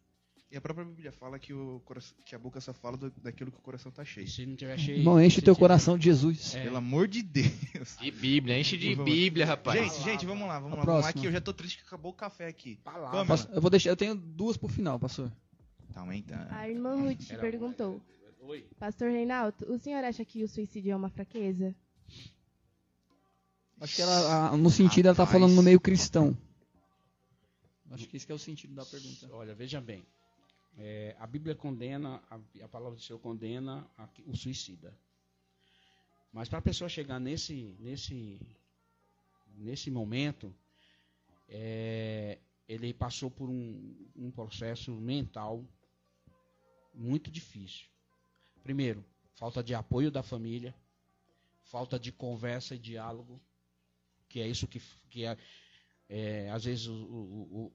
E 0.52 0.56
a 0.56 0.60
própria 0.60 0.84
Bíblia 0.84 1.12
fala 1.12 1.38
que, 1.38 1.52
o 1.54 1.80
coração- 1.84 2.16
que 2.24 2.34
a 2.34 2.38
boca 2.38 2.60
só 2.60 2.72
fala 2.74 2.96
do- 2.96 3.12
daquilo 3.22 3.52
que 3.52 3.58
o 3.58 3.60
coração 3.62 3.92
tá 3.92 4.04
cheio. 4.04 4.26
Se 4.26 4.44
não 4.44 4.56
tiver 4.56 4.76
cheio. 4.78 4.98
Irmão, 4.98 5.22
enche 5.22 5.40
teu 5.40 5.54
tiver- 5.54 5.60
coração 5.62 5.96
de 5.96 6.04
Jesus. 6.06 6.56
É. 6.56 6.64
Pelo 6.64 6.76
amor 6.76 7.06
de 7.06 7.22
Deus. 7.22 7.96
De 8.00 8.10
Bíblia, 8.10 8.58
enche 8.58 8.76
de 8.76 8.94
Vamos. 8.96 9.12
Bíblia, 9.12 9.46
rapaz. 9.46 9.78
Gente, 9.94 10.02
gente, 10.02 10.26
vamos 10.26 10.48
lá, 10.48 10.58
vamos 10.58 10.72
A 10.72 10.80
lá. 10.80 10.84
Vamos 10.84 10.94
lá 10.96 11.02
próxima. 11.02 11.22
que 11.22 11.28
eu 11.28 11.32
já 11.32 11.40
tô 11.40 11.52
triste 11.54 11.78
que 11.78 11.84
acabou 11.84 12.10
o 12.10 12.14
café 12.14 12.48
aqui. 12.48 12.76
Palavra. 12.82 13.22
Vamos. 13.24 13.48
Eu 13.52 13.60
vou 13.60 13.70
deixar, 13.70 13.90
eu 13.90 13.96
tenho 13.96 14.16
duas 14.16 14.56
por 14.56 14.72
final, 14.72 14.98
pastor. 14.98 15.30
Tá 15.92 16.00
aumentando. 16.00 16.48
A 16.50 16.68
irmã 16.68 16.96
Ruth 16.96 17.30
Era- 17.30 17.40
perguntou: 17.40 18.00
Oi. 18.40 18.66
Pastor 18.76 19.08
Reinaldo, 19.10 19.72
o 19.72 19.78
senhor 19.78 20.02
acha 20.02 20.24
que 20.24 20.42
o 20.42 20.48
suicídio 20.48 20.90
é 20.90 20.96
uma 20.96 21.10
fraqueza? 21.10 21.72
Acho 23.80 23.96
que 23.96 24.02
ela, 24.02 24.48
a- 24.50 24.56
no 24.56 24.68
sentido, 24.70 25.06
ela 25.06 25.14
tá 25.14 25.22
Rapaz. 25.24 25.40
falando 25.40 25.54
no 25.54 25.62
meio 25.62 25.78
cristão. 25.80 26.36
Acho 27.92 28.06
que 28.08 28.16
esse 28.16 28.26
que 28.26 28.32
é 28.32 28.34
o 28.34 28.38
sentido 28.38 28.74
da 28.74 28.84
pergunta. 28.84 29.28
Olha, 29.32 29.54
veja 29.54 29.80
bem. 29.80 30.04
É, 30.78 31.14
a 31.18 31.26
Bíblia 31.26 31.54
condena, 31.54 32.22
a, 32.30 32.40
a 32.64 32.68
palavra 32.68 32.96
do 32.96 33.02
Senhor 33.02 33.18
condena 33.18 33.88
a- 33.98 34.08
o 34.26 34.36
suicida. 34.36 34.96
Mas 36.32 36.48
para 36.48 36.58
a 36.58 36.62
pessoa 36.62 36.88
chegar 36.88 37.18
nesse, 37.18 37.76
nesse, 37.80 38.40
nesse 39.56 39.90
momento, 39.90 40.54
é, 41.48 42.38
ele 42.68 42.94
passou 42.94 43.30
por 43.30 43.48
um, 43.50 43.96
um 44.14 44.30
processo 44.30 44.92
mental 44.92 45.64
muito 46.94 47.30
difícil. 47.30 47.86
Primeiro, 48.62 49.04
falta 49.34 49.62
de 49.62 49.74
apoio 49.74 50.10
da 50.10 50.22
família, 50.22 50.74
falta 51.64 51.98
de 51.98 52.12
conversa 52.12 52.74
e 52.74 52.78
diálogo, 52.78 53.40
que 54.28 54.40
é 54.40 54.46
isso 54.48 54.68
que, 54.68 54.80
que 55.08 55.24
é, 55.24 55.36
é, 56.08 56.50
às 56.50 56.64
vezes 56.64 56.86
o, 56.86 56.94
o, 56.94 57.72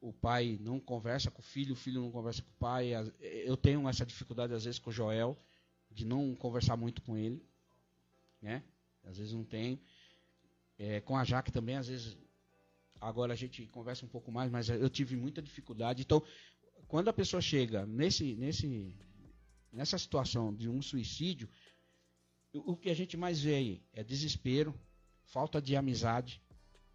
o- 0.00 0.12
pai 0.12 0.58
não 0.60 0.78
conversa 0.80 1.30
com 1.30 1.40
o 1.40 1.44
filho, 1.44 1.72
o 1.72 1.76
filho 1.76 2.00
não 2.00 2.10
conversa 2.10 2.42
com 2.42 2.50
o 2.50 2.58
pai. 2.58 2.90
Eu 3.20 3.56
tenho 3.56 3.88
essa 3.88 4.04
dificuldade 4.06 4.52
às 4.54 4.64
vezes 4.64 4.78
com 4.78 4.90
o 4.90 4.92
Joel, 4.92 5.36
de 5.90 6.04
não 6.04 6.34
conversar 6.34 6.76
muito 6.76 7.02
com 7.02 7.16
ele, 7.16 7.42
né? 8.40 8.62
Às 9.04 9.18
vezes 9.18 9.32
não 9.32 9.44
tem. 9.44 9.80
É, 10.78 11.00
com 11.00 11.16
a 11.16 11.24
Jaque 11.24 11.50
também, 11.52 11.76
às 11.76 11.88
vezes. 11.88 12.16
Agora 13.00 13.32
a 13.32 13.36
gente 13.36 13.66
conversa 13.66 14.04
um 14.04 14.08
pouco 14.08 14.32
mais, 14.32 14.50
mas 14.50 14.68
eu 14.68 14.88
tive 14.88 15.16
muita 15.16 15.42
dificuldade. 15.42 16.02
Então, 16.02 16.22
quando 16.88 17.08
a 17.08 17.12
pessoa 17.12 17.40
chega 17.42 17.84
nesse, 17.86 18.34
nesse, 18.36 18.94
nessa 19.72 19.98
situação 19.98 20.54
de 20.54 20.68
um 20.68 20.80
suicídio, 20.80 21.48
o 22.52 22.74
que 22.76 22.88
a 22.88 22.94
gente 22.94 23.16
mais 23.16 23.40
vê 23.42 23.54
aí 23.54 23.82
é 23.92 24.02
desespero, 24.02 24.74
falta 25.24 25.60
de 25.60 25.76
amizade, 25.76 26.40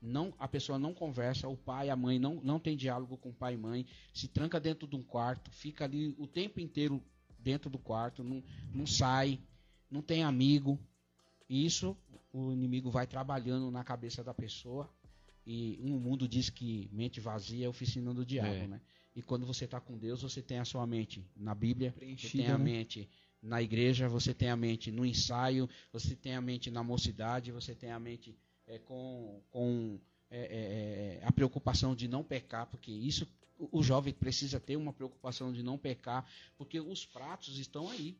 não 0.01 0.33
a 0.39 0.47
pessoa 0.47 0.79
não 0.79 0.93
conversa, 0.93 1.47
o 1.47 1.55
pai, 1.55 1.89
a 1.89 1.95
mãe 1.95 2.17
não, 2.17 2.35
não 2.43 2.59
tem 2.59 2.75
diálogo 2.75 3.17
com 3.17 3.29
o 3.29 3.33
pai 3.33 3.53
e 3.53 3.57
mãe, 3.57 3.85
se 4.13 4.27
tranca 4.27 4.59
dentro 4.59 4.87
de 4.87 4.95
um 4.95 5.03
quarto, 5.03 5.51
fica 5.51 5.85
ali 5.85 6.15
o 6.17 6.25
tempo 6.27 6.59
inteiro 6.59 7.01
dentro 7.37 7.69
do 7.69 7.77
quarto, 7.77 8.23
não, 8.23 8.43
não 8.73 8.85
sai, 8.87 9.39
não 9.89 10.01
tem 10.01 10.23
amigo. 10.23 10.79
E 11.49 11.65
isso 11.65 11.95
o 12.33 12.51
inimigo 12.51 12.89
vai 12.89 13.05
trabalhando 13.05 13.69
na 13.69 13.83
cabeça 13.83 14.23
da 14.23 14.33
pessoa. 14.33 14.89
E 15.45 15.77
um 15.81 15.99
mundo 15.99 16.27
diz 16.27 16.49
que 16.49 16.87
mente 16.91 17.19
vazia 17.19 17.65
é 17.65 17.69
oficina 17.69 18.13
do 18.13 18.25
diabo, 18.25 18.49
É. 18.49 18.67
né? 18.67 18.81
E 19.15 19.21
quando 19.21 19.45
você 19.45 19.65
está 19.65 19.79
com 19.81 19.97
Deus, 19.97 20.21
você 20.21 20.41
tem 20.41 20.59
a 20.59 20.65
sua 20.65 20.87
mente 20.87 21.25
na 21.35 21.53
Bíblia, 21.53 21.91
você 21.91 21.99
Preenchida, 21.99 22.43
tem 22.43 22.51
a 22.51 22.57
né? 22.57 22.63
mente 22.63 23.09
na 23.41 23.61
igreja, 23.61 24.07
você 24.07 24.33
tem 24.33 24.49
a 24.49 24.55
mente 24.55 24.91
no 24.91 25.05
ensaio, 25.05 25.67
você 25.91 26.15
tem 26.15 26.35
a 26.35 26.41
mente 26.41 26.71
na 26.71 26.83
mocidade, 26.83 27.51
você 27.51 27.75
tem 27.75 27.91
a 27.91 27.99
mente 27.99 28.37
é, 28.72 28.80
com, 28.80 29.41
com 29.52 29.99
é, 30.30 30.39
é, 30.39 31.19
é, 31.22 31.26
a 31.26 31.31
preocupação 31.31 31.93
de 31.93 32.07
não 32.07 32.23
pecar, 32.23 32.65
porque 32.68 32.91
isso 32.91 33.27
o 33.72 33.84
jovem 33.84 34.11
precisa 34.14 34.60
ter 34.60 34.76
uma 34.76 34.91
preocupação 34.91 35.53
de 35.53 35.61
não 35.61 35.77
pecar, 35.77 36.27
porque 36.57 36.80
os 36.80 37.06
pratos 37.06 37.60
estão 37.60 37.89
aí. 37.89 38.18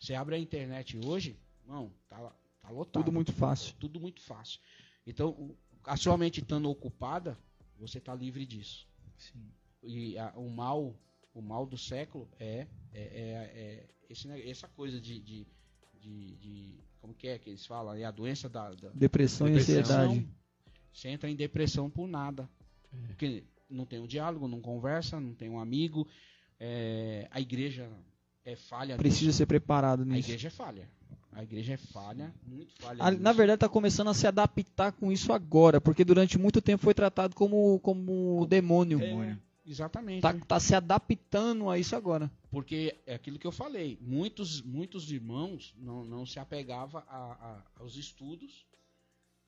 Você 0.00 0.14
abre 0.14 0.34
a 0.34 0.38
internet 0.38 0.98
hoje, 1.04 1.36
não, 1.66 1.92
tá, 2.08 2.16
tá 2.62 2.70
lotado. 2.70 3.04
Tudo 3.04 3.12
muito 3.12 3.32
fácil. 3.32 3.74
Tudo 3.78 4.00
muito 4.00 4.22
fácil. 4.22 4.60
Então, 5.06 5.54
a 5.84 5.96
sua 5.96 6.16
mente 6.16 6.40
estando 6.40 6.70
ocupada, 6.70 7.36
você 7.78 7.98
está 7.98 8.14
livre 8.14 8.46
disso. 8.46 8.86
Sim. 9.18 9.52
E 9.82 10.16
a- 10.16 10.32
o 10.36 10.48
mal, 10.48 10.94
o 11.34 11.42
mal 11.42 11.66
do 11.66 11.76
século 11.76 12.28
é, 12.38 12.66
é, 12.92 13.00
é- 13.00 13.52
é 13.54 13.88
esse 14.08 14.26
ne- 14.28 14.48
essa 14.48 14.68
coisa 14.68 15.00
de, 15.00 15.20
de, 15.20 15.46
de- 16.00 16.36
de- 16.36 16.80
como 17.02 17.12
que 17.12 17.28
é 17.28 17.38
que 17.38 17.50
eles 17.50 17.66
falam? 17.66 17.94
É 17.94 18.04
a 18.04 18.10
doença 18.10 18.48
da, 18.48 18.70
da- 18.70 18.88
Depressão, 18.94 19.46
e 19.48 19.50
Depressão. 19.58 19.80
ansiedade. 19.80 20.28
você 20.92 21.08
entra 21.08 21.28
em 21.28 21.36
depressão 21.36 21.90
por 21.90 22.06
nada. 22.08 22.48
Porque 23.08 23.42
não 23.68 23.84
tem 23.84 23.98
um 23.98 24.06
diálogo, 24.06 24.46
não 24.48 24.60
conversa, 24.60 25.20
não 25.20 25.34
tem 25.34 25.50
um 25.50 25.58
amigo. 25.58 26.06
é, 26.60 27.26
a 27.30 27.40
igreja 27.40 27.90
é 28.44 28.54
falha. 28.56 28.96
Precisa 28.96 29.26
nisso. 29.26 29.38
ser 29.38 29.46
preparado 29.46 30.02
A 30.02 30.04
nisso. 30.04 30.28
igreja 30.28 30.48
é 30.48 30.50
falha. 30.50 30.88
A 31.32 31.42
igreja 31.42 31.72
é 31.72 31.76
falha, 31.78 32.32
muito 32.46 32.72
falha. 32.78 32.98
Ah, 33.02 33.10
nisso. 33.10 33.22
Na 33.22 33.32
verdade, 33.32 33.56
está 33.56 33.68
começando 33.68 34.08
a 34.08 34.14
se 34.14 34.26
adaptar 34.26 34.92
com 34.92 35.10
isso 35.10 35.32
agora, 35.32 35.80
porque 35.80 36.04
durante 36.04 36.38
muito 36.38 36.60
tempo 36.60 36.82
foi 36.84 36.92
tratado 36.94 37.34
como, 37.34 37.80
como 37.80 38.46
demônio. 38.48 39.00
É, 39.00 39.36
exatamente. 39.64 40.22
Tá, 40.22 40.32
tá 40.34 40.60
se 40.60 40.74
adaptando 40.74 41.68
a 41.70 41.78
isso 41.78 41.94
agora. 41.96 42.30
Porque 42.50 42.98
é 43.06 43.14
aquilo 43.14 43.38
que 43.38 43.46
eu 43.46 43.52
falei. 43.52 43.98
Muitos, 44.00 44.60
muitos 44.62 45.10
irmãos 45.10 45.74
não, 45.76 46.04
não 46.04 46.26
se 46.26 46.38
apegavam 46.38 47.02
a- 47.06 47.32
a- 47.32 47.66
aos 47.76 47.96
estudos. 47.96 48.66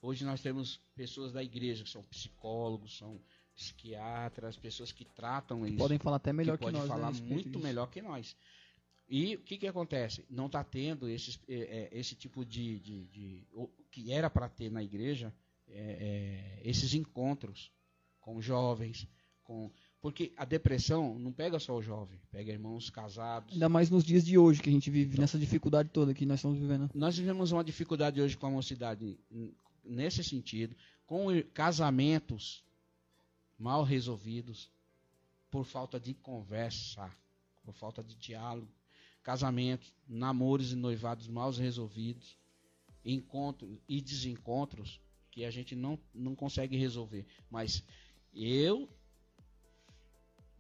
Hoje 0.01 0.25
nós 0.25 0.41
temos 0.43 0.81
pessoas 0.95 1.33
da 1.33 1.43
igreja 1.43 1.83
que 1.85 1.91
são 1.91 2.03
psicólogos, 2.03 2.99
são 2.99 3.21
psiquiatras, 3.55 4.57
pessoas 4.57 4.93
que 4.93 5.05
tratam 5.05 5.67
isso. 5.67 5.77
Podem 5.79 5.99
falar 5.99 6.17
até 6.17 6.33
melhor 6.33 6.59
que, 6.59 6.65
que 6.65 6.73
pode 6.73 6.77
nós. 6.79 6.89
né, 6.89 6.95
a 6.95 6.97
falar 6.97 7.09
respeito 7.11 7.33
muito 7.33 7.51
disso. 7.51 7.65
melhor 7.65 7.87
que 7.87 8.03
nós. 8.03 8.37
E 9.09 9.37
o 9.37 9.41
que, 9.43 9.59
que 9.59 9.67
acontece? 9.67 10.25
Não 10.31 10.47
está 10.47 10.65
tendo 10.65 11.09
esses, 11.09 11.39
é, 11.49 11.55
é, 11.55 11.99
esse 11.99 12.15
tipo 12.15 12.45
de, 12.45 12.81
de, 12.81 13.05
de- 13.07 13.47
o 13.53 13.69
que 13.91 14.13
era 14.13 14.31
para 14.31 14.49
ter 14.49 14.71
na 14.71 14.83
igreja, 14.83 15.33
é, 15.69 16.61
é, 16.63 16.69
esses 16.69 16.95
encontros 16.95 17.71
com 18.21 18.41
jovens, 18.41 19.07
com 19.43 19.71
porque 20.05 20.35
a 20.37 20.45
depressão 20.45 21.19
não 21.19 21.33
pega 21.33 21.59
só 21.59 21.75
o 21.75 21.81
jovem, 21.81 22.21
pega 22.31 22.53
irmãos 22.53 22.91
casados. 22.91 23.55
Ainda 23.55 23.71
mais 23.71 23.89
nos 23.89 24.05
dias 24.05 24.23
de 24.23 24.37
hoje, 24.37 24.61
que 24.61 24.69
a 24.69 24.73
gente 24.73 24.91
vive 24.91 25.19
nessa 25.19 25.39
dificuldade 25.39 25.89
toda 25.89 26.13
que 26.13 26.27
nós 26.27 26.41
estamos 26.41 26.59
vivendo. 26.59 26.91
Nós 26.95 27.17
vivemos 27.17 27.53
uma 27.53 27.65
dificuldade 27.65 28.21
hoje 28.21 28.37
com 28.37 28.47
a 28.47 28.51
mocidade 28.51 29.19
nesse 29.83 30.23
sentido, 30.23 30.77
com 31.07 31.29
casamentos 31.55 32.63
mal 33.59 33.83
resolvidos 33.83 34.71
por 35.51 35.65
falta 35.65 35.99
de 35.99 36.13
conversa, 36.13 37.11
por 37.65 37.73
falta 37.73 38.05
de 38.05 38.15
diálogo, 38.15 38.69
casamentos, 39.23 39.91
namoros 40.07 40.71
e 40.71 40.77
noivados 40.77 41.29
mal 41.29 41.51
resolvidos, 41.51 42.37
encontros 43.03 43.79
e 43.89 44.03
desencontros 44.03 45.01
que 45.31 45.47
a 45.47 45.51
gente 45.51 45.75
não, 45.75 45.99
não 46.13 46.35
consegue 46.35 46.77
resolver. 46.77 47.25
Mas 47.49 47.83
eu 48.35 48.87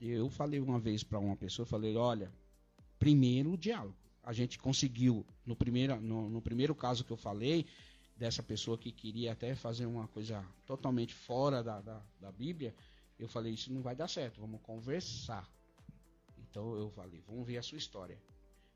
eu 0.09 0.29
falei 0.29 0.61
uma 0.61 0.79
vez 0.79 1.03
para 1.03 1.19
uma 1.19 1.37
pessoa, 1.37 1.67
falei, 1.67 1.97
olha, 1.97 2.33
primeiro 2.99 3.53
o 3.53 3.57
diálogo. 3.57 3.97
A 4.23 4.33
gente 4.33 4.59
conseguiu 4.59 5.25
no 5.45 5.55
primeiro 5.55 6.01
no, 6.01 6.31
no 6.31 6.41
primeiro 6.41 6.75
caso 6.75 7.05
que 7.05 7.11
eu 7.11 7.17
falei 7.17 7.67
dessa 8.17 8.43
pessoa 8.43 8.79
que 8.79 8.91
queria 8.91 9.33
até 9.33 9.55
fazer 9.55 9.87
uma 9.87 10.07
coisa 10.09 10.45
totalmente 10.67 11.13
fora 11.13 11.63
da, 11.63 11.81
da, 11.81 12.03
da 12.21 12.33
Bíblia, 12.33 12.75
eu 13.19 13.29
falei 13.29 13.53
isso 13.53 13.73
não 13.73 13.83
vai 13.83 13.95
dar 13.95 14.09
certo, 14.09 14.41
vamos 14.41 14.61
conversar. 14.63 15.49
Então 16.39 16.75
eu 16.77 16.91
falei, 16.91 17.21
vamos 17.27 17.47
ver 17.47 17.59
a 17.59 17.63
sua 17.63 17.79
história. 17.79 18.21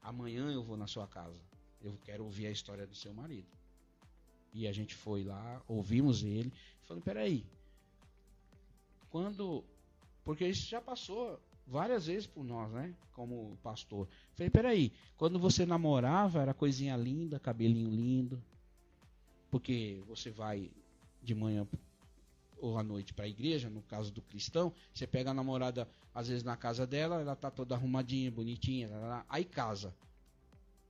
Amanhã 0.03 0.51
eu 0.51 0.63
vou 0.63 0.77
na 0.77 0.87
sua 0.87 1.07
casa. 1.07 1.41
Eu 1.81 1.97
quero 2.05 2.25
ouvir 2.25 2.47
a 2.47 2.51
história 2.51 2.87
do 2.87 2.95
seu 2.95 3.13
marido. 3.15 3.49
E 4.53 4.67
a 4.67 4.73
gente 4.73 4.95
foi 4.95 5.23
lá, 5.23 5.63
ouvimos 5.69 6.23
ele. 6.23 6.53
Falei, 6.83 7.03
peraí. 7.03 7.47
Quando. 9.11 9.65
Porque 10.29 10.47
isso 10.47 10.69
já 10.69 10.79
passou 10.79 11.41
várias 11.67 12.05
vezes 12.05 12.27
por 12.27 12.45
nós, 12.45 12.71
né? 12.71 12.95
Como 13.15 13.57
pastor. 13.63 14.07
Falei, 14.35 14.51
peraí. 14.51 14.93
Quando 15.17 15.39
você 15.39 15.65
namorava, 15.65 16.43
era 16.43 16.53
coisinha 16.53 16.95
linda, 16.99 17.41
cabelinho 17.41 17.89
lindo. 17.89 18.45
Porque 19.51 20.03
você 20.07 20.31
vai 20.31 20.71
de 21.23 21.35
manhã 21.35 21.67
ou 22.59 22.77
à 22.77 22.83
noite 22.83 23.15
para 23.15 23.25
a 23.25 23.29
igreja, 23.29 23.71
no 23.71 23.81
caso 23.81 24.13
do 24.13 24.21
cristão, 24.21 24.71
você 24.93 25.07
pega 25.07 25.31
a 25.31 25.35
namorada, 25.35 25.89
às 26.15 26.29
vezes 26.29 26.43
na 26.43 26.59
casa 26.59 26.87
dela, 26.87 27.23
ela 27.23 27.35
tá 27.35 27.51
toda 27.51 27.75
arrumadinha, 27.75 28.31
bonitinha, 28.31 28.91
aí 29.31 29.47
casa. 29.47 29.97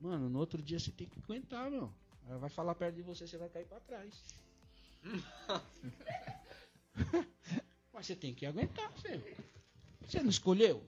Mano, 0.01 0.28
no 0.28 0.40
outro 0.40 0.60
dia 0.60 0.81
você 0.81 0.90
tem 0.90 1.06
que 1.06 1.20
aguentar, 1.20 1.70
meu. 1.70 1.93
Ela 2.27 2.39
vai 2.39 2.51
falar 2.51 2.74
perto 2.74 2.97
de 2.97 3.02
você, 3.02 3.24
você 3.24 3.39
vai 3.39 3.48
cair 3.48 3.66
para 3.66 3.78
trás. 3.78 4.20
Mas 7.99 8.07
você 8.07 8.15
tem 8.15 8.33
que 8.33 8.47
aguentar, 8.47 8.93
filho. 9.03 9.20
Você 10.07 10.23
não 10.23 10.31
escolheu? 10.31 10.81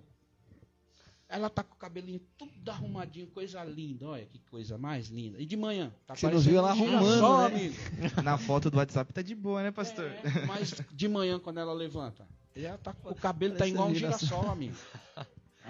Ela 1.28 1.50
tá 1.50 1.64
com 1.64 1.74
o 1.74 1.76
cabelinho 1.76 2.20
tudo 2.38 2.70
arrumadinho, 2.70 3.26
coisa 3.26 3.64
linda. 3.64 4.06
Olha 4.06 4.24
que 4.26 4.38
coisa 4.38 4.78
mais 4.78 5.08
linda. 5.08 5.40
E 5.40 5.44
de 5.44 5.56
manhã? 5.56 5.92
Tá 6.06 6.14
Você 6.14 6.30
não 6.30 6.38
viu 6.38 6.58
ela 6.58 6.68
um 6.68 6.70
arrumando, 6.70 7.02
girassol, 7.02 7.38
né? 7.38 7.46
amigo. 7.46 7.76
Na 8.22 8.38
foto 8.38 8.70
do 8.70 8.76
WhatsApp 8.76 9.12
tá 9.12 9.22
de 9.22 9.34
boa, 9.34 9.60
né, 9.60 9.72
pastor? 9.72 10.04
É, 10.06 10.46
mas 10.46 10.72
de 10.92 11.08
manhã, 11.08 11.40
quando 11.40 11.58
ela 11.58 11.72
levanta, 11.72 12.28
ela 12.54 12.78
tá, 12.78 12.94
o 13.02 13.14
cabelo 13.16 13.56
tá 13.56 13.66
igual 13.66 13.88
um 13.88 13.94
girassol, 13.94 14.48
amigo. 14.48 14.76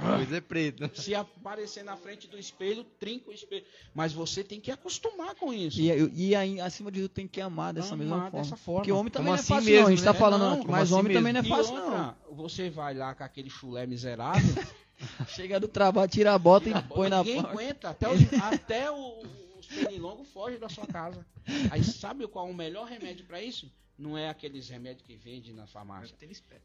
Coisa 0.00 0.36
é 0.36 0.40
preta. 0.40 0.90
Se 0.94 1.14
aparecer 1.14 1.84
na 1.84 1.96
frente 1.96 2.26
do 2.26 2.38
espelho, 2.38 2.84
trinca 2.98 3.30
o 3.30 3.32
espelho. 3.32 3.64
Mas 3.94 4.12
você 4.12 4.42
tem 4.42 4.60
que 4.60 4.70
acostumar 4.70 5.34
com 5.34 5.52
isso. 5.52 5.80
E, 5.80 6.28
e 6.28 6.34
aí, 6.34 6.60
acima 6.60 6.90
de 6.90 7.00
tudo, 7.02 7.10
tem 7.10 7.26
que 7.28 7.40
amar 7.40 7.72
dessa 7.72 7.94
Amar 7.94 7.98
mesma 7.98 8.20
forma. 8.22 8.30
dessa 8.42 8.56
forma. 8.56 8.80
Porque 8.80 8.92
homem 8.92 9.10
também 9.12 9.26
Como 9.26 9.28
não 9.28 9.36
é 9.36 9.40
assim 9.40 9.48
fácil, 9.54 9.64
mesmo, 9.70 9.80
não. 9.82 9.86
A 9.86 9.90
gente 9.96 10.04
tá 10.04 10.12
né? 10.12 10.18
falando 10.18 10.56
Não, 10.58 10.64
mas 10.64 10.82
assim 10.84 10.94
homem 11.00 11.12
também 11.16 11.32
não 11.32 11.40
é 11.40 11.44
fácil, 11.44 11.74
outra, 11.74 12.16
você 12.32 12.70
vai 12.70 12.94
lá 12.94 13.14
com 13.14 13.24
aquele 13.24 13.50
chulé 13.50 13.86
miserável, 13.86 14.42
não. 14.54 15.26
Chega 15.28 15.58
do 15.58 15.66
trabalho, 15.66 16.10
tira 16.10 16.34
a 16.34 16.38
bota 16.38 16.68
e 16.68 16.82
põe 16.82 17.08
na 17.08 17.18
ninguém 17.18 17.36
porta. 17.42 17.50
aguenta. 17.52 17.88
Até 17.90 18.08
os, 18.10 18.20
até 18.42 18.90
o- 18.90 19.22
os 19.58 19.66
pernilongos 19.66 20.28
foge 20.28 20.58
da 20.58 20.68
sua 20.68 20.86
casa. 20.86 21.24
Aí 21.70 21.82
sabe 21.82 22.26
qual 22.28 22.46
é 22.46 22.50
o 22.50 22.54
melhor 22.54 22.86
remédio 22.86 23.24
para 23.24 23.40
isso? 23.42 23.70
Não 23.98 24.16
é 24.16 24.28
aqueles 24.28 24.68
remédios 24.68 25.02
que 25.06 25.14
vende 25.16 25.52
na 25.54 25.66
farmácia. 25.66 26.14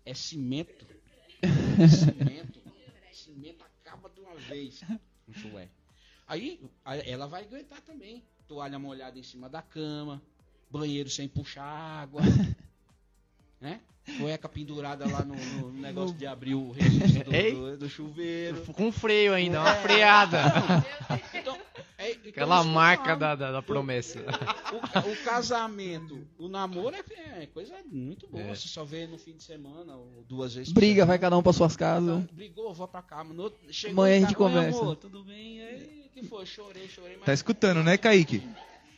É 0.06 0.14
cimento. 0.14 0.86
É 1.41 1.88
cimento. 1.88 2.60
Cimento 3.26 3.64
acaba 3.64 4.10
de 4.10 4.22
uma 4.22 4.35
vez. 4.35 4.81
É. 5.57 5.68
Aí 6.27 6.60
ela 6.85 7.26
vai 7.27 7.43
aguentar 7.43 7.81
também. 7.81 8.23
Toalha 8.47 8.77
molhada 8.77 9.18
em 9.18 9.23
cima 9.23 9.49
da 9.49 9.60
cama, 9.61 10.22
banheiro 10.69 11.10
sem 11.10 11.27
puxar 11.27 11.64
água, 11.65 12.22
né? 13.60 13.81
Cueca 14.19 14.47
pendurada 14.47 15.07
lá 15.10 15.23
no, 15.26 15.34
no 15.35 15.72
negócio 15.81 16.15
de 16.15 16.27
abrir 16.27 16.53
o 16.53 16.69
registro 16.72 17.23
do, 17.23 17.31
do- 17.72 17.77
do 17.80 17.89
chuveiro. 17.89 18.61
Com 18.73 18.91
freio 18.91 19.34
ainda, 19.34 19.60
uma 19.61 19.76
freada. 19.77 20.43
É, 21.34 21.39
então 21.39 21.55
Aquela 22.30 22.61
que 22.61 22.68
eu 22.68 22.72
marca 22.73 23.15
da, 23.15 23.35
da, 23.35 23.52
da 23.52 23.61
promessa. 23.61 24.19
O, 24.73 24.80
ca- 24.88 25.06
o 25.07 25.15
casamento, 25.23 26.27
o 26.38 26.47
namoro 26.47 26.95
é, 26.95 27.43
é 27.43 27.45
coisa 27.47 27.73
muito 27.91 28.27
boa. 28.27 28.43
É. 28.43 28.56
Você 28.56 28.68
só 28.68 28.84
vê 28.84 29.07
no 29.07 29.18
fim 29.18 29.34
de 29.34 29.43
semana 29.43 29.95
ou 29.95 30.23
duas 30.27 30.56
vezes. 30.56 30.72
Briga, 30.73 30.93
semana. 30.93 31.06
vai 31.07 31.19
cada 31.19 31.38
um 31.38 31.43
pra 31.43 31.53
suas 31.53 31.76
casas. 31.76 32.23
Então, 32.23 32.35
brigou, 32.35 32.73
vou 32.73 32.88
pra 32.88 33.02
cá. 33.02 33.23
No 33.23 33.52
chegou 33.72 34.03
Amanhã 34.03 34.18
a 34.18 34.19
gente 34.19 34.35
casa, 34.35 34.43
"Oi, 34.45 34.53
conversa." 34.53 34.80
amor, 34.81 34.95
tudo 34.95 35.23
bem? 35.23 35.61
Aí, 35.61 36.10
que 36.14 36.23
foi? 36.23 36.45
Chorei, 36.45 36.88
chorei. 36.88 37.15
Mas, 37.18 37.26
Tá 37.26 37.34
escutando, 37.34 37.84
né, 37.84 37.97
Kaique? 37.97 38.41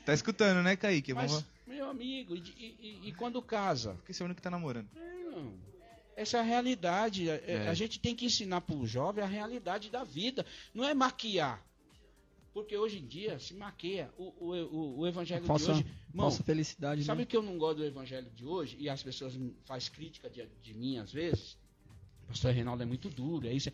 Tá 0.05 0.13
escutando, 0.13 0.63
né, 0.63 0.75
Kaique? 0.75 1.13
mas, 1.13 1.31
Vamos... 1.31 1.45
meu 1.67 1.89
amigo, 1.89 2.35
e, 2.35 2.39
e- 2.39 2.99
e- 3.09 3.11
quando 3.13 3.41
casa? 3.41 3.93
Porque 3.95 4.13
você 4.13 4.21
é 4.21 4.23
o 4.23 4.27
único 4.27 4.37
que 4.37 4.41
tá 4.43 4.49
namorando. 4.51 4.87
Não, 4.95 5.53
Essa 6.15 6.37
é 6.37 6.39
a 6.39 6.43
realidade. 6.43 7.29
É- 7.29 7.43
É. 7.45 7.67
A 7.67 7.73
gente 7.73 7.99
tem 7.99 8.15
que 8.15 8.25
ensinar 8.25 8.61
pro 8.61 8.87
jovem 8.87 9.23
a 9.23 9.27
realidade 9.27 9.89
da 9.89 10.03
vida. 10.03 10.45
Não 10.73 10.83
é 10.87 10.93
maquiar. 10.93 11.61
Porque 12.57 12.75
hoje 12.75 12.97
em 12.97 13.05
dia 13.05 13.37
se 13.37 13.53
maquia. 13.53 14.11
O, 14.17 14.33
o, 14.39 14.51
o, 14.55 14.99
o 15.01 15.07
evangelho 15.07 15.45
Falsa, 15.45 15.65
de 15.65 15.71
hoje. 15.73 15.81
Irmão, 16.09 16.25
falsa 16.25 16.43
felicidade. 16.43 17.03
Sabe 17.03 17.19
né? 17.19 17.23
o 17.23 17.27
que 17.27 17.37
eu 17.37 17.43
não 17.43 17.55
gosto 17.55 17.77
do 17.77 17.85
evangelho 17.85 18.31
de 18.31 18.43
hoje? 18.43 18.75
E 18.79 18.89
as 18.89 19.03
pessoas 19.03 19.35
me 19.35 19.55
faz 19.65 19.89
crítica 19.89 20.27
de, 20.27 20.43
de 20.63 20.73
mim 20.73 20.97
às 20.97 21.13
vezes? 21.13 21.55
O 22.23 22.29
pastor 22.29 22.53
Reinaldo 22.53 22.81
é 22.81 22.85
muito 22.87 23.11
duro. 23.11 23.45
É 23.45 23.53
isso. 23.53 23.71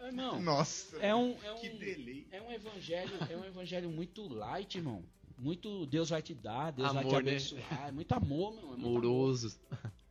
Não, 0.00 0.06
irmão, 0.08 0.42
Nossa. 0.42 0.96
é 0.96 1.14
um, 1.14 1.30
é 1.44 1.54
Que 1.60 1.70
um, 1.70 1.78
delay. 1.78 2.26
é 2.32 2.42
um 2.42 2.50
evangelho, 2.50 3.12
é 3.30 3.36
um 3.36 3.44
evangelho 3.44 3.88
muito 3.88 4.26
light, 4.26 4.76
irmão. 4.76 5.04
Muito 5.38 5.86
Deus 5.86 6.10
vai 6.10 6.22
te 6.22 6.34
dar, 6.34 6.72
Deus 6.72 6.92
vai 6.92 7.04
te 7.04 7.08
Amor, 7.08 7.22
né? 7.22 7.30
abençoar. 7.30 7.88
É 7.88 7.92
muito 7.92 8.12
amor, 8.12 8.52
meu. 8.52 8.62
É 8.64 8.66
muito 8.66 8.80
amor. 8.80 8.98
Amoroso 8.98 9.60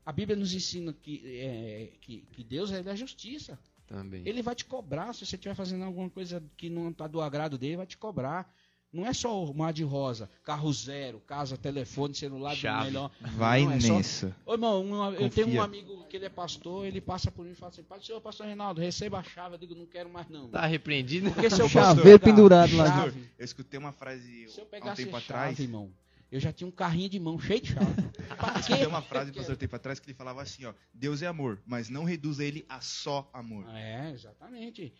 A 0.05 0.13
Bíblia 0.13 0.37
nos 0.37 0.53
ensina 0.53 0.93
que, 0.93 1.21
é, 1.25 1.91
que, 1.99 2.21
que 2.31 2.41
Deus 2.41 2.71
é 2.71 2.95
justiça. 2.95 3.59
Também. 3.87 4.23
Ele 4.25 4.41
vai 4.41 4.55
te 4.55 4.65
cobrar. 4.65 5.13
Se 5.13 5.25
você 5.25 5.35
estiver 5.35 5.55
fazendo 5.55 5.83
alguma 5.83 6.09
coisa 6.09 6.43
que 6.57 6.69
não 6.69 6.89
está 6.89 7.07
do 7.07 7.21
agrado 7.21 7.57
dele, 7.57 7.77
vai 7.77 7.85
te 7.85 7.97
cobrar. 7.97 8.51
Não 8.91 9.07
é 9.07 9.11
só 9.11 9.43
o 9.43 9.51
mar 9.55 9.73
de 9.73 9.83
rosa, 9.83 10.29
carro 10.43 10.71
zero, 10.71 11.19
casa, 11.21 11.57
telefone, 11.57 12.13
celular 12.13 12.51
do 12.51 12.57
Chave. 12.57 12.85
melhor. 12.85 13.09
Vai 13.35 13.65
Não, 13.65 13.71
é 13.71 13.79
só- 13.79 13.93
nessa. 13.95 14.35
Ô, 14.45 14.53
irmão, 14.53 14.83
uma- 14.85 15.09
eu 15.15 15.29
tenho 15.31 15.49
um 15.49 15.61
amigo 15.63 16.05
que 16.07 16.15
ele 16.15 16.25
é 16.25 16.29
pastor, 16.29 16.85
ele 16.85 17.01
passa 17.01 17.31
por 17.31 17.43
mim 17.43 17.53
e 17.53 17.55
fala 17.55 17.71
assim, 17.71 17.81
Pai 17.81 17.97
do 17.97 18.05
Senhor, 18.05 18.21
pastor 18.21 18.45
Reinaldo, 18.45 18.79
receba 18.79 19.17
a 19.17 19.23
chave. 19.23 19.55
Eu 19.55 19.59
digo, 19.59 19.73
não 19.73 19.87
quero 19.87 20.11
mais 20.11 20.29
não. 20.29 20.47
Tá 20.47 20.67
repreendido? 20.67 21.31
Porque 21.31 21.49
se 21.49 21.59
eu 21.59 21.67
pegar 21.67 22.19
pendurado 22.19 22.77
lá. 22.77 22.85
chave, 22.85 23.27
Eu 23.35 23.43
escutei 23.45 23.79
uma 23.79 23.91
frase 23.91 24.47
Se 24.47 24.59
eu 24.61 24.67
há 24.71 24.77
um 24.91 24.93
tempo 24.93 25.11
chave, 25.13 25.17
atrás. 25.17 25.59
irmão, 25.59 25.89
eu 26.33 26.39
já 26.39 26.51
tinha 26.51 26.67
um 26.67 26.71
carrinho 26.71 27.09
de 27.09 27.19
mão 27.19 27.39
cheio 27.39 27.61
de 27.61 27.73
chave. 27.73 27.85
Escutei 28.59 28.87
uma 28.87 29.01
frase 29.01 29.31
do 29.31 29.37
pastor 29.37 29.55
tempo 29.55 29.75
atrás 29.75 29.99
que 29.99 30.07
ele 30.07 30.15
falava 30.17 30.41
assim, 30.41 30.65
ó. 30.65 30.73
Deus 30.93 31.21
é 31.21 31.27
amor, 31.27 31.61
mas 31.65 31.89
não 31.89 32.03
reduza 32.03 32.43
ele 32.43 32.65
a 32.67 32.81
só 32.81 33.29
amor. 33.33 33.67
É, 33.69 34.11
exatamente. 34.11 34.93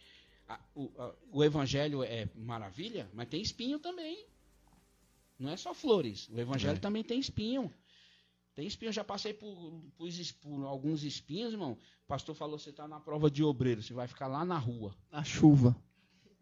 A- 0.47 0.59
o, 0.75 0.91
a- 0.99 1.15
o 1.31 1.43
evangelho 1.43 2.03
é 2.03 2.29
maravilha, 2.35 3.09
mas 3.13 3.27
tem 3.27 3.41
espinho 3.41 3.79
também. 3.79 4.25
Não 5.39 5.49
é 5.49 5.57
só 5.57 5.73
flores. 5.73 6.29
O 6.29 6.39
evangelho 6.39 6.77
É. 6.77 6.79
também 6.79 7.03
tem 7.03 7.19
espinho. 7.19 7.73
Tem 8.55 8.67
espinho. 8.67 8.89
Eu 8.89 8.93
já 8.93 9.03
passei 9.03 9.33
por, 9.33 9.81
por 9.97 10.07
por 10.41 10.65
alguns 10.65 11.03
espinhos, 11.03 11.51
irmão. 11.53 11.71
O 11.71 12.07
pastor 12.07 12.35
falou: 12.35 12.59
você 12.59 12.69
está 12.69 12.87
na 12.87 12.99
prova 12.99 13.31
de 13.31 13.43
obreiro, 13.43 13.81
você 13.81 13.93
vai 13.93 14.07
ficar 14.07 14.27
lá 14.27 14.45
na 14.45 14.57
rua. 14.59 14.95
A 15.11 15.23
chuva. 15.23 15.75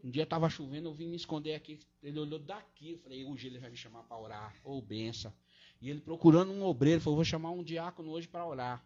Um 0.03 0.09
dia 0.09 0.23
estava 0.23 0.49
chovendo, 0.49 0.89
eu 0.89 0.93
vim 0.93 1.07
me 1.07 1.15
esconder 1.15 1.53
aqui. 1.53 1.79
Ele 2.01 2.19
olhou 2.19 2.39
daqui. 2.39 2.91
Eu 2.91 2.99
falei: 2.99 3.23
hoje 3.25 3.47
ele 3.47 3.59
vai 3.59 3.69
me 3.69 3.77
chamar 3.77 4.03
para 4.03 4.17
orar. 4.17 4.55
Ô, 4.63 4.81
benção. 4.81 5.33
E 5.79 5.89
ele 5.89 6.01
procurando 6.01 6.51
um 6.51 6.63
obreiro, 6.63 7.01
falou: 7.01 7.17
vou 7.17 7.25
chamar 7.25 7.51
um 7.51 7.63
diácono 7.63 8.09
hoje 8.11 8.27
para 8.27 8.45
orar. 8.45 8.85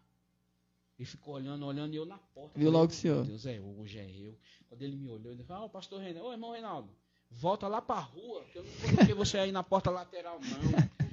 E 0.98 1.04
ficou 1.04 1.34
olhando, 1.34 1.66
olhando, 1.66 1.92
e 1.92 1.96
eu 1.96 2.06
na 2.06 2.16
porta. 2.16 2.58
Viu 2.58 2.68
Falei, 2.68 2.80
logo 2.80 2.92
o 2.92 2.94
senhor. 2.94 3.24
Deus, 3.24 3.44
é, 3.44 3.60
hoje 3.60 3.98
é 3.98 4.10
eu. 4.10 4.38
Quando 4.68 4.82
ele 4.82 4.96
me 4.96 5.10
olhou, 5.10 5.32
ele 5.32 5.44
falou, 5.44 5.64
ah, 5.64 5.66
o 5.66 5.70
pastor 5.70 6.00
Reinaldo, 6.00 6.28
ô 6.28 6.32
irmão 6.32 6.52
Reinaldo, 6.52 6.90
volta 7.30 7.68
lá 7.68 7.82
pra 7.82 8.00
rua, 8.00 8.44
que 8.50 8.58
eu 8.58 8.64
não 8.64 8.72
coloquei 8.72 9.14
você 9.14 9.38
aí 9.38 9.52
na 9.52 9.62
porta 9.62 9.90
lateral, 9.90 10.40
não. 10.40 11.06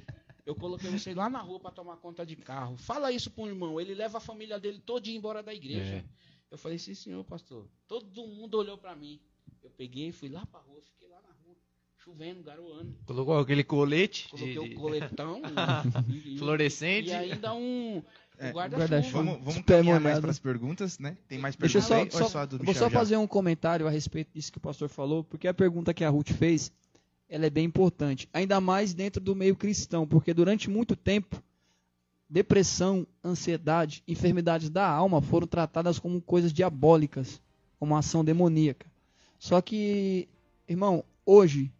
Eu 0.46 0.54
coloquei 0.54 0.90
você 0.90 1.14
lá 1.14 1.28
na 1.28 1.40
rua 1.40 1.60
para 1.60 1.70
tomar 1.70 1.96
conta 1.96 2.24
de 2.24 2.36
carro. 2.36 2.76
Fala 2.76 3.12
isso 3.12 3.30
pro 3.30 3.46
irmão, 3.46 3.80
ele 3.80 3.94
leva 3.94 4.18
a 4.18 4.20
família 4.20 4.58
dele 4.58 4.78
todinha 4.78 5.16
embora 5.16 5.42
da 5.42 5.54
igreja. 5.54 5.96
É. 5.96 6.04
Eu 6.50 6.58
falei, 6.58 6.78
sim, 6.78 6.94
senhor, 6.94 7.24
pastor. 7.24 7.68
Todo 7.86 8.26
mundo 8.26 8.56
olhou 8.56 8.78
pra 8.78 8.94
mim. 8.94 9.20
Eu 9.64 9.70
peguei, 9.70 10.12
fui 10.12 10.28
lá 10.28 10.44
pra 10.46 10.60
rua, 10.60 10.80
fiquei 10.82 11.08
lá 11.08 11.16
na 11.22 11.30
rua, 11.44 11.56
chovendo, 11.96 12.42
garoando. 12.42 12.94
Colocou 13.06 13.38
aquele 13.38 13.64
colete 13.64 14.28
Coloquei 14.28 14.52
de, 14.52 14.58
o 14.58 14.74
coletão 14.74 15.40
e, 16.08 16.34
e- 16.34 16.38
fluorescente. 16.38 17.08
e 17.08 17.12
ainda 17.12 17.54
um, 17.54 18.02
É, 18.38 18.52
guarda-chuva. 18.52 19.00
Vamos, 19.10 19.38
vamos 19.42 19.62
caminhar 19.62 20.00
mais 20.00 20.20
para 20.20 20.30
as 20.30 20.38
perguntas, 20.38 20.98
né? 20.98 21.16
Tem 21.26 21.38
mais 21.38 21.56
Deixa 21.56 21.78
eu 21.78 21.82
perguntas 21.82 22.12
só, 22.12 22.18
aí? 22.18 22.22
ou 22.22 22.28
é 22.28 22.30
só- 22.30 22.46
do 22.46 22.58
vou 22.64 22.74
só 22.74 22.90
já? 22.90 22.90
fazer 22.90 23.16
um 23.16 23.26
comentário 23.26 23.86
a 23.86 23.90
respeito 23.90 24.30
disso 24.34 24.52
que 24.52 24.58
o 24.58 24.60
pastor 24.60 24.88
falou, 24.88 25.24
porque 25.24 25.48
a 25.48 25.54
pergunta 25.54 25.94
que 25.94 26.04
a 26.04 26.10
Ruth 26.10 26.30
fez, 26.32 26.70
ela 27.28 27.46
é 27.46 27.50
bem 27.50 27.64
importante, 27.64 28.28
ainda 28.34 28.60
mais 28.60 28.92
dentro 28.92 29.20
do 29.22 29.34
meio 29.34 29.56
cristão, 29.56 30.06
porque 30.06 30.34
durante 30.34 30.68
muito 30.68 30.94
tempo, 30.94 31.42
depressão, 32.28 33.06
ansiedade, 33.24 34.02
enfermidades 34.06 34.68
da 34.68 34.86
alma 34.86 35.22
foram 35.22 35.46
tratadas 35.46 35.98
como 35.98 36.20
coisas 36.20 36.52
diabólicas, 36.52 37.40
como 37.78 37.96
ação 37.96 38.22
demoníaca. 38.24 38.86
Só 39.44 39.60
que, 39.60 40.26
irmão, 40.66 41.04
hoje, 41.26 41.70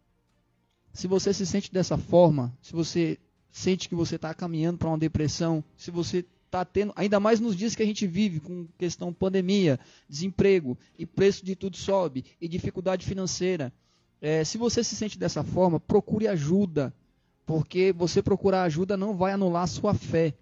se 0.93 1.07
você 1.07 1.33
se 1.33 1.47
sente 1.47 1.73
dessa 1.73 1.97
forma, 1.97 2.55
se 2.61 2.71
você 2.73 3.17
sente 3.51 3.89
que 3.89 3.95
você 3.95 4.17
está 4.17 4.35
caminhando 4.35 4.77
para 4.77 4.87
uma 4.87 4.99
depressão, 4.99 5.63
se 5.75 5.89
você 5.89 6.23
está 6.45 6.63
tendo, 6.63 6.93
ainda 6.95 7.19
mais 7.19 7.39
nos 7.39 7.55
dias 7.55 7.73
que 7.75 7.81
a 7.81 7.85
gente 7.87 8.05
vive, 8.05 8.39
com 8.39 8.67
questão 8.77 9.11
pandemia, 9.11 9.79
desemprego 10.07 10.77
e 10.95 11.07
preço 11.07 11.43
de 11.43 11.55
tudo 11.55 11.75
sobe 11.75 12.23
e 12.39 12.47
dificuldade 12.47 13.03
financeira, 13.03 13.73
é, 14.21 14.43
se 14.43 14.59
você 14.59 14.83
se 14.83 14.95
sente 14.95 15.17
dessa 15.17 15.43
forma, 15.43 15.79
procure 15.79 16.27
ajuda, 16.27 16.93
porque 17.47 17.91
você 17.91 18.21
procurar 18.21 18.61
ajuda 18.61 18.95
não 18.95 19.17
vai 19.17 19.31
anular 19.31 19.63
a 19.63 19.67
sua 19.67 19.95
fé. 19.95 20.35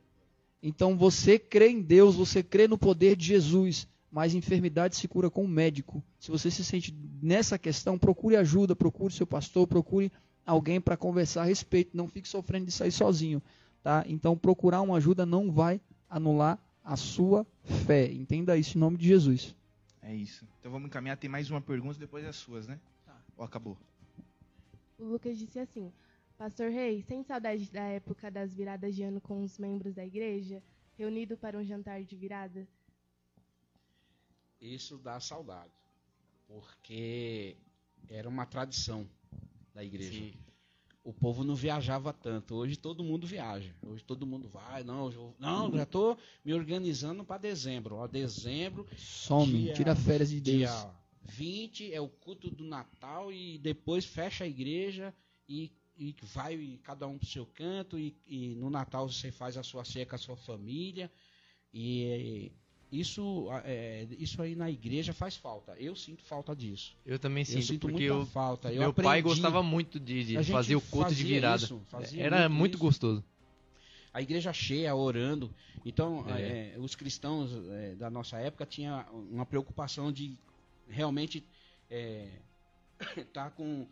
Então 0.61 0.97
você 0.97 1.39
crê 1.39 1.69
em 1.69 1.81
Deus, 1.81 2.15
você 2.15 2.43
crê 2.43 2.67
no 2.67 2.77
poder 2.77 3.15
de 3.15 3.27
Jesus, 3.27 3.87
mas 4.13 4.35
enfermidade 4.35 4.95
se 4.95 5.07
cura 5.07 5.27
com 5.27 5.43
o 5.43 5.47
médico. 5.47 6.03
Se 6.19 6.29
você 6.29 6.51
se 6.51 6.63
sente 6.63 6.95
nessa 7.19 7.57
questão, 7.57 7.97
procure 7.97 8.35
ajuda, 8.35 8.75
procure 8.75 9.11
seu 9.11 9.25
pastor, 9.25 9.65
procure 9.65 10.11
alguém 10.45 10.79
para 10.79 10.95
conversar 10.95 11.41
a 11.41 11.45
respeito. 11.45 11.97
Não 11.97 12.07
fique 12.07 12.27
sofrendo 12.27 12.67
disso 12.67 12.83
aí 12.83 12.91
sozinho, 12.91 13.41
tá? 13.81 14.05
Então 14.07 14.37
procurar 14.37 14.81
uma 14.81 14.97
ajuda 14.97 15.25
não 15.25 15.51
vai 15.51 15.81
anular 16.07 16.59
a 16.83 16.95
sua 16.95 17.43
fé. 17.87 18.05
Entenda 18.13 18.55
isso 18.55 18.77
em 18.77 18.81
nome 18.81 18.97
de 18.97 19.07
Jesus. 19.07 19.55
É 19.99 20.13
isso. 20.13 20.47
Então 20.59 20.71
vamos 20.71 20.89
encaminhar. 20.89 21.17
Tem 21.17 21.27
mais 21.27 21.49
uma 21.49 21.59
pergunta, 21.59 21.97
depois 21.97 22.23
as 22.23 22.35
suas, 22.35 22.67
né? 22.67 22.79
Ou 23.35 23.43
acabou? 23.43 23.75
O 24.99 25.05
Lucas 25.05 25.39
disse 25.39 25.57
assim: 25.57 25.91
Pastor 26.37 26.69
Rei, 26.69 27.01
sem 27.01 27.23
saudade 27.23 27.67
da 27.71 27.81
época 27.81 28.29
das 28.29 28.53
viradas 28.53 28.95
de 28.95 29.01
ano 29.01 29.19
com 29.19 29.41
os 29.41 29.57
membros 29.57 29.95
da 29.95 30.05
igreja, 30.05 30.61
reunido 30.95 31.35
para 31.35 31.57
um 31.57 31.63
jantar 31.63 32.03
de 32.03 32.15
virada? 32.15 32.67
Isso 34.63 34.97
dá 34.97 35.19
saudade. 35.19 35.71
Porque 36.47 37.57
era 38.09 38.27
uma 38.29 38.45
tradição 38.45 39.07
da 39.73 39.83
igreja. 39.83 40.11
Sim. 40.19 40.33
O 41.03 41.11
povo 41.11 41.43
não 41.43 41.53
viajava 41.55 42.13
tanto. 42.13 42.55
Hoje 42.55 42.77
todo 42.77 43.03
mundo 43.03 43.27
viaja. 43.27 43.75
Hoje 43.85 44.03
todo 44.03 44.25
mundo 44.25 44.47
vai. 44.47 44.83
Não, 44.83 45.11
eu- 45.11 45.35
não 45.37 45.69
já 45.75 45.83
estou 45.83 46.17
me 46.45 46.53
organizando 46.53 47.25
para 47.25 47.37
dezembro. 47.41 47.95
Ó, 47.95 48.07
dezembro, 48.07 48.87
Some, 48.97 49.63
Dia- 49.63 49.73
tira 49.73 49.95
férias 49.95 50.29
de 50.29 50.39
Deus. 50.39 50.57
dia 50.71 50.91
20 51.25 51.93
é 51.93 51.99
o 51.99 52.07
culto 52.07 52.49
do 52.49 52.63
Natal 52.63 53.33
e 53.33 53.57
depois 53.57 54.05
fecha 54.05 54.43
a 54.45 54.47
igreja 54.47 55.13
e, 55.47 55.71
e 55.97 56.15
vai 56.21 56.79
cada 56.83 57.05
um 57.07 57.17
para 57.17 57.25
o 57.25 57.29
seu 57.29 57.45
canto. 57.47 57.99
E, 57.99 58.15
e 58.25 58.55
no 58.55 58.69
Natal 58.69 59.09
você 59.09 59.29
faz 59.31 59.57
a 59.57 59.63
sua 59.63 59.83
ceia 59.83 60.05
com 60.05 60.15
a 60.15 60.19
sua 60.19 60.37
família. 60.37 61.11
E 61.73 62.51
isso, 62.99 63.47
é, 63.65 64.05
isso 64.19 64.41
aí 64.41 64.55
na 64.55 64.69
igreja 64.69 65.13
faz 65.13 65.35
falta. 65.35 65.75
Eu 65.79 65.95
sinto 65.95 66.23
falta 66.23 66.55
disso. 66.55 66.95
Eu 67.05 67.17
também 67.17 67.41
Eu 67.41 67.45
sinto, 67.45 67.65
sinto 67.65 67.87
porque 67.87 68.03
eu, 68.03 68.25
falta. 68.27 68.71
Eu 68.71 68.79
meu 68.81 68.93
pai 68.93 69.19
aprendi. 69.19 69.21
gostava 69.23 69.63
muito 69.63 69.99
de, 69.99 70.23
de 70.23 70.43
fazer 70.45 70.75
o 70.75 70.81
culto 70.81 71.13
de 71.13 71.23
virada. 71.23 71.63
isso, 71.63 71.81
Era 72.17 72.47
muito 72.47 72.59
muito 72.59 72.77
gostoso. 72.77 73.23
a 74.13 74.21
igreja 74.21 74.53
cheia, 74.53 74.93
orando. 74.95 75.49
Então, 75.85 76.23
É. 76.29 76.73
eh, 76.75 76.79
os 76.79 76.95
cristãos 76.95 77.51
eh, 77.71 77.95
da 77.95 78.09
nossa 78.09 78.37
época 78.37 78.65
tinham 78.65 79.03
uma 79.31 79.45
preocupação 79.45 80.11
de 80.11 80.37
realmente 80.87 81.43
estar 83.17 83.51
com, 83.57 83.85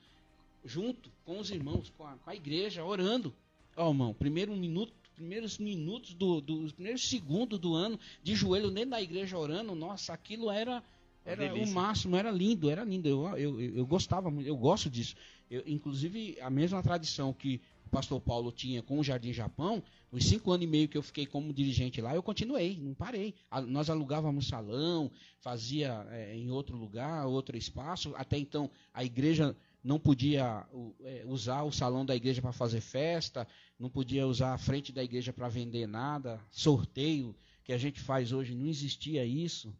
junto 0.63 1.09
com 1.25 1.39
os 1.39 1.49
irmãos, 1.51 1.91
com 1.97 2.05
a, 2.05 2.13
com 2.17 2.29
a 2.29 2.35
igreja, 2.35 2.83
orando. 2.83 3.33
Ó, 3.75 3.89
irmão, 3.89 4.13
primeiro 4.13 4.55
minuto, 4.55 4.93
primeiros 5.11 5.57
minutos 5.57 6.13
do, 6.13 6.41
do 6.41 6.61
os 6.61 6.71
primeiros 6.71 7.07
segundos 7.07 7.59
do 7.59 7.73
ano 7.73 7.99
de 8.23 8.35
joelho 8.35 8.71
dentro 8.71 8.91
da 8.91 9.01
igreja 9.01 9.37
orando, 9.37 9.75
nossa, 9.75 10.13
aquilo 10.13 10.49
era 10.49 10.83
era 11.23 11.53
o 11.53 11.67
máximo, 11.71 12.15
era 12.15 12.31
lindo, 12.31 12.69
era 12.69 12.83
lindo. 12.83 13.07
Eu, 13.07 13.37
eu, 13.37 13.61
eu, 13.61 13.85
gostava 13.85 14.29
eu 14.41 14.57
gosto 14.57 14.89
disso. 14.89 15.15
Eu, 15.49 15.61
inclusive, 15.67 16.37
a 16.41 16.49
mesma 16.49 16.81
tradição 16.81 17.31
que 17.31 17.61
o 17.85 17.89
pastor 17.89 18.19
Paulo 18.19 18.51
tinha 18.51 18.81
com 18.81 18.99
o 18.99 19.03
Jardim 19.03 19.31
Japão, 19.31 19.83
os 20.11 20.25
cinco 20.25 20.51
anos 20.51 20.63
e 20.63 20.67
meio 20.67 20.87
que 20.87 20.97
eu 20.97 21.03
fiquei 21.03 21.25
como 21.25 21.53
dirigente 21.53 22.01
lá, 22.01 22.15
eu 22.15 22.23
continuei, 22.23 22.77
não 22.81 22.93
parei. 22.93 23.35
Nós 23.67 23.89
alugávamos 23.89 24.47
salão, 24.47 25.11
fazia 25.39 26.07
é, 26.09 26.35
em 26.35 26.49
outro 26.49 26.75
lugar, 26.75 27.27
outro 27.27 27.55
espaço. 27.55 28.13
Até 28.15 28.37
então, 28.37 28.69
a 28.93 29.03
igreja 29.03 29.55
não 29.83 29.99
podia 29.99 30.65
é, 31.01 31.23
usar 31.27 31.63
o 31.63 31.71
salão 31.71 32.05
da 32.05 32.15
igreja 32.15 32.41
para 32.41 32.51
fazer 32.51 32.81
festa, 32.81 33.47
não 33.79 33.89
podia 33.89 34.27
usar 34.27 34.53
a 34.53 34.57
frente 34.57 34.91
da 34.91 35.03
igreja 35.03 35.33
para 35.33 35.47
vender 35.49 35.87
nada, 35.87 36.39
sorteio 36.49 37.35
que 37.63 37.73
a 37.73 37.77
gente 37.77 37.99
faz 37.99 38.31
hoje, 38.31 38.53
não 38.55 38.67
existia 38.67 39.25
isso. 39.25 39.75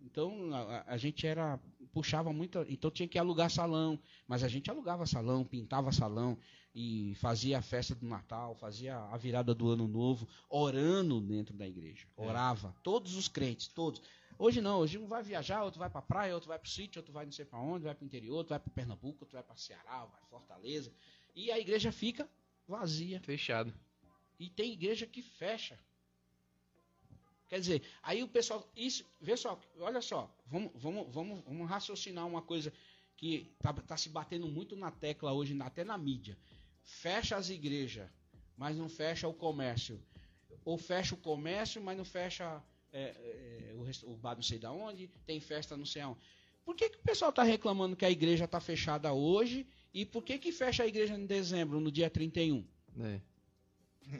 Então 0.00 0.52
a, 0.54 0.58
a- 0.78 0.84
a 0.94 0.96
gente 0.96 1.26
era 1.26 1.60
puxava 1.92 2.32
muito, 2.32 2.64
então 2.68 2.90
tinha 2.90 3.06
que 3.06 3.18
alugar 3.18 3.50
salão, 3.50 3.98
mas 4.26 4.42
a 4.42 4.48
gente 4.48 4.70
alugava 4.70 5.04
salão, 5.04 5.44
pintava 5.44 5.92
salão 5.92 6.38
e 6.74 7.14
fazia 7.16 7.58
a 7.58 7.62
festa 7.62 7.94
do 7.94 8.06
Natal, 8.06 8.54
fazia 8.54 8.96
a 8.96 9.16
virada 9.18 9.54
do 9.54 9.68
Ano 9.68 9.86
Novo, 9.86 10.26
orando 10.48 11.20
dentro 11.20 11.54
da 11.54 11.68
igreja. 11.68 12.06
Orava, 12.16 12.74
todos 12.82 13.14
os 13.14 13.28
crentes, 13.28 13.68
todos. 13.68 14.00
Hoje 14.38 14.60
não, 14.60 14.80
hoje 14.80 14.98
um 14.98 15.06
vai 15.06 15.22
viajar, 15.22 15.62
outro 15.62 15.78
vai 15.78 15.90
para 15.90 16.02
praia, 16.02 16.34
outro 16.34 16.48
vai 16.48 16.58
para 16.58 16.66
o 16.66 16.70
sítio, 16.70 17.00
outro 17.00 17.12
vai 17.12 17.24
não 17.24 17.32
sei 17.32 17.44
para 17.44 17.58
onde, 17.58 17.84
vai 17.84 17.94
para 17.94 18.02
o 18.02 18.06
interior, 18.06 18.36
outro 18.36 18.50
vai 18.50 18.58
para 18.58 18.72
Pernambuco, 18.72 19.24
outro 19.24 19.34
vai 19.34 19.42
para 19.42 19.56
Ceará, 19.56 20.04
vai 20.04 20.20
Fortaleza, 20.28 20.92
e 21.34 21.50
a 21.50 21.58
igreja 21.58 21.92
fica 21.92 22.28
vazia. 22.66 23.20
Fechado. 23.20 23.72
E 24.38 24.48
tem 24.50 24.72
igreja 24.72 25.06
que 25.06 25.22
fecha. 25.22 25.78
Quer 27.48 27.60
dizer, 27.60 27.82
aí 28.02 28.22
o 28.22 28.28
pessoal. 28.28 28.66
Isso, 28.74 29.04
vê 29.20 29.36
só, 29.36 29.60
olha 29.78 30.00
só, 30.00 30.34
vamos, 30.46 30.72
vamos, 30.74 31.14
vamos, 31.14 31.44
vamos 31.44 31.68
raciocinar 31.68 32.26
uma 32.26 32.42
coisa 32.42 32.72
que 33.16 33.52
está 33.56 33.72
tá 33.72 33.96
se 33.96 34.08
batendo 34.08 34.48
muito 34.48 34.74
na 34.74 34.90
tecla 34.90 35.32
hoje, 35.32 35.56
até 35.60 35.84
na 35.84 35.96
mídia. 35.96 36.36
Fecha 36.82 37.36
as 37.36 37.50
igrejas, 37.50 38.10
mas 38.56 38.76
não 38.76 38.88
fecha 38.88 39.28
o 39.28 39.34
comércio. 39.34 40.02
Ou 40.64 40.78
fecha 40.78 41.14
o 41.14 41.18
comércio, 41.18 41.82
mas 41.82 41.96
não 41.96 42.04
fecha 42.04 42.62
é, 42.92 43.70
é, 43.70 43.74
o, 43.74 44.12
o 44.12 44.16
bar 44.16 44.34
não 44.36 44.42
sei 44.42 44.58
da 44.58 44.70
onde, 44.70 45.08
tem 45.26 45.40
festa 45.40 45.76
não 45.76 45.86
sei 45.86 46.02
aonde. 46.02 46.20
Por 46.64 46.76
que, 46.76 46.88
que 46.90 46.96
o 46.98 47.02
pessoal 47.02 47.30
está 47.30 47.42
reclamando 47.42 47.96
que 47.96 48.04
a 48.04 48.10
igreja 48.10 48.44
está 48.44 48.60
fechada 48.60 49.12
hoje? 49.12 49.66
E 49.92 50.06
por 50.06 50.22
que, 50.22 50.38
que 50.38 50.52
fecha 50.52 50.82
a 50.84 50.86
igreja 50.86 51.14
em 51.14 51.26
dezembro, 51.26 51.80
no 51.80 51.90
dia 51.90 52.08
31? 52.08 52.64
É. 53.00 53.20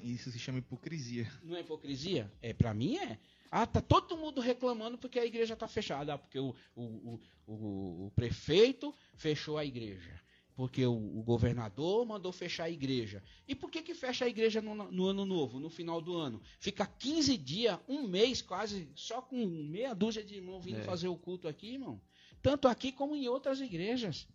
Isso 0.03 0.31
se 0.31 0.39
chama 0.39 0.59
hipocrisia. 0.59 1.31
Não 1.43 1.57
é 1.57 1.61
hipocrisia? 1.61 2.33
É, 2.41 2.53
para 2.53 2.73
mim 2.75 2.97
é. 2.99 3.19
Ah, 3.51 3.67
tá 3.67 3.81
todo 3.81 4.17
mundo 4.17 4.41
reclamando 4.41 4.97
porque 4.97 5.19
a 5.19 5.27
igreja 5.27 5.55
está 5.55 5.69
fechada. 5.69 6.17
Porque 6.17 6.39
o, 6.39 6.55
o, 6.75 7.21
o- 7.47 8.07
o 8.07 8.13
prefeito 8.15 8.95
fechou 9.15 9.59
a 9.59 9.65
igreja. 9.65 10.21
Porque 10.63 10.87
o, 10.87 10.93
o 10.93 11.25
governador 11.25 12.07
mandou 12.07 12.31
fechar 12.31 12.65
a 12.67 12.71
igreja. 12.71 13.21
E 13.49 13.53
por 13.53 13.69
que, 13.69 13.83
que 13.83 13.95
fecha 13.95 14.27
a 14.27 14.29
igreja 14.29 14.63
no, 14.63 14.77
no 14.77 15.07
ano 15.07 15.27
novo, 15.27 15.59
no 15.59 15.69
final 15.69 16.01
do 16.01 16.17
ano? 16.17 16.41
Fica 16.61 16.87
15 16.87 17.37
dias, 17.37 17.81
um 17.89 18.07
mês 18.07 18.41
quase, 18.41 18.89
só 18.95 19.21
com 19.21 19.45
meia 19.45 19.93
dúzia 19.93 20.23
de 20.23 20.37
irmãos 20.37 20.65
vindo 20.65 20.79
É. 20.79 20.85
fazer 20.85 21.09
o 21.09 21.17
culto 21.17 21.49
aqui, 21.49 21.73
irmão. 21.73 22.01
Tanto 22.41 22.69
aqui 22.69 22.93
como 22.93 23.17
em 23.17 23.27
outras 23.27 23.61
igrejas. 23.61 24.29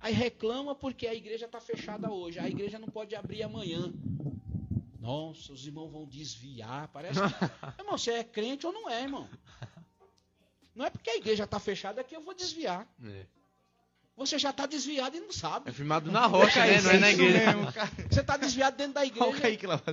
Aí 0.00 0.12
reclama 0.12 0.74
porque 0.74 1.06
a 1.06 1.14
igreja 1.14 1.46
está 1.46 1.60
fechada 1.60 2.10
hoje. 2.10 2.40
A 2.40 2.48
igreja 2.48 2.76
não 2.76 2.88
pode 2.88 3.14
abrir 3.14 3.44
amanhã. 3.44 3.94
Nossa, 4.98 5.52
os 5.52 5.64
irmãos 5.64 5.88
vão 5.92 6.04
desviar. 6.04 6.88
Parece 6.88 7.20
que. 7.20 7.44
irmão, 7.80 7.96
você 7.96 8.10
é 8.10 8.24
crente 8.24 8.66
ou 8.66 8.72
não 8.72 8.90
é, 8.90 9.04
irmão? 9.04 9.30
Não 10.74 10.84
é 10.84 10.90
porque 10.90 11.10
a 11.10 11.16
igreja 11.16 11.44
está 11.44 11.60
fechada 11.60 12.02
que 12.02 12.16
eu 12.16 12.22
vou 12.22 12.34
desviar. 12.34 12.92
É. 13.04 13.35
Você 14.16 14.38
já 14.38 14.48
está 14.48 14.64
desviado 14.64 15.14
e 15.14 15.20
não 15.20 15.28
É 15.28 15.32
sabe. 15.32 15.70
firmado 15.72 16.10
na 16.10 16.24
rocha, 16.26 16.64
né? 16.64 16.80
Não 16.80 16.90
é 16.90 16.98
na 16.98 17.10
igreja. 17.10 17.38
mesmo. 17.54 17.72
Você 18.10 18.20
está 18.20 18.36
desviado 18.38 18.74
dentro 18.76 18.94
da 18.94 19.04
igreja. 19.06 19.26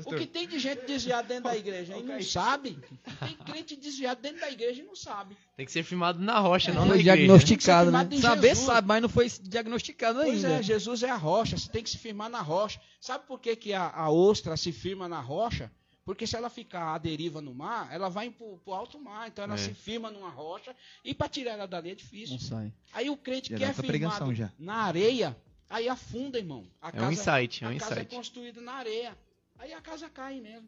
O 0.06 0.16
que 0.16 0.26
tem 0.26 0.48
de 0.48 0.60
gente 0.60 0.86
desviada 0.86 1.28
dentro 1.28 1.44
da 1.44 1.58
igreja 1.58 1.98
e 1.98 2.04
não 2.04 2.22
sabe? 2.22 2.80
Tem 3.20 3.36
crente 3.46 3.76
desviado 3.76 4.22
dentro 4.22 4.40
da 4.40 4.50
igreja 4.50 4.82
e 4.82 4.86
não 4.86 4.96
sabe. 4.96 5.36
Tem 5.58 5.66
que 5.66 5.72
ser 5.74 5.84
firmado 5.84 6.20
na 6.20 6.40
rocha, 6.40 6.72
não 6.72 6.82
Não 6.86 6.90
na 6.92 6.96
igreja. 6.98 7.18
diagnosticado, 7.18 7.92
né? 7.92 8.08
Saber 8.22 8.48
Jesus. 8.50 8.66
sabe, 8.66 8.88
mas 8.88 9.02
não 9.02 9.10
foi 9.10 9.30
diagnosticado 9.42 10.20
Pois 10.22 10.46
ainda. 10.46 10.60
é, 10.60 10.64
Jesus 10.64 11.04
é 11.04 11.10
a 11.10 11.18
rocha, 11.18 11.58
você 11.58 11.70
tem 11.70 11.84
que 11.84 11.90
se 11.90 11.98
firmar 11.98 12.30
na 12.30 12.42
rocha. 12.42 12.80
Sabe 13.02 13.26
por 13.28 13.40
que, 13.42 13.56
que 13.58 13.74
a, 13.74 13.90
a 13.90 14.10
ostra 14.10 14.56
se 14.56 14.72
firma 14.72 15.10
na 15.10 15.20
rocha? 15.20 15.70
Porque 16.06 16.28
se 16.28 16.36
ela 16.36 16.50
ficar 16.50 16.94
à 16.94 16.98
deriva 16.98 17.42
no 17.42 17.54
mar, 17.54 17.88
ela 17.94 18.10
vai 18.10 18.30
para 18.30 18.46
o 18.46 18.74
alto 18.74 19.00
mar. 19.00 19.28
Então 19.30 19.44
ela 19.46 19.54
É. 19.54 19.58
se 19.58 19.74
firma 19.74 20.12
numa 20.12 20.30
rocha 20.30 20.76
e 21.04 21.14
para 21.14 21.30
tirar 21.30 21.52
ela 21.54 21.66
dali 21.68 21.92
é 21.92 21.96
difícil. 21.96 22.36
Não 22.36 22.42
sai. 22.42 22.74
Aí 22.92 23.10
o 23.10 23.16
crente 23.16 23.52
Já 23.52 23.58
que 23.58 23.64
é 23.64 23.74
firmado 23.74 24.34
já. 24.36 24.52
na 24.60 24.76
areia, 24.76 25.36
aí 25.70 25.88
afunda, 25.88 26.38
irmão. 26.38 26.68
A 26.82 26.90
É 26.90 27.02
um 27.02 27.12
insight, 27.12 27.64
é 27.64 27.68
um 27.68 27.72
a 27.72 27.80
casa 27.80 27.92
é 27.94 27.98
insight. 28.00 28.16
construída 28.16 28.60
na 28.62 28.74
areia. 28.74 29.18
Aí 29.58 29.72
a 29.72 29.80
casa 29.82 30.10
cai 30.10 30.42
mesmo. 30.42 30.68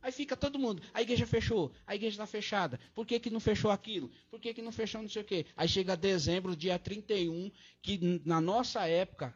Aí 0.00 0.12
fica 0.12 0.36
todo 0.36 0.58
mundo. 0.58 0.82
A 0.92 1.00
igreja 1.00 1.26
fechou, 1.26 1.72
a 1.86 1.94
igreja 1.96 2.14
está 2.14 2.26
fechada. 2.26 2.78
Por 2.94 3.06
que, 3.06 3.18
que 3.18 3.30
não 3.30 3.40
fechou 3.40 3.70
aquilo? 3.70 4.10
Por 4.30 4.38
que, 4.38 4.52
que 4.54 4.60
não 4.62 4.70
fechou 4.70 5.00
não 5.02 5.08
sei 5.08 5.22
o 5.22 5.24
quê? 5.24 5.46
Aí 5.56 5.66
chega 5.66 5.96
dezembro, 5.96 6.54
dia 6.54 6.78
31, 6.78 7.50
que 7.82 8.20
na 8.24 8.38
nossa 8.40 8.86
época, 8.86 9.34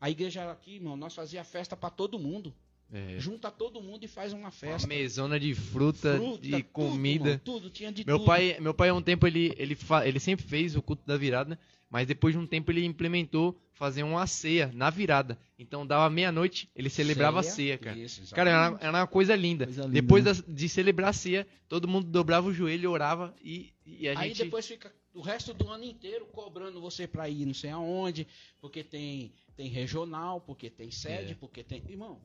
a 0.00 0.10
igreja 0.10 0.42
era 0.42 0.52
aqui, 0.52 0.74
irmão, 0.74 0.96
nós 0.98 1.14
fazia 1.14 1.42
festa 1.42 1.74
para 1.74 1.88
todo 1.88 2.18
mundo. 2.18 2.54
É. 2.94 3.18
Junta 3.18 3.50
todo 3.50 3.80
mundo 3.82 4.04
e 4.04 4.08
faz 4.08 4.32
uma 4.32 4.42
Uma 4.42 4.50
festa. 4.50 4.86
mesona 4.86 5.38
de 5.40 5.52
fruta, 5.54 6.16
Fruta, 6.16 6.40
de 6.42 6.50
tudo, 6.50 6.64
comida. 6.72 7.28
irmão, 7.30 7.40
tudo, 7.44 7.68
tinha 7.70 7.90
de 7.90 8.06
Meu 8.06 8.18
tudo. 8.18 8.26
pai, 8.26 8.56
meu 8.60 8.72
pai, 8.72 8.90
há 8.90 8.94
um 8.94 9.02
tempo, 9.02 9.26
ele, 9.26 9.52
ele, 9.56 9.76
ele 10.04 10.20
sempre 10.20 10.46
fez 10.46 10.76
o 10.76 10.82
culto 10.82 11.02
da 11.04 11.16
virada, 11.16 11.58
mas 11.90 12.06
depois 12.06 12.34
de 12.34 12.38
um 12.40 12.46
tempo 12.46 12.70
ele 12.70 12.84
implementou 12.84 13.58
fazer 13.72 14.04
uma 14.04 14.24
ceia 14.28 14.70
na 14.72 14.90
virada. 14.90 15.36
Então 15.58 15.84
dava 15.84 16.08
meia-noite, 16.08 16.70
ele 16.76 16.88
celebrava 16.88 17.40
a 17.40 17.42
ceia, 17.42 17.76
cara. 17.76 17.98
Isso, 17.98 18.32
Cara, 18.34 18.50
era, 18.50 18.70
uma- 18.70 18.78
era 18.80 18.90
uma 18.92 19.06
coisa 19.08 19.34
linda. 19.34 19.64
Coisa 19.64 19.82
linda, 19.82 19.92
depois 19.92 20.24
né? 20.24 20.30
das- 20.30 20.44
de 20.46 20.68
celebrar 20.68 21.10
a 21.10 21.12
ceia, 21.12 21.46
todo 21.68 21.88
mundo 21.88 22.06
dobrava 22.06 22.46
o 22.48 22.52
joelho, 22.54 22.90
orava 22.92 23.34
e, 23.42 23.72
e 23.84 24.08
a 24.08 24.18
Aí 24.20 24.28
gente... 24.28 24.44
depois 24.44 24.66
fica 24.66 24.94
o 25.12 25.20
resto 25.20 25.52
do 25.52 25.68
ano 25.68 25.82
inteiro 25.84 26.26
cobrando 26.26 26.80
você 26.80 27.06
para 27.08 27.28
ir 27.28 27.44
não 27.46 27.54
sei 27.54 27.70
aonde, 27.70 28.26
porque 28.60 28.84
tem, 28.84 29.32
tem 29.56 29.68
regional, 29.68 30.40
porque 30.40 30.70
tem 30.70 30.90
sede, 30.92 31.32
É. 31.32 31.34
porque 31.34 31.64
tem. 31.64 31.82
Irmão, 31.88 32.20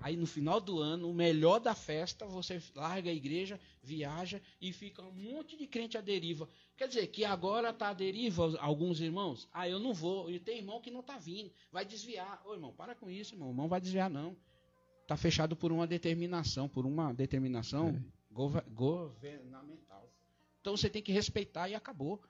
aí 0.00 0.16
no 0.16 0.26
final 0.26 0.60
do 0.60 0.78
ano, 0.78 1.10
o 1.10 1.14
melhor 1.14 1.58
da 1.60 1.74
festa, 1.74 2.26
você 2.26 2.60
larga 2.74 3.10
a 3.10 3.14
igreja, 3.14 3.60
viaja 3.82 4.40
e 4.60 4.72
fica 4.72 5.02
um 5.02 5.12
monte 5.12 5.56
de 5.56 5.66
crente 5.66 5.96
à 5.98 6.00
deriva. 6.00 6.48
Quer 6.76 6.88
dizer, 6.88 7.06
que 7.08 7.24
agora 7.24 7.72
tá 7.72 7.88
à 7.90 7.92
deriva 7.94 8.56
alguns 8.58 9.00
irmãos. 9.00 9.48
Ah, 9.52 9.68
eu 9.68 9.78
não 9.78 9.92
vou. 9.94 10.30
E 10.30 10.40
tem 10.40 10.58
irmão 10.58 10.80
que 10.80 10.90
não 10.90 11.02
tá 11.02 11.18
vindo. 11.18 11.52
Vai 11.70 11.84
desviar. 11.84 12.42
Ô, 12.44 12.54
irmão, 12.54 12.72
para 12.72 12.94
com 12.94 13.10
isso, 13.10 13.34
irmão. 13.34 13.48
O 13.48 13.52
irmão 13.52 13.68
vai 13.68 13.80
desviar, 13.80 14.08
não. 14.10 14.36
Tá 15.06 15.16
fechado 15.16 15.54
por 15.54 15.70
uma 15.70 15.86
determinação, 15.86 16.68
por 16.68 16.86
uma 16.86 17.12
determinação 17.12 18.02
gova- 18.30 18.64
governamental. 18.70 20.10
Então 20.60 20.76
você 20.76 20.88
tem 20.88 21.02
que 21.02 21.12
respeitar 21.12 21.68
e 21.68 21.74
acabou. 21.74 22.20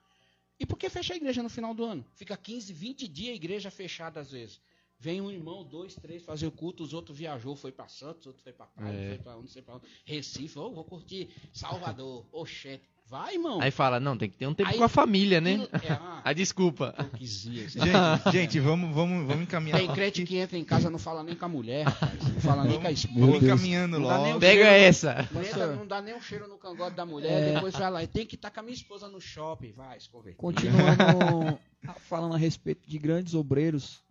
E 0.59 0.65
por 0.65 0.77
que 0.77 0.89
fecha 0.89 1.13
a 1.13 1.17
igreja 1.17 1.41
no 1.41 1.49
final 1.49 1.73
do 1.73 1.83
ano? 1.83 2.05
Fica 2.15 2.35
15, 2.37 2.73
20 2.73 3.07
dias 3.07 3.31
a 3.33 3.35
igreja 3.35 3.71
fechada 3.71 4.19
às 4.19 4.31
vezes. 4.31 4.61
Vem 4.99 5.19
um 5.19 5.29
irmão, 5.29 5.63
dois, 5.65 5.95
três 5.95 6.23
fazer 6.23 6.47
o 6.47 6.51
culto, 6.51 6.81
os 6.83 6.93
outros 6.93 7.17
viajou, 7.17 7.55
foi 7.57 7.71
para 7.73 7.87
Santos, 7.89 8.25
outro 8.27 8.41
foi 8.41 8.53
para 8.53 8.67
praia, 8.67 8.93
É. 8.97 9.09
foi 9.09 9.17
para 9.17 9.35
onde, 9.37 9.51
sei 9.51 9.61
para 9.61 9.75
onde. 9.75 9.83
Recife, 10.05 10.57
ô, 10.57 10.71
vou 10.71 10.83
curtir 10.85 11.29
Salvador, 11.51 12.25
Oxente. 12.31 12.83
Vai, 13.05 13.33
irmão. 13.33 13.59
Aí 13.61 13.69
fala, 13.69 13.99
não, 13.99 14.17
tem 14.17 14.29
que 14.29 14.37
ter 14.37 14.47
um 14.47 14.53
tempo 14.53 14.69
Aí- 14.69 14.77
com 14.77 14.83
a 14.85 14.87
família, 14.89 15.41
né? 15.41 15.67
É, 15.83 15.91
ah, 15.91 16.21
A 16.23 16.31
desculpa. 16.31 16.95
Gente, 17.19 18.31
gente, 18.31 18.59
vamos, 18.61 18.95
vamos, 18.95 19.27
vamos 19.27 19.43
encaminhar. 19.43 19.77
Tem 19.77 19.91
crente 19.93 20.23
que 20.23 20.37
entra 20.37 20.57
em 20.57 20.63
casa 20.63 20.89
não 20.89 20.97
fala 20.97 21.21
nem 21.21 21.35
com 21.35 21.43
a 21.43 21.49
mulher, 21.49 21.83
rapaz. 21.85 22.23
Não 22.23 22.39
fala 22.39 22.63
nem 22.63 22.79
com 22.79 22.87
a 22.87 22.91
Vamos 22.91 23.03
esposa. 23.03 23.45
encaminhando 23.45 23.99
Não 23.99 24.07
logo. 24.07 24.37
o 24.37 24.39
Pega 24.39 24.63
cheiro- 24.63 24.85
essa. 24.85 25.29
Não, 25.33 25.43
entra- 25.43 25.75
não 25.75 25.85
dá 25.85 26.01
nem 26.01 26.15
um 26.15 26.21
cheiro 26.21 26.47
no 26.47 26.57
cangote 26.57 26.95
da 26.95 27.05
mulher, 27.05 27.53
depois 27.53 27.75
vai 27.75 27.91
lá. 27.91 28.07
Tem 28.07 28.25
que 28.25 28.35
estar 28.35 28.49
com 28.49 28.61
a 28.61 28.63
minha 28.63 28.73
esposa 28.73 29.09
no 29.09 29.19
shopping. 29.19 29.73
Vai, 29.73 29.97
converter. 30.09 30.37
Continuando 30.37 31.59
falando 32.07 32.35
a 32.35 32.37
respeito 32.37 32.87
de 32.89 32.97
grandes 32.97 33.33
obreiros 33.33 34.01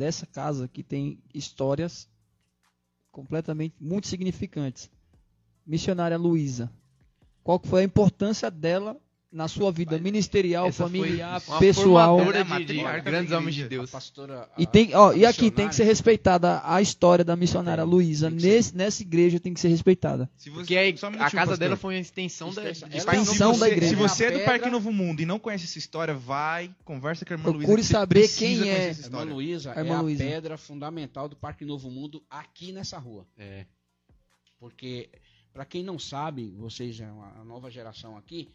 dessa 0.00 0.24
casa 0.24 0.66
que 0.66 0.82
tem 0.82 1.22
histórias 1.34 2.08
completamente 3.12 3.74
muito 3.78 4.06
significantes. 4.06 4.90
Missionária 5.66 6.16
Luísa. 6.16 6.72
Qual 7.44 7.60
foi 7.62 7.82
a 7.82 7.84
importância 7.84 8.50
dela 8.50 8.98
na 9.32 9.46
sua 9.46 9.70
vida 9.70 9.96
ministerial, 9.98 10.66
Essa 10.66 10.88
foi 10.88 11.00
familiar, 11.00 11.40
pessoal. 11.60 12.20
É, 12.20 12.42
de, 12.42 12.64
de 12.64 13.00
grandes 13.02 13.32
homens 13.32 13.54
de. 13.54 13.68
Deus. 13.68 13.88
A 13.90 13.92
pastora. 13.92 14.48
E, 14.58 14.66
tem, 14.66 14.94
ó, 14.94 15.12
e 15.12 15.24
aqui 15.24 15.50
tem 15.50 15.68
que 15.68 15.74
ser 15.74 15.84
respeitada 15.84 16.60
a 16.64 16.82
história 16.82 17.24
da 17.24 17.36
missionária 17.36 17.84
Luísa. 17.84 18.28
nessa 18.74 19.02
igreja 19.02 19.38
tem 19.38 19.54
que 19.54 19.60
ser 19.60 19.68
respeitada. 19.68 20.28
Se 20.36 20.50
Porque 20.50 20.76
a, 20.76 20.82
um 21.08 21.12
casa 21.12 21.30
pastor. 21.30 21.58
dela 21.58 21.76
foi 21.76 21.94
uma 21.94 22.00
extensão 22.00 22.52
da, 22.52 22.68
Extensão. 22.70 23.54
é 23.54 23.58
da 23.58 23.68
igreja. 23.68 23.88
Se 23.90 23.94
você 23.94 24.24
é 24.24 24.30
do 24.32 24.44
Parque 24.44 24.68
Novo 24.68 24.92
Mundo 24.92 25.20
e 25.20 25.26
não 25.26 25.38
conhece 25.38 25.64
essa 25.64 25.78
história, 25.78 26.12
vai, 26.12 26.74
conversa 26.84 27.24
com 27.24 27.32
a 27.32 27.36
irmã 27.36 27.44
Procure 27.44 27.66
Luísa. 27.66 27.76
que 27.76 27.86
você 27.86 27.92
saber 27.92 28.28
quem 28.28 28.68
é. 28.68 28.88
essa 28.88 29.02
A 29.02 29.04
irmã 29.04 29.18
história. 29.20 29.32
Luísa 29.32 29.70
é 29.70 29.80
a 29.80 30.30
pedra 30.30 30.58
fundamental 30.58 31.28
do 31.28 31.36
Parque 31.36 31.64
Novo 31.64 31.88
Mundo 31.88 32.20
aqui 32.28 32.72
nessa 32.72 32.98
rua. 32.98 33.26
É. 33.38 33.64
Porque, 34.58 35.08
para 35.52 35.64
quem 35.64 35.82
não 35.84 35.98
sabe, 35.98 36.52
vocês, 36.58 37.00
é 37.00 37.06
uma 37.10 37.40
a 37.40 37.44
nova 37.44 37.70
geração 37.70 38.16
aqui, 38.16 38.50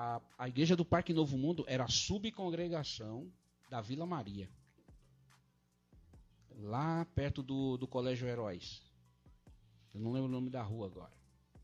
a, 0.00 0.18
a 0.38 0.48
igreja 0.48 0.74
do 0.74 0.84
Parque 0.84 1.12
Novo 1.12 1.36
Mundo 1.36 1.62
era 1.68 1.84
a 1.84 1.88
subcongregação 1.88 3.30
da 3.68 3.82
Vila 3.82 4.06
Maria. 4.06 4.48
Lá 6.56 7.04
perto 7.14 7.42
do, 7.42 7.76
do 7.76 7.86
Colégio 7.86 8.26
Heróis. 8.26 8.80
Eu 9.92 10.00
não 10.00 10.12
lembro 10.12 10.28
o 10.28 10.32
nome 10.32 10.48
da 10.48 10.62
rua 10.62 10.86
agora. 10.86 11.12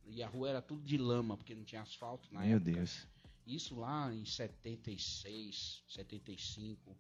E 0.05 0.23
a 0.23 0.29
rua 0.29 0.51
era 0.51 0.61
tudo 0.61 0.83
de 0.83 0.99
lama, 0.99 1.35
porque 1.35 1.55
não 1.55 1.65
tinha 1.65 1.81
asfalto 1.81 2.29
na 2.33 2.41
Meu 2.41 2.59
época. 2.59 2.73
Deus. 2.73 3.07
Isso 3.47 3.75
lá 3.75 4.13
em 4.13 4.27
76, 4.27 5.83
75 5.89 6.95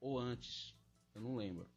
ou 0.00 0.20
antes, 0.20 0.72
eu 1.16 1.20
não 1.20 1.34
lembro. 1.34 1.68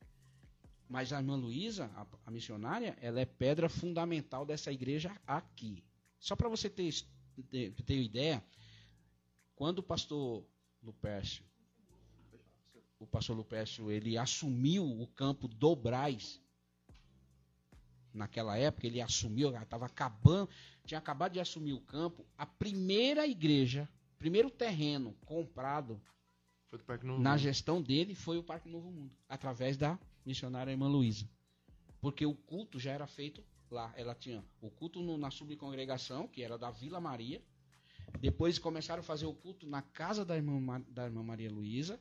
Mas 0.88 1.12
a 1.12 1.18
irmã 1.18 1.36
Luísa, 1.36 1.86
a, 1.96 2.06
a 2.28 2.32
missionária, 2.32 2.96
ela 3.02 3.20
é 3.20 3.26
pedra 3.26 3.70
fundamental 3.70 4.46
dessa 4.46 4.72
igreja 4.72 5.20
aqui. 5.26 5.84
Só 6.20 6.36
para 6.36 6.48
você 6.50 6.70
ter, 6.70 6.94
ter, 7.50 7.72
ter 7.72 8.02
ideia, 8.02 8.44
quando 9.60 9.80
o 9.80 9.84
pastor 9.84 10.46
Lupércio, 10.82 11.44
o 12.98 13.06
pastor 13.06 13.36
Lupércio, 13.36 13.92
ele 13.92 14.18
assumiu 14.18 14.86
o 15.02 15.06
campo 15.06 15.50
do 15.50 15.76
Braz, 15.76 16.42
naquela 18.14 18.58
época, 18.58 18.88
ele 18.88 19.02
assumiu, 19.02 19.54
estava 19.54 19.86
acabando, 19.86 20.50
tinha 20.86 20.98
acabado 20.98 21.34
de 21.34 21.42
assumir 21.42 21.74
o 21.74 21.82
campo, 21.82 22.26
a 22.38 22.46
primeira 22.46 23.28
igreja, 23.28 23.88
primeiro 24.18 24.50
terreno 24.50 25.14
comprado 25.26 26.02
na 27.20 27.36
gestão 27.38 27.82
dele 27.82 28.16
foi 28.16 28.38
o 28.38 28.44
Parque 28.44 28.70
Novo 28.70 28.90
Mundo, 28.90 29.12
através 29.28 29.76
da 29.76 30.00
missionária 30.26 30.72
irmã 30.72 30.88
Luísa. 30.88 31.30
Porque 32.00 32.26
o 32.26 32.34
culto 32.34 32.80
já 32.80 32.92
era 32.94 33.06
feito 33.06 33.44
lá. 33.70 33.94
Ela 33.98 34.16
tinha 34.16 34.42
o 34.62 34.70
culto 34.70 35.02
no- 35.02 35.18
na 35.18 35.30
subcongregação, 35.30 36.30
que 36.30 36.42
era 36.42 36.58
da 36.58 36.72
Vila 36.72 37.02
Maria. 37.02 37.42
Depois 38.20 38.58
começaram 38.58 39.02
a 39.02 39.04
fazer 39.04 39.26
o 39.26 39.34
culto 39.34 39.68
na 39.68 39.82
casa 39.82 40.26
da 40.26 40.36
irmã, 40.36 40.82
da 40.88 41.06
irmã 41.06 41.24
Maria 41.24 41.52
Luísa, 41.52 42.00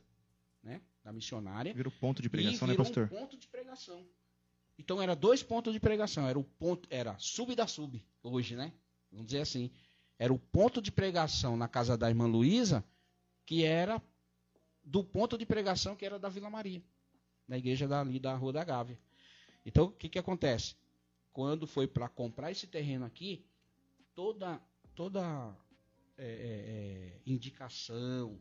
né, 0.62 0.80
da 1.02 1.12
missionária. 1.12 1.74
Vira 1.74 1.88
o 1.88 1.92
ponto 1.92 2.22
de 2.22 2.28
pregação, 2.28 2.66
né, 2.66 2.74
virou 2.74 2.86
pastor? 2.86 3.04
um 3.04 3.08
ponto 3.08 3.36
de 3.36 3.46
pregação. 3.46 4.06
Então 4.78 5.02
era 5.02 5.14
dois 5.14 5.42
pontos 5.42 5.72
de 5.72 5.80
pregação. 5.80 6.26
Era 6.26 6.38
o 6.38 6.44
ponto, 6.44 6.88
era 6.90 7.16
sub 7.18 7.54
da 7.54 7.66
sub, 7.66 8.04
hoje, 8.22 8.54
né? 8.54 8.72
Vamos 9.10 9.26
dizer 9.26 9.40
assim. 9.40 9.70
Era 10.18 10.32
o 10.32 10.38
ponto 10.38 10.80
de 10.80 10.90
pregação 10.90 11.56
na 11.56 11.68
casa 11.68 11.96
da 11.96 12.08
irmã 12.08 12.26
Luísa, 12.26 12.84
que 13.44 13.64
era 13.64 14.02
do 14.84 15.04
ponto 15.04 15.36
de 15.36 15.44
pregação 15.44 15.94
que 15.94 16.04
era 16.04 16.18
da 16.18 16.28
Vila 16.28 16.48
Maria, 16.48 16.82
na 17.46 17.58
igreja 17.58 17.86
dali 17.86 18.18
da 18.18 18.34
Rua 18.34 18.52
da 18.52 18.64
Gávea. 18.64 18.98
Então, 19.64 19.84
o 19.84 19.90
que, 19.90 20.08
que 20.08 20.18
acontece? 20.18 20.76
Quando 21.32 21.66
foi 21.66 21.86
para 21.86 22.08
comprar 22.08 22.50
esse 22.50 22.66
terreno 22.66 23.04
aqui, 23.04 23.44
toda, 24.14 24.60
toda 24.94 25.54
é, 26.18 26.24
é, 26.24 26.26
é, 26.26 27.20
indicação, 27.24 28.40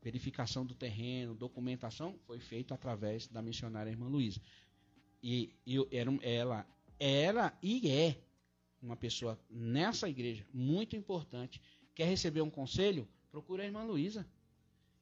verificação 0.00 0.64
do 0.64 0.72
terreno, 0.72 1.34
documentação, 1.34 2.16
foi 2.26 2.38
feita 2.38 2.74
através 2.74 3.26
da 3.26 3.42
missionária 3.42 3.90
irmã 3.90 4.06
Luísa. 4.06 4.40
E, 5.20 5.52
eu, 5.66 5.88
era, 5.90 6.16
ela 6.22 6.66
era 6.96 7.58
e 7.60 7.90
é 7.90 8.22
uma 8.80 8.94
pessoa 8.94 9.36
nessa 9.50 10.08
igreja 10.08 10.46
muito 10.54 10.94
importante. 10.94 11.60
Quer 11.92 12.04
receber 12.04 12.40
um 12.40 12.50
conselho? 12.50 13.08
Procura 13.32 13.64
a 13.64 13.66
irmã 13.66 13.82
Luísa. 13.82 14.24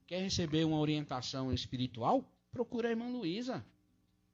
Quer 0.06 0.22
receber 0.22 0.64
uma 0.64 0.78
orientação 0.78 1.52
espiritual? 1.52 2.26
Procura 2.50 2.88
a 2.88 2.92
irmã 2.92 3.08
Luísa. 3.08 3.62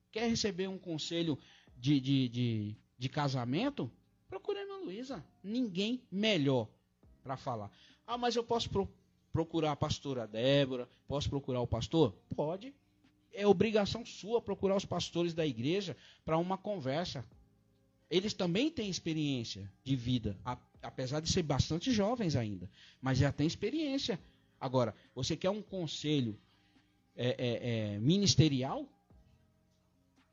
Quer 0.09 0.29
receber 0.29 0.69
um 0.69 0.77
conselho 0.77 1.37
de, 1.75 1.99
de, 1.99 2.29
de, 2.29 2.77
de 2.97 3.09
casamento? 3.09 3.91
Procura 4.29 4.59
a 4.59 4.61
irmã 4.61 4.77
Luísa. 4.85 5.21
Ninguém 5.43 6.01
melhor 6.09 6.69
para 7.23 7.37
falar. 7.37 7.71
Ah, 8.05 8.17
mas 8.17 8.35
eu 8.35 8.43
posso 8.43 8.69
pro- 8.69 8.89
procurar 9.31 9.71
a 9.71 9.75
pastora 9.75 10.27
Débora? 10.27 10.87
Posso 11.07 11.29
procurar 11.29 11.61
o 11.61 11.67
pastor? 11.67 12.13
Pode. 12.35 12.73
É 13.33 13.47
obrigação 13.47 14.05
sua 14.05 14.41
procurar 14.41 14.75
os 14.75 14.85
pastores 14.85 15.33
da 15.33 15.45
igreja 15.45 15.95
para 16.25 16.37
uma 16.37 16.57
conversa. 16.57 17.25
Eles 18.09 18.33
também 18.33 18.69
têm 18.69 18.89
experiência 18.89 19.71
de 19.83 19.95
vida, 19.95 20.37
apesar 20.81 21.21
de 21.21 21.31
ser 21.31 21.43
bastante 21.43 21.91
jovens 21.91 22.35
ainda, 22.35 22.69
mas 23.01 23.17
já 23.17 23.31
têm 23.31 23.47
experiência. 23.47 24.19
Agora, 24.59 24.93
você 25.15 25.37
quer 25.37 25.49
um 25.49 25.61
conselho 25.61 26.37
é, 27.15 27.29
é, 27.29 27.93
é, 27.95 27.99
ministerial? 27.99 28.85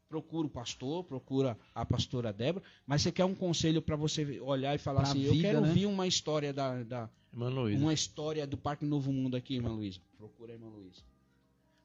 Procura 0.09 0.47
o 0.47 0.51
pastor, 0.51 1.05
procura 1.05 1.59
a 1.75 1.85
pastora 1.85 2.33
Débora, 2.33 2.65
mas 2.87 3.03
você 3.03 3.13
quer 3.13 3.25
um 3.27 3.35
conselho 3.35 3.83
para 3.83 3.95
você 3.95 4.41
olhar 4.41 4.75
e 4.75 4.79
falar 4.79 5.03
Pra 5.03 5.11
assim: 5.11 5.23
eu 5.23 5.33
vida, 5.33 5.49
quero 5.49 5.61
né? 5.61 5.69
ouvir 5.69 5.87
uma 5.87 6.07
história 6.07 6.51
da, 6.53 6.83
da, 6.83 7.11
Irmã 7.31 7.49
Luísa. 7.51 7.83
uma 7.83 7.93
história 7.93 8.47
do 8.47 8.57
Parque 8.57 8.87
Novo 8.87 9.13
Mundo 9.13 9.37
aqui, 9.37 9.57
irmã 9.57 9.69
Luísa. 9.71 10.01
Procura 10.17 10.53
a 10.53 10.55
irmã 10.55 10.69
Luísa. 10.69 11.03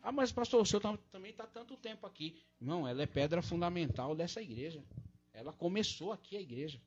Ah, 0.01 0.11
mas 0.11 0.31
pastor, 0.31 0.61
o 0.61 0.65
senhor 0.65 0.79
tá- 0.79 0.97
também 1.11 1.31
está 1.31 1.45
tanto 1.45 1.75
tempo 1.75 2.05
aqui. 2.07 2.35
Irmão, 2.61 2.87
ela 2.87 3.01
é 3.01 3.05
pedra 3.05 3.41
fundamental 3.41 4.15
dessa 4.15 4.41
igreja. 4.41 4.81
Ela 5.33 5.51
começou 5.51 6.13
aqui 6.13 6.37
a 6.37 6.41
igreja. 6.41 6.79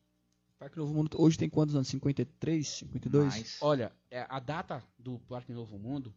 Parque 0.59 0.79
Novo 0.79 0.95
Mundo 0.95 1.21
hoje 1.21 1.37
tem 1.37 1.51
quantos 1.51 1.75
anos? 1.75 1.89
53, 1.89 2.67
52? 2.67 3.27
Mais. 3.27 3.59
Olha, 3.61 3.93
é, 4.11 4.25
a 4.27 4.41
data 4.41 4.83
do 4.99 5.19
Parque 5.29 5.53
Novo 5.53 5.79
Mundo, 5.79 6.15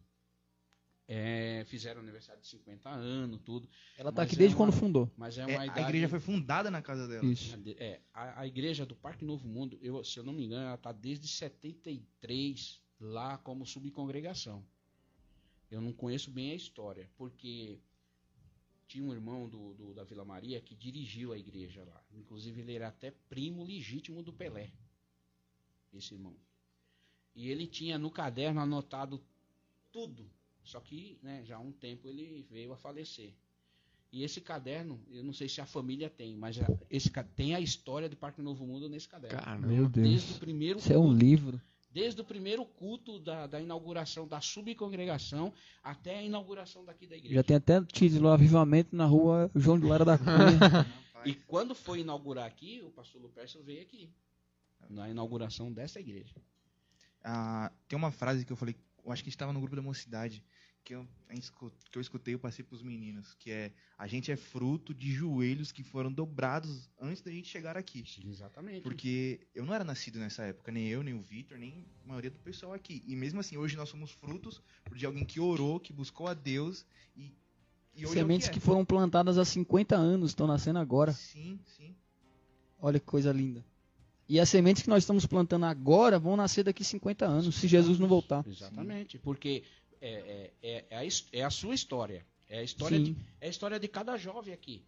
é, 1.12 1.64
fizeram 1.66 2.00
aniversário 2.00 2.40
de 2.40 2.46
50 2.46 2.88
anos, 2.88 3.40
tudo. 3.42 3.68
Ela 3.98 4.12
tá 4.12 4.22
Mas 4.22 4.26
aqui 4.28 4.36
é 4.36 4.38
desde 4.38 4.54
uma- 4.54 4.64
quando 4.66 4.72
fundou. 4.78 5.10
Mas 5.16 5.36
é 5.36 5.40
É, 5.42 5.46
uma 5.46 5.60
a 5.62 5.66
idade... 5.66 5.80
igreja 5.80 6.08
foi 6.08 6.20
fundada 6.20 6.70
na 6.70 6.80
casa 6.80 7.08
dela. 7.08 7.24
Isso. 7.26 7.58
É, 7.78 8.00
a, 8.14 8.42
a 8.42 8.46
igreja 8.46 8.86
do 8.86 8.94
Parque 8.94 9.24
Novo 9.24 9.48
Mundo, 9.48 9.76
eu, 9.82 10.04
se 10.04 10.18
eu 10.18 10.22
não 10.22 10.32
me 10.32 10.44
engano, 10.44 10.66
ela 10.66 10.74
está 10.76 10.92
desde 10.92 11.26
73 11.26 12.80
lá 13.00 13.38
como 13.38 13.66
subcongregação. 13.66 14.64
Eu 15.68 15.80
não 15.80 15.92
conheço 15.92 16.30
bem 16.30 16.52
a 16.52 16.54
história, 16.54 17.10
porque 17.16 17.80
tinha 18.86 19.02
um 19.04 19.12
irmão 19.12 19.48
do, 19.48 19.74
do- 19.74 19.94
da 19.94 20.04
Vila 20.04 20.24
Maria 20.24 20.60
que 20.60 20.76
dirigiu 20.76 21.32
a 21.32 21.38
igreja 21.38 21.82
lá. 21.84 22.00
Inclusive, 22.12 22.60
ele 22.60 22.74
era 22.74 22.86
até 22.88 23.10
primo 23.28 23.64
legítimo 23.64 24.22
do 24.22 24.32
Pelé, 24.32 24.70
esse 25.92 26.14
irmão. 26.14 26.36
E 27.34 27.48
ele 27.48 27.66
tinha 27.66 27.98
no 27.98 28.10
caderno 28.12 28.60
anotado 28.60 29.20
tudo. 29.92 30.30
Só 30.64 30.80
que 30.80 31.18
né, 31.22 31.42
já 31.44 31.56
há 31.56 31.60
um 31.60 31.72
tempo 31.72 32.08
ele 32.08 32.46
veio 32.50 32.72
a 32.72 32.76
falecer. 32.76 33.32
E 34.12 34.24
esse 34.24 34.40
caderno, 34.40 35.00
eu 35.10 35.22
não 35.22 35.32
sei 35.32 35.48
se 35.48 35.60
a 35.60 35.66
família 35.66 36.10
tem, 36.10 36.36
mas 36.36 36.58
a- 36.60 36.66
esse, 36.90 37.10
tem 37.36 37.54
a 37.54 37.60
história 37.60 38.08
do 38.08 38.16
Parque 38.16 38.42
Novo 38.42 38.66
Mundo 38.66 38.88
nesse 38.88 39.08
caderno. 39.08 39.38
Caramba. 39.38 39.66
Meu 39.68 39.88
Desde 39.88 40.26
Deus. 40.26 40.36
o 40.36 40.40
primeiro 40.40 40.78
Isso 40.80 40.92
é 40.92 40.98
um 40.98 41.02
culto, 41.04 41.18
livro. 41.18 41.60
desde 41.92 42.20
o 42.20 42.24
primeiro 42.24 42.64
culto 42.64 43.20
da, 43.20 43.46
da 43.46 43.60
inauguração 43.60 44.26
da 44.26 44.40
subcongregação 44.40 45.52
até 45.82 46.18
a 46.18 46.22
inauguração 46.22 46.84
daqui 46.84 47.06
da 47.06 47.16
igreja. 47.16 47.36
Já 47.36 47.42
tem 47.44 47.56
até 47.56 47.80
título 47.84 48.28
Avivamento 48.28 48.94
na 48.96 49.06
rua 49.06 49.48
João 49.54 49.78
de 49.78 49.86
Lara 49.86 50.04
da 50.04 50.18
Cunha. 50.18 50.86
E 51.24 51.34
quando 51.34 51.74
foi 51.74 52.00
inaugurar 52.00 52.46
aqui, 52.46 52.82
o 52.84 52.90
pastor 52.90 53.22
Lupercio 53.22 53.62
veio 53.62 53.82
aqui. 53.82 54.10
Na 54.88 55.08
inauguração 55.08 55.70
dessa 55.72 56.00
igreja. 56.00 56.34
Ah, 57.22 57.70
tem 57.86 57.96
uma 57.96 58.10
frase 58.10 58.44
que 58.44 58.52
eu 58.52 58.56
falei, 58.56 58.74
acho 59.06 59.22
que 59.22 59.28
estava 59.28 59.52
no 59.52 59.60
grupo 59.60 59.76
da 59.76 59.82
mocidade, 59.82 60.42
que 60.84 60.94
eu, 60.94 61.06
a 61.28 61.34
gente 61.34 61.52
que 61.52 61.98
eu 61.98 62.00
escutei, 62.00 62.34
eu 62.34 62.38
passei 62.38 62.64
para 62.64 62.74
os 62.74 62.82
meninos, 62.82 63.34
que 63.34 63.50
é 63.50 63.72
a 63.98 64.06
gente 64.06 64.32
é 64.32 64.36
fruto 64.36 64.94
de 64.94 65.12
joelhos 65.12 65.72
que 65.72 65.82
foram 65.82 66.10
dobrados 66.10 66.88
antes 67.00 67.22
da 67.22 67.30
gente 67.30 67.48
chegar 67.48 67.76
aqui. 67.76 68.04
Exatamente. 68.24 68.82
Porque 68.82 69.40
eu 69.54 69.64
não 69.64 69.74
era 69.74 69.84
nascido 69.84 70.18
nessa 70.18 70.42
época, 70.44 70.72
nem 70.72 70.88
eu, 70.88 71.02
nem 71.02 71.14
o 71.14 71.20
Vitor, 71.20 71.58
nem 71.58 71.84
a 72.04 72.08
maioria 72.08 72.30
do 72.30 72.38
pessoal 72.38 72.72
aqui. 72.72 73.02
E 73.06 73.14
mesmo 73.14 73.40
assim, 73.40 73.56
hoje 73.56 73.76
nós 73.76 73.88
somos 73.88 74.10
frutos 74.10 74.62
de 74.94 75.04
alguém 75.04 75.24
que 75.24 75.38
orou, 75.38 75.78
que 75.78 75.92
buscou 75.92 76.26
a 76.26 76.34
Deus 76.34 76.86
e, 77.16 77.32
e 77.94 78.06
hoje 78.06 78.14
Sementes 78.14 78.48
é 78.48 78.52
que 78.52 78.58
que, 78.58 78.64
foram 78.64 78.84
plantadas 78.84 79.38
há 79.38 79.44
50 79.44 79.94
anos 79.96 80.30
estão 80.30 80.46
nascendo 80.46 80.78
é. 80.78 80.82
agora. 80.82 81.12
Sim, 81.12 81.60
sim. 81.66 81.94
Olha 82.78 82.98
que 82.98 83.06
coisa 83.06 83.30
linda. 83.30 83.64
E 84.30 84.38
as 84.38 84.48
sementes 84.48 84.84
que 84.84 84.88
nós 84.88 85.02
estamos 85.02 85.26
plantando 85.26 85.66
agora 85.66 86.16
vão 86.16 86.36
nascer 86.36 86.62
daqui 86.62 86.84
50 86.84 87.26
anos, 87.26 87.52
se 87.52 87.66
Jesus 87.66 87.98
não 87.98 88.06
voltar. 88.06 88.44
Exatamente. 88.46 89.18
Porque 89.18 89.64
é, 90.00 90.08
é, 90.08 90.50
é, 90.62 90.84
é 90.88 90.96
a, 90.96 91.02
é 91.32 91.42
a 91.42 91.50
sua 91.50 91.74
história. 91.74 92.24
É 92.48 92.60
a 92.60 92.62
história, 92.62 92.96
Sim. 92.96 93.02
de, 93.02 93.16
é 93.40 93.48
a 93.48 93.50
história 93.50 93.80
de 93.80 93.88
cada 93.88 94.16
jovem 94.16 94.54
aqui. 94.54 94.84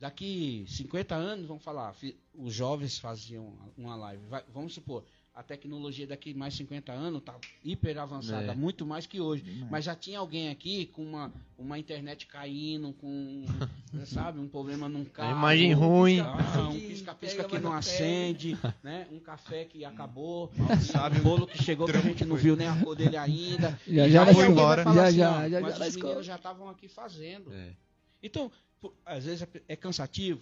Daqui 0.00 0.64
50 0.68 1.14
anos, 1.14 1.46
vamos 1.46 1.62
falar, 1.62 1.94
os 2.34 2.54
jovens 2.54 2.98
faziam 2.98 3.52
uma 3.76 3.94
live. 3.94 4.22
Vai- 4.26 4.44
vamos 4.54 4.72
supor, 4.72 5.04
a 5.36 5.42
tecnologia 5.42 6.06
daqui 6.06 6.32
mais 6.32 6.54
50 6.54 6.90
anos 6.92 7.22
tá 7.22 7.38
hiper 7.62 7.98
avançada, 7.98 8.52
É. 8.52 8.54
muito 8.54 8.86
mais 8.86 9.06
que 9.06 9.20
hoje. 9.20 9.42
Demais. 9.42 9.70
Mas 9.70 9.84
já 9.84 9.94
tinha 9.94 10.18
alguém 10.18 10.48
aqui 10.48 10.86
com 10.86 11.04
uma, 11.04 11.30
uma 11.58 11.78
internet 11.78 12.26
caindo, 12.26 12.94
com, 12.94 13.44
sabe, 14.06 14.38
um 14.40 14.48
problema 14.48 14.88
num 14.88 15.04
carro. 15.04 15.36
imagem 15.36 15.74
ruim. 15.74 16.20
Ah, 16.20 16.68
um 16.70 16.72
Que 16.72 16.88
pisca-pisca 16.88 17.44
que 17.44 17.58
não 17.58 17.74
acende, 17.74 18.56
né? 18.82 19.06
Um 19.12 19.20
café 19.20 19.66
que 19.66 19.84
acabou, 19.84 20.50
sabe 20.80 21.20
um 21.20 21.22
bolo 21.22 21.46
que 21.46 21.62
chegou 21.62 21.86
que 21.86 21.96
a 21.96 22.00
gente 22.00 22.24
não 22.24 22.36
viu 22.36 22.56
nem 22.56 22.66
a 22.66 22.82
cor 22.82 22.96
dele 22.96 23.18
ainda. 23.18 23.78
Já 23.86 24.06
E 24.06 24.10
já 24.10 24.26
foi 24.32 24.46
embora. 24.46 24.84
Já 24.84 25.04
assim, 25.08 25.16
já, 25.18 25.48
já 25.50 25.60
mas 25.60 25.76
já 25.76 25.82
os 25.82 25.88
escola. 25.88 26.04
meninos 26.08 26.26
já 26.26 26.36
estavam 26.36 26.68
aqui 26.70 26.88
fazendo. 26.88 27.52
É. 27.52 27.74
Então, 28.22 28.50
pô, 28.80 28.90
às 29.04 29.26
vezes 29.26 29.42
é- 29.42 29.62
é 29.68 29.76
cansativo? 29.76 30.40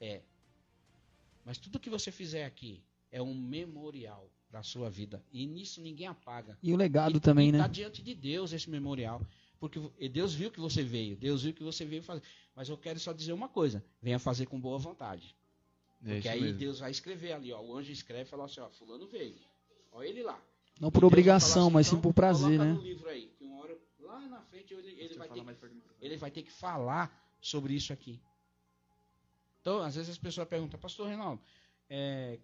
É. 0.00 0.20
Mas 1.44 1.58
tudo 1.58 1.80
que 1.80 1.90
você 1.90 2.12
fizer 2.12 2.44
aqui 2.44 2.80
é 3.10 3.20
um 3.22 3.34
memorial 3.34 4.30
da 4.50 4.62
sua 4.62 4.90
vida. 4.90 5.24
E 5.32 5.46
nisso 5.46 5.80
ninguém 5.80 6.06
apaga. 6.06 6.58
E 6.62 6.72
o 6.72 6.76
legado 6.76 7.16
e, 7.16 7.20
também, 7.20 7.48
e 7.48 7.52
né? 7.52 7.58
tá 7.58 7.66
diante 7.66 8.02
de 8.02 8.14
Deus 8.14 8.52
esse 8.52 8.68
memorial. 8.68 9.24
Porque 9.58 9.80
e 9.98 10.08
Deus 10.08 10.34
viu 10.34 10.50
que 10.50 10.58
você 10.58 10.82
veio. 10.82 11.16
Deus 11.16 11.42
viu 11.42 11.52
que 11.52 11.62
você 11.62 11.84
veio 11.84 12.02
fazer. 12.02 12.22
Mas 12.54 12.68
eu 12.68 12.76
quero 12.78 12.98
só 12.98 13.12
dizer 13.12 13.32
uma 13.32 13.48
coisa. 13.48 13.84
Venha 14.02 14.18
fazer 14.18 14.46
com 14.46 14.58
boa 14.58 14.78
vontade. 14.78 15.36
É 16.04 16.14
Porque 16.14 16.28
aí 16.28 16.40
mesmo. 16.40 16.58
Deus 16.58 16.78
vai 16.80 16.90
escrever 16.90 17.32
ali, 17.32 17.52
ó. 17.52 17.60
O 17.60 17.76
anjo 17.76 17.92
escreve 17.92 18.22
e 18.22 18.26
fala 18.26 18.46
assim, 18.46 18.60
ó, 18.60 18.70
fulano 18.70 19.06
veio. 19.06 19.36
Olha 19.92 20.08
ele 20.08 20.22
lá. 20.22 20.40
Não 20.80 20.90
por 20.90 21.00
Deus 21.00 21.12
obrigação, 21.12 21.64
assim, 21.66 21.74
mas 21.74 21.86
então, 21.88 21.98
sim 21.98 22.02
por 22.02 22.14
prazer, 22.14 22.58
né? 22.58 22.72
no 22.72 22.80
livro 22.80 23.06
aí, 23.06 23.30
que 23.36 23.44
uma 23.44 23.60
hora, 23.60 23.78
lá 23.98 24.18
na 24.20 24.40
frente, 24.44 24.72
ele, 24.72 24.98
ele 24.98 25.14
vai 25.14 25.28
ter 25.28 25.44
microfone. 25.44 25.82
ele 26.00 26.16
vai 26.16 26.30
ter 26.30 26.42
que 26.42 26.50
falar 26.50 27.36
sobre 27.38 27.74
isso 27.74 27.92
aqui. 27.92 28.18
Então, 29.60 29.82
às 29.82 29.94
vezes 29.94 30.08
as 30.10 30.16
pessoas 30.16 30.48
perguntam, 30.48 30.80
pastor 30.80 31.06
Reinaldo, 31.06 31.42
é, 31.90 32.38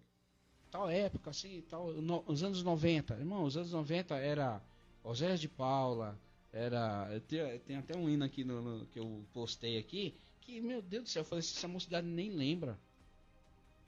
tal 0.71 0.89
época, 0.89 1.29
assim, 1.31 1.63
tal, 1.69 1.91
no- 1.93 2.23
os 2.27 2.43
anos 2.43 2.63
90, 2.63 3.15
irmão, 3.15 3.43
os 3.43 3.55
anos 3.57 3.71
90 3.71 4.15
era 4.15 4.61
Oséias 5.03 5.39
de 5.39 5.47
Paula, 5.47 6.17
era. 6.51 7.19
tenho- 7.27 7.59
Tem 7.61 7.77
até 7.77 7.95
um 7.97 8.09
hino 8.09 8.23
aqui 8.25 8.43
no, 8.43 8.61
no- 8.61 8.85
que 8.87 8.99
eu 8.99 9.23
postei 9.33 9.77
aqui, 9.77 10.13
que, 10.41 10.59
meu 10.61 10.81
Deus 10.81 11.03
do 11.05 11.09
céu, 11.09 11.21
eu 11.21 11.25
falei, 11.25 11.39
essa 11.39 11.67
mocidade 11.67 12.07
nem 12.07 12.31
lembra. 12.31 12.77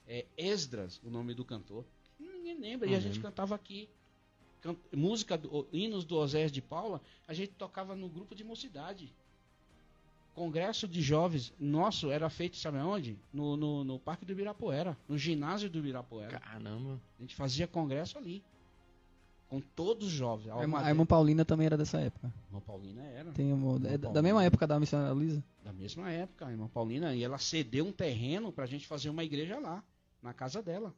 É 0.07 0.25
Esdras, 0.37 0.99
o 1.03 1.09
nome 1.09 1.33
do 1.33 1.45
cantor. 1.45 1.85
Ninguém 2.19 2.57
lembra, 2.59 2.87
e 2.87 2.91
Não 2.91 2.97
a 2.97 2.99
gente 3.01 3.13
lembro. 3.13 3.29
cantava 3.29 3.55
aqui. 3.55 3.87
Can- 4.61 4.75
música, 4.93 5.37
do, 5.37 5.67
hinos 5.71 6.03
do 6.03 6.17
Oséias 6.17 6.51
de 6.51 6.61
Paula, 6.61 6.99
a 7.27 7.33
gente 7.33 7.51
tocava 7.53 7.95
no 7.95 8.09
grupo 8.09 8.33
de 8.35 8.43
mocidade. 8.43 9.13
Congresso 10.39 10.87
de 10.87 11.01
jovens 11.01 11.51
nosso 11.59 12.09
era 12.09 12.29
feito, 12.29 12.55
sabe 12.55 12.77
aonde? 12.77 13.19
No, 13.33 13.57
no, 13.57 13.83
no 13.83 13.99
Parque 13.99 14.23
do 14.25 14.31
Ibirapuera, 14.31 14.97
no 15.05 15.17
ginásio 15.17 15.69
do 15.69 15.79
Ibirapuera. 15.79 16.39
Caramba. 16.39 16.97
A 17.17 17.21
gente 17.21 17.35
fazia 17.35 17.67
congresso 17.67 18.17
ali. 18.17 18.41
Com 19.49 19.59
todos 19.59 20.07
os 20.07 20.13
jovens. 20.13 20.49
A 20.51 20.61
irmã, 20.61 20.79
a 20.79 20.87
irmã 20.89 21.05
Paulina 21.05 21.43
também 21.43 21.65
era 21.65 21.75
dessa 21.75 21.99
época. 21.99 22.31
Irmã 22.47 22.61
Paulina 22.61 23.03
era. 23.03 23.31
Tem 23.33 23.51
uma- 23.51 23.75
é 23.75 23.79
da- 23.79 23.89
da 23.89 23.97
Paulina. 23.97 24.21
mesma 24.21 24.43
época 24.45 24.65
da 24.65 24.79
missionária 24.79 25.11
Luísa. 25.13 25.43
Da 25.61 25.73
mesma 25.73 26.09
época, 26.09 26.45
a 26.47 26.51
irmã 26.51 26.69
Paulina. 26.69 27.13
E 27.13 27.21
ela 27.21 27.37
cedeu 27.37 27.85
um 27.85 27.91
terreno 27.91 28.49
pra 28.49 28.65
gente 28.65 28.87
fazer 28.87 29.09
uma 29.09 29.23
igreja 29.25 29.59
lá, 29.59 29.83
na 30.23 30.33
casa 30.33 30.61
dela. 30.61 30.93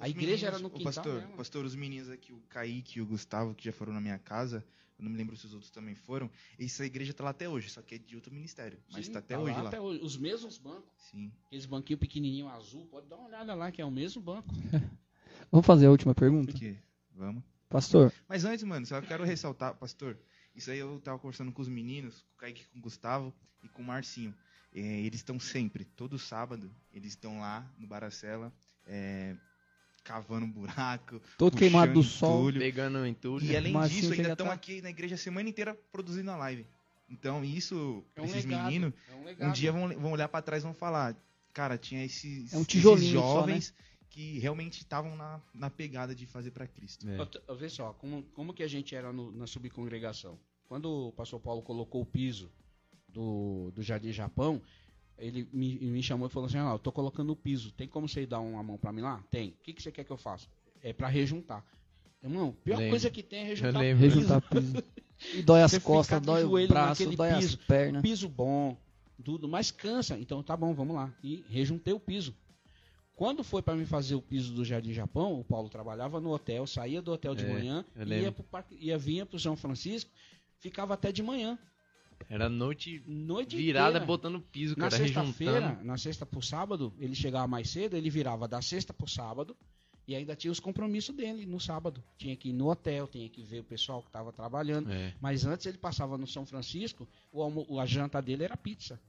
A 0.00 0.04
Os 0.04 0.10
igreja 0.10 0.46
era 0.46 0.58
no 0.58 0.68
o 0.68 0.70
quintal 0.70 0.84
pastor, 0.94 1.20
dela. 1.20 1.36
pastor, 1.36 1.64
os 1.66 1.74
meninos 1.74 2.08
aqui, 2.08 2.32
o 2.32 2.40
Kaique 2.48 2.98
e 2.98 3.02
o 3.02 3.06
Gustavo, 3.06 3.54
que 3.54 3.64
já 3.66 3.72
foram 3.72 3.92
na 3.92 4.00
minha 4.00 4.18
casa, 4.18 4.64
eu 5.00 5.04
não 5.04 5.10
me 5.10 5.16
lembro 5.16 5.34
se 5.34 5.46
os 5.46 5.54
outros 5.54 5.70
também 5.70 5.94
foram. 5.94 6.30
Essa 6.58 6.84
igreja 6.84 7.14
tá 7.14 7.24
lá 7.24 7.30
até 7.30 7.48
hoje, 7.48 7.70
só 7.70 7.80
que 7.80 7.94
é 7.94 7.98
de 7.98 8.14
outro 8.14 8.32
ministério. 8.32 8.78
Mas 8.92 9.06
Sim, 9.06 9.12
tá 9.12 9.18
até 9.18 9.34
tá 9.34 9.40
hoje 9.40 9.56
lá. 9.56 9.68
Até 9.68 9.80
hoje. 9.80 10.04
Os 10.04 10.16
mesmos 10.16 10.58
bancos. 10.58 10.92
Sim. 11.10 11.32
Aqueles 11.46 11.64
banquinhos 11.64 12.00
pequenininho 12.00 12.48
azul. 12.48 12.86
Pode 12.86 13.08
dar 13.08 13.16
uma 13.16 13.28
olhada 13.28 13.54
lá, 13.54 13.72
que 13.72 13.80
é 13.80 13.84
o 13.84 13.90
mesmo 13.90 14.20
banco. 14.20 14.48
Vamos 15.50 15.66
fazer 15.66 15.86
a 15.86 15.90
última 15.90 16.14
pergunta? 16.14 16.52
Por 16.52 16.58
quê? 16.58 16.76
Vamos. 17.14 17.42
Pastor, 17.68 18.12
Mas 18.28 18.44
antes, 18.44 18.64
mano, 18.64 18.84
só 18.84 19.00
quero 19.00 19.22
ressaltar, 19.24 19.76
pastor, 19.76 20.18
isso 20.56 20.72
aí 20.72 20.78
eu 20.80 21.00
tava 21.00 21.20
conversando 21.20 21.52
com 21.52 21.62
os 21.62 21.68
meninos, 21.68 22.22
com 22.22 22.34
o 22.34 22.38
Kaique, 22.38 22.66
com 22.66 22.80
o 22.80 22.82
Gustavo 22.82 23.32
e 23.62 23.68
com 23.68 23.80
o 23.80 23.84
Marcinho. 23.84 24.34
É, 24.74 24.80
eles 24.80 25.20
estão 25.20 25.38
sempre, 25.38 25.84
todo 25.84 26.18
sábado, 26.18 26.68
eles 26.92 27.12
estão 27.12 27.38
lá 27.38 27.72
no 27.78 27.86
Baracela, 27.86 28.52
é, 28.84 29.36
cavando 30.10 30.44
buraco, 30.46 31.20
todo 31.38 31.56
queimado 31.56 31.92
do 31.92 32.02
sol. 32.02 32.40
entulho. 32.40 32.60
Pegando 32.60 33.06
entulho. 33.06 33.44
E 33.46 33.56
além 33.56 33.72
Marcinho 33.72 34.00
disso, 34.00 34.10
chega 34.14 34.22
ainda 34.22 34.32
estão 34.32 34.46
tá- 34.48 34.52
aqui 34.52 34.82
na 34.82 34.90
igreja 34.90 35.14
a 35.14 35.18
semana 35.18 35.48
inteira 35.48 35.72
produzindo 35.92 36.30
a 36.32 36.36
live. 36.36 36.66
Então, 37.08 37.44
isso, 37.44 38.04
É 38.16 38.20
um 38.20 38.24
esses 38.24 38.44
legado. 38.44 38.64
meninos, 38.64 38.92
É 39.38 39.46
um 39.46 39.48
um 39.48 39.52
dia 39.52 39.70
vão, 39.72 39.88
vão 40.00 40.12
olhar 40.12 40.28
pra 40.28 40.42
trás 40.42 40.62
e 40.62 40.66
vão 40.66 40.74
falar, 40.74 41.16
cara, 41.52 41.78
tinha 41.78 42.04
esses, 42.04 42.52
É 42.52 42.56
um 42.56 42.60
esses 42.62 42.66
tijolinho 42.66 43.20
só, 43.20 43.34
né? 43.34 43.40
jovens 43.40 43.74
que 44.08 44.38
realmente 44.40 44.78
estavam 44.80 45.14
na, 45.16 45.40
na 45.54 45.70
pegada 45.70 46.12
de 46.14 46.26
fazer 46.26 46.50
pra 46.50 46.66
Cristo. 46.66 47.06
É. 47.08 47.54
Vê 47.54 47.68
só, 47.68 47.92
como, 47.92 48.24
como 48.34 48.52
que 48.52 48.62
a 48.64 48.68
gente 48.68 48.94
era 48.96 49.12
no- 49.12 49.30
na 49.30 49.46
subcongregação. 49.46 50.36
Quando 50.68 51.08
o 51.08 51.12
pastor 51.12 51.38
Paulo 51.40 51.62
colocou 51.62 52.02
o 52.02 52.06
piso 52.06 52.50
do, 53.08 53.70
do 53.74 53.82
Jardim 53.82 54.12
Japão, 54.12 54.60
ele 55.20 55.48
me, 55.52 55.78
me 55.78 56.02
chamou 56.02 56.26
e 56.26 56.30
falou 56.30 56.46
assim, 56.48 56.58
ah, 56.58 56.72
eu 56.72 56.78
tô 56.78 56.90
colocando 56.90 57.30
o 57.30 57.36
piso, 57.36 57.70
tem 57.72 57.86
como 57.86 58.08
você 58.08 58.26
dar 58.26 58.40
uma 58.40 58.62
mão 58.62 58.76
pra 58.78 58.92
mim 58.92 59.02
lá? 59.02 59.22
Tem. 59.30 59.50
O 59.50 59.54
que, 59.62 59.72
que 59.72 59.82
você 59.82 59.92
quer 59.92 60.04
que 60.04 60.10
eu 60.10 60.16
faça? 60.16 60.48
É 60.82 60.92
pra 60.92 61.08
rejuntar. 61.08 61.64
Irmão, 62.22 62.54
pior 62.64 62.76
Lembro. 62.78 62.90
coisa 62.90 63.10
que 63.10 63.22
tem 63.22 63.40
é 63.40 63.44
rejuntar 63.44 63.78
lembro. 63.80 64.04
piso. 64.04 64.16
Rejuntar 64.16 64.40
piso. 64.42 64.84
E 65.34 65.42
dói 65.42 65.62
as 65.62 65.70
Você 65.72 65.80
costas, 65.80 66.18
dói 66.22 66.44
o 66.44 66.66
braço, 66.66 67.14
dói 67.14 67.28
as 67.30 67.44
piso. 67.44 67.58
pernas. 67.58 68.00
Piso 68.00 68.26
bom, 68.26 68.74
tudo, 69.22 69.46
mas 69.46 69.70
cansa. 69.70 70.18
Então 70.18 70.42
tá 70.42 70.56
bom, 70.56 70.72
vamos 70.72 70.96
lá. 70.96 71.12
E 71.22 71.44
rejuntei 71.50 71.92
o 71.92 72.00
piso. 72.00 72.34
Quando 73.14 73.44
foi 73.44 73.60
para 73.60 73.74
me 73.76 73.84
fazer 73.84 74.14
o 74.14 74.22
piso 74.22 74.54
do 74.54 74.64
Jardim 74.64 74.94
Japão, 74.94 75.38
o 75.38 75.44
Paulo 75.44 75.68
trabalhava 75.68 76.20
no 76.22 76.30
hotel, 76.30 76.66
saía 76.66 77.02
do 77.02 77.12
hotel 77.12 77.34
de 77.34 77.44
É, 77.44 77.52
manhã, 77.52 77.84
ia 78.06 78.32
pro 78.32 78.42
parque, 78.42 78.74
ia 78.80 78.96
vinha 78.96 79.26
pro 79.26 79.38
São 79.38 79.54
Francisco, 79.56 80.10
ficava 80.58 80.94
até 80.94 81.12
de 81.12 81.22
manhã, 81.22 81.58
Era 82.28 82.48
noite 82.48 83.02
noite 83.06 83.56
virada 83.56 83.88
inteira. 83.90 84.06
botando 84.06 84.40
piso, 84.40 84.74
Na 84.78 84.88
cara, 84.88 84.96
sexta-feira, 85.02 85.60
na 85.82 85.98
sexta 85.98 86.24
pro 86.24 86.40
sábado, 86.42 86.92
ele 86.98 87.14
chegava 87.14 87.46
mais 87.48 87.68
cedo, 87.70 87.96
ele 87.96 88.08
virava 88.10 88.46
da 88.46 88.62
sexta 88.62 88.92
pro 88.92 89.08
sábado 89.08 89.56
e 90.06 90.14
ainda 90.14 90.36
tinha 90.36 90.50
os 90.52 90.60
compromissos 90.60 91.14
dele 91.14 91.44
no 91.46 91.58
sábado. 91.58 92.02
Tinha 92.18 92.36
que 92.36 92.50
ir 92.50 92.52
no 92.52 92.68
hotel, 92.70 93.08
tinha 93.08 93.28
que 93.28 93.42
ver 93.42 93.60
o 93.60 93.64
pessoal 93.64 94.00
que 94.02 94.08
estava 94.08 94.32
trabalhando. 94.32 94.90
É. 94.92 95.12
Mas 95.20 95.44
antes 95.44 95.66
ele 95.66 95.78
passava 95.78 96.16
no 96.18 96.26
São 96.26 96.46
Francisco, 96.46 97.08
o 97.32 97.42
almo- 97.42 97.80
a 97.80 97.86
janta 97.86 98.20
dele 98.22 98.44
era 98.44 98.56
pizza. 98.56 99.00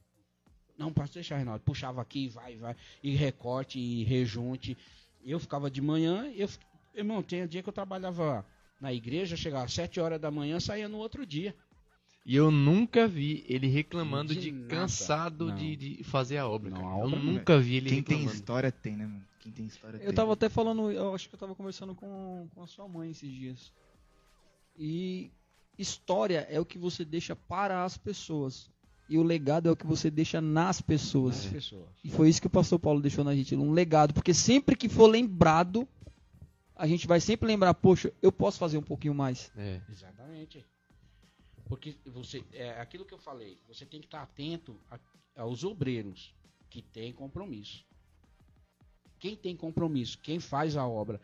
Não, 0.78 0.92
pode 0.92 1.12
deixar, 1.14 1.36
Reinaldo. 1.36 1.64
Puxava 1.64 2.02
aqui, 2.02 2.28
vai, 2.30 2.56
vai. 2.58 2.76
E 3.04 3.16
recorte, 3.16 3.78
e 3.78 4.04
rejunte. 4.04 4.76
Eu 5.24 5.40
ficava 5.40 5.70
de 5.70 5.80
manhã, 5.82 6.32
eu, 6.36 6.50
irmão, 6.96 7.22
tinha 7.22 7.48
dia 7.48 7.62
que 7.62 7.70
eu 7.70 7.74
trabalhava 7.74 8.44
na 8.80 8.92
igreja, 8.92 9.36
chegava 9.38 9.66
às 9.66 9.74
7 9.74 10.00
horas 10.00 10.20
da 10.20 10.32
manhã, 10.32 10.60
saía 10.60 10.90
no 10.90 10.98
outro 10.98 11.24
dia. 11.24 11.56
E 12.26 12.36
eu 12.36 12.52
nunca 12.52 13.08
vi 13.08 13.44
ele 13.48 13.68
reclamando 13.68 14.34
De 14.36 14.52
de, 14.52 14.52
cansado 14.68 15.52
de, 15.54 15.76
de 15.76 16.04
fazer 16.04 16.38
a 16.38 16.48
obra. 16.48 16.70
Não, 16.70 16.78
a 16.88 17.00
eu 17.00 17.06
obra 17.06 17.20
não 17.20 17.30
é. 17.30 17.34
nunca 17.34 17.60
vi 17.60 17.78
ele 17.78 17.90
Quem 17.90 18.04
tem 18.04 18.18
reclamando. 18.18 18.36
história 18.36 18.72
tem, 18.72 18.96
né, 18.96 19.08
mano? 19.08 19.26
Quem 19.40 19.52
tem 19.52 19.66
história 19.66 19.98
tem. 19.98 20.08
Eu 20.08 20.14
tava 20.14 20.34
até 20.34 20.48
falando, 20.48 20.92
eu 20.92 21.16
acho 21.16 21.28
que 21.28 21.34
eu 21.36 21.40
tava 21.40 21.56
conversando 21.56 21.96
com, 21.96 22.48
com 22.54 22.62
a 22.62 22.68
sua 22.68 22.88
mãe 22.88 23.10
esses 23.10 23.30
dias. 23.30 23.74
E 24.78 25.32
história 25.78 26.46
é 26.50 26.60
o 26.60 26.66
que 26.66 26.78
você 26.78 27.04
deixa 27.04 27.36
para 27.36 27.84
as 27.84 27.98
pessoas. 27.98 28.70
E 29.10 29.18
o 29.18 29.24
legado 29.24 29.68
é 29.68 29.72
o 29.72 29.76
que 29.76 29.86
você 29.86 30.10
deixa 30.10 30.40
nas 30.40 30.80
pessoas. 30.80 31.46
As 31.46 31.52
pessoas. 31.52 31.90
E 32.04 32.10
foi 32.10 32.30
isso 32.30 32.40
que 32.40 32.48
o 32.48 32.52
pastor 32.52 32.80
Paulo 32.80 33.02
deixou 33.02 33.24
na 33.26 33.36
gente, 33.36 33.56
um 33.56 33.72
legado. 33.72 34.14
Porque 34.14 34.34
sempre 34.34 34.76
que 34.76 34.88
for 34.88 35.08
lembrado, 35.08 35.88
a 36.76 36.88
gente 36.88 37.08
vai 37.08 37.20
sempre 37.20 37.48
lembrar, 37.48 37.74
poxa, 37.74 38.14
eu 38.22 38.32
posso 38.32 38.58
fazer 38.58 38.78
um 38.78 38.84
pouquinho 38.84 39.14
mais. 39.14 39.52
É. 39.58 39.82
Exatamente. 39.90 40.64
Porque 41.68 41.96
você, 42.06 42.44
é 42.54 42.72
aquilo 42.80 43.06
que 43.06 43.14
eu 43.14 43.18
falei, 43.20 43.60
você 43.68 43.86
tem 43.86 44.00
que 44.00 44.08
estar 44.08 44.22
atento 44.22 44.80
a- 44.90 45.00
aos 45.36 45.64
obreiros 45.64 46.34
que 46.70 46.82
têm 46.82 47.14
compromisso. 47.14 47.86
Quem 49.20 49.36
tem 49.36 49.56
compromisso, 49.56 50.18
quem 50.20 50.40
faz 50.40 50.76
a 50.76 50.88
obra. 50.88 51.22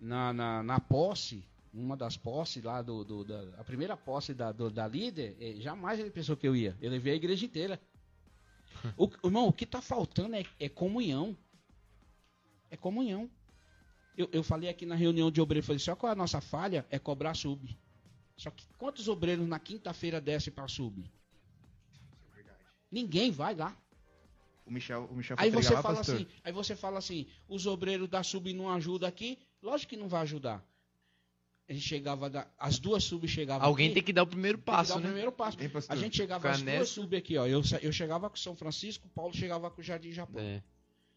Na, 0.00 0.32
na, 0.32 0.62
na 0.62 0.80
posse, 0.80 1.44
uma 1.72 1.96
das 1.96 2.16
posses 2.16 2.62
lá 2.62 2.82
do, 2.82 3.04
do- 3.04 3.24
da 3.24 3.60
a 3.60 3.64
primeira 3.64 3.96
posse 3.96 4.32
da, 4.34 4.52
do- 4.52 4.70
da 4.70 4.86
líder, 4.86 5.36
eh, 5.40 5.60
jamais 5.60 5.98
ele 5.98 6.10
pensou 6.10 6.36
que 6.36 6.46
eu 6.46 6.54
ia. 6.54 6.76
Eu 6.80 6.90
levei 6.90 7.12
a 7.12 7.16
igreja 7.16 7.44
inteira. 7.44 7.80
O, 8.98 9.08
irmão, 9.24 9.48
o 9.48 9.52
que 9.52 9.64
está 9.64 9.80
faltando 9.80 10.34
é, 10.36 10.44
é 10.60 10.68
comunhão. 10.68 11.36
É 12.70 12.76
comunhão. 12.76 13.30
Eu, 14.16 14.28
eu 14.32 14.42
falei 14.42 14.68
aqui 14.68 14.84
na 14.84 14.94
reunião 14.94 15.30
de 15.30 15.40
obreiros, 15.40 15.66
falei, 15.66 15.78
só 15.78 15.96
qual 15.96 16.10
é 16.10 16.12
a 16.12 16.16
nossa 16.16 16.40
falha? 16.40 16.86
É 16.90 16.98
cobrar 16.98 17.34
sub. 17.34 17.76
Só 18.36 18.50
que 18.50 18.66
quantos 18.78 19.08
obreiros 19.08 19.46
na 19.46 19.58
quinta-feira 19.58 20.20
descem 20.20 20.52
para 20.52 20.68
sub? 20.68 21.04
Ninguém 22.90 23.30
vai 23.30 23.54
lá. 23.54 23.76
O 24.66 24.70
Michel, 24.70 25.04
o 25.10 25.14
Michel 25.14 25.36
foi 25.36 25.46
Aí 25.46 25.50
você 25.50 25.74
lá, 25.74 25.82
fala 25.82 25.96
pastor. 25.96 26.14
assim, 26.14 26.26
aí 26.42 26.52
você 26.52 26.76
fala 26.76 26.98
assim, 26.98 27.26
os 27.48 27.66
obreiros 27.66 28.08
da 28.08 28.22
sub 28.22 28.52
não 28.52 28.70
ajudam 28.70 29.08
aqui? 29.08 29.38
Lógico 29.62 29.90
que 29.90 29.96
não 29.96 30.08
vai 30.08 30.22
ajudar. 30.22 30.64
A 31.68 31.72
gente 31.72 31.86
chegava 31.86 32.28
da, 32.28 32.46
as 32.58 32.78
duas 32.78 33.04
subs 33.04 33.30
chegavam 33.30 33.66
Alguém 33.66 33.86
aqui, 33.86 33.94
tem 33.94 34.02
que 34.02 34.12
dar 34.12 34.22
o 34.22 34.26
primeiro 34.26 34.58
tem 34.58 34.64
que 34.64 34.70
passo, 34.70 34.90
dar 34.92 34.96
o 34.96 35.00
né? 35.00 35.06
primeiro 35.06 35.32
passo. 35.32 35.56
Pastor? 35.56 35.96
A 35.96 35.96
gente 35.96 36.16
chegava 36.16 36.50
as 36.50 36.62
duas 36.62 36.88
sub 36.90 37.16
aqui, 37.16 37.38
ó. 37.38 37.46
Eu, 37.46 37.62
eu 37.80 37.92
chegava 37.92 38.28
com 38.28 38.36
São 38.36 38.54
Francisco, 38.54 39.06
o 39.06 39.10
Paulo 39.10 39.34
chegava 39.34 39.70
com 39.70 39.80
o 39.80 39.84
Jardim 39.84 40.12
Japão. 40.12 40.42
É. 40.42 40.62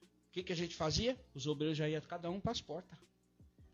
O 0.01 0.31
que, 0.31 0.43
que 0.43 0.53
a 0.53 0.55
gente 0.55 0.75
fazia? 0.75 1.17
Os 1.33 1.47
obreiros 1.47 1.77
já 1.77 1.89
iam 1.89 2.01
cada 2.01 2.29
um 2.29 2.39
para 2.39 2.51
as 2.51 2.61
portas. 2.61 2.97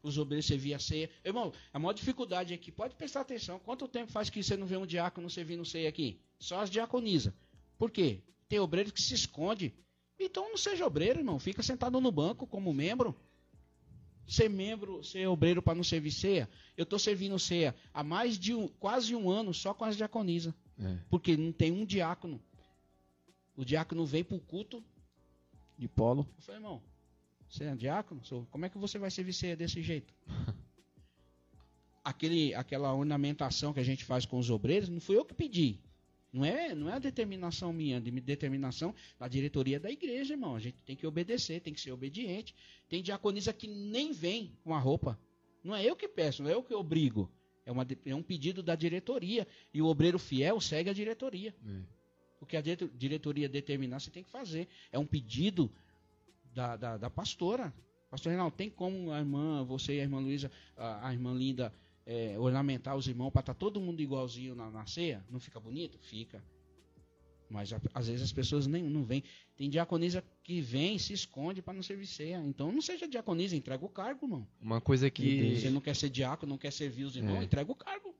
Os 0.03 0.17
obreiros 0.17 0.45
serviam 0.45 0.75
a 0.75 0.79
ceia. 0.79 1.09
Irmão, 1.23 1.53
a 1.71 1.79
maior 1.79 1.93
dificuldade 1.93 2.53
aqui, 2.53 2.73
pode 2.73 2.93
prestar 2.93 3.21
atenção. 3.21 3.57
Quanto 3.57 3.87
tempo 3.87 4.11
faz 4.11 4.29
que 4.29 4.43
você 4.43 4.57
não 4.57 4.67
vê 4.67 4.75
um 4.75 4.85
diácono 4.85 5.29
servindo 5.29 5.63
ceia 5.63 5.87
aqui? 5.87 6.19
Só 6.37 6.59
as 6.59 6.69
diaconisa. 6.69 7.33
Por 7.77 7.89
quê? 7.89 8.21
Tem 8.49 8.59
obreiro 8.59 8.91
que 8.91 9.01
se 9.01 9.13
esconde. 9.13 9.73
Então 10.19 10.49
não 10.49 10.57
seja 10.57 10.85
obreiro, 10.85 11.19
irmão. 11.19 11.39
Fica 11.39 11.63
sentado 11.63 12.01
no 12.01 12.11
banco 12.11 12.45
como 12.45 12.73
membro. 12.73 13.15
Ser 14.27 14.49
membro, 14.49 15.01
ser 15.05 15.25
obreiro 15.27 15.61
para 15.61 15.75
não 15.75 15.83
servir 15.85 16.11
ceia. 16.11 16.49
Eu 16.75 16.83
estou 16.83 16.99
servindo 16.99 17.39
ceia 17.39 17.73
há 17.93 18.03
mais 18.03 18.37
de 18.37 18.53
um, 18.53 18.67
quase 18.67 19.15
um 19.15 19.29
ano 19.29 19.53
só 19.53 19.73
com 19.73 19.85
as 19.85 19.95
diaconisas. 19.95 20.53
É. 20.77 20.97
Porque 21.09 21.37
não 21.37 21.53
tem 21.53 21.71
um 21.71 21.85
diácono. 21.85 22.41
O 23.55 23.63
diácono 23.63 24.05
vem 24.05 24.23
para 24.23 24.35
o 24.35 24.41
culto. 24.41 24.83
De 25.77 25.87
polo. 25.87 26.27
Eu 26.37 26.43
falei, 26.43 26.61
irmão, 26.61 26.81
você 27.53 27.65
é 27.65 27.75
diácono? 27.75 28.23
Sou. 28.25 28.47
Como 28.47 28.65
é 28.65 28.69
que 28.69 28.77
você 28.79 28.97
vai 28.97 29.11
servir 29.11 29.33
ceia 29.33 29.55
desse 29.55 29.81
jeito? 29.81 30.13
Aquele, 32.03 32.53
aquela 32.53 32.93
ornamentação 32.93 33.71
que 33.71 33.79
a 33.79 33.83
gente 33.83 34.03
faz 34.03 34.25
com 34.25 34.37
os 34.37 34.49
obreiros, 34.49 34.89
não 34.89 34.99
fui 34.99 35.15
eu 35.15 35.23
que 35.23 35.33
pedi. 35.33 35.79
Não 36.33 36.43
é, 36.43 36.75
não 36.75 36.89
é 36.89 36.93
a 36.93 36.99
determinação 36.99 37.71
minha, 37.71 38.01
de 38.01 38.11
determinação 38.11 38.93
da 39.17 39.27
diretoria 39.27 39.79
da 39.79 39.89
igreja, 39.89 40.33
irmão. 40.33 40.53
A 40.55 40.59
gente 40.59 40.75
tem 40.83 40.97
que 40.97 41.07
obedecer, 41.07 41.61
tem 41.61 41.73
que 41.73 41.79
ser 41.79 41.93
obediente. 41.93 42.53
Tem 42.89 43.01
diaconisa 43.01 43.53
que 43.53 43.67
nem 43.67 44.11
vem 44.11 44.57
com 44.65 44.73
a 44.75 44.79
roupa. 44.79 45.17
Não 45.63 45.73
é 45.73 45.85
eu 45.85 45.95
que 45.95 46.09
peço, 46.09 46.43
não 46.43 46.49
é 46.49 46.55
eu 46.55 46.63
que 46.63 46.73
obrigo. 46.73 47.31
É, 47.65 47.71
uma, 47.71 47.87
é 48.05 48.13
um 48.13 48.23
pedido 48.23 48.61
da 48.61 48.75
diretoria. 48.75 49.47
E 49.73 49.81
o 49.81 49.85
obreiro 49.85 50.19
fiel 50.19 50.59
segue 50.59 50.89
a 50.89 50.93
diretoria. 50.93 51.55
É. 51.65 51.81
O 52.41 52.45
que 52.45 52.57
a 52.57 52.61
dire- 52.61 52.91
diretoria 52.93 53.47
determinar, 53.47 54.01
você 54.01 54.11
tem 54.11 54.23
que 54.23 54.29
fazer. 54.29 54.67
É 54.91 54.99
um 54.99 55.05
pedido 55.05 55.71
da, 56.53 56.75
da, 56.77 56.97
da 56.97 57.09
pastora. 57.09 57.73
Pastor 58.09 58.29
Reinaldo, 58.29 58.55
tem 58.55 58.69
como 58.69 59.11
a 59.11 59.19
irmã, 59.19 59.63
você 59.63 59.95
e 59.95 59.99
a 59.99 60.03
irmã 60.03 60.19
Luísa, 60.19 60.51
a, 60.77 61.07
a 61.07 61.13
irmã 61.13 61.33
Linda, 61.33 61.73
é, 62.05 62.35
ornamentar 62.37 62.95
os 62.95 63.07
irmãos 63.07 63.31
para 63.31 63.39
estar 63.41 63.53
todo 63.55 63.79
mundo 63.81 64.01
igualzinho 64.01 64.53
na, 64.55 64.69
na 64.69 64.85
ceia? 64.85 65.23
Não 65.31 65.39
fica 65.39 65.59
bonito? 65.59 65.97
Fica. 65.99 66.43
Mas 67.49 67.71
a- 67.73 67.81
às 67.93 68.07
vezes 68.07 68.21
as 68.23 68.31
pessoas 68.31 68.65
nem 68.67 68.83
não 68.83 69.03
vêm. 69.03 69.23
Tem 69.55 69.69
diaconisa 69.69 70.23
que 70.43 70.59
vem 70.61 70.95
e 70.95 70.99
se 70.99 71.13
esconde 71.13 71.61
para 71.61 71.73
não 71.73 71.83
servir 71.83 72.05
ceia. 72.07 72.37
Então 72.45 72.71
não 72.71 72.81
seja 72.81 73.07
diaconisa, 73.07 73.55
entrega 73.55 73.83
o 73.85 73.89
cargo, 73.89 74.25
irmão. 74.25 74.47
Uma 74.61 74.81
coisa 74.81 75.09
que. 75.09 75.55
Você 75.59 75.69
não 75.69 75.81
quer 75.81 75.95
ser 75.95 76.09
diácono, 76.09 76.51
não 76.51 76.57
quer 76.57 76.71
servir 76.71 77.03
os 77.03 77.15
irmãos, 77.15 77.41
É. 77.41 77.43
entrega 77.43 77.71
o 77.71 77.75
cargo. 77.75 78.13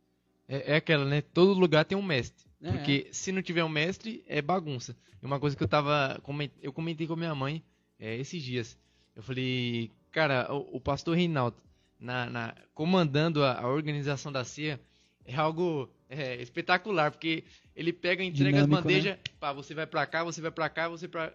É, 0.47 0.73
é 0.73 0.75
aquela, 0.75 1.05
né? 1.05 1.21
Todo 1.21 1.53
lugar 1.59 1.85
tem 1.85 1.97
um 1.97 2.03
mestre. 2.03 2.45
É. 2.61 2.71
Porque 2.71 3.07
se 3.11 3.31
não 3.31 3.41
tiver 3.41 3.63
um 3.63 3.69
mestre, 3.69 4.23
é 4.27 4.41
bagunça. 4.41 4.95
E 5.21 5.25
uma 5.25 5.39
coisa 5.39 5.55
que 5.55 5.63
eu 5.63 5.67
tava. 5.67 6.21
Eu 6.61 6.71
comentei 6.73 7.07
com 7.07 7.13
a 7.13 7.17
minha 7.17 7.33
mãe 7.35 7.63
é, 8.03 8.17
esses 8.17 8.43
dias. 8.43 8.77
Eu 9.15 9.23
falei, 9.23 9.89
cara, 10.11 10.53
o, 10.53 10.77
o 10.77 10.81
pastor 10.81 11.15
Reinaldo, 11.15 11.55
na, 11.99 12.29
na- 12.29 12.55
comandando 12.73 13.43
a, 13.43 13.59
a 13.61 13.67
organização 13.67 14.31
da 14.31 14.43
ceia, 14.43 14.79
é 15.25 15.35
algo 15.35 15.89
é, 16.09 16.41
espetacular, 16.41 17.11
porque 17.11 17.43
ele 17.75 17.93
pega, 17.93 18.23
entrega 18.23 18.59
as 18.59 18.65
Dinâmico, 18.65 18.83
bandejas, 18.87 19.17
pá, 19.39 19.53
você 19.53 19.73
vai 19.73 19.87
pra 19.87 20.05
cá, 20.05 20.23
você 20.23 20.41
vai 20.41 20.51
pra 20.51 20.67
cá, 20.69 20.89
você 20.89 21.07
pra. 21.07 21.33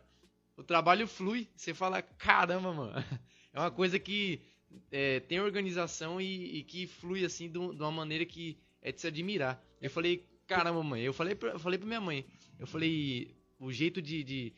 O 0.57 0.63
trabalho 0.63 1.07
flui, 1.07 1.49
você 1.57 1.73
fala, 1.73 2.03
caramba, 2.03 2.73
mano. 2.73 2.93
É 3.51 3.59
uma 3.61 3.71
coisa 3.71 3.99
que 3.99 4.41
é, 4.93 5.21
tem 5.21 5.41
organização 5.41 6.21
e, 6.21 6.59
e 6.59 6.63
que 6.65 6.87
flui 6.87 7.25
assim 7.25 7.47
de, 7.47 7.55
de 7.55 7.59
uma 7.83 7.91
maneira 7.91 8.25
que 8.27 8.59
é 8.83 8.93
de 8.93 9.01
se 9.01 9.07
admirar. 9.07 9.61
Eu 9.81 9.91
falei, 9.91 10.23
caramba, 10.47 10.83
mãe, 10.83 11.01
eu 11.03 11.15
falei 11.15 11.35
pra, 11.35 11.53
eu 11.53 11.59
falei 11.59 11.79
pra 11.79 11.89
minha 11.89 12.01
mãe, 12.01 12.27
eu 12.59 12.67
falei, 12.67 13.35
o 13.59 13.73
jeito 13.73 14.03
de, 14.03 14.23
de- 14.23 14.53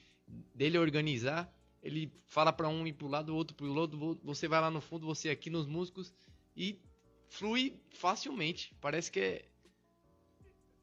dele 0.54 0.76
organizar, 0.76 1.48
ele 1.82 2.12
fala 2.26 2.52
pra 2.52 2.68
um 2.68 2.86
ir 2.86 2.92
pro 2.92 3.08
lado, 3.08 3.32
o 3.32 3.36
outro 3.36 3.56
pro 3.56 3.72
outro, 3.74 3.98
vo- 3.98 4.18
você 4.22 4.46
vai 4.48 4.60
lá 4.60 4.70
no 4.70 4.80
fundo, 4.80 5.06
você 5.06 5.30
aqui 5.30 5.48
nos 5.50 5.66
músicos 5.66 6.12
e 6.56 6.78
flui 7.28 7.74
facilmente. 7.90 8.74
Parece 8.80 9.10
que 9.10 9.20
é. 9.20 9.44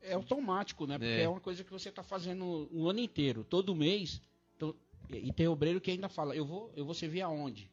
é 0.01 0.13
automático, 0.13 0.85
né? 0.87 0.97
Porque 0.97 1.11
É. 1.13 1.23
é, 1.23 1.29
uma 1.29 1.39
coisa 1.41 1.63
que 1.63 1.71
você 1.71 1.89
está 1.89 2.03
fazendo 2.03 2.67
o 2.71 2.89
ano 2.89 2.99
inteiro, 2.99 3.43
todo 3.43 3.75
mês. 3.75 4.21
Então, 4.55 4.73
e 5.09 5.31
tem 5.31 5.47
obreiro 5.47 5.79
que 5.79 5.91
ainda 5.91 6.09
fala, 6.09 6.35
eu 6.35 6.45
vou, 6.45 6.71
eu 6.75 6.85
vou 6.85 6.93
servir 6.93 7.21
aonde? 7.21 7.69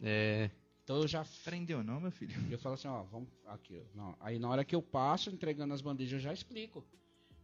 é 0.00 0.50
Então 0.84 0.96
eu 0.96 1.08
já 1.08 1.20
Aprendeu 1.22 1.82
não, 1.82 2.00
meu 2.00 2.10
filho? 2.10 2.34
eu 2.50 2.58
falo 2.58 2.74
assim, 2.74 2.88
ó, 2.88 3.02
vamos 3.04 3.28
aqui, 3.46 3.78
ó. 3.78 3.96
Não, 3.96 4.16
aí 4.20 4.38
na 4.38 4.48
hora 4.48 4.64
que 4.64 4.74
eu 4.74 4.82
passo 4.82 5.30
entregando 5.30 5.74
as 5.74 5.80
bandejas 5.82 6.14
eu 6.14 6.20
já 6.20 6.32
explico. 6.32 6.84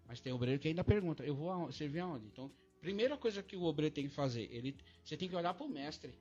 Mas 0.07 0.20
tem 0.20 0.33
obreiro 0.33 0.60
que 0.60 0.68
ainda 0.68 0.84
pergunta, 0.84 1.25
eu 1.25 1.34
vou 1.34 1.51
aonde, 1.51 1.75
servir 1.75 2.01
aonde? 2.01 2.26
Então, 2.26 2.51
primeira 2.84 3.16
coisa 3.16 3.42
que 3.42 3.56
o 3.56 3.62
obreiro 3.64 3.94
tem 3.94 4.06
que 4.08 4.14
fazer, 4.14 4.48
ele 4.52 4.76
você 5.02 5.16
tem 5.16 5.28
que 5.28 5.34
olhar 5.34 5.54
pro 5.54 5.66
mestre. 5.68 6.12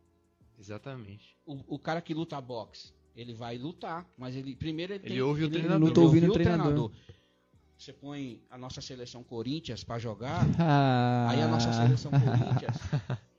exatamente. 0.57 1.35
O, 1.45 1.75
o 1.75 1.79
cara 1.79 2.01
que 2.01 2.13
luta 2.13 2.39
boxe, 2.39 2.93
ele 3.15 3.33
vai 3.33 3.57
lutar, 3.57 4.05
mas 4.17 4.35
ele 4.35 4.55
primeiro 4.55 4.93
ele, 4.93 5.03
Ele 5.03 5.13
tem, 5.15 5.21
ouve 5.21 5.43
o 5.43 5.45
ele, 5.45 5.51
treinador. 5.53 5.77
ele 5.77 5.85
Luta 5.89 6.01
ouvindo 6.01 6.23
ouve 6.29 6.39
o 6.39 6.43
treinador. 6.43 6.91
Você 7.77 7.91
põe 7.91 8.41
a 8.49 8.57
nossa 8.57 8.79
seleção 8.79 9.23
Corinthians 9.23 9.83
pra 9.83 9.99
jogar, 9.99 10.45
Ah, 10.57 11.27
Aí 11.29 11.41
a 11.41 11.47
nossa 11.49 11.71
seleção 11.73 12.11
Corinthians. 12.11 12.77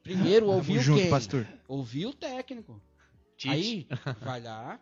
Primeiro 0.03 0.47
ouviu 0.49 0.83
junto, 0.83 1.01
quem? 1.01 1.09
pastor. 1.11 1.47
Ouviu 1.67 2.11
o 2.11 2.15
técnico. 2.15 2.79
Tite. 3.39 3.49
Aí 3.49 3.87
vai 4.21 4.43
lá 4.43 4.79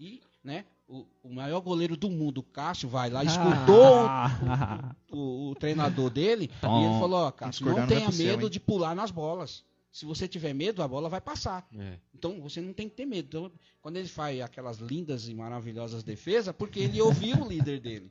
e, 0.00 0.22
né, 0.42 0.64
o, 0.88 1.06
o 1.22 1.32
maior 1.32 1.60
goleiro 1.60 1.96
do 1.96 2.10
mundo, 2.10 2.42
Cássio, 2.42 2.88
vai 2.88 3.08
lá, 3.10 3.24
escutou 3.24 4.06
Ah. 4.06 4.94
o, 5.10 5.16
o- 5.16 5.50
o 5.50 5.54
treinador 5.54 6.10
dele 6.10 6.44
e 6.44 6.84
ele 6.84 6.98
falou, 7.00 7.20
ó, 7.26 7.30
Cássio, 7.30 7.66
não 7.66 7.76
não 7.78 7.86
tenha 7.86 8.02
pro 8.02 8.12
céu, 8.12 8.26
medo 8.26 8.50
de 8.50 8.60
pular 8.60 8.94
nas 8.94 9.10
bolas. 9.10 9.64
Se 9.90 10.06
você 10.06 10.26
tiver 10.26 10.54
medo, 10.54 10.82
a 10.82 10.88
bola 10.88 11.08
vai 11.08 11.20
passar. 11.20 11.66
É. 11.78 11.98
Então 12.14 12.40
você 12.40 12.60
não 12.62 12.72
tem 12.72 12.88
que 12.88 12.94
ter 12.96 13.04
medo. 13.04 13.26
Então, 13.28 13.52
quando 13.82 13.96
ele 13.98 14.08
faz 14.08 14.40
aquelas 14.40 14.78
lindas 14.78 15.28
e 15.28 15.34
maravilhosas 15.34 16.02
defesas, 16.02 16.54
porque 16.56 16.80
ele 16.80 17.00
ouviu 17.00 17.36
o 17.42 17.48
líder 17.48 17.78
dele. 17.80 18.10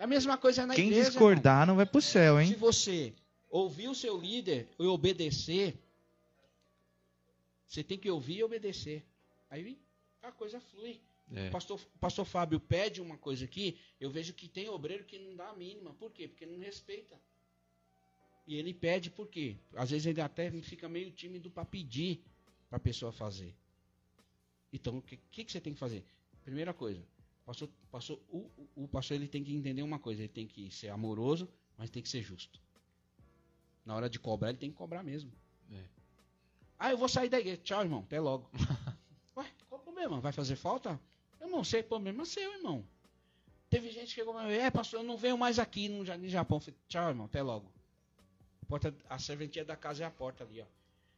É 0.00 0.04
a 0.04 0.06
mesma 0.06 0.36
coisa 0.36 0.66
na 0.66 0.74
Quem 0.74 0.86
igreja. 0.86 1.02
irmão. 1.02 1.10
discordar 1.12 1.64
não 1.66 1.76
vai 1.76 1.86
pro 1.86 2.00
céu, 2.02 2.38
Se 2.38 2.44
hein? 2.44 2.56
você 2.58 3.14
ouvir 3.48 3.88
o 3.88 3.94
seu 3.94 4.18
líder 4.18 4.68
e 4.80 4.84
obedecer, 4.84 5.78
você 7.66 7.82
tem 7.84 7.96
que 7.98 8.10
ouvir 8.10 8.38
e 8.38 8.44
obedecer. 8.44 9.04
Aí 9.50 9.78
a 10.22 10.32
coisa 10.32 10.60
flui. 10.60 11.00
É. 11.34 11.48
O 11.48 11.50
pastor, 11.50 11.80
pastor 12.00 12.24
Fábio 12.26 12.60
pede 12.60 13.00
uma 13.00 13.16
coisa 13.16 13.44
aqui, 13.44 13.78
eu 13.98 14.10
vejo 14.10 14.34
que 14.34 14.48
tem 14.48 14.68
obreiro 14.68 15.04
que 15.04 15.18
não 15.18 15.34
dá 15.34 15.48
a 15.48 15.54
mínima. 15.56 15.94
Por 15.94 16.10
quê? 16.12 16.28
Porque 16.28 16.44
não 16.46 16.58
respeita. 16.58 17.18
E 18.46 18.56
ele 18.56 18.74
pede 18.74 19.10
por 19.10 19.28
quê? 19.28 19.56
Às 19.74 19.90
vezes 19.90 20.06
ele 20.06 20.20
até 20.20 20.50
fica 20.62 20.88
meio 20.88 21.10
tímido 21.10 21.50
para 21.50 21.64
pedir 21.64 22.22
para 22.68 22.76
a 22.76 22.80
pessoa 22.80 23.12
fazer. 23.12 23.54
Então, 24.72 24.98
o 24.98 25.02
que, 25.02 25.16
que, 25.30 25.44
que 25.44 25.52
você 25.52 25.60
tem 25.60 25.72
que 25.72 25.78
fazer? 25.78 26.04
Primeira 26.44 26.72
coisa, 26.74 27.00
o 27.42 27.44
pastor, 27.46 27.68
pastor- 27.90 28.20
o, 28.28 28.38
o- 28.56 28.84
o 28.84 28.88
pastor 28.88 29.14
ele 29.16 29.28
tem 29.28 29.44
que 29.44 29.54
entender 29.54 29.82
uma 29.82 29.98
coisa, 29.98 30.22
ele 30.22 30.28
tem 30.32 30.46
que 30.46 30.70
ser 30.70 30.88
amoroso, 30.88 31.48
mas 31.78 31.88
tem 31.90 32.02
que 32.02 32.08
ser 32.08 32.22
justo. 32.22 32.60
Na 33.84 33.94
hora 33.94 34.08
de 34.10 34.18
cobrar, 34.18 34.48
ele 34.50 34.58
tem 34.58 34.70
que 34.70 34.76
cobrar 34.76 35.02
mesmo. 35.02 35.30
É. 35.70 35.84
Ah, 36.78 36.90
eu 36.90 36.98
vou 36.98 37.08
sair 37.08 37.28
da 37.28 37.38
igreja. 37.38 37.60
Tchau, 37.62 37.82
irmão. 37.82 38.00
Até 38.00 38.20
logo. 38.20 38.50
Ué, 39.36 39.46
qual 39.68 39.80
o 39.80 39.84
problema? 39.84 40.20
Vai 40.20 40.32
fazer 40.32 40.56
falta? 40.56 41.00
Eu 41.42 41.48
não 41.48 41.62
sei, 41.64 41.82
problema 41.82 42.22
é 42.22 42.24
seu, 42.24 42.54
irmão. 42.54 42.84
Teve 43.68 43.90
gente 43.90 44.06
que 44.08 44.12
chegou 44.14 44.32
mim, 44.34 44.52
é, 44.52 44.70
pastor, 44.70 45.00
eu 45.00 45.04
não 45.04 45.16
venho 45.16 45.36
mais 45.36 45.58
aqui 45.58 45.88
no 45.88 46.04
Jardim 46.04 46.28
Japão. 46.28 46.56
Eu 46.58 46.60
falei, 46.60 46.78
tchau, 46.88 47.08
irmão, 47.08 47.26
até 47.26 47.42
logo. 47.42 47.70
A, 48.62 48.66
porta, 48.66 48.94
a 49.08 49.18
serventia 49.18 49.64
da 49.64 49.74
casa 49.76 50.04
é 50.04 50.06
a 50.06 50.10
porta 50.10 50.44
ali, 50.44 50.60
ó. 50.60 50.66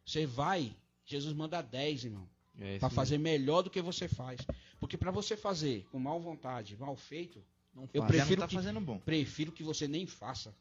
Você 0.05 0.25
vai, 0.25 0.75
Jesus 1.05 1.33
manda 1.33 1.61
10, 1.61 2.05
irmão. 2.05 2.27
É 2.57 2.79
mesmo. 2.79 2.89
fazer 2.89 3.17
melhor 3.17 3.61
do 3.61 3.69
que 3.69 3.81
você 3.81 4.07
faz. 4.07 4.39
Porque 4.79 4.97
pra 4.97 5.11
você 5.11 5.35
fazer 5.35 5.85
com 5.91 5.99
mal 5.99 6.19
vontade, 6.19 6.75
mal 6.77 6.95
feito, 6.95 7.43
Não 7.73 7.89
Eu 7.93 8.01
faz. 8.03 8.15
Prefiro 8.15 8.41
tá 8.41 8.47
que- 8.47 8.55
fazendo 8.55 8.79
bom. 8.79 8.97
prefiro 8.99 9.51
que 9.51 9.61
você 9.61 9.85
nem 9.87 10.07
faça. 10.07 10.55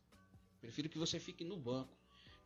Prefiro 0.60 0.88
que 0.88 0.98
você 0.98 1.20
fique 1.20 1.44
no 1.44 1.56
banco. 1.56 1.96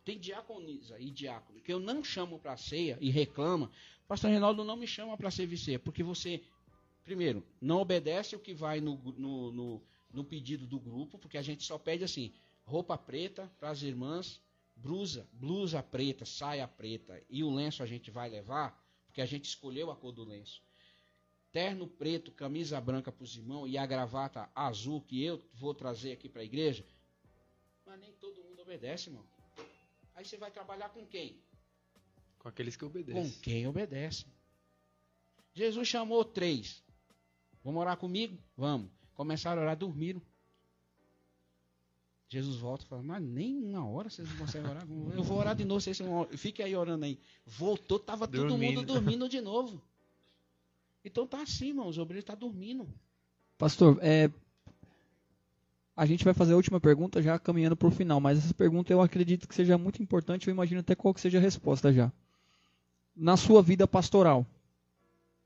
Tem 0.05 0.19
diaconisa 0.19 0.99
e 0.99 1.09
diácono 1.09 1.59
que 1.59 1.73
eu 1.73 1.79
não 1.79 2.03
chamo 2.03 2.37
para 2.37 2.55
ceia 2.55 2.95
e 3.01 3.09
reclama. 3.09 3.71
Pastor 4.07 4.29
Reinaldo 4.29 4.63
não 4.63 4.75
me 4.77 4.85
chama 4.85 5.17
para 5.17 5.31
servir 5.31 5.57
ceia, 5.57 5.79
porque 5.79 6.03
você, 6.03 6.43
primeiro, 7.09 7.43
não 7.59 7.81
obedece 7.81 8.35
o 8.35 8.39
que 8.39 8.53
vai 8.53 8.79
no, 8.79 8.95
no, 9.17 9.51
no, 9.51 9.81
no 10.13 10.23
pedido 10.23 10.67
do 10.67 10.79
grupo, 10.79 11.17
porque 11.17 11.39
a 11.39 11.41
gente 11.41 11.63
só 11.63 11.75
pede 11.75 12.03
assim: 12.03 12.31
roupa 12.63 12.95
preta 12.95 13.51
para 13.57 13.71
as 13.71 13.81
irmãs, 13.81 14.39
blusa, 14.75 15.27
blusa 15.33 15.81
preta, 15.81 16.23
saia 16.23 16.67
preta 16.67 17.19
e 17.27 17.43
o 17.43 17.49
lenço 17.49 17.81
a 17.81 17.87
gente 17.87 18.11
vai 18.11 18.29
levar, 18.29 18.79
porque 19.07 19.21
a 19.21 19.25
gente 19.25 19.45
escolheu 19.45 19.89
a 19.89 19.95
cor 19.95 20.11
do 20.11 20.23
lenço. 20.23 20.61
Terno 21.51 21.87
preto, 21.87 22.31
camisa 22.31 22.79
branca 22.79 23.11
para 23.11 23.23
os 23.23 23.35
irmãos 23.35 23.67
e 23.67 23.75
a 23.75 23.87
gravata 23.87 24.47
azul 24.53 25.01
que 25.01 25.23
eu 25.23 25.43
vou 25.55 25.73
trazer 25.73 26.11
aqui 26.11 26.29
para 26.29 26.41
a 26.43 26.45
igreja. 26.45 26.85
Mas 27.87 27.99
nem 27.99 28.11
todo 28.13 28.43
mundo 28.43 28.61
obedece, 28.61 29.09
irmão. 29.09 29.25
Aí 30.13 30.23
você 30.23 30.37
vai 30.37 30.51
trabalhar 30.51 30.89
com 30.89 31.03
quem? 31.07 31.41
Com 32.37 32.49
aqueles 32.49 32.75
que 32.75 32.81
Com 32.81 32.91
obedecem. 32.91 33.41
quem 33.41 33.65
obedece. 33.65 34.27
Jesus 35.55 35.87
chamou 35.87 36.23
três. 36.23 36.83
Vamos 37.69 37.81
orar 37.81 37.97
comigo? 37.97 38.35
Vamos. 38.57 38.89
Começaram 39.13 39.61
a 39.61 39.65
orar, 39.65 39.77
dormiram. 39.77 40.19
Jesus 42.27 42.57
volta 42.57 42.83
e 42.83 42.87
fala, 42.87 43.03
mas 43.03 43.21
nem 43.21 43.63
uma 43.63 43.87
hora 43.87 44.09
vocês 44.09 44.27
não 44.27 44.37
conseguem 44.37 44.71
orar. 44.71 44.87
Eu 45.15 45.23
vou 45.23 45.37
orar 45.37 45.55
de 45.55 45.63
novo, 45.63 45.79
vocês 45.79 45.99
vão... 45.99 46.25
fique 46.35 46.63
aí 46.63 46.75
orando 46.75 47.05
aí. 47.05 47.19
Voltou, 47.45 47.99
tava 47.99 48.27
todo 48.27 48.57
mundo 48.57 48.81
dormindo 48.81 49.29
de 49.29 49.39
novo. 49.39 49.79
Então 51.05 51.27
tá 51.27 51.43
assim, 51.43 51.67
irmãos, 51.67 51.95
o 51.95 52.01
obreiro 52.01 52.25
tá 52.25 52.33
dormindo. 52.33 52.87
Pastor, 53.55 53.99
é, 54.01 54.31
a 55.95 56.07
gente 56.07 56.25
vai 56.25 56.33
fazer 56.33 56.53
a 56.53 56.57
última 56.57 56.79
pergunta 56.79 57.21
já 57.21 57.37
caminhando 57.37 57.77
para 57.77 57.87
o 57.87 57.91
final, 57.91 58.19
mas 58.19 58.39
essa 58.39 58.53
pergunta 58.55 58.91
eu 58.91 58.99
acredito 58.99 59.47
que 59.47 59.53
seja 59.53 59.77
muito 59.77 60.01
importante, 60.01 60.47
eu 60.47 60.51
imagino 60.51 60.79
até 60.79 60.95
qual 60.95 61.13
que 61.13 61.21
seja 61.21 61.37
a 61.37 61.41
resposta 61.41 61.93
já. 61.93 62.11
Na 63.15 63.37
sua 63.37 63.61
vida 63.61 63.87
pastoral, 63.87 64.43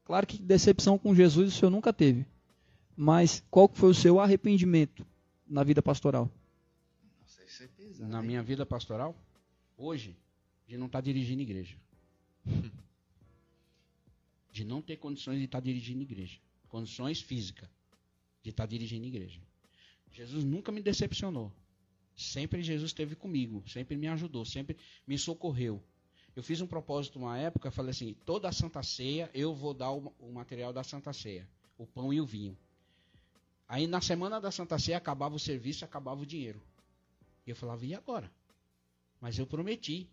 claro 0.04 0.28
que 0.28 0.38
decepção 0.42 0.98
com 0.98 1.14
Jesus 1.16 1.54
o 1.54 1.58
senhor 1.58 1.72
nunca 1.72 1.94
teve, 1.94 2.26
mas 2.96 3.44
qual 3.50 3.68
que 3.68 3.78
foi 3.78 3.90
o 3.90 3.94
seu 3.94 4.20
arrependimento 4.20 5.06
na 5.48 5.64
vida 5.64 5.82
pastoral? 5.82 6.32
Nossa, 7.20 7.44
isso 7.44 7.64
é 7.64 7.68
pesado. 7.68 8.10
Na 8.10 8.20
hein? 8.20 8.28
minha 8.28 8.44
vida 8.44 8.66
pastoral, 8.66 9.16
hoje, 9.78 10.16
de 10.68 10.78
não 10.78 10.88
estar 10.88 11.02
dirigindo 11.02 11.42
igreja. 11.42 11.78
De 14.52 14.64
não 14.64 14.84
ter 14.84 14.98
condições 14.98 15.40
de 15.40 15.46
estar 15.46 15.60
dirigindo 15.60 16.04
igreja. 16.04 16.38
Condições 16.70 17.20
físicas 17.20 17.68
de 18.44 18.50
estar 18.50 18.66
dirigindo 18.66 19.08
igreja. 19.08 19.42
Jesus 20.12 20.44
nunca 20.44 20.72
me 20.72 20.82
decepcionou. 20.82 21.52
Sempre 22.16 22.62
Jesus 22.62 22.92
esteve 22.92 23.16
comigo, 23.16 23.64
sempre 23.68 23.98
me 23.98 24.08
ajudou, 24.08 24.46
sempre 24.46 24.78
me 25.08 25.18
socorreu. 25.18 25.82
Eu 26.36 26.42
fiz 26.42 26.62
um 26.62 26.68
propósito 26.68 27.20
uma 27.20 27.38
época, 27.38 27.70
falei 27.70 27.92
assim, 27.92 28.14
toda 28.26 28.50
a 28.50 28.52
Santa 28.52 28.82
Ceia 28.82 29.30
eu 29.34 29.54
vou 29.54 29.74
dar 29.74 29.92
o, 29.92 30.14
o 30.20 30.32
material 30.32 30.74
da 30.74 30.84
Santa 30.84 31.14
Ceia, 31.14 31.48
o 31.78 31.86
pão 31.86 32.12
e 32.12 32.20
o 32.20 32.26
vinho. 32.26 32.58
Aí 33.68 33.86
na 33.88 34.02
semana 34.02 34.42
da 34.42 34.52
Santa 34.52 34.78
Ceia 34.80 34.98
acabava 34.98 35.36
o 35.36 35.40
serviço, 35.40 35.86
acabava 35.86 36.22
o 36.22 36.26
dinheiro. 36.26 36.62
E 37.46 37.52
eu 37.52 37.56
falava, 37.56 37.86
e 37.86 37.94
agora? 37.94 38.32
Mas 39.22 39.38
eu 39.38 39.46
prometi. 39.46 40.10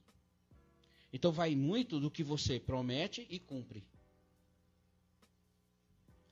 Então 1.13 1.33
vai 1.33 1.55
muito 1.57 1.99
do 1.99 2.11
que 2.11 2.23
você 2.23 2.61
promete 2.61 3.27
e 3.31 3.39
cumpre. 3.39 3.83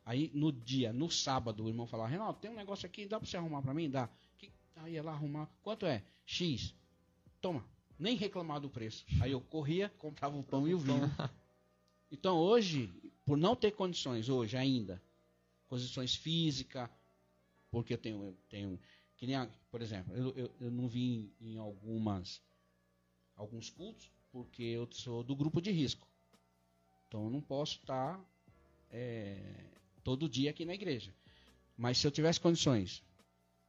Aí 0.05 0.31
no 0.35 0.53
dia, 0.53 0.93
no 0.93 1.11
sábado, 1.11 1.65
o 1.65 1.69
irmão 1.69 1.87
falava, 1.87 2.09
Renato, 2.11 2.41
tem 2.41 2.51
um 2.51 2.55
negócio 2.55 2.87
aqui, 2.87 3.07
dá 3.07 3.19
para 3.19 3.29
você 3.29 3.37
arrumar 3.37 3.63
para 3.63 3.75
mim? 3.75 3.91
Dá. 3.91 4.09
Que- 4.39 4.53
Aí 4.77 4.95
ia 4.95 5.03
lá 5.03 5.13
arrumar. 5.13 5.49
Quanto 5.63 5.85
é? 5.87 6.03
X. 6.25 6.75
Toma. 7.41 7.65
Nem 7.99 8.17
reclamar 8.17 8.61
do 8.61 8.71
preço. 8.71 9.05
Aí 9.21 9.33
eu 9.33 9.41
corria, 9.41 9.89
comprava 9.99 10.37
o 10.37 10.43
pão 10.43 10.67
e 10.69 10.75
o 10.75 10.79
vinho. 10.79 11.03
Então 12.11 12.39
hoje, 12.39 12.89
por 13.27 13.37
não 13.37 13.55
ter 13.55 13.73
condições, 13.73 14.31
hoje 14.31 14.57
ainda, 14.57 15.03
condições 15.69 16.15
físicas, 16.15 16.89
porque 17.71 17.93
eu 17.93 17.99
tenho, 17.99 18.23
eu 18.25 18.37
tenho 18.49 18.81
que 19.17 19.27
nem, 19.27 19.37
a- 19.37 19.47
por 19.71 19.83
exemplo, 19.83 20.17
eu, 20.17 20.35
eu, 20.35 20.51
eu 20.59 20.71
não 20.71 20.89
vim 20.89 21.31
em 21.39 21.59
algumas, 21.59 22.41
alguns 23.37 23.69
cultos, 23.69 24.11
porque 24.33 24.63
eu 24.63 24.89
sou 24.91 25.23
do 25.23 25.37
grupo 25.37 25.61
de 25.61 25.71
risco. 25.71 26.09
Então 27.07 27.25
eu 27.25 27.31
não 27.31 27.43
posso 27.43 27.75
estar 27.77 28.19
é, 28.91 29.67
todo 30.03 30.29
dia 30.29 30.49
aqui 30.51 30.65
na 30.65 30.73
igreja. 30.75 31.13
Mas 31.77 31.99
se 31.99 32.07
eu 32.07 32.11
tivesse 32.11 32.41
condições 32.41 33.03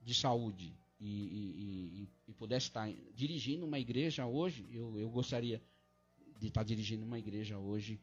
de 0.01 0.14
saúde 0.16 0.74
e, 1.00 1.08
e- 1.08 2.02
e- 2.03 2.10
e 2.28 2.34
pudesse 2.34 2.68
estar 2.68 2.92
dirigindo 3.16 3.66
uma 3.66 3.80
igreja 3.80 4.26
hoje, 4.26 4.68
eu, 4.72 4.98
eu 5.00 5.10
gostaria 5.10 5.61
de 6.40 6.48
estar 6.48 6.64
dirigindo 6.64 7.06
uma 7.06 7.18
igreja 7.19 7.58
hoje 7.58 8.00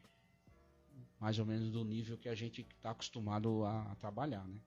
mais 1.20 1.38
ou 1.38 1.46
menos 1.46 1.70
do 1.70 1.82
nível 1.84 2.18
que 2.18 2.28
a 2.28 2.34
gente 2.34 2.60
está 2.76 2.90
acostumado 2.90 3.64
a, 3.64 3.92
a 3.92 3.94
trabalhar, 3.96 4.46
né? 4.46 4.58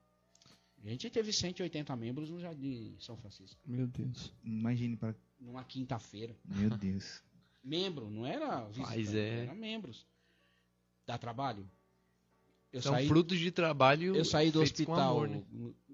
A 0.84 0.88
gente 0.90 1.10
teve 1.10 1.34
180 1.34 1.94
membros 1.98 2.30
no 2.30 2.40
Jardim 2.40 2.96
São 3.00 3.18
Francisco, 3.18 3.60
Meu 3.66 3.86
Deus. 3.86 4.32
Imagine 4.44 4.96
para. 4.96 5.14
numa 5.40 5.64
quinta-feira. 5.64 6.36
Meu 6.46 6.70
Deus. 6.70 7.22
Membro, 7.62 8.10
não 8.10 8.26
era 8.26 8.66
visitante, 8.70 9.18
é. 9.18 9.44
era 9.44 9.54
membros. 9.54 10.08
Dá 11.06 11.18
trabalho? 11.18 11.70
Eu 12.72 12.82
São 12.82 12.94
saí, 12.94 13.08
frutos 13.08 13.38
de 13.38 13.52
trabalho. 13.52 14.16
eu 14.16 14.24
saí 14.24 14.52
do 14.52 14.62
hospital 14.62 15.24
amor, 15.24 15.28
né? 15.30 15.44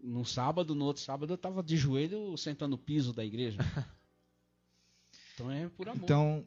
No, 0.05 0.19
no 0.19 0.25
sábado, 0.25 0.75
no 0.75 0.85
outro 0.85 1.01
sábado 1.01 1.33
eu 1.33 1.37
tava 1.37 1.63
de 1.63 1.77
joelho 1.77 2.37
sentando 2.37 2.71
no 2.71 2.77
piso 2.77 3.13
da 3.13 3.23
igreja. 3.23 3.57
então 5.33 5.51
é 5.51 5.67
por 5.69 5.89
amor. 5.89 6.03
Então, 6.03 6.45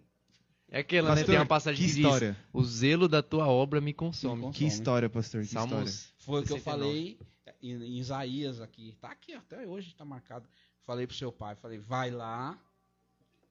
É 0.68 0.80
aquela, 0.80 1.10
né? 1.10 1.16
pastor, 1.16 1.32
Tem 1.32 1.40
uma 1.40 1.46
passagem 1.46 1.80
que 1.84 1.90
que 1.90 1.96
diz: 1.96 2.04
história. 2.04 2.36
O 2.52 2.64
zelo 2.64 3.08
da 3.08 3.22
tua 3.22 3.48
obra 3.48 3.80
me 3.80 3.92
consome. 3.92 4.46
Me 4.46 4.52
Que 4.52 4.64
história, 4.64 5.08
pastor. 5.08 5.40
Que 5.42 5.46
história. 5.46 5.68
Salmos. 5.70 6.14
Foi 6.18 6.40
o 6.42 6.44
que 6.44 6.52
eu 6.52 6.58
69. 6.58 6.62
falei 6.62 7.18
em, 7.62 7.72
em 7.72 7.98
Isaías 7.98 8.60
aqui. 8.60 8.96
Tá 9.00 9.10
aqui 9.10 9.32
até 9.34 9.66
hoje, 9.66 9.94
tá 9.94 10.04
marcado. 10.04 10.48
Falei 10.84 11.06
pro 11.06 11.16
seu 11.16 11.30
pai, 11.30 11.54
falei, 11.54 11.78
vai 11.78 12.10
lá, 12.10 12.58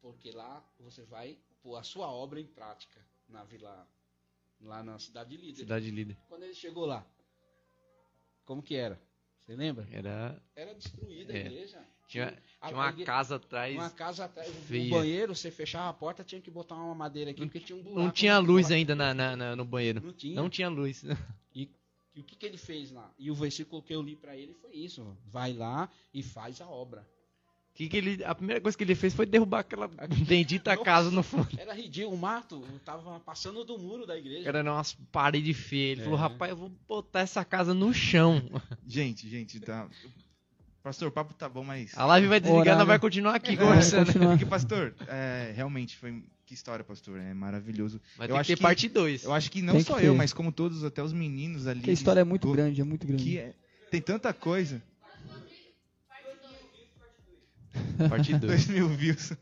porque 0.02 0.32
lá 0.32 0.64
você 0.80 1.04
vai 1.04 1.38
pôr 1.62 1.76
a 1.76 1.84
sua 1.84 2.08
obra 2.08 2.40
em 2.40 2.48
prática 2.48 3.00
na 3.30 3.44
vila, 3.44 3.88
lá 4.62 4.82
na 4.82 4.98
cidade 4.98 5.30
de 5.30 5.38
Líder. 5.38 5.58
Cidade 5.60 5.92
líder. 5.92 6.18
Quando 6.28 6.44
ele 6.44 6.56
chegou 6.56 6.86
lá, 6.86 7.06
como 8.44 8.64
que 8.64 8.76
era? 8.76 9.00
Você 9.48 9.56
lembra? 9.56 9.88
Era. 9.94 10.42
Era 10.54 10.74
destruída 10.76 11.32
a 11.32 11.36
É. 11.38 11.40
igreja. 11.46 11.80
Tinha, 12.10 12.38
A- 12.60 12.68
tinha 12.68 12.78
uma 12.78 12.88
a 12.88 12.90
igre- 12.90 13.06
casa 13.06 13.36
atrás. 13.38 13.74
Uma 13.76 13.90
casa 13.90 14.26
atrás, 14.26 14.50
um 14.50 14.54
feia. 14.62 14.90
banheiro, 14.90 15.34
você 15.34 15.50
fechava 15.50 15.88
a 15.90 15.94
porta, 15.94 16.22
tinha 16.22 16.42
que 16.42 16.52
botar 16.52 16.76
uma 16.76 16.94
madeira 16.94 17.32
aqui, 17.32 17.42
porque 17.42 17.60
tinha 17.62 17.78
um 17.78 17.82
buraco. 17.82 18.00
Não 18.02 18.12
tinha 18.12 18.38
luz 18.40 18.70
ainda 18.72 18.94
na, 18.94 19.14
na- 19.14 19.36
na- 19.38 19.56
no 19.56 19.64
banheiro. 19.64 20.02
Não 20.04 20.12
tinha. 20.14 20.36
Não 20.36 20.50
tinha 20.50 20.68
luz. 20.70 21.04
E 21.54 22.20
o 22.20 22.24
que, 22.24 22.36
que 22.36 22.46
ele 22.46 22.58
fez 22.58 22.92
lá? 22.92 23.14
E 23.18 23.30
o 23.32 23.36
versículo 23.36 23.82
que 23.82 23.94
eu 23.94 24.02
li 24.02 24.16
para 24.16 24.36
ele 24.36 24.54
foi 24.56 24.74
isso: 24.74 25.16
vai 25.28 25.54
lá 25.54 25.90
e 26.14 26.22
faz 26.24 26.60
a 26.62 26.68
obra. 26.68 27.08
Que 27.78 27.88
que 27.88 27.96
ele, 27.98 28.24
a 28.24 28.34
primeira 28.34 28.60
coisa 28.60 28.76
que 28.76 28.84
ele 28.84 28.96
fez 28.96 29.14
foi 29.14 29.28
derrubar 29.28 29.60
aquela 29.60 29.88
bendita 30.28 30.72
Nossa. 30.72 30.84
casa 30.84 31.12
no 31.12 31.22
fundo. 31.22 31.48
Era 31.60 31.74
ridículo, 31.76 32.16
o 32.16 32.18
mato 32.18 32.64
tava 32.84 33.20
passando 33.20 33.64
do 33.64 33.78
muro 33.78 34.08
da 34.08 34.18
igreja. 34.18 34.50
Era 34.50 34.64
umas 34.64 34.94
paredes 35.12 35.56
feias. 35.56 35.92
Ele 35.92 36.02
É. 36.02 36.04
falou, 36.06 36.18
rapaz, 36.20 36.50
eu 36.50 36.58
vou 36.58 36.72
botar 36.88 37.20
essa 37.20 37.46
casa 37.46 37.76
no 37.76 37.94
chão. 37.94 38.42
Gente, 38.88 39.30
gente, 39.30 39.60
tá. 39.60 39.88
Pastor, 40.82 41.10
o 41.10 41.12
papo 41.12 41.34
tá 41.36 41.48
bom, 41.48 41.64
mas. 41.64 41.96
A 41.98 42.06
live 42.06 42.28
vai 42.28 42.40
desligar, 42.40 42.62
Horário. 42.62 42.80
nós 42.80 42.88
vai 42.88 42.98
continuar 43.00 43.36
aqui 43.36 43.52
É, 43.52 43.58
conversando. 43.58 44.06
continua. 44.08 44.30
Porque, 44.32 44.46
pastor, 44.46 44.96
é, 45.08 45.52
realmente 45.56 45.96
foi. 45.98 46.24
Que 46.48 46.54
história, 46.56 46.84
pastor. 46.84 47.20
É 47.20 47.34
maravilhoso. 47.34 48.02
Vai 48.18 48.26
Eu 48.26 48.30
ter 48.30 48.34
que 48.34 48.40
acho 48.40 48.48
ter 48.48 48.56
que- 48.56 48.62
parte 48.64 48.88
2. 48.90 49.24
Eu 49.26 49.34
acho 49.34 49.52
que 49.52 49.62
não 49.62 49.80
só 49.82 49.98
ter. 49.98 50.06
eu, 50.06 50.16
mas 50.16 50.32
como 50.34 50.52
todos, 50.52 50.84
até 50.84 51.04
os 51.04 51.12
meninos 51.14 51.68
ali. 51.68 51.82
Porque 51.82 51.92
a 51.92 51.94
história 51.94 52.22
é 52.22 52.24
muito 52.24 52.48
go- 52.48 52.54
grande, 52.54 52.80
é 52.80 52.84
muito 52.86 53.06
grande. 53.06 53.22
Que 53.24 53.38
é- 53.38 53.54
tem 53.92 54.02
tanta 54.02 54.34
coisa. 54.34 54.82
Parte 58.10 58.34
2. 58.34 58.42
2 58.42 58.68
mil 58.68 58.88
views. 58.90 59.34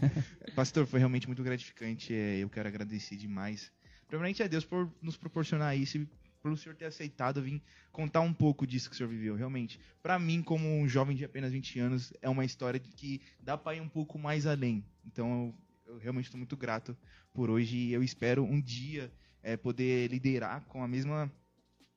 Pastor, 0.54 0.86
foi 0.86 0.98
realmente 0.98 1.26
muito 1.26 1.42
gratificante. 1.42 2.12
é, 2.12 2.38
eu 2.38 2.50
quero 2.50 2.68
agradecer 2.68 3.16
demais. 3.16 3.72
Primeiramente 4.06 4.42
a 4.42 4.46
Deus 4.46 4.64
por 4.64 4.92
nos 5.00 5.16
proporcionar 5.16 5.76
isso 5.76 5.98
e 5.98 6.08
pelo 6.42 6.56
senhor 6.56 6.76
ter 6.76 6.84
aceitado 6.84 7.42
vir 7.42 7.62
contar 7.90 8.20
um 8.20 8.32
pouco 8.32 8.66
disso 8.66 8.90
que 8.90 8.94
o 8.94 8.96
senhor 8.98 9.08
viveu. 9.08 9.34
Realmente, 9.34 9.80
para 10.02 10.18
mim, 10.18 10.42
como 10.42 10.68
um 10.68 10.86
jovem 10.86 11.16
de 11.16 11.24
apenas 11.24 11.52
20 11.52 11.80
anos, 11.80 12.12
é 12.20 12.28
uma 12.28 12.44
história 12.44 12.78
que 12.78 13.22
dá 13.40 13.56
para 13.56 13.76
ir 13.76 13.80
um 13.80 13.88
pouco 13.88 14.18
mais 14.18 14.46
além. 14.46 14.84
Então, 15.06 15.54
eu, 15.86 15.94
eu 15.94 15.98
realmente 15.98 16.26
estou 16.26 16.38
muito 16.38 16.56
grato 16.56 16.96
por 17.32 17.48
hoje 17.48 17.76
e 17.76 17.92
eu 17.92 18.02
espero 18.02 18.44
um 18.44 18.60
dia 18.60 19.10
é, 19.42 19.56
poder 19.56 20.10
liderar 20.10 20.64
com 20.66 20.82
a 20.82 20.88
mesma 20.88 21.32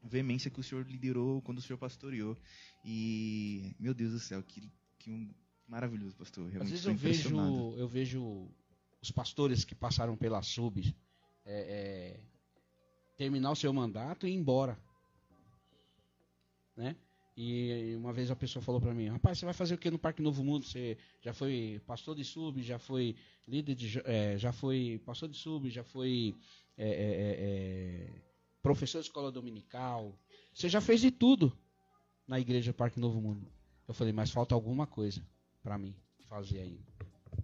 veemência 0.01 0.49
que 0.49 0.59
o 0.59 0.63
senhor 0.63 0.85
liderou 0.87 1.41
quando 1.41 1.57
o 1.57 1.61
senhor 1.61 1.77
pastoreou. 1.77 2.37
E, 2.85 3.75
meu 3.77 3.93
Deus 3.93 4.13
do 4.13 4.19
céu, 4.19 4.41
que, 4.41 4.71
que 4.97 5.11
um 5.11 5.29
maravilhoso, 5.67 6.15
pastor. 6.15 6.45
Às 6.45 6.53
Realmente 6.53 6.71
vezes 6.71 6.85
estou 6.85 6.93
eu 6.93 6.97
vejo, 6.97 7.75
eu 7.77 7.87
vejo 7.87 8.47
os 9.01 9.11
pastores 9.11 9.63
que 9.63 9.75
passaram 9.75 10.15
pela 10.15 10.41
sub 10.41 10.95
é, 11.45 12.15
é, 12.15 12.19
terminar 13.17 13.51
o 13.51 13.55
seu 13.55 13.71
mandato 13.71 14.27
e 14.27 14.31
ir 14.31 14.35
embora. 14.35 14.77
Né? 16.75 16.95
E 17.35 17.95
uma 17.95 18.11
vez 18.11 18.31
a 18.31 18.35
pessoa 18.35 18.63
falou 18.63 18.81
para 18.81 18.93
mim, 18.93 19.09
rapaz, 19.09 19.37
você 19.37 19.45
vai 19.45 19.53
fazer 19.53 19.75
o 19.75 19.77
que 19.77 19.91
no 19.91 19.99
Parque 19.99 20.21
Novo 20.21 20.43
Mundo? 20.43 20.65
Você 20.65 20.97
já 21.21 21.33
foi 21.33 21.79
pastor 21.85 22.15
de 22.15 22.23
sub, 22.23 22.61
já 22.63 22.79
foi 22.79 23.15
líder 23.47 23.75
de, 23.75 24.01
é, 24.05 24.37
já 24.37 24.51
foi 24.51 25.01
pastor 25.05 25.29
de 25.29 25.37
sub, 25.37 25.69
já 25.69 25.83
foi 25.83 26.35
é, 26.75 26.87
é, 26.87 26.91
é, 26.91 27.35
é, 27.39 28.21
professor 28.61 28.99
de 28.99 29.07
escola 29.07 29.31
dominical. 29.31 30.17
Você 30.53 30.67
já 30.67 30.81
fez 30.81 31.01
de 31.01 31.11
tudo 31.11 31.55
na 32.27 32.39
igreja 32.39 32.73
Parque 32.73 32.99
Novo 32.99 33.21
Mundo. 33.21 33.47
Eu 33.87 33.93
falei, 33.93 34.11
mas 34.11 34.31
falta 34.31 34.55
alguma 34.55 34.87
coisa 34.87 35.23
para 35.67 35.77
mim 35.77 35.93
fazer 36.29 36.59
ainda. 36.61 36.81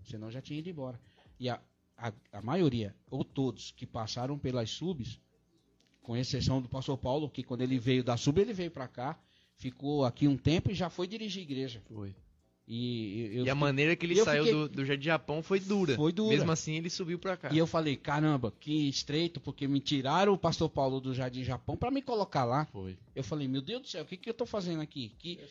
Senão 0.05 0.31
já 0.31 0.41
tinha 0.41 0.57
ido 0.57 0.69
embora. 0.69 0.97
E 1.37 1.49
a, 1.49 1.59
a, 1.97 2.13
a 2.31 2.41
maioria, 2.41 2.95
ou 3.11 3.21
todos, 3.25 3.71
que 3.71 3.85
passaram 3.85 4.39
pelas 4.39 4.69
subs, 4.69 5.19
com 6.01 6.15
exceção 6.15 6.61
do 6.61 6.69
pastor 6.69 6.97
Paulo, 6.97 7.29
que 7.29 7.43
quando 7.43 7.61
ele 7.63 7.77
veio 7.77 8.01
da 8.01 8.15
sub, 8.15 8.39
ele 8.39 8.53
veio 8.53 8.71
para 8.71 8.87
cá, 8.87 9.19
ficou 9.57 10.05
aqui 10.05 10.25
um 10.25 10.37
tempo 10.37 10.71
e 10.71 10.73
já 10.73 10.89
foi 10.89 11.05
dirigir 11.05 11.43
igreja. 11.43 11.81
Foi. 11.85 12.15
E, 12.65 13.31
eu 13.33 13.45
E 13.45 13.49
a 13.49 13.55
maneira 13.55 13.93
que 13.93 14.05
ele 14.05 14.15
saiu 14.23 14.45
fiquei- 14.45 14.57
do, 14.57 14.69
do 14.69 14.85
Jardim 14.85 15.03
Japão 15.03 15.43
foi 15.43 15.59
dura. 15.59 15.95
Foi 15.97 16.13
dura. 16.13 16.33
Mesmo 16.33 16.49
assim, 16.49 16.75
ele 16.75 16.89
subiu 16.89 17.19
pra 17.19 17.35
cá. 17.35 17.49
E 17.51 17.57
eu 17.57 17.67
falei, 17.67 17.97
caramba, 17.97 18.53
que 18.57 18.87
estreito, 18.87 19.41
porque 19.41 19.67
me 19.67 19.81
tiraram 19.81 20.31
o 20.31 20.37
pastor 20.37 20.69
Paulo 20.69 21.01
do 21.01 21.13
Jardim 21.13 21.43
Japão 21.43 21.75
para 21.75 21.91
me 21.91 22.01
colocar 22.01 22.45
lá. 22.45 22.63
Foi. 22.67 22.97
Eu 23.13 23.21
falei, 23.23 23.49
meu 23.49 23.61
Deus 23.61 23.81
do 23.81 23.87
céu, 23.89 24.03
o 24.03 24.05
que, 24.05 24.15
que 24.15 24.29
eu 24.29 24.33
tô 24.33 24.45
fazendo 24.45 24.81
aqui? 24.81 25.13
Que 25.19 25.41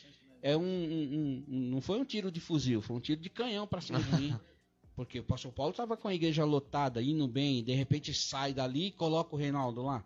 é 0.42 0.56
um, 0.56 0.62
um- 0.62 1.44
um- 1.48 1.60
não 1.70 1.80
foi 1.80 1.98
um 1.98 2.04
tiro 2.04 2.30
de 2.30 2.40
fuzil, 2.40 2.82
foi 2.82 2.96
um 2.96 3.00
tiro 3.00 3.20
de 3.20 3.30
canhão 3.30 3.66
para 3.66 3.80
cima 3.80 4.00
de 4.00 4.10
mim. 4.16 4.36
Porque 4.94 5.20
o 5.20 5.24
pastor 5.24 5.50
Paulo 5.52 5.72
tava 5.72 5.96
com 5.96 6.06
a 6.06 6.14
igreja 6.14 6.44
lotada, 6.44 7.02
indo 7.02 7.26
bem, 7.26 7.60
e 7.60 7.62
de 7.62 7.72
repente 7.72 8.12
sai 8.12 8.52
dali 8.52 8.88
e 8.88 8.90
coloca 8.90 9.34
o 9.34 9.38
Reinaldo 9.38 9.82
lá. 9.82 10.04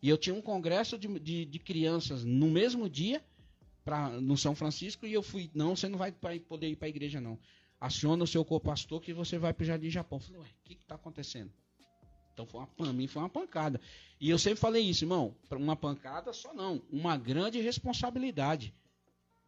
E 0.00 0.08
eu 0.08 0.16
tinha 0.16 0.34
um 0.34 0.40
congresso 0.40 0.96
de, 0.96 1.08
de, 1.18 1.44
de 1.44 1.58
crianças 1.58 2.22
no 2.24 2.46
mesmo 2.46 2.88
dia, 2.88 3.20
pra, 3.84 4.08
no 4.10 4.36
São 4.36 4.54
Francisco, 4.54 5.04
e 5.06 5.12
eu 5.12 5.22
fui, 5.24 5.50
não, 5.52 5.74
você 5.74 5.88
não 5.88 5.98
vai 5.98 6.12
pra, 6.12 6.38
poder 6.38 6.68
ir 6.68 6.76
para 6.76 6.86
a 6.86 6.88
igreja, 6.88 7.20
não. 7.20 7.36
Aciona 7.80 8.22
o 8.22 8.26
seu 8.28 8.44
co-pastor 8.44 9.00
que 9.00 9.12
você 9.12 9.38
vai 9.38 9.52
para 9.52 9.64
o 9.64 9.66
Jardim 9.66 9.90
Japão. 9.90 10.18
Eu 10.18 10.22
falei, 10.22 10.40
ué, 10.42 10.46
o 10.46 10.64
que 10.64 10.74
está 10.74 10.94
acontecendo? 10.94 11.50
Então, 12.32 12.46
foi 12.46 12.60
uma, 12.60 12.66
pra 12.68 12.92
mim, 12.92 13.08
foi 13.08 13.20
uma 13.22 13.28
pancada. 13.28 13.80
E 14.20 14.30
eu 14.30 14.38
sempre 14.38 14.60
falei 14.60 14.84
isso, 14.84 15.02
irmão, 15.02 15.34
uma 15.50 15.74
pancada 15.74 16.32
só 16.32 16.54
não, 16.54 16.80
uma 16.92 17.16
grande 17.16 17.60
responsabilidade. 17.60 18.72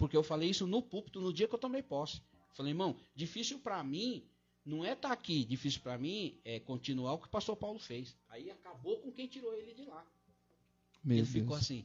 Porque 0.00 0.16
eu 0.16 0.22
falei 0.22 0.48
isso 0.48 0.66
no 0.66 0.80
púlpito 0.80 1.20
no 1.20 1.30
dia 1.30 1.46
que 1.46 1.54
eu 1.54 1.58
tomei 1.58 1.82
posse. 1.82 2.22
Falei, 2.54 2.72
irmão, 2.72 2.96
difícil 3.14 3.58
para 3.58 3.84
mim 3.84 4.26
não 4.64 4.82
é 4.82 4.94
estar 4.94 5.08
tá 5.08 5.14
aqui, 5.14 5.44
difícil 5.44 5.82
para 5.82 5.98
mim 5.98 6.40
é 6.42 6.58
continuar 6.58 7.12
o 7.12 7.18
que 7.18 7.26
o 7.26 7.30
pastor 7.30 7.54
Paulo 7.54 7.78
fez. 7.78 8.16
Aí 8.30 8.50
acabou 8.50 8.98
com 9.02 9.12
quem 9.12 9.26
tirou 9.26 9.54
ele 9.54 9.74
de 9.74 9.84
lá. 9.84 10.02
Meu 11.04 11.18
ele 11.18 11.26
Deus. 11.26 11.28
ficou 11.34 11.54
assim, 11.54 11.84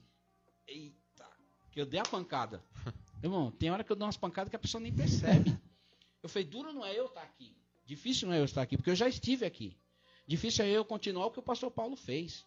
eita, 0.65 1.29
que 1.73 1.81
eu 1.81 1.85
dei 1.85 1.99
a 1.99 2.03
pancada. 2.03 2.63
Irmão, 3.21 3.51
tem 3.51 3.69
hora 3.69 3.83
que 3.83 3.91
eu 3.91 3.97
dou 3.97 4.05
umas 4.05 4.15
pancadas 4.15 4.49
que 4.49 4.55
a 4.55 4.59
pessoa 4.59 4.79
nem 4.79 4.95
percebe. 4.95 5.53
Eu 6.23 6.29
falei, 6.29 6.47
duro 6.47 6.71
não 6.71 6.85
é 6.85 6.97
eu 6.97 7.07
estar 7.07 7.21
aqui. 7.21 7.53
Difícil 7.85 8.29
não 8.29 8.35
é 8.35 8.39
eu 8.39 8.45
estar 8.45 8.61
aqui, 8.61 8.77
porque 8.77 8.91
eu 8.91 8.95
já 8.95 9.09
estive 9.09 9.45
aqui. 9.45 9.75
Difícil 10.25 10.63
é 10.63 10.69
eu 10.69 10.85
continuar 10.85 11.25
o 11.25 11.31
que 11.31 11.39
o 11.39 11.43
pastor 11.43 11.69
Paulo 11.69 11.97
fez. 11.97 12.45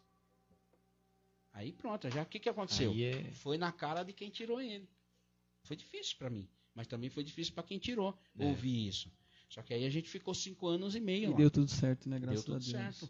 Aí 1.53 1.73
pronto, 1.73 2.09
já 2.09 2.23
o 2.23 2.27
que, 2.27 2.41
que 2.41 2.49
aconteceu? 2.49 2.95
É- 2.97 3.33
Foi 3.33 3.59
na 3.59 3.71
cara 3.71 4.03
de 4.03 4.15
quem 4.15 4.31
tirou 4.31 4.63
ele. 4.63 4.89
Foi 5.69 5.77
difícil 5.77 6.17
para 6.19 6.31
mim, 6.31 6.49
mas 6.75 6.87
também 6.87 7.11
foi 7.11 7.23
difícil 7.23 7.53
para 7.55 7.63
quem 7.63 7.79
tirou 7.79 8.19
É. 8.39 8.45
ouvir 8.47 8.89
isso. 8.89 9.11
Só 9.51 9.63
que 9.63 9.73
aí 9.75 9.85
a 9.85 9.91
gente 9.91 10.09
ficou 10.09 10.35
cinco 10.35 10.67
anos 10.67 10.95
e 10.95 11.01
meio 11.01 11.25
E 11.25 11.27
lá. 11.31 11.37
deu 11.37 11.51
tudo 11.51 11.71
certo, 11.71 12.09
né? 12.09 12.19
Deu 12.19 12.27
Graças 12.29 12.45
tudo 12.45 12.57
a 12.57 12.59
Deus. 12.59 12.71
certo. 12.71 13.09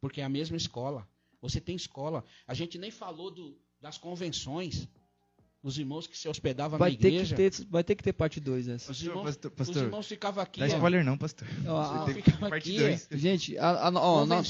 Porque 0.00 0.20
é 0.20 0.24
a 0.24 0.28
mesma 0.28 0.56
escola. 0.56 1.08
Você 1.40 1.60
tem 1.60 1.74
escola. 1.76 2.24
A 2.46 2.52
gente 2.54 2.76
nem 2.78 2.90
falou 2.90 3.30
do- 3.30 3.56
das 3.80 3.96
convenções. 3.96 4.88
Os 5.62 5.78
irmãos 5.78 6.06
que 6.06 6.16
se 6.16 6.26
hospedavam 6.26 6.78
Vai 6.78 6.92
na 6.92 6.96
ter, 6.98 7.08
igreja. 7.08 7.36
que 7.36 7.50
ter, 7.50 7.64
vai 7.66 7.84
ter 7.84 7.94
que 7.94 8.02
ter 8.02 8.14
parte 8.14 8.40
2 8.40 8.66
essa. 8.66 8.90
Os 8.90 9.02
irmãos, 9.02 9.24
pastor, 9.24 9.50
os 9.50 9.56
pastor, 9.58 9.82
irmãos 9.84 10.06
ficavam 10.08 10.42
aqui. 10.42 10.58
dá 10.60 10.64
ó, 10.64 10.68
spoiler 10.68 11.04
não, 11.04 11.18
pastor. 11.18 11.46
Ó, 11.66 11.78
a- 11.78 11.98
Você 12.06 12.14
tem 12.14 12.22
ficava 12.22 12.48
parte 12.48 12.70
aqui, 12.70 12.78
2. 12.78 13.08
Gente, 13.12 13.58
a, 13.58 13.88
a- 13.88 13.90
ó, 13.94 14.24
na- 14.24 14.42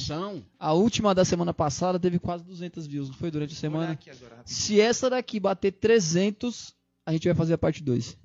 a 0.59 0.73
última 0.73 1.13
da 1.13 1.25
semana 1.25 1.53
passada 1.53 1.99
teve 1.99 2.21
quase 2.21 2.45
200 2.45 2.87
views, 2.87 3.09
não 3.09 3.17
foi? 3.17 3.29
Durante 3.31 3.55
a 3.55 3.57
semana. 3.57 3.99
Se 4.45 4.81
essa 4.81 5.11
daqui 5.11 5.41
bater 5.41 5.73
300, 5.73 6.73
a 7.11 7.13
gente 7.13 7.29
vai 7.29 7.35
fazer 7.35 7.55
a 7.55 7.59
parte 7.59 7.83
2. 7.83 8.17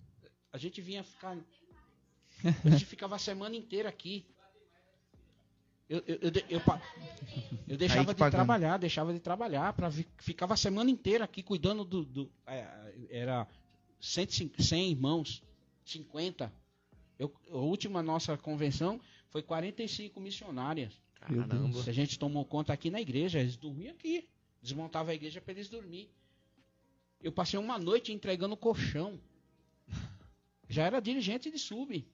A 0.53 0.57
gente 0.57 0.81
vinha 0.81 1.03
ficar. 1.03 1.37
A 2.63 2.69
gente 2.69 2.85
ficava 2.85 3.15
a 3.15 3.19
semana 3.19 3.55
inteira 3.55 3.89
aqui. 3.89 4.25
Eu, 5.87 6.03
eu, 6.07 6.15
eu, 6.21 6.31
eu 6.49 6.61
eu 7.67 7.77
deixava 7.77 8.13
de 8.13 8.19
pagando. 8.19 8.31
trabalhar, 8.31 8.77
deixava 8.77 9.13
de 9.13 9.19
trabalhar, 9.19 9.73
para 9.73 9.91
ficava 10.17 10.53
a 10.53 10.57
semana 10.57 10.89
inteira 10.89 11.23
aqui 11.25 11.43
cuidando 11.43 11.83
do. 11.85 12.03
do- 12.03 12.31
é, 12.47 12.93
era 13.09 13.47
105 14.01 14.61
100 14.61 14.91
irmãos, 14.91 15.43
50. 15.85 16.51
Eu, 17.17 17.33
a 17.49 17.57
última 17.57 18.01
nossa 18.03 18.37
convenção 18.37 18.99
foi 19.29 19.41
45 19.41 20.19
missionárias. 20.19 20.93
Caramba. 21.15 21.81
Se 21.83 21.89
a 21.89 21.93
gente 21.93 22.19
tomou 22.19 22.45
conta 22.45 22.73
aqui 22.73 22.89
na 22.89 22.99
igreja, 23.01 23.39
eles 23.39 23.55
dormiam 23.55 23.93
aqui. 23.93 24.27
Desmontava 24.61 25.11
a 25.11 25.15
igreja 25.15 25.39
para 25.41 25.53
eles 25.53 25.69
dormir. 25.69 26.09
Eu 27.25 27.31
passei 27.31 27.59
uma 27.59 27.79
noite 27.79 28.13
entregando 28.13 28.55
colchão. 28.55 29.19
Já 30.69 30.83
era 30.83 30.99
dirigente 30.99 31.49
de 31.49 31.57
sub. 31.57 32.07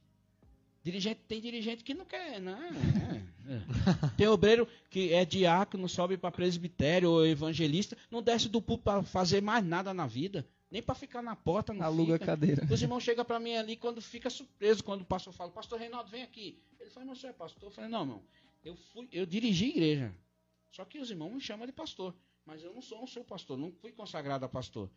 Dirigente, 0.81 1.19
tem 1.27 1.41
dirigente 1.41 1.83
que 1.83 1.93
não 1.93 2.05
quer, 2.05 2.39
não. 2.39 2.57
é, 2.57 2.69
é. 2.69 4.07
Tem 4.15 4.25
obreiro 4.27 4.65
que 4.89 5.11
é 5.13 5.25
diácono, 5.25 5.89
sobe 5.89 6.17
para 6.17 6.31
presbitério 6.31 7.11
ou 7.11 7.25
evangelista, 7.25 7.97
não 8.09 8.23
desce 8.23 8.47
do 8.47 8.61
púlpito 8.61 8.85
para 8.85 9.03
fazer 9.03 9.41
mais 9.41 9.65
nada 9.65 9.93
na 9.93 10.07
vida, 10.07 10.47
nem 10.71 10.81
para 10.81 10.95
ficar 10.95 11.21
na 11.21 11.35
porta, 11.35 11.73
não 11.73 11.85
Aluga 11.85 12.15
a 12.15 12.17
fica. 12.17 12.25
cadeira. 12.27 12.65
Os 12.71 12.81
irmãos 12.81 13.03
chegam 13.03 13.25
para 13.25 13.37
mim 13.37 13.57
ali 13.57 13.75
quando 13.75 14.01
fica 14.01 14.29
surpreso, 14.29 14.81
quando 14.81 15.01
o 15.01 15.05
pastor 15.05 15.33
fala, 15.33 15.51
pastor 15.51 15.77
Reinaldo, 15.77 16.09
vem 16.09 16.23
aqui. 16.23 16.57
Ele 16.79 16.89
fala, 16.89 17.05
mas 17.05 17.19
você 17.19 17.27
é 17.27 17.33
pastor? 17.33 17.63
Eu 17.63 17.71
falei, 17.71 17.89
não, 17.89 18.05
não. 18.05 18.23
Eu, 18.63 18.77
fui, 18.93 19.09
eu 19.11 19.25
dirigi 19.25 19.65
a 19.65 19.69
igreja. 19.69 20.15
Só 20.71 20.85
que 20.85 20.99
os 20.99 21.11
irmãos 21.11 21.33
me 21.33 21.41
chamam 21.41 21.67
de 21.67 21.73
pastor. 21.73 22.15
Mas 22.45 22.63
eu 22.63 22.73
não 22.73 22.81
sou 22.81 23.03
um 23.03 23.07
seu 23.07 23.23
pastor, 23.23 23.57
não 23.57 23.71
fui 23.71 23.91
consagrado 23.91 24.45
a 24.45 24.49
pastor. 24.49 24.89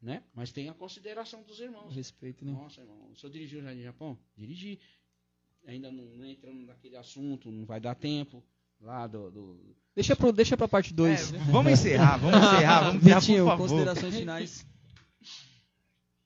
Né? 0.00 0.22
Mas 0.34 0.50
tem 0.50 0.68
a 0.68 0.74
consideração 0.74 1.42
dos 1.42 1.60
irmãos. 1.60 1.94
Respeito, 1.94 2.44
né? 2.44 2.52
Nossa, 2.52 2.80
irmão, 2.80 3.10
o 3.12 3.16
senhor 3.16 3.32
dirigiu 3.32 3.62
já 3.62 3.72
de 3.72 3.82
Japão? 3.82 4.18
Dirigi. 4.36 4.80
Ainda 5.66 5.92
não, 5.92 6.04
não 6.04 6.24
entrando 6.26 6.66
naquele 6.66 6.96
assunto, 6.96 7.50
não 7.52 7.64
vai 7.64 7.78
dar 7.80 7.94
tempo. 7.94 8.42
Lá 8.80 9.06
do. 9.06 9.30
do- 9.30 9.76
Deixa, 9.94 10.16
pro, 10.16 10.32
deixa 10.32 10.56
pra 10.56 10.66
parte 10.66 10.92
2. 10.92 11.30
vamos 11.50 11.70
encerrar, 11.72 12.16
vamos 12.16 12.36
encerrar, 12.36 12.80
vamos 12.84 13.02
encerrar, 13.02 13.20
Vitinho, 13.20 13.44
por 13.44 13.50
favor. 13.50 13.68
considerações 13.68 14.16
finais. 14.16 14.66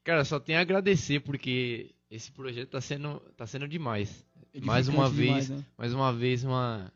Cara, 0.04 0.24
só 0.24 0.38
tenho 0.40 0.58
a 0.58 0.62
agradecer 0.62 1.20
porque 1.20 1.94
esse 2.10 2.30
projeto 2.32 2.70
tá 2.70 2.80
sendo, 2.80 3.18
tá 3.36 3.46
sendo 3.46 3.68
demais. 3.68 4.24
Mais 4.62 4.88
Edificante 4.88 4.90
uma 4.90 5.10
demais, 5.10 5.48
vez, 5.48 5.58
né? 5.60 5.66
mais 5.76 5.92
uma 5.92 6.12
vez 6.14 6.44
uma 6.44 6.92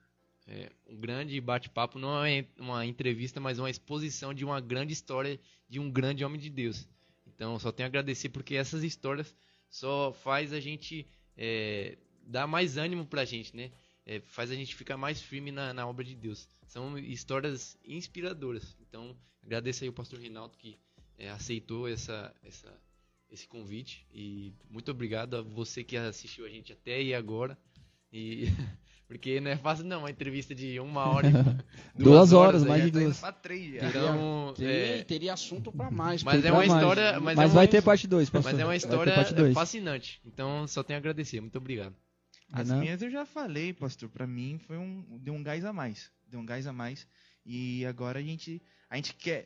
é, 0.47 0.70
um 0.89 0.97
grande 0.97 1.41
bate-papo, 1.41 1.99
não 1.99 2.25
é 2.25 2.47
uma 2.59 2.85
entrevista, 2.85 3.41
mas 3.41 3.59
uma 3.59 3.70
exposição 3.70 4.35
de 4.35 4.44
uma 4.44 4.60
grande 4.60 4.93
história 4.93 5.39
de 5.69 5.78
um 5.78 5.91
grande 5.91 6.25
homem 6.25 6.41
de 6.41 6.51
Deus. 6.51 6.89
Então, 7.27 7.59
só 7.59 7.70
tenho 7.73 7.86
a 7.86 7.89
agradecer 7.89 8.28
porque 8.28 8.55
essas 8.55 8.83
histórias 8.83 9.35
só 9.69 10.12
faz 10.12 10.52
a 10.52 10.60
gente 10.60 11.07
é, 11.36 11.97
dar 12.23 12.47
mais 12.47 12.77
ânimo 12.77 13.07
pra 13.07 13.25
gente, 13.25 13.57
né? 13.57 13.70
É, 14.05 14.20
faz 14.20 14.51
a 14.51 14.55
gente 14.55 14.75
ficar 14.75 14.97
mais 14.97 15.20
firme 15.20 15.52
na, 15.52 15.73
na 15.73 15.86
obra 15.86 16.05
de 16.05 16.15
Deus. 16.15 16.49
São 16.67 16.99
histórias 16.99 17.78
inspiradoras. 17.85 18.77
Então, 18.81 19.17
agradeço 19.43 19.85
aí 19.85 19.89
o 19.89 19.93
pastor 19.93 20.19
Reinaldo 20.19 20.57
que 20.59 20.78
é, 21.17 21.31
aceitou 21.31 21.89
essa, 21.89 22.35
essa, 22.43 22.77
esse 23.31 23.47
convite. 23.47 24.07
E 24.12 24.52
muito 24.69 24.91
obrigado 24.91 25.36
a 25.36 25.43
você 25.43 25.85
que 25.85 25.97
assistiu 25.97 26.44
a 26.44 26.49
gente 26.49 26.73
até 26.73 26.97
aí 26.97 27.15
agora. 27.15 27.57
E 28.12 28.47
porque 29.10 29.40
não 29.40 29.50
é 29.50 29.56
fácil 29.56 29.84
não, 29.86 29.98
uma 30.02 30.10
entrevista 30.10 30.55
de 30.55 30.78
uma 30.78 31.05
hora 31.05 31.26
e 31.26 31.32
Duas 32.00 32.32
horas, 32.32 32.62
aí. 32.62 32.68
mais 32.68 32.84
de 32.84 32.90
duas. 32.92 33.18
pra 33.18 33.32
três 33.32 33.74
já. 33.74 33.89
Então, 33.89 34.55
Teria, 34.56 34.72
é, 34.72 35.02
teria 35.02 35.32
assunto 35.32 35.72
para 35.72 35.90
mais. 35.90 36.22
mas 36.22 36.44
é 36.44 36.52
uma 36.52 36.58
Pra 36.60 36.68
mais. 36.68 36.80
história, 36.80 37.12
mas, 37.20 37.36
Mas 37.36 37.50
é 37.50 37.55
vai 37.55 37.64
uma, 37.64 37.70
ter 37.72 37.82
parte 37.82 38.06
2, 38.06 38.30
mas 38.30 38.47
é 38.56 38.64
uma 38.64 38.76
história 38.76 39.12
fascinante. 39.52 40.20
Então, 40.24 40.64
só 40.68 40.84
tenho 40.84 40.97
a 40.97 41.00
agradecer. 41.00 41.40
Muito 41.40 41.58
obrigado. 41.58 41.92
As 42.52 42.68
Renan? 42.68 42.80
minhas 42.82 43.02
eu 43.02 43.10
já 43.10 43.26
falei, 43.26 43.72
pastor. 43.72 44.08
Pra 44.08 44.28
mim 44.28 44.60
foi 44.64 44.78
um 44.78 45.05
deu 45.20 45.34
um 45.34 45.42
gás 45.42 45.64
a 45.64 45.72
mais, 45.72 46.12
deu 46.28 46.39
um 46.39 46.47
gás 46.47 46.64
a 46.68 46.72
mais. 46.72 47.05
E 47.44 47.84
agora 47.86 48.20
a 48.20 48.22
gente 48.22 48.62
a 48.89 48.94
gente 48.94 49.12
quer 49.14 49.44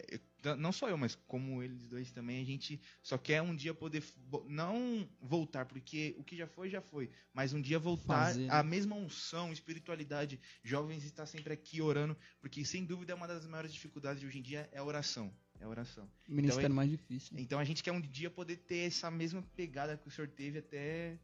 não 0.56 0.72
só 0.72 0.88
eu, 0.88 0.96
mas 0.96 1.14
como 1.26 1.62
eles 1.62 1.86
dois 1.86 2.10
também, 2.12 2.40
a 2.40 2.44
gente 2.44 2.80
só 3.02 3.16
quer 3.16 3.40
um 3.42 3.54
dia 3.54 3.72
poder 3.72 4.02
não 4.46 5.08
voltar, 5.20 5.64
porque 5.64 6.14
o 6.18 6.24
que 6.24 6.36
já 6.36 6.46
foi 6.46 6.68
já 6.68 6.80
foi, 6.80 7.10
mas 7.32 7.52
um 7.52 7.60
dia 7.60 7.78
voltar 7.78 8.26
Fazer, 8.26 8.42
né? 8.42 8.48
a 8.50 8.62
mesma 8.62 8.94
unção, 8.96 9.52
espiritualidade, 9.52 10.40
jovens 10.62 11.04
estar 11.04 11.26
sempre 11.26 11.52
aqui 11.52 11.80
orando, 11.80 12.16
porque 12.40 12.64
sem 12.64 12.84
dúvida 12.84 13.12
é 13.12 13.16
uma 13.16 13.28
das 13.28 13.46
maiores 13.46 13.72
dificuldades 13.72 14.20
de 14.20 14.26
hoje 14.26 14.38
em 14.38 14.42
dia 14.42 14.68
é 14.72 14.78
a 14.78 14.84
oração, 14.84 15.32
é 15.60 15.64
a 15.64 15.68
oração. 15.68 16.10
O 16.28 16.34
ministério 16.34 16.66
Então, 16.66 16.76
mais 16.76 16.90
difícil. 16.90 17.38
Então 17.38 17.58
a 17.58 17.64
gente 17.64 17.82
quer 17.82 17.92
um 17.92 18.00
dia 18.00 18.30
poder 18.30 18.56
ter 18.56 18.86
essa 18.86 19.10
mesma 19.10 19.42
pegada 19.56 19.96
que 19.96 20.08
o 20.08 20.10
senhor 20.10 20.28
teve 20.28 20.58
até 20.58 21.18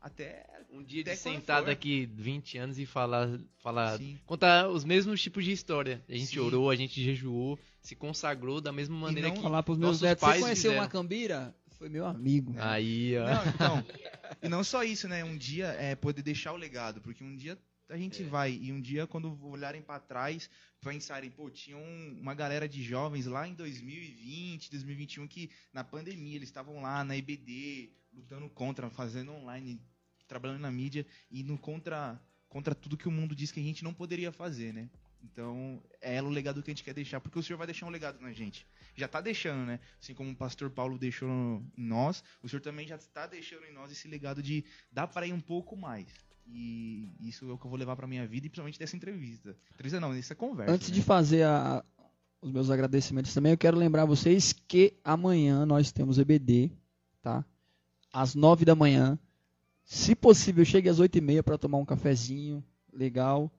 até 0.00 0.46
Um 0.72 0.82
dia 0.84 1.02
Até 1.02 1.12
de 1.14 1.18
sentar 1.18 1.64
daqui 1.64 2.06
20 2.14 2.56
anos 2.58 2.78
e 2.78 2.86
falar, 2.86 3.28
falar 3.58 3.98
Sim. 3.98 4.18
contar 4.24 4.68
os 4.68 4.84
mesmos 4.84 5.20
tipos 5.20 5.44
de 5.44 5.50
história. 5.50 6.00
A 6.08 6.12
gente 6.12 6.28
Sim. 6.28 6.38
orou, 6.38 6.70
a 6.70 6.76
gente 6.76 7.02
jejuou, 7.02 7.58
se 7.82 7.96
consagrou 7.96 8.60
da 8.60 8.70
mesma 8.72 8.96
maneira 8.96 9.28
não 9.28 9.36
que 9.36 9.42
Falar 9.42 9.62
pros 9.64 9.76
meus 9.78 10.00
netos, 10.00 10.20
você 10.20 10.26
pais 10.26 10.40
conheceu 10.42 10.70
fizeram. 10.70 10.82
uma 10.84 10.88
cambira? 10.88 11.54
Foi 11.72 11.88
meu 11.88 12.06
amigo. 12.06 12.54
Aí, 12.58 13.16
ó. 13.18 13.24
Não, 13.26 13.46
então, 13.48 13.84
e 14.42 14.48
não 14.48 14.62
só 14.62 14.84
isso, 14.84 15.08
né? 15.08 15.24
Um 15.24 15.36
dia 15.36 15.66
é 15.78 15.96
poder 15.96 16.22
deixar 16.22 16.52
o 16.52 16.56
legado, 16.56 17.00
porque 17.00 17.24
um 17.24 17.34
dia 17.34 17.58
a 17.88 17.96
gente 17.96 18.22
vai 18.22 18.52
e 18.62 18.70
um 18.70 18.80
dia 18.80 19.06
quando 19.08 19.36
olharem 19.44 19.82
pra 19.82 19.98
trás, 19.98 20.48
pensarem, 20.80 21.30
pô, 21.30 21.50
tinha 21.50 21.76
um- 21.76 22.18
uma 22.20 22.32
galera 22.34 22.68
de 22.68 22.80
jovens 22.82 23.26
lá 23.26 23.48
em 23.48 23.54
2020, 23.54 24.70
2021 24.70 25.26
que 25.26 25.50
na 25.72 25.82
pandemia 25.82 26.36
eles 26.36 26.48
estavam 26.48 26.80
lá 26.80 27.02
na 27.02 27.16
EBD, 27.16 27.90
lutando 28.12 28.48
contra, 28.50 28.88
fazendo 28.90 29.32
online, 29.32 29.80
trabalhando 30.26 30.60
na 30.60 30.70
mídia 30.70 31.06
no 31.30 31.58
contra 31.58 32.20
contra 32.48 32.74
tudo 32.74 32.96
que 32.96 33.06
o 33.06 33.12
mundo 33.12 33.32
diz 33.34 33.52
que 33.52 33.60
a 33.60 33.62
gente 33.62 33.84
não 33.84 33.94
poderia 33.94 34.32
fazer, 34.32 34.74
né? 34.74 34.90
Então, 35.22 35.80
é 36.00 36.20
o 36.20 36.28
legado 36.28 36.62
que 36.62 36.70
a 36.70 36.74
gente 36.74 36.82
quer 36.82 36.92
deixar, 36.94 37.20
porque 37.20 37.38
o 37.38 37.42
Senhor 37.42 37.56
vai 37.58 37.66
deixar 37.66 37.86
um 37.86 37.90
legado 37.90 38.20
na 38.20 38.32
gente. 38.32 38.66
Já 38.96 39.06
está 39.06 39.20
deixando, 39.20 39.64
né? 39.66 39.78
Assim 40.00 40.14
como 40.14 40.30
o 40.30 40.34
pastor 40.34 40.68
Paulo 40.68 40.98
deixou 40.98 41.28
em 41.28 41.62
nós, 41.76 42.24
o 42.42 42.48
Senhor 42.48 42.60
também 42.60 42.88
já 42.88 42.96
está 42.96 43.26
deixando 43.26 43.66
em 43.66 43.72
nós 43.72 43.92
esse 43.92 44.08
legado 44.08 44.42
de 44.42 44.64
dar 44.90 45.06
para 45.06 45.28
ir 45.28 45.32
um 45.32 45.40
pouco 45.40 45.76
mais. 45.76 46.08
E 46.46 47.08
isso 47.20 47.48
é 47.48 47.52
o 47.52 47.58
que 47.58 47.64
eu 47.66 47.70
vou 47.70 47.78
levar 47.78 47.94
para 47.94 48.06
minha 48.08 48.26
vida 48.26 48.46
e 48.46 48.50
principalmente 48.50 48.78
dessa 48.80 48.96
entrevista. 48.96 49.56
Entrevista 49.74 50.00
não, 50.00 50.12
dessa 50.12 50.34
conversa. 50.34 50.72
Antes 50.72 50.88
né? 50.88 50.94
de 50.96 51.02
fazer 51.02 51.44
a- 51.44 51.84
os 52.42 52.50
meus 52.50 52.68
agradecimentos 52.68 53.32
também, 53.32 53.52
eu 53.52 53.58
quero 53.58 53.76
lembrar 53.78 54.06
vocês 54.06 54.52
que 54.52 54.98
amanhã 55.04 55.64
nós 55.64 55.92
temos 55.92 56.18
EBD, 56.18 56.72
tá? 57.22 57.44
Às 58.12 58.34
nove 58.34 58.64
da 58.64 58.74
manhã. 58.74 59.18
Se 59.84 60.14
possível, 60.14 60.64
chegue 60.64 60.88
às 60.88 60.98
oito 60.98 61.16
e 61.18 61.20
meia 61.20 61.42
para 61.42 61.58
tomar 61.58 61.78
um 61.78 61.84
cafezinho 61.84 62.62
legal. 62.92 63.50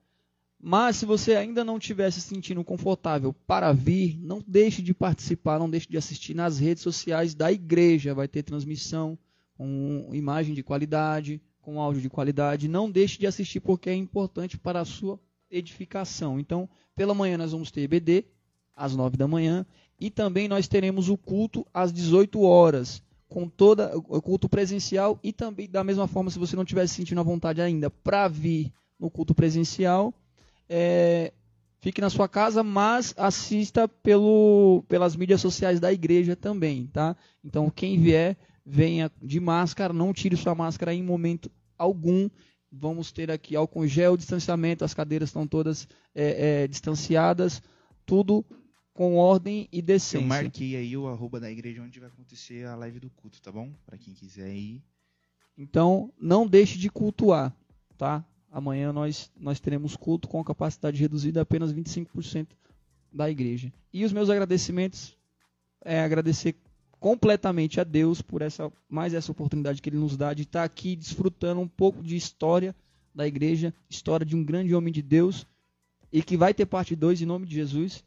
Mas 0.60 0.96
se 0.96 1.04
você 1.04 1.34
ainda 1.34 1.64
não 1.64 1.76
estiver 1.76 2.10
se 2.10 2.20
sentindo 2.20 2.62
confortável 2.62 3.34
para 3.46 3.72
vir, 3.72 4.16
não 4.20 4.42
deixe 4.46 4.80
de 4.80 4.94
participar, 4.94 5.58
não 5.58 5.68
deixe 5.68 5.88
de 5.88 5.96
assistir 5.96 6.34
nas 6.34 6.58
redes 6.58 6.82
sociais 6.82 7.34
da 7.34 7.50
igreja. 7.50 8.14
Vai 8.14 8.28
ter 8.28 8.44
transmissão 8.44 9.18
com 9.56 10.08
imagem 10.12 10.54
de 10.54 10.62
qualidade, 10.62 11.42
com 11.60 11.80
áudio 11.80 12.00
de 12.00 12.08
qualidade. 12.08 12.68
Não 12.68 12.90
deixe 12.90 13.18
de 13.18 13.26
assistir 13.26 13.60
porque 13.60 13.90
é 13.90 13.94
importante 13.94 14.56
para 14.56 14.80
a 14.80 14.84
sua 14.84 15.18
edificação. 15.50 16.38
Então, 16.38 16.68
pela 16.94 17.14
manhã 17.14 17.36
nós 17.36 17.52
vamos 17.52 17.70
ter 17.70 17.82
EBD 17.82 18.24
às 18.74 18.94
9 18.94 19.16
da 19.16 19.28
manhã 19.28 19.66
e 20.00 20.10
também 20.10 20.48
nós 20.48 20.66
teremos 20.66 21.08
o 21.08 21.16
culto 21.16 21.66
às 21.72 21.92
18 21.92 22.40
horas, 22.40 23.02
com 23.32 23.48
toda 23.48 23.96
o 23.96 24.20
culto 24.20 24.46
presencial 24.46 25.18
e 25.22 25.32
também 25.32 25.66
da 25.66 25.82
mesma 25.82 26.06
forma 26.06 26.30
se 26.30 26.38
você 26.38 26.54
não 26.54 26.64
estiver 26.64 26.86
se 26.86 26.96
sentindo 26.96 27.20
à 27.20 27.24
vontade 27.24 27.62
ainda 27.62 27.88
para 27.88 28.28
vir 28.28 28.70
no 29.00 29.10
culto 29.10 29.34
presencial, 29.34 30.12
é, 30.68 31.32
fique 31.80 31.98
na 32.02 32.10
sua 32.10 32.28
casa, 32.28 32.62
mas 32.62 33.14
assista 33.16 33.88
pelo, 33.88 34.84
pelas 34.86 35.16
mídias 35.16 35.40
sociais 35.40 35.80
da 35.80 35.90
igreja 35.90 36.36
também, 36.36 36.90
tá? 36.92 37.16
Então 37.42 37.70
quem 37.70 37.98
vier, 37.98 38.36
venha 38.66 39.10
de 39.20 39.40
máscara, 39.40 39.94
não 39.94 40.12
tire 40.12 40.36
sua 40.36 40.54
máscara 40.54 40.92
em 40.94 41.02
momento 41.02 41.50
algum. 41.78 42.28
Vamos 42.70 43.12
ter 43.12 43.30
aqui 43.30 43.56
álcool 43.56 43.86
gel, 43.86 44.14
distanciamento, 44.14 44.84
as 44.84 44.92
cadeiras 44.92 45.30
estão 45.30 45.46
todas 45.46 45.88
é, 46.14 46.64
é, 46.64 46.68
distanciadas, 46.68 47.62
tudo 48.04 48.44
com 48.92 49.16
ordem 49.16 49.68
e 49.72 49.78
Eu 49.78 49.82
decência. 49.82 50.26
marquei 50.26 50.76
aí 50.76 50.96
o 50.96 51.08
arroba 51.08 51.40
da 51.40 51.50
igreja 51.50 51.82
onde 51.82 51.98
vai 51.98 52.08
acontecer 52.08 52.66
a 52.66 52.76
live 52.76 53.00
do 53.00 53.10
culto, 53.10 53.40
tá 53.40 53.50
bom? 53.50 53.72
Pra 53.86 53.96
quem 53.96 54.14
quiser 54.14 54.54
ir. 54.54 54.82
Então, 55.56 56.12
não 56.20 56.46
deixe 56.46 56.78
de 56.78 56.90
cultuar, 56.90 57.54
tá? 57.96 58.24
Amanhã 58.50 58.92
nós, 58.92 59.30
nós 59.38 59.60
teremos 59.60 59.96
culto 59.96 60.28
com 60.28 60.42
capacidade 60.44 61.00
reduzida 61.00 61.40
a 61.40 61.42
apenas 61.42 61.72
25% 61.72 62.48
da 63.12 63.30
igreja. 63.30 63.72
E 63.92 64.04
os 64.04 64.12
meus 64.12 64.28
agradecimentos 64.28 65.16
é 65.84 66.00
agradecer 66.00 66.56
completamente 67.00 67.80
a 67.80 67.84
Deus 67.84 68.22
por 68.22 68.42
essa 68.42 68.72
mais 68.88 69.12
essa 69.12 69.32
oportunidade 69.32 69.82
que 69.82 69.88
ele 69.88 69.98
nos 69.98 70.16
dá 70.16 70.32
de 70.32 70.42
estar 70.42 70.62
aqui 70.62 70.94
desfrutando 70.94 71.60
um 71.60 71.66
pouco 71.66 72.02
de 72.02 72.14
história 72.14 72.74
da 73.14 73.26
igreja, 73.26 73.74
história 73.90 74.24
de 74.24 74.36
um 74.36 74.44
grande 74.44 74.74
homem 74.74 74.92
de 74.92 75.02
Deus 75.02 75.46
e 76.12 76.22
que 76.22 76.36
vai 76.36 76.54
ter 76.54 76.66
parte 76.66 76.94
2 76.94 77.22
em 77.22 77.26
nome 77.26 77.46
de 77.46 77.54
Jesus. 77.54 78.04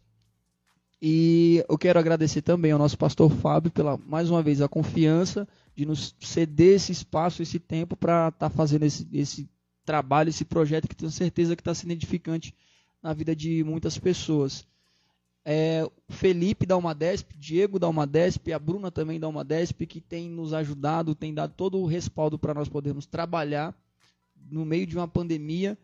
E 1.08 1.64
eu 1.70 1.78
quero 1.78 2.00
agradecer 2.00 2.42
também 2.42 2.72
ao 2.72 2.80
nosso 2.80 2.98
pastor 2.98 3.30
Fábio 3.30 3.70
pela 3.70 3.96
mais 3.96 4.32
uma 4.32 4.42
vez 4.42 4.60
a 4.60 4.68
confiança 4.68 5.48
de 5.76 5.86
nos 5.86 6.16
ceder 6.20 6.78
esse 6.78 6.92
espaço, 6.92 7.44
esse 7.44 7.60
tempo 7.60 7.96
para 7.96 8.30
estar 8.30 8.50
fazendo 8.50 8.86
esse, 8.86 9.08
esse 9.14 9.48
trabalho, 9.86 10.30
esse 10.30 10.44
projeto 10.44 10.88
que 10.88 10.96
tenho 10.96 11.12
certeza 11.12 11.56
que 11.56 11.62
está 11.62 11.76
sendo 11.76 11.92
edificante 11.92 12.56
na 13.04 13.14
vida 13.14 13.36
de 13.36 13.64
muitas 13.64 14.00
pessoas. 14.00 14.66
É, 15.46 15.88
Felipe 16.10 16.66
da 16.66 16.76
Umadesp, 16.76 17.38
Diego 17.38 17.78
da 17.78 17.88
Umadesp, 17.88 18.52
a 18.52 18.58
Bruna 18.58 18.90
também 18.90 19.20
da 19.20 19.28
Umadesp, 19.28 19.86
que 19.86 20.02
tem 20.02 20.28
nos 20.28 20.54
ajudado, 20.54 21.14
tem 21.14 21.36
dado 21.36 21.54
todo 21.56 21.78
o 21.78 21.86
respaldo 21.86 22.40
para 22.40 22.56
nós 22.56 22.68
podermos 22.68 23.06
trabalhar 23.06 23.76
no 24.50 24.66
meio 24.66 24.88
de 24.88 24.98
uma 24.98 25.08
pandemia 25.08 25.78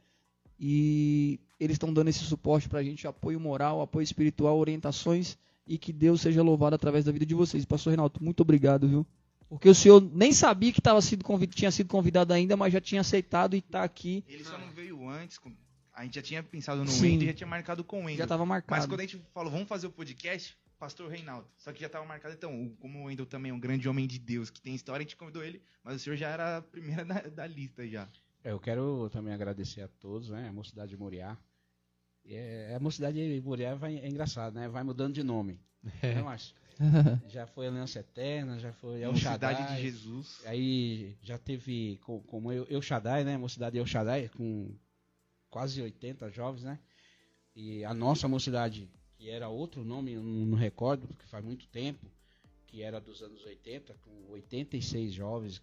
e 0.63 1.39
eles 1.59 1.73
estão 1.73 1.91
dando 1.91 2.09
esse 2.09 2.19
suporte 2.19 2.69
para 2.69 2.79
a 2.79 2.83
gente, 2.83 3.07
apoio 3.07 3.39
moral, 3.39 3.81
apoio 3.81 4.03
espiritual, 4.03 4.59
orientações 4.59 5.35
e 5.65 5.75
que 5.79 5.91
Deus 5.91 6.21
seja 6.21 6.43
louvado 6.43 6.75
através 6.75 7.03
da 7.03 7.11
vida 7.11 7.25
de 7.25 7.33
vocês. 7.33 7.65
Pastor 7.65 7.89
Reinaldo, 7.89 8.19
muito 8.21 8.41
obrigado, 8.41 8.87
viu? 8.87 9.05
Porque 9.49 9.67
o 9.67 9.73
senhor 9.75 9.99
nem 10.13 10.31
sabia 10.31 10.71
que 10.71 10.79
tava 10.79 11.01
sido 11.01 11.23
convid... 11.25 11.51
tinha 11.55 11.71
sido 11.71 11.87
convidado 11.87 12.31
ainda, 12.31 12.55
mas 12.55 12.71
já 12.71 12.79
tinha 12.79 13.01
aceitado 13.01 13.55
e 13.55 13.59
está 13.59 13.83
aqui. 13.83 14.23
Ele 14.27 14.43
só 14.43 14.57
não 14.57 14.69
veio 14.71 15.09
antes. 15.09 15.37
com- 15.39 15.51
A 15.93 16.03
gente 16.03 16.15
já 16.15 16.21
tinha 16.21 16.43
pensado 16.43 16.83
no 16.85 16.89
Sim. 16.89 17.03
Wendel 17.03 17.23
e 17.23 17.25
já 17.27 17.33
tinha 17.33 17.47
marcado 17.47 17.83
com 17.83 17.97
o 17.97 18.05
Wendel. 18.05 18.17
Já 18.19 18.23
estava 18.25 18.45
Mas 18.45 18.49
marcado. 18.63 18.87
quando 18.87 18.99
a 18.99 19.03
gente 19.03 19.19
falou, 19.33 19.51
vamos 19.51 19.67
fazer 19.67 19.87
o 19.87 19.91
podcast, 19.91 20.55
Pastor 20.79 21.09
Reinaldo. 21.11 21.47
Só 21.57 21.73
que 21.73 21.81
já 21.81 21.87
estava 21.87 22.05
marcado, 22.05 22.33
então, 22.33 22.71
como 22.79 22.99
o 22.99 23.03
Wendel 23.05 23.25
também 23.25 23.51
é 23.51 23.53
um 23.53 23.59
grande 23.59 23.89
homem 23.89 24.07
de 24.07 24.19
Deus, 24.19 24.49
que 24.49 24.61
tem 24.61 24.73
história, 24.73 24.99
a 25.01 25.03
gente 25.03 25.17
convidou 25.17 25.43
ele, 25.43 25.61
mas 25.83 25.95
o 25.97 25.99
senhor 25.99 26.15
já 26.15 26.29
era 26.29 26.57
a 26.57 26.61
primeira 26.61 27.03
da, 27.05 27.19
da 27.21 27.45
lista 27.47 27.85
já. 27.87 28.07
É, 28.43 28.51
Eu 28.51 28.59
quero 28.59 29.09
também 29.09 29.33
agradecer 29.33 29.81
a 29.81 29.87
todos, 29.87 30.29
né? 30.29 30.47
A 30.49 30.53
Mocidade 30.53 30.89
de 30.91 30.97
Moriá. 30.97 31.37
É, 32.25 32.73
a 32.75 32.79
Mocidade 32.79 33.17
de 33.35 33.41
Moriá 33.41 33.75
vai, 33.75 33.97
é 33.97 34.07
engraçado, 34.07 34.53
né? 34.55 34.67
Vai 34.67 34.83
mudando 34.83 35.13
de 35.13 35.23
nome. 35.23 35.59
Né, 36.03 36.21
Márcio? 36.21 36.55
Já 37.29 37.45
foi 37.47 37.67
Aliança 37.67 37.99
Eterna, 37.99 38.57
já 38.59 38.71
foi 38.73 39.01
El 39.01 39.11
Mocidade 39.11 39.59
Shaddai. 39.59 39.75
de 39.77 39.81
Jesus. 39.83 40.41
Aí 40.45 41.15
já 41.21 41.37
teve 41.37 41.97
co- 42.03 42.21
como 42.21 42.51
eu, 42.51 42.65
El 42.69 42.81
Shaddai, 42.81 43.23
né? 43.23 43.37
Mocidade 43.37 43.77
El 43.77 43.85
Shaddai, 43.85 44.29
com 44.29 44.73
quase 45.49 45.81
80 45.81 46.29
jovens, 46.31 46.63
né? 46.63 46.79
E 47.55 47.83
a 47.85 47.93
nossa 47.93 48.27
mocidade, 48.27 48.89
que 49.17 49.29
era 49.29 49.47
outro 49.49 49.83
nome, 49.83 50.13
eu 50.13 50.23
não, 50.23 50.45
não 50.47 50.57
recordo, 50.57 51.07
porque 51.07 51.25
faz 51.27 51.43
muito 51.43 51.67
tempo, 51.67 52.05
que 52.67 52.81
era 52.81 52.99
dos 52.99 53.21
anos 53.21 53.43
80, 53.45 53.93
com 54.03 54.31
86 54.31 55.13
jovens, 55.13 55.61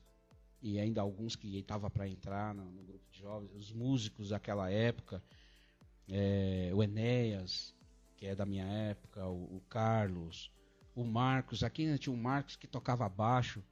e 0.60 0.78
ainda 0.78 1.00
alguns 1.00 1.36
que 1.36 1.58
estavam 1.58 1.88
para 1.90 2.08
entrar 2.08 2.54
no, 2.54 2.64
no 2.64 2.82
grupo 2.82 3.04
de 3.10 3.20
jovens, 3.20 3.54
os 3.54 3.72
músicos 3.72 4.30
daquela 4.30 4.70
época, 4.70 5.22
é, 6.08 6.70
o 6.74 6.82
Enéas, 6.82 7.74
que 8.16 8.26
é 8.26 8.34
da 8.34 8.44
minha 8.44 8.64
época, 8.66 9.26
o, 9.26 9.56
o 9.56 9.62
Carlos, 9.68 10.50
o 10.94 11.04
Marcos, 11.04 11.62
aqui 11.62 11.82
ainda 11.86 11.98
tinha 11.98 12.12
um 12.12 12.20
Marcos 12.20 12.56
que 12.56 12.66
tocava 12.66 13.08
baixo, 13.08 13.62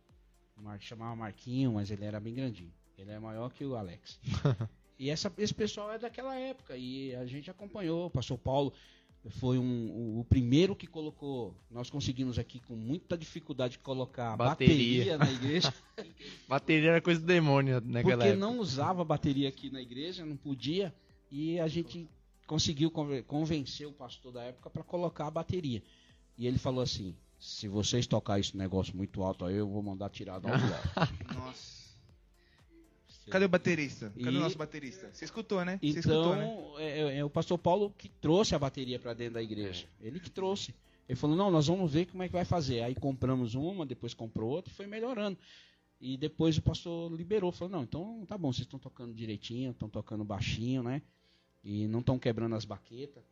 o 0.57 0.63
Mar- 0.63 0.81
chamava 0.81 1.17
Marquinho, 1.17 1.73
mas 1.73 1.91
ele 1.91 2.05
era 2.05 2.21
bem 2.21 2.35
grandinho. 2.35 2.73
Ele 2.97 3.11
é 3.11 3.19
maior 3.19 3.53
que 3.53 3.65
o 3.65 3.77
Alex. 3.77 4.19
e 4.99 5.11
essa, 5.11 5.33
esse 5.37 5.53
pessoal 5.53 5.93
é 5.93 5.99
daquela 5.99 6.35
época 6.35 6.77
e 6.77 7.15
a 7.15 7.27
gente 7.27 7.51
acompanhou. 7.51 8.07
O 8.07 8.11
pastor 8.11 8.39
Paulo 8.39 8.73
foi 9.31 9.59
um, 9.59 9.91
o, 9.91 10.21
o 10.21 10.25
primeiro 10.25 10.75
que 10.77 10.87
colocou. 10.87 11.55
Nós 11.71 11.91
conseguimos 11.91 12.39
aqui 12.39 12.61
com 12.61 12.75
muita 12.77 13.17
dificuldade 13.17 13.79
colocar 13.79 14.37
Bateria. 14.37 15.17
bateria 15.17 15.19
na 15.19 15.31
igreja. 15.33 15.75
Bateria 16.49 16.91
era 16.91 17.01
coisa 17.01 17.21
do 17.21 17.27
demônio 17.27 17.81
naquela 17.85 18.17
porque 18.19 18.29
época. 18.31 18.37
não 18.47 18.59
usava 18.59 19.05
bateria 19.05 19.49
aqui 19.49 19.71
na 19.71 19.81
igreja, 19.81 20.25
não 20.25 20.37
podia. 20.37 20.95
E 21.31 21.59
a 21.59 21.67
gente 21.69 22.09
conseguiu 22.47 22.91
conven- 22.91 23.23
convencer 23.23 23.87
o 23.87 23.93
pastor 23.93 24.33
da 24.33 24.43
época 24.45 24.71
para 24.71 24.83
colocar 24.83 25.27
a 25.27 25.31
bateria. 25.31 25.83
E 26.39 26.47
ele 26.47 26.59
falou 26.59 26.83
assim: 26.83 27.17
se 27.39 27.67
vocês 27.69 28.07
tocar 28.07 28.39
esse 28.39 28.57
negócio 28.57 28.97
muito 28.97 29.23
alto 29.23 29.45
aí, 29.45 29.57
eu 29.57 29.67
vou 29.69 29.83
mandar 29.83 30.09
tirar 30.11 30.39
da 30.39 30.51
aula. 30.55 30.83
Nossa. 31.35 31.86
Cadê 33.31 33.45
o 33.45 33.49
baterista? 33.49 34.11
Cadê 34.11 34.37
E- 34.37 34.39
o 34.39 34.41
nosso 34.41 34.57
baterista? 34.57 35.11
Você 35.13 35.25
escutou, 35.25 35.65
né? 35.65 35.79
Você 35.83 35.99
escutou, 35.99 36.37
né? 36.37 36.45
Então, 36.45 36.79
é, 36.79 37.01
é- 37.01 37.19
é 37.19 37.25
o 37.25 37.31
pastor 37.31 37.59
Paulo 37.59 37.93
que 37.97 38.09
trouxe 38.09 38.55
a 38.55 38.59
bateria 38.59 38.99
para 38.99 39.15
dentro 39.15 39.35
da 39.35 39.43
igreja. 39.43 39.87
Ele 40.01 40.21
que 40.21 40.31
trouxe. 40.31 40.75
Ele 41.09 41.17
falou: 41.17 41.37
não, 41.37 41.51
nós 41.51 41.67
vamos 41.67 41.93
ver 41.93 42.07
como 42.07 42.23
é 42.23 42.27
que 42.29 42.33
vai 42.33 42.45
fazer. 42.45 42.83
Aí 42.83 42.95
compramos 42.95 43.55
uma, 43.55 43.85
depois 43.87 44.15
comprou 44.15 44.51
outra 44.51 44.73
e 44.73 44.77
foi 44.77 44.87
melhorando. 44.87 45.39
E 46.01 46.17
depois 46.17 46.57
o 46.59 46.63
pastor 46.63 47.13
liberou. 47.13 47.51
Falou: 47.53 47.73
não, 47.73 47.83
então 47.83 48.25
tá 48.27 48.37
bom, 48.37 48.53
vocês 48.53 48.67
estão 48.67 48.79
tocando 48.79 49.15
direitinho, 49.15 49.71
estão 49.71 49.89
tocando 49.89 50.25
baixinho, 50.25 50.83
né? 50.83 51.03
E 51.65 51.87
não 51.89 52.01
estão 52.01 52.19
quebrando 52.19 52.55
as 52.55 52.65
baquetas. 52.65 53.25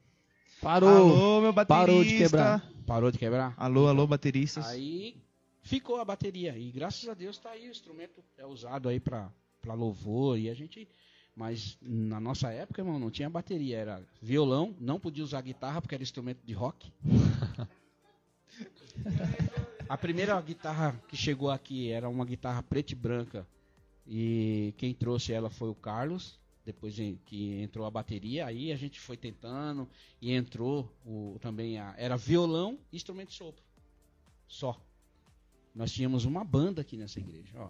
Parou. 0.60 0.88
Alô, 0.88 1.40
meu 1.40 1.52
baterista. 1.52 1.86
Parou 1.86 2.04
de 2.04 2.16
quebrar. 2.16 2.72
Parou 2.86 3.10
de 3.10 3.18
quebrar? 3.18 3.54
Alô, 3.56 3.86
alô, 3.86 4.06
bateristas. 4.06 4.66
Aí 4.66 5.16
ficou 5.62 6.00
a 6.00 6.04
bateria. 6.04 6.56
E 6.56 6.70
graças 6.70 7.08
a 7.08 7.14
Deus 7.14 7.38
tá 7.38 7.50
aí, 7.50 7.68
o 7.68 7.70
instrumento 7.70 8.24
é 8.38 8.46
usado 8.46 8.88
aí 8.88 8.98
pra, 8.98 9.30
pra 9.64 9.74
louvor. 9.74 10.38
E 10.38 10.50
a 10.50 10.54
gente. 10.54 10.86
Mas 11.34 11.76
na 11.82 12.20
nossa 12.20 12.52
época, 12.52 12.82
irmão, 12.82 12.98
não 12.98 13.10
tinha 13.10 13.28
bateria. 13.28 13.78
Era 13.78 14.06
violão, 14.20 14.76
não 14.78 15.00
podia 15.00 15.24
usar 15.24 15.40
guitarra 15.40 15.80
porque 15.80 15.94
era 15.94 16.02
instrumento 16.02 16.40
de 16.44 16.52
rock. 16.52 16.92
a 19.88 19.96
primeira 19.96 20.40
guitarra 20.40 21.00
que 21.08 21.16
chegou 21.16 21.50
aqui 21.50 21.90
era 21.90 22.08
uma 22.08 22.24
guitarra 22.24 22.62
preta 22.62 22.92
e 22.92 22.96
branca. 22.96 23.46
E 24.06 24.74
quem 24.76 24.94
trouxe 24.94 25.32
ela 25.32 25.50
foi 25.50 25.70
o 25.70 25.74
Carlos. 25.74 26.38
Depois 26.64 26.96
que 27.26 27.60
entrou 27.60 27.84
a 27.84 27.90
bateria, 27.90 28.46
aí 28.46 28.72
a 28.72 28.76
gente 28.76 28.98
foi 28.98 29.18
tentando 29.18 29.86
e 30.20 30.32
entrou 30.32 30.90
o, 31.04 31.36
também 31.38 31.78
a, 31.78 31.94
era 31.98 32.16
violão 32.16 32.78
e 32.90 32.96
instrumento 32.96 33.28
de 33.28 33.34
sopro. 33.34 33.62
Só. 34.48 34.80
Nós 35.74 35.92
tínhamos 35.92 36.24
uma 36.24 36.42
banda 36.42 36.80
aqui 36.80 36.96
nessa 36.96 37.20
igreja, 37.20 37.52
ó. 37.56 37.68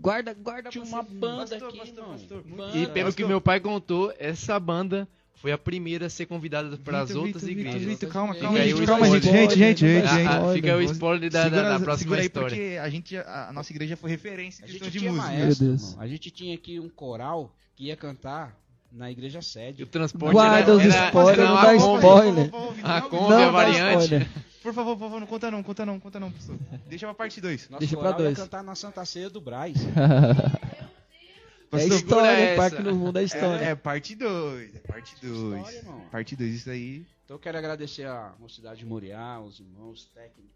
Guarda, 0.00 0.34
guarda 0.34 0.70
Tinha 0.70 0.84
uma 0.84 1.02
você. 1.02 1.14
banda 1.14 1.46
Pastor, 1.46 1.68
aqui, 1.68 1.78
pastor, 1.78 2.04
pastor. 2.04 2.42
Banda. 2.42 2.76
E 2.78 2.86
pelo 2.88 3.12
que 3.12 3.24
meu 3.24 3.40
pai 3.40 3.60
contou, 3.60 4.12
essa 4.18 4.58
banda 4.60 5.06
foi 5.34 5.50
a 5.52 5.58
primeira 5.58 6.06
a 6.06 6.10
ser 6.10 6.26
convidada 6.26 6.76
para 6.76 7.00
as 7.00 7.10
outras 7.14 7.42
Vitor, 7.42 7.50
igrejas. 7.50 7.82
Vitor, 7.82 8.08
calma, 8.10 8.34
calma, 8.34 8.60
gente, 8.62 8.86
calma, 8.86 9.06
gente, 9.10 9.24
gente, 9.26 9.56
gente, 9.56 9.80
gente, 9.80 10.06
Ah, 10.06 10.12
ah, 10.12 10.40
gente. 10.46 10.54
fica 10.54 10.76
o 10.76 10.82
spoiler 10.82 11.30
da, 11.30 11.42
da- 11.42 11.48
da 11.48 11.56
Segura, 11.56 11.80
próxima 11.80 11.96
segura 11.98 12.20
aí 12.20 12.26
história. 12.26 12.48
porque 12.56 12.78
a 12.78 12.88
gente, 12.88 13.16
a, 13.16 13.48
a 13.48 13.52
nossa 13.52 13.72
igreja 13.72 13.96
foi 13.96 14.10
referência 14.10 14.66
de 14.66 14.78
tinha 14.90 15.10
música. 15.12 15.28
maestro. 15.32 15.76
A 15.98 16.06
gente 16.06 16.30
tinha 16.30 16.54
aqui 16.54 16.78
um 16.78 16.88
coral 16.88 17.52
que 17.74 17.86
ia 17.86 17.96
cantar 17.96 18.56
na 18.92 19.10
igreja 19.10 19.40
E 19.40 19.42
sede. 19.42 19.82
o 19.82 19.86
transporte 19.86 20.32
Guarda 20.34 20.58
era, 20.58 20.72
os 20.76 20.84
spoilers, 20.84 21.38
era 21.38 21.48
não 21.48 21.62
dá 21.62 21.74
spoiler. 21.74 22.50
A 22.84 23.00
Não, 23.00 23.08
Kombi, 23.08 23.32
a 23.34 23.50
variante. 23.50 24.28
Por 24.62 24.72
favor, 24.72 24.96
por 24.96 25.00
favor, 25.04 25.20
não 25.20 25.26
conta 25.26 25.50
não, 25.50 25.62
conta 25.62 25.84
não, 25.86 25.98
conta 26.00 26.20
não, 26.20 26.30
professor. 26.30 26.56
Deixa 26.88 27.06
pra 27.06 27.14
parte 27.14 27.40
2. 27.40 27.68
Nosso 27.68 27.80
Deixa 27.80 27.96
pra 27.96 28.10
ia 28.10 28.16
dois. 28.16 28.38
cantar 28.38 28.62
na 28.62 28.74
Santa 28.74 29.04
Ceia 29.04 29.28
do 29.28 29.40
Braz. 29.40 29.74
Pastor, 31.70 31.92
história, 31.96 32.50
hein? 32.50 32.56
Parque 32.56 32.82
no 32.82 32.94
mundo 32.94 33.18
é 33.18 33.22
É, 33.22 33.24
história. 33.24 33.64
é 33.64 33.74
parte 33.74 34.14
2. 34.14 34.74
É 34.74 34.78
parte 34.80 35.16
2. 35.22 35.60
História, 35.62 35.76
irmão. 35.78 36.00
Parte 36.10 36.36
2, 36.36 36.54
isso 36.54 36.70
aí. 36.70 37.06
Então 37.24 37.36
eu 37.36 37.40
quero 37.40 37.56
agradecer 37.56 38.06
a 38.06 38.34
Mocidade 38.38 38.80
de 38.80 38.86
Moriá, 38.86 39.40
os 39.40 39.58
irmãos 39.58 40.04
técnicos. 40.14 40.52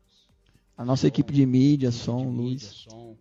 A 0.77 0.85
nossa 0.85 1.07
equipe 1.07 1.33
de 1.33 1.47
mídia, 1.47 1.89
equipe 1.89 2.05
som, 2.05 2.19
de 2.19 2.27
mídia, 2.27 2.69
luz. 2.69 2.77
som. 2.89 3.17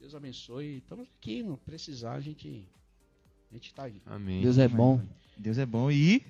Deus 0.00 0.14
abençoe. 0.14 0.78
Estamos 0.78 1.06
aqui, 1.18 1.42
não 1.42 1.56
precisar, 1.56 2.14
a 2.14 2.20
gente, 2.20 2.66
a 3.50 3.54
gente 3.54 3.74
tá 3.74 3.82
aí. 3.84 4.00
Amém. 4.06 4.40
Deus 4.42 4.56
é 4.56 4.66
bom. 4.66 4.98
Deus 5.36 5.58
é 5.58 5.66
bom 5.66 5.90
e. 5.90 6.24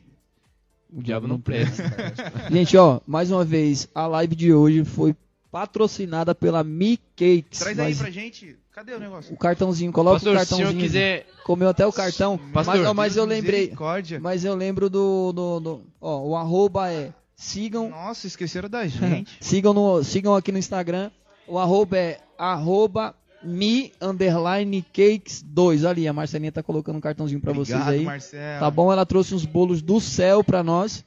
O 0.94 1.02
diabo 1.02 1.26
não 1.26 1.40
presta. 1.40 1.82
Gente, 2.50 2.76
ó, 2.76 3.00
mais 3.06 3.30
uma 3.30 3.44
vez, 3.44 3.88
a 3.94 4.06
live 4.06 4.36
de 4.36 4.52
hoje 4.52 4.84
foi 4.84 5.14
patrocinada 5.50 6.34
pela 6.34 6.62
Mi 6.64 6.98
Cakes. 7.16 7.58
Traz 7.60 7.78
aí 7.78 7.88
Mas 7.88 7.98
pra 7.98 8.10
gente. 8.10 8.56
Cadê 8.72 8.94
o 8.94 9.00
negócio? 9.00 9.34
O 9.34 9.36
cartãozinho, 9.36 9.92
coloca 9.92 10.16
Pastor, 10.16 10.34
o 10.34 10.38
se 10.38 10.44
o 10.44 10.46
senhor 10.48 10.58
cartãozinho. 10.68 10.82
quiser. 10.82 11.26
Comeu 11.44 11.68
até 11.68 11.86
o 11.86 11.92
cartão. 11.92 12.38
Pastor, 12.52 12.76
mas, 12.76 12.86
ó, 12.86 12.94
mas 12.94 13.16
eu 13.16 13.24
lembrei. 13.26 13.72
Mas 14.20 14.44
eu 14.44 14.54
lembro 14.54 14.88
do. 14.88 15.32
do, 15.32 15.60
do- 15.60 15.80
ó, 16.00 16.20
o 16.22 16.36
arroba 16.36 16.90
é. 16.90 17.12
Sigam. 17.36 17.90
Nossa, 17.90 18.26
esqueceram 18.26 18.68
da 18.68 18.86
gente. 18.86 19.36
sigam, 19.40 19.74
no, 19.74 20.02
sigam 20.02 20.34
aqui 20.34 20.50
no 20.52 20.58
Instagram. 20.58 21.10
O 21.46 21.58
arroba 21.58 21.98
é 21.98 22.20
arroba 22.38 23.14
mi 23.44 23.92
underline 24.00 24.82
cakes 24.92 25.42
2. 25.42 25.84
Ali, 25.84 26.06
a 26.08 26.12
Marcelinha 26.12 26.52
tá 26.52 26.62
colocando 26.62 26.96
um 26.96 27.00
cartãozinho 27.00 27.40
pra 27.40 27.52
vocês 27.52 27.80
aí. 27.86 28.04
Marcelo. 28.04 28.60
Tá 28.60 28.70
bom? 28.70 28.92
Ela 28.92 29.04
trouxe 29.06 29.34
uns 29.34 29.44
bolos 29.44 29.82
do 29.82 30.00
céu 30.00 30.42
pra 30.44 30.62
nós. 30.62 31.04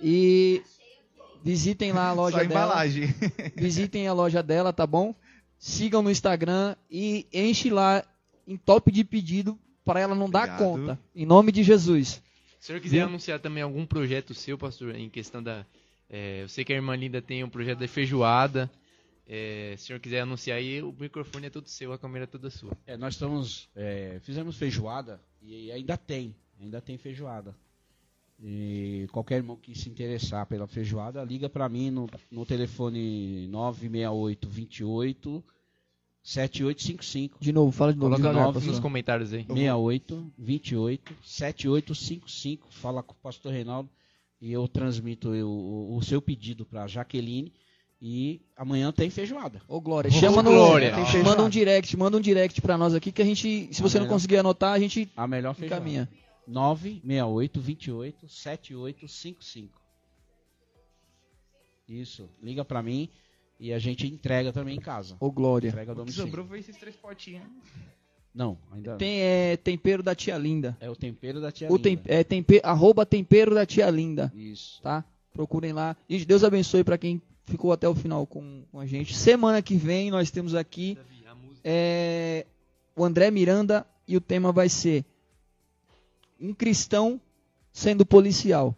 E 0.00 0.62
visitem 1.44 1.92
lá 1.92 2.08
a 2.08 2.12
loja 2.12 2.38
Só 2.38 2.44
dela. 2.44 2.50
embalagem. 2.64 3.14
Visitem 3.56 4.08
a 4.08 4.12
loja 4.12 4.42
dela, 4.42 4.72
tá 4.72 4.86
bom? 4.86 5.14
Sigam 5.58 6.02
no 6.02 6.10
Instagram 6.10 6.74
e 6.90 7.26
enche 7.32 7.70
lá 7.70 8.04
em 8.46 8.56
top 8.56 8.90
de 8.90 9.04
pedido 9.04 9.56
para 9.84 10.00
ela 10.00 10.14
não 10.14 10.28
dar 10.28 10.40
Obrigado. 10.44 10.58
conta. 10.58 10.98
Em 11.14 11.24
nome 11.24 11.52
de 11.52 11.62
Jesus. 11.62 12.20
Se 12.58 12.64
o 12.64 12.66
senhor 12.66 12.80
quiser 12.80 12.96
Viu? 12.98 13.06
anunciar 13.06 13.38
também 13.40 13.62
algum 13.62 13.84
projeto 13.86 14.34
seu, 14.34 14.56
pastor, 14.58 14.94
em 14.94 15.08
questão 15.08 15.42
da. 15.42 15.64
é, 16.10 16.42
eu 16.42 16.48
sei 16.48 16.64
que 16.64 16.72
a 16.72 16.76
irmã 16.76 16.94
Linda 16.96 17.20
tem 17.22 17.42
um 17.44 17.48
projeto 17.48 17.78
de 17.78 17.88
feijoada. 17.88 18.70
É, 19.26 19.74
se 19.78 19.84
o 19.84 19.86
senhor 19.86 20.00
quiser 20.00 20.20
anunciar 20.20 20.58
aí, 20.58 20.82
o 20.82 20.92
microfone 20.98 21.46
é 21.46 21.50
todo 21.50 21.68
seu, 21.68 21.92
a 21.92 21.98
câmera 21.98 22.24
é 22.24 22.26
toda 22.26 22.50
sua. 22.50 22.76
É, 22.86 22.96
nós 22.96 23.14
estamos. 23.14 23.68
é, 23.76 24.18
fizemos 24.22 24.56
feijoada 24.56 25.20
e 25.40 25.70
ainda 25.70 25.96
tem. 25.96 26.34
Ainda 26.60 26.80
tem 26.80 26.96
feijoada. 26.98 27.54
E 28.44 29.06
qualquer 29.12 29.36
irmão 29.36 29.56
que 29.56 29.72
se 29.78 29.88
interessar 29.88 30.46
pela 30.46 30.66
feijoada, 30.66 31.22
liga 31.22 31.48
para 31.48 31.68
mim 31.68 31.90
no, 31.90 32.08
no 32.30 32.44
telefone 32.44 33.46
968 33.48 34.48
28 34.48 35.44
7855. 36.24 37.38
De 37.40 37.52
novo, 37.52 37.70
fala 37.72 37.92
de 37.92 37.98
novo. 37.98 38.10
Coloca 38.14 38.28
devagar, 38.28 38.46
no- 38.48 38.52
pastor. 38.54 38.70
nos 38.72 38.80
comentários 38.80 39.32
aí. 39.32 39.44
68 39.44 40.32
28 40.38 41.14
7855. 41.22 42.66
Fala 42.70 43.02
com 43.02 43.12
o 43.12 43.16
pastor 43.16 43.52
Reinaldo 43.52 43.88
e 44.40 44.52
eu 44.52 44.66
transmito 44.68 45.30
o, 45.30 45.46
o- 45.94 45.96
o 45.96 46.02
seu 46.02 46.20
pedido 46.22 46.64
para 46.64 46.86
Jaqueline. 46.86 47.52
E 48.04 48.40
amanhã 48.56 48.90
tem 48.90 49.08
feijoada. 49.10 49.62
Ô, 49.68 49.80
Glória, 49.80 50.08
Ô, 50.08 50.12
chama 50.12 50.42
no. 50.42 50.50
Glória. 50.50 50.92
Manda 51.24 51.44
um 51.44 51.48
direct, 51.48 51.96
manda 51.96 52.16
um 52.16 52.20
direct 52.20 52.60
pra 52.60 52.76
nós 52.76 52.94
aqui 52.94 53.12
que 53.12 53.22
a 53.22 53.24
gente, 53.24 53.72
se 53.72 53.80
você 53.80 53.98
não 53.98 54.06
melhor. 54.06 54.14
conseguir 54.16 54.38
anotar, 54.38 54.72
a 54.72 54.78
gente 54.80 55.08
A 55.16 55.24
melhor 55.28 55.54
feijoada. 55.54 55.80
encaminha. 55.82 56.08
968 56.48 57.60
28 57.60 58.28
7855. 58.28 59.80
Isso, 61.88 62.28
liga 62.42 62.64
pra 62.64 62.82
mim 62.82 63.08
e 63.60 63.72
a 63.72 63.78
gente 63.78 64.06
entrega 64.06 64.52
também 64.52 64.76
em 64.76 64.80
casa. 64.80 65.16
Ô, 65.20 65.30
Glória. 65.30 65.68
Entrega 65.68 65.92
a 65.92 65.92
O 65.92 65.96
que 65.96 66.00
domicílio. 66.00 66.26
sobrou 66.26 66.46
foi 66.46 66.58
esses 66.58 66.76
três 66.76 66.96
potinhos. 66.96 67.44
Não, 68.34 68.58
ainda 68.72 68.96
Tem 68.96 69.20
é, 69.20 69.56
tempero 69.58 70.02
da 70.02 70.14
tia 70.14 70.36
Linda. 70.38 70.76
é 70.80 70.88
o 70.90 70.96
tempero 70.96 71.40
da 71.40 71.52
tia 71.52 71.68
O 71.70 71.76
Linda. 71.76 71.82
tem, 71.82 72.00
é, 72.06 72.24
tempe, 72.24 72.60
arroba 72.64 73.04
tempero 73.06 73.54
da 73.54 73.64
tia 73.66 73.88
Linda. 73.90 74.32
Isso. 74.34 74.80
tá? 74.82 75.04
Procurem 75.32 75.72
lá. 75.72 75.94
E 76.08 76.24
Deus 76.24 76.42
abençoe 76.42 76.82
para 76.82 76.96
quem 76.98 77.20
ficou 77.44 77.72
até 77.72 77.88
o 77.88 77.94
final 77.94 78.26
com, 78.26 78.62
com 78.70 78.80
a 78.80 78.86
gente. 78.86 79.16
Semana 79.16 79.62
que 79.62 79.76
vem 79.76 80.10
nós 80.10 80.30
temos 80.30 80.54
aqui 80.54 80.98
é, 81.64 82.46
o 82.96 83.04
André 83.04 83.30
Miranda 83.30 83.86
e 84.06 84.16
o 84.16 84.20
tema 84.20 84.52
vai 84.52 84.68
ser 84.68 85.04
um 86.40 86.52
cristão 86.52 87.20
sendo 87.72 88.04
policial. 88.04 88.74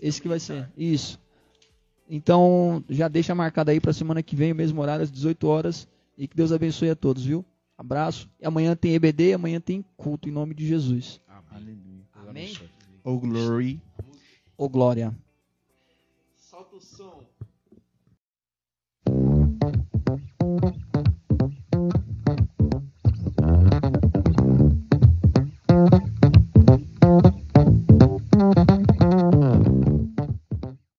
Esse 0.00 0.20
que 0.20 0.28
vai 0.28 0.38
ser. 0.38 0.70
Isso. 0.76 1.18
Então 2.08 2.82
já 2.88 3.08
deixa 3.08 3.34
marcado 3.34 3.70
aí 3.70 3.80
para 3.80 3.92
semana 3.92 4.22
que 4.22 4.36
vem, 4.36 4.52
o 4.52 4.56
mesmo 4.56 4.80
horário, 4.80 5.02
às 5.02 5.10
18 5.10 5.46
horas. 5.46 5.88
E 6.16 6.26
que 6.26 6.36
Deus 6.36 6.52
abençoe 6.52 6.90
a 6.90 6.96
todos, 6.96 7.24
viu? 7.24 7.44
Abraço. 7.76 8.28
E 8.40 8.46
amanhã 8.46 8.74
tem 8.74 8.94
EBD, 8.94 9.34
amanhã 9.34 9.60
tem 9.60 9.84
culto 9.96 10.28
em 10.28 10.32
nome 10.32 10.54
de 10.54 10.66
Jesus. 10.66 11.20
Amém. 11.50 12.04
Amém. 12.14 12.44
abençoe. 12.44 12.68
Oh, 13.04 13.18
glory. 13.18 13.80
Ô 14.56 14.68
glória. 14.68 15.14
Solta 16.36 16.76
o 16.76 16.80
som. 16.80 17.17